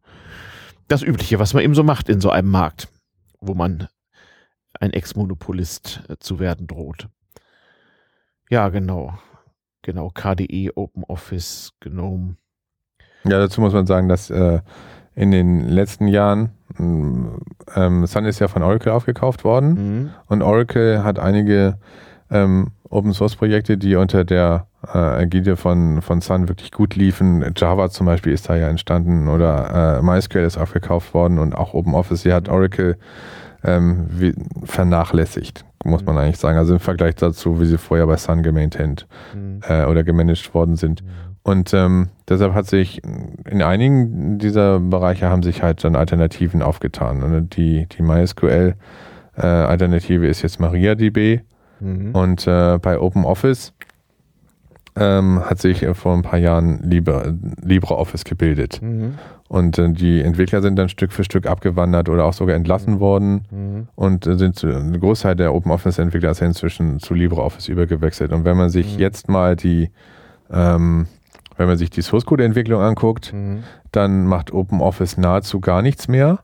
das 0.88 1.02
Übliche, 1.02 1.38
was 1.38 1.54
man 1.54 1.62
eben 1.62 1.74
so 1.74 1.82
macht 1.82 2.08
in 2.08 2.20
so 2.20 2.30
einem 2.30 2.50
Markt, 2.50 2.88
wo 3.40 3.54
man 3.54 3.88
ein 4.80 4.92
Ex-Monopolist 4.92 6.02
äh, 6.08 6.16
zu 6.18 6.38
werden 6.38 6.66
droht. 6.66 7.08
Ja, 8.50 8.68
genau. 8.68 9.18
Genau, 9.82 10.10
KDE, 10.10 10.70
Open 10.76 11.04
Office, 11.04 11.72
GNOME. 11.80 12.36
Ja, 13.24 13.38
dazu 13.38 13.60
muss 13.60 13.72
man 13.72 13.86
sagen, 13.86 14.08
dass 14.08 14.30
äh, 14.30 14.60
in 15.14 15.30
den 15.30 15.68
letzten 15.68 16.08
Jahren, 16.08 16.50
ähm, 16.78 18.06
Sun 18.06 18.24
ist 18.24 18.40
ja 18.40 18.48
von 18.48 18.62
Oracle 18.62 18.92
aufgekauft 18.92 19.44
worden 19.44 19.68
mhm. 19.74 20.10
und 20.26 20.42
Oracle 20.42 21.04
hat 21.04 21.18
einige 21.18 21.78
ähm, 22.30 22.72
Open 22.88 23.12
Source 23.12 23.36
Projekte, 23.36 23.78
die 23.78 23.96
unter 23.96 24.24
der 24.24 24.66
äh, 24.92 25.22
Ägide 25.22 25.56
von, 25.56 26.02
von 26.02 26.20
Sun 26.20 26.48
wirklich 26.48 26.72
gut 26.72 26.96
liefen. 26.96 27.44
Java 27.56 27.90
zum 27.90 28.06
Beispiel 28.06 28.32
ist 28.32 28.48
da 28.48 28.56
ja 28.56 28.68
entstanden 28.68 29.28
oder 29.28 29.98
äh, 29.98 30.02
MySQL 30.02 30.44
ist 30.44 30.58
aufgekauft 30.58 31.14
worden 31.14 31.38
und 31.38 31.54
auch 31.54 31.74
OpenOffice. 31.74 32.22
Sie 32.22 32.32
hat 32.32 32.48
Oracle 32.48 32.96
ähm, 33.64 34.06
wie, 34.10 34.34
vernachlässigt, 34.64 35.64
muss 35.84 36.04
man 36.04 36.18
eigentlich 36.18 36.38
sagen. 36.38 36.58
Also 36.58 36.74
im 36.74 36.80
Vergleich 36.80 37.14
dazu, 37.16 37.60
wie 37.60 37.66
sie 37.66 37.78
vorher 37.78 38.06
bei 38.06 38.16
Sun 38.16 38.42
gemaintained 38.42 39.06
mhm. 39.34 39.60
äh, 39.66 39.86
oder 39.86 40.04
gemanagt 40.04 40.54
worden 40.54 40.76
sind. 40.76 41.02
Mhm. 41.02 41.08
Und 41.42 41.74
ähm, 41.74 42.10
deshalb 42.28 42.54
hat 42.54 42.66
sich 42.66 43.02
in 43.04 43.62
einigen 43.62 44.38
dieser 44.38 44.78
Bereiche 44.80 45.28
haben 45.28 45.42
sich 45.42 45.62
halt 45.62 45.84
dann 45.84 45.94
Alternativen 45.94 46.62
aufgetan. 46.62 47.22
Und 47.22 47.54
die, 47.56 47.86
die 47.86 48.00
MySQL-Alternative 48.02 50.26
äh, 50.26 50.30
ist 50.30 50.40
jetzt 50.42 50.58
MariaDB. 50.58 51.42
Mhm. 51.80 52.14
Und 52.14 52.46
äh, 52.46 52.78
bei 52.78 52.98
OpenOffice 52.98 53.74
ähm, 54.96 55.40
hat 55.44 55.60
sich 55.60 55.86
vor 55.94 56.14
ein 56.14 56.22
paar 56.22 56.38
Jahren 56.38 56.78
Libre, 56.82 57.36
LibreOffice 57.62 58.24
gebildet. 58.24 58.80
Mhm. 58.80 59.14
Und 59.48 59.78
äh, 59.78 59.90
die 59.92 60.20
Entwickler 60.20 60.62
sind 60.62 60.76
dann 60.76 60.88
Stück 60.88 61.12
für 61.12 61.24
Stück 61.24 61.46
abgewandert 61.46 62.08
oder 62.08 62.24
auch 62.24 62.32
sogar 62.32 62.54
entlassen 62.54 62.94
mhm. 62.94 63.00
worden 63.00 63.44
mhm. 63.50 63.88
und 63.94 64.26
äh, 64.26 64.36
sind 64.36 64.56
zu, 64.56 64.68
eine 64.68 64.98
Großteil 64.98 65.36
der 65.36 65.54
OpenOffice-Entwickler 65.54 66.30
ist 66.30 66.42
inzwischen 66.42 67.00
zu 67.00 67.14
LibreOffice 67.14 67.68
übergewechselt. 67.68 68.32
Und 68.32 68.44
wenn 68.44 68.56
man 68.56 68.70
sich 68.70 68.94
mhm. 68.94 69.00
jetzt 69.00 69.28
mal 69.28 69.56
die 69.56 69.90
ähm, 70.50 71.06
wenn 71.56 71.68
man 71.68 71.78
sich 71.78 71.90
die 71.90 72.02
Source 72.02 72.26
Code 72.26 72.44
Entwicklung 72.44 72.80
anguckt, 72.80 73.32
mhm. 73.32 73.62
dann 73.92 74.26
macht 74.26 74.52
OpenOffice 74.52 75.18
nahezu 75.18 75.60
gar 75.60 75.82
nichts 75.82 76.08
mehr. 76.08 76.40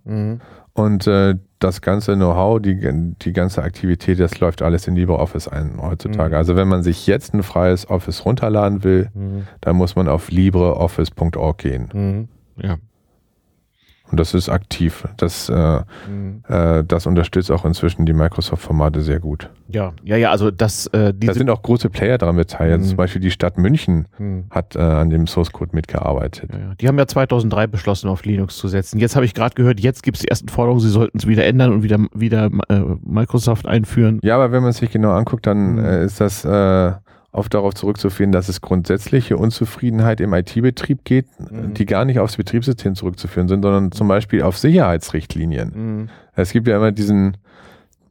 Und 0.72 1.06
äh, 1.06 1.34
das 1.60 1.82
ganze 1.82 2.16
Know-how, 2.16 2.60
die, 2.60 2.78
die 3.22 3.32
ganze 3.32 3.62
Aktivität, 3.62 4.18
das 4.18 4.40
läuft 4.40 4.62
alles 4.62 4.86
in 4.86 4.96
LibreOffice 4.96 5.48
ein 5.48 5.80
heutzutage. 5.80 6.30
Mhm. 6.30 6.38
Also 6.38 6.56
wenn 6.56 6.68
man 6.68 6.82
sich 6.82 7.06
jetzt 7.06 7.34
ein 7.34 7.42
freies 7.42 7.88
Office 7.88 8.24
runterladen 8.24 8.82
will, 8.82 9.10
mhm. 9.14 9.46
dann 9.60 9.76
muss 9.76 9.94
man 9.94 10.08
auf 10.08 10.30
libreoffice.org 10.30 11.58
gehen. 11.58 11.88
Mhm. 11.92 12.28
Ja. 12.62 12.76
Und 14.10 14.18
das 14.18 14.34
ist 14.34 14.48
aktiv. 14.48 15.06
Das, 15.16 15.48
äh, 15.48 15.80
mhm. 16.08 16.42
äh, 16.48 16.82
das 16.84 17.06
unterstützt 17.06 17.50
auch 17.50 17.64
inzwischen 17.64 18.06
die 18.06 18.12
Microsoft-Formate 18.12 19.02
sehr 19.02 19.20
gut. 19.20 19.50
Ja, 19.68 19.92
ja, 20.02 20.16
ja, 20.16 20.30
also 20.30 20.50
das. 20.50 20.88
Äh, 20.88 21.14
da 21.14 21.32
sind 21.32 21.48
auch 21.48 21.62
große 21.62 21.90
Player 21.90 22.18
daran 22.18 22.36
beteiligt. 22.36 22.80
Mhm. 22.80 22.84
Zum 22.84 22.96
Beispiel 22.96 23.20
die 23.20 23.30
Stadt 23.30 23.56
München 23.56 24.06
mhm. 24.18 24.44
hat 24.50 24.74
äh, 24.74 24.80
an 24.80 25.10
dem 25.10 25.26
Source 25.26 25.52
Code 25.52 25.70
mitgearbeitet. 25.74 26.50
Ja, 26.52 26.58
ja. 26.58 26.74
Die 26.80 26.88
haben 26.88 26.98
ja 26.98 27.06
2003 27.06 27.68
beschlossen, 27.68 28.08
auf 28.08 28.24
Linux 28.24 28.56
zu 28.56 28.68
setzen. 28.68 28.98
Jetzt 28.98 29.14
habe 29.14 29.24
ich 29.24 29.34
gerade 29.34 29.54
gehört, 29.54 29.80
jetzt 29.80 30.02
gibt 30.02 30.16
es 30.16 30.22
die 30.22 30.28
ersten 30.28 30.48
Forderungen, 30.48 30.80
sie 30.80 30.90
sollten 30.90 31.18
es 31.18 31.26
wieder 31.26 31.44
ändern 31.44 31.72
und 31.72 31.82
wieder, 31.82 31.98
wieder 32.12 32.50
äh, 32.68 32.80
Microsoft 33.04 33.66
einführen. 33.66 34.18
Ja, 34.22 34.34
aber 34.36 34.50
wenn 34.50 34.62
man 34.62 34.70
es 34.70 34.78
sich 34.78 34.90
genau 34.90 35.12
anguckt, 35.12 35.46
dann 35.46 35.74
mhm. 35.74 35.84
äh, 35.84 36.04
ist 36.04 36.20
das 36.20 36.44
oft 37.32 37.54
darauf 37.54 37.74
zurückzuführen, 37.74 38.32
dass 38.32 38.48
es 38.48 38.60
grundsätzliche 38.60 39.36
Unzufriedenheit 39.36 40.20
im 40.20 40.32
IT-Betrieb 40.34 41.04
geht, 41.04 41.26
mhm. 41.38 41.74
die 41.74 41.86
gar 41.86 42.04
nicht 42.04 42.18
aufs 42.18 42.36
Betriebssystem 42.36 42.94
zurückzuführen 42.94 43.48
sind, 43.48 43.62
sondern 43.62 43.92
zum 43.92 44.08
Beispiel 44.08 44.42
auf 44.42 44.58
Sicherheitsrichtlinien. 44.58 45.72
Mhm. 45.74 46.08
Es 46.34 46.52
gibt 46.52 46.66
ja 46.66 46.76
immer 46.76 46.90
diesen, 46.90 47.36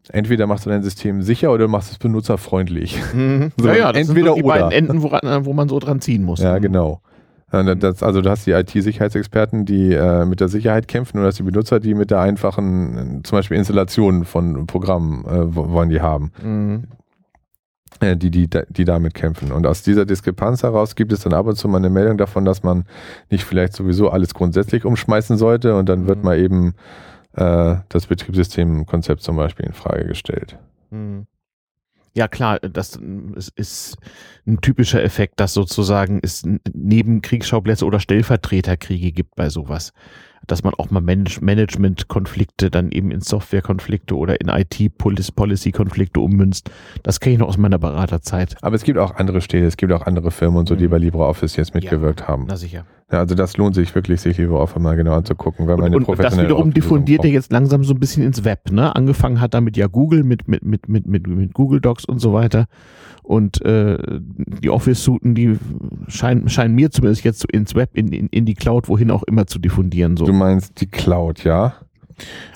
entweder 0.10 0.48
machst 0.48 0.66
du 0.66 0.70
dein 0.70 0.84
System 0.84 1.22
sicher 1.22 1.52
oder 1.52 1.66
du 1.66 1.70
machst 1.70 1.92
es 1.92 1.98
benutzerfreundlich. 1.98 2.98
Mhm. 3.14 3.52
So, 3.60 3.68
ja, 3.68 3.76
ja, 3.76 3.92
das 3.92 4.08
entweder 4.08 4.34
sind 4.34 4.38
die 4.38 4.44
oder. 4.44 4.60
beiden 4.60 4.72
Enden, 4.72 5.04
woran, 5.04 5.46
wo 5.46 5.54
man 5.54 5.68
so 5.68 5.80
dran 5.80 6.00
ziehen 6.00 6.24
muss. 6.24 6.40
Ja, 6.40 6.58
genau. 6.60 7.02
Das, 7.52 8.04
also 8.04 8.22
du 8.22 8.30
hast 8.30 8.46
die 8.46 8.52
IT-Sicherheitsexperten, 8.52 9.66
die 9.66 9.92
äh, 9.92 10.24
mit 10.26 10.40
der 10.40 10.50
Sicherheit 10.50 10.88
kämpfen 10.88 11.18
und 11.18 11.26
hast 11.26 11.40
die 11.40 11.44
Benutzer, 11.44 11.80
die 11.80 11.96
mit 11.96 12.12
der 12.12 12.20
einfachen, 12.20 13.22
zum 13.24 13.38
Beispiel 13.40 13.58
Installation 13.58 14.24
von 14.24 14.68
Programmen 14.68 15.26
äh, 15.26 15.56
wollen 15.56 15.90
die 15.90 16.00
haben. 16.00 16.32
Mhm. 16.44 16.84
Äh, 18.00 18.16
die, 18.16 18.32
die, 18.32 18.50
die 18.70 18.86
damit 18.86 19.14
kämpfen. 19.14 19.52
Und 19.52 19.66
aus 19.66 19.84
dieser 19.84 20.06
Diskrepanz 20.06 20.64
heraus 20.64 20.96
gibt 20.96 21.12
es 21.12 21.22
dann 21.22 21.34
ab 21.34 21.48
und 21.48 21.56
zu 21.56 21.68
mal 21.68 21.78
eine 21.78 21.90
Meldung 21.90 22.18
davon, 22.18 22.46
dass 22.46 22.64
man 22.64 22.86
nicht 23.30 23.44
vielleicht 23.44 23.74
sowieso 23.74 24.10
alles 24.10 24.34
grundsätzlich 24.34 24.86
umschmeißen 24.86 25.38
sollte 25.38 25.76
und 25.76 25.90
dann 25.90 26.04
mhm. 26.04 26.08
wird 26.08 26.24
mal 26.24 26.40
eben 26.40 26.76
äh, 27.36 27.76
das 27.90 28.08
Betriebssystemkonzept 28.08 29.22
zum 29.22 29.36
Beispiel 29.36 29.66
in 29.66 29.74
Frage 29.74 30.06
gestellt. 30.06 30.58
Mhm. 30.92 31.26
Ja 32.14 32.28
klar, 32.28 32.60
das 32.60 33.00
ist 33.56 33.98
ein 34.48 34.60
typischer 34.62 35.04
Effekt, 35.04 35.40
dass 35.40 35.54
sozusagen 35.54 36.20
es 36.24 36.44
neben 36.74 37.22
Kriegsschauplätze 37.22 37.86
oder 37.86 38.00
Stellvertreterkriege 38.00 39.12
gibt 39.12 39.36
bei 39.36 39.50
sowas 39.50 39.94
dass 40.52 40.64
man 40.64 40.74
auch 40.74 40.90
mal 40.92 41.02
Manage 41.02 41.40
Management-Konflikte 41.42 42.70
dann 42.70 42.92
eben 42.92 43.12
in 43.12 43.22
Software-Konflikte 43.22 44.16
oder 44.16 44.42
in 44.42 44.50
IT-Policy-Konflikte 44.50 46.20
ummünzt. 46.20 46.70
Das 47.04 47.20
kenne 47.20 47.34
ich 47.34 47.40
noch 47.40 47.48
aus 47.48 47.58
meiner 47.58 47.80
Beraterzeit. 47.80 48.56
Aber 48.62 48.76
es 48.76 48.84
gibt 48.84 49.00
auch 49.00 49.16
andere 49.16 49.42
Städte, 49.42 49.66
es 49.66 49.78
gibt 49.78 49.92
auch 49.94 50.06
andere 50.06 50.32
Firmen 50.32 50.60
und 50.60 50.68
so, 50.68 50.76
die 50.76 50.88
mhm. 50.88 50.92
bei 50.92 50.98
LibreOffice 50.98 51.56
jetzt 51.56 51.74
mitgewirkt 51.74 52.22
ja, 52.22 52.28
haben. 52.28 52.46
Na 52.48 52.58
sicher. 52.58 52.86
Ja, 53.12 53.20
also 53.20 53.34
das 53.34 53.58
lohnt 53.58 53.74
sich 53.74 53.94
wirklich, 53.96 54.22
sich 54.22 54.38
LibreOffice 54.38 54.80
mal 54.80 54.96
genau 54.96 55.14
anzugucken, 55.14 55.68
wenn 55.68 55.80
man 55.80 55.96
und, 55.96 56.08
und 56.08 56.20
das 56.20 56.38
wiederum 56.38 56.74
diffundiert 56.74 57.24
ja 57.24 57.32
jetzt 57.32 57.52
langsam 57.52 57.84
so 57.84 57.94
ein 57.94 58.00
bisschen 58.00 58.24
ins 58.24 58.44
Web. 58.44 58.72
Ne? 58.72 58.96
Angefangen 58.96 59.42
hat 59.42 59.56
damit 59.56 59.78
ja 59.78 59.88
Google 59.88 60.24
mit, 60.24 60.48
mit, 60.48 60.64
mit, 60.64 60.88
mit, 60.88 61.08
mit, 61.08 61.28
mit 61.28 61.54
Google 61.54 61.82
Docs 61.82 62.06
und 62.06 62.20
so 62.20 62.34
weiter. 62.34 62.68
Und 63.24 63.64
äh, 63.66 63.98
die 64.20 64.70
Office-Suiten, 64.70 65.34
die 65.34 65.58
scheinen, 66.08 66.50
scheinen 66.50 66.76
mir 66.76 66.92
zumindest 66.92 67.24
jetzt 67.24 67.46
ins 67.52 67.74
Web, 67.76 67.92
in, 67.94 68.12
in, 68.12 68.28
in 68.28 68.46
die 68.46 68.56
Cloud, 68.56 68.88
wohin 68.88 69.10
auch 69.12 69.24
immer 69.24 69.48
zu 69.48 69.60
diffundieren. 69.60 70.16
So. 70.16 70.26
Du 70.26 70.34
meinst 70.34 70.80
die 70.82 70.88
Cloud, 70.88 71.44
ja? 71.44 71.74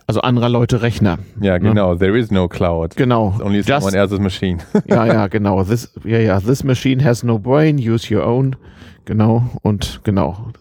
Also 0.06 0.22
anderer 0.22 0.50
Leute 0.50 0.82
Rechner. 0.82 1.18
Ja, 1.42 1.54
ne? 1.54 1.70
genau. 1.70 1.94
Ne? 1.94 2.00
There 2.00 2.18
is 2.18 2.32
no 2.32 2.48
cloud. 2.48 2.96
Genau. 2.96 3.34
It's 3.36 3.42
only 3.42 3.58
Just, 3.58 3.70
someone 3.70 3.98
else's 3.98 4.20
machine. 4.20 4.60
ja, 4.88 5.06
ja, 5.06 5.28
genau. 5.28 5.64
This, 5.64 5.92
ja, 6.04 6.20
ja. 6.20 6.40
This 6.40 6.64
machine 6.64 7.04
has 7.04 7.24
no 7.24 7.40
brain. 7.40 7.78
Use 7.78 8.14
your 8.14 8.26
own. 8.26 8.56
Genau. 9.06 9.44
Und 9.62 10.02
genau. 10.04 10.52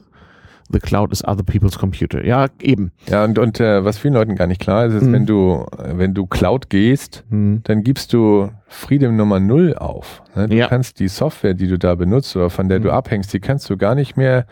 The 0.72 0.78
cloud 0.78 1.12
is 1.12 1.22
other 1.22 1.42
people's 1.42 1.78
computer. 1.78 2.24
Ja, 2.24 2.46
eben. 2.60 2.92
Ja, 3.06 3.24
und, 3.24 3.38
und 3.38 3.60
äh, 3.60 3.84
was 3.84 3.98
vielen 3.98 4.14
Leuten 4.14 4.36
gar 4.36 4.46
nicht 4.46 4.60
klar 4.60 4.86
ist, 4.86 4.94
ist, 4.94 5.02
hm. 5.02 5.12
wenn 5.12 5.26
du, 5.26 5.66
wenn 5.76 6.14
du 6.14 6.26
Cloud 6.26 6.70
gehst, 6.70 7.24
hm. 7.28 7.60
dann 7.64 7.82
gibst 7.82 8.14
du 8.14 8.50
Freedom 8.68 9.14
Nummer 9.14 9.38
Null 9.38 9.74
auf. 9.76 10.22
Ne? 10.34 10.48
Du 10.48 10.56
ja. 10.56 10.68
kannst 10.68 10.98
die 10.98 11.08
Software, 11.08 11.52
die 11.52 11.68
du 11.68 11.78
da 11.78 11.94
benutzt 11.94 12.34
oder 12.36 12.48
von 12.48 12.70
der 12.70 12.78
hm. 12.78 12.84
du 12.84 12.90
abhängst, 12.90 13.34
die 13.34 13.40
kannst 13.40 13.68
du 13.68 13.76
gar 13.76 13.94
nicht 13.94 14.16
mehr 14.16 14.46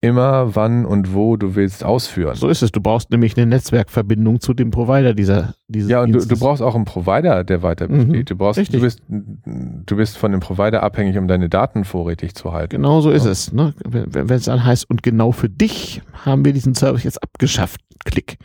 immer, 0.00 0.54
wann 0.54 0.84
und 0.84 1.12
wo 1.12 1.36
du 1.36 1.56
willst 1.56 1.84
ausführen. 1.84 2.36
So 2.36 2.48
ist 2.48 2.62
es. 2.62 2.70
Du 2.70 2.80
brauchst 2.80 3.10
nämlich 3.10 3.36
eine 3.36 3.46
Netzwerkverbindung 3.46 4.40
zu 4.40 4.54
dem 4.54 4.70
Provider 4.70 5.12
dieser 5.12 5.54
dieses 5.66 5.90
Ja, 5.90 6.02
und 6.02 6.12
du, 6.12 6.24
du, 6.24 6.38
brauchst 6.38 6.62
auch 6.62 6.74
einen 6.74 6.84
Provider, 6.84 7.42
der 7.42 7.62
weiter 7.62 7.88
besteht. 7.88 8.08
Mhm, 8.08 8.24
du 8.24 8.36
brauchst, 8.36 8.58
richtig. 8.58 8.78
du 8.78 8.84
bist, 8.84 9.02
du 9.08 9.96
bist 9.96 10.16
von 10.16 10.30
dem 10.30 10.40
Provider 10.40 10.82
abhängig, 10.82 11.18
um 11.18 11.26
deine 11.26 11.48
Daten 11.48 11.84
vorrätig 11.84 12.34
zu 12.34 12.52
halten. 12.52 12.76
Genau 12.76 13.00
so 13.00 13.10
ist 13.10 13.24
ja. 13.24 13.32
es. 13.32 13.52
Ne? 13.52 13.74
Wenn, 13.84 14.30
es 14.30 14.44
dann 14.44 14.64
heißt, 14.64 14.88
und 14.88 15.02
genau 15.02 15.32
für 15.32 15.48
dich 15.48 16.02
haben 16.12 16.44
wir 16.44 16.52
diesen 16.52 16.74
Service 16.74 17.02
jetzt 17.02 17.22
abgeschafft, 17.22 17.80
klick 18.04 18.38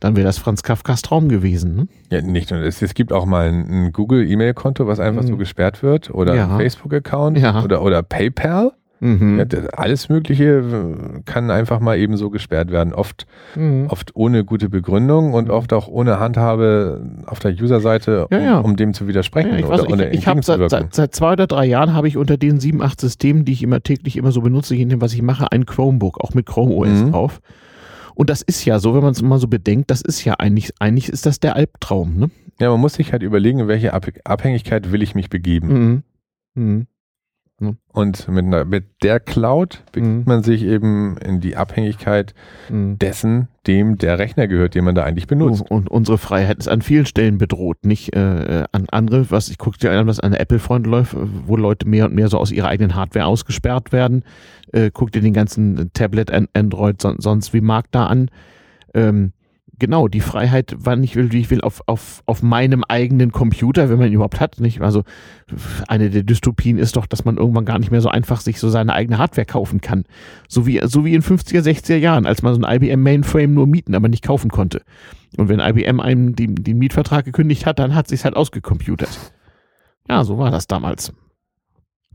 dann 0.00 0.14
wäre 0.14 0.26
das 0.26 0.38
Franz 0.38 0.62
Kafkas 0.62 1.02
Traum 1.02 1.28
gewesen. 1.28 1.74
Ne? 1.74 1.88
Ja, 2.10 2.22
nicht 2.22 2.50
nur. 2.50 2.60
Es, 2.60 2.80
es 2.82 2.94
gibt 2.94 3.12
auch 3.12 3.26
mal 3.26 3.48
ein, 3.48 3.68
ein 3.68 3.92
Google-E-Mail-Konto, 3.92 4.86
was 4.86 5.00
einfach 5.00 5.22
mhm. 5.22 5.28
so 5.28 5.36
gesperrt 5.36 5.82
wird, 5.82 6.10
oder 6.10 6.34
ja. 6.34 6.48
ein 6.48 6.56
Facebook-Account 6.56 7.38
ja. 7.38 7.62
oder, 7.64 7.82
oder 7.82 8.02
PayPal. 8.02 8.72
Mhm. 9.00 9.38
Ja, 9.38 9.60
alles 9.76 10.08
Mögliche 10.08 10.44
äh, 10.44 11.20
kann 11.24 11.50
einfach 11.50 11.80
mal 11.80 11.98
eben 11.98 12.16
so 12.16 12.30
gesperrt 12.30 12.70
werden. 12.70 12.92
Oft, 12.92 13.26
mhm. 13.54 13.86
oft 13.88 14.16
ohne 14.16 14.44
gute 14.44 14.68
Begründung 14.68 15.34
und 15.34 15.50
oft 15.50 15.72
auch 15.72 15.88
ohne 15.88 16.18
Handhabe 16.18 17.06
auf 17.26 17.38
der 17.38 17.52
User-Seite, 17.52 18.26
um, 18.28 18.40
ja, 18.40 18.58
um, 18.58 18.76
dem 18.76 18.94
zu 18.94 19.06
widersprechen. 19.06 19.56
ich 19.56 19.68
weiß, 19.68 19.86
oder 19.86 20.12
ich, 20.12 20.20
ich 20.20 20.26
habe 20.26 20.42
seit, 20.42 20.70
seit, 20.70 20.94
seit, 20.94 21.14
zwei 21.14 21.32
oder 21.32 21.46
drei 21.46 21.66
Jahren 21.66 21.94
habe 21.94 22.08
ich 22.08 22.16
unter 22.16 22.36
den 22.36 22.60
sieben, 22.60 22.82
acht 22.82 23.00
Systemen, 23.00 23.44
die 23.44 23.52
ich 23.52 23.62
immer 23.62 23.82
täglich 23.82 24.16
immer 24.16 24.32
so 24.32 24.40
benutze, 24.40 24.74
in 24.74 24.88
dem, 24.88 25.00
was 25.00 25.14
ich 25.14 25.22
mache, 25.22 25.52
ein 25.52 25.66
Chromebook, 25.66 26.20
auch 26.20 26.34
mit 26.34 26.46
Chrome 26.46 26.74
OS 26.74 26.88
mhm. 26.88 27.12
drauf. 27.12 27.40
Und 28.14 28.30
das 28.30 28.42
ist 28.42 28.64
ja 28.64 28.80
so, 28.80 28.94
wenn 28.94 29.02
man 29.02 29.12
es 29.12 29.22
mal 29.22 29.38
so 29.38 29.46
bedenkt, 29.46 29.92
das 29.92 30.02
ist 30.02 30.24
ja 30.24 30.34
eigentlich, 30.34 30.72
eigentlich 30.80 31.08
ist 31.08 31.24
das 31.24 31.38
der 31.38 31.54
Albtraum. 31.54 32.18
Ne? 32.18 32.30
Ja, 32.60 32.68
man 32.70 32.80
muss 32.80 32.94
sich 32.94 33.12
halt 33.12 33.22
überlegen, 33.22 33.60
in 33.60 33.68
welche 33.68 33.94
Abhängigkeit 33.94 34.90
will 34.90 35.02
ich 35.02 35.14
mich 35.14 35.30
begeben. 35.30 36.02
Mhm. 36.54 36.86
Mhm. 37.60 37.76
Und 37.92 38.28
mit, 38.28 38.44
einer, 38.44 38.64
mit 38.64 38.84
der 39.02 39.18
Cloud 39.18 39.82
begibt 39.92 40.12
mhm. 40.12 40.22
man 40.26 40.42
sich 40.42 40.62
eben 40.62 41.16
in 41.18 41.40
die 41.40 41.56
Abhängigkeit 41.56 42.34
mhm. 42.68 42.98
dessen, 42.98 43.48
dem 43.66 43.98
der 43.98 44.18
Rechner 44.18 44.46
gehört, 44.46 44.74
den 44.74 44.84
man 44.84 44.94
da 44.94 45.04
eigentlich 45.04 45.26
benutzt. 45.26 45.64
Oh, 45.68 45.74
und 45.74 45.90
unsere 45.90 46.18
Freiheit 46.18 46.58
ist 46.58 46.68
an 46.68 46.82
vielen 46.82 47.06
Stellen 47.06 47.38
bedroht, 47.38 47.84
nicht 47.84 48.14
äh, 48.14 48.64
an 48.70 48.86
andere. 48.90 49.30
Was 49.30 49.48
ich 49.48 49.58
gucke 49.58 49.78
dir 49.78 49.90
an, 49.90 50.06
was 50.06 50.20
an 50.20 50.32
Apple-Front 50.32 50.86
läuft, 50.86 51.16
wo 51.46 51.56
Leute 51.56 51.88
mehr 51.88 52.06
und 52.06 52.14
mehr 52.14 52.28
so 52.28 52.38
aus 52.38 52.52
ihrer 52.52 52.68
eigenen 52.68 52.94
Hardware 52.94 53.26
ausgesperrt 53.26 53.92
werden. 53.92 54.22
Äh, 54.72 54.90
guck 54.92 55.10
dir 55.12 55.20
den 55.20 55.34
ganzen 55.34 55.90
Tablet, 55.92 56.30
Android, 56.54 57.02
sonst 57.02 57.52
wie 57.52 57.60
Markt 57.60 57.94
da 57.94 58.06
an. 58.06 58.30
Ähm, 58.94 59.32
genau, 59.78 60.08
die 60.08 60.20
Freiheit, 60.20 60.74
wann 60.78 61.02
ich 61.02 61.16
will, 61.16 61.32
wie 61.32 61.40
ich 61.40 61.50
will, 61.50 61.60
auf, 61.60 61.82
auf, 61.86 62.22
auf 62.26 62.42
meinem 62.42 62.84
eigenen 62.84 63.32
Computer, 63.32 63.88
wenn 63.88 63.98
man 63.98 64.08
ihn 64.08 64.14
überhaupt 64.14 64.40
hat, 64.40 64.60
nicht? 64.60 64.80
Also 64.80 65.04
eine 65.86 66.10
der 66.10 66.22
Dystopien 66.22 66.78
ist 66.78 66.96
doch, 66.96 67.06
dass 67.06 67.24
man 67.24 67.36
irgendwann 67.36 67.64
gar 67.64 67.78
nicht 67.78 67.90
mehr 67.90 68.00
so 68.00 68.08
einfach 68.08 68.40
sich 68.40 68.58
so 68.58 68.68
seine 68.68 68.94
eigene 68.94 69.18
Hardware 69.18 69.46
kaufen 69.46 69.80
kann. 69.80 70.04
So 70.48 70.66
wie, 70.66 70.80
so 70.84 71.04
wie 71.04 71.14
in 71.14 71.22
50er, 71.22 71.60
60er 71.60 71.96
Jahren, 71.96 72.26
als 72.26 72.42
man 72.42 72.54
so 72.54 72.60
ein 72.62 72.82
IBM 72.82 73.02
Mainframe 73.02 73.54
nur 73.54 73.66
mieten, 73.66 73.94
aber 73.94 74.08
nicht 74.08 74.24
kaufen 74.24 74.50
konnte. 74.50 74.82
Und 75.36 75.48
wenn 75.48 75.60
IBM 75.60 76.00
einem 76.00 76.34
den, 76.34 76.54
den 76.54 76.78
Mietvertrag 76.78 77.24
gekündigt 77.24 77.66
hat, 77.66 77.78
dann 77.78 77.94
hat 77.94 78.08
sich's 78.08 78.24
halt 78.24 78.36
ausgecomputert. 78.36 79.32
Ja, 80.08 80.24
so 80.24 80.38
war 80.38 80.50
das 80.50 80.66
damals. 80.66 81.12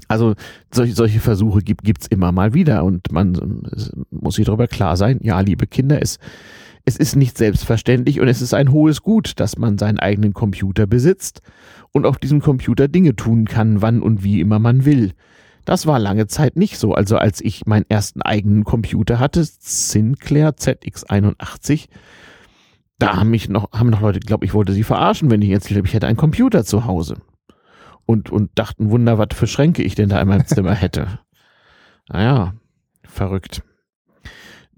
Also 0.07 0.33
solche, 0.71 0.93
solche 0.93 1.19
Versuche 1.19 1.61
gibt 1.61 2.01
es 2.01 2.07
immer 2.07 2.31
mal 2.31 2.53
wieder 2.53 2.83
und 2.83 3.11
man 3.11 3.63
muss 4.09 4.35
sich 4.35 4.45
darüber 4.45 4.67
klar 4.67 4.97
sein, 4.97 5.19
ja, 5.21 5.39
liebe 5.39 5.67
Kinder, 5.67 6.01
es 6.01 6.17
es 6.85 6.97
ist 6.97 7.15
nicht 7.15 7.37
selbstverständlich 7.37 8.19
und 8.19 8.27
es 8.27 8.41
ist 8.41 8.53
ein 8.53 8.71
hohes 8.71 9.01
Gut, 9.01 9.39
dass 9.39 9.57
man 9.57 9.77
seinen 9.77 9.99
eigenen 9.99 10.33
Computer 10.33 10.85
besitzt 10.85 11.41
und 11.91 12.05
auf 12.05 12.17
diesem 12.17 12.41
Computer 12.41 12.87
Dinge 12.87 13.15
tun 13.15 13.45
kann, 13.45 13.81
wann 13.81 14.01
und 14.01 14.23
wie 14.23 14.41
immer 14.41 14.59
man 14.59 14.85
will. 14.85 15.13
Das 15.65 15.87
war 15.87 15.97
lange 15.97 16.27
Zeit 16.27 16.57
nicht 16.57 16.77
so. 16.77 16.93
Also 16.93 17.17
als 17.17 17.39
ich 17.39 17.65
meinen 17.65 17.85
ersten 17.87 18.21
eigenen 18.21 18.65
Computer 18.65 19.19
hatte, 19.19 19.45
Sinclair 19.45 20.51
ZX81, 20.51 21.87
da 22.99 23.15
haben 23.15 23.29
mich 23.29 23.47
noch, 23.47 23.71
haben 23.71 23.89
noch 23.89 24.01
Leute 24.01 24.19
geglaubt, 24.19 24.43
ich 24.43 24.53
wollte 24.53 24.73
sie 24.73 24.83
verarschen, 24.83 25.31
wenn 25.31 25.41
ich 25.41 25.49
jetzt 25.49 25.67
glaube, 25.67 25.87
ich 25.87 25.93
hätte 25.93 26.07
einen 26.07 26.17
Computer 26.17 26.65
zu 26.65 26.85
Hause. 26.85 27.15
Und, 28.05 28.29
und 28.29 28.51
dachten, 28.55 28.89
Wunder, 28.89 29.17
was 29.17 29.29
für 29.33 29.47
Schränke 29.47 29.81
ich 29.83 29.95
denn 29.95 30.09
da 30.09 30.21
in 30.21 30.27
meinem 30.27 30.45
Zimmer 30.45 30.73
hätte. 30.73 31.19
Naja, 32.09 32.53
verrückt 33.05 33.63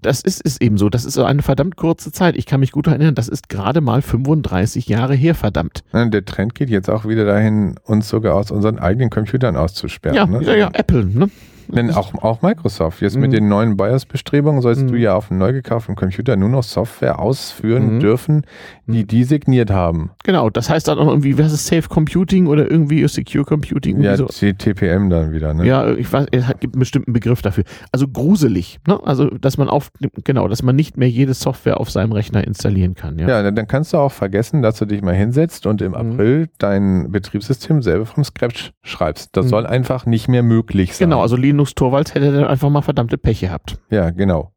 das 0.02 0.20
ist, 0.20 0.40
ist 0.40 0.62
eben 0.62 0.78
so. 0.78 0.88
Das 0.88 1.04
ist 1.04 1.14
so 1.14 1.24
eine 1.24 1.42
verdammt 1.42 1.76
kurze 1.76 2.12
Zeit. 2.12 2.36
Ich 2.36 2.46
kann 2.46 2.60
mich 2.60 2.72
gut 2.72 2.86
erinnern, 2.86 3.14
das 3.14 3.28
ist 3.28 3.48
gerade 3.48 3.80
mal 3.80 4.02
35 4.02 4.88
Jahre 4.88 5.14
her, 5.14 5.34
verdammt. 5.34 5.84
Der 5.92 6.24
Trend 6.24 6.54
geht 6.54 6.70
jetzt 6.70 6.90
auch 6.90 7.06
wieder 7.06 7.24
dahin, 7.24 7.76
uns 7.84 8.08
sogar 8.08 8.34
aus 8.34 8.50
unseren 8.50 8.78
eigenen 8.78 9.10
Computern 9.10 9.56
auszusperren. 9.56 10.16
Ja, 10.16 10.26
ne? 10.26 10.42
ja, 10.44 10.54
ja, 10.54 10.70
Apple, 10.72 11.06
ne? 11.06 11.30
Denn 11.68 11.90
auch, 11.90 12.14
auch 12.22 12.42
Microsoft. 12.42 13.00
Jetzt 13.00 13.16
mhm. 13.16 13.22
mit 13.22 13.32
den 13.32 13.48
neuen 13.48 13.76
BIOS-Bestrebungen 13.76 14.62
sollst 14.62 14.82
mhm. 14.82 14.88
du 14.88 14.96
ja 14.96 15.14
auf 15.14 15.30
einem 15.30 15.40
neu 15.40 15.52
gekauften 15.52 15.96
Computer 15.96 16.36
nur 16.36 16.48
noch 16.48 16.62
Software 16.62 17.18
ausführen 17.18 17.94
mhm. 17.94 18.00
dürfen, 18.00 18.46
die 18.86 19.02
mhm. 19.02 19.06
die 19.06 19.24
signiert 19.24 19.70
haben. 19.70 20.10
Genau, 20.24 20.50
das 20.50 20.70
heißt 20.70 20.88
dann 20.88 20.98
auch 20.98 21.08
irgendwie, 21.08 21.38
was 21.38 21.52
ist 21.52 21.66
Safe 21.66 21.88
Computing 21.88 22.46
oder 22.46 22.70
irgendwie 22.70 23.06
Secure 23.08 23.44
Computing? 23.44 24.00
Ja, 24.00 24.16
so. 24.16 24.26
TPM 24.26 25.10
dann 25.10 25.32
wieder, 25.32 25.54
ne? 25.54 25.66
Ja, 25.66 25.92
ich 25.92 26.12
weiß, 26.12 26.26
es 26.30 26.46
gibt 26.60 26.74
einen 26.74 26.80
bestimmten 26.80 27.12
Begriff 27.12 27.42
dafür. 27.42 27.64
Also 27.92 28.08
gruselig, 28.08 28.78
ne? 28.86 29.00
Also, 29.04 29.28
dass 29.30 29.58
man 29.58 29.68
auf, 29.68 29.90
genau, 30.24 30.48
dass 30.48 30.62
man 30.62 30.76
nicht 30.76 30.96
mehr 30.96 31.08
jede 31.08 31.34
Software 31.34 31.80
auf 31.80 31.90
seinem 31.90 32.12
Rechner 32.12 32.44
installieren 32.44 32.94
kann, 32.94 33.18
ja. 33.18 33.28
Ja, 33.28 33.50
dann 33.50 33.66
kannst 33.66 33.92
du 33.92 33.98
auch 33.98 34.12
vergessen, 34.12 34.62
dass 34.62 34.78
du 34.78 34.86
dich 34.86 35.02
mal 35.02 35.14
hinsetzt 35.14 35.66
und 35.66 35.82
im 35.82 35.92
mhm. 35.92 35.96
April 35.96 36.48
dein 36.58 37.10
Betriebssystem 37.10 37.82
selber 37.82 38.06
vom 38.06 38.24
Scratch 38.24 38.72
schreibst. 38.82 39.36
Das 39.36 39.46
mhm. 39.46 39.50
soll 39.50 39.66
einfach 39.66 40.06
nicht 40.06 40.28
mehr 40.28 40.42
möglich 40.42 40.94
sein. 40.94 41.08
Genau, 41.08 41.22
also 41.22 41.36
Linux 41.36 41.55
Torvalds 41.64 42.14
hätte 42.14 42.32
dann 42.32 42.44
einfach 42.44 42.70
mal 42.70 42.82
verdammte 42.82 43.18
Pech 43.18 43.40
gehabt. 43.40 43.78
Ja, 43.90 44.10
genau. 44.10 44.52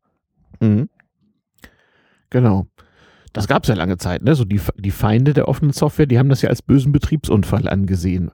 Mhm. 0.59 0.89
Genau. 2.30 2.67
Das 3.34 3.47
gab 3.47 3.63
es 3.63 3.69
ja 3.69 3.76
lange 3.76 3.97
Zeit, 3.97 4.23
ne? 4.23 4.35
So 4.35 4.43
die, 4.43 4.59
die 4.77 4.91
Feinde 4.91 5.34
der 5.34 5.47
offenen 5.47 5.71
Software, 5.71 6.07
die 6.07 6.17
haben 6.17 6.30
das 6.30 6.41
ja 6.41 6.49
als 6.49 6.61
bösen 6.61 6.91
Betriebsunfall 6.91 7.67
angesehen, 7.69 8.31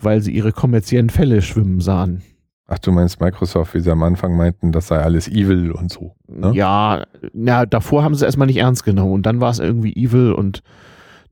weil 0.00 0.20
sie 0.20 0.32
ihre 0.32 0.52
kommerziellen 0.52 1.10
Fälle 1.10 1.42
schwimmen 1.42 1.80
sahen. 1.80 2.22
Ach, 2.68 2.78
du 2.78 2.90
meinst 2.90 3.20
Microsoft, 3.20 3.74
wie 3.74 3.80
sie 3.80 3.92
am 3.92 4.02
Anfang 4.02 4.36
meinten, 4.36 4.72
das 4.72 4.88
sei 4.88 4.98
alles 4.98 5.28
evil 5.28 5.70
und 5.70 5.92
so. 5.92 6.16
Ne? 6.26 6.52
Ja, 6.54 7.04
na, 7.32 7.64
davor 7.64 8.02
haben 8.02 8.14
sie 8.16 8.24
erstmal 8.24 8.48
nicht 8.48 8.56
ernst 8.56 8.84
genommen 8.84 9.12
und 9.12 9.24
dann 9.24 9.40
war 9.40 9.50
es 9.50 9.60
irgendwie 9.60 9.92
evil 9.92 10.32
und 10.32 10.62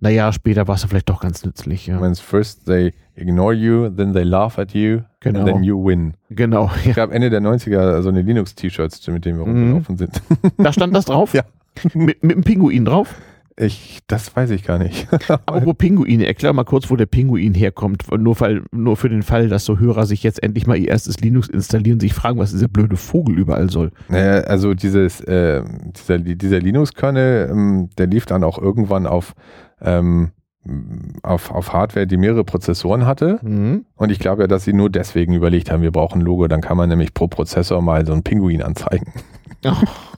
naja, 0.01 0.33
später 0.33 0.69
war 0.69 0.75
es 0.75 0.85
vielleicht 0.85 1.09
doch 1.09 1.21
ganz 1.21 1.45
nützlich. 1.45 1.87
Ja. 1.87 1.99
Meinst, 1.99 2.23
first 2.23 2.67
they 2.67 2.93
ignore 3.17 3.55
you, 3.55 3.89
then 3.89 4.13
they 4.13 4.25
laugh 4.25 4.59
at 4.59 4.73
you, 4.75 5.01
genau. 5.21 5.41
and 5.41 5.49
then 5.49 5.65
you 5.65 5.83
win. 5.83 6.15
Genau. 6.31 6.67
Ja. 6.85 6.91
Ich 6.91 6.99
habe 6.99 7.15
Ende 7.15 7.31
der 7.31 7.41
90er 7.41 8.03
so 8.03 8.09
eine 8.09 8.23
Linux-T-Shirts, 8.23 9.07
mit 9.09 9.25
denen 9.25 9.39
wir 9.39 9.47
mhm. 9.47 9.63
rumgelaufen 9.63 9.97
sind. 9.97 10.23
Da 10.59 10.73
stand 10.73 10.95
das 10.95 11.07
drauf? 11.07 11.35
Ja. 11.35 11.43
mit, 11.95 12.23
mit 12.23 12.35
einem 12.37 12.45
Pinguin 12.45 12.85
drauf? 12.85 13.17
Ich, 13.57 14.01
das 14.09 14.35
weiß 14.35 14.51
ich 14.51 14.65
gar 14.65 14.79
nicht. 14.79 15.07
Apropos 15.29 15.75
Pinguine, 15.79 16.27
erklär 16.27 16.53
mal 16.53 16.65
kurz, 16.65 16.91
wo 16.91 16.97
der 16.97 17.07
Pinguin 17.07 17.55
herkommt. 17.55 18.05
Nur, 18.11 18.41
weil, 18.41 18.63
nur 18.73 18.97
für 18.97 19.09
den 19.09 19.23
Fall, 19.23 19.49
dass 19.49 19.65
so 19.65 19.79
Hörer 19.79 20.07
sich 20.07 20.25
jetzt 20.25 20.43
endlich 20.43 20.67
mal 20.67 20.77
ihr 20.77 20.89
erstes 20.89 21.21
Linux 21.21 21.49
installieren, 21.49 22.01
sich 22.01 22.15
fragen, 22.15 22.39
was 22.39 22.51
dieser 22.51 22.69
blöde 22.69 22.97
Vogel 22.97 23.39
überall 23.39 23.71
soll. 23.71 23.93
Naja, 24.09 24.43
also 24.43 24.75
dieses, 24.75 25.21
äh, 25.21 25.63
dieser, 25.97 26.19
dieser 26.19 26.59
Linux-Kernel, 26.59 27.49
ähm, 27.51 27.91
der 27.97 28.09
lief 28.09 28.27
dann 28.27 28.43
auch 28.43 28.59
irgendwann 28.59 29.07
auf 29.07 29.35
ähm, 29.81 30.33
auf, 31.23 31.51
auf 31.51 31.73
Hardware, 31.73 32.07
die 32.07 32.17
mehrere 32.17 32.45
Prozessoren 32.45 33.07
hatte. 33.07 33.39
Mhm. 33.43 33.85
Und 33.97 34.11
ich 34.11 34.19
glaube 34.19 34.43
ja, 34.43 34.47
dass 34.47 34.65
sie 34.65 34.73
nur 34.73 34.91
deswegen 34.91 35.35
überlegt 35.35 35.71
haben, 35.71 35.83
wir 35.83 35.93
brauchen 35.93 36.21
ein 36.21 36.25
Logo, 36.25 36.49
dann 36.49 36.61
kann 36.61 36.77
man 36.77 36.89
nämlich 36.89 37.13
pro 37.13 37.29
Prozessor 37.29 37.83
mal 37.83 38.07
so 38.07 38.13
einen 38.13 38.23
Pinguin 38.23 38.63
anzeigen. 38.63 39.13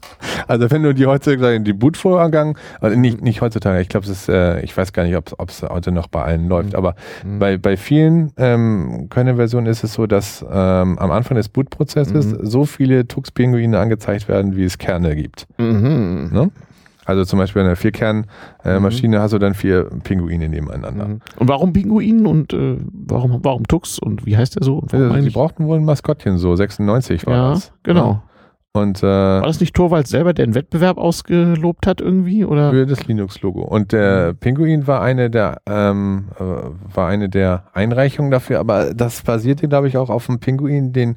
Also 0.47 0.69
wenn 0.71 0.83
du 0.83 0.93
die 0.93 1.05
heutzutage 1.05 1.59
die 1.61 1.73
Bootvorgang, 1.73 2.57
also 2.79 2.97
nicht, 2.97 3.21
nicht 3.21 3.41
heutzutage, 3.41 3.81
ich 3.81 3.89
glaube, 3.89 4.05
es 4.05 4.11
ist, 4.11 4.29
äh, 4.29 4.61
ich 4.61 4.75
weiß 4.75 4.93
gar 4.93 5.03
nicht, 5.03 5.15
ob 5.15 5.49
es 5.49 5.61
heute 5.61 5.91
noch 5.91 6.07
bei 6.07 6.23
allen 6.23 6.47
läuft, 6.47 6.75
aber 6.75 6.95
mhm. 7.25 7.39
bei, 7.39 7.57
bei 7.57 7.77
vielen 7.77 8.31
ähm, 8.37 9.07
Kernel-Versionen 9.09 9.67
ist 9.67 9.83
es 9.83 9.93
so, 9.93 10.07
dass 10.07 10.43
ähm, 10.49 10.97
am 10.97 11.11
Anfang 11.11 11.35
des 11.35 11.49
Bootprozesses 11.49 12.27
mhm. 12.27 12.45
so 12.45 12.65
viele 12.65 13.07
Tux-Pinguine 13.07 13.77
angezeigt 13.77 14.27
werden, 14.27 14.55
wie 14.55 14.63
es 14.63 14.77
Kerne 14.77 15.15
gibt. 15.15 15.47
Mhm. 15.57 16.29
Ne? 16.31 16.51
Also 17.05 17.23
zum 17.23 17.39
Beispiel 17.39 17.61
in 17.61 17.67
einer 17.67 17.77
Vierkernmaschine 17.77 19.17
mhm. 19.17 19.21
hast 19.21 19.31
du 19.31 19.39
dann 19.39 19.53
vier 19.53 19.85
Pinguine 20.03 20.49
nebeneinander. 20.49 21.07
Mhm. 21.07 21.21
Und 21.37 21.47
warum 21.47 21.71
Pinguinen 21.71 22.25
und 22.25 22.51
äh, 22.51 22.77
warum, 22.91 23.39
warum 23.43 23.65
Tux 23.65 23.97
und 23.97 24.25
wie 24.25 24.35
heißt 24.35 24.55
der 24.55 24.63
so? 24.63 24.83
Also, 24.91 25.15
die 25.15 25.29
brauchten 25.29 25.67
wohl 25.67 25.77
ein 25.77 25.85
Maskottchen, 25.85 26.37
so 26.37 26.53
96 26.55 27.25
war 27.25 27.33
ja, 27.33 27.49
das. 27.51 27.71
Genau. 27.83 28.11
Ja. 28.11 28.23
Und, 28.73 29.01
äh, 29.01 29.07
war 29.07 29.41
das 29.41 29.59
nicht 29.59 29.75
Torvalds 29.75 30.09
selber, 30.09 30.33
der 30.33 30.43
einen 30.43 30.55
Wettbewerb 30.55 30.97
ausgelobt 30.97 31.87
hat 31.87 31.99
irgendwie? 31.99 32.45
Oder? 32.45 32.71
Für 32.71 32.85
das 32.85 33.07
Linux-Logo. 33.07 33.63
Und 33.63 33.91
der 33.91 34.33
mhm. 34.33 34.37
Pinguin 34.37 34.87
war 34.87 35.01
eine 35.01 35.31
der 35.31 35.61
ähm, 35.65 36.27
äh, 36.39 36.43
war 36.95 37.07
eine 37.07 37.29
der 37.29 37.65
Einreichungen 37.73 38.29
dafür, 38.29 38.59
aber 38.59 38.93
das 38.93 39.23
basierte, 39.23 39.67
glaube 39.67 39.87
ich, 39.87 39.97
auch 39.97 40.09
auf 40.09 40.27
dem 40.27 40.39
Pinguin, 40.39 40.93
den, 40.93 41.15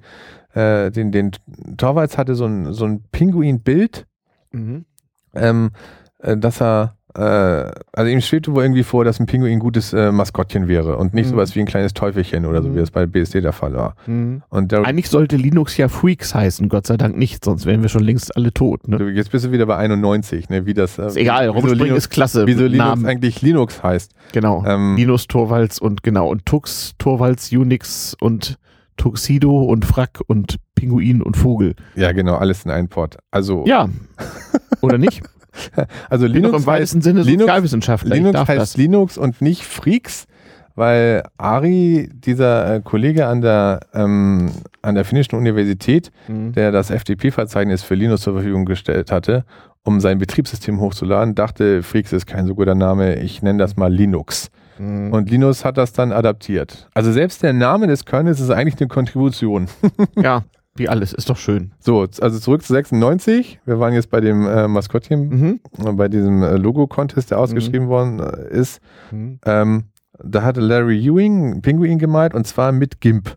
äh, 0.55 0.90
den, 0.90 1.12
den 1.12 1.32
Torvalds 1.77 2.16
hatte 2.16 2.35
so 2.35 2.47
ein, 2.47 2.72
so 2.72 2.86
ein 2.86 3.02
Pinguin-Bild. 3.12 4.06
Mhm 4.52 4.86
ähm, 5.35 5.70
äh, 6.18 6.36
dass 6.36 6.60
er, 6.60 6.97
äh, 7.15 7.70
also 7.93 8.11
ihm 8.11 8.20
schwebte 8.20 8.55
wohl 8.55 8.62
irgendwie 8.62 8.82
vor, 8.82 9.05
dass 9.05 9.19
ein 9.19 9.27
Pinguin 9.27 9.53
ein 9.53 9.59
gutes 9.59 9.93
äh, 9.93 10.12
Maskottchen 10.12 10.69
wäre 10.69 10.97
und 10.97 11.15
nicht 11.15 11.27
mhm. 11.27 11.31
sowas 11.31 11.55
wie 11.55 11.61
ein 11.61 11.66
kleines 11.66 11.95
Teufelchen 11.95 12.47
oder 12.47 12.62
so, 12.62 12.69
mhm. 12.69 12.77
wie 12.77 12.81
es 12.81 12.91
bei 12.91 13.07
BSD 13.07 13.41
der 13.41 13.53
Fall 13.53 13.74
war. 13.74 13.95
Mhm. 14.07 14.43
Und 14.49 14.73
Eigentlich 14.74 15.09
sollte 15.09 15.37
Linux 15.37 15.77
ja 15.77 15.89
Freaks 15.89 16.35
heißen, 16.35 16.69
Gott 16.69 16.87
sei 16.87 16.97
Dank 16.97 17.16
nicht, 17.16 17.45
sonst 17.45 17.66
wären 17.66 17.82
wir 17.82 17.89
schon 17.89 18.05
längst 18.05 18.37
alle 18.37 18.53
tot. 18.53 18.87
Ne? 18.87 19.11
Jetzt 19.11 19.32
bist 19.32 19.45
du 19.45 19.53
wieder 19.53 19.66
bei 19.66 19.77
91, 19.77 20.49
ne? 20.49 20.66
wie 20.66 20.74
das. 20.74 20.99
Äh, 20.99 21.07
ist 21.07 21.16
egal, 21.16 21.49
rumspringen 21.49 21.97
ist 21.97 22.11
klasse. 22.11 22.47
Wieso 22.47 22.62
Linux 22.62 22.78
Namen. 22.78 23.07
eigentlich 23.07 23.43
Linux 23.43 23.82
heißt. 23.82 24.12
Genau, 24.32 24.65
ähm, 24.66 24.97
Linus 24.97 25.27
Torvalds 25.27 25.78
und 25.78 26.03
genau, 26.03 26.28
und 26.28 26.47
Tux, 26.47 26.95
Torvalds, 26.99 27.51
Unix 27.53 28.16
und 28.20 28.59
Tuxedo 28.97 29.62
und 29.62 29.85
Frack 29.85 30.20
und 30.27 30.57
Pinguin 30.74 31.23
und 31.23 31.37
Vogel. 31.37 31.74
Ja, 31.95 32.12
genau, 32.12 32.37
alles 32.37 32.65
in 32.65 32.70
einen 32.70 32.89
Port. 32.89 33.16
Also. 33.31 33.65
Ja. 33.66 33.89
Oder 34.82 34.99
nicht? 34.99 35.23
Also 36.09 36.27
Linux 36.27 36.59
im 36.59 36.66
weitesten 36.66 37.02
Sinne 37.02 37.24
Sozialwissenschaftler. 37.24 38.14
Linux 38.14 38.39
heißt 38.39 38.60
das. 38.60 38.77
Linux 38.77 39.18
und 39.18 39.40
nicht 39.40 39.64
Freaks, 39.64 40.27
weil 40.74 41.24
Ari, 41.36 42.10
dieser 42.12 42.77
äh, 42.77 42.81
Kollege 42.81 43.27
an 43.27 43.40
der, 43.40 43.81
ähm, 43.94 44.51
an 44.82 44.94
der 44.94 45.05
finnischen 45.05 45.36
Universität, 45.36 46.10
mhm. 46.28 46.52
der 46.52 46.72
das 46.72 46.90
FTP-Verzeichnis 46.90 47.82
für 47.82 47.94
Linux 47.94 48.22
zur 48.22 48.35
Verfügung 48.35 48.64
gestellt 48.64 49.12
hatte, 49.12 49.44
um 49.82 50.01
sein 50.01 50.18
Betriebssystem 50.18 50.81
hochzuladen, 50.81 51.35
dachte, 51.35 51.82
Freaks 51.82 52.12
ist 52.12 52.27
kein 52.27 52.47
so 52.47 52.55
guter 52.55 52.74
Name, 52.74 53.16
ich 53.16 53.43
nenne 53.43 53.59
das 53.59 53.77
mal 53.77 53.93
Linux. 53.93 54.51
Mhm. 54.78 55.12
Und 55.12 55.31
Linus 55.31 55.64
hat 55.64 55.77
das 55.77 55.93
dann 55.93 56.12
adaptiert. 56.12 56.89
Also 56.94 57.12
selbst 57.12 57.43
der 57.43 57.52
Name 57.52 57.86
des 57.86 58.05
Kernels 58.05 58.40
ist 58.40 58.51
eigentlich 58.51 58.81
eine 58.81 58.89
Kontribution. 58.89 59.68
ja, 60.16 60.44
wie 60.76 60.88
alles, 60.88 61.12
ist 61.12 61.28
doch 61.28 61.36
schön. 61.36 61.72
So, 61.80 62.06
also 62.20 62.38
zurück 62.38 62.62
zu 62.62 62.72
96. 62.72 63.60
Wir 63.64 63.80
waren 63.80 63.92
jetzt 63.92 64.10
bei 64.10 64.20
dem 64.20 64.47
äh, 64.47 64.68
Maskottchen, 64.68 65.28
mhm. 65.28 65.60
Äh, 65.84 65.92
bei 65.92 66.09
diesem 66.09 66.42
äh, 66.42 66.56
Logo-Contest, 66.56 67.30
der 67.30 67.38
ausgeschrieben 67.38 67.86
mhm. 67.86 67.90
worden 67.90 68.20
äh, 68.20 68.56
ist. 68.56 68.80
Mhm. 69.10 69.40
Ähm, 69.44 69.84
da 70.22 70.42
hatte 70.42 70.60
Larry 70.60 70.98
Ewing 71.05 71.62
Pinguin 71.62 71.98
gemalt 71.98 72.34
und 72.34 72.47
zwar 72.47 72.72
mit 72.72 73.01
GIMP. 73.01 73.36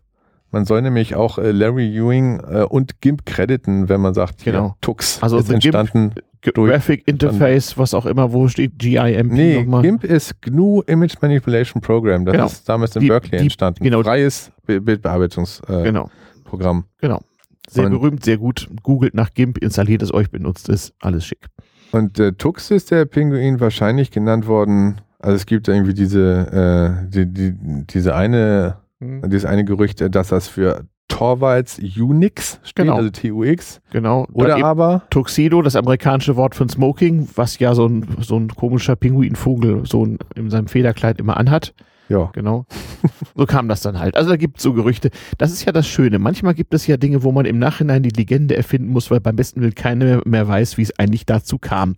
Man 0.50 0.64
soll 0.66 0.82
nämlich 0.82 1.16
auch 1.16 1.38
äh, 1.38 1.50
Larry 1.50 1.96
Ewing 1.96 2.40
äh, 2.40 2.62
und 2.62 3.00
GIMP 3.00 3.26
crediten, 3.26 3.88
wenn 3.88 4.00
man 4.00 4.14
sagt, 4.14 4.44
genau. 4.44 4.66
Ja, 4.66 4.76
Tux 4.80 5.20
also 5.20 5.38
ist 5.38 5.50
entstanden. 5.50 6.12
GIMP, 6.42 6.54
Graphic 6.54 7.08
Interface, 7.08 7.76
was 7.78 7.94
auch 7.94 8.06
immer, 8.06 8.32
wo 8.32 8.46
steht 8.48 8.78
GIMP 8.78 9.32
Nee, 9.32 9.60
nochmal. 9.60 9.82
GIMP 9.82 10.04
ist 10.04 10.40
GNU 10.42 10.82
Image 10.82 11.14
Manipulation 11.20 11.82
Program. 11.82 12.24
Das 12.24 12.32
genau. 12.32 12.46
ist 12.46 12.68
damals 12.68 12.94
in 12.94 13.00
die, 13.00 13.08
Berkeley 13.08 13.38
die, 13.38 13.44
entstanden. 13.44 13.82
Genau. 13.82 14.02
Freies 14.02 14.52
Bildbearbeitungsprogramm. 14.66 15.80
Äh, 15.80 15.84
genau. 15.84 16.10
Genau. 16.98 17.20
Sehr 17.68 17.86
und 17.86 17.92
berühmt, 17.92 18.24
sehr 18.24 18.38
gut. 18.38 18.68
Googelt 18.82 19.14
nach 19.14 19.32
GIMP, 19.32 19.58
installiert 19.58 20.02
es 20.02 20.12
euch, 20.12 20.30
benutzt 20.30 20.68
es, 20.68 20.92
alles 21.00 21.24
schick. 21.24 21.46
Und 21.92 22.18
äh, 22.18 22.32
Tux 22.32 22.70
ist 22.70 22.90
der 22.90 23.04
Pinguin 23.04 23.60
wahrscheinlich 23.60 24.10
genannt 24.10 24.46
worden. 24.46 25.00
Also 25.18 25.36
es 25.36 25.46
gibt 25.46 25.68
irgendwie 25.68 25.94
diese, 25.94 27.06
äh, 27.06 27.08
die, 27.08 27.32
die, 27.32 27.54
diese 27.86 28.14
eine, 28.14 28.78
hm. 29.00 29.22
dieses 29.30 29.46
eine 29.46 29.64
Gerücht, 29.64 30.04
dass 30.14 30.28
das 30.28 30.48
für 30.48 30.84
Torvalds 31.08 31.78
Unix 31.78 32.58
steht, 32.64 32.86
genau. 32.86 32.96
also 32.96 33.10
TUX. 33.10 33.80
Genau. 33.92 34.26
Oder 34.32 34.64
aber 34.64 35.02
Tuxedo, 35.10 35.62
das 35.62 35.76
amerikanische 35.76 36.36
Wort 36.36 36.54
für 36.54 36.68
Smoking, 36.68 37.28
was 37.36 37.58
ja 37.58 37.74
so 37.74 37.86
ein, 37.86 38.06
so 38.20 38.36
ein 38.36 38.48
komischer 38.48 38.96
Pinguinvogel 38.96 39.86
so 39.86 40.04
in 40.34 40.50
seinem 40.50 40.66
Federkleid 40.66 41.20
immer 41.20 41.36
anhat. 41.36 41.74
Ja. 42.08 42.30
Genau. 42.32 42.66
So 43.36 43.46
kam 43.46 43.68
das 43.68 43.80
dann 43.80 43.98
halt. 43.98 44.16
Also 44.16 44.30
da 44.30 44.36
gibt 44.36 44.58
es 44.58 44.62
so 44.62 44.72
Gerüchte. 44.72 45.10
Das 45.38 45.50
ist 45.50 45.64
ja 45.64 45.72
das 45.72 45.88
Schöne. 45.88 46.20
Manchmal 46.20 46.54
gibt 46.54 46.72
es 46.72 46.86
ja 46.86 46.96
Dinge, 46.96 47.24
wo 47.24 47.32
man 47.32 47.46
im 47.46 47.58
Nachhinein 47.58 48.04
die 48.04 48.10
Legende 48.10 48.56
erfinden 48.56 48.88
muss, 48.88 49.10
weil 49.10 49.20
beim 49.20 49.34
besten 49.34 49.60
Willen 49.60 49.74
keiner 49.74 50.22
mehr 50.24 50.46
weiß, 50.46 50.78
wie 50.78 50.82
es 50.82 50.96
eigentlich 50.98 51.26
dazu 51.26 51.58
kam. 51.58 51.96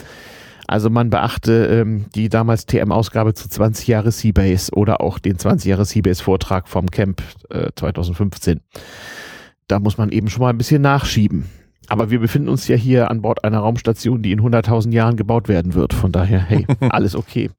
Also 0.67 0.91
man 0.91 1.11
beachte 1.11 1.67
ähm, 1.67 2.07
die 2.15 2.29
damals 2.29 2.67
TM-Ausgabe 2.67 3.35
zu 3.35 3.49
20 3.49 3.87
Jahre 3.87 4.11
Seabase 4.11 4.73
oder 4.73 5.01
auch 5.01 5.19
den 5.19 5.39
20 5.39 5.69
Jahre 5.69 5.85
Seabase-Vortrag 5.85 6.69
vom 6.69 6.91
Camp 6.91 7.23
äh, 7.51 7.71
2015. 7.77 8.61
Da 9.69 9.79
muss 9.79 9.99
man 9.99 10.11
eben 10.11 10.29
schon 10.29 10.41
mal 10.41 10.51
ein 10.51 10.59
bisschen 10.59 10.83
nachschieben. 10.83 11.45
Aber 11.89 12.11
wir 12.11 12.19
befinden 12.19 12.49
uns 12.49 12.67
ja 12.67 12.77
hier 12.77 13.11
an 13.11 13.23
Bord 13.23 13.45
einer 13.45 13.59
Raumstation, 13.59 14.23
die 14.23 14.33
in 14.33 14.41
100.000 14.41 14.93
Jahren 14.93 15.17
gebaut 15.17 15.49
werden 15.49 15.75
wird. 15.75 15.95
Von 15.95 16.11
daher, 16.11 16.41
hey, 16.41 16.67
alles 16.81 17.15
okay. 17.15 17.51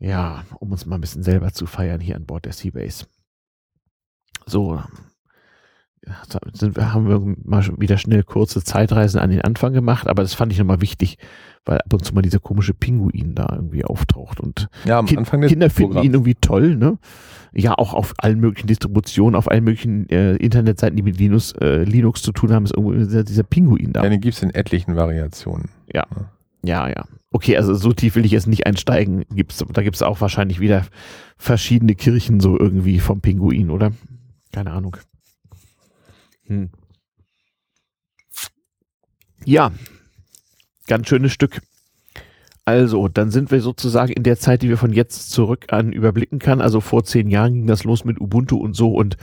Ja, 0.00 0.44
um 0.58 0.72
uns 0.72 0.86
mal 0.86 0.96
ein 0.96 1.00
bisschen 1.00 1.22
selber 1.22 1.52
zu 1.52 1.66
feiern 1.66 2.00
hier 2.00 2.16
an 2.16 2.24
Bord 2.24 2.46
der 2.46 2.52
Seabase. 2.52 3.06
So, 4.46 4.80
sind 6.52 6.76
wir, 6.76 6.94
haben 6.94 7.08
wir 7.08 7.36
mal 7.44 7.62
wieder 7.78 7.98
schnell 7.98 8.22
kurze 8.22 8.64
Zeitreisen 8.64 9.20
an 9.20 9.30
den 9.30 9.42
Anfang 9.42 9.72
gemacht, 9.72 10.08
aber 10.08 10.22
das 10.22 10.34
fand 10.34 10.52
ich 10.52 10.58
nochmal 10.58 10.80
wichtig, 10.80 11.18
weil 11.66 11.78
ab 11.78 11.92
und 11.92 12.04
zu 12.04 12.14
mal 12.14 12.22
dieser 12.22 12.38
komische 12.38 12.72
Pinguin 12.72 13.34
da 13.34 13.48
irgendwie 13.54 13.84
auftaucht 13.84 14.40
und 14.40 14.68
ja, 14.84 14.98
am 14.98 15.06
kind, 15.06 15.28
Kinder 15.28 15.68
finden 15.68 15.98
ihn 15.98 16.14
irgendwie 16.14 16.36
toll, 16.36 16.76
ne? 16.76 16.98
Ja, 17.52 17.74
auch 17.74 17.92
auf 17.92 18.14
allen 18.18 18.40
möglichen 18.40 18.68
Distributionen, 18.68 19.34
auf 19.34 19.50
allen 19.50 19.64
möglichen 19.64 20.08
äh, 20.08 20.36
Internetseiten, 20.36 20.96
die 20.96 21.02
mit 21.02 21.18
Linux, 21.18 21.52
äh, 21.60 21.82
Linux 21.82 22.22
zu 22.22 22.32
tun 22.32 22.52
haben, 22.52 22.64
ist 22.64 22.74
irgendwo 22.74 22.92
dieser, 22.92 23.24
dieser 23.24 23.42
Pinguin 23.42 23.92
da. 23.92 24.04
Ja, 24.04 24.08
den 24.08 24.20
gibt 24.20 24.36
es 24.36 24.42
in 24.42 24.50
etlichen 24.50 24.96
Variationen. 24.96 25.68
Ja. 25.92 26.06
ja. 26.14 26.30
Ja, 26.62 26.88
ja. 26.88 27.06
Okay, 27.32 27.56
also 27.56 27.74
so 27.74 27.92
tief 27.92 28.16
will 28.16 28.24
ich 28.24 28.32
jetzt 28.32 28.48
nicht 28.48 28.66
einsteigen. 28.66 29.24
Gibt's, 29.30 29.64
da 29.72 29.82
gibt 29.82 29.96
es 29.96 30.02
auch 30.02 30.20
wahrscheinlich 30.20 30.60
wieder 30.60 30.86
verschiedene 31.36 31.94
Kirchen 31.94 32.40
so 32.40 32.58
irgendwie 32.58 32.98
vom 32.98 33.20
Pinguin, 33.20 33.70
oder? 33.70 33.92
Keine 34.52 34.72
Ahnung. 34.72 34.96
Hm. 36.46 36.70
Ja, 39.44 39.70
ganz 40.86 41.08
schönes 41.08 41.32
Stück. 41.32 41.62
Also, 42.64 43.08
dann 43.08 43.30
sind 43.30 43.50
wir 43.50 43.60
sozusagen 43.60 44.12
in 44.12 44.22
der 44.22 44.38
Zeit, 44.38 44.62
die 44.62 44.68
wir 44.68 44.76
von 44.76 44.92
jetzt 44.92 45.30
zurück 45.30 45.72
an 45.72 45.92
überblicken 45.92 46.38
kann. 46.38 46.60
Also 46.60 46.80
vor 46.80 47.04
zehn 47.04 47.28
Jahren 47.28 47.54
ging 47.54 47.66
das 47.66 47.84
los 47.84 48.04
mit 48.04 48.20
Ubuntu 48.20 48.56
und 48.56 48.74
so 48.74 48.92
und 48.92 49.16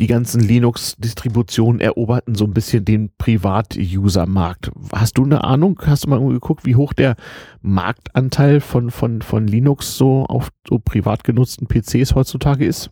die 0.00 0.08
ganzen 0.08 0.40
Linux-Distributionen 0.40 1.80
eroberten 1.80 2.34
so 2.34 2.44
ein 2.44 2.52
bisschen 2.52 2.84
den 2.84 3.10
Privat-User-Markt. 3.16 4.72
Hast 4.92 5.18
du 5.18 5.24
eine 5.24 5.44
Ahnung? 5.44 5.80
Hast 5.84 6.04
du 6.04 6.10
mal 6.10 6.20
geguckt, 6.28 6.66
wie 6.66 6.74
hoch 6.74 6.92
der 6.92 7.14
Marktanteil 7.62 8.60
von, 8.60 8.90
von, 8.90 9.22
von 9.22 9.46
Linux 9.46 9.96
so 9.96 10.24
auf 10.24 10.48
so 10.68 10.80
privat 10.80 11.22
genutzten 11.22 11.68
PCs 11.68 12.16
heutzutage 12.16 12.66
ist? 12.66 12.90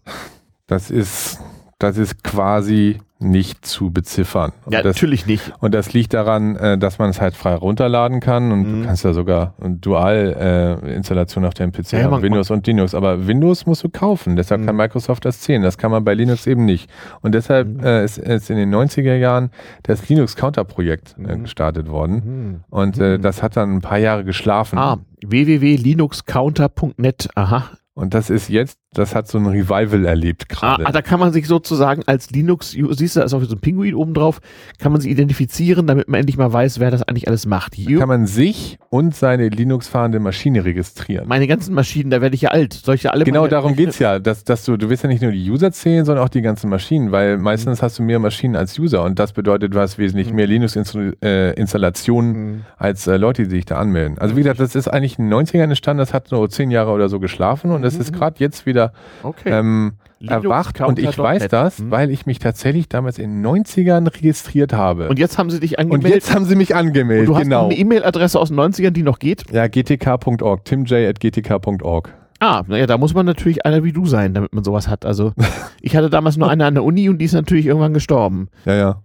Das 0.69 0.91
ist, 0.91 1.41
das 1.82 1.96
ist 1.96 2.22
quasi 2.22 3.00
nicht 3.22 3.64
zu 3.64 3.90
beziffern. 3.90 4.52
Ja, 4.68 4.82
das, 4.82 4.96
natürlich 4.96 5.26
nicht. 5.26 5.52
Und 5.60 5.74
das 5.74 5.92
liegt 5.92 6.14
daran, 6.14 6.56
äh, 6.56 6.78
dass 6.78 6.98
man 6.98 7.10
es 7.10 7.20
halt 7.20 7.36
frei 7.36 7.54
runterladen 7.54 8.20
kann 8.20 8.52
und 8.52 8.62
mhm. 8.62 8.80
du 8.80 8.86
kannst 8.86 9.04
ja 9.04 9.12
sogar 9.12 9.54
Dual-Installation 9.60 11.44
äh, 11.44 11.46
auf 11.46 11.54
deinem 11.54 11.72
PC 11.72 11.92
ja, 11.92 12.10
haben, 12.10 12.22
Windows 12.22 12.50
und 12.50 12.66
Linux. 12.66 12.94
Aber 12.94 13.26
Windows 13.26 13.66
musst 13.66 13.84
du 13.84 13.88
kaufen, 13.88 14.36
deshalb 14.36 14.62
mhm. 14.62 14.66
kann 14.66 14.76
Microsoft 14.76 15.24
das 15.24 15.40
zählen. 15.40 15.62
Das 15.62 15.78
kann 15.78 15.90
man 15.90 16.04
bei 16.04 16.14
Linux 16.14 16.46
eben 16.46 16.64
nicht. 16.64 16.90
Und 17.20 17.34
deshalb 17.34 17.68
mhm. 17.68 17.84
äh, 17.84 18.04
ist, 18.04 18.18
ist, 18.18 18.50
in 18.50 18.56
den 18.56 18.74
90er 18.74 19.14
Jahren 19.14 19.50
das 19.84 20.09
Linux-Counter-Projekt 20.09 21.16
äh, 21.18 21.36
mhm. 21.36 21.42
gestartet 21.44 21.88
worden. 21.88 22.22
Mhm. 22.24 22.64
Und 22.70 22.98
äh, 22.98 23.18
mhm. 23.18 23.22
das 23.22 23.42
hat 23.42 23.56
dann 23.56 23.76
ein 23.76 23.80
paar 23.80 23.98
Jahre 23.98 24.24
geschlafen. 24.24 24.78
Ah, 24.78 24.98
www.linuxcounter.net, 25.24 27.28
aha. 27.34 27.70
Und 27.94 28.14
das 28.14 28.30
ist 28.30 28.48
jetzt 28.48 28.78
das 28.94 29.14
hat 29.14 29.27
so 29.27 29.39
ein 29.39 29.47
Revival 29.47 30.05
erlebt 30.05 30.51
gerade. 30.51 30.85
Ah, 30.85 30.89
ah, 30.90 30.93
da 30.93 31.01
kann 31.01 31.19
man 31.19 31.32
sich 31.32 31.47
sozusagen 31.47 32.02
als 32.06 32.31
Linux, 32.31 32.73
siehst 32.73 33.16
du, 33.16 33.20
da 33.20 33.27
ist 33.27 33.32
auch 33.32 33.43
so 33.43 33.55
ein 33.55 33.60
Pinguin 33.60 33.94
oben 33.94 34.12
drauf, 34.12 34.40
kann 34.78 34.93
man 34.93 35.01
sich 35.01 35.10
identifizieren, 35.10 35.86
damit 35.86 36.09
man 36.09 36.20
endlich 36.20 36.36
mal 36.36 36.52
weiß, 36.52 36.78
wer 36.78 36.90
das 36.90 37.02
eigentlich 37.02 37.27
alles 37.27 37.47
macht. 37.47 37.78
Da 37.78 37.98
kann 37.98 38.09
man 38.09 38.27
sich 38.27 38.78
und 38.90 39.14
seine 39.14 39.48
Linux-fahrende 39.48 40.20
Maschine 40.20 40.66
registrieren. 40.66 41.27
Meine 41.27 41.47
ganzen 41.47 41.74
Maschinen, 41.74 42.10
da 42.10 42.20
werde 42.20 42.35
ich 42.35 42.43
ja 42.43 42.51
alt. 42.51 42.74
Soll 42.74 42.97
ich 42.97 43.05
ja 43.05 43.12
alle 43.12 43.24
genau 43.24 43.47
darum 43.47 43.74
geht 43.77 43.89
es 43.89 43.98
ja, 43.98 44.19
dass, 44.19 44.44
dass 44.44 44.66
du, 44.66 44.77
du 44.77 44.90
willst 44.90 45.05
ja 45.05 45.09
nicht 45.09 45.23
nur 45.23 45.32
die 45.32 45.51
User 45.51 45.73
zählen, 45.73 46.05
sondern 46.05 46.23
auch 46.23 46.28
die 46.28 46.43
ganzen 46.43 46.69
Maschinen, 46.69 47.12
weil 47.12 47.39
meistens 47.39 47.81
mhm. 47.81 47.85
hast 47.85 47.98
du 47.98 48.02
mehr 48.02 48.19
Maschinen 48.19 48.56
als 48.56 48.78
User 48.78 49.02
und 49.05 49.19
das 49.19 49.32
bedeutet, 49.32 49.74
du 49.74 49.81
hast 49.81 49.97
wesentlich 49.97 50.28
mhm. 50.28 50.36
mehr 50.36 50.47
Linux-Installationen 50.48 52.35
äh, 52.35 52.39
mhm. 52.39 52.64
als 52.77 53.06
äh, 53.06 53.16
Leute, 53.16 53.44
die 53.44 53.51
sich 53.51 53.64
da 53.64 53.78
anmelden. 53.78 54.19
Also 54.19 54.36
wie 54.36 54.40
gesagt, 54.40 54.60
das 54.60 54.74
ist 54.74 54.89
eigentlich 54.89 55.19
ein 55.19 55.32
90er 55.32 55.62
entstanden, 55.62 56.01
das 56.01 56.12
hat 56.12 56.31
nur 56.31 56.51
zehn 56.51 56.70
Jahre 56.70 56.90
oder 56.90 57.09
so 57.09 57.20
geschlafen 57.20 57.70
und 57.70 57.85
es 57.85 57.97
ist 57.97 58.12
mhm. 58.12 58.16
gerade 58.16 58.35
jetzt 58.39 58.66
wieder 58.66 58.81
okay. 59.22 59.50
ähm, 59.50 59.92
erwacht 60.26 60.80
und 60.80 60.98
ich 60.98 61.18
weiß 61.18 61.48
das, 61.48 61.78
hm. 61.78 61.90
weil 61.90 62.10
ich 62.10 62.26
mich 62.26 62.38
tatsächlich 62.38 62.88
damals 62.88 63.18
in 63.18 63.42
den 63.42 63.46
90ern 63.46 64.06
registriert 64.14 64.72
habe. 64.72 65.09
Und 65.09 65.18
jetzt 65.18 65.38
haben 65.38 65.50
sie 65.50 65.60
dich 65.60 65.78
angemeldet? 65.78 66.04
Und 66.04 66.14
jetzt 66.14 66.34
haben 66.34 66.44
sie 66.44 66.56
mich 66.56 66.74
angemeldet, 66.74 67.28
und 67.28 67.34
du 67.34 67.36
hast 67.36 67.44
genau. 67.44 67.64
eine 67.66 67.76
E-Mail-Adresse 67.76 68.38
aus 68.38 68.48
den 68.48 68.59
90ern, 68.59 68.90
die 68.90 69.02
noch 69.02 69.18
geht? 69.18 69.50
Ja, 69.50 69.66
gtk.org, 69.68 70.64
timj.gtk.org. 70.64 72.14
Ah, 72.42 72.64
naja, 72.66 72.86
da 72.86 72.98
muss 72.98 73.14
man 73.14 73.24
natürlich 73.24 73.64
einer 73.64 73.84
wie 73.84 73.92
du 73.92 74.04
sein, 74.04 74.34
damit 74.34 74.52
man 74.52 74.64
sowas 74.64 74.88
hat. 74.88 75.06
Also 75.06 75.32
ich 75.80 75.94
hatte 75.94 76.10
damals 76.10 76.36
nur 76.36 76.50
eine 76.50 76.66
an 76.66 76.74
der 76.74 76.82
Uni 76.82 77.09
und 77.09 77.18
die 77.18 77.24
ist 77.24 77.34
natürlich 77.34 77.66
irgendwann 77.66 77.94
gestorben. 77.94 78.48
Ja, 78.64 78.74
ja. 78.74 79.02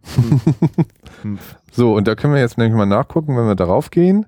Hm. 1.21 1.37
so, 1.71 1.93
und 1.93 2.07
da 2.07 2.15
können 2.15 2.33
wir 2.33 2.41
jetzt 2.41 2.57
nämlich 2.57 2.75
mal 2.75 2.87
nachgucken, 2.87 3.37
wenn 3.37 3.45
wir 3.45 3.55
darauf 3.55 3.91
gehen. 3.91 4.25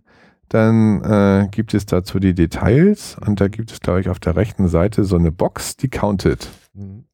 Dann 0.49 1.03
äh, 1.03 1.47
gibt 1.51 1.73
es 1.73 1.85
dazu 1.85 2.19
die 2.19 2.33
Details 2.33 3.17
und 3.25 3.39
da 3.39 3.47
gibt 3.47 3.71
es, 3.71 3.79
glaube 3.79 4.01
ich, 4.01 4.09
auf 4.09 4.19
der 4.19 4.35
rechten 4.35 4.67
Seite 4.67 5.03
so 5.03 5.15
eine 5.15 5.31
Box, 5.31 5.77
die 5.77 5.89
countet. 5.89 6.49
Mhm. 6.73 7.05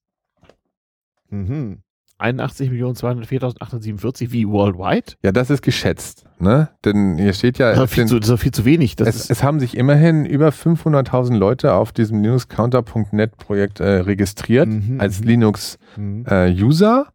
Mhm. 1.29 1.79
81.204.847 2.17 4.31
wie 4.31 4.47
worldwide? 4.47 5.15
Ja, 5.21 5.33
das 5.33 5.49
ist 5.49 5.61
geschätzt. 5.61 6.23
Ne? 6.39 6.69
Denn 6.85 7.17
hier 7.17 7.33
steht 7.33 7.57
ja. 7.57 7.73
Das 7.73 7.83
ist 7.83 7.93
viel, 7.93 8.05
zu, 8.05 8.19
das 8.19 8.29
ist 8.29 8.39
viel 8.39 8.53
zu 8.53 8.63
wenig. 8.63 8.95
Es, 8.99 9.29
es, 9.29 9.43
haben 9.43 9.59
sich 9.59 9.75
immerhin 9.75 10.25
über 10.25 10.47
500.000 10.49 11.35
Leute 11.35 11.73
auf 11.73 11.91
diesem 11.91 12.21
LinuxCounter.net 12.21 13.37
Projekt 13.37 13.81
äh, 13.81 13.99
registriert 13.99 14.69
mhm, 14.69 15.01
als 15.01 15.19
mhm. 15.19 15.27
Linux-User 15.27 15.77
mhm. 15.97 17.05
äh, 17.05 17.09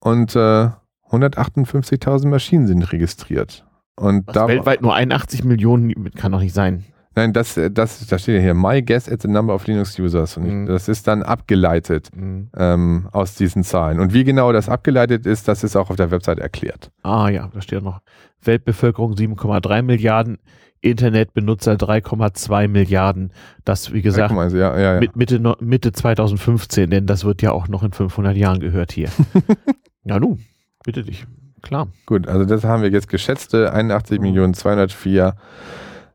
und 0.00 0.36
äh, 0.36 0.68
158.000 1.10 2.28
Maschinen 2.28 2.66
sind 2.66 2.92
registriert. 2.92 3.64
Und 3.98 4.26
Was, 4.26 4.34
da, 4.34 4.48
weltweit 4.48 4.82
nur 4.82 4.94
81 4.94 5.44
Millionen 5.44 6.10
kann 6.12 6.32
doch 6.32 6.40
nicht 6.40 6.54
sein. 6.54 6.84
Nein, 7.18 7.32
das, 7.32 7.58
das, 7.72 8.06
da 8.06 8.18
steht 8.18 8.34
ja 8.36 8.40
hier, 8.42 8.54
my 8.54 8.82
guess 8.82 9.08
at 9.08 9.22
the 9.22 9.28
number 9.28 9.54
of 9.54 9.66
Linux 9.66 9.98
users. 9.98 10.36
Und 10.36 10.44
mhm. 10.44 10.66
das 10.66 10.86
ist 10.86 11.08
dann 11.08 11.22
abgeleitet 11.22 12.10
mhm. 12.14 12.50
ähm, 12.54 13.08
aus 13.10 13.34
diesen 13.34 13.64
Zahlen. 13.64 14.00
Und 14.00 14.12
wie 14.12 14.22
genau 14.22 14.52
das 14.52 14.68
abgeleitet 14.68 15.24
ist, 15.24 15.48
das 15.48 15.64
ist 15.64 15.76
auch 15.76 15.88
auf 15.88 15.96
der 15.96 16.10
Website 16.10 16.38
erklärt. 16.40 16.90
Ah 17.02 17.30
ja, 17.30 17.48
da 17.54 17.62
steht 17.62 17.82
noch 17.82 18.00
Weltbevölkerung 18.42 19.14
7,3 19.14 19.80
Milliarden, 19.80 20.36
Internetbenutzer 20.82 21.72
3,2 21.72 22.68
Milliarden. 22.68 23.32
Das, 23.64 23.94
wie 23.94 24.02
gesagt, 24.02 24.34
ja, 24.34 24.76
ja, 24.76 24.78
ja. 24.78 25.00
Mit 25.00 25.16
Mitte, 25.16 25.40
Mitte 25.60 25.92
2015, 25.92 26.90
denn 26.90 27.06
das 27.06 27.24
wird 27.24 27.40
ja 27.40 27.50
auch 27.52 27.66
noch 27.68 27.82
in 27.82 27.92
500 27.92 28.36
Jahren 28.36 28.60
gehört 28.60 28.92
hier. 28.92 29.08
ja, 30.04 30.20
nun, 30.20 30.40
bitte 30.84 31.02
dich 31.02 31.26
klar. 31.66 31.88
Gut, 32.06 32.26
also 32.28 32.44
das 32.44 32.64
haben 32.64 32.82
wir 32.82 32.90
jetzt 32.90 33.08
geschätzte 33.08 33.72
81 33.72 34.20
Millionen 34.20 34.52
204 34.54 35.34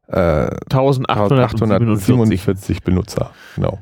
äh, 0.08 0.48
1847 0.70 2.84
Benutzer. 2.84 3.32
Genau. 3.56 3.80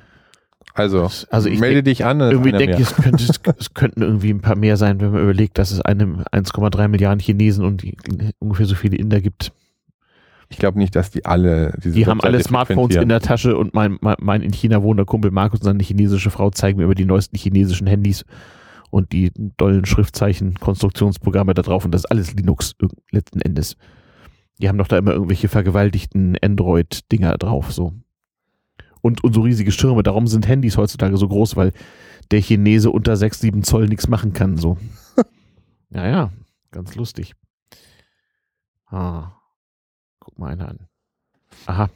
Also, 0.74 1.10
also 1.30 1.50
ich 1.50 1.60
melde 1.60 1.84
dich 1.84 2.06
an. 2.06 2.22
Irgendwie 2.22 2.52
denke 2.52 2.76
ich, 2.76 2.82
es, 2.82 2.96
könnte, 2.96 3.24
es 3.58 3.74
könnten 3.74 4.02
irgendwie 4.02 4.30
ein 4.30 4.40
paar 4.40 4.56
mehr 4.56 4.78
sein, 4.78 5.02
wenn 5.02 5.12
man 5.12 5.24
überlegt, 5.24 5.58
dass 5.58 5.72
es 5.72 5.82
einem 5.82 6.24
1,3 6.32 6.88
Milliarden 6.88 7.20
Chinesen 7.20 7.66
und 7.66 7.84
die, 7.84 7.98
ungefähr 8.40 8.66
so 8.66 8.76
viele 8.76 8.96
Inder 8.96 9.20
gibt. 9.20 9.52
Ich 10.48 10.58
glaube 10.58 10.80
nicht, 10.80 10.96
dass 10.96 11.12
die 11.12 11.26
alle 11.26 11.74
diese 11.84 11.96
Die 11.96 12.08
haben 12.08 12.22
alle 12.22 12.42
Smartphones 12.42 12.96
in 12.96 13.10
der 13.10 13.20
Tasche 13.20 13.58
und 13.58 13.74
mein, 13.74 13.98
mein, 14.02 14.16
mein 14.20 14.42
in 14.42 14.54
China 14.54 14.82
wohnender 14.82 15.04
Kumpel 15.06 15.32
Markus 15.32 15.60
und 15.60 15.66
seine 15.66 15.84
chinesische 15.84 16.32
Frau 16.32 16.50
zeigen 16.50 16.78
mir 16.78 16.86
über 16.86 16.96
die 16.96 17.04
neuesten 17.06 17.38
chinesischen 17.38 17.86
Handys 17.86 18.24
und 18.90 19.12
die 19.12 19.32
dollen 19.58 19.86
Schriftzeichen, 19.86 20.56
Konstruktionsprogramme 20.56 21.54
da 21.54 21.62
drauf 21.62 21.86
und 21.86 21.92
das 21.92 22.02
ist 22.02 22.12
alles 22.12 22.34
Linux 22.34 22.76
letzten 23.12 23.42
Endes. 23.42 23.78
Die 24.60 24.68
haben 24.68 24.78
doch 24.78 24.88
da 24.88 24.98
immer 24.98 25.12
irgendwelche 25.12 25.48
vergewaltigten 25.48 26.38
Android-Dinger 26.42 27.38
drauf, 27.38 27.72
so. 27.72 27.94
Und, 29.02 29.24
und 29.24 29.34
so 29.34 29.42
riesige 29.42 29.72
Schirme. 29.72 30.04
Darum 30.04 30.28
sind 30.28 30.48
Handys 30.48 30.76
heutzutage 30.76 31.16
so 31.16 31.28
groß, 31.28 31.56
weil 31.56 31.72
der 32.32 32.42
Chinese 32.42 32.92
unter 32.92 33.16
6, 33.16 33.40
7 33.40 33.64
Zoll 33.64 33.88
nichts 33.88 34.10
machen 34.10 34.34
kann, 34.34 34.58
so. 34.58 34.78
ja, 35.90 36.08
ja, 36.08 36.32
ganz 36.72 36.96
lustig. 36.96 37.34
Ah. 38.88 39.32
Guck 40.20 40.38
mal 40.38 40.52
einer 40.52 40.70
an. 40.70 40.80
Aha. 41.66 41.90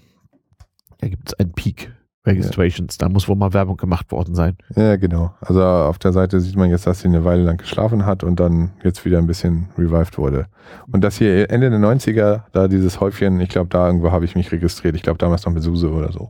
Da 0.99 1.07
gibt 1.07 1.27
es 1.27 1.33
einen 1.33 1.51
Peak. 1.51 1.91
Registrations. 2.25 2.97
Da 2.97 3.09
muss 3.09 3.27
wohl 3.27 3.35
mal 3.35 3.53
Werbung 3.53 3.77
gemacht 3.77 4.11
worden 4.11 4.33
sein. 4.33 4.57
Ja, 4.75 4.95
genau. 4.95 5.33
Also 5.41 5.61
auf 5.63 5.99
der 5.99 6.13
Seite 6.13 6.39
sieht 6.39 6.55
man 6.55 6.69
jetzt, 6.69 6.87
dass 6.87 7.01
sie 7.01 7.07
eine 7.07 7.25
Weile 7.25 7.43
lang 7.43 7.57
geschlafen 7.57 8.05
hat 8.05 8.23
und 8.23 8.39
dann 8.39 8.71
jetzt 8.83 9.03
wieder 9.03 9.17
ein 9.17 9.27
bisschen 9.27 9.67
revived 9.77 10.17
wurde. 10.17 10.47
Und 10.91 11.03
das 11.03 11.17
hier 11.17 11.49
Ende 11.49 11.69
der 11.69 11.79
90er, 11.79 12.43
da 12.53 12.67
dieses 12.67 12.99
Häufchen, 12.99 13.39
ich 13.41 13.49
glaube, 13.49 13.69
da 13.69 13.87
irgendwo 13.87 14.11
habe 14.11 14.25
ich 14.25 14.35
mich 14.35 14.51
registriert. 14.51 14.95
Ich 14.95 15.03
glaube, 15.03 15.17
damals 15.17 15.45
noch 15.45 15.51
mit 15.51 15.63
Suse 15.63 15.91
oder 15.91 16.11
so. 16.11 16.29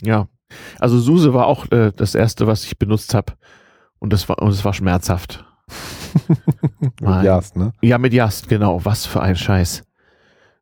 Ja. 0.00 0.28
Also 0.78 0.98
Suse 0.98 1.34
war 1.34 1.46
auch 1.46 1.70
äh, 1.70 1.92
das 1.94 2.14
erste, 2.14 2.46
was 2.46 2.64
ich 2.64 2.78
benutzt 2.78 3.12
habe. 3.12 3.34
Und 3.98 4.12
das 4.12 4.28
war, 4.28 4.40
und 4.40 4.50
es 4.50 4.64
war 4.64 4.72
schmerzhaft. 4.72 5.44
mit 7.00 7.24
Jast, 7.24 7.56
ne? 7.56 7.72
Ja, 7.82 7.98
mit 7.98 8.12
Jast, 8.12 8.48
genau. 8.48 8.84
Was 8.84 9.04
für 9.04 9.20
ein 9.20 9.36
Scheiß. 9.36 9.82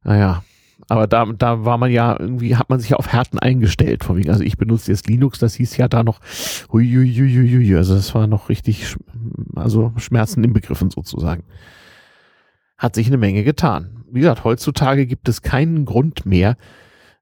Naja. 0.03 0.43
Aber 0.89 1.07
da, 1.07 1.25
da 1.25 1.65
war 1.65 1.79
man 1.79 1.91
ja 1.91 2.17
irgendwie, 2.19 2.57
hat 2.57 2.69
man 2.69 2.81
sich 2.81 2.91
ja 2.91 2.97
auf 2.97 3.13
Härten 3.13 3.39
eingestellt. 3.39 4.05
Von 4.05 4.17
wegen, 4.17 4.31
also 4.31 4.43
ich 4.43 4.57
benutze 4.57 4.91
jetzt 4.91 5.07
Linux, 5.09 5.39
das 5.39 5.55
hieß 5.55 5.77
ja 5.77 5.89
da 5.89 6.03
noch, 6.03 6.21
huiuiuiui, 6.73 7.77
also 7.77 7.95
das 7.95 8.15
war 8.15 8.27
noch 8.27 8.49
richtig, 8.49 8.97
also 9.55 9.93
Schmerzen 9.97 10.45
inbegriffen 10.45 10.91
sozusagen. 10.91 11.45
Hat 12.77 12.95
sich 12.95 13.07
eine 13.07 13.19
Menge 13.19 13.45
getan. 13.45 14.05
Wie 14.11 14.21
gesagt, 14.21 14.45
heutzutage 14.45 15.07
gibt 15.07 15.29
es 15.29 15.43
keinen 15.43 15.85
Grund 15.85 16.27
mehr, 16.27 16.57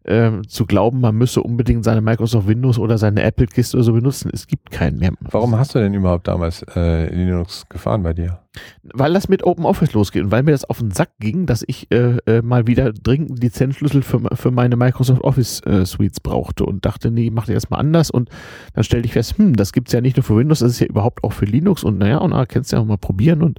äh, 0.04 0.42
zu 0.46 0.66
glauben, 0.66 1.00
man 1.00 1.14
müsse 1.16 1.42
unbedingt 1.42 1.84
seine 1.84 2.00
Microsoft 2.00 2.46
Windows 2.46 2.78
oder 2.78 2.98
seine 2.98 3.22
Apple-Kiste 3.22 3.76
oder 3.76 3.84
so 3.84 3.92
benutzen. 3.92 4.30
Es 4.32 4.46
gibt 4.46 4.70
keinen 4.70 4.98
mehr. 4.98 5.12
Warum 5.20 5.56
hast 5.56 5.74
du 5.74 5.78
denn 5.78 5.94
überhaupt 5.94 6.28
damals 6.28 6.64
äh, 6.74 7.12
Linux 7.14 7.66
gefahren 7.68 8.02
bei 8.02 8.12
dir? 8.12 8.38
Weil 8.82 9.14
das 9.14 9.28
mit 9.28 9.44
OpenOffice 9.44 9.94
losgeht 9.94 10.24
und 10.24 10.30
weil 10.30 10.42
mir 10.42 10.50
das 10.50 10.64
auf 10.64 10.78
den 10.78 10.90
Sack 10.90 11.10
ging, 11.20 11.46
dass 11.46 11.64
ich 11.66 11.90
äh, 11.90 12.18
äh, 12.26 12.42
mal 12.42 12.66
wieder 12.66 12.92
dringend 12.92 13.42
Lizenzschlüssel 13.42 14.02
für, 14.02 14.20
für 14.34 14.50
meine 14.50 14.76
Microsoft 14.76 15.24
Office 15.24 15.60
äh, 15.64 15.86
Suites 15.86 16.20
brauchte 16.20 16.66
und 16.66 16.84
dachte, 16.84 17.10
nee, 17.10 17.30
mach 17.30 17.46
dir 17.46 17.54
das 17.54 17.70
mal 17.70 17.78
anders 17.78 18.10
und 18.10 18.28
dann 18.74 18.84
stellte 18.84 19.06
ich 19.06 19.12
fest, 19.12 19.38
hm, 19.38 19.56
das 19.56 19.72
gibt's 19.72 19.92
ja 19.92 20.02
nicht 20.02 20.16
nur 20.16 20.24
für 20.24 20.36
Windows, 20.36 20.58
das 20.58 20.72
ist 20.72 20.80
ja 20.80 20.86
überhaupt 20.86 21.24
auch 21.24 21.32
für 21.32 21.46
Linux 21.46 21.82
und 21.82 21.98
naja, 21.98 22.18
und 22.18 22.30
na, 22.30 22.44
kannst 22.44 22.72
du 22.72 22.76
ja 22.76 22.82
auch 22.82 22.86
mal 22.86 22.98
probieren 22.98 23.42
und 23.42 23.58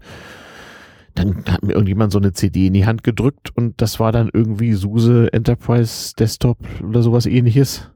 dann 1.16 1.44
hat 1.48 1.64
mir 1.64 1.74
irgendjemand 1.74 2.12
so 2.12 2.20
eine 2.20 2.34
CD 2.34 2.68
in 2.68 2.74
die 2.74 2.86
Hand 2.86 3.04
gedrückt 3.04 3.52
und 3.56 3.82
das 3.82 4.00
war 4.00 4.12
dann 4.12 4.30
irgendwie 4.34 4.74
SUSE 4.74 5.32
Enterprise 5.32 6.16
Desktop 6.16 6.58
oder 6.82 7.02
sowas 7.02 7.26
ähnliches. 7.26 7.90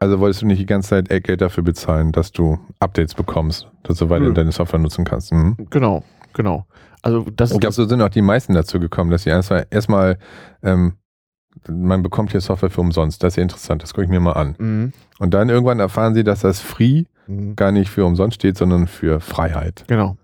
Also 0.00 0.20
wolltest 0.20 0.42
du 0.42 0.46
nicht 0.46 0.60
die 0.60 0.66
ganze 0.66 0.90
Zeit 0.90 1.24
Geld 1.24 1.40
dafür 1.40 1.64
bezahlen, 1.64 2.12
dass 2.12 2.30
du 2.30 2.58
Updates 2.78 3.14
bekommst, 3.14 3.68
dass 3.82 3.98
du 3.98 4.08
weiter 4.08 4.30
deine 4.30 4.52
Software 4.52 4.78
nutzen 4.78 5.04
kannst. 5.04 5.32
Mhm. 5.32 5.56
Genau, 5.70 6.04
genau. 6.34 6.66
Also 7.02 7.26
das 7.34 7.52
ich 7.52 7.60
glaube, 7.60 7.72
so 7.72 7.84
sind 7.84 8.00
auch 8.00 8.08
die 8.08 8.22
meisten 8.22 8.54
dazu 8.54 8.78
gekommen, 8.78 9.10
dass 9.10 9.24
sie 9.24 9.30
erstmal, 9.30 9.66
erstmal 9.70 10.18
ähm, 10.62 10.94
man 11.68 12.02
bekommt 12.02 12.30
hier 12.30 12.40
Software 12.40 12.70
für 12.70 12.80
umsonst. 12.80 13.22
Das 13.22 13.32
ist 13.32 13.36
ja 13.36 13.42
interessant, 13.42 13.82
das 13.82 13.92
gucke 13.92 14.04
ich 14.04 14.10
mir 14.10 14.20
mal 14.20 14.32
an. 14.32 14.54
Mhm. 14.58 14.92
Und 15.18 15.34
dann 15.34 15.48
irgendwann 15.48 15.80
erfahren 15.80 16.14
sie, 16.14 16.22
dass 16.22 16.40
das 16.40 16.60
Free 16.60 17.04
mhm. 17.26 17.56
gar 17.56 17.72
nicht 17.72 17.90
für 17.90 18.04
umsonst 18.04 18.36
steht, 18.36 18.56
sondern 18.56 18.86
für 18.86 19.18
Freiheit. 19.18 19.84
Genau. 19.88 20.16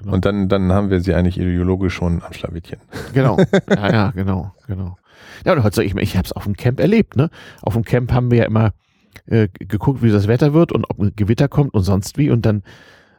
Genau. 0.00 0.14
Und 0.14 0.24
dann, 0.24 0.48
dann 0.48 0.72
haben 0.72 0.90
wir 0.90 1.00
sie 1.00 1.14
eigentlich 1.14 1.38
ideologisch 1.38 1.94
schon 1.94 2.22
am 2.22 2.32
Schlawittchen. 2.32 2.80
Genau. 3.12 3.38
Ja, 3.68 3.92
ja, 3.92 4.10
genau, 4.10 4.52
genau. 4.66 4.96
Ja, 5.44 5.52
und 5.52 5.62
heute 5.62 5.82
ich, 5.82 5.94
ich 5.96 6.16
habe 6.16 6.26
es 6.26 6.32
auf 6.32 6.44
dem 6.44 6.56
Camp 6.56 6.80
erlebt, 6.80 7.16
ne? 7.16 7.30
Auf 7.62 7.74
dem 7.74 7.84
Camp 7.84 8.12
haben 8.12 8.30
wir 8.30 8.38
ja 8.38 8.44
immer 8.44 8.72
äh, 9.26 9.48
geguckt, 9.52 10.02
wie 10.02 10.10
das 10.10 10.28
Wetter 10.28 10.52
wird 10.54 10.72
und 10.72 10.84
ob 10.88 10.98
ein 10.98 11.12
Gewitter 11.16 11.48
kommt 11.48 11.74
und 11.74 11.82
sonst 11.82 12.18
wie. 12.18 12.30
Und 12.30 12.46
dann 12.46 12.62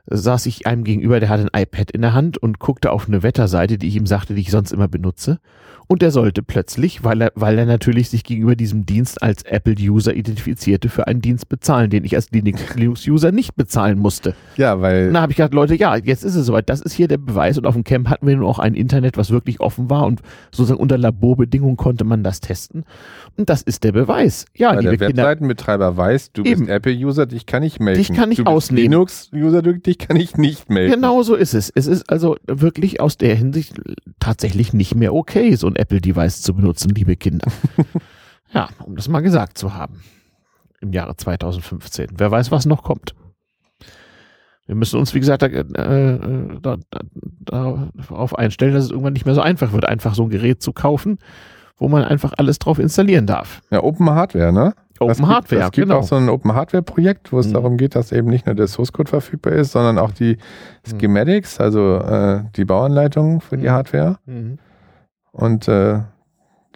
saß 0.07 0.45
ich 0.45 0.67
einem 0.67 0.83
gegenüber, 0.83 1.19
der 1.19 1.29
hatte 1.29 1.47
ein 1.51 1.61
iPad 1.61 1.91
in 1.91 2.01
der 2.01 2.13
Hand 2.13 2.37
und 2.37 2.59
guckte 2.59 2.91
auf 2.91 3.07
eine 3.07 3.23
Wetterseite, 3.23 3.77
die 3.77 3.87
ich 3.87 3.95
ihm 3.95 4.07
sagte, 4.07 4.33
die 4.33 4.41
ich 4.41 4.51
sonst 4.51 4.71
immer 4.71 4.87
benutze. 4.87 5.39
Und 5.91 6.01
er 6.01 6.11
sollte 6.11 6.41
plötzlich, 6.41 7.03
weil 7.03 7.21
er, 7.21 7.33
weil 7.35 7.59
er 7.59 7.65
natürlich 7.65 8.09
sich 8.09 8.23
gegenüber 8.23 8.55
diesem 8.55 8.85
Dienst 8.85 9.21
als 9.21 9.43
Apple-User 9.43 10.15
identifizierte, 10.15 10.87
für 10.87 11.05
einen 11.07 11.19
Dienst 11.19 11.49
bezahlen, 11.49 11.89
den 11.89 12.05
ich 12.05 12.15
als 12.15 12.29
Linux-User 12.31 13.33
nicht 13.33 13.57
bezahlen 13.57 13.99
musste. 13.99 14.33
Ja, 14.55 14.79
weil. 14.79 15.11
Da 15.11 15.19
habe 15.19 15.33
ich 15.33 15.35
gedacht, 15.35 15.53
Leute, 15.53 15.75
ja, 15.75 15.97
jetzt 15.97 16.23
ist 16.23 16.35
es 16.35 16.45
soweit. 16.45 16.69
Das 16.69 16.79
ist 16.79 16.93
hier 16.93 17.09
der 17.09 17.17
Beweis. 17.17 17.57
Und 17.57 17.67
auf 17.67 17.73
dem 17.73 17.83
Camp 17.83 18.07
hatten 18.07 18.25
wir 18.25 18.37
nun 18.37 18.45
auch 18.45 18.57
ein 18.57 18.73
Internet, 18.73 19.17
was 19.17 19.31
wirklich 19.31 19.59
offen 19.59 19.89
war 19.89 20.05
und 20.05 20.21
sozusagen 20.49 20.79
unter 20.79 20.97
Laborbedingungen 20.97 21.75
konnte 21.75 22.05
man 22.05 22.23
das 22.23 22.39
testen. 22.39 22.85
Und 23.35 23.49
das 23.49 23.61
ist 23.61 23.83
der 23.83 23.91
Beweis. 23.91 24.45
Ja, 24.55 24.73
weil 24.73 24.83
der 24.83 24.97
Webseitenbetreiber 24.97 25.97
weiß, 25.97 26.31
du 26.31 26.43
eben. 26.43 26.61
bist 26.61 26.71
Apple-User, 26.71 27.25
dich 27.25 27.45
kann 27.45 27.63
ich 27.63 27.81
melden. 27.81 27.99
Dich 27.99 28.13
kann 28.13 28.31
ich 28.31 28.37
du 28.37 28.45
ausnehmen. 28.45 28.91
Linux-User, 28.91 29.61
dich 29.61 29.97
kann 29.97 30.15
ich 30.15 30.37
nicht 30.37 30.69
melden. 30.69 30.93
Genau 30.93 31.21
so 31.21 31.35
ist 31.35 31.53
es. 31.53 31.69
Es 31.69 31.87
ist 31.87 32.09
also 32.09 32.37
wirklich 32.47 33.01
aus 33.01 33.17
der 33.17 33.35
Hinsicht 33.35 33.75
tatsächlich 34.21 34.71
nicht 34.71 34.95
mehr 34.95 35.13
okay, 35.13 35.53
so 35.55 35.67
ein 35.67 35.80
Apple-Device 35.81 36.41
zu 36.41 36.53
benutzen, 36.53 36.89
liebe 36.89 37.15
Kinder. 37.15 37.51
ja, 38.53 38.69
um 38.85 38.95
das 38.95 39.09
mal 39.09 39.21
gesagt 39.21 39.57
zu 39.57 39.73
haben. 39.73 40.01
Im 40.79 40.93
Jahre 40.93 41.15
2015. 41.15 42.09
Wer 42.17 42.31
weiß, 42.31 42.51
was 42.51 42.65
noch 42.65 42.83
kommt. 42.83 43.13
Wir 44.65 44.75
müssen 44.75 44.99
uns, 44.99 45.13
wie 45.13 45.19
gesagt, 45.19 45.41
da, 45.41 45.47
äh, 45.47 46.19
da, 46.61 46.77
da, 46.89 47.89
darauf 47.95 48.37
einstellen, 48.37 48.73
dass 48.73 48.85
es 48.85 48.91
irgendwann 48.91 49.13
nicht 49.13 49.25
mehr 49.25 49.35
so 49.35 49.41
einfach 49.41 49.73
wird, 49.73 49.85
einfach 49.85 50.15
so 50.15 50.23
ein 50.23 50.29
Gerät 50.29 50.61
zu 50.61 50.71
kaufen, 50.71 51.19
wo 51.77 51.87
man 51.89 52.03
einfach 52.03 52.33
alles 52.37 52.57
drauf 52.57 52.79
installieren 52.79 53.25
darf. 53.25 53.61
Ja, 53.69 53.83
Open 53.83 54.09
Hardware, 54.09 54.53
ne? 54.53 54.73
Open 54.99 55.07
das 55.09 55.21
Hardware, 55.21 55.41
gibt, 55.41 55.63
Es 55.63 55.71
gibt 55.71 55.87
genau. 55.87 55.99
auch 55.99 56.03
so 56.03 56.15
ein 56.15 56.29
Open 56.29 56.53
Hardware 56.53 56.83
Projekt, 56.83 57.33
wo 57.33 57.39
es 57.39 57.47
mhm. 57.47 57.53
darum 57.53 57.77
geht, 57.77 57.95
dass 57.95 58.11
eben 58.11 58.29
nicht 58.29 58.45
nur 58.45 58.55
der 58.55 58.67
Source 58.67 58.93
Code 58.93 59.09
verfügbar 59.09 59.53
ist, 59.53 59.71
sondern 59.71 59.97
auch 59.97 60.11
die 60.11 60.37
mhm. 60.91 60.99
Schematics, 60.99 61.59
also 61.59 61.97
äh, 61.97 62.43
die 62.55 62.65
Bauanleitungen 62.65 63.41
für 63.41 63.57
die 63.57 63.67
mhm. 63.67 63.71
Hardware. 63.71 64.19
Mhm. 64.25 64.59
Und 65.31 65.67
äh, 65.67 66.01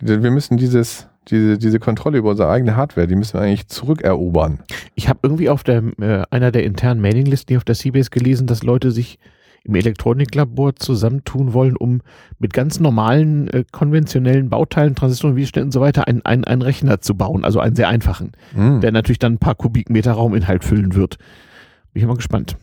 wir 0.02 0.32
müssen 0.32 0.57
dieses, 0.57 1.07
diese, 1.27 1.57
diese 1.57 1.80
Kontrolle 1.80 2.18
über 2.18 2.32
unsere 2.32 2.49
eigene 2.49 2.76
Hardware, 2.76 3.07
die 3.07 3.15
müssen 3.15 3.34
wir 3.34 3.41
eigentlich 3.41 3.68
zurückerobern. 3.68 4.60
Ich 4.95 5.10
habe 5.10 5.19
irgendwie 5.23 5.49
auf 5.49 5.64
der, 5.64 5.84
äh, 5.99 6.23
einer 6.30 6.52
der 6.52 6.64
internen 6.64 7.02
Mailinglisten 7.02 7.49
hier 7.49 7.57
auf 7.57 7.64
der 7.64 7.76
Seabase 7.76 8.10
gelesen, 8.10 8.48
dass 8.48 8.64
Leute 8.64 8.91
sich 8.91 9.19
im 9.64 9.73
Elektroniklabor 9.73 10.76
zusammentun 10.76 11.53
wollen, 11.53 11.76
um 11.76 12.02
mit 12.38 12.53
ganz 12.53 12.80
normalen, 12.80 13.48
äh, 13.48 13.64
konventionellen 13.72 14.49
Bauteilen, 14.49 14.94
Transistoren, 14.94 15.36
Widerständen 15.36 15.69
und 15.69 15.72
so 15.72 15.82
weiter 15.82 16.07
einen, 16.07 16.23
einen, 16.23 16.44
einen 16.44 16.61
Rechner 16.61 17.02
zu 17.02 17.15
bauen, 17.15 17.44
also 17.44 17.60
einen 17.60 17.76
sehr 17.76 17.90
einfachen, 17.90 18.34
mhm. 18.56 18.82
der 18.82 18.91
natürlich 18.91 19.19
dann 19.19 19.34
ein 19.34 19.40
paar 19.40 19.56
Kubikmeter 19.56 20.14
Rauminhalt 20.14 20.64
füllen 20.64 20.94
wird. 20.94 21.18
Bin 21.94 22.02
ich 22.02 22.07
mal 22.07 22.15
gespannt. 22.15 22.57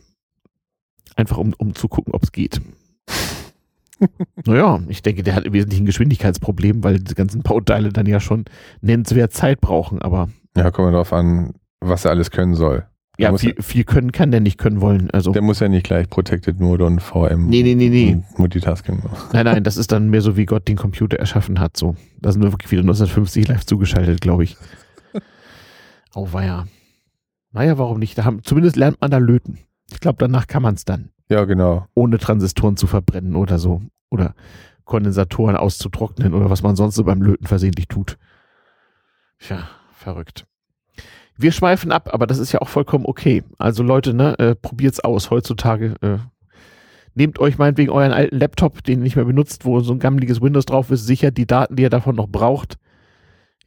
Einfach 1.15 1.37
um, 1.37 1.53
um 1.57 1.75
zu 1.75 1.89
gucken, 1.89 2.13
ob 2.13 2.23
es 2.23 2.31
geht. 2.31 2.61
Naja, 4.45 4.81
ich 4.87 5.01
denke, 5.01 5.23
der 5.23 5.35
hat 5.35 5.45
im 5.45 5.53
Wesentlichen 5.53 5.83
ein 5.83 5.87
Geschwindigkeitsproblem, 5.87 6.83
weil 6.83 6.99
diese 6.99 7.15
ganzen 7.15 7.41
Bauteile 7.41 7.89
dann 7.89 8.05
ja 8.05 8.19
schon 8.19 8.45
nennenswert 8.81 9.33
Zeit 9.33 9.61
brauchen, 9.61 10.01
aber. 10.01 10.29
Ja, 10.55 10.71
kommt 10.71 10.93
darauf 10.93 11.13
an, 11.13 11.53
was 11.79 12.05
er 12.05 12.11
alles 12.11 12.31
können 12.31 12.55
soll. 12.55 12.85
Ja, 13.19 13.37
viel, 13.37 13.55
viel, 13.61 13.83
können 13.83 14.11
kann 14.11 14.31
der 14.31 14.39
nicht 14.39 14.57
können 14.57 14.81
wollen. 14.81 15.11
Also. 15.11 15.31
Der 15.31 15.43
muss 15.43 15.59
ja 15.59 15.69
nicht 15.69 15.85
gleich 15.85 16.09
Protected 16.09 16.59
Mode 16.59 16.85
und 16.85 16.99
VM. 16.99 17.47
Nee, 17.47 17.61
nee, 17.61 17.75
nee, 17.75 17.89
nee. 17.89 18.23
Multitasking. 18.37 19.03
Nein, 19.31 19.45
nein, 19.45 19.63
das 19.63 19.77
ist 19.77 19.91
dann 19.91 20.09
mehr 20.09 20.21
so, 20.21 20.35
wie 20.35 20.45
Gott 20.45 20.67
den 20.67 20.77
Computer 20.77 21.17
erschaffen 21.17 21.59
hat. 21.59 21.77
So. 21.77 21.95
Da 22.19 22.31
sind 22.31 22.41
wir 22.41 22.51
wirklich 22.51 22.71
wieder 22.71 22.81
1950 22.81 23.47
live 23.47 23.65
zugeschaltet, 23.65 24.21
glaube 24.21 24.43
ich. 24.43 24.57
Oh, 26.15 26.27
weia. 26.31 26.67
Naja, 27.53 27.79
warum 27.79 27.97
nicht? 27.97 28.15
Da 28.19 28.23
haben, 28.23 28.43
zumindest 28.43 28.75
lernt 28.75 29.01
man 29.01 29.09
da 29.09 29.17
löten. 29.17 29.57
Ich 29.91 29.99
glaube, 29.99 30.17
danach 30.19 30.45
kann 30.45 30.61
man 30.61 30.75
es 30.75 30.85
dann. 30.85 31.09
Ja, 31.29 31.45
genau. 31.45 31.87
Ohne 31.93 32.17
Transistoren 32.17 32.77
zu 32.77 32.87
verbrennen 32.87 33.35
oder 33.35 33.59
so. 33.59 33.81
Oder 34.09 34.35
Kondensatoren 34.85 35.55
auszutrocknen 35.55 36.33
oder 36.33 36.49
was 36.49 36.61
man 36.61 36.75
sonst 36.75 36.95
so 36.95 37.03
beim 37.03 37.21
Löten 37.21 37.47
versehentlich 37.47 37.87
tut. 37.87 38.17
Tja, 39.39 39.67
verrückt. 39.93 40.45
Wir 41.35 41.51
schweifen 41.51 41.91
ab, 41.91 42.09
aber 42.13 42.27
das 42.27 42.37
ist 42.37 42.51
ja 42.51 42.61
auch 42.61 42.69
vollkommen 42.69 43.05
okay. 43.05 43.43
Also 43.57 43.81
Leute, 43.81 44.13
ne, 44.13 44.37
äh, 44.37 44.55
probiert's 44.55 44.99
aus. 44.99 45.31
Heutzutage 45.31 45.95
äh, 46.01 46.17
nehmt 47.15 47.39
euch 47.39 47.57
meinetwegen 47.57 47.91
euren 47.91 48.11
alten 48.11 48.37
Laptop, 48.37 48.83
den 48.83 48.99
ihr 48.99 49.03
nicht 49.03 49.15
mehr 49.15 49.25
benutzt, 49.25 49.65
wo 49.65 49.79
so 49.79 49.93
ein 49.93 49.99
gammeliges 49.99 50.41
Windows 50.41 50.65
drauf 50.65 50.91
ist, 50.91 51.05
sicher 51.05 51.31
die 51.31 51.47
Daten, 51.47 51.75
die 51.75 51.83
ihr 51.83 51.89
davon 51.89 52.15
noch 52.15 52.27
braucht, 52.27 52.77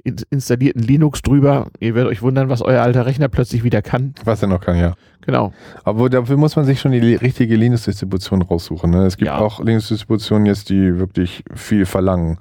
installierten 0.04 0.82
Linux 0.82 1.22
drüber. 1.22 1.70
Ihr 1.80 1.94
werdet 1.94 2.12
euch 2.12 2.22
wundern, 2.22 2.48
was 2.48 2.62
euer 2.62 2.82
alter 2.82 3.06
Rechner 3.06 3.28
plötzlich 3.28 3.64
wieder 3.64 3.82
kann. 3.82 4.14
Was 4.24 4.42
er 4.42 4.48
noch 4.48 4.60
kann, 4.60 4.76
ja. 4.76 4.94
Genau. 5.26 5.52
Aber 5.84 6.08
dafür 6.08 6.36
muss 6.36 6.56
man 6.56 6.64
sich 6.64 6.80
schon 6.80 6.92
die 6.92 7.14
richtige 7.14 7.56
Linux-Distribution 7.56 8.42
raussuchen. 8.42 8.90
Ne? 8.90 9.06
Es 9.06 9.16
gibt 9.16 9.26
ja. 9.26 9.38
auch 9.38 9.62
Linux-Distributionen 9.62 10.46
jetzt, 10.46 10.70
die 10.70 10.98
wirklich 10.98 11.42
viel 11.54 11.84
verlangen 11.84 12.38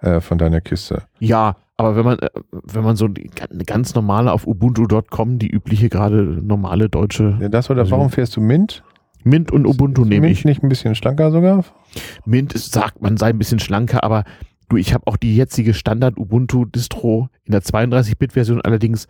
äh, 0.00 0.20
von 0.20 0.38
deiner 0.38 0.60
Kiste. 0.60 1.02
Ja, 1.18 1.56
aber 1.76 1.96
wenn 1.96 2.04
man, 2.04 2.18
äh, 2.20 2.30
wenn 2.50 2.84
man 2.84 2.96
so 2.96 3.06
eine 3.06 3.64
ganz 3.64 3.94
normale 3.94 4.32
auf 4.32 4.46
ubuntu.com, 4.46 5.38
die 5.38 5.48
übliche 5.48 5.88
gerade 5.88 6.22
normale 6.22 6.88
deutsche. 6.88 7.36
Ja, 7.40 7.48
das 7.48 7.70
oder 7.70 7.90
warum 7.90 8.10
fährst 8.10 8.36
du 8.36 8.40
Mint? 8.40 8.82
Mint 9.24 9.50
und 9.50 9.66
Ubuntu 9.66 10.04
nehme 10.04 10.28
ich. 10.28 10.44
Mint 10.44 10.44
nicht 10.44 10.62
ein 10.62 10.68
bisschen 10.68 10.94
schlanker 10.94 11.32
sogar? 11.32 11.64
Mint 12.24 12.54
ist, 12.54 12.72
sagt, 12.72 13.02
man 13.02 13.16
sei 13.16 13.30
ein 13.30 13.38
bisschen 13.38 13.58
schlanker, 13.58 14.04
aber 14.04 14.24
Du, 14.68 14.76
ich 14.76 14.92
habe 14.92 15.06
auch 15.06 15.16
die 15.16 15.34
jetzige 15.34 15.72
Standard-Ubuntu-Distro 15.72 17.30
in 17.44 17.52
der 17.52 17.62
32-Bit-Version 17.62 18.60
allerdings 18.60 19.08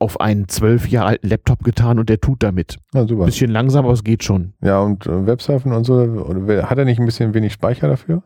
auf 0.00 0.20
einen 0.20 0.48
zwölf 0.48 0.88
Jahre 0.88 1.08
alten 1.08 1.28
Laptop 1.28 1.62
getan 1.62 1.98
und 1.98 2.08
der 2.08 2.20
tut 2.20 2.42
damit. 2.42 2.78
Ja, 2.94 3.06
super. 3.06 3.26
Bisschen 3.26 3.50
langsam, 3.50 3.84
aber 3.84 3.92
es 3.92 4.02
geht 4.02 4.24
schon. 4.24 4.54
Ja, 4.62 4.80
und 4.80 5.06
äh, 5.06 5.26
Websurfen 5.26 5.72
und 5.72 5.84
so, 5.84 6.26
hat 6.62 6.78
er 6.78 6.84
nicht 6.86 6.98
ein 6.98 7.06
bisschen 7.06 7.34
wenig 7.34 7.52
Speicher 7.52 7.86
dafür? 7.86 8.22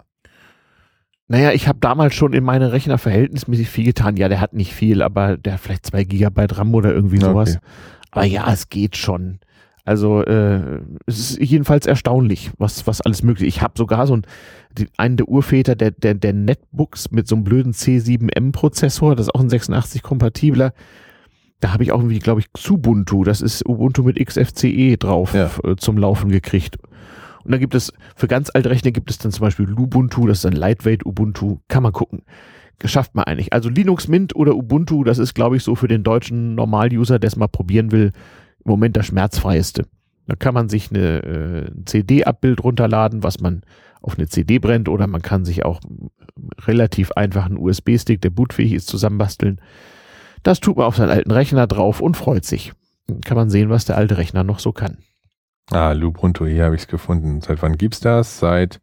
Naja, 1.26 1.52
ich 1.52 1.66
habe 1.66 1.78
damals 1.80 2.14
schon 2.14 2.32
in 2.32 2.44
meine 2.44 2.72
Rechner 2.72 2.96
verhältnismäßig 2.98 3.68
viel 3.68 3.84
getan. 3.86 4.16
Ja, 4.16 4.28
der 4.28 4.40
hat 4.40 4.52
nicht 4.52 4.72
viel, 4.72 5.02
aber 5.02 5.36
der 5.36 5.55
hat 5.55 5.60
vielleicht 5.60 5.86
zwei 5.86 6.05
Gigabyte 6.05 6.59
RAM 6.59 6.74
oder 6.74 6.92
irgendwie 6.94 7.18
sowas. 7.18 7.56
Okay. 7.56 7.66
Aber 8.12 8.24
ja, 8.24 8.52
es 8.52 8.68
geht 8.68 8.96
schon. 8.96 9.40
Also 9.86 10.22
äh, 10.22 10.80
es 11.06 11.18
ist 11.18 11.38
jedenfalls 11.40 11.86
erstaunlich, 11.86 12.51
was, 12.56 12.86
was 12.86 13.01
alles 13.01 13.22
möglich 13.22 13.48
ist. 13.48 13.56
Ich 13.56 13.62
habe 13.62 13.74
sogar 13.76 14.06
so 14.06 14.16
ein, 14.16 14.26
die, 14.72 14.88
einen 14.96 15.16
der 15.16 15.28
Urväter 15.28 15.74
der, 15.74 15.90
der, 15.90 16.14
der 16.14 16.32
Netbooks 16.32 17.10
mit 17.10 17.26
so 17.26 17.34
einem 17.34 17.44
blöden 17.44 17.72
C7M-Prozessor, 17.72 19.14
das 19.14 19.26
ist 19.26 19.34
auch 19.34 19.40
ein 19.40 19.51
86-kompatibler. 19.51 20.72
Da 21.60 21.72
habe 21.72 21.82
ich 21.82 21.93
auch 21.93 21.98
irgendwie, 21.98 22.18
glaube 22.18 22.40
ich, 22.40 22.52
Xubuntu, 22.52 23.24
das 23.24 23.40
ist 23.40 23.66
Ubuntu 23.66 24.02
mit 24.02 24.24
XFCE 24.24 24.97
drauf 24.98 25.35
ja. 25.35 25.51
äh, 25.64 25.76
zum 25.76 25.97
Laufen 25.97 26.31
gekriegt. 26.31 26.78
Und 27.44 27.52
dann 27.52 27.60
gibt 27.60 27.74
es, 27.74 27.93
für 28.16 28.26
ganz 28.26 28.51
alte 28.52 28.70
Rechner 28.70 28.90
gibt 28.90 29.10
es 29.10 29.18
dann 29.18 29.32
zum 29.32 29.43
Beispiel 29.43 29.66
Lubuntu, 29.66 30.26
das 30.26 30.39
ist 30.39 30.47
ein 30.47 30.55
Lightweight 30.55 31.05
Ubuntu, 31.05 31.59
kann 31.68 31.82
man 31.82 31.93
gucken. 31.93 32.22
Geschafft 32.78 33.14
man 33.14 33.24
eigentlich. 33.24 33.52
Also 33.52 33.68
Linux 33.68 34.09
Mint 34.09 34.35
oder 34.35 34.56
Ubuntu, 34.56 35.05
das 35.05 35.18
ist, 35.18 35.35
glaube 35.35 35.56
ich, 35.56 35.62
so 35.62 35.74
für 35.74 35.89
den 35.89 36.02
deutschen 36.02 36.55
Normal-User, 36.55 37.18
der 37.18 37.28
es 37.28 37.36
mal 37.36 37.47
probieren 37.47 37.93
will, 37.93 38.12
im 38.64 38.70
Moment 38.70 38.97
das 38.97 39.06
schmerzfreieste. 39.06 39.86
Da 40.26 40.36
kann 40.36 40.55
man 40.55 40.68
sich 40.68 40.90
eine, 40.90 41.22
äh, 41.22 41.70
CD-Abbild 41.85 42.64
runterladen, 42.64 43.22
was 43.22 43.40
man 43.40 43.62
auf 44.01 44.18
eine 44.18 44.26
CD 44.26 44.59
brennt, 44.59 44.89
oder 44.89 45.06
man 45.06 45.22
kann 45.22 45.44
sich 45.44 45.64
auch 45.64 45.81
relativ 46.66 47.12
einfach 47.12 47.47
einen 47.47 47.59
USB-Stick, 47.59 48.20
der 48.22 48.31
bootfähig 48.31 48.72
ist, 48.72 48.89
zusammenbasteln. 48.89 49.60
Das 50.45 50.61
tut 50.61 50.77
man 50.77 50.87
auf 50.87 50.97
seinen 50.97 51.11
alten 51.11 51.33
Rechner 51.33 51.66
drauf 51.66 52.01
und 52.01 52.16
freut 52.16 52.45
sich. 52.45 52.73
Dann 53.09 53.21
kann 53.23 53.37
man 53.37 53.51
sehen, 53.51 53.71
was 53.71 53.87
der 53.87 53.97
alte 53.97 54.19
Rechner 54.19 54.45
noch 54.45 54.61
so 54.61 54.73
kann. 54.73 54.99
Ah, 55.71 55.93
Lubuntu, 55.93 56.47
hier 56.47 56.65
habe 56.65 56.75
ich 56.75 56.83
es 56.83 56.89
gefunden. 56.89 57.41
Seit 57.41 57.62
wann 57.62 57.77
gibt's 57.77 58.01
das? 58.01 58.39
Seit 58.39 58.81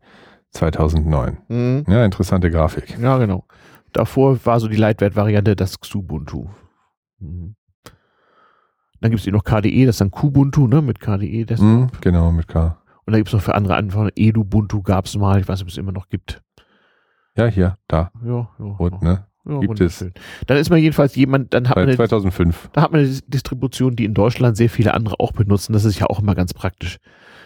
2009. 0.51 1.37
Mhm. 1.47 1.85
Ja, 1.87 2.03
interessante 2.03 2.49
Grafik. 2.49 2.97
Ja, 2.99 3.17
genau. 3.17 3.45
Davor 3.93 4.43
war 4.45 4.59
so 4.59 4.67
die 4.67 4.75
Leitwert-Variante 4.75 5.55
das 5.55 5.79
Xubuntu. 5.79 6.49
Mhm. 7.19 7.55
Dann 8.99 9.11
gibt 9.11 9.25
es 9.25 9.31
noch 9.31 9.43
KDE, 9.43 9.85
das 9.85 9.95
ist 9.95 10.01
dann 10.01 10.11
Kubuntu, 10.11 10.67
ne, 10.67 10.81
mit 10.81 10.99
KDE. 10.99 11.45
Desktop. 11.45 11.67
Mm, 11.67 11.87
genau, 12.01 12.31
mit 12.31 12.47
K. 12.47 12.77
Und 13.05 13.13
da 13.13 13.17
gibt 13.17 13.29
es 13.29 13.33
noch 13.33 13.41
für 13.41 13.55
andere 13.55 13.75
Anwendungen, 13.75 14.11
Edubuntu 14.15 14.83
gab 14.83 15.05
es 15.05 15.17
mal, 15.17 15.39
ich 15.39 15.47
weiß 15.47 15.59
nicht, 15.59 15.63
ob 15.63 15.69
es 15.69 15.77
immer 15.77 15.91
noch 15.91 16.07
gibt. 16.07 16.41
Ja, 17.35 17.47
hier, 17.47 17.77
da. 17.87 18.11
Ja, 18.23 18.49
ja. 18.59 18.65
Und, 18.77 19.01
ne? 19.01 19.25
Ja, 19.47 19.59
gibt 19.59 19.81
es. 19.81 20.05
Dann 20.47 20.57
ist 20.57 20.69
man 20.69 20.79
jedenfalls 20.79 21.15
jemand, 21.15 21.53
dann 21.53 21.67
hat 21.67 21.75
Seit 21.75 21.87
man. 21.87 21.95
2005. 21.95 22.69
Da 22.73 22.81
hat 22.83 22.91
man 22.91 23.01
eine 23.01 23.19
Distribution, 23.27 23.95
die 23.95 24.05
in 24.05 24.13
Deutschland 24.13 24.55
sehr 24.55 24.69
viele 24.69 24.93
andere 24.93 25.19
auch 25.19 25.31
benutzen. 25.31 25.73
Das 25.73 25.85
ist 25.85 25.99
ja 25.99 26.07
auch 26.07 26.19
immer 26.19 26.35
ganz 26.35 26.53
praktisch. 26.53 26.97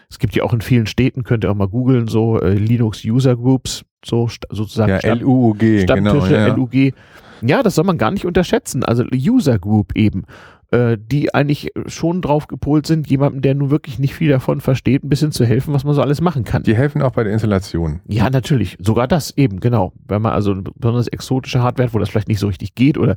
Es 0.10 0.20
gibt 0.20 0.36
ja 0.36 0.44
auch 0.44 0.54
in 0.54 0.62
vielen 0.62 0.88
Städten, 0.88 1.24
könnt 1.24 1.44
ihr 1.46 1.52
auch 1.52 1.56
mal 1.56 1.68
googeln, 1.68 2.08
so 2.08 2.40
äh, 2.40 2.54
Linux 2.54 3.04
User 3.06 3.36
Groups, 3.36 3.86
so 4.04 4.30
sozusagen. 4.50 5.00
Ja, 5.04 5.14
LUUG, 5.14 5.58
genau. 5.58 6.26
Ja. 6.26 6.54
LUG. 6.54 6.94
Ja, 7.42 7.64
das 7.64 7.76
soll 7.76 7.86
man 7.86 7.98
gar 7.98 8.12
nicht 8.12 8.26
unterschätzen. 8.26 8.84
Also 8.84 9.04
User 9.14 9.60
Group 9.60 9.96
eben. 9.96 10.24
Äh, 10.72 10.98
die 11.00 11.32
eigentlich 11.32 11.70
schon 11.86 12.24
drauf 12.24 12.48
gepolt 12.48 12.88
sind, 12.88 13.08
jemandem, 13.08 13.44
der 13.44 13.54
nun 13.54 13.70
wirklich 13.70 14.00
nicht 14.00 14.16
viel 14.16 14.30
davon 14.30 14.62
versteht, 14.62 15.04
ein 15.04 15.10
bisschen 15.10 15.32
zu 15.32 15.46
helfen, 15.46 15.76
was 15.76 15.84
man 15.84 15.94
so 15.94 16.02
alles 16.02 16.22
machen 16.22 16.44
kann. 16.44 16.64
Die 16.64 16.76
helfen 16.76 17.04
auch 17.04 17.12
bei 17.12 17.24
der 17.24 17.34
Installation. 17.34 18.02
Ja, 18.08 18.32
natürlich. 18.32 18.76
Sogar 18.80 19.08
das 19.08 19.38
eben, 19.38 19.60
genau. 19.60 19.94
Wenn 20.08 20.24
man 20.24 20.34
also 20.34 20.56
besonders 20.76 21.08
exotische 21.08 21.62
Hardware 21.62 21.88
hat, 21.88 21.94
wo 21.94 22.00
das 22.00 22.10
vielleicht 22.10 22.30
nicht 22.30 22.40
so 22.40 22.48
richtig 22.48 22.74
geht 22.74 22.98
oder 22.98 23.16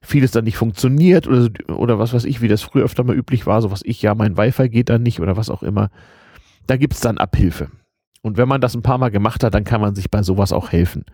vieles 0.00 0.30
dann 0.30 0.44
nicht 0.44 0.56
funktioniert 0.56 1.28
oder, 1.28 1.50
oder 1.68 1.98
was 1.98 2.14
weiß 2.14 2.24
ich, 2.24 2.40
wie 2.40 2.48
das 2.48 2.62
früher 2.62 2.84
öfter 2.84 3.04
mal 3.04 3.14
üblich 3.14 3.46
war, 3.46 3.60
so 3.60 3.70
was 3.70 3.82
ich, 3.84 4.00
ja, 4.00 4.14
mein 4.14 4.38
Wi-Fi 4.38 4.70
geht 4.70 4.88
dann 4.88 5.02
nicht 5.02 5.20
oder 5.20 5.36
was 5.36 5.50
auch 5.50 5.62
immer. 5.62 5.90
Da 6.66 6.78
gibt 6.78 6.94
es 6.94 7.00
dann 7.00 7.18
Abhilfe. 7.18 7.68
Und 8.22 8.38
wenn 8.38 8.48
man 8.48 8.62
das 8.62 8.74
ein 8.74 8.82
paar 8.82 8.96
Mal 8.96 9.10
gemacht 9.10 9.44
hat, 9.44 9.52
dann 9.52 9.64
kann 9.64 9.82
man 9.82 9.94
sich 9.94 10.10
bei 10.10 10.22
sowas 10.22 10.50
auch 10.50 10.72
helfen. 10.72 11.04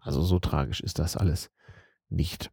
Also 0.00 0.22
so 0.22 0.40
tragisch 0.40 0.80
ist 0.80 0.98
das 0.98 1.16
alles 1.16 1.50
nicht. 2.08 2.50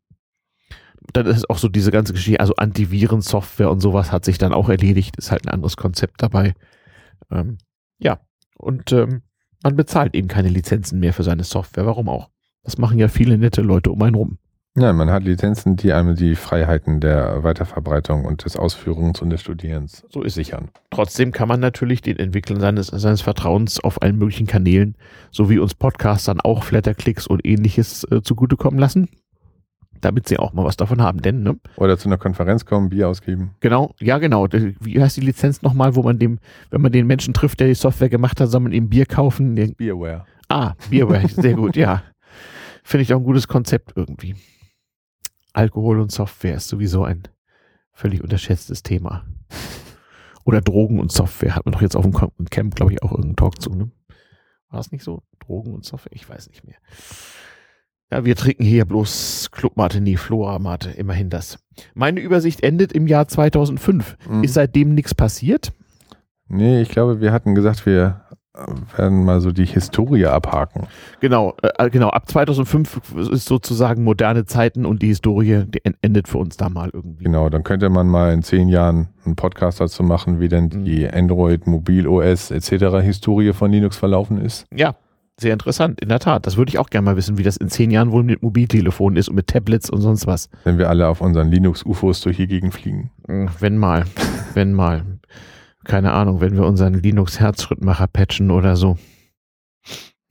Dann 1.18 1.26
ist 1.26 1.50
auch 1.50 1.58
so 1.58 1.68
diese 1.68 1.90
ganze 1.90 2.14
Geschichte, 2.14 2.40
also 2.40 2.54
Antivirensoftware 2.58 3.72
und 3.72 3.80
sowas 3.80 4.12
hat 4.12 4.24
sich 4.24 4.38
dann 4.38 4.54
auch 4.54 4.70
erledigt, 4.70 5.18
ist 5.18 5.32
halt 5.32 5.48
ein 5.48 5.52
anderes 5.52 5.76
Konzept 5.76 6.22
dabei. 6.22 6.54
Ähm, 7.32 7.58
ja, 7.98 8.20
und 8.56 8.92
ähm, 8.92 9.24
man 9.64 9.76
bezahlt 9.76 10.14
eben 10.14 10.28
keine 10.28 10.50
Lizenzen 10.50 11.00
mehr 11.00 11.14
für 11.14 11.24
seine 11.24 11.44
Software. 11.44 11.88
Warum 11.88 12.08
auch? 12.08 12.30
Das 12.62 12.78
machen 12.78 13.00
ja 13.00 13.08
viele 13.08 13.40
nette 13.40 13.64
Leute 13.64 13.90
um 13.90 14.00
einen 14.04 14.14
rum. 14.14 14.38
Ja, 14.78 14.94
man 14.94 15.10
hat 15.10 15.24
Lizenzen, 15.24 15.76
die 15.76 15.92
einem 15.92 16.14
die 16.14 16.36
Freiheiten 16.36 17.00
der 17.00 17.42
Weiterverbreitung 17.44 18.26
und 18.26 18.46
des 18.46 18.56
Ausführungs 18.56 19.20
und 19.20 19.32
des 19.32 19.42
Studierens 19.42 20.06
so 20.12 20.22
ist 20.22 20.36
sichern. 20.36 20.70
Trotzdem 20.92 21.32
kann 21.32 21.48
man 21.48 21.60
natürlich 21.60 22.04
den 22.04 22.20
Entwicklern 22.20 22.60
seines, 22.60 22.88
seines 22.88 23.22
Vertrauens 23.22 23.84
auf 23.84 24.04
allen 24.04 24.20
möglichen 24.20 24.46
Kanälen, 24.46 24.96
so 25.32 25.50
wie 25.50 25.58
uns 25.58 25.74
Podcastern 25.74 26.42
auch 26.42 26.64
Flatterklicks 26.64 27.26
und 27.26 27.44
ähnliches 27.44 28.04
äh, 28.12 28.22
zugutekommen 28.22 28.80
lassen 28.80 29.10
damit 30.02 30.28
sie 30.28 30.38
auch 30.38 30.54
mal 30.54 30.66
was 30.66 30.78
davon 30.78 31.02
haben, 31.02 31.22
denn, 31.22 31.44
ne? 31.44 31.58
Oder 31.76 31.98
zu 31.98 32.08
einer 32.08 32.18
Konferenz 32.18 32.66
kommen, 32.66 32.90
Bier 32.90 33.08
ausgeben. 33.10 33.56
Genau, 33.60 33.94
ja, 34.00 34.18
genau. 34.18 34.48
Wie 34.52 35.02
heißt 35.02 35.18
die 35.18 35.22
Lizenz 35.22 35.62
nochmal, 35.62 35.96
wo 35.96 36.04
man 36.04 36.20
dem, 36.20 36.40
wenn 36.70 36.82
man 36.82 36.92
den 36.92 37.08
Menschen 37.08 37.34
trifft, 37.34 37.60
der 37.60 37.68
die 37.68 37.74
Software 37.74 38.10
gemacht 38.10 38.40
hat, 38.40 38.50
soll 38.50 38.62
man 38.62 38.72
ihm 38.72 38.90
Bier 38.90 39.06
kaufen? 39.06 39.56
Beerware. 39.78 40.26
Ah, 40.50 40.74
Beerware, 40.90 41.28
sehr 41.30 41.54
gut, 41.54 41.76
ja. 41.76 42.04
Finde 42.84 43.04
ich 43.04 43.14
auch 43.14 43.20
ein 43.20 43.26
gutes 43.26 43.48
Konzept 43.48 43.94
irgendwie. 43.96 44.36
Alkohol 45.54 46.00
und 46.00 46.12
Software 46.12 46.56
ist 46.56 46.68
sowieso 46.68 47.04
ein 47.04 47.24
völlig 47.92 48.22
unterschätztes 48.22 48.84
Thema. 48.84 49.26
Oder 50.46 50.62
Drogen 50.62 51.00
und 51.00 51.12
Software 51.12 51.56
hat 51.56 51.66
man 51.66 51.74
doch 51.74 51.82
jetzt 51.82 51.96
auf 51.98 52.06
dem 52.06 52.14
Camp, 52.50 52.76
glaube 52.76 52.94
ich, 52.94 53.04
auch 53.04 53.12
irgendeinen 53.12 53.36
Talk 53.36 53.62
zu, 53.62 53.74
ne? 53.74 53.92
War 54.70 54.80
es 54.80 54.92
nicht 54.92 55.04
so? 55.04 55.24
Drogen 55.40 55.74
und 55.74 55.84
Software? 55.86 56.14
Ich 56.14 56.28
weiß 56.28 56.48
nicht 56.50 56.64
mehr. 56.64 56.78
Ja, 58.12 58.24
wir 58.24 58.36
trinken 58.36 58.64
hier 58.64 58.86
bloß 58.86 59.50
Clubmate, 59.52 60.00
nee, 60.00 60.16
Floramate, 60.16 60.92
immerhin 60.92 61.30
das. 61.30 61.60
Meine 61.94 62.22
Übersicht 62.22 62.64
endet 62.64 62.94
im 62.94 63.06
Jahr 63.06 63.28
2005. 63.28 64.18
Mhm. 64.30 64.44
Ist 64.44 64.54
seitdem 64.54 64.94
nichts 64.94 65.14
passiert? 65.14 65.74
Nee, 66.48 66.82
ich 66.82 66.90
glaube, 66.90 67.20
wir 67.20 67.34
hatten 67.34 67.54
gesagt, 67.54 67.86
wir 67.86 68.22
werden 68.96 69.24
mal 69.24 69.42
so 69.42 69.52
die 69.52 69.66
Historie 69.66 70.26
abhaken. 70.26 70.88
Genau, 71.20 71.56
äh, 71.62 71.90
genau. 71.90 72.10
Ab 72.10 72.28
2005 72.28 73.16
ist 73.32 73.46
sozusagen 73.46 74.04
moderne 74.04 74.46
Zeiten 74.46 74.86
und 74.86 75.02
die 75.02 75.08
Historie 75.08 75.66
die 75.68 75.82
endet 76.02 76.28
für 76.28 76.38
uns 76.38 76.58
da 76.58 76.70
mal 76.70 76.90
irgendwie. 76.92 77.26
Genau, 77.26 77.50
dann 77.50 77.64
könnte 77.64 77.90
man 77.90 78.08
mal 78.08 78.34
in 78.34 78.42
zehn 78.42 78.70
Jahren 78.70 79.10
einen 79.26 79.36
Podcast 79.36 79.80
dazu 79.80 80.04
machen, 80.04 80.40
wie 80.40 80.48
denn 80.48 80.70
die 80.70 81.06
mhm. 81.06 81.12
Android, 81.14 81.68
Mobil 81.68 82.08
OS 82.08 82.52
etc. 82.52 83.02
Historie 83.02 83.54
von 83.54 83.72
Linux 83.72 83.98
verlaufen 83.98 84.40
ist. 84.42 84.66
Ja, 84.74 84.96
sehr 85.40 85.54
interessant, 85.54 86.02
in 86.02 86.10
der 86.10 86.20
Tat. 86.20 86.48
Das 86.48 86.58
würde 86.58 86.70
ich 86.70 86.80
auch 86.80 86.90
gerne 86.90 87.06
mal 87.06 87.16
wissen, 87.16 87.38
wie 87.38 87.44
das 87.44 87.58
in 87.58 87.70
zehn 87.70 87.92
Jahren 87.92 88.12
wohl 88.12 88.24
mit 88.24 88.42
Mobiltelefonen 88.42 89.18
ist 89.18 89.30
und 89.30 89.36
mit 89.36 89.48
Tablets 89.48 89.90
und 89.90 90.02
sonst 90.02 90.26
was. 90.26 90.50
Wenn 90.64 90.78
wir 90.78 90.90
alle 90.90 91.08
auf 91.08 91.22
unseren 91.22 91.52
Linux-UFOs 91.52 92.22
durch 92.22 92.38
die 92.38 92.48
Gegend 92.48 92.74
fliegen. 92.74 93.12
Hm, 93.28 93.50
wenn 93.60 93.78
mal, 93.78 94.06
wenn 94.54 94.74
mal. 94.74 95.04
Keine 95.84 96.12
Ahnung, 96.12 96.42
wenn 96.42 96.56
wir 96.56 96.66
unseren 96.66 96.96
Linux-Herzschrittmacher 96.96 98.08
patchen 98.08 98.52
oder 98.52 98.76
so. 98.76 98.98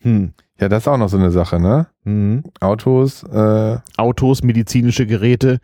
Hm. 0.01 0.35
Ja, 0.61 0.69
das 0.69 0.85
ist 0.85 0.89
auch 0.89 0.99
noch 0.99 1.09
so 1.09 1.19
eine 1.19 1.31
Sache, 1.31 1.61
ne? 1.61 1.87
Mhm. 2.05 2.45
Autos. 2.61 3.23
Äh, 3.25 3.79
Autos, 3.97 4.43
medizinische 4.43 5.07
Geräte, 5.07 5.61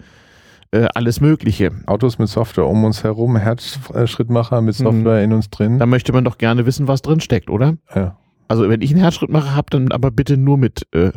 äh, 0.71 0.87
alles 0.95 1.21
Mögliche. 1.21 1.71
Autos 1.87 2.19
mit 2.19 2.29
Software 2.29 2.67
um 2.67 2.85
uns 2.85 3.03
herum, 3.03 3.37
Herzschrittmacher 3.37 4.61
mit 4.61 4.79
mhm. 4.79 4.85
Software 4.85 5.19
mhm. 5.19 5.25
in 5.25 5.33
uns 5.33 5.51
drin. 5.51 5.79
Da 5.79 5.87
möchte 5.87 6.13
man 6.13 6.25
doch 6.25 6.39
gerne 6.39 6.67
wissen, 6.67 6.89
was 6.89 7.03
drin 7.03 7.21
steckt, 7.21 7.49
oder? 7.49 7.77
Ja. 7.95 8.19
Also 8.53 8.69
wenn 8.69 8.83
ich 8.83 8.91
einen 8.91 9.01
Herzschrittmacher 9.01 9.55
habe, 9.55 9.71
dann 9.71 9.93
aber 9.93 10.11
bitte 10.11 10.37
nur 10.37 10.59
mit 10.59 10.87
äh, 10.93 11.11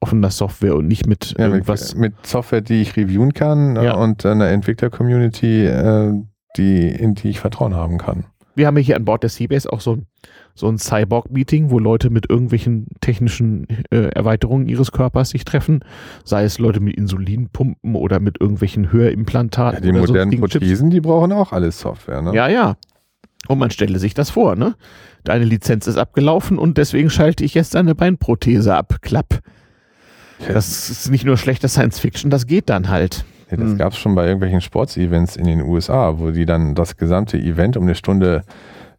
offener 0.00 0.30
Software 0.30 0.74
und 0.74 0.88
nicht 0.88 1.06
mit 1.06 1.34
ja, 1.36 1.48
irgendwas. 1.48 1.94
Mit, 1.94 2.14
mit, 2.14 2.26
Software, 2.26 2.62
die 2.62 2.80
ich 2.80 2.96
reviewen 2.96 3.34
kann 3.34 3.76
ja. 3.76 3.92
und 3.92 4.24
einer 4.24 4.48
Entwickler-Community, 4.48 5.66
äh, 5.66 6.14
die, 6.56 6.88
in 6.88 7.14
die 7.14 7.28
ich 7.28 7.40
Vertrauen 7.40 7.74
haben 7.74 7.98
kann. 7.98 8.24
Wir 8.54 8.66
haben 8.66 8.78
hier 8.78 8.96
an 8.96 9.04
Bord 9.04 9.22
der 9.22 9.28
Seabase 9.28 9.70
auch 9.70 9.82
so 9.82 9.96
ein, 9.96 10.06
so 10.54 10.66
ein 10.66 10.78
Cyborg-Meeting, 10.78 11.70
wo 11.70 11.78
Leute 11.78 12.08
mit 12.08 12.30
irgendwelchen 12.30 12.86
technischen 13.02 13.66
äh, 13.90 14.08
Erweiterungen 14.08 14.66
ihres 14.66 14.92
Körpers 14.92 15.28
sich 15.28 15.44
treffen. 15.44 15.84
Sei 16.24 16.44
es 16.44 16.58
Leute 16.58 16.80
mit 16.80 16.96
Insulinpumpen 16.96 17.96
oder 17.96 18.18
mit 18.18 18.40
irgendwelchen 18.40 18.90
Hörimplantaten. 18.90 19.84
Ja, 19.84 19.92
die 19.92 19.98
modernen 19.98 20.40
Prothesen, 20.40 20.88
die 20.88 21.02
brauchen 21.02 21.32
auch 21.32 21.52
alles 21.52 21.80
Software, 21.80 22.22
ne? 22.22 22.34
Ja, 22.34 22.48
ja. 22.48 22.78
Und 23.48 23.58
man 23.58 23.70
stelle 23.70 23.98
sich 23.98 24.14
das 24.14 24.30
vor, 24.30 24.54
ne? 24.54 24.74
Deine 25.24 25.44
Lizenz 25.44 25.86
ist 25.86 25.96
abgelaufen 25.96 26.58
und 26.58 26.78
deswegen 26.78 27.10
schalte 27.10 27.44
ich 27.44 27.54
jetzt 27.54 27.74
deine 27.74 27.94
Beinprothese 27.94 28.74
ab. 28.74 28.96
Klapp. 29.02 29.40
Das 30.48 30.88
ist 30.88 31.10
nicht 31.10 31.24
nur 31.24 31.36
schlechte 31.36 31.68
Science 31.68 31.98
Fiction, 31.98 32.30
das 32.30 32.46
geht 32.46 32.70
dann 32.70 32.88
halt. 32.88 33.24
Ja, 33.50 33.56
das 33.56 33.70
hm. 33.70 33.78
gab 33.78 33.92
es 33.92 33.98
schon 33.98 34.14
bei 34.14 34.24
irgendwelchen 34.24 34.60
Sportsevents 34.60 35.36
in 35.36 35.44
den 35.44 35.62
USA, 35.62 36.18
wo 36.18 36.30
die 36.30 36.46
dann 36.46 36.74
das 36.74 36.96
gesamte 36.96 37.36
Event 37.36 37.76
um 37.76 37.84
eine 37.84 37.94
Stunde 37.94 38.42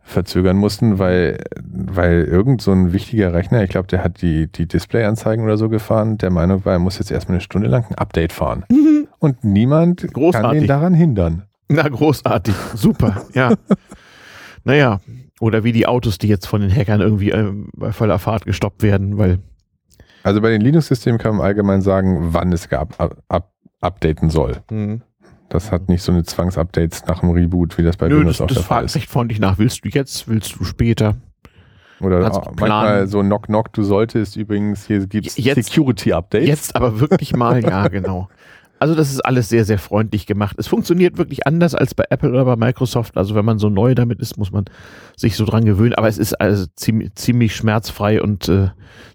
verzögern 0.03 0.57
mussten, 0.57 0.99
weil, 0.99 1.43
weil 1.63 2.23
irgend 2.23 2.61
so 2.61 2.71
ein 2.71 2.91
wichtiger 2.91 3.33
Rechner, 3.33 3.63
ich 3.63 3.69
glaube, 3.69 3.87
der 3.87 4.03
hat 4.03 4.21
die, 4.21 4.51
die 4.51 4.67
Displayanzeigen 4.67 5.45
oder 5.45 5.57
so 5.57 5.69
gefahren, 5.69 6.17
der 6.17 6.31
Meinung 6.31 6.65
war, 6.65 6.73
er 6.73 6.79
muss 6.79 6.97
jetzt 6.97 7.11
erstmal 7.11 7.35
eine 7.35 7.41
Stunde 7.41 7.69
lang 7.69 7.85
ein 7.89 7.95
Update 7.95 8.33
fahren. 8.33 8.65
Mhm. 8.69 9.07
Und 9.19 9.43
niemand 9.43 10.11
großartig. 10.13 10.49
kann 10.49 10.57
ihn 10.57 10.67
daran 10.67 10.93
hindern. 10.93 11.43
Na, 11.69 11.87
großartig. 11.87 12.55
Super, 12.75 13.23
ja. 13.33 13.53
naja, 14.63 14.99
oder 15.39 15.63
wie 15.63 15.71
die 15.71 15.87
Autos, 15.87 16.17
die 16.17 16.27
jetzt 16.27 16.45
von 16.45 16.61
den 16.61 16.73
Hackern 16.73 17.01
irgendwie 17.01 17.31
äh, 17.31 17.51
bei 17.75 17.91
voller 17.91 18.19
Fahrt 18.19 18.45
gestoppt 18.45 18.83
werden, 18.83 19.17
weil. 19.17 19.39
Also 20.23 20.39
bei 20.41 20.51
den 20.51 20.61
Linux-Systemen 20.61 21.19
kann 21.19 21.37
man 21.37 21.45
allgemein 21.45 21.81
sagen, 21.81 22.33
wann 22.33 22.53
es 22.53 22.69
gab, 22.69 22.99
up, 23.01 23.17
up, 23.27 23.51
updaten 23.81 24.29
soll. 24.29 24.57
Mhm. 24.69 25.01
Das 25.49 25.71
hat 25.71 25.89
nicht 25.89 26.01
so 26.01 26.11
eine 26.11 26.23
Zwangsupdates 26.23 27.05
nach 27.07 27.19
dem 27.21 27.31
Reboot, 27.31 27.77
wie 27.77 27.83
das 27.83 27.97
bei 27.97 28.07
Nö, 28.07 28.19
Windows 28.19 28.37
das, 28.37 28.41
auch 28.41 28.47
das 28.47 28.57
der 28.57 28.63
Fall 28.65 28.85
ist. 28.85 28.95
recht 28.95 29.09
freundlich 29.09 29.39
nach. 29.39 29.57
Willst 29.57 29.83
du 29.83 29.89
jetzt, 29.89 30.27
willst 30.27 30.57
du 30.57 30.63
später? 30.63 31.15
Oder 31.99 32.19
manchmal 32.19 33.07
so 33.07 33.21
Knock 33.21 33.47
Knock, 33.47 33.73
du 33.73 33.83
solltest 33.83 34.35
übrigens, 34.35 34.87
hier 34.87 35.05
gibt 35.07 35.27
es 35.27 35.35
Security 35.35 36.13
Updates. 36.13 36.47
Jetzt 36.47 36.75
aber 36.75 36.99
wirklich 36.99 37.35
mal, 37.35 37.63
ja, 37.63 37.87
genau. 37.87 38.29
Also 38.81 38.95
das 38.95 39.11
ist 39.11 39.19
alles 39.19 39.47
sehr, 39.47 39.63
sehr 39.63 39.77
freundlich 39.77 40.25
gemacht. 40.25 40.55
Es 40.57 40.65
funktioniert 40.65 41.19
wirklich 41.19 41.45
anders 41.45 41.75
als 41.75 41.93
bei 41.93 42.05
Apple 42.09 42.31
oder 42.31 42.45
bei 42.45 42.55
Microsoft. 42.55 43.15
Also 43.15 43.35
wenn 43.35 43.45
man 43.45 43.59
so 43.59 43.69
neu 43.69 43.93
damit 43.93 44.19
ist, 44.19 44.39
muss 44.39 44.51
man 44.51 44.65
sich 45.15 45.35
so 45.35 45.45
dran 45.45 45.65
gewöhnen. 45.65 45.93
Aber 45.93 46.07
es 46.07 46.17
ist 46.17 46.33
also 46.41 46.65
ziemlich, 46.75 47.13
ziemlich 47.13 47.55
schmerzfrei 47.55 48.23
und 48.23 48.49
äh, 48.49 48.69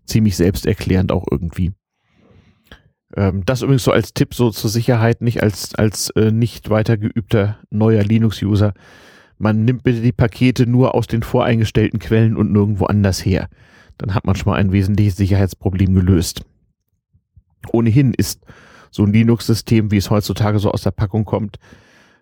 ziemlich 0.04 0.36
selbsterklärend 0.36 1.10
auch 1.10 1.24
irgendwie. 1.28 1.72
Ähm, 3.16 3.42
das 3.44 3.62
übrigens 3.62 3.82
so 3.82 3.90
als 3.90 4.14
Tipp 4.14 4.34
so 4.34 4.50
zur 4.50 4.70
Sicherheit, 4.70 5.20
nicht 5.20 5.42
als, 5.42 5.74
als 5.74 6.10
äh, 6.10 6.30
nicht 6.30 6.70
weiter 6.70 6.96
geübter 6.96 7.58
neuer 7.68 8.04
Linux-User. 8.04 8.72
Man 9.36 9.64
nimmt 9.64 9.82
bitte 9.82 10.00
die 10.00 10.12
Pakete 10.12 10.68
nur 10.68 10.94
aus 10.94 11.08
den 11.08 11.24
voreingestellten 11.24 11.98
Quellen 11.98 12.36
und 12.36 12.52
nirgendwo 12.52 12.84
anders 12.84 13.24
her. 13.24 13.48
Dann 13.98 14.14
hat 14.14 14.26
man 14.26 14.36
schon 14.36 14.52
mal 14.52 14.60
ein 14.60 14.70
wesentliches 14.70 15.16
Sicherheitsproblem 15.16 15.92
gelöst. 15.92 16.42
Ohnehin 17.72 18.14
ist 18.14 18.42
so 18.96 19.04
ein 19.04 19.12
Linux-System, 19.12 19.90
wie 19.90 19.98
es 19.98 20.10
heutzutage 20.10 20.58
so 20.58 20.70
aus 20.72 20.82
der 20.82 20.90
Packung 20.90 21.24
kommt, 21.24 21.58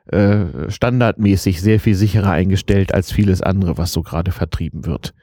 äh, 0.07 0.69
standardmäßig 0.69 1.63
sehr 1.63 1.81
viel 1.81 1.95
sicherer 1.95 2.31
eingestellt 2.31 2.93
als 2.93 3.11
vieles 3.11 3.41
andere, 3.41 3.79
was 3.79 3.93
so 3.93 4.03
gerade 4.03 4.33
vertrieben 4.33 4.85
wird. 4.85 5.15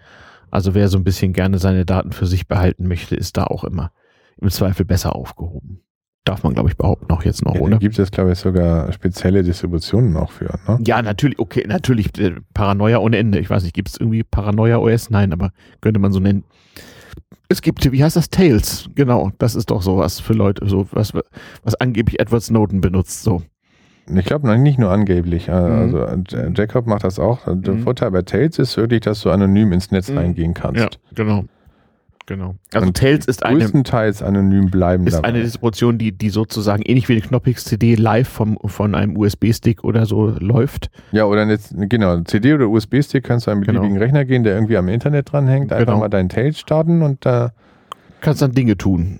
Also 0.49 0.73
wer 0.73 0.87
so 0.87 0.97
ein 0.97 1.03
bisschen 1.03 1.33
gerne 1.33 1.59
seine 1.59 1.85
Daten 1.85 2.11
für 2.11 2.25
sich 2.25 2.47
behalten 2.47 2.87
möchte, 2.87 3.15
ist 3.15 3.37
da 3.37 3.43
auch 3.43 3.63
immer 3.63 3.91
im 4.41 4.49
Zweifel 4.49 4.85
besser 4.85 5.15
aufgehoben. 5.15 5.81
Darf 6.23 6.43
man, 6.43 6.53
glaube 6.53 6.69
ich, 6.69 6.77
behaupten, 6.77 7.11
auch 7.11 7.23
jetzt 7.23 7.43
noch, 7.43 7.55
ja, 7.55 7.61
oder? 7.61 7.79
Gibt 7.79 7.97
es, 7.97 8.11
glaube 8.11 8.31
ich, 8.31 8.39
sogar 8.39 8.91
spezielle 8.91 9.43
Distributionen 9.43 10.15
auch 10.17 10.31
für, 10.31 10.59
ne? 10.67 10.79
Ja, 10.85 11.01
natürlich, 11.01 11.39
okay, 11.39 11.65
natürlich, 11.67 12.17
äh, 12.19 12.35
Paranoia 12.53 12.99
ohne 12.99 13.17
Ende. 13.17 13.39
Ich 13.39 13.49
weiß 13.49 13.63
nicht, 13.63 13.73
gibt 13.73 13.89
es 13.89 13.97
irgendwie 13.97 14.23
Paranoia 14.23 14.77
OS? 14.77 15.09
Nein, 15.09 15.33
aber 15.33 15.51
könnte 15.81 15.99
man 15.99 16.11
so 16.11 16.19
nennen. 16.19 16.43
Es 17.49 17.61
gibt, 17.61 17.91
wie 17.91 18.03
heißt 18.03 18.15
das? 18.15 18.29
Tails. 18.29 18.89
Genau, 18.95 19.31
das 19.37 19.55
ist 19.55 19.71
doch 19.71 19.81
sowas 19.81 20.19
für 20.19 20.33
Leute, 20.33 20.67
so 20.67 20.87
was, 20.91 21.13
was 21.63 21.75
angeblich 21.75 22.19
Edward 22.19 22.43
Snowden 22.43 22.79
benutzt. 22.79 23.23
So. 23.23 23.41
Ich 24.13 24.25
glaube 24.25 24.57
nicht 24.57 24.79
nur 24.79 24.89
angeblich. 24.89 25.47
Äh, 25.47 25.51
mhm. 25.51 25.95
Also 25.95 26.37
mhm. 26.37 26.53
Jacob 26.55 26.87
macht 26.87 27.03
das 27.03 27.19
auch. 27.19 27.39
Der 27.45 27.73
mhm. 27.73 27.83
Vorteil 27.83 28.11
bei 28.11 28.21
Tails 28.21 28.59
ist 28.59 28.77
wirklich, 28.77 29.01
dass 29.01 29.21
du 29.21 29.29
anonym 29.29 29.71
ins 29.71 29.91
Netz 29.91 30.09
mhm. 30.09 30.17
reingehen 30.17 30.53
kannst. 30.53 30.79
Ja, 30.79 30.89
genau. 31.13 31.45
Genau. 32.31 32.55
Also 32.73 32.87
und 32.87 32.95
Tails 32.95 33.25
ist 33.25 33.43
eine 33.43 33.59
größtenteils 33.59 34.23
anonym 34.23 34.71
bleiben. 34.71 35.05
Ist 35.05 35.17
dabei. 35.17 35.27
eine 35.27 35.43
Distribution, 35.43 35.97
die, 35.97 36.13
die 36.13 36.29
sozusagen 36.29 36.81
ähnlich 36.83 37.09
wie 37.09 37.13
eine 37.13 37.21
Knoppix 37.21 37.65
CD 37.65 37.95
live 37.95 38.29
vom, 38.29 38.57
von 38.65 38.95
einem 38.95 39.17
USB-Stick 39.17 39.83
oder 39.83 40.05
so 40.05 40.27
läuft. 40.39 40.89
Ja, 41.11 41.25
oder 41.25 41.45
jetzt, 41.47 41.75
genau, 41.77 42.21
CD 42.21 42.53
oder 42.53 42.69
USB-Stick 42.69 43.25
kannst 43.25 43.47
du 43.47 43.51
einen 43.51 43.61
genau. 43.63 43.81
beliebigen 43.81 43.95
genau. 43.95 44.05
Rechner 44.05 44.23
gehen, 44.23 44.43
der 44.43 44.53
irgendwie 44.53 44.77
am 44.77 44.87
Internet 44.87 45.29
dranhängt, 45.31 45.73
einfach 45.73 45.87
genau. 45.87 45.99
mal 45.99 46.09
deinen 46.09 46.29
Tails 46.29 46.57
starten 46.57 47.01
und 47.01 47.25
da 47.25 47.51
kannst 48.21 48.41
dann 48.41 48.53
Dinge 48.53 48.77
tun. 48.77 49.19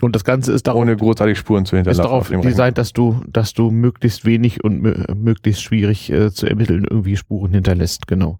Und 0.00 0.14
das 0.14 0.24
Ganze 0.24 0.52
ist 0.52 0.66
darauf, 0.66 0.80
ohne 0.80 0.96
großartig 0.96 1.36
Spuren 1.36 1.66
zu 1.66 1.76
hinterlassen. 1.76 2.00
Ist 2.00 2.06
darauf 2.06 2.30
designt, 2.30 2.78
dass 2.78 2.92
du, 2.94 3.20
dass 3.26 3.52
du 3.52 3.70
möglichst 3.70 4.24
wenig 4.24 4.64
und 4.64 4.80
möglichst 5.22 5.62
schwierig 5.62 6.10
äh, 6.10 6.30
zu 6.30 6.46
ermitteln 6.46 6.86
irgendwie 6.88 7.16
Spuren 7.16 7.52
hinterlässt, 7.52 8.06
genau. 8.06 8.38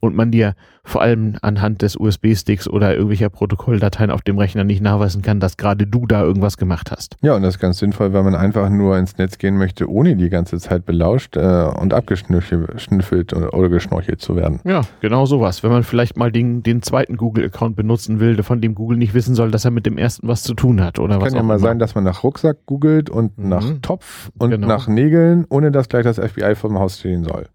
Und 0.00 0.14
man 0.14 0.30
dir 0.30 0.54
vor 0.84 1.02
allem 1.02 1.36
anhand 1.42 1.82
des 1.82 1.96
USB-Sticks 1.96 2.66
oder 2.66 2.94
irgendwelcher 2.94 3.28
Protokolldateien 3.28 4.10
auf 4.10 4.22
dem 4.22 4.38
Rechner 4.38 4.64
nicht 4.64 4.80
nachweisen 4.82 5.20
kann, 5.20 5.38
dass 5.38 5.58
gerade 5.58 5.86
du 5.86 6.06
da 6.06 6.22
irgendwas 6.22 6.56
gemacht 6.56 6.90
hast. 6.90 7.16
Ja, 7.20 7.34
und 7.34 7.42
das 7.42 7.56
ist 7.56 7.60
ganz 7.60 7.78
sinnvoll, 7.78 8.14
weil 8.14 8.22
man 8.22 8.34
einfach 8.34 8.70
nur 8.70 8.96
ins 8.96 9.18
Netz 9.18 9.36
gehen 9.36 9.56
möchte, 9.58 9.90
ohne 9.90 10.16
die 10.16 10.30
ganze 10.30 10.58
Zeit 10.58 10.86
belauscht 10.86 11.36
äh, 11.36 11.40
und 11.40 11.92
abgeschnüffelt 11.92 13.34
oder, 13.34 13.68
geschnorchelt 13.68 14.20
zu 14.20 14.36
werden. 14.36 14.60
Ja, 14.64 14.82
genau 15.00 15.26
sowas. 15.26 15.62
Wenn 15.62 15.70
man 15.70 15.82
vielleicht 15.82 16.16
mal 16.16 16.32
den, 16.32 16.62
den 16.62 16.80
zweiten 16.82 17.16
Google-Account 17.16 17.76
benutzen 17.76 18.18
will, 18.20 18.42
von 18.42 18.60
dem 18.60 18.74
Google 18.74 18.96
nicht 18.98 19.14
wissen 19.14 19.34
soll, 19.34 19.50
dass 19.50 19.64
er 19.64 19.70
mit 19.70 19.84
dem 19.84 19.98
ersten 19.98 20.26
was 20.26 20.42
zu 20.42 20.54
tun 20.54 20.82
hat 20.82 20.98
oder 20.98 21.14
Kann 21.14 21.22
was 21.26 21.32
ja 21.34 21.40
auch 21.40 21.44
mal 21.44 21.54
immer. 21.56 21.60
sein, 21.68 21.78
dass 21.78 21.94
man 21.94 22.04
nach 22.04 22.22
Rucksack 22.22 22.64
googelt 22.66 23.10
und 23.10 23.36
Mhm. 23.38 23.48
nach 23.48 23.64
Topf 23.82 24.30
und 24.38 24.50
Genau. 24.50 24.66
nach 24.66 24.88
Nägeln, 24.88 25.44
ohne 25.50 25.70
dass 25.70 25.88
gleich 25.88 26.04
das 26.04 26.18
FBI 26.18 26.54
vom 26.54 26.78
Haus 26.78 26.98
stehen 26.98 27.24
soll. 27.24 27.46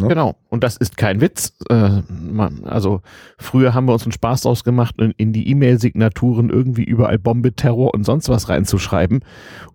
Ne? 0.00 0.08
Genau. 0.08 0.36
Und 0.48 0.64
das 0.64 0.76
ist 0.76 0.96
kein 0.96 1.20
Witz. 1.20 1.56
Äh, 1.68 2.02
man, 2.08 2.64
also 2.64 3.02
früher 3.38 3.74
haben 3.74 3.86
wir 3.86 3.92
uns 3.92 4.04
einen 4.04 4.12
Spaß 4.12 4.42
draus 4.42 4.64
gemacht, 4.64 4.96
in, 4.98 5.12
in 5.16 5.32
die 5.32 5.48
E-Mail-Signaturen 5.48 6.50
irgendwie 6.50 6.84
überall 6.84 7.18
Bombe, 7.18 7.54
Terror 7.54 7.94
und 7.94 8.04
sonst 8.04 8.28
was 8.28 8.48
reinzuschreiben, 8.48 9.20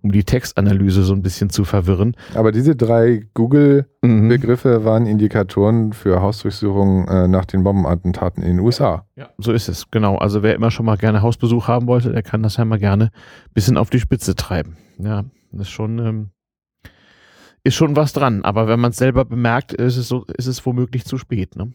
um 0.02 0.12
die 0.12 0.24
Textanalyse 0.24 1.04
so 1.04 1.14
ein 1.14 1.22
bisschen 1.22 1.50
zu 1.50 1.64
verwirren. 1.66 2.16
Aber 2.34 2.52
diese 2.52 2.76
drei 2.76 3.28
Google-Begriffe 3.34 4.86
waren 4.86 5.06
Indikatoren 5.06 5.94
für 5.94 6.22
Hausdurchsuchungen 6.22 7.08
äh, 7.08 7.28
nach 7.28 7.46
den 7.46 7.64
Bombenattentaten 7.64 8.44
in 8.44 8.58
den 8.58 8.60
USA. 8.60 9.06
Ja, 9.16 9.30
so 9.38 9.52
ist 9.52 9.70
es. 9.70 9.90
Genau. 9.92 10.18
Also 10.18 10.44
wer 10.44 10.56
immer 10.56 10.72
schon 10.72 10.86
mal 10.86 10.98
gerne 10.98 11.22
Hausbesuch 11.22 11.68
haben 11.68 11.88
wollte, 11.88 12.12
der 12.12 12.24
kann 12.24 12.44
das 12.44 12.58
ja 12.58 12.66
mal 12.66 12.80
gerne 12.80 13.06
ein 13.06 13.54
bisschen 13.54 13.78
auf 13.78 13.90
die 13.90 14.00
Spitze 14.00 14.36
treiben. 14.36 14.78
Ja, 14.98 15.24
das 15.52 15.68
ist 15.68 15.70
schon, 15.70 16.00
ähm, 16.00 16.30
ist 17.66 17.76
schon 17.76 17.96
was 17.96 18.14
dran. 18.14 18.46
Aber 18.46 18.68
wenn 18.68 18.80
man 18.80 18.92
es 18.92 18.98
selber 18.98 19.26
bemerkt, 19.26 19.74
ist 19.74 19.98
es 19.98 20.08
so, 20.08 20.24
ist 20.38 20.46
es 20.46 20.66
womöglich 20.66 21.04
zu 21.04 21.18
spät. 21.18 21.56
Ne? 21.56 21.74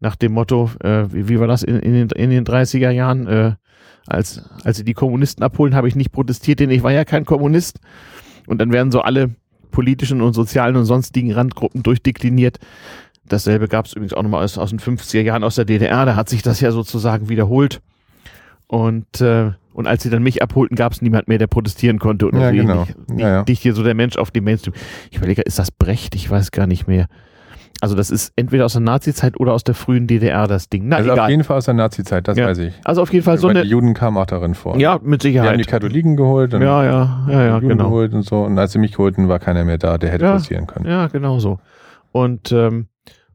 Nach 0.00 0.16
dem 0.16 0.32
Motto, 0.32 0.70
äh, 0.80 1.12
wie, 1.12 1.28
wie 1.28 1.38
war 1.38 1.46
das 1.46 1.62
in, 1.62 1.76
in, 1.76 1.92
den, 1.92 2.08
in 2.10 2.30
den 2.30 2.44
30er 2.44 2.90
Jahren? 2.90 3.26
Äh, 3.26 3.54
als, 4.06 4.42
als 4.64 4.78
sie 4.78 4.84
die 4.84 4.94
Kommunisten 4.94 5.44
abholen, 5.44 5.74
habe 5.74 5.86
ich 5.86 5.94
nicht 5.94 6.12
protestiert, 6.12 6.60
denn 6.60 6.70
ich 6.70 6.82
war 6.82 6.92
ja 6.92 7.04
kein 7.04 7.26
Kommunist. 7.26 7.78
Und 8.46 8.58
dann 8.58 8.72
werden 8.72 8.90
so 8.90 9.02
alle 9.02 9.34
politischen 9.70 10.22
und 10.22 10.32
sozialen 10.32 10.76
und 10.76 10.86
sonstigen 10.86 11.32
Randgruppen 11.32 11.82
durchdekliniert. 11.82 12.58
Dasselbe 13.26 13.68
gab 13.68 13.84
es 13.84 13.92
übrigens 13.92 14.14
auch 14.14 14.22
nochmal 14.22 14.42
aus, 14.42 14.56
aus 14.56 14.70
den 14.70 14.80
50er 14.80 15.20
Jahren 15.20 15.44
aus 15.44 15.56
der 15.56 15.66
DDR. 15.66 16.06
Da 16.06 16.16
hat 16.16 16.30
sich 16.30 16.40
das 16.40 16.60
ja 16.60 16.72
sozusagen 16.72 17.28
wiederholt. 17.28 17.82
Und, 18.66 19.20
äh, 19.20 19.52
und 19.78 19.86
als 19.86 20.02
sie 20.02 20.10
dann 20.10 20.22
mich 20.24 20.42
abholten, 20.42 20.76
gab 20.76 20.92
es 20.92 21.00
niemand 21.02 21.28
mehr, 21.28 21.38
der 21.38 21.46
protestieren 21.46 21.98
konnte. 22.00 22.26
Und 22.26 22.38
Ja, 22.40 22.50
so 22.50 22.56
genau. 22.56 22.72
ähnlich. 22.82 22.88
Ja, 22.88 23.14
Nicht, 23.14 23.20
ja. 23.22 23.44
nicht 23.46 23.62
hier 23.62 23.74
so 23.74 23.82
der 23.84 23.94
Mensch 23.94 24.16
auf 24.18 24.30
dem 24.32 24.42
Mainstream. 24.44 24.74
Ich 25.10 25.18
überlege, 25.18 25.42
ist 25.42 25.58
das 25.58 25.70
Brecht? 25.70 26.14
Ich 26.16 26.28
weiß 26.28 26.50
gar 26.50 26.66
nicht 26.66 26.88
mehr. 26.88 27.06
Also 27.80 27.94
das 27.94 28.10
ist 28.10 28.32
entweder 28.34 28.64
aus 28.64 28.72
der 28.72 28.80
Nazi-Zeit 28.82 29.38
oder 29.38 29.52
aus 29.52 29.62
der 29.62 29.76
frühen 29.76 30.08
DDR 30.08 30.48
das 30.48 30.68
Ding. 30.68 30.88
Na, 30.88 30.96
also 30.96 31.10
auf 31.12 31.16
egal. 31.16 31.30
jeden 31.30 31.44
Fall 31.44 31.58
aus 31.58 31.66
der 31.66 31.74
Nazi-Zeit, 31.74 32.26
das 32.26 32.36
Ja. 32.36 32.46
weiß 32.48 32.58
ich. 32.58 32.74
Also 32.84 33.02
auf 33.02 33.12
jeden 33.12 33.24
Fall 33.24 33.38
so 33.38 33.46
Weil 33.46 33.56
eine. 33.56 33.62
die 33.62 33.70
Juden 33.70 33.94
kamen 33.94 34.16
auch 34.16 34.26
darin 34.26 34.54
vor. 34.54 34.76
Ja, 34.78 34.98
mit 35.00 35.22
Die 35.22 35.38
haben 35.38 35.56
die 35.58 35.62
Sicherheit. 35.62 35.66
Katholiken 35.68 36.16
geholt 36.16 36.52
und 36.54 36.62
Ja, 36.62 36.82
ja, 36.82 37.26
ja, 37.28 37.42
ja, 37.44 37.54
Juden 37.54 37.68
genau. 37.68 37.84
geholt 37.84 38.14
und 38.14 38.22
so. 38.22 38.42
Und 38.42 38.58
als 38.58 38.72
sie 38.72 38.80
mich 38.80 38.98
holten, 38.98 39.28
war 39.28 39.38
keiner 39.38 39.64
mehr 39.64 39.78
da, 39.78 39.96
der 39.96 40.10
hätte 40.10 40.24
Ja. 40.24 40.32
passieren 40.32 40.66
können. 40.66 40.86
Ja, 40.86 41.06
genau 41.06 41.38
so. 41.38 41.60
Und 42.10 42.50
ähm, 42.50 42.88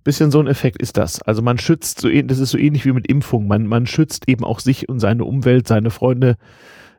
bisschen 0.04 0.32
so 0.32 0.40
ein 0.40 0.48
Effekt 0.48 0.82
ist 0.82 0.98
das. 0.98 1.22
Also 1.22 1.42
man 1.42 1.58
schützt 1.58 2.02
so, 2.02 2.10
das 2.10 2.40
ist 2.40 2.52
so 2.52 2.58
ähnlich 2.58 2.86
wie 2.86 2.92
mit 2.92 3.08
Impfung. 3.08 3.48
Man, 3.48 3.68
man 3.68 3.86
schützt 3.86 4.28
eben 4.28 4.44
auch 4.44 4.60
sich 4.60 4.90
und 4.90 5.00
seine 5.00 5.26
Umwelt, 5.26 5.68
seine 5.68 5.90
Freunde, 5.90 6.38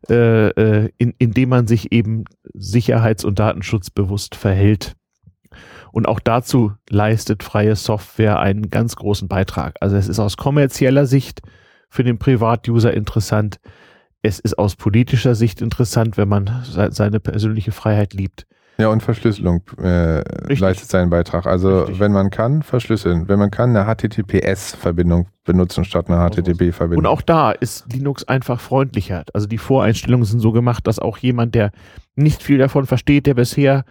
äh, 0.09 0.49
äh, 0.49 0.91
in, 0.99 1.15
indem 1.19 1.49
man 1.51 1.67
sich 1.67 1.93
eben 1.93 2.25
sicherheits- 2.55 3.25
und 3.25 3.39
datenschutzbewusst 3.39 4.35
verhält. 4.35 4.95
Und 5.93 6.09
auch 6.09 6.19
dazu 6.19 6.73
leistet 6.91 7.43
freie 7.43 7.77
Software 7.77 8.41
einen 8.41 8.69
ganz 8.69 8.97
großen 8.97 9.29
Beitrag. 9.29 9.77
Also 9.81 9.97
es 9.97 10.09
ist 10.09 10.19
aus 10.19 10.37
kommerzieller 10.37 11.07
Sicht 11.07 11.43
für 11.89 12.03
den 12.03 12.19
Privatuser 12.19 12.93
interessant. 12.93 13.61
Es 14.21 14.41
ist 14.41 14.59
aus 14.59 14.75
politischer 14.75 15.35
Sicht 15.35 15.63
interessant, 15.63 16.17
wenn 16.17 16.29
man 16.29 16.63
se 16.65 16.89
seine 16.91 17.21
persönliche 17.21 17.73
Freiheit 17.73 18.13
liebt. 18.15 18.47
Ja, 18.77 18.89
und 18.89 19.03
Verschlüsselung 19.03 19.63
äh, 19.81 20.23
leistet 20.53 20.91
seinen 20.91 21.09
Beitrag. 21.09 21.47
Also 21.47 21.81
Richtig. 21.81 22.01
wenn 22.01 22.13
man 22.13 22.31
kann, 22.31 22.63
verschlüsseln. 22.63 23.29
Wenn 23.29 23.39
man 23.39 23.51
kann, 23.51 23.77
eine 23.77 23.87
HTTPS-Verbindung 23.87 25.29
benutzen 25.45 25.85
statt 25.85 26.09
einer. 26.09 26.29
HTTP-Verbindung. 26.29 27.05
Und 27.05 27.07
auch 27.07 27.23
da 27.23 27.53
ist 27.53 27.93
Linux 27.93 28.25
einfach 28.25 28.61
freundlicher. 28.61 29.25
Also 29.33 29.47
die 29.47 29.59
Voreinstellungen 29.59 30.25
sind 30.25 30.41
so 30.41 30.51
gemacht, 30.51 30.87
dass 30.87 30.99
auch 30.99 31.19
jemand, 31.19 31.55
der 31.55 31.71
nicht 32.17 32.43
viel 32.43 32.59
davon 32.59 32.87
versteht, 32.87 33.27
der 33.27 33.35
bisher 33.35 33.85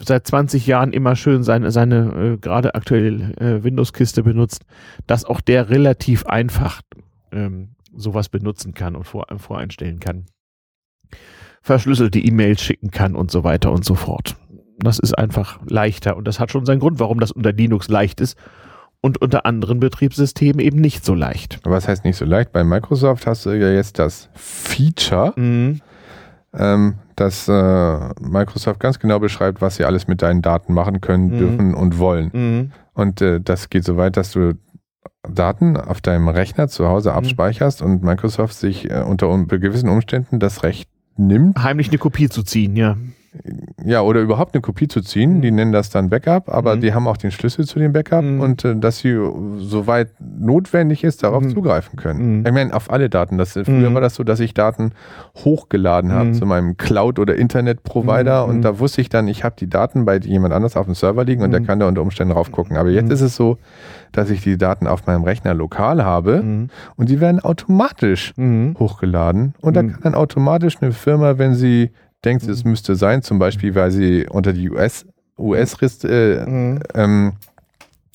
seit 0.00 0.26
20 0.26 0.66
Jahren 0.66 0.92
immer 0.92 1.16
schön 1.16 1.42
seine, 1.42 1.70
seine 1.70 2.34
äh, 2.34 2.36
gerade 2.38 2.74
aktuelle 2.74 3.34
äh, 3.36 3.64
Windows-Kiste 3.64 4.22
benutzt, 4.22 4.64
dass 5.06 5.24
auch 5.24 5.40
der 5.40 5.70
relativ 5.70 6.26
einfach 6.26 6.82
ähm, 7.30 7.76
sowas 7.94 8.28
benutzen 8.28 8.74
kann 8.74 8.96
und 8.96 9.04
vor, 9.04 9.26
voreinstellen 9.36 10.00
kann. 10.00 10.26
Verschlüsselte 11.62 12.18
E-Mails 12.18 12.60
schicken 12.60 12.90
kann 12.90 13.14
und 13.14 13.30
so 13.30 13.44
weiter 13.44 13.70
und 13.72 13.84
so 13.84 13.94
fort. 13.94 14.36
Das 14.78 14.98
ist 14.98 15.16
einfach 15.16 15.60
leichter 15.66 16.16
und 16.16 16.26
das 16.26 16.40
hat 16.40 16.50
schon 16.50 16.66
seinen 16.66 16.80
Grund, 16.80 16.98
warum 16.98 17.20
das 17.20 17.30
unter 17.30 17.52
Linux 17.52 17.88
leicht 17.88 18.20
ist 18.20 18.36
und 19.00 19.20
unter 19.22 19.46
anderen 19.46 19.78
Betriebssystemen 19.80 20.58
eben 20.60 20.80
nicht 20.80 21.04
so 21.04 21.14
leicht. 21.14 21.60
Aber 21.64 21.74
Was 21.76 21.86
heißt 21.88 22.04
nicht 22.04 22.16
so 22.16 22.24
leicht? 22.24 22.52
Bei 22.52 22.64
Microsoft 22.64 23.26
hast 23.26 23.46
du 23.46 23.50
ja 23.50 23.70
jetzt 23.70 23.98
das 23.98 24.28
Feature, 24.34 25.32
Mhm. 25.36 25.80
ähm, 26.54 26.94
dass 27.16 27.48
äh, 27.48 27.98
Microsoft 28.20 28.80
ganz 28.80 28.98
genau 28.98 29.18
beschreibt, 29.20 29.60
was 29.60 29.76
sie 29.76 29.84
alles 29.84 30.08
mit 30.08 30.22
deinen 30.22 30.42
Daten 30.42 30.74
machen 30.74 31.00
können, 31.00 31.26
Mhm. 31.28 31.38
dürfen 31.38 31.74
und 31.74 31.98
wollen. 31.98 32.30
Mhm. 32.32 32.72
Und 32.94 33.20
äh, 33.22 33.40
das 33.40 33.70
geht 33.70 33.84
so 33.84 33.96
weit, 33.96 34.16
dass 34.16 34.32
du 34.32 34.54
Daten 35.28 35.76
auf 35.76 36.00
deinem 36.00 36.28
Rechner 36.28 36.66
zu 36.68 36.88
Hause 36.88 37.12
abspeicherst 37.14 37.82
und 37.82 38.02
Microsoft 38.02 38.54
sich 38.54 38.90
äh, 38.90 39.02
unter 39.02 39.28
un 39.28 39.46
gewissen 39.46 39.88
Umständen 39.88 40.40
das 40.40 40.62
Recht 40.64 40.88
nimmt, 41.16 41.62
Heimlich 41.62 41.88
eine 41.88 41.98
Kopie 41.98 42.28
zu 42.28 42.42
ziehen, 42.42 42.76
ja. 42.76 42.96
Ja, 43.82 44.02
oder 44.02 44.20
überhaupt 44.20 44.54
eine 44.54 44.60
Kopie 44.60 44.88
zu 44.88 45.00
ziehen. 45.00 45.38
Mhm. 45.38 45.40
Die 45.42 45.50
nennen 45.50 45.72
das 45.72 45.88
dann 45.88 46.10
Backup, 46.10 46.50
aber 46.50 46.76
Mhm. 46.76 46.80
die 46.82 46.92
haben 46.92 47.08
auch 47.08 47.16
den 47.16 47.30
Schlüssel 47.30 47.64
zu 47.64 47.78
dem 47.78 47.92
Backup 47.92 48.22
Mhm. 48.22 48.40
und 48.40 48.64
äh, 48.64 48.76
dass 48.76 48.98
sie, 48.98 49.16
soweit 49.56 50.10
notwendig 50.20 51.02
ist, 51.02 51.22
darauf 51.22 51.42
Mhm. 51.42 51.50
zugreifen 51.50 51.96
können. 51.98 52.40
Mhm. 52.40 52.46
Ich 52.46 52.52
meine, 52.52 52.74
auf 52.74 52.90
alle 52.90 53.08
Daten. 53.08 53.38
Das, 53.38 53.52
früher 53.52 53.88
Mhm. 53.90 53.94
war 53.94 54.00
das 54.02 54.16
so, 54.16 54.22
dass 54.22 54.38
ich 54.40 54.52
Daten 54.52 54.92
hochgeladen 55.44 56.12
habe 56.12 56.32
zu 56.32 56.44
meinem 56.44 56.76
Cloud- 56.76 57.18
oder 57.18 57.34
Internetprovider 57.36 58.44
und 58.46 58.62
da 58.62 58.78
wusste 58.78 59.00
ich 59.00 59.08
dann, 59.08 59.28
ich 59.28 59.44
habe 59.44 59.54
die 59.58 59.68
Daten 59.68 60.04
bei 60.04 60.18
jemand 60.18 60.52
anders 60.52 60.76
auf 60.76 60.84
dem 60.84 60.94
Server 60.94 61.24
liegen 61.24 61.42
und 61.42 61.52
der 61.52 61.62
kann 61.62 61.80
da 61.80 61.88
unter 61.88 62.02
Umständen 62.02 62.34
drauf 62.34 62.52
gucken. 62.52 62.76
Aber 62.76 62.90
jetzt 62.90 63.10
ist 63.10 63.22
es 63.22 63.34
so, 63.34 63.56
dass 64.12 64.28
ich 64.28 64.42
die 64.42 64.58
Daten 64.58 64.86
auf 64.86 65.06
meinem 65.06 65.24
Rechner 65.24 65.54
lokal 65.54 66.04
habe 66.04 66.68
und 66.96 67.08
die 67.08 67.20
werden 67.20 67.40
automatisch 67.40 68.34
hochgeladen 68.78 69.54
und 69.62 69.74
da 69.74 69.82
kann 69.82 69.98
dann 70.02 70.14
automatisch 70.14 70.76
eine 70.82 70.92
Firma, 70.92 71.38
wenn 71.38 71.54
sie 71.54 71.90
denkt, 72.24 72.44
es 72.46 72.64
müsste 72.64 72.94
sein, 72.96 73.22
zum 73.22 73.38
Beispiel, 73.38 73.74
weil 73.74 73.90
sie 73.90 74.26
unter 74.28 74.52
die 74.52 74.70
US 74.70 75.06
US 75.38 75.76
äh, 76.04 76.44
Mhm. 76.46 76.80
ähm, 76.94 77.32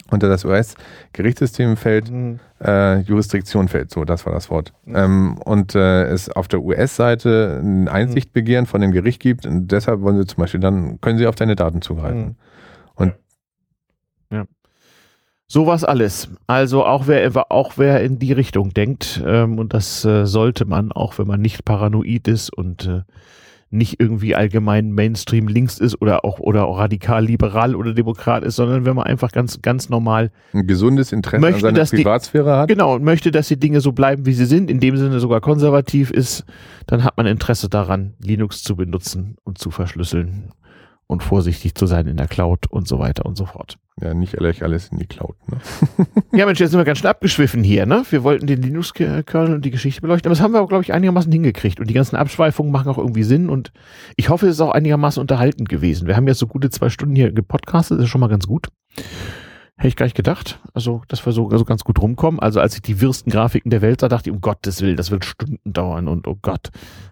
unter 0.10 0.30
das 0.30 0.46
US-Gerichtssystem 0.46 1.76
fällt, 1.76 2.10
Mhm. 2.10 2.40
äh, 2.64 3.00
Jurisdiktion 3.02 3.68
fällt, 3.68 3.92
so, 3.92 4.06
das 4.06 4.26
war 4.26 4.32
das 4.34 4.50
Wort. 4.50 4.72
Mhm. 4.86 4.96
Ähm, 4.96 5.38
und 5.44 5.76
äh, 5.76 6.04
es 6.06 6.30
auf 6.30 6.48
der 6.48 6.62
US-Seite 6.62 7.60
ein 7.62 7.90
Einsichtbegehren 7.90 8.66
von 8.68 8.80
dem 8.82 8.92
Gericht 8.92 9.20
gibt 9.20 9.46
und 9.46 9.68
deshalb 9.72 10.02
wollen 10.02 10.18
sie 10.18 10.26
zum 10.28 10.42
Beispiel 10.42 10.62
dann, 10.62 11.02
können 11.02 11.18
sie 11.18 11.28
auf 11.28 11.36
deine 11.36 11.56
Daten 11.58 11.82
zugreifen. 11.82 12.20
Mhm. 12.22 12.36
Und- 12.96 13.14
ja. 14.32 14.46
Sowas 15.50 15.84
alles. 15.84 16.30
Also 16.46 16.86
auch 16.86 17.08
wer, 17.08 17.52
auch 17.52 17.74
wer 17.78 18.02
in 18.04 18.20
die 18.20 18.34
Richtung 18.34 18.74
denkt, 18.74 19.22
ähm, 19.26 19.60
und 19.60 19.74
das 19.74 20.04
äh, 20.06 20.26
sollte 20.26 20.66
man, 20.66 20.92
auch 20.92 21.18
wenn 21.20 21.28
man 21.28 21.42
nicht 21.42 21.64
paranoid 21.66 22.28
ist 22.28 22.54
und 22.54 22.86
äh, 22.86 23.02
nicht 23.70 24.00
irgendwie 24.00 24.34
allgemein 24.34 24.92
Mainstream 24.92 25.48
links 25.48 25.78
ist 25.78 26.02
oder 26.02 26.24
auch 26.24 26.40
oder 26.40 26.66
auch 26.68 26.78
radikal 26.80 27.26
liberal 27.26 27.76
oder 27.76 27.94
Demokrat 27.94 28.44
ist, 28.44 28.56
sondern 28.56 28.86
wenn 28.86 28.96
man 28.96 29.06
einfach 29.06 29.32
ganz 29.32 29.62
ganz 29.62 29.90
normal 29.90 30.32
Ein 30.54 30.68
gesundes 30.68 31.12
Interesse 31.12 31.42
Möchte, 31.42 31.56
an 31.58 31.62
seiner 31.62 31.78
dass 31.80 31.90
die- 31.92 31.98
Privatsphäre 31.98 32.58
hat. 32.58 32.70
genau 32.70 32.96
und 32.96 33.04
möchte, 33.04 33.30
dass 33.32 33.48
die 33.50 33.60
Dinge 33.60 33.82
so 33.82 33.92
bleiben, 33.92 34.26
wie 34.26 34.34
sie 34.34 34.46
sind, 34.46 34.70
in 34.72 34.80
dem 34.80 34.96
Sinne 34.96 35.20
sogar 35.20 35.42
konservativ 35.42 36.12
ist, 36.12 36.46
dann 36.86 37.04
hat 37.04 37.18
man 37.18 37.26
Interesse 37.26 37.68
daran, 37.68 38.14
Linux 38.22 38.64
zu 38.64 38.76
benutzen 38.78 39.36
und 39.44 39.58
zu 39.58 39.70
verschlüsseln 39.70 40.54
und 41.08 41.24
vorsichtig 41.24 41.76
zu 41.76 41.86
sein 41.88 42.08
in 42.08 42.18
der 42.18 42.28
Cloud 42.28 42.68
und 42.70 42.88
so 42.88 43.00
weiter 43.00 43.26
und 43.26 43.38
so 43.38 43.46
fort. 43.46 43.78
Ja, 44.00 44.14
nicht 44.14 44.34
gleich 44.34 44.62
alles 44.64 44.90
in 44.90 45.00
die 45.00 45.08
Cloud. 45.08 45.36
Ne? 45.50 45.58
Ja, 46.38 46.46
Mensch, 46.46 46.60
jetzt 46.60 46.70
sind 46.72 46.80
wir 46.80 46.86
ganz 46.86 47.00
schön 47.00 47.10
abgeschwiffen 47.10 47.64
hier, 47.64 47.86
ne? 47.88 48.04
Wir 48.12 48.24
wollten 48.24 48.46
den 48.46 48.62
Linux-Kernel 48.62 49.56
und 49.56 49.66
die 49.66 49.72
Geschichte 49.72 50.02
beleuchten, 50.02 50.28
aber 50.30 50.36
das 50.36 50.42
haben 50.44 50.52
wir, 50.54 50.66
glaube 50.68 50.84
ich, 50.84 50.94
einigermaßen 50.94 51.32
hingekriegt. 51.32 51.80
Und 51.80 51.90
die 51.90 51.96
ganzen 51.96 52.16
Abschweifungen 52.16 52.72
machen 52.72 52.90
auch 52.90 53.00
irgendwie 53.00 53.24
Sinn 53.24 53.50
und 53.50 53.72
ich 54.16 54.30
hoffe, 54.30 54.46
es 54.48 54.56
ist 54.56 54.62
auch 54.62 54.72
einigermaßen 54.72 55.20
unterhaltend 55.20 55.68
gewesen. 55.68 56.08
Wir 56.08 56.16
haben 56.16 56.28
jetzt 56.28 56.38
so 56.40 56.46
gute 56.48 56.70
zwei 56.70 56.90
Stunden 56.90 57.16
hier 57.16 57.32
gepodcastet, 57.32 57.98
das 57.98 58.06
ist 58.06 58.12
schon 58.12 58.22
mal 58.22 58.28
ganz 58.28 58.46
gut. 58.46 58.68
Hätte 59.78 59.88
ich 59.90 59.96
gar 59.96 60.06
nicht 60.06 60.16
gedacht. 60.16 60.60
Also, 60.74 61.02
dass 61.08 61.26
wir 61.26 61.34
so, 61.34 61.50
so 61.56 61.66
ganz 61.66 61.84
gut 61.84 62.00
rumkommen. 62.02 62.40
Also, 62.40 62.60
als 62.60 62.76
ich 62.76 62.82
die 62.82 63.00
wirsten 63.02 63.32
Grafiken 63.32 63.70
der 63.72 63.82
Welt 63.82 64.02
sah, 64.02 64.10
dachte 64.10 64.30
ich, 64.30 64.36
um 64.36 64.42
Gottes 64.42 64.82
Willen, 64.82 64.98
das 64.98 65.10
wird 65.12 65.24
Stunden 65.26 65.60
dauern 65.72 66.08
und 66.08 66.28
oh 66.28 66.38
Gott. 66.42 66.70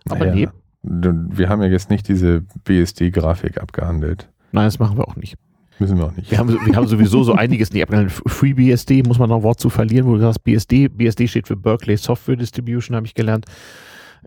Aber 0.10 0.26
Naja. 0.26 0.52
nee, 0.84 1.10
Wir 1.32 1.50
haben 1.50 1.62
ja 1.62 1.68
jetzt 1.70 1.90
nicht 1.90 2.08
diese 2.08 2.42
BSD-Grafik 2.64 3.60
abgehandelt. 3.60 4.30
nein, 4.52 4.66
das 4.66 4.78
machen 4.80 4.98
wir 4.98 5.08
auch 5.08 5.16
nicht. 5.16 5.36
Müssen 5.80 5.98
wir 5.98 6.06
auch 6.06 6.12
nicht. 6.14 6.32
Wir 6.32 6.38
haben, 6.38 6.50
wir 6.50 6.76
haben 6.76 6.88
sowieso 6.88 7.24
so 7.24 7.34
einiges 7.34 7.72
nicht. 7.72 7.86
FreeBSD 8.26 9.04
muss 9.04 9.20
man 9.20 9.30
noch 9.30 9.38
ein 9.38 9.44
Wort 9.44 9.60
zu 9.60 9.70
verlieren, 9.70 10.08
wo 10.08 10.16
du 10.16 10.22
sagst, 10.22 10.44
BSD, 10.44 10.88
BSD 10.88 11.28
steht 11.28 11.48
für 11.48 11.56
Berkeley 11.56 11.98
Software 11.98 12.38
Distribution, 12.38 12.96
habe 12.96 13.06
ich 13.06 13.14
gelernt 13.14 13.46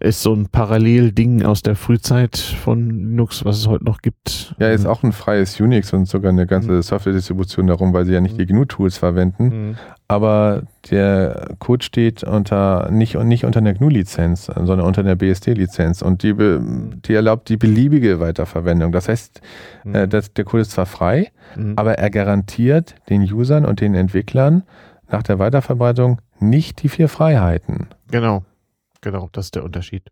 ist 0.01 0.23
so 0.23 0.33
ein 0.33 0.47
Parallelding 0.49 1.45
aus 1.45 1.63
der 1.63 1.75
Frühzeit 1.75 2.37
von 2.37 2.89
Linux, 2.89 3.45
was 3.45 3.59
es 3.59 3.67
heute 3.67 3.85
noch 3.85 4.01
gibt. 4.01 4.55
Ja, 4.59 4.71
ist 4.71 4.87
auch 4.87 5.03
ein 5.03 5.13
freies 5.13 5.61
Unix 5.61 5.93
und 5.93 6.07
sogar 6.07 6.31
eine 6.31 6.47
ganze 6.47 6.71
mhm. 6.71 6.83
Software-Distribution 6.83 7.67
darum, 7.67 7.93
weil 7.93 8.07
sie 8.07 8.13
ja 8.13 8.21
nicht 8.21 8.35
mhm. 8.35 8.39
die 8.39 8.47
GNU-Tools 8.47 8.99
verwenden. 8.99 9.45
Mhm. 9.45 9.77
Aber 10.07 10.63
der 10.91 11.57
Code 11.59 11.85
steht 11.85 12.23
unter 12.23 12.91
nicht, 12.91 13.17
nicht 13.17 13.45
unter 13.45 13.59
einer 13.59 13.75
GNU-Lizenz, 13.75 14.47
sondern 14.47 14.81
unter 14.81 15.01
einer 15.01 15.17
BSD-Lizenz 15.17 16.01
und 16.03 16.23
die, 16.23 16.35
die 16.35 17.15
erlaubt 17.15 17.49
die 17.49 17.57
beliebige 17.57 18.21
Weiterverwendung. 18.21 18.93
Das 18.93 19.09
heißt, 19.09 19.41
mhm. 19.85 19.95
äh, 19.95 20.09
das, 20.09 20.33
der 20.33 20.45
Code 20.45 20.63
ist 20.63 20.71
zwar 20.71 20.87
frei, 20.87 21.33
mhm. 21.57 21.73
aber 21.77 21.99
er 21.99 22.11
garantiert 22.11 22.95
den 23.09 23.23
Usern 23.23 23.65
und 23.65 23.81
den 23.81 23.95
Entwicklern 23.95 24.63
nach 25.11 25.25
der 25.25 25.39
Weiterverbreitung 25.39 26.21
nicht 26.39 26.83
die 26.83 26.89
vier 26.89 27.09
Freiheiten. 27.09 27.89
Genau. 28.11 28.45
Genau, 29.01 29.29
das 29.33 29.47
ist 29.47 29.55
der 29.55 29.65
Unterschied. 29.65 30.11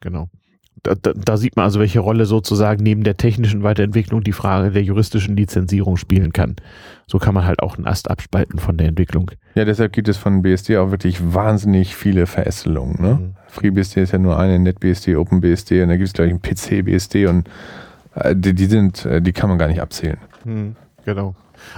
Genau. 0.00 0.28
Da, 0.82 0.94
da, 0.94 1.12
da, 1.14 1.36
sieht 1.36 1.56
man 1.56 1.64
also, 1.64 1.80
welche 1.80 2.00
Rolle 2.00 2.26
sozusagen 2.26 2.82
neben 2.82 3.04
der 3.04 3.16
technischen 3.16 3.62
Weiterentwicklung 3.62 4.22
die 4.22 4.32
Frage 4.32 4.70
der 4.70 4.82
juristischen 4.82 5.36
Lizenzierung 5.36 5.96
spielen 5.96 6.32
kann. 6.32 6.56
So 7.06 7.18
kann 7.18 7.32
man 7.32 7.46
halt 7.46 7.62
auch 7.62 7.76
einen 7.76 7.86
Ast 7.86 8.10
abspalten 8.10 8.58
von 8.58 8.76
der 8.76 8.88
Entwicklung. 8.88 9.30
Ja, 9.54 9.64
deshalb 9.64 9.92
gibt 9.92 10.08
es 10.08 10.16
von 10.16 10.42
BSD 10.42 10.76
auch 10.78 10.90
wirklich 10.90 11.32
wahnsinnig 11.32 11.94
viele 11.94 12.26
Verästelungen. 12.26 13.00
Ne? 13.00 13.14
Mhm. 13.14 13.34
FreeBSD 13.46 14.02
ist 14.02 14.12
ja 14.12 14.18
nur 14.18 14.38
eine, 14.38 14.58
NetBSD, 14.58 15.16
OpenBSD 15.16 15.82
und 15.82 15.88
da 15.88 15.96
gibt 15.96 16.08
es, 16.08 16.12
glaube 16.12 16.28
ich, 16.28 16.32
einen 16.32 16.42
PC-BSD 16.42 17.26
und 17.28 17.48
äh, 18.16 18.34
die, 18.36 18.54
die, 18.54 18.66
sind, 18.66 19.06
äh, 19.06 19.22
die 19.22 19.32
kann 19.32 19.48
man 19.48 19.58
gar 19.58 19.68
nicht 19.68 19.80
abzählen. 19.80 20.18
Mhm, 20.44 20.76
genau. 21.04 21.34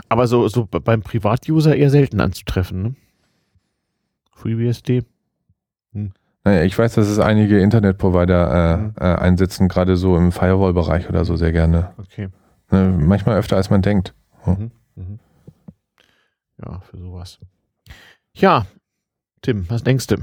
Aber 0.09 0.27
so, 0.27 0.49
so 0.49 0.67
beim 0.67 1.03
Privatuser 1.03 1.77
eher 1.77 1.91
selten 1.91 2.21
anzutreffen. 2.21 2.83
Ne? 2.83 2.95
FreeBSD. 4.35 5.05
Naja, 6.47 6.63
ich 6.63 6.79
weiß, 6.79 6.95
dass 6.95 7.09
es 7.09 7.19
einige 7.19 7.59
Internetprovider 7.59 8.75
äh, 8.75 8.77
mhm. 8.77 8.93
äh, 9.01 9.05
einsetzen, 9.17 9.67
gerade 9.67 9.97
so 9.97 10.17
im 10.17 10.31
Firewall-Bereich 10.31 11.09
oder 11.09 11.25
so 11.25 11.35
sehr 11.35 11.51
gerne. 11.51 11.91
Okay. 11.99 12.29
Ne, 12.71 12.97
manchmal 12.97 13.37
öfter 13.37 13.57
als 13.57 13.69
man 13.69 13.83
denkt. 13.83 14.15
Hm. 14.45 14.53
Mhm. 14.55 14.71
Mhm. 14.95 15.19
Ja, 16.65 16.79
für 16.89 16.99
sowas. 16.99 17.41
Ja, 18.33 18.65
Tim, 19.43 19.69
was 19.69 19.83
denkst 19.83 20.07
du? 20.07 20.19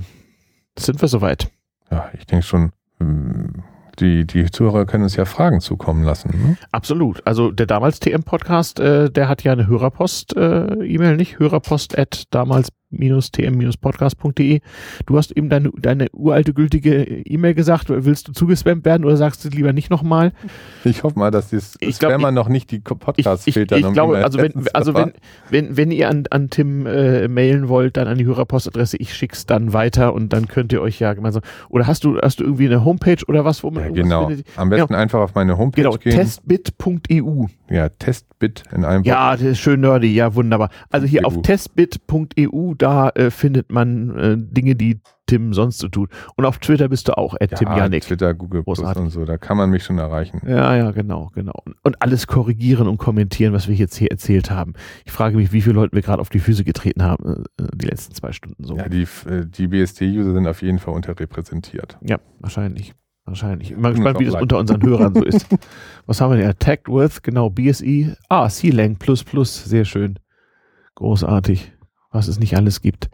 Sind 0.80 1.02
wir 1.02 1.10
soweit? 1.10 1.52
Ja, 1.92 2.10
ich 2.18 2.26
denke 2.26 2.46
schon. 2.46 2.72
Hm, 3.00 3.62
die, 4.00 4.26
die 4.26 4.50
Zuhörer 4.50 4.86
können 4.86 5.04
uns 5.04 5.18
ja 5.18 5.26
Fragen 5.26 5.60
zukommen 5.60 6.04
lassen. 6.04 6.30
Ne? 6.30 6.58
Absolut. 6.72 7.22
Also 7.28 7.52
der 7.52 7.66
damals 7.66 8.00
TM-Podcast, 8.00 8.80
äh, 8.80 9.12
der 9.12 9.28
hat 9.28 9.44
ja 9.44 9.52
eine 9.52 9.68
Hörerpost-E-Mail, 9.68 11.14
äh, 11.14 11.18
nicht? 11.18 11.38
Hörerpost 11.38 11.98
at 11.98 12.24
damals 12.32 12.70
tm-podcast.de. 12.98 14.62
Du 15.06 15.18
hast 15.18 15.32
eben 15.32 15.50
deine, 15.50 15.72
deine 15.78 16.08
uralte 16.12 16.54
gültige 16.54 17.04
E-Mail 17.04 17.54
gesagt. 17.54 17.88
Willst 17.90 18.28
du 18.28 18.32
zugespammt 18.32 18.86
werden 18.86 19.06
oder 19.06 19.18
sagst 19.18 19.44
du 19.46 19.50
lieber 19.50 19.74
nicht 19.74 19.90
nochmal? 19.90 20.32
Ich 20.84 21.04
hoffe 21.04 21.18
mal, 21.18 21.32
dass 21.32 21.50
die 21.50 21.60
Spammer 21.92 22.32
noch 22.32 22.50
nicht 22.50 22.72
die 22.72 22.80
Podcasts 22.80 23.46
filtern. 23.46 23.80
Ich, 23.80 23.84
ich, 23.84 23.90
ich 23.90 23.94
glaube, 23.94 24.24
also, 24.24 24.40
wenn, 24.40 24.54
also 24.74 24.94
wenn, 24.94 25.14
wenn, 25.50 25.78
wenn 25.78 25.92
ihr 25.92 26.10
an, 26.10 26.26
an 26.30 26.50
Tim 26.50 26.86
äh, 26.86 27.28
mailen 27.28 27.70
wollt, 27.70 27.98
dann 27.98 28.08
an 28.08 28.18
die 28.18 28.26
Hörerpostadresse, 28.26 28.98
ich 28.98 29.14
schick's 29.14 29.46
dann 29.46 29.74
weiter 29.74 30.14
und 30.14 30.34
dann 30.34 30.48
könnt 30.48 30.74
ihr 30.74 30.82
euch 30.82 31.00
ja 31.00 31.14
gemeinsam. 31.14 31.44
Oder 31.70 31.88
hast 31.88 32.04
du, 32.04 32.20
hast 32.20 32.40
du 32.40 32.44
irgendwie 32.44 32.68
eine 32.68 32.86
Homepage 32.86 33.24
oder 33.28 33.46
was, 33.46 33.64
wo 33.64 33.72
man. 33.72 33.84
Ja, 33.84 33.90
genau. 33.90 34.32
Am 34.56 34.70
besten 34.70 34.88
genau. 34.88 35.00
einfach 35.00 35.20
auf 35.20 35.36
meine 35.36 35.58
Homepage 35.58 35.84
genau, 35.84 35.98
gehen. 35.98 36.16
Testbit.eu. 36.16 37.46
Ja, 37.70 37.90
Testbit 37.90 38.64
in 38.72 38.86
einem 38.86 39.04
Ja, 39.04 39.32
das 39.32 39.42
ist 39.42 39.60
schön 39.60 39.82
nerdy, 39.82 40.14
ja, 40.14 40.36
wunderbar. 40.36 40.70
Also 40.90 41.08
hier 41.08 41.26
auf 41.26 41.42
testbit.eu, 41.42 42.74
da 42.84 43.10
äh, 43.12 43.32
findet 43.32 43.72
man 43.72 44.18
äh, 44.18 44.36
Dinge, 44.38 44.76
die 44.76 45.00
Tim 45.26 45.54
sonst 45.54 45.80
so 45.80 45.88
tut. 45.88 46.10
Und 46.36 46.44
auf 46.44 46.58
Twitter 46.58 46.90
bist 46.90 47.08
du 47.08 47.18
auch, 47.18 47.38
Tim 47.38 47.70
ja, 47.70 47.78
Janik. 47.78 48.04
Twitter, 48.04 48.34
Google 48.34 48.62
Plus 48.62 48.80
und 48.80 49.10
so, 49.10 49.24
da 49.24 49.38
kann 49.38 49.56
man 49.56 49.70
mich 49.70 49.86
schon 49.86 50.00
erreichen. 50.00 50.42
Ja, 50.46 50.76
ja, 50.76 50.92
genau, 50.92 51.32
genau. 51.34 51.64
Und 51.84 52.02
alles 52.02 52.28
korrigieren 52.28 52.90
und 52.90 52.98
kommentieren, 52.98 53.54
was 53.54 53.70
wir 53.70 53.76
jetzt 53.76 53.96
hier 53.96 54.12
erzählt 54.12 54.52
haben. 54.52 54.74
Ich 55.06 55.14
frage 55.14 55.38
mich, 55.38 55.54
wie 55.54 55.62
viele 55.62 55.76
Leute 55.76 55.94
wir 55.94 56.02
gerade 56.02 56.20
auf 56.20 56.28
die 56.28 56.40
Füße 56.40 56.66
getreten 56.66 57.04
haben, 57.04 57.46
äh, 57.58 57.64
die 57.74 57.86
letzten 57.86 58.14
zwei 58.16 58.34
Stunden 58.34 58.66
so. 58.66 58.76
Ja, 58.76 58.90
die, 58.90 59.04
äh, 59.04 59.46
die 59.46 59.68
BSD-User 59.68 60.34
sind 60.34 60.46
auf 60.46 60.62
jeden 60.62 60.80
Fall 60.80 60.94
unterrepräsentiert. 60.94 61.98
Ja, 62.02 62.20
wahrscheinlich. 62.40 62.94
Wahrscheinlich. 63.24 63.70
Ich 63.70 63.76
bin 63.76 63.82
mal 63.82 63.94
gespannt, 63.94 64.20
wie 64.20 64.26
das 64.26 64.36
unter 64.36 64.58
unseren 64.58 64.84
Hörern 64.84 65.16
so 65.16 65.24
ist. 65.24 65.48
Was 66.06 66.20
haben 66.20 66.32
wir 66.32 66.40
denn? 66.40 66.50
Attacked 66.50 66.90
with, 66.90 67.22
genau, 67.22 67.50
BSI. 67.50 68.14
Ah, 68.28 68.50
C-Lang 68.50 68.98
plus 68.98 69.24
plus, 69.24 69.64
sehr 69.64 69.86
schön. 69.86 70.20
Großartig 70.96 71.73
was 72.14 72.28
es 72.28 72.40
nicht 72.40 72.56
alles 72.56 72.82
gibt. 72.82 73.10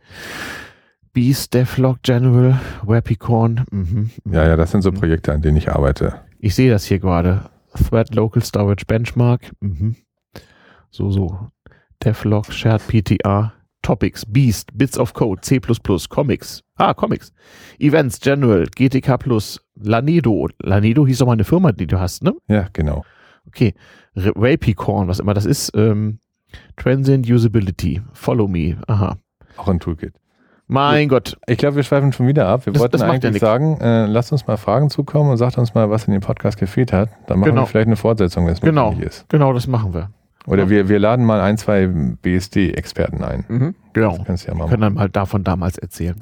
Beast, 1.14 1.54
Devlog 1.54 2.04
General, 2.04 2.60
Wepicorn. 2.86 3.66
Mhm, 3.72 4.12
mhm, 4.24 4.34
ja, 4.34 4.48
ja, 4.48 4.56
das 4.56 4.72
sind 4.72 4.84
so 4.84 4.92
Projekte, 4.92 5.34
an 5.34 5.42
denen 5.42 5.58
ich 5.58 5.72
arbeite. 5.72 6.22
Ich 6.38 6.54
sehe 6.54 6.70
das 6.70 6.86
hier 6.86 7.00
gerade. 7.00 7.50
Thread 7.74 8.14
Local 8.14 8.44
Storage 8.44 8.86
Benchmark. 8.86 9.52
Mhm. 9.60 9.96
So, 10.92 11.10
so. 11.12 11.48
Devlog, 12.04 12.52
Shared 12.54 12.82
PTR, 12.88 13.54
Topics, 13.82 14.26
Beast, 14.26 14.70
Bits 14.78 14.98
of 14.98 15.14
Code, 15.14 15.42
C++, 15.42 15.60
Comics. 16.10 16.64
Ah, 16.76 16.94
Comics. 16.94 17.34
Events, 17.80 18.20
General, 18.20 18.66
GTK 18.66 19.18
Plus, 19.18 19.60
Lanedo. 19.76 20.48
Lanedo 20.62 21.06
hieß 21.06 21.18
doch 21.18 21.26
mal 21.26 21.34
eine 21.34 21.44
Firma, 21.44 21.72
die 21.72 21.88
du 21.88 22.00
hast, 22.00 22.24
ne? 22.24 22.34
Ja, 22.48 22.68
genau. 22.72 23.04
Okay. 23.48 23.74
Rapicorn, 24.16 25.08
was 25.08 25.20
immer 25.20 25.34
das 25.34 25.46
ist. 25.46 25.72
Ähm, 25.76 26.20
Transient 26.76 27.30
Usability. 27.30 28.02
Follow 28.14 28.48
me. 28.48 28.78
Aha. 28.88 29.18
Auch 29.58 29.68
ein 29.68 29.80
Toolkit. 29.80 30.14
Mein 30.68 31.04
ich, 31.04 31.10
Gott. 31.10 31.38
Ich 31.48 31.58
glaube, 31.58 31.78
wir 31.78 31.84
schweifen 31.84 32.14
schon 32.14 32.28
wieder 32.28 32.48
ab. 32.48 32.68
Wir 32.68 32.74
das, 32.74 32.80
wollten 32.80 32.92
das 32.94 33.02
eigentlich 33.02 33.34
ja 33.34 33.40
sagen, 33.40 33.82
äh, 33.82 34.06
lasst 34.06 34.32
uns 34.32 34.46
mal 34.46 34.56
Fragen 34.58 34.92
zukommen 34.92 35.32
und 35.32 35.38
sagt 35.38 35.58
uns 35.58 35.74
mal, 35.74 35.90
was 35.90 36.06
in 36.06 36.14
dem 36.14 36.22
Podcast 36.22 36.60
gefehlt 36.60 36.94
hat. 36.94 37.10
Dann 37.26 37.40
machen 37.40 37.50
genau. 37.50 37.64
wir 37.64 37.66
vielleicht 37.66 37.88
eine 37.88 37.96
Fortsetzung, 37.96 38.46
wenn 38.46 38.54
es 38.54 38.62
genau. 38.62 38.96
ist. 39.00 39.28
Genau, 39.30 39.52
das 39.52 39.66
machen 39.66 39.96
wir. 39.96 40.12
Oder 40.46 40.64
ja. 40.64 40.70
wir, 40.70 40.90
wir 40.90 41.00
laden 41.00 41.26
mal 41.26 41.42
ein, 41.42 41.58
zwei 41.58 41.88
BSD-Experten 41.88 43.24
ein. 43.24 43.46
Mhm. 43.48 43.76
Genau. 43.94 44.18
Das 44.18 44.26
kannst 44.26 44.44
du 44.46 44.52
ja 44.52 44.58
mal 44.58 44.68
können 44.68 44.82
dann 44.82 45.00
halt 45.00 45.16
davon 45.16 45.44
damals 45.44 45.80
erzählen. 45.80 46.16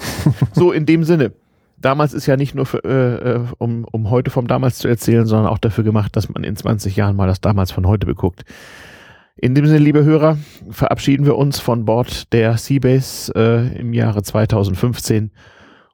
so, 0.53 0.71
in 0.71 0.85
dem 0.85 1.03
Sinne. 1.03 1.33
Damals 1.79 2.13
ist 2.13 2.25
ja 2.25 2.37
nicht 2.37 2.55
nur 2.55 2.65
für, 2.65 2.83
äh, 2.83 3.39
um, 3.59 3.85
um 3.91 4.09
heute 4.09 4.31
vom 4.31 4.47
damals 4.47 4.79
zu 4.79 4.87
erzählen, 4.87 5.27
sondern 5.27 5.47
auch 5.47 5.59
dafür 5.59 5.83
gemacht, 5.83 6.15
dass 6.15 6.27
man 6.27 6.43
in 6.43 6.55
20 6.55 6.95
Jahren 6.95 7.15
mal 7.15 7.27
das 7.27 7.39
damals 7.39 7.71
von 7.71 7.85
heute 7.85 8.07
beguckt. 8.07 8.45
In 9.39 9.53
dem 9.53 9.67
Sinne, 9.67 9.77
liebe 9.77 10.03
Hörer, 10.03 10.37
verabschieden 10.69 11.25
wir 11.25 11.37
uns 11.37 11.59
von 11.59 11.85
Bord 11.85 12.33
der 12.33 12.57
Seabase 12.57 13.31
äh, 13.35 13.79
im 13.79 13.93
Jahre 13.93 14.23
2015 14.23 15.31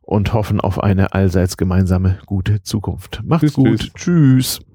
und 0.01 0.33
hoffen 0.33 0.61
auf 0.61 0.81
eine 0.81 1.13
allseits 1.13 1.57
gemeinsame 1.57 2.19
gute 2.25 2.61
Zukunft. 2.61 3.21
Macht's 3.25 3.47
tschüss, 3.47 3.53
gut. 3.53 3.79
Tschüss. 3.79 3.93
tschüss. 3.95 4.72